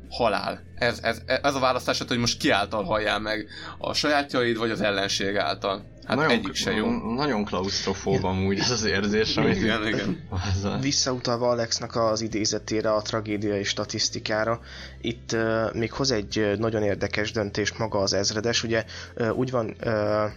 halál. 0.09 0.61
Ez, 0.75 0.99
ez, 1.01 1.21
ez 1.25 1.55
a 1.55 1.59
választásod, 1.59 2.07
hogy 2.07 2.17
most 2.17 2.37
ki 2.37 2.49
által 2.49 2.83
halljál 2.83 3.19
meg, 3.19 3.47
a 3.77 3.93
sajátjaid 3.93 4.57
vagy 4.57 4.71
az 4.71 4.81
ellenség 4.81 5.35
által. 5.35 5.91
Hát 6.05 6.17
Nagyon- 6.17 6.31
egyik 6.31 6.53
se 6.53 6.71
jó. 6.71 7.13
Nagyon 7.15 7.45
klaustrofób 7.45 8.23
amúgy 8.23 8.59
ez 8.59 8.71
az 8.71 8.83
érzés, 8.83 9.37
amit 9.37 9.55
Igen, 9.55 9.87
igen. 9.87 10.27
Visszautalva 10.81 11.49
Alexnak 11.49 11.95
az 11.95 12.21
idézetére, 12.21 12.91
a 12.93 13.01
tragédia 13.01 13.57
és 13.57 13.67
statisztikára, 13.67 14.59
itt 15.01 15.31
uh, 15.33 15.73
még 15.73 15.91
hoz 15.91 16.11
egy 16.11 16.53
nagyon 16.57 16.83
érdekes 16.83 17.31
döntés 17.31 17.73
maga 17.73 17.99
az 17.99 18.13
ezredes, 18.13 18.63
ugye 18.63 18.85
uh, 19.15 19.37
úgy 19.37 19.51
van 19.51 19.75
uh, 19.85 20.31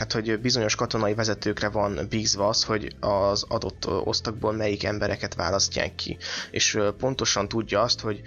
tehát 0.00 0.26
hogy 0.26 0.40
bizonyos 0.40 0.74
katonai 0.74 1.14
vezetőkre 1.14 1.68
van 1.68 2.06
bízva 2.08 2.48
az, 2.48 2.64
hogy 2.64 2.94
az 3.00 3.44
adott 3.48 3.86
osztagból 4.04 4.52
melyik 4.52 4.84
embereket 4.84 5.34
választják 5.34 5.94
ki. 5.94 6.16
És 6.50 6.78
pontosan 6.98 7.48
tudja 7.48 7.80
azt, 7.80 8.00
hogy 8.00 8.20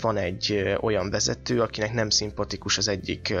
van 0.00 0.16
egy 0.16 0.76
olyan 0.80 1.10
vezető, 1.10 1.60
akinek 1.60 1.92
nem 1.92 2.10
szimpatikus 2.10 2.78
az 2.78 2.88
egyik 2.88 3.34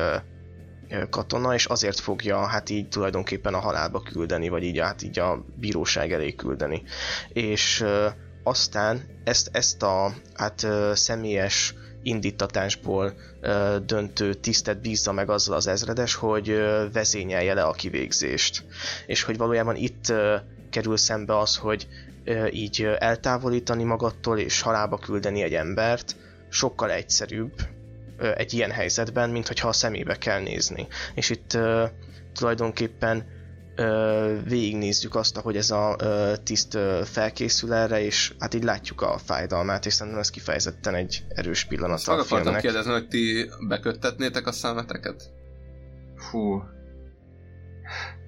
katona, 1.10 1.54
és 1.54 1.64
azért 1.64 2.00
fogja 2.00 2.46
hát 2.46 2.70
így 2.70 2.88
tulajdonképpen 2.88 3.54
a 3.54 3.60
halálba 3.60 4.02
küldeni, 4.02 4.48
vagy 4.48 4.62
így, 4.62 4.78
hát 4.78 5.02
így 5.02 5.18
a 5.18 5.44
bíróság 5.56 6.12
elé 6.12 6.34
küldeni. 6.34 6.82
És 7.32 7.84
aztán 8.42 9.20
ezt, 9.24 9.48
ezt 9.52 9.82
a 9.82 10.14
hát 10.34 10.66
személyes 10.94 11.74
indítatásból 12.02 13.14
ö, 13.40 13.76
döntő 13.86 14.34
tisztet 14.34 14.80
bízza 14.80 15.12
meg 15.12 15.30
azzal 15.30 15.56
az 15.56 15.66
ezredes, 15.66 16.14
hogy 16.14 16.48
ö, 16.50 16.84
vezényelje 16.92 17.54
le 17.54 17.62
a 17.62 17.72
kivégzést. 17.72 18.64
És 19.06 19.22
hogy 19.22 19.36
valójában 19.36 19.76
itt 19.76 20.08
ö, 20.08 20.36
kerül 20.70 20.96
szembe 20.96 21.38
az, 21.38 21.56
hogy 21.56 21.86
ö, 22.24 22.46
így 22.46 22.82
eltávolítani 22.98 23.84
magattól 23.84 24.38
és 24.38 24.60
halálba 24.60 24.98
küldeni 24.98 25.42
egy 25.42 25.54
embert 25.54 26.16
sokkal 26.48 26.90
egyszerűbb 26.90 27.52
ö, 28.16 28.30
egy 28.36 28.52
ilyen 28.52 28.70
helyzetben, 28.70 29.30
mint 29.30 29.46
hogyha 29.46 29.68
a 29.68 29.72
szemébe 29.72 30.18
kell 30.18 30.40
nézni. 30.40 30.86
És 31.14 31.30
itt 31.30 31.54
ö, 31.54 31.84
tulajdonképpen 32.34 33.24
ö, 33.76 34.36
végignézzük 34.44 35.14
azt, 35.14 35.36
hogy 35.36 35.56
ez 35.56 35.70
a 35.70 35.96
ö, 36.00 36.32
tiszt 36.42 36.74
ö, 36.74 37.00
felkészül 37.04 37.72
erre, 37.72 38.00
és 38.04 38.32
hát 38.38 38.54
így 38.54 38.64
látjuk 38.64 39.00
a 39.00 39.18
fájdalmát, 39.24 39.86
és 39.86 39.92
szerintem 39.92 40.20
ez 40.20 40.30
kifejezetten 40.30 40.94
egy 40.94 41.24
erős 41.28 41.64
pillanat 41.64 41.96
Azt 41.96 42.08
a 42.08 42.12
akartam 42.12 42.38
filmnek. 42.38 42.60
kérdezni, 42.62 42.92
hogy 42.92 43.08
ti 43.08 43.50
beköttetnétek 43.68 44.46
a 44.46 44.52
szemeteket? 44.52 45.30
Fú. 46.16 46.62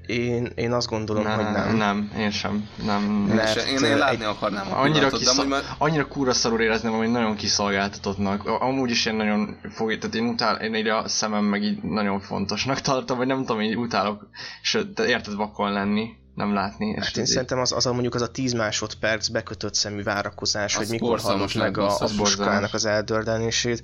Én, 0.06 0.52
én 0.54 0.72
azt 0.72 0.88
gondolom, 0.88 1.22
nem, 1.22 1.34
hogy 1.34 1.52
nem. 1.52 1.76
Nem, 1.76 2.12
én 2.18 2.30
sem. 2.30 2.68
Nem. 2.84 3.02
Mert 3.02 3.68
én, 3.68 3.84
én 3.84 3.98
látni 3.98 4.24
akarnám 4.24 4.72
a 4.72 4.80
Annyira, 4.80 5.08
kiszol... 5.08 5.44
már... 5.44 5.62
annyira 5.78 6.08
kúra 6.08 6.32
szarul 6.32 6.60
érezném, 6.60 6.92
hogy 6.92 7.10
nagyon 7.10 7.36
kiszolgáltatottnak. 7.36 8.44
Amúgy 8.44 8.90
is 8.90 9.06
én 9.06 9.14
nagyon 9.14 9.56
fog, 9.70 9.98
tehát 9.98 10.14
én 10.14 10.26
utál, 10.28 10.56
én 10.56 10.74
így 10.74 10.88
a 10.88 11.08
szemem 11.08 11.44
meg 11.44 11.62
így 11.62 11.82
nagyon 11.82 12.20
fontosnak 12.20 12.80
tartom, 12.80 13.16
vagy 13.16 13.26
nem 13.26 13.38
tudom, 13.38 13.60
így 13.60 13.76
utálok, 13.76 14.28
és 14.62 14.78
te 14.94 15.06
érted 15.06 15.34
vakon 15.34 15.72
lenni, 15.72 16.10
nem 16.34 16.54
látni. 16.54 16.94
Hát 17.00 17.16
én 17.16 17.24
szerintem 17.24 17.58
az, 17.58 17.72
az 17.72 17.86
a 17.86 17.92
mondjuk 17.92 18.14
az 18.14 18.22
a 18.22 18.28
10 18.28 18.52
másodperc 18.52 19.28
bekötött 19.28 19.74
szemű 19.74 20.02
várakozás, 20.02 20.76
Az 20.76 20.80
hogy 20.80 20.90
mikor 20.90 21.20
hallott 21.20 21.54
meg 21.54 21.78
a, 21.78 21.88
a 21.88 22.00
az 22.00 22.16
puskának 22.16 22.74
az 22.74 22.84
eldördelését, 22.84 23.82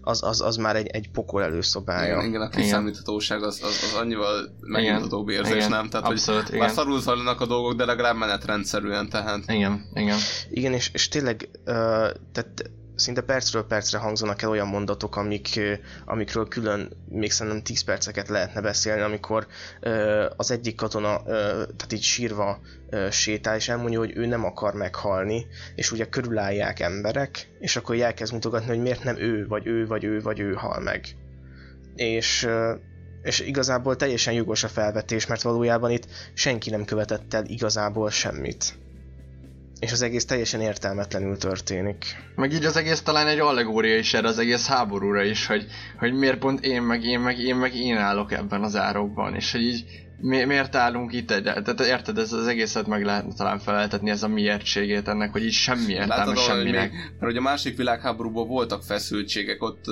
az, 0.00 0.22
az, 0.22 0.40
az 0.40 0.56
már 0.56 0.76
egy, 0.76 0.86
egy 0.86 1.10
pokol 1.10 1.42
előszobája. 1.42 2.14
Igen, 2.14 2.28
igen, 2.28 2.40
a 2.40 2.48
kiszámíthatóság 2.48 3.42
az, 3.42 3.60
az, 3.62 3.90
az 3.92 4.00
annyival 4.00 4.56
megnyugtatóbb 4.60 5.28
érzés, 5.28 5.54
Igen, 5.54 5.70
nem? 5.70 5.88
Tehát, 5.88 6.06
abszolút, 6.06 6.42
hogy 6.42 6.54
igen. 6.54 6.66
már 6.66 6.74
szarul 6.74 7.00
zajlanak 7.00 7.40
a 7.40 7.46
dolgok, 7.46 7.74
de 7.74 7.84
legalább 7.84 8.16
menetrendszerűen, 8.16 9.08
tehát... 9.08 9.42
Igen, 9.46 9.90
igen. 9.94 10.18
Igen, 10.50 10.72
és, 10.72 10.90
és 10.92 11.08
tényleg, 11.08 11.48
uh, 11.66 11.74
tehát 12.32 12.70
szinte 12.94 13.20
percről 13.20 13.66
percre 13.66 13.98
hangzanak 13.98 14.42
el 14.42 14.50
olyan 14.50 14.66
mondatok, 14.66 15.16
amik, 15.16 15.60
amikről 16.04 16.48
külön 16.48 16.92
még 17.08 17.30
szerintem 17.30 17.62
10 17.62 17.82
perceket 17.84 18.28
lehetne 18.28 18.60
beszélni, 18.60 19.00
amikor 19.00 19.46
az 20.36 20.50
egyik 20.50 20.76
katona 20.76 21.22
tehát 21.22 21.92
így 21.92 22.02
sírva 22.02 22.60
sétál, 23.10 23.56
és 23.56 23.68
elmondja, 23.68 23.98
hogy 23.98 24.16
ő 24.16 24.26
nem 24.26 24.44
akar 24.44 24.74
meghalni, 24.74 25.46
és 25.74 25.92
ugye 25.92 26.04
körülállják 26.04 26.80
emberek, 26.80 27.48
és 27.60 27.76
akkor 27.76 28.00
elkezd 28.00 28.32
mutogatni, 28.32 28.68
hogy 28.68 28.80
miért 28.80 29.04
nem 29.04 29.16
ő, 29.16 29.46
vagy 29.46 29.66
ő, 29.66 29.86
vagy 29.86 30.04
ő, 30.04 30.20
vagy 30.20 30.40
ő 30.40 30.52
hal 30.52 30.80
meg. 30.80 31.06
És 31.94 32.48
és 33.22 33.40
igazából 33.40 33.96
teljesen 33.96 34.34
jogos 34.34 34.64
a 34.64 34.68
felvetés, 34.68 35.26
mert 35.26 35.42
valójában 35.42 35.90
itt 35.90 36.06
senki 36.34 36.70
nem 36.70 36.84
követett 36.84 37.34
el 37.34 37.44
igazából 37.46 38.10
semmit. 38.10 38.83
És 39.84 39.92
az 39.92 40.02
egész 40.02 40.24
teljesen 40.24 40.60
értelmetlenül 40.60 41.36
történik. 41.36 42.04
Meg 42.36 42.52
így 42.52 42.64
az 42.64 42.76
egész 42.76 43.00
talán 43.00 43.26
egy 43.26 43.38
allegória 43.38 43.96
is 43.96 44.14
erre 44.14 44.28
az 44.28 44.38
egész 44.38 44.66
háborúra 44.66 45.22
is, 45.22 45.46
hogy, 45.46 45.66
hogy 45.98 46.12
miért 46.12 46.38
pont 46.38 46.64
én, 46.64 46.82
meg 46.82 47.04
én, 47.04 47.20
meg 47.20 47.38
én, 47.38 47.56
meg 47.56 47.74
én 47.74 47.96
állok 47.96 48.32
ebben 48.32 48.62
az 48.62 48.76
árokban, 48.76 49.34
és 49.34 49.52
hogy 49.52 49.60
így 49.60 49.84
mi, 50.20 50.44
miért 50.44 50.74
állunk 50.74 51.12
itt 51.12 51.30
egy, 51.30 51.42
tehát 51.42 51.80
érted, 51.80 52.18
ez 52.18 52.32
az 52.32 52.46
egészet 52.46 52.86
meg 52.86 53.04
lehet 53.04 53.36
talán 53.36 53.58
feleltetni, 53.58 54.10
ez 54.10 54.22
a 54.22 54.28
miértségét 54.28 55.08
ennek, 55.08 55.32
hogy 55.32 55.44
így 55.44 55.52
semmi 55.52 55.92
értelme 55.92 56.16
Látod, 56.16 56.34
hogy 56.34 56.44
semminek. 56.44 56.90
még, 56.90 57.00
mert 57.00 57.32
hogy 57.32 57.36
a 57.36 57.40
másik 57.40 57.76
világháborúban 57.76 58.48
voltak 58.48 58.82
feszültségek, 58.82 59.62
ott, 59.62 59.84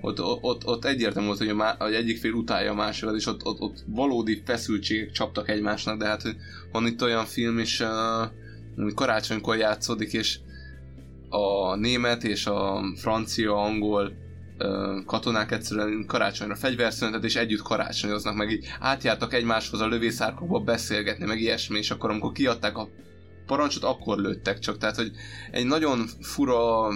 ott, 0.00 0.20
ott, 0.20 0.42
ott, 0.42 0.66
ott 0.66 0.84
egyértelmű 0.84 1.26
volt, 1.26 1.38
hogy, 1.38 1.48
a 1.48 1.54
má, 1.54 1.74
hogy 1.78 1.94
egyik 1.94 2.18
fél 2.18 2.32
utálja 2.32 2.70
a 2.70 2.74
másikat, 2.74 3.16
és 3.16 3.26
ott, 3.26 3.44
ott, 3.44 3.60
ott 3.60 3.78
valódi 3.86 4.42
feszültségek 4.46 5.10
csaptak 5.10 5.48
egymásnak, 5.48 5.98
de 5.98 6.06
hát 6.06 6.22
hogy 6.22 6.36
van 6.72 6.86
itt 6.86 7.02
olyan 7.02 7.24
film 7.24 7.58
is, 7.58 7.80
uh, 7.80 7.88
ami 8.78 8.94
karácsonykor 8.94 9.56
játszódik, 9.56 10.12
és 10.12 10.38
a 11.28 11.74
német 11.74 12.24
és 12.24 12.46
a 12.46 12.82
francia, 12.96 13.54
angol 13.54 14.12
katonák 15.06 15.50
egyszerűen 15.50 16.04
karácsonyra 16.06 16.54
fegyverszünetet, 16.54 17.24
és 17.24 17.36
együtt 17.36 17.62
karácsonyoznak, 17.62 18.34
meg 18.34 18.50
így 18.50 18.66
átjártak 18.80 19.34
egymáshoz 19.34 19.80
a 19.80 19.86
lövészárkokba 19.88 20.58
beszélgetni, 20.58 21.24
meg 21.24 21.40
ilyesmi, 21.40 21.78
és 21.78 21.90
akkor 21.90 22.10
amikor 22.10 22.32
kiadták 22.32 22.76
a 22.76 22.88
parancsot, 23.46 23.82
akkor 23.82 24.18
lőttek 24.18 24.58
csak. 24.58 24.78
Tehát, 24.78 24.96
hogy 24.96 25.10
egy 25.50 25.66
nagyon 25.66 26.06
fura 26.20 26.88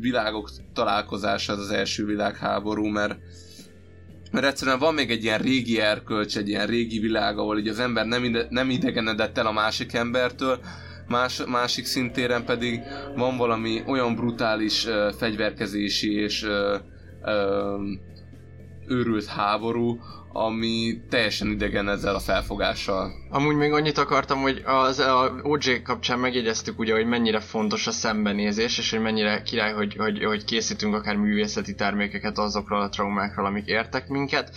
világok 0.00 0.50
találkozása 0.72 1.52
ez 1.52 1.58
az 1.58 1.70
első 1.70 2.04
világháború, 2.04 2.86
mert 2.86 3.16
mert 4.30 4.46
egyszerűen 4.46 4.78
van 4.78 4.94
még 4.94 5.10
egy 5.10 5.24
ilyen 5.24 5.38
régi 5.38 5.80
erkölcs, 5.80 6.36
egy 6.36 6.48
ilyen 6.48 6.66
régi 6.66 6.98
világ, 6.98 7.38
ahol 7.38 7.58
így 7.58 7.68
az 7.68 7.78
ember 7.78 8.06
nem, 8.06 8.24
ide, 8.24 8.46
nem 8.50 8.70
idegenedett 8.70 9.38
el 9.38 9.46
a 9.46 9.52
másik 9.52 9.92
embertől, 9.92 10.60
más, 11.08 11.42
másik 11.46 11.84
szintéren 11.84 12.44
pedig 12.44 12.82
van 13.16 13.36
valami 13.36 13.82
olyan 13.86 14.14
brutális 14.14 14.86
uh, 14.86 15.12
fegyverkezési 15.12 16.14
és 16.14 16.42
uh, 16.42 16.80
uh, 17.22 17.80
őrült 18.86 19.26
háború, 19.26 19.98
ami 20.32 21.00
teljesen 21.08 21.48
idegen 21.48 21.88
ezzel 21.88 22.14
a 22.14 22.20
felfogással. 22.20 23.12
Amúgy 23.30 23.56
még 23.56 23.72
annyit 23.72 23.98
akartam, 23.98 24.40
hogy 24.40 24.62
az 24.64 24.98
a 24.98 25.40
OJ 25.42 25.82
kapcsán 25.82 26.18
megjegyeztük 26.18 26.78
ugye, 26.78 26.94
hogy 26.94 27.06
mennyire 27.06 27.40
fontos 27.40 27.86
a 27.86 27.90
szembenézés, 27.90 28.78
és 28.78 28.90
hogy 28.90 29.00
mennyire 29.00 29.42
király, 29.42 29.72
hogy, 29.72 29.94
hogy, 29.98 30.24
hogy 30.24 30.44
készítünk 30.44 30.94
akár 30.94 31.16
művészeti 31.16 31.74
termékeket 31.74 32.38
azokról 32.38 32.80
a 32.80 32.88
traumákról, 32.88 33.46
amik 33.46 33.66
értek 33.66 34.08
minket. 34.08 34.56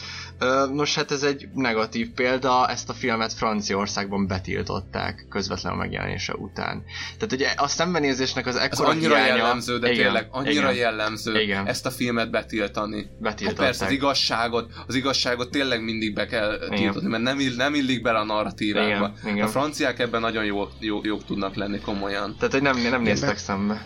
Nos, 0.73 0.95
hát 0.95 1.11
ez 1.11 1.23
egy 1.23 1.47
negatív 1.53 2.09
példa, 2.09 2.67
ezt 2.67 2.89
a 2.89 2.93
filmet 2.93 3.33
Franciaországban 3.33 4.27
betiltották 4.27 5.25
közvetlen 5.29 5.73
a 5.73 5.75
megjelenése 5.75 6.33
után. 6.33 6.83
Tehát 7.17 7.31
ugye 7.33 7.53
a 7.57 7.67
szembenézésnek 7.67 8.45
az 8.45 8.55
Ez 8.55 8.61
ekkora 8.61 8.89
annyira 8.89 9.15
hiánya... 9.15 9.35
jellemző, 9.35 9.79
de 9.79 9.91
Igen, 9.91 10.03
tényleg 10.03 10.27
annyira 10.31 10.71
igen. 10.71 10.73
jellemző 10.73 11.41
Igen. 11.41 11.67
ezt 11.67 11.85
a 11.85 11.91
filmet 11.91 12.31
betiltani. 12.31 13.09
Betiltották. 13.19 13.45
Hát 13.45 13.55
persze 13.55 13.85
az 13.85 13.91
igazságot, 13.91 14.71
az 14.87 14.95
igazságot 14.95 15.49
tényleg 15.61 15.83
mindig 15.83 16.13
be 16.13 16.25
kell 16.25 16.57
tiltani, 16.69 17.07
mert 17.07 17.23
nem, 17.23 17.39
ill, 17.39 17.55
nem 17.55 17.73
illik 17.73 18.01
bele 18.01 18.19
a 18.19 18.23
narratívába. 18.23 19.13
Igen, 19.21 19.33
igen. 19.33 19.45
A 19.45 19.47
franciák 19.47 19.99
ebben 19.99 20.21
nagyon 20.21 20.45
jó, 20.45 20.67
jó, 20.79 20.99
jók 21.03 21.25
tudnak 21.25 21.55
lenni 21.55 21.79
komolyan. 21.79 22.35
Tehát, 22.35 22.51
hogy 22.51 22.61
nem, 22.61 22.77
nem 22.89 23.01
néztek 23.01 23.29
be- 23.29 23.37
szembe. 23.37 23.85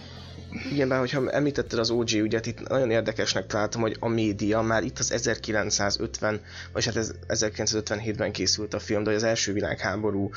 Igen, 0.71 0.87
bár 0.87 0.99
hogyha 0.99 1.29
említetted 1.31 1.79
az 1.79 1.89
OG 1.89 2.11
ügyet, 2.11 2.45
itt 2.45 2.67
nagyon 2.67 2.91
érdekesnek 2.91 3.47
találtam, 3.47 3.81
hogy 3.81 3.97
a 3.99 4.07
média 4.07 4.61
már 4.61 4.83
itt 4.83 4.99
az 4.99 5.11
1950, 5.11 6.41
vagy 6.73 6.85
hát 6.85 6.95
ez 6.95 7.11
1957-ben 7.27 8.31
készült 8.31 8.73
a 8.73 8.79
film, 8.79 9.03
de 9.03 9.11
az 9.11 9.23
első 9.23 9.53
világháború 9.53 10.29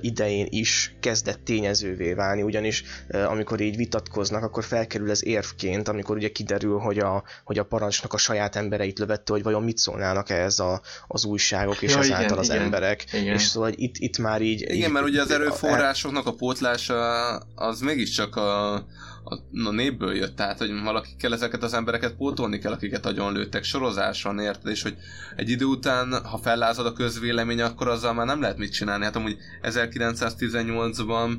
idején 0.00 0.46
is 0.50 0.94
kezdett 1.00 1.40
tényezővé 1.44 2.12
válni, 2.12 2.42
ugyanis 2.42 2.84
amikor 3.08 3.60
így 3.60 3.76
vitatkoznak, 3.76 4.42
akkor 4.42 4.64
felkerül 4.64 5.10
ez 5.10 5.24
érvként, 5.24 5.88
amikor 5.88 6.16
ugye 6.16 6.28
kiderül, 6.28 6.78
hogy 6.78 6.98
a, 6.98 7.22
hogy 7.44 7.58
a 7.58 7.64
parancsnak 7.64 8.12
a 8.12 8.16
saját 8.16 8.56
embereit 8.56 8.98
lövette, 8.98 9.32
hogy 9.32 9.42
vajon 9.42 9.62
mit 9.62 9.78
szólnának 9.78 10.30
ehhez 10.30 10.58
a, 10.58 10.80
az 11.06 11.24
újságok 11.24 11.82
és 11.82 11.92
Ja, 11.92 11.98
ezáltal 11.98 12.24
igen, 12.24 12.38
az 12.38 12.48
igen. 12.48 12.62
emberek. 12.62 13.04
Igen. 13.12 13.34
És 13.34 13.42
szóval 13.42 13.72
itt, 13.74 13.94
itt 13.98 14.18
már 14.18 14.42
így... 14.42 14.60
Igen, 14.60 14.76
így, 14.76 14.90
mert 14.90 15.06
ugye 15.06 15.20
az 15.20 15.30
erőforrásoknak 15.30 16.26
a 16.26 16.32
pótlása 16.32 17.36
az 17.54 17.80
mégiscsak 17.80 18.36
a, 18.36 18.86
a, 19.28 19.34
a 19.68 19.70
népből 19.70 20.14
jött, 20.14 20.36
tehát 20.36 20.58
hogy 20.58 20.82
valaki 20.82 21.16
kell 21.18 21.32
ezeket 21.32 21.62
az 21.62 21.74
embereket 21.74 22.16
pótolni 22.16 22.58
kell, 22.58 22.72
akiket 22.72 23.06
agyon 23.06 23.32
lőttek 23.32 23.64
sorozáson, 23.64 24.38
érted? 24.38 24.70
És 24.70 24.82
hogy 24.82 24.96
egy 25.36 25.48
idő 25.48 25.64
után, 25.64 26.24
ha 26.24 26.38
fellázad 26.38 26.86
a 26.86 26.92
közvélemény, 26.92 27.60
akkor 27.60 27.88
azzal 27.88 28.14
már 28.14 28.26
nem 28.26 28.40
lehet 28.40 28.58
mit 28.58 28.72
csinálni. 28.72 29.04
Hát 29.04 29.16
amúgy 29.16 29.36
1918-ban 29.62 31.38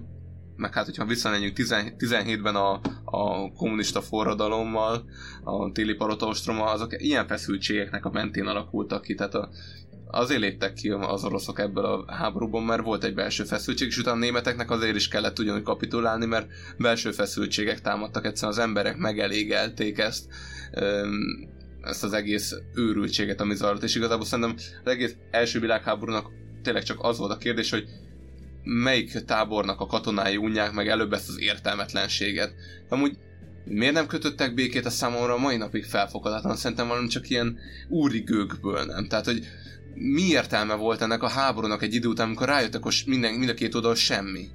meg 0.55 0.73
hát, 0.73 0.85
hogyha 0.85 1.05
visszamegyünk 1.05 1.53
10 1.53 1.75
17-ben 1.97 2.55
a, 2.55 2.79
a 3.03 3.51
kommunista 3.51 4.01
forradalommal, 4.01 5.05
a 5.43 5.71
téli 5.71 5.93
parotaostroma, 5.93 6.63
azok 6.63 7.01
ilyen 7.01 7.27
feszültségeknek 7.27 8.05
a 8.05 8.11
mentén 8.11 8.45
alakultak 8.45 9.01
ki, 9.01 9.15
tehát 9.15 9.35
a, 9.35 9.49
azért 10.11 10.39
léptek 10.39 10.73
ki 10.73 10.89
az 10.89 11.23
oroszok 11.23 11.59
ebből 11.59 11.85
a 11.85 12.13
háborúban, 12.13 12.63
mert 12.63 12.83
volt 12.83 13.03
egy 13.03 13.13
belső 13.13 13.43
feszültség, 13.43 13.87
és 13.87 13.97
utána 13.97 14.15
a 14.15 14.19
németeknek 14.19 14.71
azért 14.71 14.95
is 14.95 15.07
kellett 15.07 15.39
ugyanúgy 15.39 15.63
kapitulálni, 15.63 16.25
mert 16.25 16.47
belső 16.77 17.11
feszültségek 17.11 17.81
támadtak, 17.81 18.25
egyszerűen 18.25 18.57
az 18.57 18.63
emberek 18.63 18.97
megelégelték 18.97 19.97
ezt. 19.97 20.25
Ezt 21.81 22.03
az 22.03 22.13
egész 22.13 22.55
őrültséget, 22.73 23.41
ami 23.41 23.55
zajlott, 23.55 23.83
és 23.83 23.95
igazából 23.95 24.25
szerintem 24.25 24.55
az 24.83 24.91
egész 24.91 25.15
első 25.31 25.59
világháborúnak 25.59 26.31
tényleg 26.61 26.83
csak 26.83 27.03
az 27.03 27.17
volt 27.17 27.31
a 27.31 27.37
kérdés, 27.37 27.69
hogy 27.69 27.87
melyik 28.63 29.11
tábornak 29.25 29.79
a 29.79 29.85
katonái 29.85 30.37
unják 30.37 30.71
meg 30.71 30.87
előbb 30.87 31.13
ezt 31.13 31.29
az 31.29 31.39
értelmetlenséget. 31.39 32.53
Amúgy 32.89 33.17
miért 33.65 33.93
nem 33.93 34.07
kötöttek 34.07 34.53
békét 34.53 34.85
a 34.85 34.89
számomra 34.89 35.33
a 35.33 35.37
mai 35.37 35.57
napig 35.57 35.85
felfoghatatlan, 35.85 36.55
szerintem 36.55 36.87
valami 36.87 37.07
csak 37.07 37.29
ilyen 37.29 37.57
úri 37.89 38.19
gőkből, 38.19 38.85
nem? 38.85 39.07
Tehát, 39.07 39.25
hogy 39.25 39.47
mi 39.99 40.21
értelme 40.21 40.73
volt 40.73 41.01
ennek 41.01 41.23
a 41.23 41.29
háborúnak 41.29 41.81
egy 41.81 41.93
idő 41.93 42.07
után, 42.07 42.25
amikor 42.25 42.47
rájöttek, 42.47 42.83
hogy 42.83 43.03
minden, 43.05 43.33
mind 43.33 43.49
a 43.49 43.53
két 43.53 43.75
oldal 43.75 43.95
semmi. 43.95 44.47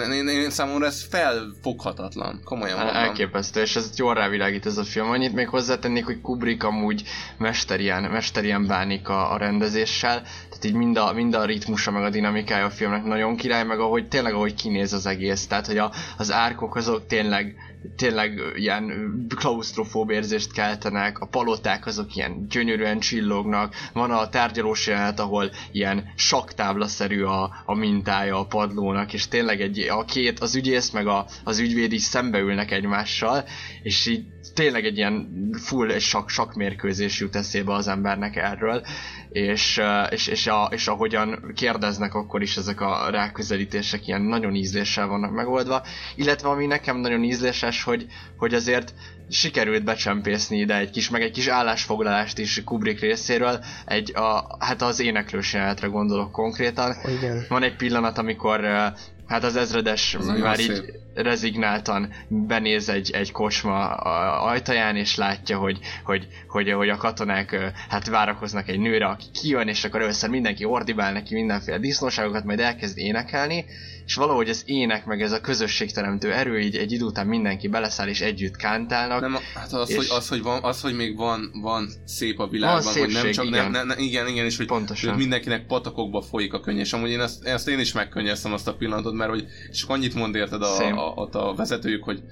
Én, 0.00 0.28
én 0.28 0.50
számomra 0.50 0.86
ez 0.86 1.06
felfoghatatlan, 1.10 2.40
komolyan 2.44 2.76
mondom. 2.76 2.96
Elképesztő, 2.96 3.60
és 3.60 3.76
ez 3.76 3.90
jól 3.96 4.14
rávilágít 4.14 4.66
ez 4.66 4.76
a 4.76 4.84
film. 4.84 5.10
Annyit 5.10 5.32
még 5.32 5.48
hozzátennék, 5.48 6.04
hogy 6.04 6.20
Kubrick 6.20 6.62
amúgy 6.62 7.02
mesterien, 7.38 8.02
mesterien 8.02 8.66
bánik 8.66 9.08
a, 9.08 9.32
a 9.32 9.36
rendezéssel, 9.36 10.22
tehát 10.22 10.64
így 10.64 10.74
mind 10.74 10.96
a, 10.96 11.12
mind 11.12 11.34
a 11.34 11.44
ritmusa, 11.44 11.90
meg 11.90 12.02
a 12.02 12.10
dinamikája 12.10 12.64
a 12.64 12.70
filmnek 12.70 13.04
nagyon 13.04 13.36
király, 13.36 13.64
meg 13.64 13.78
ahogy 13.78 14.08
tényleg 14.08 14.34
ahogy 14.34 14.54
kinéz 14.54 14.92
az 14.92 15.06
egész, 15.06 15.46
tehát 15.46 15.66
hogy 15.66 15.78
a, 15.78 15.92
az 16.16 16.32
árkok 16.32 16.76
azok 16.76 17.06
tényleg 17.06 17.56
tényleg 17.96 18.40
ilyen 18.56 19.14
klaustrofób 19.36 20.10
érzést 20.10 20.52
keltenek, 20.52 21.18
a 21.18 21.26
paloták 21.26 21.86
azok 21.86 22.16
ilyen 22.16 22.46
gyönyörűen 22.48 23.00
csillognak, 23.00 23.74
van 23.92 24.10
a 24.10 24.28
tárgyalós 24.28 24.86
jelenet, 24.86 25.20
ahol 25.20 25.50
ilyen 25.72 26.04
saktáblaszerű 26.16 27.22
a, 27.22 27.62
a 27.64 27.74
mintája 27.74 28.38
a 28.38 28.46
padlónak, 28.46 29.12
és 29.12 29.28
tényleg 29.28 29.60
egy, 29.60 29.78
a 29.78 30.04
két, 30.04 30.40
az 30.40 30.54
ügyész 30.54 30.90
meg 30.90 31.06
a, 31.06 31.26
az 31.44 31.58
ügyvéd 31.58 31.92
is 31.92 32.02
szembeülnek 32.02 32.70
egymással, 32.70 33.44
és 33.82 34.06
így 34.06 34.24
tényleg 34.54 34.84
egy 34.84 34.96
ilyen 34.96 35.28
full 35.58 35.90
egy 35.90 36.00
sak, 36.00 36.28
sakmérkőzés 36.28 37.20
jut 37.20 37.36
eszébe 37.36 37.72
az 37.72 37.88
embernek 37.88 38.36
erről, 38.36 38.82
és, 39.30 39.80
és, 40.10 40.26
és, 40.26 40.46
a, 40.46 40.68
és 40.72 40.88
ahogyan 40.88 41.52
kérdeznek, 41.54 42.14
akkor 42.14 42.42
is 42.42 42.56
ezek 42.56 42.80
a 42.80 43.10
ráközelítések 43.10 44.06
ilyen 44.06 44.22
nagyon 44.22 44.54
ízléssel 44.54 45.06
vannak 45.06 45.32
megoldva, 45.32 45.82
illetve 46.16 46.48
ami 46.48 46.66
nekem 46.66 46.96
nagyon 46.96 47.22
ízléses, 47.24 47.82
hogy, 47.82 48.06
hogy 48.36 48.54
azért 48.54 48.94
sikerült 49.30 49.84
becsempészni 49.84 50.58
ide 50.58 50.76
egy 50.78 50.90
kis, 50.90 51.10
meg 51.10 51.22
egy 51.22 51.30
kis 51.30 51.46
állásfoglalást 51.46 52.38
is 52.38 52.62
Kubrick 52.64 53.00
részéről, 53.00 53.64
egy, 53.84 54.12
a, 54.16 54.56
hát 54.58 54.82
az 54.82 55.00
éneklős 55.00 55.52
jelenetre 55.52 55.86
gondolok 55.86 56.32
konkrétan. 56.32 56.94
Igen. 57.18 57.44
Van 57.48 57.62
egy 57.62 57.76
pillanat, 57.76 58.18
amikor 58.18 58.64
hát 59.26 59.44
az 59.44 59.56
ezredes 59.56 60.14
Ez 60.14 60.26
már 60.26 60.60
így 60.60 60.74
szép. 60.74 60.94
rezignáltan 61.14 62.12
benéz 62.28 62.88
egy, 62.88 63.10
egy 63.10 63.32
kocsma 63.32 63.88
ajtaján, 64.44 64.96
és 64.96 65.16
látja, 65.16 65.58
hogy, 65.58 65.78
hogy, 66.04 66.28
hogy, 66.48 66.70
hogy 66.72 66.88
a 66.88 66.96
katonák 66.96 67.72
hát 67.88 68.06
várakoznak 68.08 68.68
egy 68.68 68.78
nőre, 68.78 69.06
aki 69.06 69.24
kijön, 69.40 69.68
és 69.68 69.84
akkor 69.84 70.00
először 70.00 70.30
mindenki 70.30 70.64
ordibál 70.64 71.12
neki 71.12 71.34
mindenféle 71.34 71.78
disznóságokat, 71.78 72.44
majd 72.44 72.60
elkezd 72.60 72.98
énekelni, 72.98 73.64
és 74.06 74.14
valahogy 74.14 74.48
az 74.48 74.62
ének, 74.66 75.04
meg 75.04 75.22
ez 75.22 75.32
a 75.32 75.40
közösségteremtő 75.40 76.32
erő, 76.32 76.60
így 76.60 76.76
egy 76.76 76.92
idő 76.92 77.04
után 77.04 77.26
mindenki 77.26 77.68
beleszáll, 77.68 78.08
és 78.08 78.20
együtt 78.20 78.56
kántálnak. 78.56 79.20
Nem, 79.20 79.36
hát 79.54 79.72
az, 79.72 79.90
és- 79.90 79.96
hogy, 79.96 80.06
az, 80.10 80.28
hogy, 80.28 80.42
van, 80.42 80.62
az, 80.62 80.80
hogy 80.80 80.94
még 80.94 81.16
van, 81.16 81.50
van 81.62 81.88
szép 82.04 82.40
a 82.40 82.48
világban, 82.48 82.82
Van 82.82 82.92
hogy 82.92 83.02
nem 83.02 83.10
szépség, 83.22 83.34
csak, 83.34 83.44
igen. 83.44 83.70
Nem, 83.70 83.86
nem, 83.86 83.98
igen, 83.98 84.28
igen, 84.28 84.44
és 84.44 84.56
hogy, 84.56 84.66
Pontosan. 84.66 85.16
mindenkinek 85.16 85.66
patakokba 85.66 86.22
folyik 86.22 86.52
a 86.52 86.60
könny, 86.60 86.78
és 86.78 86.92
amúgy 86.92 87.10
én 87.10 87.20
ezt, 87.20 87.44
ezt 87.44 87.68
én 87.68 87.78
is 87.78 87.92
megkönnyeztem 87.92 88.52
azt 88.52 88.68
a 88.68 88.74
pillanatot, 88.74 89.13
mert 89.14 89.30
hogy 89.30 89.46
csak 89.72 89.90
annyit 89.90 90.14
mond 90.14 90.34
érted 90.34 90.62
a, 90.62 90.74
Same. 90.74 91.00
a, 91.00 91.12
ott 91.14 91.34
a 91.34 91.54
vezetőjük, 91.56 92.04
hogy 92.04 92.22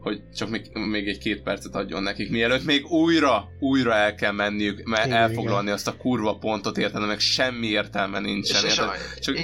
hogy 0.00 0.22
csak 0.34 0.48
még, 0.48 0.70
még 0.72 1.08
egy 1.08 1.18
két 1.18 1.42
percet 1.42 1.74
adjon 1.74 2.02
nekik, 2.02 2.30
mielőtt 2.30 2.64
még 2.64 2.86
újra, 2.86 3.48
újra 3.58 3.94
el 3.94 4.14
kell 4.14 4.32
menniük, 4.32 4.82
mert 4.84 5.06
Igen, 5.06 5.18
elfoglalni 5.18 5.70
azt 5.70 5.88
a 5.88 5.96
kurva 5.96 6.36
pontot, 6.36 6.78
érted, 6.78 7.06
meg 7.06 7.18
semmi 7.18 7.66
értelme 7.66 8.18
nincsen, 8.18 8.64
És- 8.64 8.70
érted? 8.78 9.18
Csak, 9.20 9.36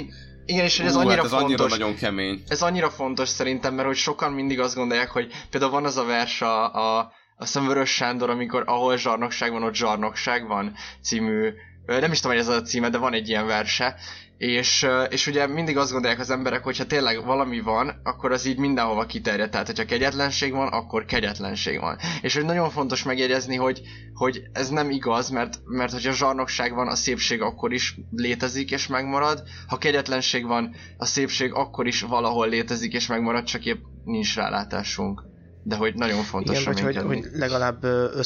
Igen, 0.45 0.63
és 0.63 0.77
hogy 0.77 0.85
ez 0.85 0.95
Ú, 0.95 0.99
annyira 0.99 1.15
hát 1.15 1.25
ez 1.25 1.31
annyira 1.31 1.57
fontos. 1.57 1.77
nagyon 1.77 1.95
kemény. 1.95 2.43
Ez 2.47 2.61
annyira 2.61 2.89
fontos 2.89 3.29
szerintem, 3.29 3.73
mert 3.73 3.87
hogy 3.87 3.95
sokan 3.97 4.31
mindig 4.31 4.59
azt 4.59 4.75
gondolják, 4.75 5.09
hogy 5.09 5.31
például 5.49 5.71
van 5.71 5.85
az 5.85 5.97
a 5.97 6.05
vers 6.05 6.41
a, 6.41 6.73
a 6.73 7.11
azt 7.37 7.53
hiszem 7.53 7.67
Vörös 7.67 7.89
Sándor, 7.89 8.29
amikor 8.29 8.63
ahol 8.65 8.97
zsarnokság 8.97 9.51
van, 9.51 9.63
ott 9.63 9.73
zsarnokság 9.73 10.47
van 10.47 10.73
című, 11.01 11.49
nem 11.85 12.11
is 12.11 12.19
tudom, 12.19 12.37
hogy 12.37 12.45
ez 12.45 12.51
a 12.55 12.61
címe, 12.61 12.89
de 12.89 12.97
van 12.97 13.13
egy 13.13 13.29
ilyen 13.29 13.45
verse, 13.45 13.95
és, 14.37 14.87
és 15.09 15.27
ugye 15.27 15.47
mindig 15.47 15.77
azt 15.77 15.91
gondolják 15.91 16.19
az 16.19 16.29
emberek, 16.29 16.63
hogy 16.63 16.77
ha 16.77 16.85
tényleg 16.85 17.25
valami 17.25 17.59
van, 17.59 18.01
akkor 18.03 18.31
az 18.31 18.45
így 18.45 18.57
mindenhova 18.57 19.05
kiterjed. 19.05 19.49
Tehát, 19.49 19.67
hogyha 19.67 19.85
kegyetlenség 19.85 20.51
van, 20.51 20.67
akkor 20.67 21.05
kegyetlenség 21.05 21.79
van. 21.79 21.97
És 22.21 22.35
hogy 22.35 22.45
nagyon 22.45 22.69
fontos 22.69 23.03
megjegyezni, 23.03 23.55
hogy, 23.55 23.81
hogy 24.13 24.43
ez 24.51 24.69
nem 24.69 24.89
igaz, 24.89 25.29
mert, 25.29 25.59
mert 25.65 25.91
hogyha 25.91 26.11
zsarnokság 26.11 26.73
van, 26.73 26.87
a 26.87 26.95
szépség 26.95 27.41
akkor 27.41 27.73
is 27.73 27.99
létezik 28.11 28.71
és 28.71 28.87
megmarad. 28.87 29.43
Ha 29.67 29.77
kegyetlenség 29.77 30.45
van, 30.45 30.75
a 30.97 31.05
szépség 31.05 31.53
akkor 31.53 31.87
is 31.87 32.01
valahol 32.01 32.49
létezik 32.49 32.93
és 32.93 33.07
megmarad, 33.07 33.43
csak 33.43 33.65
épp 33.65 33.83
nincs 34.03 34.35
rálátásunk. 34.35 35.23
De 35.63 35.75
hogy 35.75 35.93
nagyon 35.95 36.23
fontos 36.23 36.61
Igen, 36.61 36.73
vagy 36.73 36.81
hogy, 36.81 36.97
hogy 37.05 37.25
legalább 37.31 37.83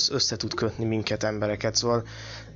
össze 0.09 0.35
tud 0.35 0.53
kötni 0.53 0.85
minket, 0.85 1.23
embereket, 1.23 1.75
szóval 1.75 2.03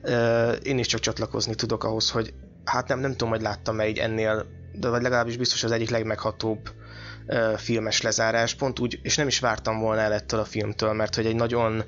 ö, 0.01 0.51
én 0.51 0.77
is 0.77 0.87
csak 0.87 0.99
csatlakozni 0.99 1.55
tudok 1.55 1.83
ahhoz, 1.83 2.09
hogy 2.09 2.33
hát 2.65 2.87
nem, 2.87 2.99
nem 2.99 3.11
tudom, 3.11 3.29
hogy 3.29 3.41
láttam-e 3.41 3.87
így 3.87 3.97
ennél, 3.97 4.45
de 4.73 4.89
vagy 4.89 5.01
legalábbis 5.01 5.37
biztos 5.37 5.63
az 5.63 5.71
egyik 5.71 5.89
legmeghatóbb 5.89 6.69
ö, 7.25 7.53
filmes 7.57 8.01
lezárás, 8.01 8.53
pont 8.53 8.79
úgy, 8.79 8.99
és 9.03 9.17
nem 9.17 9.27
is 9.27 9.39
vártam 9.39 9.79
volna 9.79 10.01
el 10.01 10.13
ettől 10.13 10.39
a 10.39 10.45
filmtől, 10.45 10.93
mert 10.93 11.15
hogy 11.15 11.25
egy 11.25 11.35
nagyon 11.35 11.83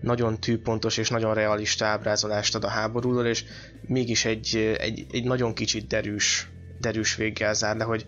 nagyon 0.00 0.40
tűpontos 0.40 0.96
és 0.96 1.08
nagyon 1.08 1.34
realista 1.34 1.86
ábrázolást 1.86 2.54
ad 2.54 2.64
a 2.64 2.68
háborúról, 2.68 3.26
és 3.26 3.44
mégis 3.86 4.24
egy, 4.24 4.76
egy, 4.78 5.06
egy 5.12 5.24
nagyon 5.24 5.54
kicsit 5.54 5.86
derűs, 5.86 6.50
derűs 6.80 7.14
véggel 7.14 7.54
zár 7.54 7.76
le, 7.76 7.84
hogy 7.84 8.06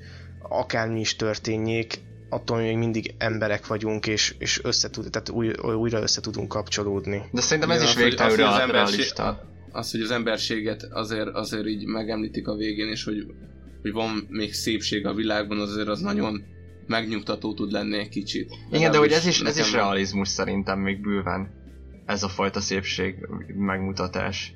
akármi 0.49 1.01
is 1.01 1.17
történjék, 1.17 2.01
attól 2.29 2.59
még 2.59 2.77
mindig 2.77 3.15
emberek 3.19 3.67
vagyunk, 3.67 4.07
és, 4.07 4.35
és 4.39 4.61
össze 4.65 4.91
tud, 4.91 5.11
tehát 5.11 5.29
új, 5.29 5.51
újra 5.77 6.01
össze 6.01 6.21
tudunk 6.21 6.49
kapcsolódni. 6.49 7.23
De 7.31 7.41
szerintem 7.41 7.71
ez 7.71 7.77
Igen, 7.77 7.89
is 7.89 7.97
az, 7.97 8.03
végtelenül 8.03 8.45
az, 8.45 8.61
az 8.61 8.71
realista. 8.71 9.53
Az, 9.75 9.91
hogy 9.91 10.01
az 10.01 10.11
emberséget 10.11 10.83
azért, 10.91 11.29
azért 11.29 11.67
így 11.67 11.85
megemlítik 11.87 12.49
a 12.49 12.55
végén, 12.55 12.89
és 12.89 13.05
hogy, 13.05 13.27
hogy 13.83 13.93
van 13.93 14.27
még 14.29 14.53
szépség 14.53 15.07
a 15.07 15.15
világban, 15.15 15.59
azért 15.61 15.89
az 15.89 16.01
nagyon 16.01 16.43
megnyugtató 16.87 17.55
tud 17.55 17.73
lenni 17.73 17.99
egy 17.99 18.09
kicsit. 18.09 18.51
Igen, 18.71 18.91
de 18.91 18.99
hogy 18.99 19.13
ez 19.13 19.27
is, 19.27 19.41
ez 19.41 19.59
is 19.59 19.71
van. 19.71 19.81
realizmus 19.81 20.29
szerintem 20.29 20.79
még 20.79 21.01
bőven. 21.01 21.51
Ez 22.07 22.23
a 22.23 22.29
fajta 22.29 22.61
szépség 22.61 23.15
megmutatás. 23.57 24.53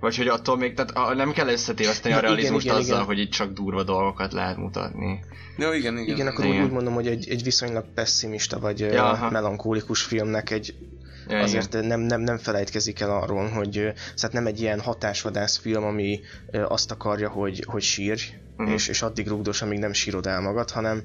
Vagy 0.00 0.16
hogy 0.16 0.28
attól 0.28 0.56
még, 0.56 0.74
tehát 0.74 0.90
a- 0.90 1.14
nem 1.14 1.32
kell 1.32 1.48
összetéveszteni 1.48 2.14
a 2.14 2.18
Igen, 2.18 2.30
realizmust 2.30 2.64
igen, 2.64 2.76
azzal, 2.76 2.94
igen. 2.94 3.06
hogy 3.06 3.18
itt 3.18 3.30
csak 3.30 3.52
durva 3.52 3.82
dolgokat 3.82 4.32
lehet 4.32 4.56
mutatni. 4.56 5.20
Jó, 5.58 5.72
igen, 5.72 5.98
igen. 5.98 6.14
Igen, 6.14 6.26
akkor 6.26 6.44
Igen. 6.44 6.64
úgy, 6.64 6.70
mondom, 6.70 6.94
hogy 6.94 7.06
egy, 7.06 7.28
egy 7.28 7.42
viszonylag 7.42 7.84
pessimista 7.94 8.58
vagy 8.60 8.78
Ja, 8.80 8.92
ja, 8.92 9.04
aha. 9.10 9.30
melankólikus 9.30 10.02
filmnek 10.02 10.50
egy 10.50 10.74
Ja, 11.28 11.38
azért 11.38 11.72
nem, 11.82 12.00
nem, 12.00 12.20
nem 12.20 12.38
felejtkezik 12.38 13.00
el 13.00 13.10
arról, 13.10 13.48
hogy 13.48 13.72
szóval 14.14 14.30
nem 14.40 14.46
egy 14.46 14.60
ilyen 14.60 14.80
hatásvadász 14.80 15.56
film, 15.56 15.84
ami 15.84 16.20
azt 16.68 16.90
akarja, 16.90 17.28
hogy, 17.28 17.62
hogy 17.66 17.82
sírj, 17.82 18.22
Mhm. 18.56 18.72
és, 18.72 18.88
és 18.88 19.02
addig 19.02 19.26
rugdos, 19.28 19.62
amíg 19.62 19.78
nem 19.78 19.92
sírod 19.92 20.26
el 20.26 20.40
magad, 20.40 20.70
hanem 20.70 21.02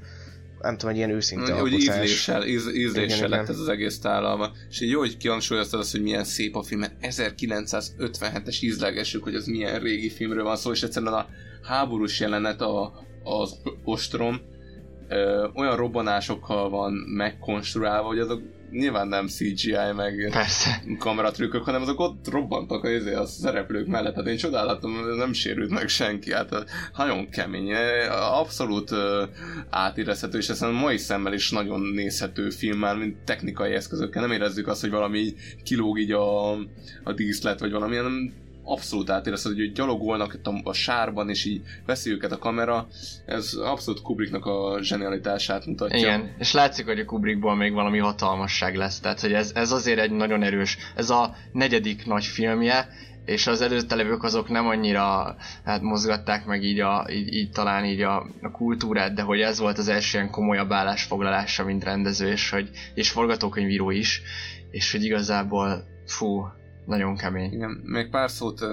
nem 0.62 0.78
tudom, 0.78 0.90
egy 0.92 0.98
ilyen 0.98 1.10
őszinte 1.10 1.44
Hogy 1.54 1.74
alkotás. 1.74 1.82
ízléssel, 1.82 2.44
íz, 2.48 2.68
ízléssel 2.74 3.18
Igen, 3.18 3.30
lett 3.30 3.42
igen. 3.44 3.54
ez 3.56 3.60
az 3.60 3.68
egész 3.68 4.00
tálalma. 4.00 4.52
És 4.70 4.82
így 4.82 4.90
jó, 4.90 5.00
hogy 5.00 5.18
kihangsúlyoztad 5.18 5.80
azt, 5.80 5.92
hogy 5.92 6.02
milyen 6.02 6.24
szép 6.24 6.56
a 6.56 6.64
film, 6.64 6.80
mert 6.80 6.94
1957-es 7.02 8.62
ízlegesük, 8.64 9.24
hogy 9.24 9.36
az 9.36 9.46
milyen 9.46 9.80
régi 9.80 10.10
filmről 10.10 10.44
van 10.44 10.56
szó, 10.56 10.72
és 10.72 10.84
egyszerűen 10.84 11.14
a 11.14 11.28
háborús 11.64 12.20
jelenet 12.20 12.62
a, 12.62 12.94
az 13.24 13.56
ostrom 13.84 14.42
ö, 15.08 15.48
olyan 15.56 15.76
robbanásokkal 15.76 16.70
van 16.70 16.94
megkonstruálva, 16.94 18.08
hogy 18.08 18.20
azok 18.20 18.42
nyilván 18.72 19.08
nem 19.08 19.28
CGI 19.28 19.76
meg 19.96 20.30
Persze. 20.32 20.82
kameratrükkök, 21.00 21.64
hanem 21.64 21.82
azok 21.82 22.00
ott 22.00 22.28
robbantak 22.30 22.84
a, 22.84 22.90
izé, 22.90 23.14
a 23.14 23.26
szereplők 23.26 23.88
mellett. 23.88 24.16
Hát 24.16 24.28
én 24.28 24.38
csodálhatom, 24.38 25.16
nem 25.18 25.34
sérült 25.34 25.70
meg 25.70 25.88
senki. 25.88 26.34
Hát 26.34 26.66
nagyon 26.98 27.30
kemény. 27.30 27.70
ö, 27.70 28.08
Abszolút 28.12 28.92
átérezhető, 29.70 30.38
és 30.38 30.50
ezt 30.50 30.64
a 30.64 30.72
mai 30.72 30.98
szemmel 30.98 31.34
is 31.34 31.52
nagyon 31.52 31.80
nézhető 31.82 32.50
film 32.50 32.78
már, 32.80 32.98
mint 32.98 33.18
technikai 33.26 33.74
eszközökkel. 33.74 34.22
Nem 34.22 34.32
érezzük 34.32 34.68
azt, 34.68 34.82
hogy 34.82 34.90
valami 34.92 35.34
kilóg 35.64 36.00
így 36.00 36.12
a, 36.12 36.52
a 37.04 37.14
díszlet, 37.16 37.60
vagy 37.60 37.72
valami, 37.72 37.96
hanem 37.96 38.34
abszolút 38.72 39.10
átérezted, 39.10 39.56
hogy 39.56 39.72
gyalogolnak 39.72 40.34
itt 40.34 40.48
a, 40.48 40.62
a 40.64 40.74
sárban, 40.74 41.30
és 41.30 41.46
így 41.46 41.62
veszi 41.86 42.12
őket 42.12 42.32
a 42.32 42.38
kamera, 42.38 42.88
ez 43.26 43.54
abszolút 43.54 44.02
Kubricknak 44.02 44.46
a 44.46 44.78
zsenialitását 44.82 45.66
mutatja. 45.66 45.98
Igen, 45.98 46.36
és 46.38 46.54
látszik, 46.54 46.86
hogy 46.86 47.00
a 47.00 47.06
Kubrickból 47.06 47.56
még 47.56 47.74
valami 47.74 47.98
hatalmasság 47.98 48.76
lesz, 48.76 49.00
tehát 49.00 49.20
hogy 49.20 49.34
ez, 49.34 49.52
ez 49.56 49.72
azért 49.72 50.00
egy 50.00 50.12
nagyon 50.12 50.44
erős, 50.44 50.78
ez 50.96 51.10
a 51.10 51.36
negyedik 51.52 52.06
nagy 52.06 52.26
filmje, 52.26 52.88
és 53.26 53.48
az 53.48 53.62
előtte 53.62 53.96
levők 53.96 54.24
azok 54.24 54.50
nem 54.50 54.68
annyira 54.68 55.36
hát 55.64 55.82
mozgatták 55.82 56.46
meg 56.46 56.64
így, 56.64 56.80
a, 56.80 57.06
így, 57.12 57.34
így 57.34 57.52
talán 57.52 57.86
így 57.86 58.02
a, 58.02 58.26
a 58.42 58.52
kultúrát, 58.52 59.14
de 59.14 59.22
hogy 59.22 59.40
ez 59.40 59.60
volt 59.60 59.78
az 59.78 59.88
első 59.88 60.18
ilyen 60.18 60.32
komolyabb 60.32 60.72
állásfoglalása, 60.72 61.64
mint 61.64 61.84
rendező, 61.84 62.32
és, 62.32 62.50
hogy, 62.50 62.70
és 62.94 63.10
forgatókönyvíró 63.10 63.92
is, 63.92 64.22
és 64.72 64.92
hogy 64.92 65.04
igazából 65.04 65.84
fú, 66.06 66.46
nagyon 66.90 67.16
kemény. 67.16 67.54
Igen, 67.54 67.82
még 67.84 68.10
pár 68.10 68.32
szót 68.32 68.62
uh, 68.62 68.70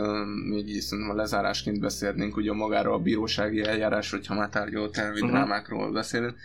még 0.51 0.69
így 0.69 0.81
szerintem 0.81 1.15
a 1.15 1.17
lezárásként 1.17 1.81
beszélnénk 1.81 2.37
ugye 2.37 2.53
magáról 2.53 2.95
a 2.95 2.99
bírósági 2.99 3.63
eljárás, 3.63 4.11
hogyha 4.11 4.35
már 4.35 4.49
tárgyaló 4.49 4.85
uh-huh. 4.85 5.31
drámákról 5.31 5.93
beszélünk, 5.93 6.37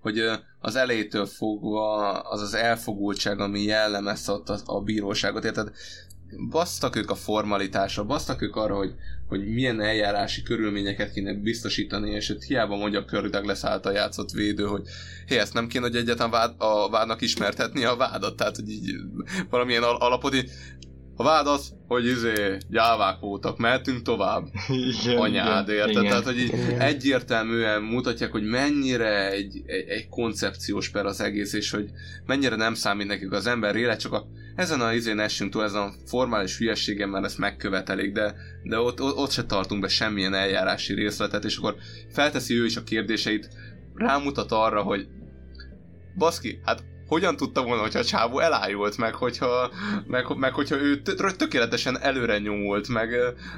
hogy 0.00 0.20
uh, 0.20 0.32
az 0.60 0.76
elejétől 0.76 1.26
fogva 1.26 2.12
az 2.20 2.40
az 2.40 2.54
elfogultság, 2.54 3.40
ami 3.40 3.62
jellemezte 3.62 4.32
ott 4.32 4.48
a, 4.48 4.58
a 4.64 4.80
bíróságot, 4.80 5.44
érted? 5.44 5.70
basztak 6.50 6.96
ők 6.96 7.10
a 7.10 7.14
formalitásra, 7.14 8.04
basztak 8.04 8.42
ők 8.42 8.56
arra, 8.56 8.76
hogy, 8.76 8.94
hogy 9.28 9.48
milyen 9.48 9.80
eljárási 9.80 10.42
körülményeket 10.42 11.12
kéne 11.12 11.32
biztosítani, 11.34 12.10
és 12.10 12.28
itt 12.28 12.42
hiába 12.42 12.76
mondja 12.76 13.04
Kirk 13.04 13.26
Douglas 13.26 13.64
által 13.64 13.92
játszott 13.92 14.30
védő, 14.30 14.64
hogy 14.64 14.82
hé, 15.26 15.38
ezt 15.38 15.54
nem 15.54 15.66
kéne, 15.66 15.84
hogy 15.86 15.96
egyetlen 15.96 16.30
vád, 16.30 16.54
a 16.58 16.90
vádnak 16.90 17.20
ismertetni 17.20 17.84
a 17.84 17.96
vádat, 17.96 18.36
tehát 18.36 18.56
hogy 18.56 18.70
így 18.70 18.94
valamilyen 19.50 19.82
al- 19.82 20.02
alapodi 20.02 20.48
a 21.20 21.24
vád 21.24 21.46
az, 21.46 21.74
hogy 21.86 22.06
izé, 22.06 22.56
gyávák 22.70 23.20
voltak, 23.20 23.58
mehetünk 23.58 24.02
tovább. 24.02 24.46
Igen, 24.68 25.16
Anyád, 25.16 25.68
érted? 25.68 25.90
Igen. 25.90 26.04
Tehát, 26.04 26.24
hogy 26.24 26.38
így 26.38 26.52
egyértelműen 26.78 27.82
mutatják, 27.82 28.30
hogy 28.30 28.42
mennyire 28.42 29.30
egy, 29.30 29.62
egy, 29.66 29.88
egy 29.88 30.08
koncepciós 30.08 30.88
per 30.88 31.06
az 31.06 31.20
egész, 31.20 31.52
és 31.52 31.70
hogy 31.70 31.90
mennyire 32.26 32.56
nem 32.56 32.74
számít 32.74 33.06
nekik 33.06 33.32
az 33.32 33.46
ember 33.46 33.76
élet, 33.76 34.00
csak 34.00 34.12
a, 34.12 34.26
ezen 34.56 34.80
a 34.80 34.92
izén 34.92 35.18
esünk 35.18 35.52
túl, 35.52 35.64
ezen 35.64 35.82
a 35.82 35.92
formális 36.06 36.58
hülyességen 36.58 37.08
már 37.08 37.24
ezt 37.24 37.38
megkövetelik, 37.38 38.12
de, 38.12 38.34
de 38.62 38.78
ott, 38.78 39.00
ott, 39.00 39.16
ott 39.16 39.30
se 39.30 39.44
tartunk 39.44 39.80
be 39.80 39.88
semmilyen 39.88 40.34
eljárási 40.34 40.94
részletet, 40.94 41.44
és 41.44 41.56
akkor 41.56 41.76
felteszi 42.12 42.54
ő 42.54 42.64
is 42.64 42.76
a 42.76 42.82
kérdéseit, 42.82 43.48
rámutat 43.94 44.52
arra, 44.52 44.82
hogy 44.82 45.08
baszki, 46.16 46.60
hát 46.64 46.84
hogyan 47.08 47.36
tudta 47.36 47.62
volna, 47.62 47.82
hogyha 47.82 47.98
a 47.98 48.04
csávó 48.04 48.38
elájult, 48.38 48.96
meg 48.96 49.14
hogyha, 49.14 49.70
meg, 50.06 50.26
meg 50.36 50.52
hogyha 50.52 50.76
ő 50.76 51.02
tökéletesen 51.36 52.00
előre 52.00 52.38
nyomult, 52.38 52.88
meg 52.88 53.08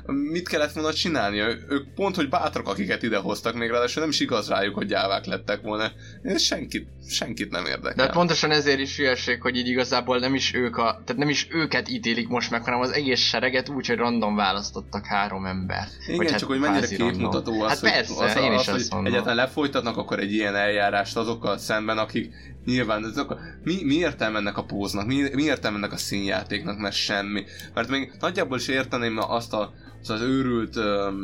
mit 0.06 0.48
kellett 0.48 0.72
volna 0.72 0.92
csinálnia? 0.92 1.46
Ők 1.46 1.94
pont, 1.94 2.16
hogy 2.16 2.28
bátrak, 2.28 2.68
akiket 2.68 3.02
idehoztak, 3.02 3.54
még 3.54 3.70
ráadásul 3.70 4.02
nem 4.02 4.10
is 4.10 4.20
igaz 4.20 4.48
rájuk, 4.48 4.74
hogy 4.74 4.86
gyávák 4.86 5.26
lettek 5.26 5.62
volna. 5.62 5.90
Ez 6.22 6.42
senkit, 6.42 6.88
senkit 7.08 7.50
nem 7.50 7.66
érdekel. 7.66 8.06
De 8.06 8.12
pontosan 8.12 8.50
ezért 8.50 8.78
is 8.78 8.96
hülyeség, 8.96 9.42
hogy 9.42 9.56
így 9.56 9.68
igazából 9.68 10.18
nem 10.18 10.34
is 10.34 10.54
ők 10.54 10.76
a, 10.76 11.02
tehát 11.04 11.16
nem 11.16 11.28
is 11.28 11.46
őket 11.50 11.88
ítélik 11.88 12.28
most 12.28 12.50
meg, 12.50 12.64
hanem 12.64 12.80
az 12.80 12.90
egész 12.90 13.20
sereget 13.20 13.68
úgy, 13.68 13.86
hogy 13.86 13.96
random 13.96 14.36
választottak 14.36 15.06
három 15.06 15.46
ember. 15.46 15.86
Igen, 16.04 16.16
vagy 16.16 16.26
csak 16.26 16.38
hát 16.38 16.48
hogy 16.48 16.58
mennyire 16.58 16.86
képmutató 16.86 17.62
az, 17.62 17.68
hát 17.68 17.78
hogy, 17.78 17.90
persze, 17.90 18.24
az, 18.24 18.36
én 18.36 18.52
is 18.52 18.68
az, 18.68 18.74
azt 18.74 18.92
hogy 18.92 19.06
egyáltalán 19.06 19.36
lefolytatnak 19.36 19.96
akkor 19.96 20.18
egy 20.18 20.32
ilyen 20.32 20.56
eljárást 20.56 21.16
azokkal 21.16 21.58
szemben, 21.58 21.98
akik 21.98 22.34
nyilván, 22.64 23.04
ezek 23.04 23.30
a, 23.30 23.38
mi, 23.64 23.84
mi 23.84 23.94
értelme 23.94 24.38
ennek 24.38 24.56
a 24.56 24.64
póznak, 24.64 25.06
mi, 25.06 25.28
mi 25.34 25.42
értelme 25.42 25.76
ennek 25.76 25.92
a 25.92 25.96
színjátéknak, 25.96 26.78
mert 26.78 26.94
semmi. 26.94 27.44
Mert 27.74 27.88
még 27.88 28.12
nagyjából 28.20 28.58
is 28.58 28.68
érteném 28.68 29.18
azt 29.18 29.52
a, 29.52 29.72
az, 30.02 30.10
az 30.10 30.20
őrült 30.20 30.76
um, 30.76 31.22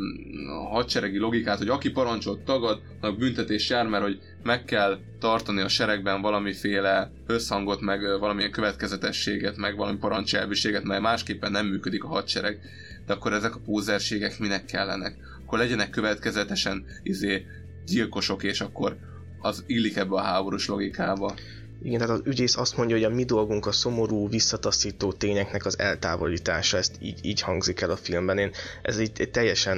hadseregi 0.71 1.17
logikát, 1.17 1.57
hogy 1.57 1.69
aki 1.69 1.89
parancsot 1.89 2.39
tagad, 2.39 2.81
annak 3.01 3.17
büntetés 3.17 3.69
jár, 3.69 3.87
mert 3.87 4.03
hogy 4.03 4.19
meg 4.43 4.63
kell 4.63 4.99
tartani 5.19 5.61
a 5.61 5.67
seregben 5.67 6.21
valamiféle 6.21 7.11
összhangot, 7.25 7.81
meg 7.81 8.19
valamilyen 8.19 8.51
következetességet, 8.51 9.57
meg 9.57 9.75
valami 9.75 9.97
parancselviséget, 9.97 10.83
mert 10.83 11.01
másképpen 11.01 11.51
nem 11.51 11.65
működik 11.67 12.03
a 12.03 12.07
hadsereg. 12.07 12.59
De 13.05 13.13
akkor 13.13 13.33
ezek 13.33 13.55
a 13.55 13.61
pózerségek 13.65 14.39
minek 14.39 14.65
kellenek? 14.65 15.15
Akkor 15.45 15.57
legyenek 15.57 15.89
következetesen 15.89 16.85
izé, 17.03 17.45
gyilkosok, 17.85 18.43
és 18.43 18.61
akkor 18.61 18.97
az 19.39 19.63
illik 19.65 19.95
ebbe 19.95 20.15
a 20.15 20.21
háborús 20.21 20.67
logikába. 20.67 21.33
Igen, 21.81 21.99
tehát 21.99 22.13
az 22.13 22.21
ügyész 22.25 22.57
azt 22.57 22.77
mondja, 22.77 22.95
hogy 22.95 23.05
a 23.05 23.09
mi 23.09 23.23
dolgunk 23.23 23.65
a 23.65 23.71
szomorú, 23.71 24.29
visszataszító 24.29 25.13
tényeknek 25.13 25.65
az 25.65 25.79
eltávolítása, 25.79 26.77
ezt 26.77 26.95
így, 26.99 27.19
így 27.21 27.41
hangzik 27.41 27.81
el 27.81 27.89
a 27.89 27.95
filmben. 27.95 28.37
Én 28.37 28.51
ez 28.81 28.99
így 28.99 29.29
teljesen 29.31 29.77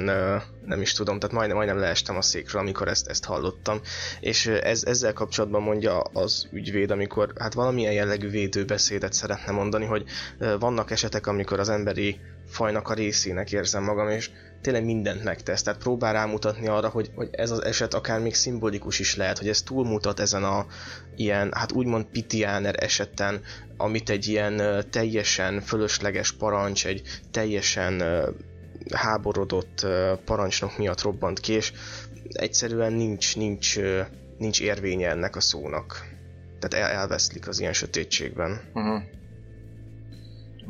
nem 0.64 0.80
is 0.80 0.92
tudom, 0.92 1.18
tehát 1.18 1.34
majdnem, 1.34 1.56
majdnem 1.56 1.78
leestem 1.78 2.16
a 2.16 2.22
székről, 2.22 2.60
amikor 2.60 2.88
ezt, 2.88 3.08
ezt 3.08 3.24
hallottam. 3.24 3.80
És 4.20 4.46
ez, 4.46 4.84
ezzel 4.84 5.12
kapcsolatban 5.12 5.62
mondja 5.62 6.00
az 6.00 6.48
ügyvéd, 6.52 6.90
amikor 6.90 7.32
hát 7.38 7.54
valamilyen 7.54 7.92
jellegű 7.92 8.28
védőbeszédet 8.28 9.12
szeretne 9.12 9.52
mondani, 9.52 9.84
hogy 9.84 10.04
vannak 10.58 10.90
esetek, 10.90 11.26
amikor 11.26 11.58
az 11.58 11.68
emberi 11.68 12.20
fajnak 12.46 12.88
a 12.88 12.94
részének 12.94 13.52
érzem 13.52 13.82
magam, 13.82 14.08
és 14.08 14.30
tényleg 14.60 14.84
mindent 14.84 15.24
megtesz. 15.24 15.62
Tehát 15.62 15.80
próbál 15.80 16.12
rámutatni 16.12 16.66
arra, 16.66 16.88
hogy, 16.88 17.10
hogy 17.14 17.28
ez 17.32 17.50
az 17.50 17.64
eset 17.64 17.94
akár 17.94 18.20
még 18.20 18.34
szimbolikus 18.34 18.98
is 18.98 19.16
lehet, 19.16 19.38
hogy 19.38 19.48
ez 19.48 19.62
túlmutat 19.62 20.20
ezen 20.20 20.44
a 20.44 20.66
ilyen, 21.16 21.52
hát 21.52 21.72
úgymond 21.72 22.04
pitiáner 22.04 22.74
eseten, 22.82 23.40
amit 23.76 24.10
egy 24.10 24.26
ilyen 24.26 24.84
teljesen 24.90 25.60
fölösleges 25.60 26.32
parancs, 26.32 26.86
egy 26.86 27.02
teljesen 27.30 28.02
háborodott 28.94 29.86
parancsnok 30.24 30.78
miatt 30.78 31.02
robbant 31.02 31.40
ki, 31.40 31.52
és 31.52 31.72
egyszerűen 32.28 32.92
nincs, 32.92 33.36
nincs, 33.36 33.78
nincs 34.38 34.60
érvénye 34.60 35.08
ennek 35.08 35.36
a 35.36 35.40
szónak. 35.40 36.08
Tehát 36.58 36.88
el, 36.88 36.98
elveszlik 36.98 37.48
az 37.48 37.60
ilyen 37.60 37.72
sötétségben. 37.72 38.60
Uh-huh. 38.74 39.02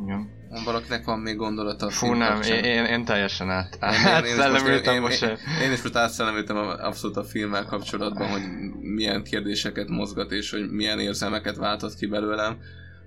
Igen. 0.03 0.40
Valakinek 0.65 1.05
van 1.05 1.19
még 1.19 1.37
gondolata? 1.37 1.91
Fú, 1.91 2.13
nem, 2.13 2.43
én, 2.43 2.65
én, 2.65 2.85
én, 2.85 3.05
teljesen 3.05 3.51
át, 3.51 3.77
átszellemültem 3.81 4.95
én, 4.95 5.01
most. 5.01 5.23
Én, 5.23 5.29
én, 5.29 5.37
én 5.63 5.73
is 5.73 5.83
most 5.83 5.97
átszellemültem 5.97 6.57
abszolút 6.57 7.17
a 7.17 7.25
filmmel 7.25 7.65
kapcsolatban, 7.65 8.29
hogy 8.29 8.43
milyen 8.81 9.25
kérdéseket 9.25 9.89
mozgat, 9.89 10.33
és 10.33 10.51
hogy 10.51 10.71
milyen 10.71 11.01
érzelmeket 11.01 11.57
váltott 11.57 11.95
ki 11.95 12.07
belőlem. 12.07 12.59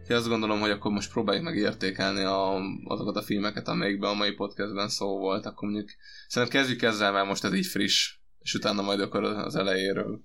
Úgyhogy 0.01 0.15
azt 0.15 0.27
gondolom, 0.27 0.59
hogy 0.59 0.69
akkor 0.69 0.91
most 0.91 1.11
próbáljuk 1.11 1.43
meg 1.43 1.55
értékelni 1.55 2.23
a, 2.23 2.55
azokat 2.83 3.15
a 3.15 3.21
filmeket, 3.21 3.67
amelyikben 3.67 4.09
a 4.09 4.13
mai 4.13 4.31
podcastben 4.31 4.89
szó 4.89 5.17
volt. 5.17 5.45
Akkor 5.45 5.69
mondjuk, 5.69 5.89
szerintem 6.27 6.59
kezdjük 6.59 6.81
ezzel, 6.81 7.11
mert 7.11 7.27
most 7.27 7.43
ez 7.43 7.53
így 7.53 7.65
friss, 7.65 8.13
és 8.39 8.53
utána 8.53 8.81
majd 8.81 8.99
akkor 8.99 9.23
az 9.23 9.55
elejéről. 9.55 10.19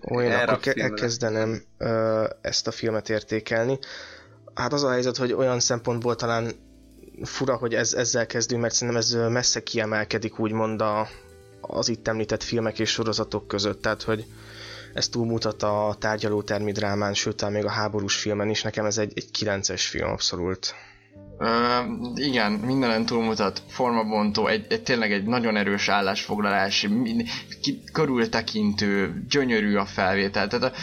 Olyan, 0.00 0.48
akkor 0.48 0.72
elkezdenem 0.76 1.62
uh, 1.78 2.24
ezt 2.40 2.66
a 2.66 2.70
filmet 2.70 3.08
értékelni. 3.08 3.78
Hát 4.54 4.72
az 4.72 4.82
a 4.82 4.90
helyzet, 4.90 5.16
hogy 5.16 5.32
olyan 5.32 5.60
szempontból 5.60 6.16
talán 6.16 6.50
fura, 7.22 7.56
hogy 7.56 7.74
ez, 7.74 7.92
ezzel 7.92 8.26
kezdünk, 8.26 8.60
mert 8.60 8.74
szerintem 8.74 9.02
ez 9.02 9.32
messze 9.32 9.62
kiemelkedik 9.62 10.38
úgymond 10.38 10.80
a, 10.80 11.08
az 11.60 11.88
itt 11.88 12.08
említett 12.08 12.42
filmek 12.42 12.78
és 12.78 12.90
sorozatok 12.90 13.48
között, 13.48 13.82
tehát 13.82 14.02
hogy 14.02 14.24
ez 14.94 15.08
túlmutat 15.08 15.62
a 15.62 15.96
tárgyalótermi 15.98 16.72
drámán, 16.72 17.14
sőt, 17.14 17.50
még 17.50 17.64
a 17.64 17.70
háborús 17.70 18.16
filmen 18.16 18.50
is, 18.50 18.62
nekem 18.62 18.84
ez 18.84 18.98
egy, 18.98 19.12
egy 19.14 19.28
9-es 19.38 19.86
film 19.90 20.10
abszolút. 20.10 20.74
Uh, 21.38 21.48
igen, 22.14 22.52
mindenen 22.52 23.06
túlmutat, 23.06 23.62
formabontó, 23.68 24.46
egy, 24.46 24.66
egy, 24.68 24.82
tényleg 24.82 25.12
egy 25.12 25.24
nagyon 25.24 25.56
erős 25.56 25.88
állásfoglalás, 25.88 26.88
körültekintő, 27.92 29.24
gyönyörű 29.28 29.76
a 29.76 29.84
felvétel, 29.84 30.48
tehát 30.48 30.74
a, 30.74 30.78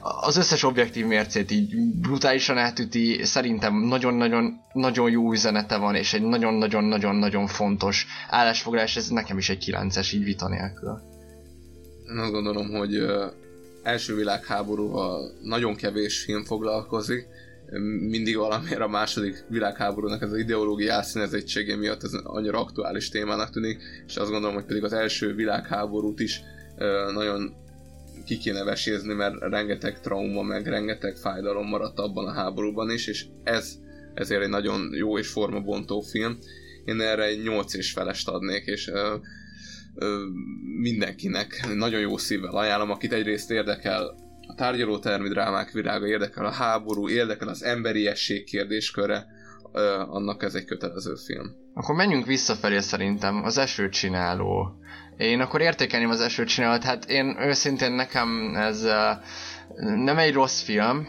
az 0.00 0.36
összes 0.36 0.62
objektív 0.62 1.06
mércét 1.06 1.50
így 1.50 1.76
brutálisan 2.00 2.58
átüti, 2.58 3.24
szerintem 3.24 3.74
nagyon-nagyon 3.74 4.60
nagyon 4.72 5.10
jó 5.10 5.32
üzenete 5.32 5.76
van, 5.76 5.94
és 5.94 6.12
egy 6.12 6.22
nagyon-nagyon-nagyon-nagyon 6.22 7.46
fontos 7.46 8.06
állásfoglalás, 8.28 8.96
ez 8.96 9.08
nekem 9.08 9.38
is 9.38 9.48
egy 9.48 9.64
9-es, 9.70 10.14
így 10.14 10.24
vita 10.24 10.48
nélkül. 10.48 11.00
Én 12.10 12.18
azt 12.18 12.32
gondolom, 12.32 12.70
hogy 12.70 13.06
első 13.82 14.14
világháborúval 14.14 15.32
nagyon 15.42 15.74
kevés 15.74 16.22
film 16.22 16.44
foglalkozik, 16.44 17.26
mindig 18.08 18.36
valamiért 18.36 18.80
a 18.80 18.88
második 18.88 19.44
világháborúnak 19.48 20.22
ez 20.22 20.30
az 20.30 20.38
ideológiai 20.38 20.88
átszínezettsége 20.88 21.76
miatt 21.76 22.02
ez 22.02 22.12
annyira 22.12 22.60
aktuális 22.60 23.08
témának 23.08 23.50
tűnik, 23.50 23.82
és 24.06 24.16
azt 24.16 24.30
gondolom, 24.30 24.54
hogy 24.54 24.64
pedig 24.64 24.84
az 24.84 24.92
első 24.92 25.34
világháborút 25.34 26.20
is 26.20 26.40
nagyon 27.14 27.54
ki 28.28 28.38
kéne 28.38 28.64
vesézni, 28.64 29.14
mert 29.14 29.40
rengeteg 29.40 30.00
trauma, 30.00 30.42
meg 30.42 30.66
rengeteg 30.66 31.16
fájdalom 31.16 31.66
maradt 31.66 31.98
abban 31.98 32.26
a 32.26 32.32
háborúban 32.32 32.90
is, 32.90 33.06
és 33.06 33.26
ez 33.42 33.78
ezért 34.14 34.42
egy 34.42 34.48
nagyon 34.48 34.90
jó 34.94 35.18
és 35.18 35.28
formabontó 35.28 36.00
film. 36.00 36.38
Én 36.84 37.00
erre 37.00 37.24
egy 37.24 37.42
8 37.42 37.74
és 37.74 37.92
felest 37.92 38.28
adnék, 38.28 38.64
és 38.64 38.88
ö, 38.88 39.16
ö, 39.94 40.24
mindenkinek 40.80 41.74
nagyon 41.74 42.00
jó 42.00 42.16
szívvel 42.16 42.56
ajánlom, 42.56 42.90
akit 42.90 43.12
egyrészt 43.12 43.50
érdekel 43.50 44.14
a 44.46 44.54
tárgyalótermi 44.54 45.28
drámák 45.28 45.70
virága, 45.70 46.06
érdekel 46.06 46.44
a 46.44 46.50
háború, 46.50 47.08
érdekel 47.08 47.48
az 47.48 47.62
emberiesség 47.62 48.44
kérdésköre, 48.44 49.26
ö, 49.72 49.80
annak 50.08 50.42
ez 50.42 50.54
egy 50.54 50.64
kötelező 50.64 51.14
film. 51.26 51.54
Akkor 51.74 51.94
menjünk 51.94 52.26
visszafelé 52.26 52.78
szerintem, 52.78 53.42
az 53.44 53.58
esőt 53.58 53.92
csináló. 53.92 54.78
Én 55.18 55.40
akkor 55.40 55.60
értékelném 55.60 56.10
az 56.10 56.20
esőt 56.20 56.48
csinálót, 56.48 56.82
hát 56.82 57.04
én 57.04 57.36
őszintén 57.40 57.92
nekem 57.92 58.54
ez 58.56 58.84
uh, 58.84 59.24
nem 60.04 60.18
egy 60.18 60.32
rossz 60.32 60.62
film, 60.62 61.06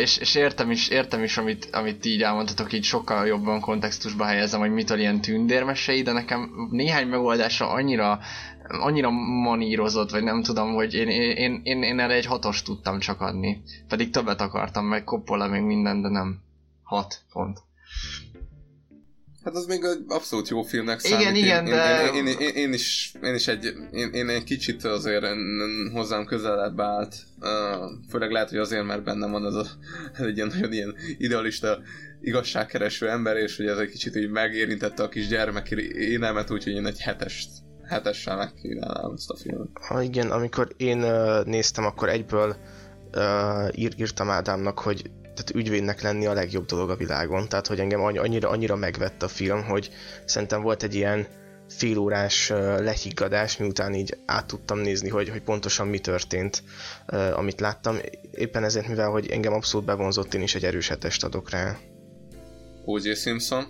és, 0.00 0.16
és 0.16 0.34
értem 0.34 0.70
is, 0.70 0.88
értem 0.88 1.22
is 1.22 1.36
amit, 1.36 1.68
amit 1.72 2.04
így 2.04 2.22
elmondhatok, 2.22 2.72
így 2.72 2.84
sokkal 2.84 3.26
jobban 3.26 3.60
kontextusba 3.60 4.24
helyezem, 4.24 4.60
hogy 4.60 4.70
mitől 4.70 4.98
ilyen 4.98 5.20
tündérmesei, 5.20 6.02
de 6.02 6.12
nekem 6.12 6.50
néhány 6.70 7.06
megoldása 7.06 7.68
annyira 7.68 8.20
annyira 8.68 9.10
manírozott, 9.42 10.10
vagy 10.10 10.22
nem 10.22 10.42
tudom, 10.42 10.74
hogy 10.74 10.94
én, 10.94 11.08
én, 11.08 11.60
én, 11.64 11.82
én 11.82 12.00
erre 12.00 12.14
egy 12.14 12.26
hatos 12.26 12.62
tudtam 12.62 12.98
csak 12.98 13.20
adni. 13.20 13.62
Pedig 13.88 14.10
többet 14.10 14.40
akartam, 14.40 14.84
meg 14.84 15.04
Coppola 15.04 15.46
még 15.46 15.62
minden, 15.62 16.02
de 16.02 16.08
nem. 16.08 16.40
Hat 16.82 17.20
pont. 17.32 17.58
Hát 19.44 19.54
az 19.54 19.66
még 19.66 19.84
egy 19.84 20.04
abszolút 20.08 20.48
jó 20.48 20.62
filmnek 20.62 21.00
számít. 21.00 21.20
Igen, 21.20 21.34
igen, 21.34 21.66
én, 21.66 21.72
de... 21.72 22.10
Én, 22.14 22.26
én, 22.26 22.38
én, 22.38 22.54
én, 22.54 22.72
is, 22.72 23.14
én 23.22 23.34
is 23.34 23.48
egy, 23.48 23.74
én, 23.92 24.10
én 24.12 24.28
egy 24.28 24.44
kicsit 24.44 24.84
azért 24.84 25.26
hozzám 25.92 26.24
közelebb 26.24 26.80
állt. 26.80 27.14
Uh, 27.40 27.48
főleg 28.10 28.30
lehet, 28.30 28.48
hogy 28.48 28.58
azért, 28.58 28.84
mert 28.84 29.04
bennem 29.04 29.30
van 29.30 29.44
az 29.44 29.54
a, 29.54 29.66
egy 30.22 30.36
ilyen 30.36 30.48
nagyon 30.54 30.72
ilyen 30.72 30.94
idealista 31.18 31.78
igazságkereső 32.20 33.08
ember, 33.08 33.36
és 33.36 33.56
hogy 33.56 33.66
ez 33.66 33.78
egy 33.78 33.90
kicsit 33.90 34.16
így 34.16 34.30
megérintette 34.30 35.02
a 35.02 35.08
kis 35.08 35.26
gyermeki 35.26 35.94
énemet, 35.94 36.50
úgyhogy 36.50 36.72
én 36.72 36.86
egy 36.86 37.00
hetest 37.00 37.48
hetessel 37.88 38.36
megkívánám 38.36 39.12
ezt 39.16 39.30
a 39.30 39.36
filmet. 39.36 39.68
Ha 39.88 40.02
igen, 40.02 40.30
amikor 40.30 40.68
én 40.76 41.02
uh, 41.02 41.44
néztem, 41.44 41.84
akkor 41.84 42.08
egyből 42.08 42.56
uh, 43.14 43.78
ír, 43.78 43.94
írtam 43.98 44.30
Ádámnak, 44.30 44.78
hogy 44.78 45.10
tehát 45.44 45.64
ügyvédnek 45.66 46.02
lenni 46.02 46.26
a 46.26 46.32
legjobb 46.32 46.66
dolog 46.66 46.90
a 46.90 46.96
világon. 46.96 47.48
Tehát, 47.48 47.66
hogy 47.66 47.80
engem 47.80 48.00
annyira, 48.00 48.48
annyira 48.48 48.76
megvett 48.76 49.22
a 49.22 49.28
film, 49.28 49.62
hogy 49.62 49.90
szerintem 50.24 50.62
volt 50.62 50.82
egy 50.82 50.94
ilyen 50.94 51.26
félórás 51.68 52.48
lehiggadás, 52.78 53.56
miután 53.56 53.94
így 53.94 54.16
át 54.26 54.46
tudtam 54.46 54.78
nézni, 54.78 55.08
hogy, 55.08 55.28
hogy 55.28 55.42
pontosan 55.42 55.86
mi 55.86 55.98
történt, 55.98 56.62
amit 57.34 57.60
láttam. 57.60 57.96
Éppen 58.30 58.64
ezért, 58.64 58.88
mivel 58.88 59.10
hogy 59.10 59.30
engem 59.30 59.52
abszolút 59.52 59.86
bevonzott, 59.86 60.34
én 60.34 60.42
is 60.42 60.54
egy 60.54 60.64
erős 60.64 60.88
hetest 60.88 61.24
adok 61.24 61.50
rá. 61.50 61.76
O.J. 62.84 63.14
Simpson? 63.14 63.64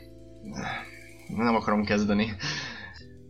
Nem 1.37 1.55
akarom 1.55 1.85
kezdeni. 1.85 2.37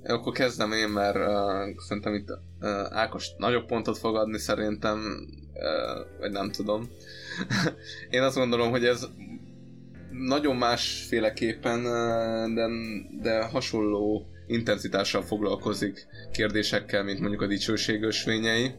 Akkor 0.04 0.32
kezdem 0.32 0.72
én, 0.72 0.88
mert 0.88 1.16
uh, 1.16 1.82
szerintem 1.88 2.14
itt 2.14 2.28
uh, 2.60 2.68
Ákos 2.90 3.28
nagyobb 3.36 3.66
pontot 3.66 3.98
fog 3.98 4.16
adni 4.16 4.38
szerintem, 4.38 4.98
uh, 5.54 6.18
vagy 6.18 6.30
nem 6.30 6.50
tudom. 6.50 6.88
én 8.10 8.22
azt 8.22 8.36
gondolom, 8.36 8.70
hogy 8.70 8.84
ez 8.84 9.06
nagyon 10.10 10.56
másféleképpen, 10.56 11.78
uh, 11.78 12.54
de, 12.54 12.66
de 13.22 13.44
hasonló 13.44 14.26
intenzitással 14.46 15.22
foglalkozik 15.22 16.06
kérdésekkel, 16.32 17.02
mint 17.02 17.20
mondjuk 17.20 17.42
a 17.42 17.46
dicsőség 17.46 18.02
ösvényei. 18.02 18.74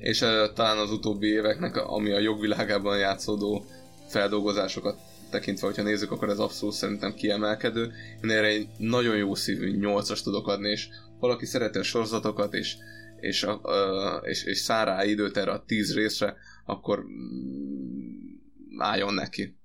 És 0.00 0.20
uh, 0.20 0.28
talán 0.54 0.78
az 0.78 0.90
utóbbi 0.90 1.26
éveknek, 1.26 1.76
ami 1.76 2.12
a 2.12 2.18
jogvilágában 2.18 2.98
játszódó 2.98 3.64
feldolgozásokat 4.08 4.98
tekintve, 5.30 5.66
hogyha 5.66 5.82
nézzük, 5.82 6.10
akkor 6.10 6.28
ez 6.28 6.38
abszolút 6.38 6.74
szerintem 6.74 7.14
kiemelkedő. 7.14 7.92
Én 8.22 8.30
erre 8.30 8.46
egy 8.46 8.68
nagyon 8.78 9.16
jó 9.16 9.34
szívű 9.34 9.78
8-as 9.80 10.22
tudok 10.22 10.48
adni, 10.48 10.70
és 10.70 10.88
valaki 11.20 11.46
szereti 11.46 11.78
a 11.78 11.82
sorozatokat, 11.82 12.54
és, 12.54 12.76
és, 13.20 13.42
a, 13.42 13.60
és, 14.24 14.44
és 14.44 14.58
szár 14.58 14.86
rá 14.86 15.04
időt 15.04 15.36
erre 15.36 15.50
a 15.50 15.64
10 15.66 15.94
részre, 15.94 16.36
akkor 16.68 16.98
mm, 16.98 18.78
álljon 18.78 19.14
neki. 19.14 19.56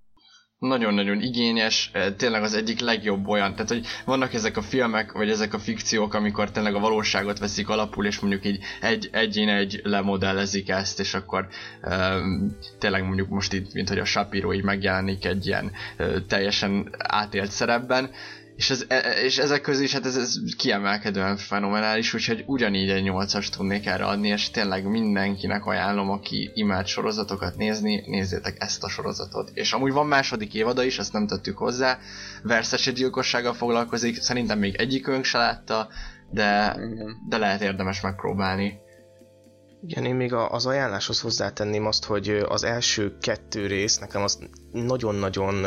Nagyon-nagyon 0.59 1.22
igényes, 1.22 1.91
tényleg 2.17 2.43
az 2.43 2.53
egyik 2.53 2.80
legjobb 2.80 3.27
olyan, 3.27 3.51
tehát 3.51 3.69
hogy 3.69 3.85
vannak 4.06 4.33
ezek 4.33 4.57
a 4.57 4.61
filmek, 4.61 5.11
vagy 5.11 5.30
ezek 5.30 5.53
a 5.53 5.59
fikciók, 5.59 6.14
amikor 6.14 6.51
tényleg 6.51 6.75
a 6.75 6.80
valóságot 6.80 7.40
veszik 7.40 7.69
alapul, 7.69 8.06
és 8.06 8.19
mondjuk 8.19 8.45
így 8.45 8.59
egy, 8.82 9.09
egyén 9.11 9.49
egy 9.49 9.82
lemodellezik 9.83 10.69
ezt, 10.69 10.99
és 10.99 11.14
akkor 11.14 11.48
um, 11.83 12.57
tényleg 12.80 13.03
mondjuk 13.06 13.30
most 13.30 13.53
itt, 13.53 13.73
mint 13.73 13.90
hogy 13.90 13.99
a 13.99 14.06
Shapiro 14.06 14.53
így 14.53 14.64
megjelenik 14.64 15.25
egy 15.25 15.45
ilyen 15.48 15.72
uh, 15.99 16.25
teljesen 16.27 16.95
átélt 16.98 17.51
szerepben, 17.51 18.09
és, 18.64 18.69
ez, 18.69 18.85
e, 18.88 18.95
e, 18.95 19.24
és 19.24 19.38
ezek 19.38 19.61
közül 19.61 19.83
is 19.83 19.93
hát 19.93 20.06
ez, 20.06 20.16
ez 20.16 20.35
kiemelkedően 20.58 21.38
fenomenális, 21.38 22.14
úgyhogy 22.14 22.43
ugyanígy 22.45 22.90
egy 22.90 23.03
8-as 23.09 23.50
tudnék 23.50 23.85
erre 23.85 24.06
adni, 24.06 24.27
és 24.27 24.50
tényleg 24.50 24.85
mindenkinek 24.85 25.66
ajánlom, 25.66 26.09
aki 26.09 26.51
imád 26.53 26.85
sorozatokat 26.85 27.56
nézni, 27.56 28.03
nézzétek 28.06 28.56
ezt 28.59 28.83
a 28.83 28.90
sorozatot. 28.90 29.51
És 29.53 29.74
amúgy 29.74 29.92
van 29.92 30.08
második 30.08 30.53
évada 30.53 30.83
is, 30.83 31.00
ezt 31.00 31.14
nem 31.14 31.27
tettük 31.27 31.58
hozzá, 31.58 31.98
Verszesi 32.43 32.92
gyilkossággal 32.92 33.53
foglalkozik, 33.53 34.22
szerintem 34.22 34.59
még 34.59 34.75
egyikünk 34.75 35.24
se 35.24 35.38
látta, 35.38 35.88
de, 36.32 36.77
de 37.30 37.38
lehet 37.38 37.61
érdemes 37.61 38.01
megpróbálni. 38.01 38.82
Igen, 39.88 40.06
én 40.06 40.16
még 40.16 40.33
az 40.33 40.66
ajánláshoz 40.66 41.19
hozzátenném 41.22 41.85
azt, 41.85 42.06
hogy 42.06 42.30
az 42.30 42.64
első 42.64 43.17
kettő 43.22 43.67
rész 43.67 43.98
nekem 43.98 44.22
az 44.22 44.40
nagyon-nagyon 44.72 45.66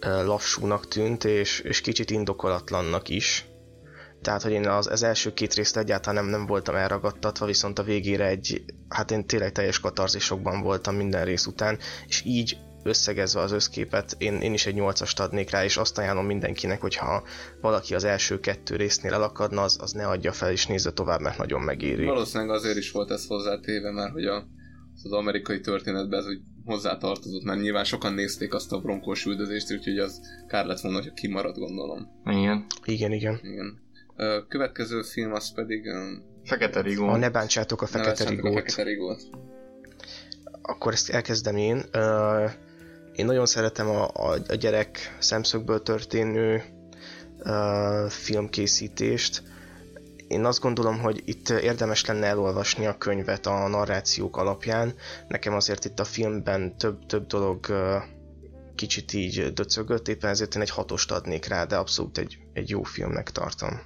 lassúnak 0.00 0.88
tűnt, 0.88 1.24
és, 1.24 1.60
és 1.60 1.80
kicsit 1.80 2.10
indokolatlannak 2.10 3.08
is. 3.08 3.46
Tehát, 4.22 4.42
hogy 4.42 4.52
én 4.52 4.68
az, 4.68 4.86
az 4.86 5.02
első 5.02 5.32
két 5.32 5.54
részt 5.54 5.76
egyáltalán 5.76 6.24
nem, 6.24 6.30
nem 6.30 6.46
voltam 6.46 6.74
elragadtatva, 6.74 7.46
viszont 7.46 7.78
a 7.78 7.82
végére 7.82 8.26
egy, 8.26 8.64
hát 8.88 9.10
én 9.10 9.26
tényleg 9.26 9.52
teljes 9.52 9.80
katarzisokban 9.80 10.62
voltam 10.62 10.94
minden 10.94 11.24
rész 11.24 11.46
után, 11.46 11.78
és 12.06 12.22
így 12.24 12.56
összegezve 12.82 13.40
az 13.40 13.52
összképet, 13.52 14.14
én, 14.18 14.40
én 14.40 14.52
is 14.52 14.66
egy 14.66 14.74
nyolcast 14.74 15.20
adnék 15.20 15.50
rá, 15.50 15.64
és 15.64 15.76
azt 15.76 15.98
ajánlom 15.98 16.26
mindenkinek, 16.26 16.80
hogyha 16.80 17.22
valaki 17.60 17.94
az 17.94 18.04
első 18.04 18.40
kettő 18.40 18.76
résznél 18.76 19.12
elakadna, 19.12 19.62
az, 19.62 19.76
az 19.80 19.92
ne 19.92 20.06
adja 20.06 20.32
fel, 20.32 20.50
és 20.50 20.66
nézze 20.66 20.92
tovább, 20.92 21.20
mert 21.20 21.38
nagyon 21.38 21.60
megéri. 21.60 22.04
Valószínűleg 22.04 22.54
azért 22.54 22.76
is 22.76 22.90
volt 22.90 23.10
ez 23.10 23.26
hozzátéve, 23.26 23.92
mert 23.92 24.12
hogy 24.12 24.24
a, 24.24 24.46
az 25.06 25.12
amerikai 25.12 25.60
történetben 25.60 26.18
ez 26.18 26.24
hogy 26.24 26.40
hozzátartozott, 26.64 27.42
mert 27.42 27.60
nyilván 27.60 27.84
sokan 27.84 28.12
nézték 28.12 28.54
azt 28.54 28.72
a 28.72 28.80
bronkós 28.80 29.24
üldözést, 29.24 29.72
úgyhogy 29.72 29.98
az 29.98 30.20
kár 30.46 30.66
lett 30.66 30.80
volna, 30.80 31.00
hogy 31.02 31.12
kimarad, 31.12 31.58
gondolom. 31.58 32.08
Igen. 32.24 32.66
Igen, 32.84 33.12
igen. 33.12 33.40
igen. 33.42 33.80
Következő 34.48 35.02
film 35.02 35.32
az 35.32 35.54
pedig... 35.54 35.82
Fekete 36.44 36.80
Rigó. 36.80 37.08
A 37.08 37.16
ne 37.16 37.30
bántsátok 37.30 37.82
a 37.82 37.86
Fekete 37.86 38.24
ne 38.24 38.30
Rigót. 38.30 38.52
A 38.52 38.54
Fekete 38.54 38.82
Rigót. 38.82 39.22
Akkor 40.62 40.92
ezt 40.92 41.10
elkezdem 41.10 41.56
én. 41.56 41.82
Én 43.14 43.24
nagyon 43.24 43.46
szeretem 43.46 43.88
a, 43.88 44.08
a, 44.12 44.38
a 44.48 44.54
gyerek 44.54 45.16
szemszögből 45.18 45.82
történő 45.82 46.62
filmkészítést 48.08 49.42
én 50.28 50.44
azt 50.44 50.60
gondolom, 50.60 50.98
hogy 50.98 51.22
itt 51.24 51.48
érdemes 51.48 52.04
lenne 52.04 52.26
elolvasni 52.26 52.86
a 52.86 52.98
könyvet 52.98 53.46
a 53.46 53.68
narrációk 53.68 54.36
alapján. 54.36 54.94
Nekem 55.28 55.54
azért 55.54 55.84
itt 55.84 56.00
a 56.00 56.04
filmben 56.04 56.76
több-több 56.78 57.26
dolog 57.26 57.66
kicsit 58.74 59.12
így 59.12 59.52
döcögött, 59.52 60.08
éppen 60.08 60.30
ezért 60.30 60.54
én 60.54 60.62
egy 60.62 60.70
hatost 60.70 61.10
adnék 61.10 61.46
rá, 61.46 61.64
de 61.64 61.76
abszolút 61.76 62.18
egy, 62.18 62.38
egy 62.52 62.70
jó 62.70 62.82
filmnek 62.82 63.30
tartom. 63.30 63.80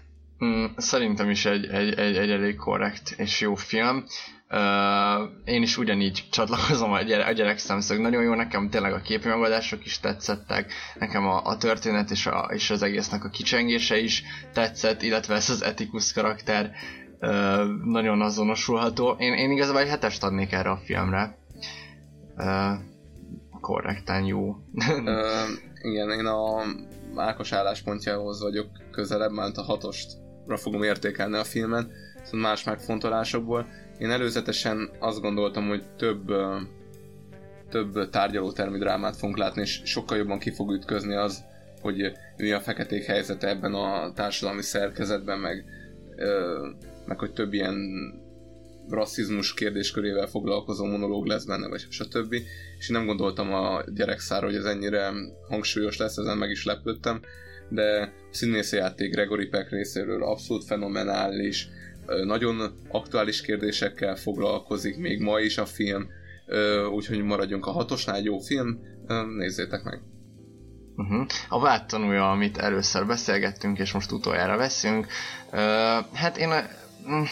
Mm, 0.45 0.65
szerintem 0.77 1.31
is 1.31 1.45
egy, 1.45 1.67
egy, 1.67 1.93
egy, 1.93 2.17
egy 2.17 2.31
elég 2.31 2.57
korrekt 2.57 3.11
és 3.17 3.41
jó 3.41 3.55
film. 3.55 4.05
Uh, 4.53 5.29
én 5.45 5.63
is 5.63 5.79
ugyanígy 5.79 6.25
csatlakozom 6.31 6.93
a, 6.93 7.03
gyere, 7.03 7.25
a 7.25 7.33
gyerek 7.33 7.59
szemszög. 7.59 8.01
Nagyon 8.01 8.23
jó, 8.23 8.35
nekem 8.35 8.71
tényleg 8.71 8.93
a 8.93 9.01
képi 9.01 9.29
megoldások 9.29 9.85
is 9.85 10.01
tetszettek, 10.01 10.73
nekem 10.99 11.27
a, 11.27 11.45
a 11.45 11.57
történet 11.57 12.11
és, 12.11 12.27
a, 12.27 12.51
és 12.53 12.71
az 12.71 12.83
egésznek 12.83 13.25
a 13.25 13.29
kicsengése 13.29 13.99
is 13.99 14.23
tetszett, 14.53 15.03
illetve 15.03 15.35
ez 15.35 15.51
az 15.51 15.63
etikus 15.63 16.13
karakter 16.13 16.71
uh, 17.21 17.65
nagyon 17.85 18.21
azonosulható. 18.21 19.17
Én, 19.19 19.33
én 19.33 19.51
igazából 19.51 19.81
egy 19.81 19.89
hetest 19.89 20.23
adnék 20.23 20.53
erre 20.53 20.71
a 20.71 20.81
filmre. 20.85 21.39
Uh, 22.37 22.73
korrekten 23.61 24.25
jó. 24.25 24.49
uh, 24.49 25.49
igen, 25.91 26.11
én 26.11 26.27
a 26.27 26.63
Ákos 27.17 27.53
álláspontjához 27.53 28.43
vagyok 28.43 28.67
közelebb, 28.91 29.33
mert 29.33 29.57
a 29.57 29.63
hatostra 29.63 30.57
fogom 30.57 30.83
értékelni 30.83 31.37
a 31.37 31.45
filmen, 31.45 31.91
szóval 32.23 32.41
más 32.41 32.65
megfontolásokból 32.65 33.67
én 34.01 34.11
előzetesen 34.11 34.91
azt 34.99 35.21
gondoltam, 35.21 35.69
hogy 35.69 35.83
több 35.97 36.33
több 37.71 38.11
tárgyalótermi 38.11 38.79
drámát 38.79 39.17
fogunk 39.17 39.39
látni, 39.39 39.61
és 39.61 39.81
sokkal 39.85 40.17
jobban 40.17 40.39
ki 40.39 40.51
fog 40.51 40.73
ütközni 40.73 41.15
az, 41.15 41.45
hogy 41.81 42.13
mi 42.37 42.53
a 42.53 42.61
feketék 42.61 43.05
helyzete 43.05 43.49
ebben 43.49 43.75
a 43.75 44.13
társadalmi 44.13 44.63
szerkezetben, 44.63 45.39
meg, 45.39 45.65
meg 47.07 47.19
hogy 47.19 47.33
több 47.33 47.53
ilyen 47.53 47.77
rasszizmus 48.89 49.55
kérdéskörével 49.55 50.27
foglalkozó 50.27 50.85
monológ 50.85 51.27
lesz 51.27 51.45
benne, 51.45 51.69
vagy 51.69 51.87
stb. 51.91 52.33
És 52.79 52.89
én 52.89 52.97
nem 52.97 53.07
gondoltam 53.07 53.53
a 53.53 53.83
gyerekszára, 53.95 54.47
hogy 54.47 54.55
ez 54.55 54.65
ennyire 54.65 55.13
hangsúlyos 55.49 55.97
lesz, 55.97 56.17
ezen 56.17 56.39
meg 56.39 56.51
is 56.51 56.65
lepődtem, 56.65 57.21
de 57.69 58.13
színészi 58.31 58.77
játék 58.77 59.13
Gregory 59.13 59.47
Peck 59.47 59.71
részéről 59.71 60.23
abszolút 60.25 60.65
fenomenális, 60.65 61.69
nagyon 62.25 62.85
aktuális 62.89 63.41
kérdésekkel 63.41 64.17
foglalkozik 64.17 64.97
még 64.97 65.21
ma 65.21 65.41
is 65.41 65.59
a 65.59 65.67
film, 65.67 66.09
úgyhogy 66.93 67.23
maradjunk 67.23 67.67
a 67.67 67.71
hatosnál, 67.71 68.21
jó 68.21 68.39
film, 68.39 68.79
Nézzétek 69.37 69.83
meg. 69.83 70.01
Uh-huh. 70.97 71.27
A 71.49 71.61
vád 71.61 71.87
tanulja, 71.87 72.31
amit 72.31 72.59
először 72.59 73.07
beszélgettünk, 73.07 73.79
és 73.79 73.93
most 73.93 74.13
utoljára 74.13 74.57
veszünk. 74.57 75.07
Uh, 75.53 75.59
hát 76.15 76.37
én 76.37 76.49
uh, 76.49 77.29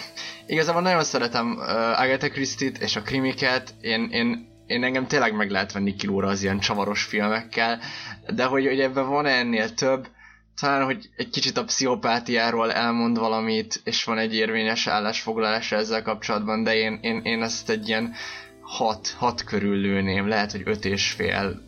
igazából 0.46 0.82
nagyon 0.82 1.04
szeretem 1.04 1.50
uh, 1.52 2.00
Agatha 2.00 2.28
Christie-t 2.28 2.78
és 2.78 2.96
a 2.96 3.02
krimiket. 3.02 3.74
Én, 3.80 4.08
én, 4.10 4.48
én 4.66 4.84
engem 4.84 5.06
tényleg 5.06 5.36
meg 5.36 5.50
lehet 5.50 5.72
venni 5.72 5.94
kilóra 5.94 6.28
az 6.28 6.42
ilyen 6.42 6.58
csavaros 6.58 7.02
filmekkel, 7.02 7.78
de 8.34 8.44
hogy, 8.44 8.66
hogy 8.66 8.80
ebben 8.80 9.08
van 9.08 9.26
ennél 9.26 9.74
több, 9.74 10.08
talán, 10.60 10.84
hogy 10.84 11.08
egy 11.16 11.30
kicsit 11.30 11.56
a 11.56 11.64
pszichopátiáról 11.64 12.72
elmond 12.72 13.18
valamit, 13.18 13.80
és 13.84 14.04
van 14.04 14.18
egy 14.18 14.34
érvényes 14.34 14.86
állásfoglalása 14.86 15.76
ezzel 15.76 16.02
kapcsolatban, 16.02 16.62
de 16.62 16.76
én, 16.76 16.98
én, 17.02 17.20
én 17.24 17.42
ezt 17.42 17.70
egy 17.70 17.88
ilyen 17.88 18.12
hat, 18.60 19.08
hat 19.08 19.44
körül 19.44 19.76
lőném, 19.76 20.28
lehet, 20.28 20.52
hogy 20.52 20.62
öt 20.64 20.84
és 20.84 21.10
fél. 21.10 21.62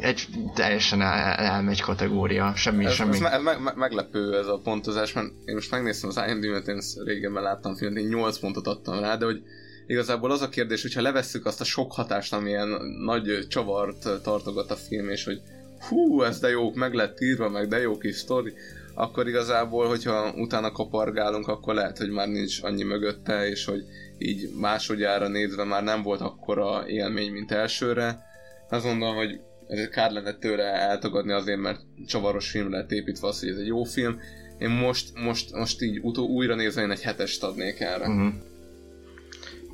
Egy 0.00 0.26
teljesen 0.54 1.02
el, 1.02 1.32
elmegy 1.32 1.80
kategória, 1.80 2.52
semmi, 2.54 2.84
Ez, 2.84 2.92
semmi. 2.92 3.14
ez, 3.14 3.20
me, 3.20 3.38
me, 3.38 3.56
me, 3.58 3.72
meglepő 3.76 4.38
ez 4.38 4.46
a 4.46 4.60
pontozás, 4.62 5.12
mert 5.12 5.26
én 5.44 5.54
most 5.54 5.70
megnéztem 5.70 6.08
az 6.08 6.20
IMDb-et, 6.28 6.68
én 6.68 6.80
régebben 7.04 7.42
láttam 7.42 7.76
filmet, 7.76 7.98
én 7.98 8.08
8 8.08 8.38
pontot 8.38 8.66
adtam 8.66 9.00
rá, 9.00 9.16
de 9.16 9.24
hogy 9.24 9.42
igazából 9.86 10.30
az 10.30 10.42
a 10.42 10.48
kérdés, 10.48 10.82
hogyha 10.82 11.02
levesszük 11.02 11.46
azt 11.46 11.60
a 11.60 11.64
sok 11.64 11.92
hatást, 11.92 12.32
amilyen 12.32 12.68
nagy 13.04 13.46
csavart 13.48 14.22
tartogat 14.22 14.70
a 14.70 14.76
film, 14.76 15.08
és 15.08 15.24
hogy 15.24 15.40
hú, 15.88 16.22
ez 16.22 16.40
de 16.40 16.48
jó, 16.48 16.74
meg 16.74 16.94
lett 16.94 17.20
írva, 17.20 17.48
meg 17.48 17.68
de 17.68 17.78
jó 17.80 17.98
kis 17.98 18.16
sztori, 18.16 18.52
akkor 18.94 19.28
igazából, 19.28 19.88
hogyha 19.88 20.32
utána 20.36 20.72
kapargálunk, 20.72 21.48
akkor 21.48 21.74
lehet, 21.74 21.98
hogy 21.98 22.10
már 22.10 22.28
nincs 22.28 22.62
annyi 22.62 22.82
mögötte, 22.82 23.48
és 23.48 23.64
hogy 23.64 23.84
így 24.18 24.50
másodjára 24.60 25.28
nézve 25.28 25.64
már 25.64 25.82
nem 25.82 26.02
volt 26.02 26.20
akkora 26.20 26.88
élmény, 26.88 27.32
mint 27.32 27.52
elsőre. 27.52 28.24
Azt 28.68 28.84
gondolom, 28.84 29.16
hogy 29.16 29.40
ez 29.68 29.88
kár 29.88 30.10
lenne 30.10 30.32
tőle 30.32 30.64
eltagadni 30.64 31.32
azért, 31.32 31.60
mert 31.60 31.80
csavaros 32.06 32.50
film 32.50 32.70
lett 32.70 32.90
építve 32.90 33.28
az, 33.28 33.40
hogy 33.40 33.48
ez 33.48 33.56
egy 33.56 33.66
jó 33.66 33.82
film. 33.82 34.20
Én 34.58 34.70
most, 34.70 35.10
most, 35.14 35.52
most 35.52 35.82
így 35.82 35.98
utó, 36.02 36.26
újra 36.26 36.54
nézve 36.54 36.82
én 36.82 36.90
egy 36.90 37.02
hetest 37.02 37.42
adnék 37.42 37.80
erre. 37.80 38.08
Uh-huh. 38.08 38.32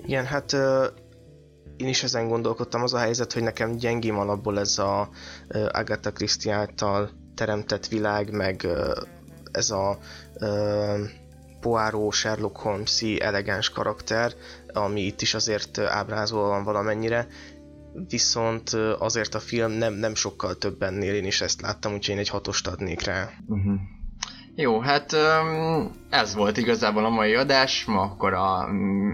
Igen, 0.06 0.24
hát 0.24 0.56
én 1.82 1.88
is 1.88 2.02
ezen 2.02 2.28
gondolkodtam. 2.28 2.82
Az 2.82 2.94
a 2.94 2.98
helyzet, 2.98 3.32
hogy 3.32 3.42
nekem 3.42 3.76
gyengém 3.76 4.18
alapból 4.18 4.58
ez 4.58 4.78
a 4.78 5.08
Agatha 5.70 6.12
Christie 6.12 6.52
által 6.54 7.10
teremtett 7.34 7.86
világ, 7.86 8.30
meg 8.30 8.66
ez 9.52 9.70
a 9.70 9.98
Poirot, 11.60 12.12
Sherlock 12.12 12.56
holmes 12.56 13.02
elegáns 13.02 13.70
karakter, 13.70 14.32
ami 14.72 15.00
itt 15.00 15.20
is 15.20 15.34
azért 15.34 15.78
ábrázolva 15.78 16.48
van 16.48 16.64
valamennyire, 16.64 17.26
viszont 18.08 18.70
azért 18.98 19.34
a 19.34 19.40
film 19.40 19.70
nem, 19.70 19.94
nem 19.94 20.14
sokkal 20.14 20.54
több 20.54 20.82
ennél, 20.82 21.14
én 21.14 21.24
is 21.24 21.40
ezt 21.40 21.60
láttam, 21.60 21.92
úgyhogy 21.92 22.14
én 22.14 22.20
egy 22.20 22.28
hatost 22.28 22.66
adnék 22.66 23.04
rá. 23.04 23.30
Uh-huh. 23.46 23.80
Jó, 24.54 24.80
hát 24.80 25.12
ez 26.10 26.34
volt 26.34 26.56
igazából 26.56 27.04
a 27.04 27.08
mai 27.08 27.34
adás, 27.34 27.84
ma 27.84 28.00
akkor 28.00 28.32
a, 28.32 28.68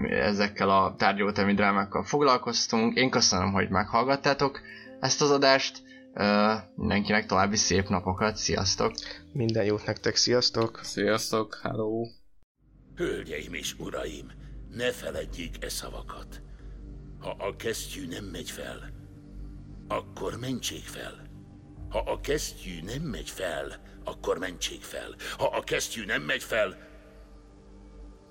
ezekkel 0.09 0.69
a 0.69 0.95
tárgyalótemi 0.97 1.53
drámákkal 1.53 2.03
foglalkoztunk. 2.03 2.95
Én 2.95 3.09
köszönöm, 3.09 3.51
hogy 3.51 3.69
meghallgattátok 3.69 4.61
ezt 4.99 5.21
az 5.21 5.31
adást. 5.31 5.83
Mindenkinek 6.75 7.25
további 7.25 7.55
szép 7.55 7.87
napokat, 7.87 8.35
sziasztok! 8.35 8.91
Minden 9.33 9.63
jót 9.65 9.85
nektek, 9.85 10.15
sziasztok! 10.15 10.79
Sziasztok, 10.83 11.59
hello! 11.61 12.05
Hölgyeim 12.95 13.53
és 13.53 13.75
uraim, 13.77 14.31
ne 14.75 14.91
feledjék 14.91 15.55
e 15.63 15.69
szavakat. 15.69 16.41
Ha 17.19 17.35
a 17.37 17.55
kesztyű 17.55 18.07
nem 18.07 18.23
megy 18.23 18.51
fel, 18.51 18.91
akkor 19.87 20.37
mentsék 20.39 20.83
fel. 20.83 21.27
Ha 21.89 21.99
a 21.99 22.19
kesztyű 22.21 22.81
nem 22.85 23.01
megy 23.01 23.29
fel, 23.29 23.88
akkor 24.03 24.37
mentsék 24.37 24.81
fel. 24.83 25.15
Ha 25.37 25.45
a 25.45 25.63
kesztyű 25.63 26.05
nem 26.05 26.21
megy 26.21 26.43
fel, 26.43 26.77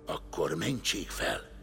akkor 0.06 0.54
mentsék 0.54 1.10
fel. 1.10 1.57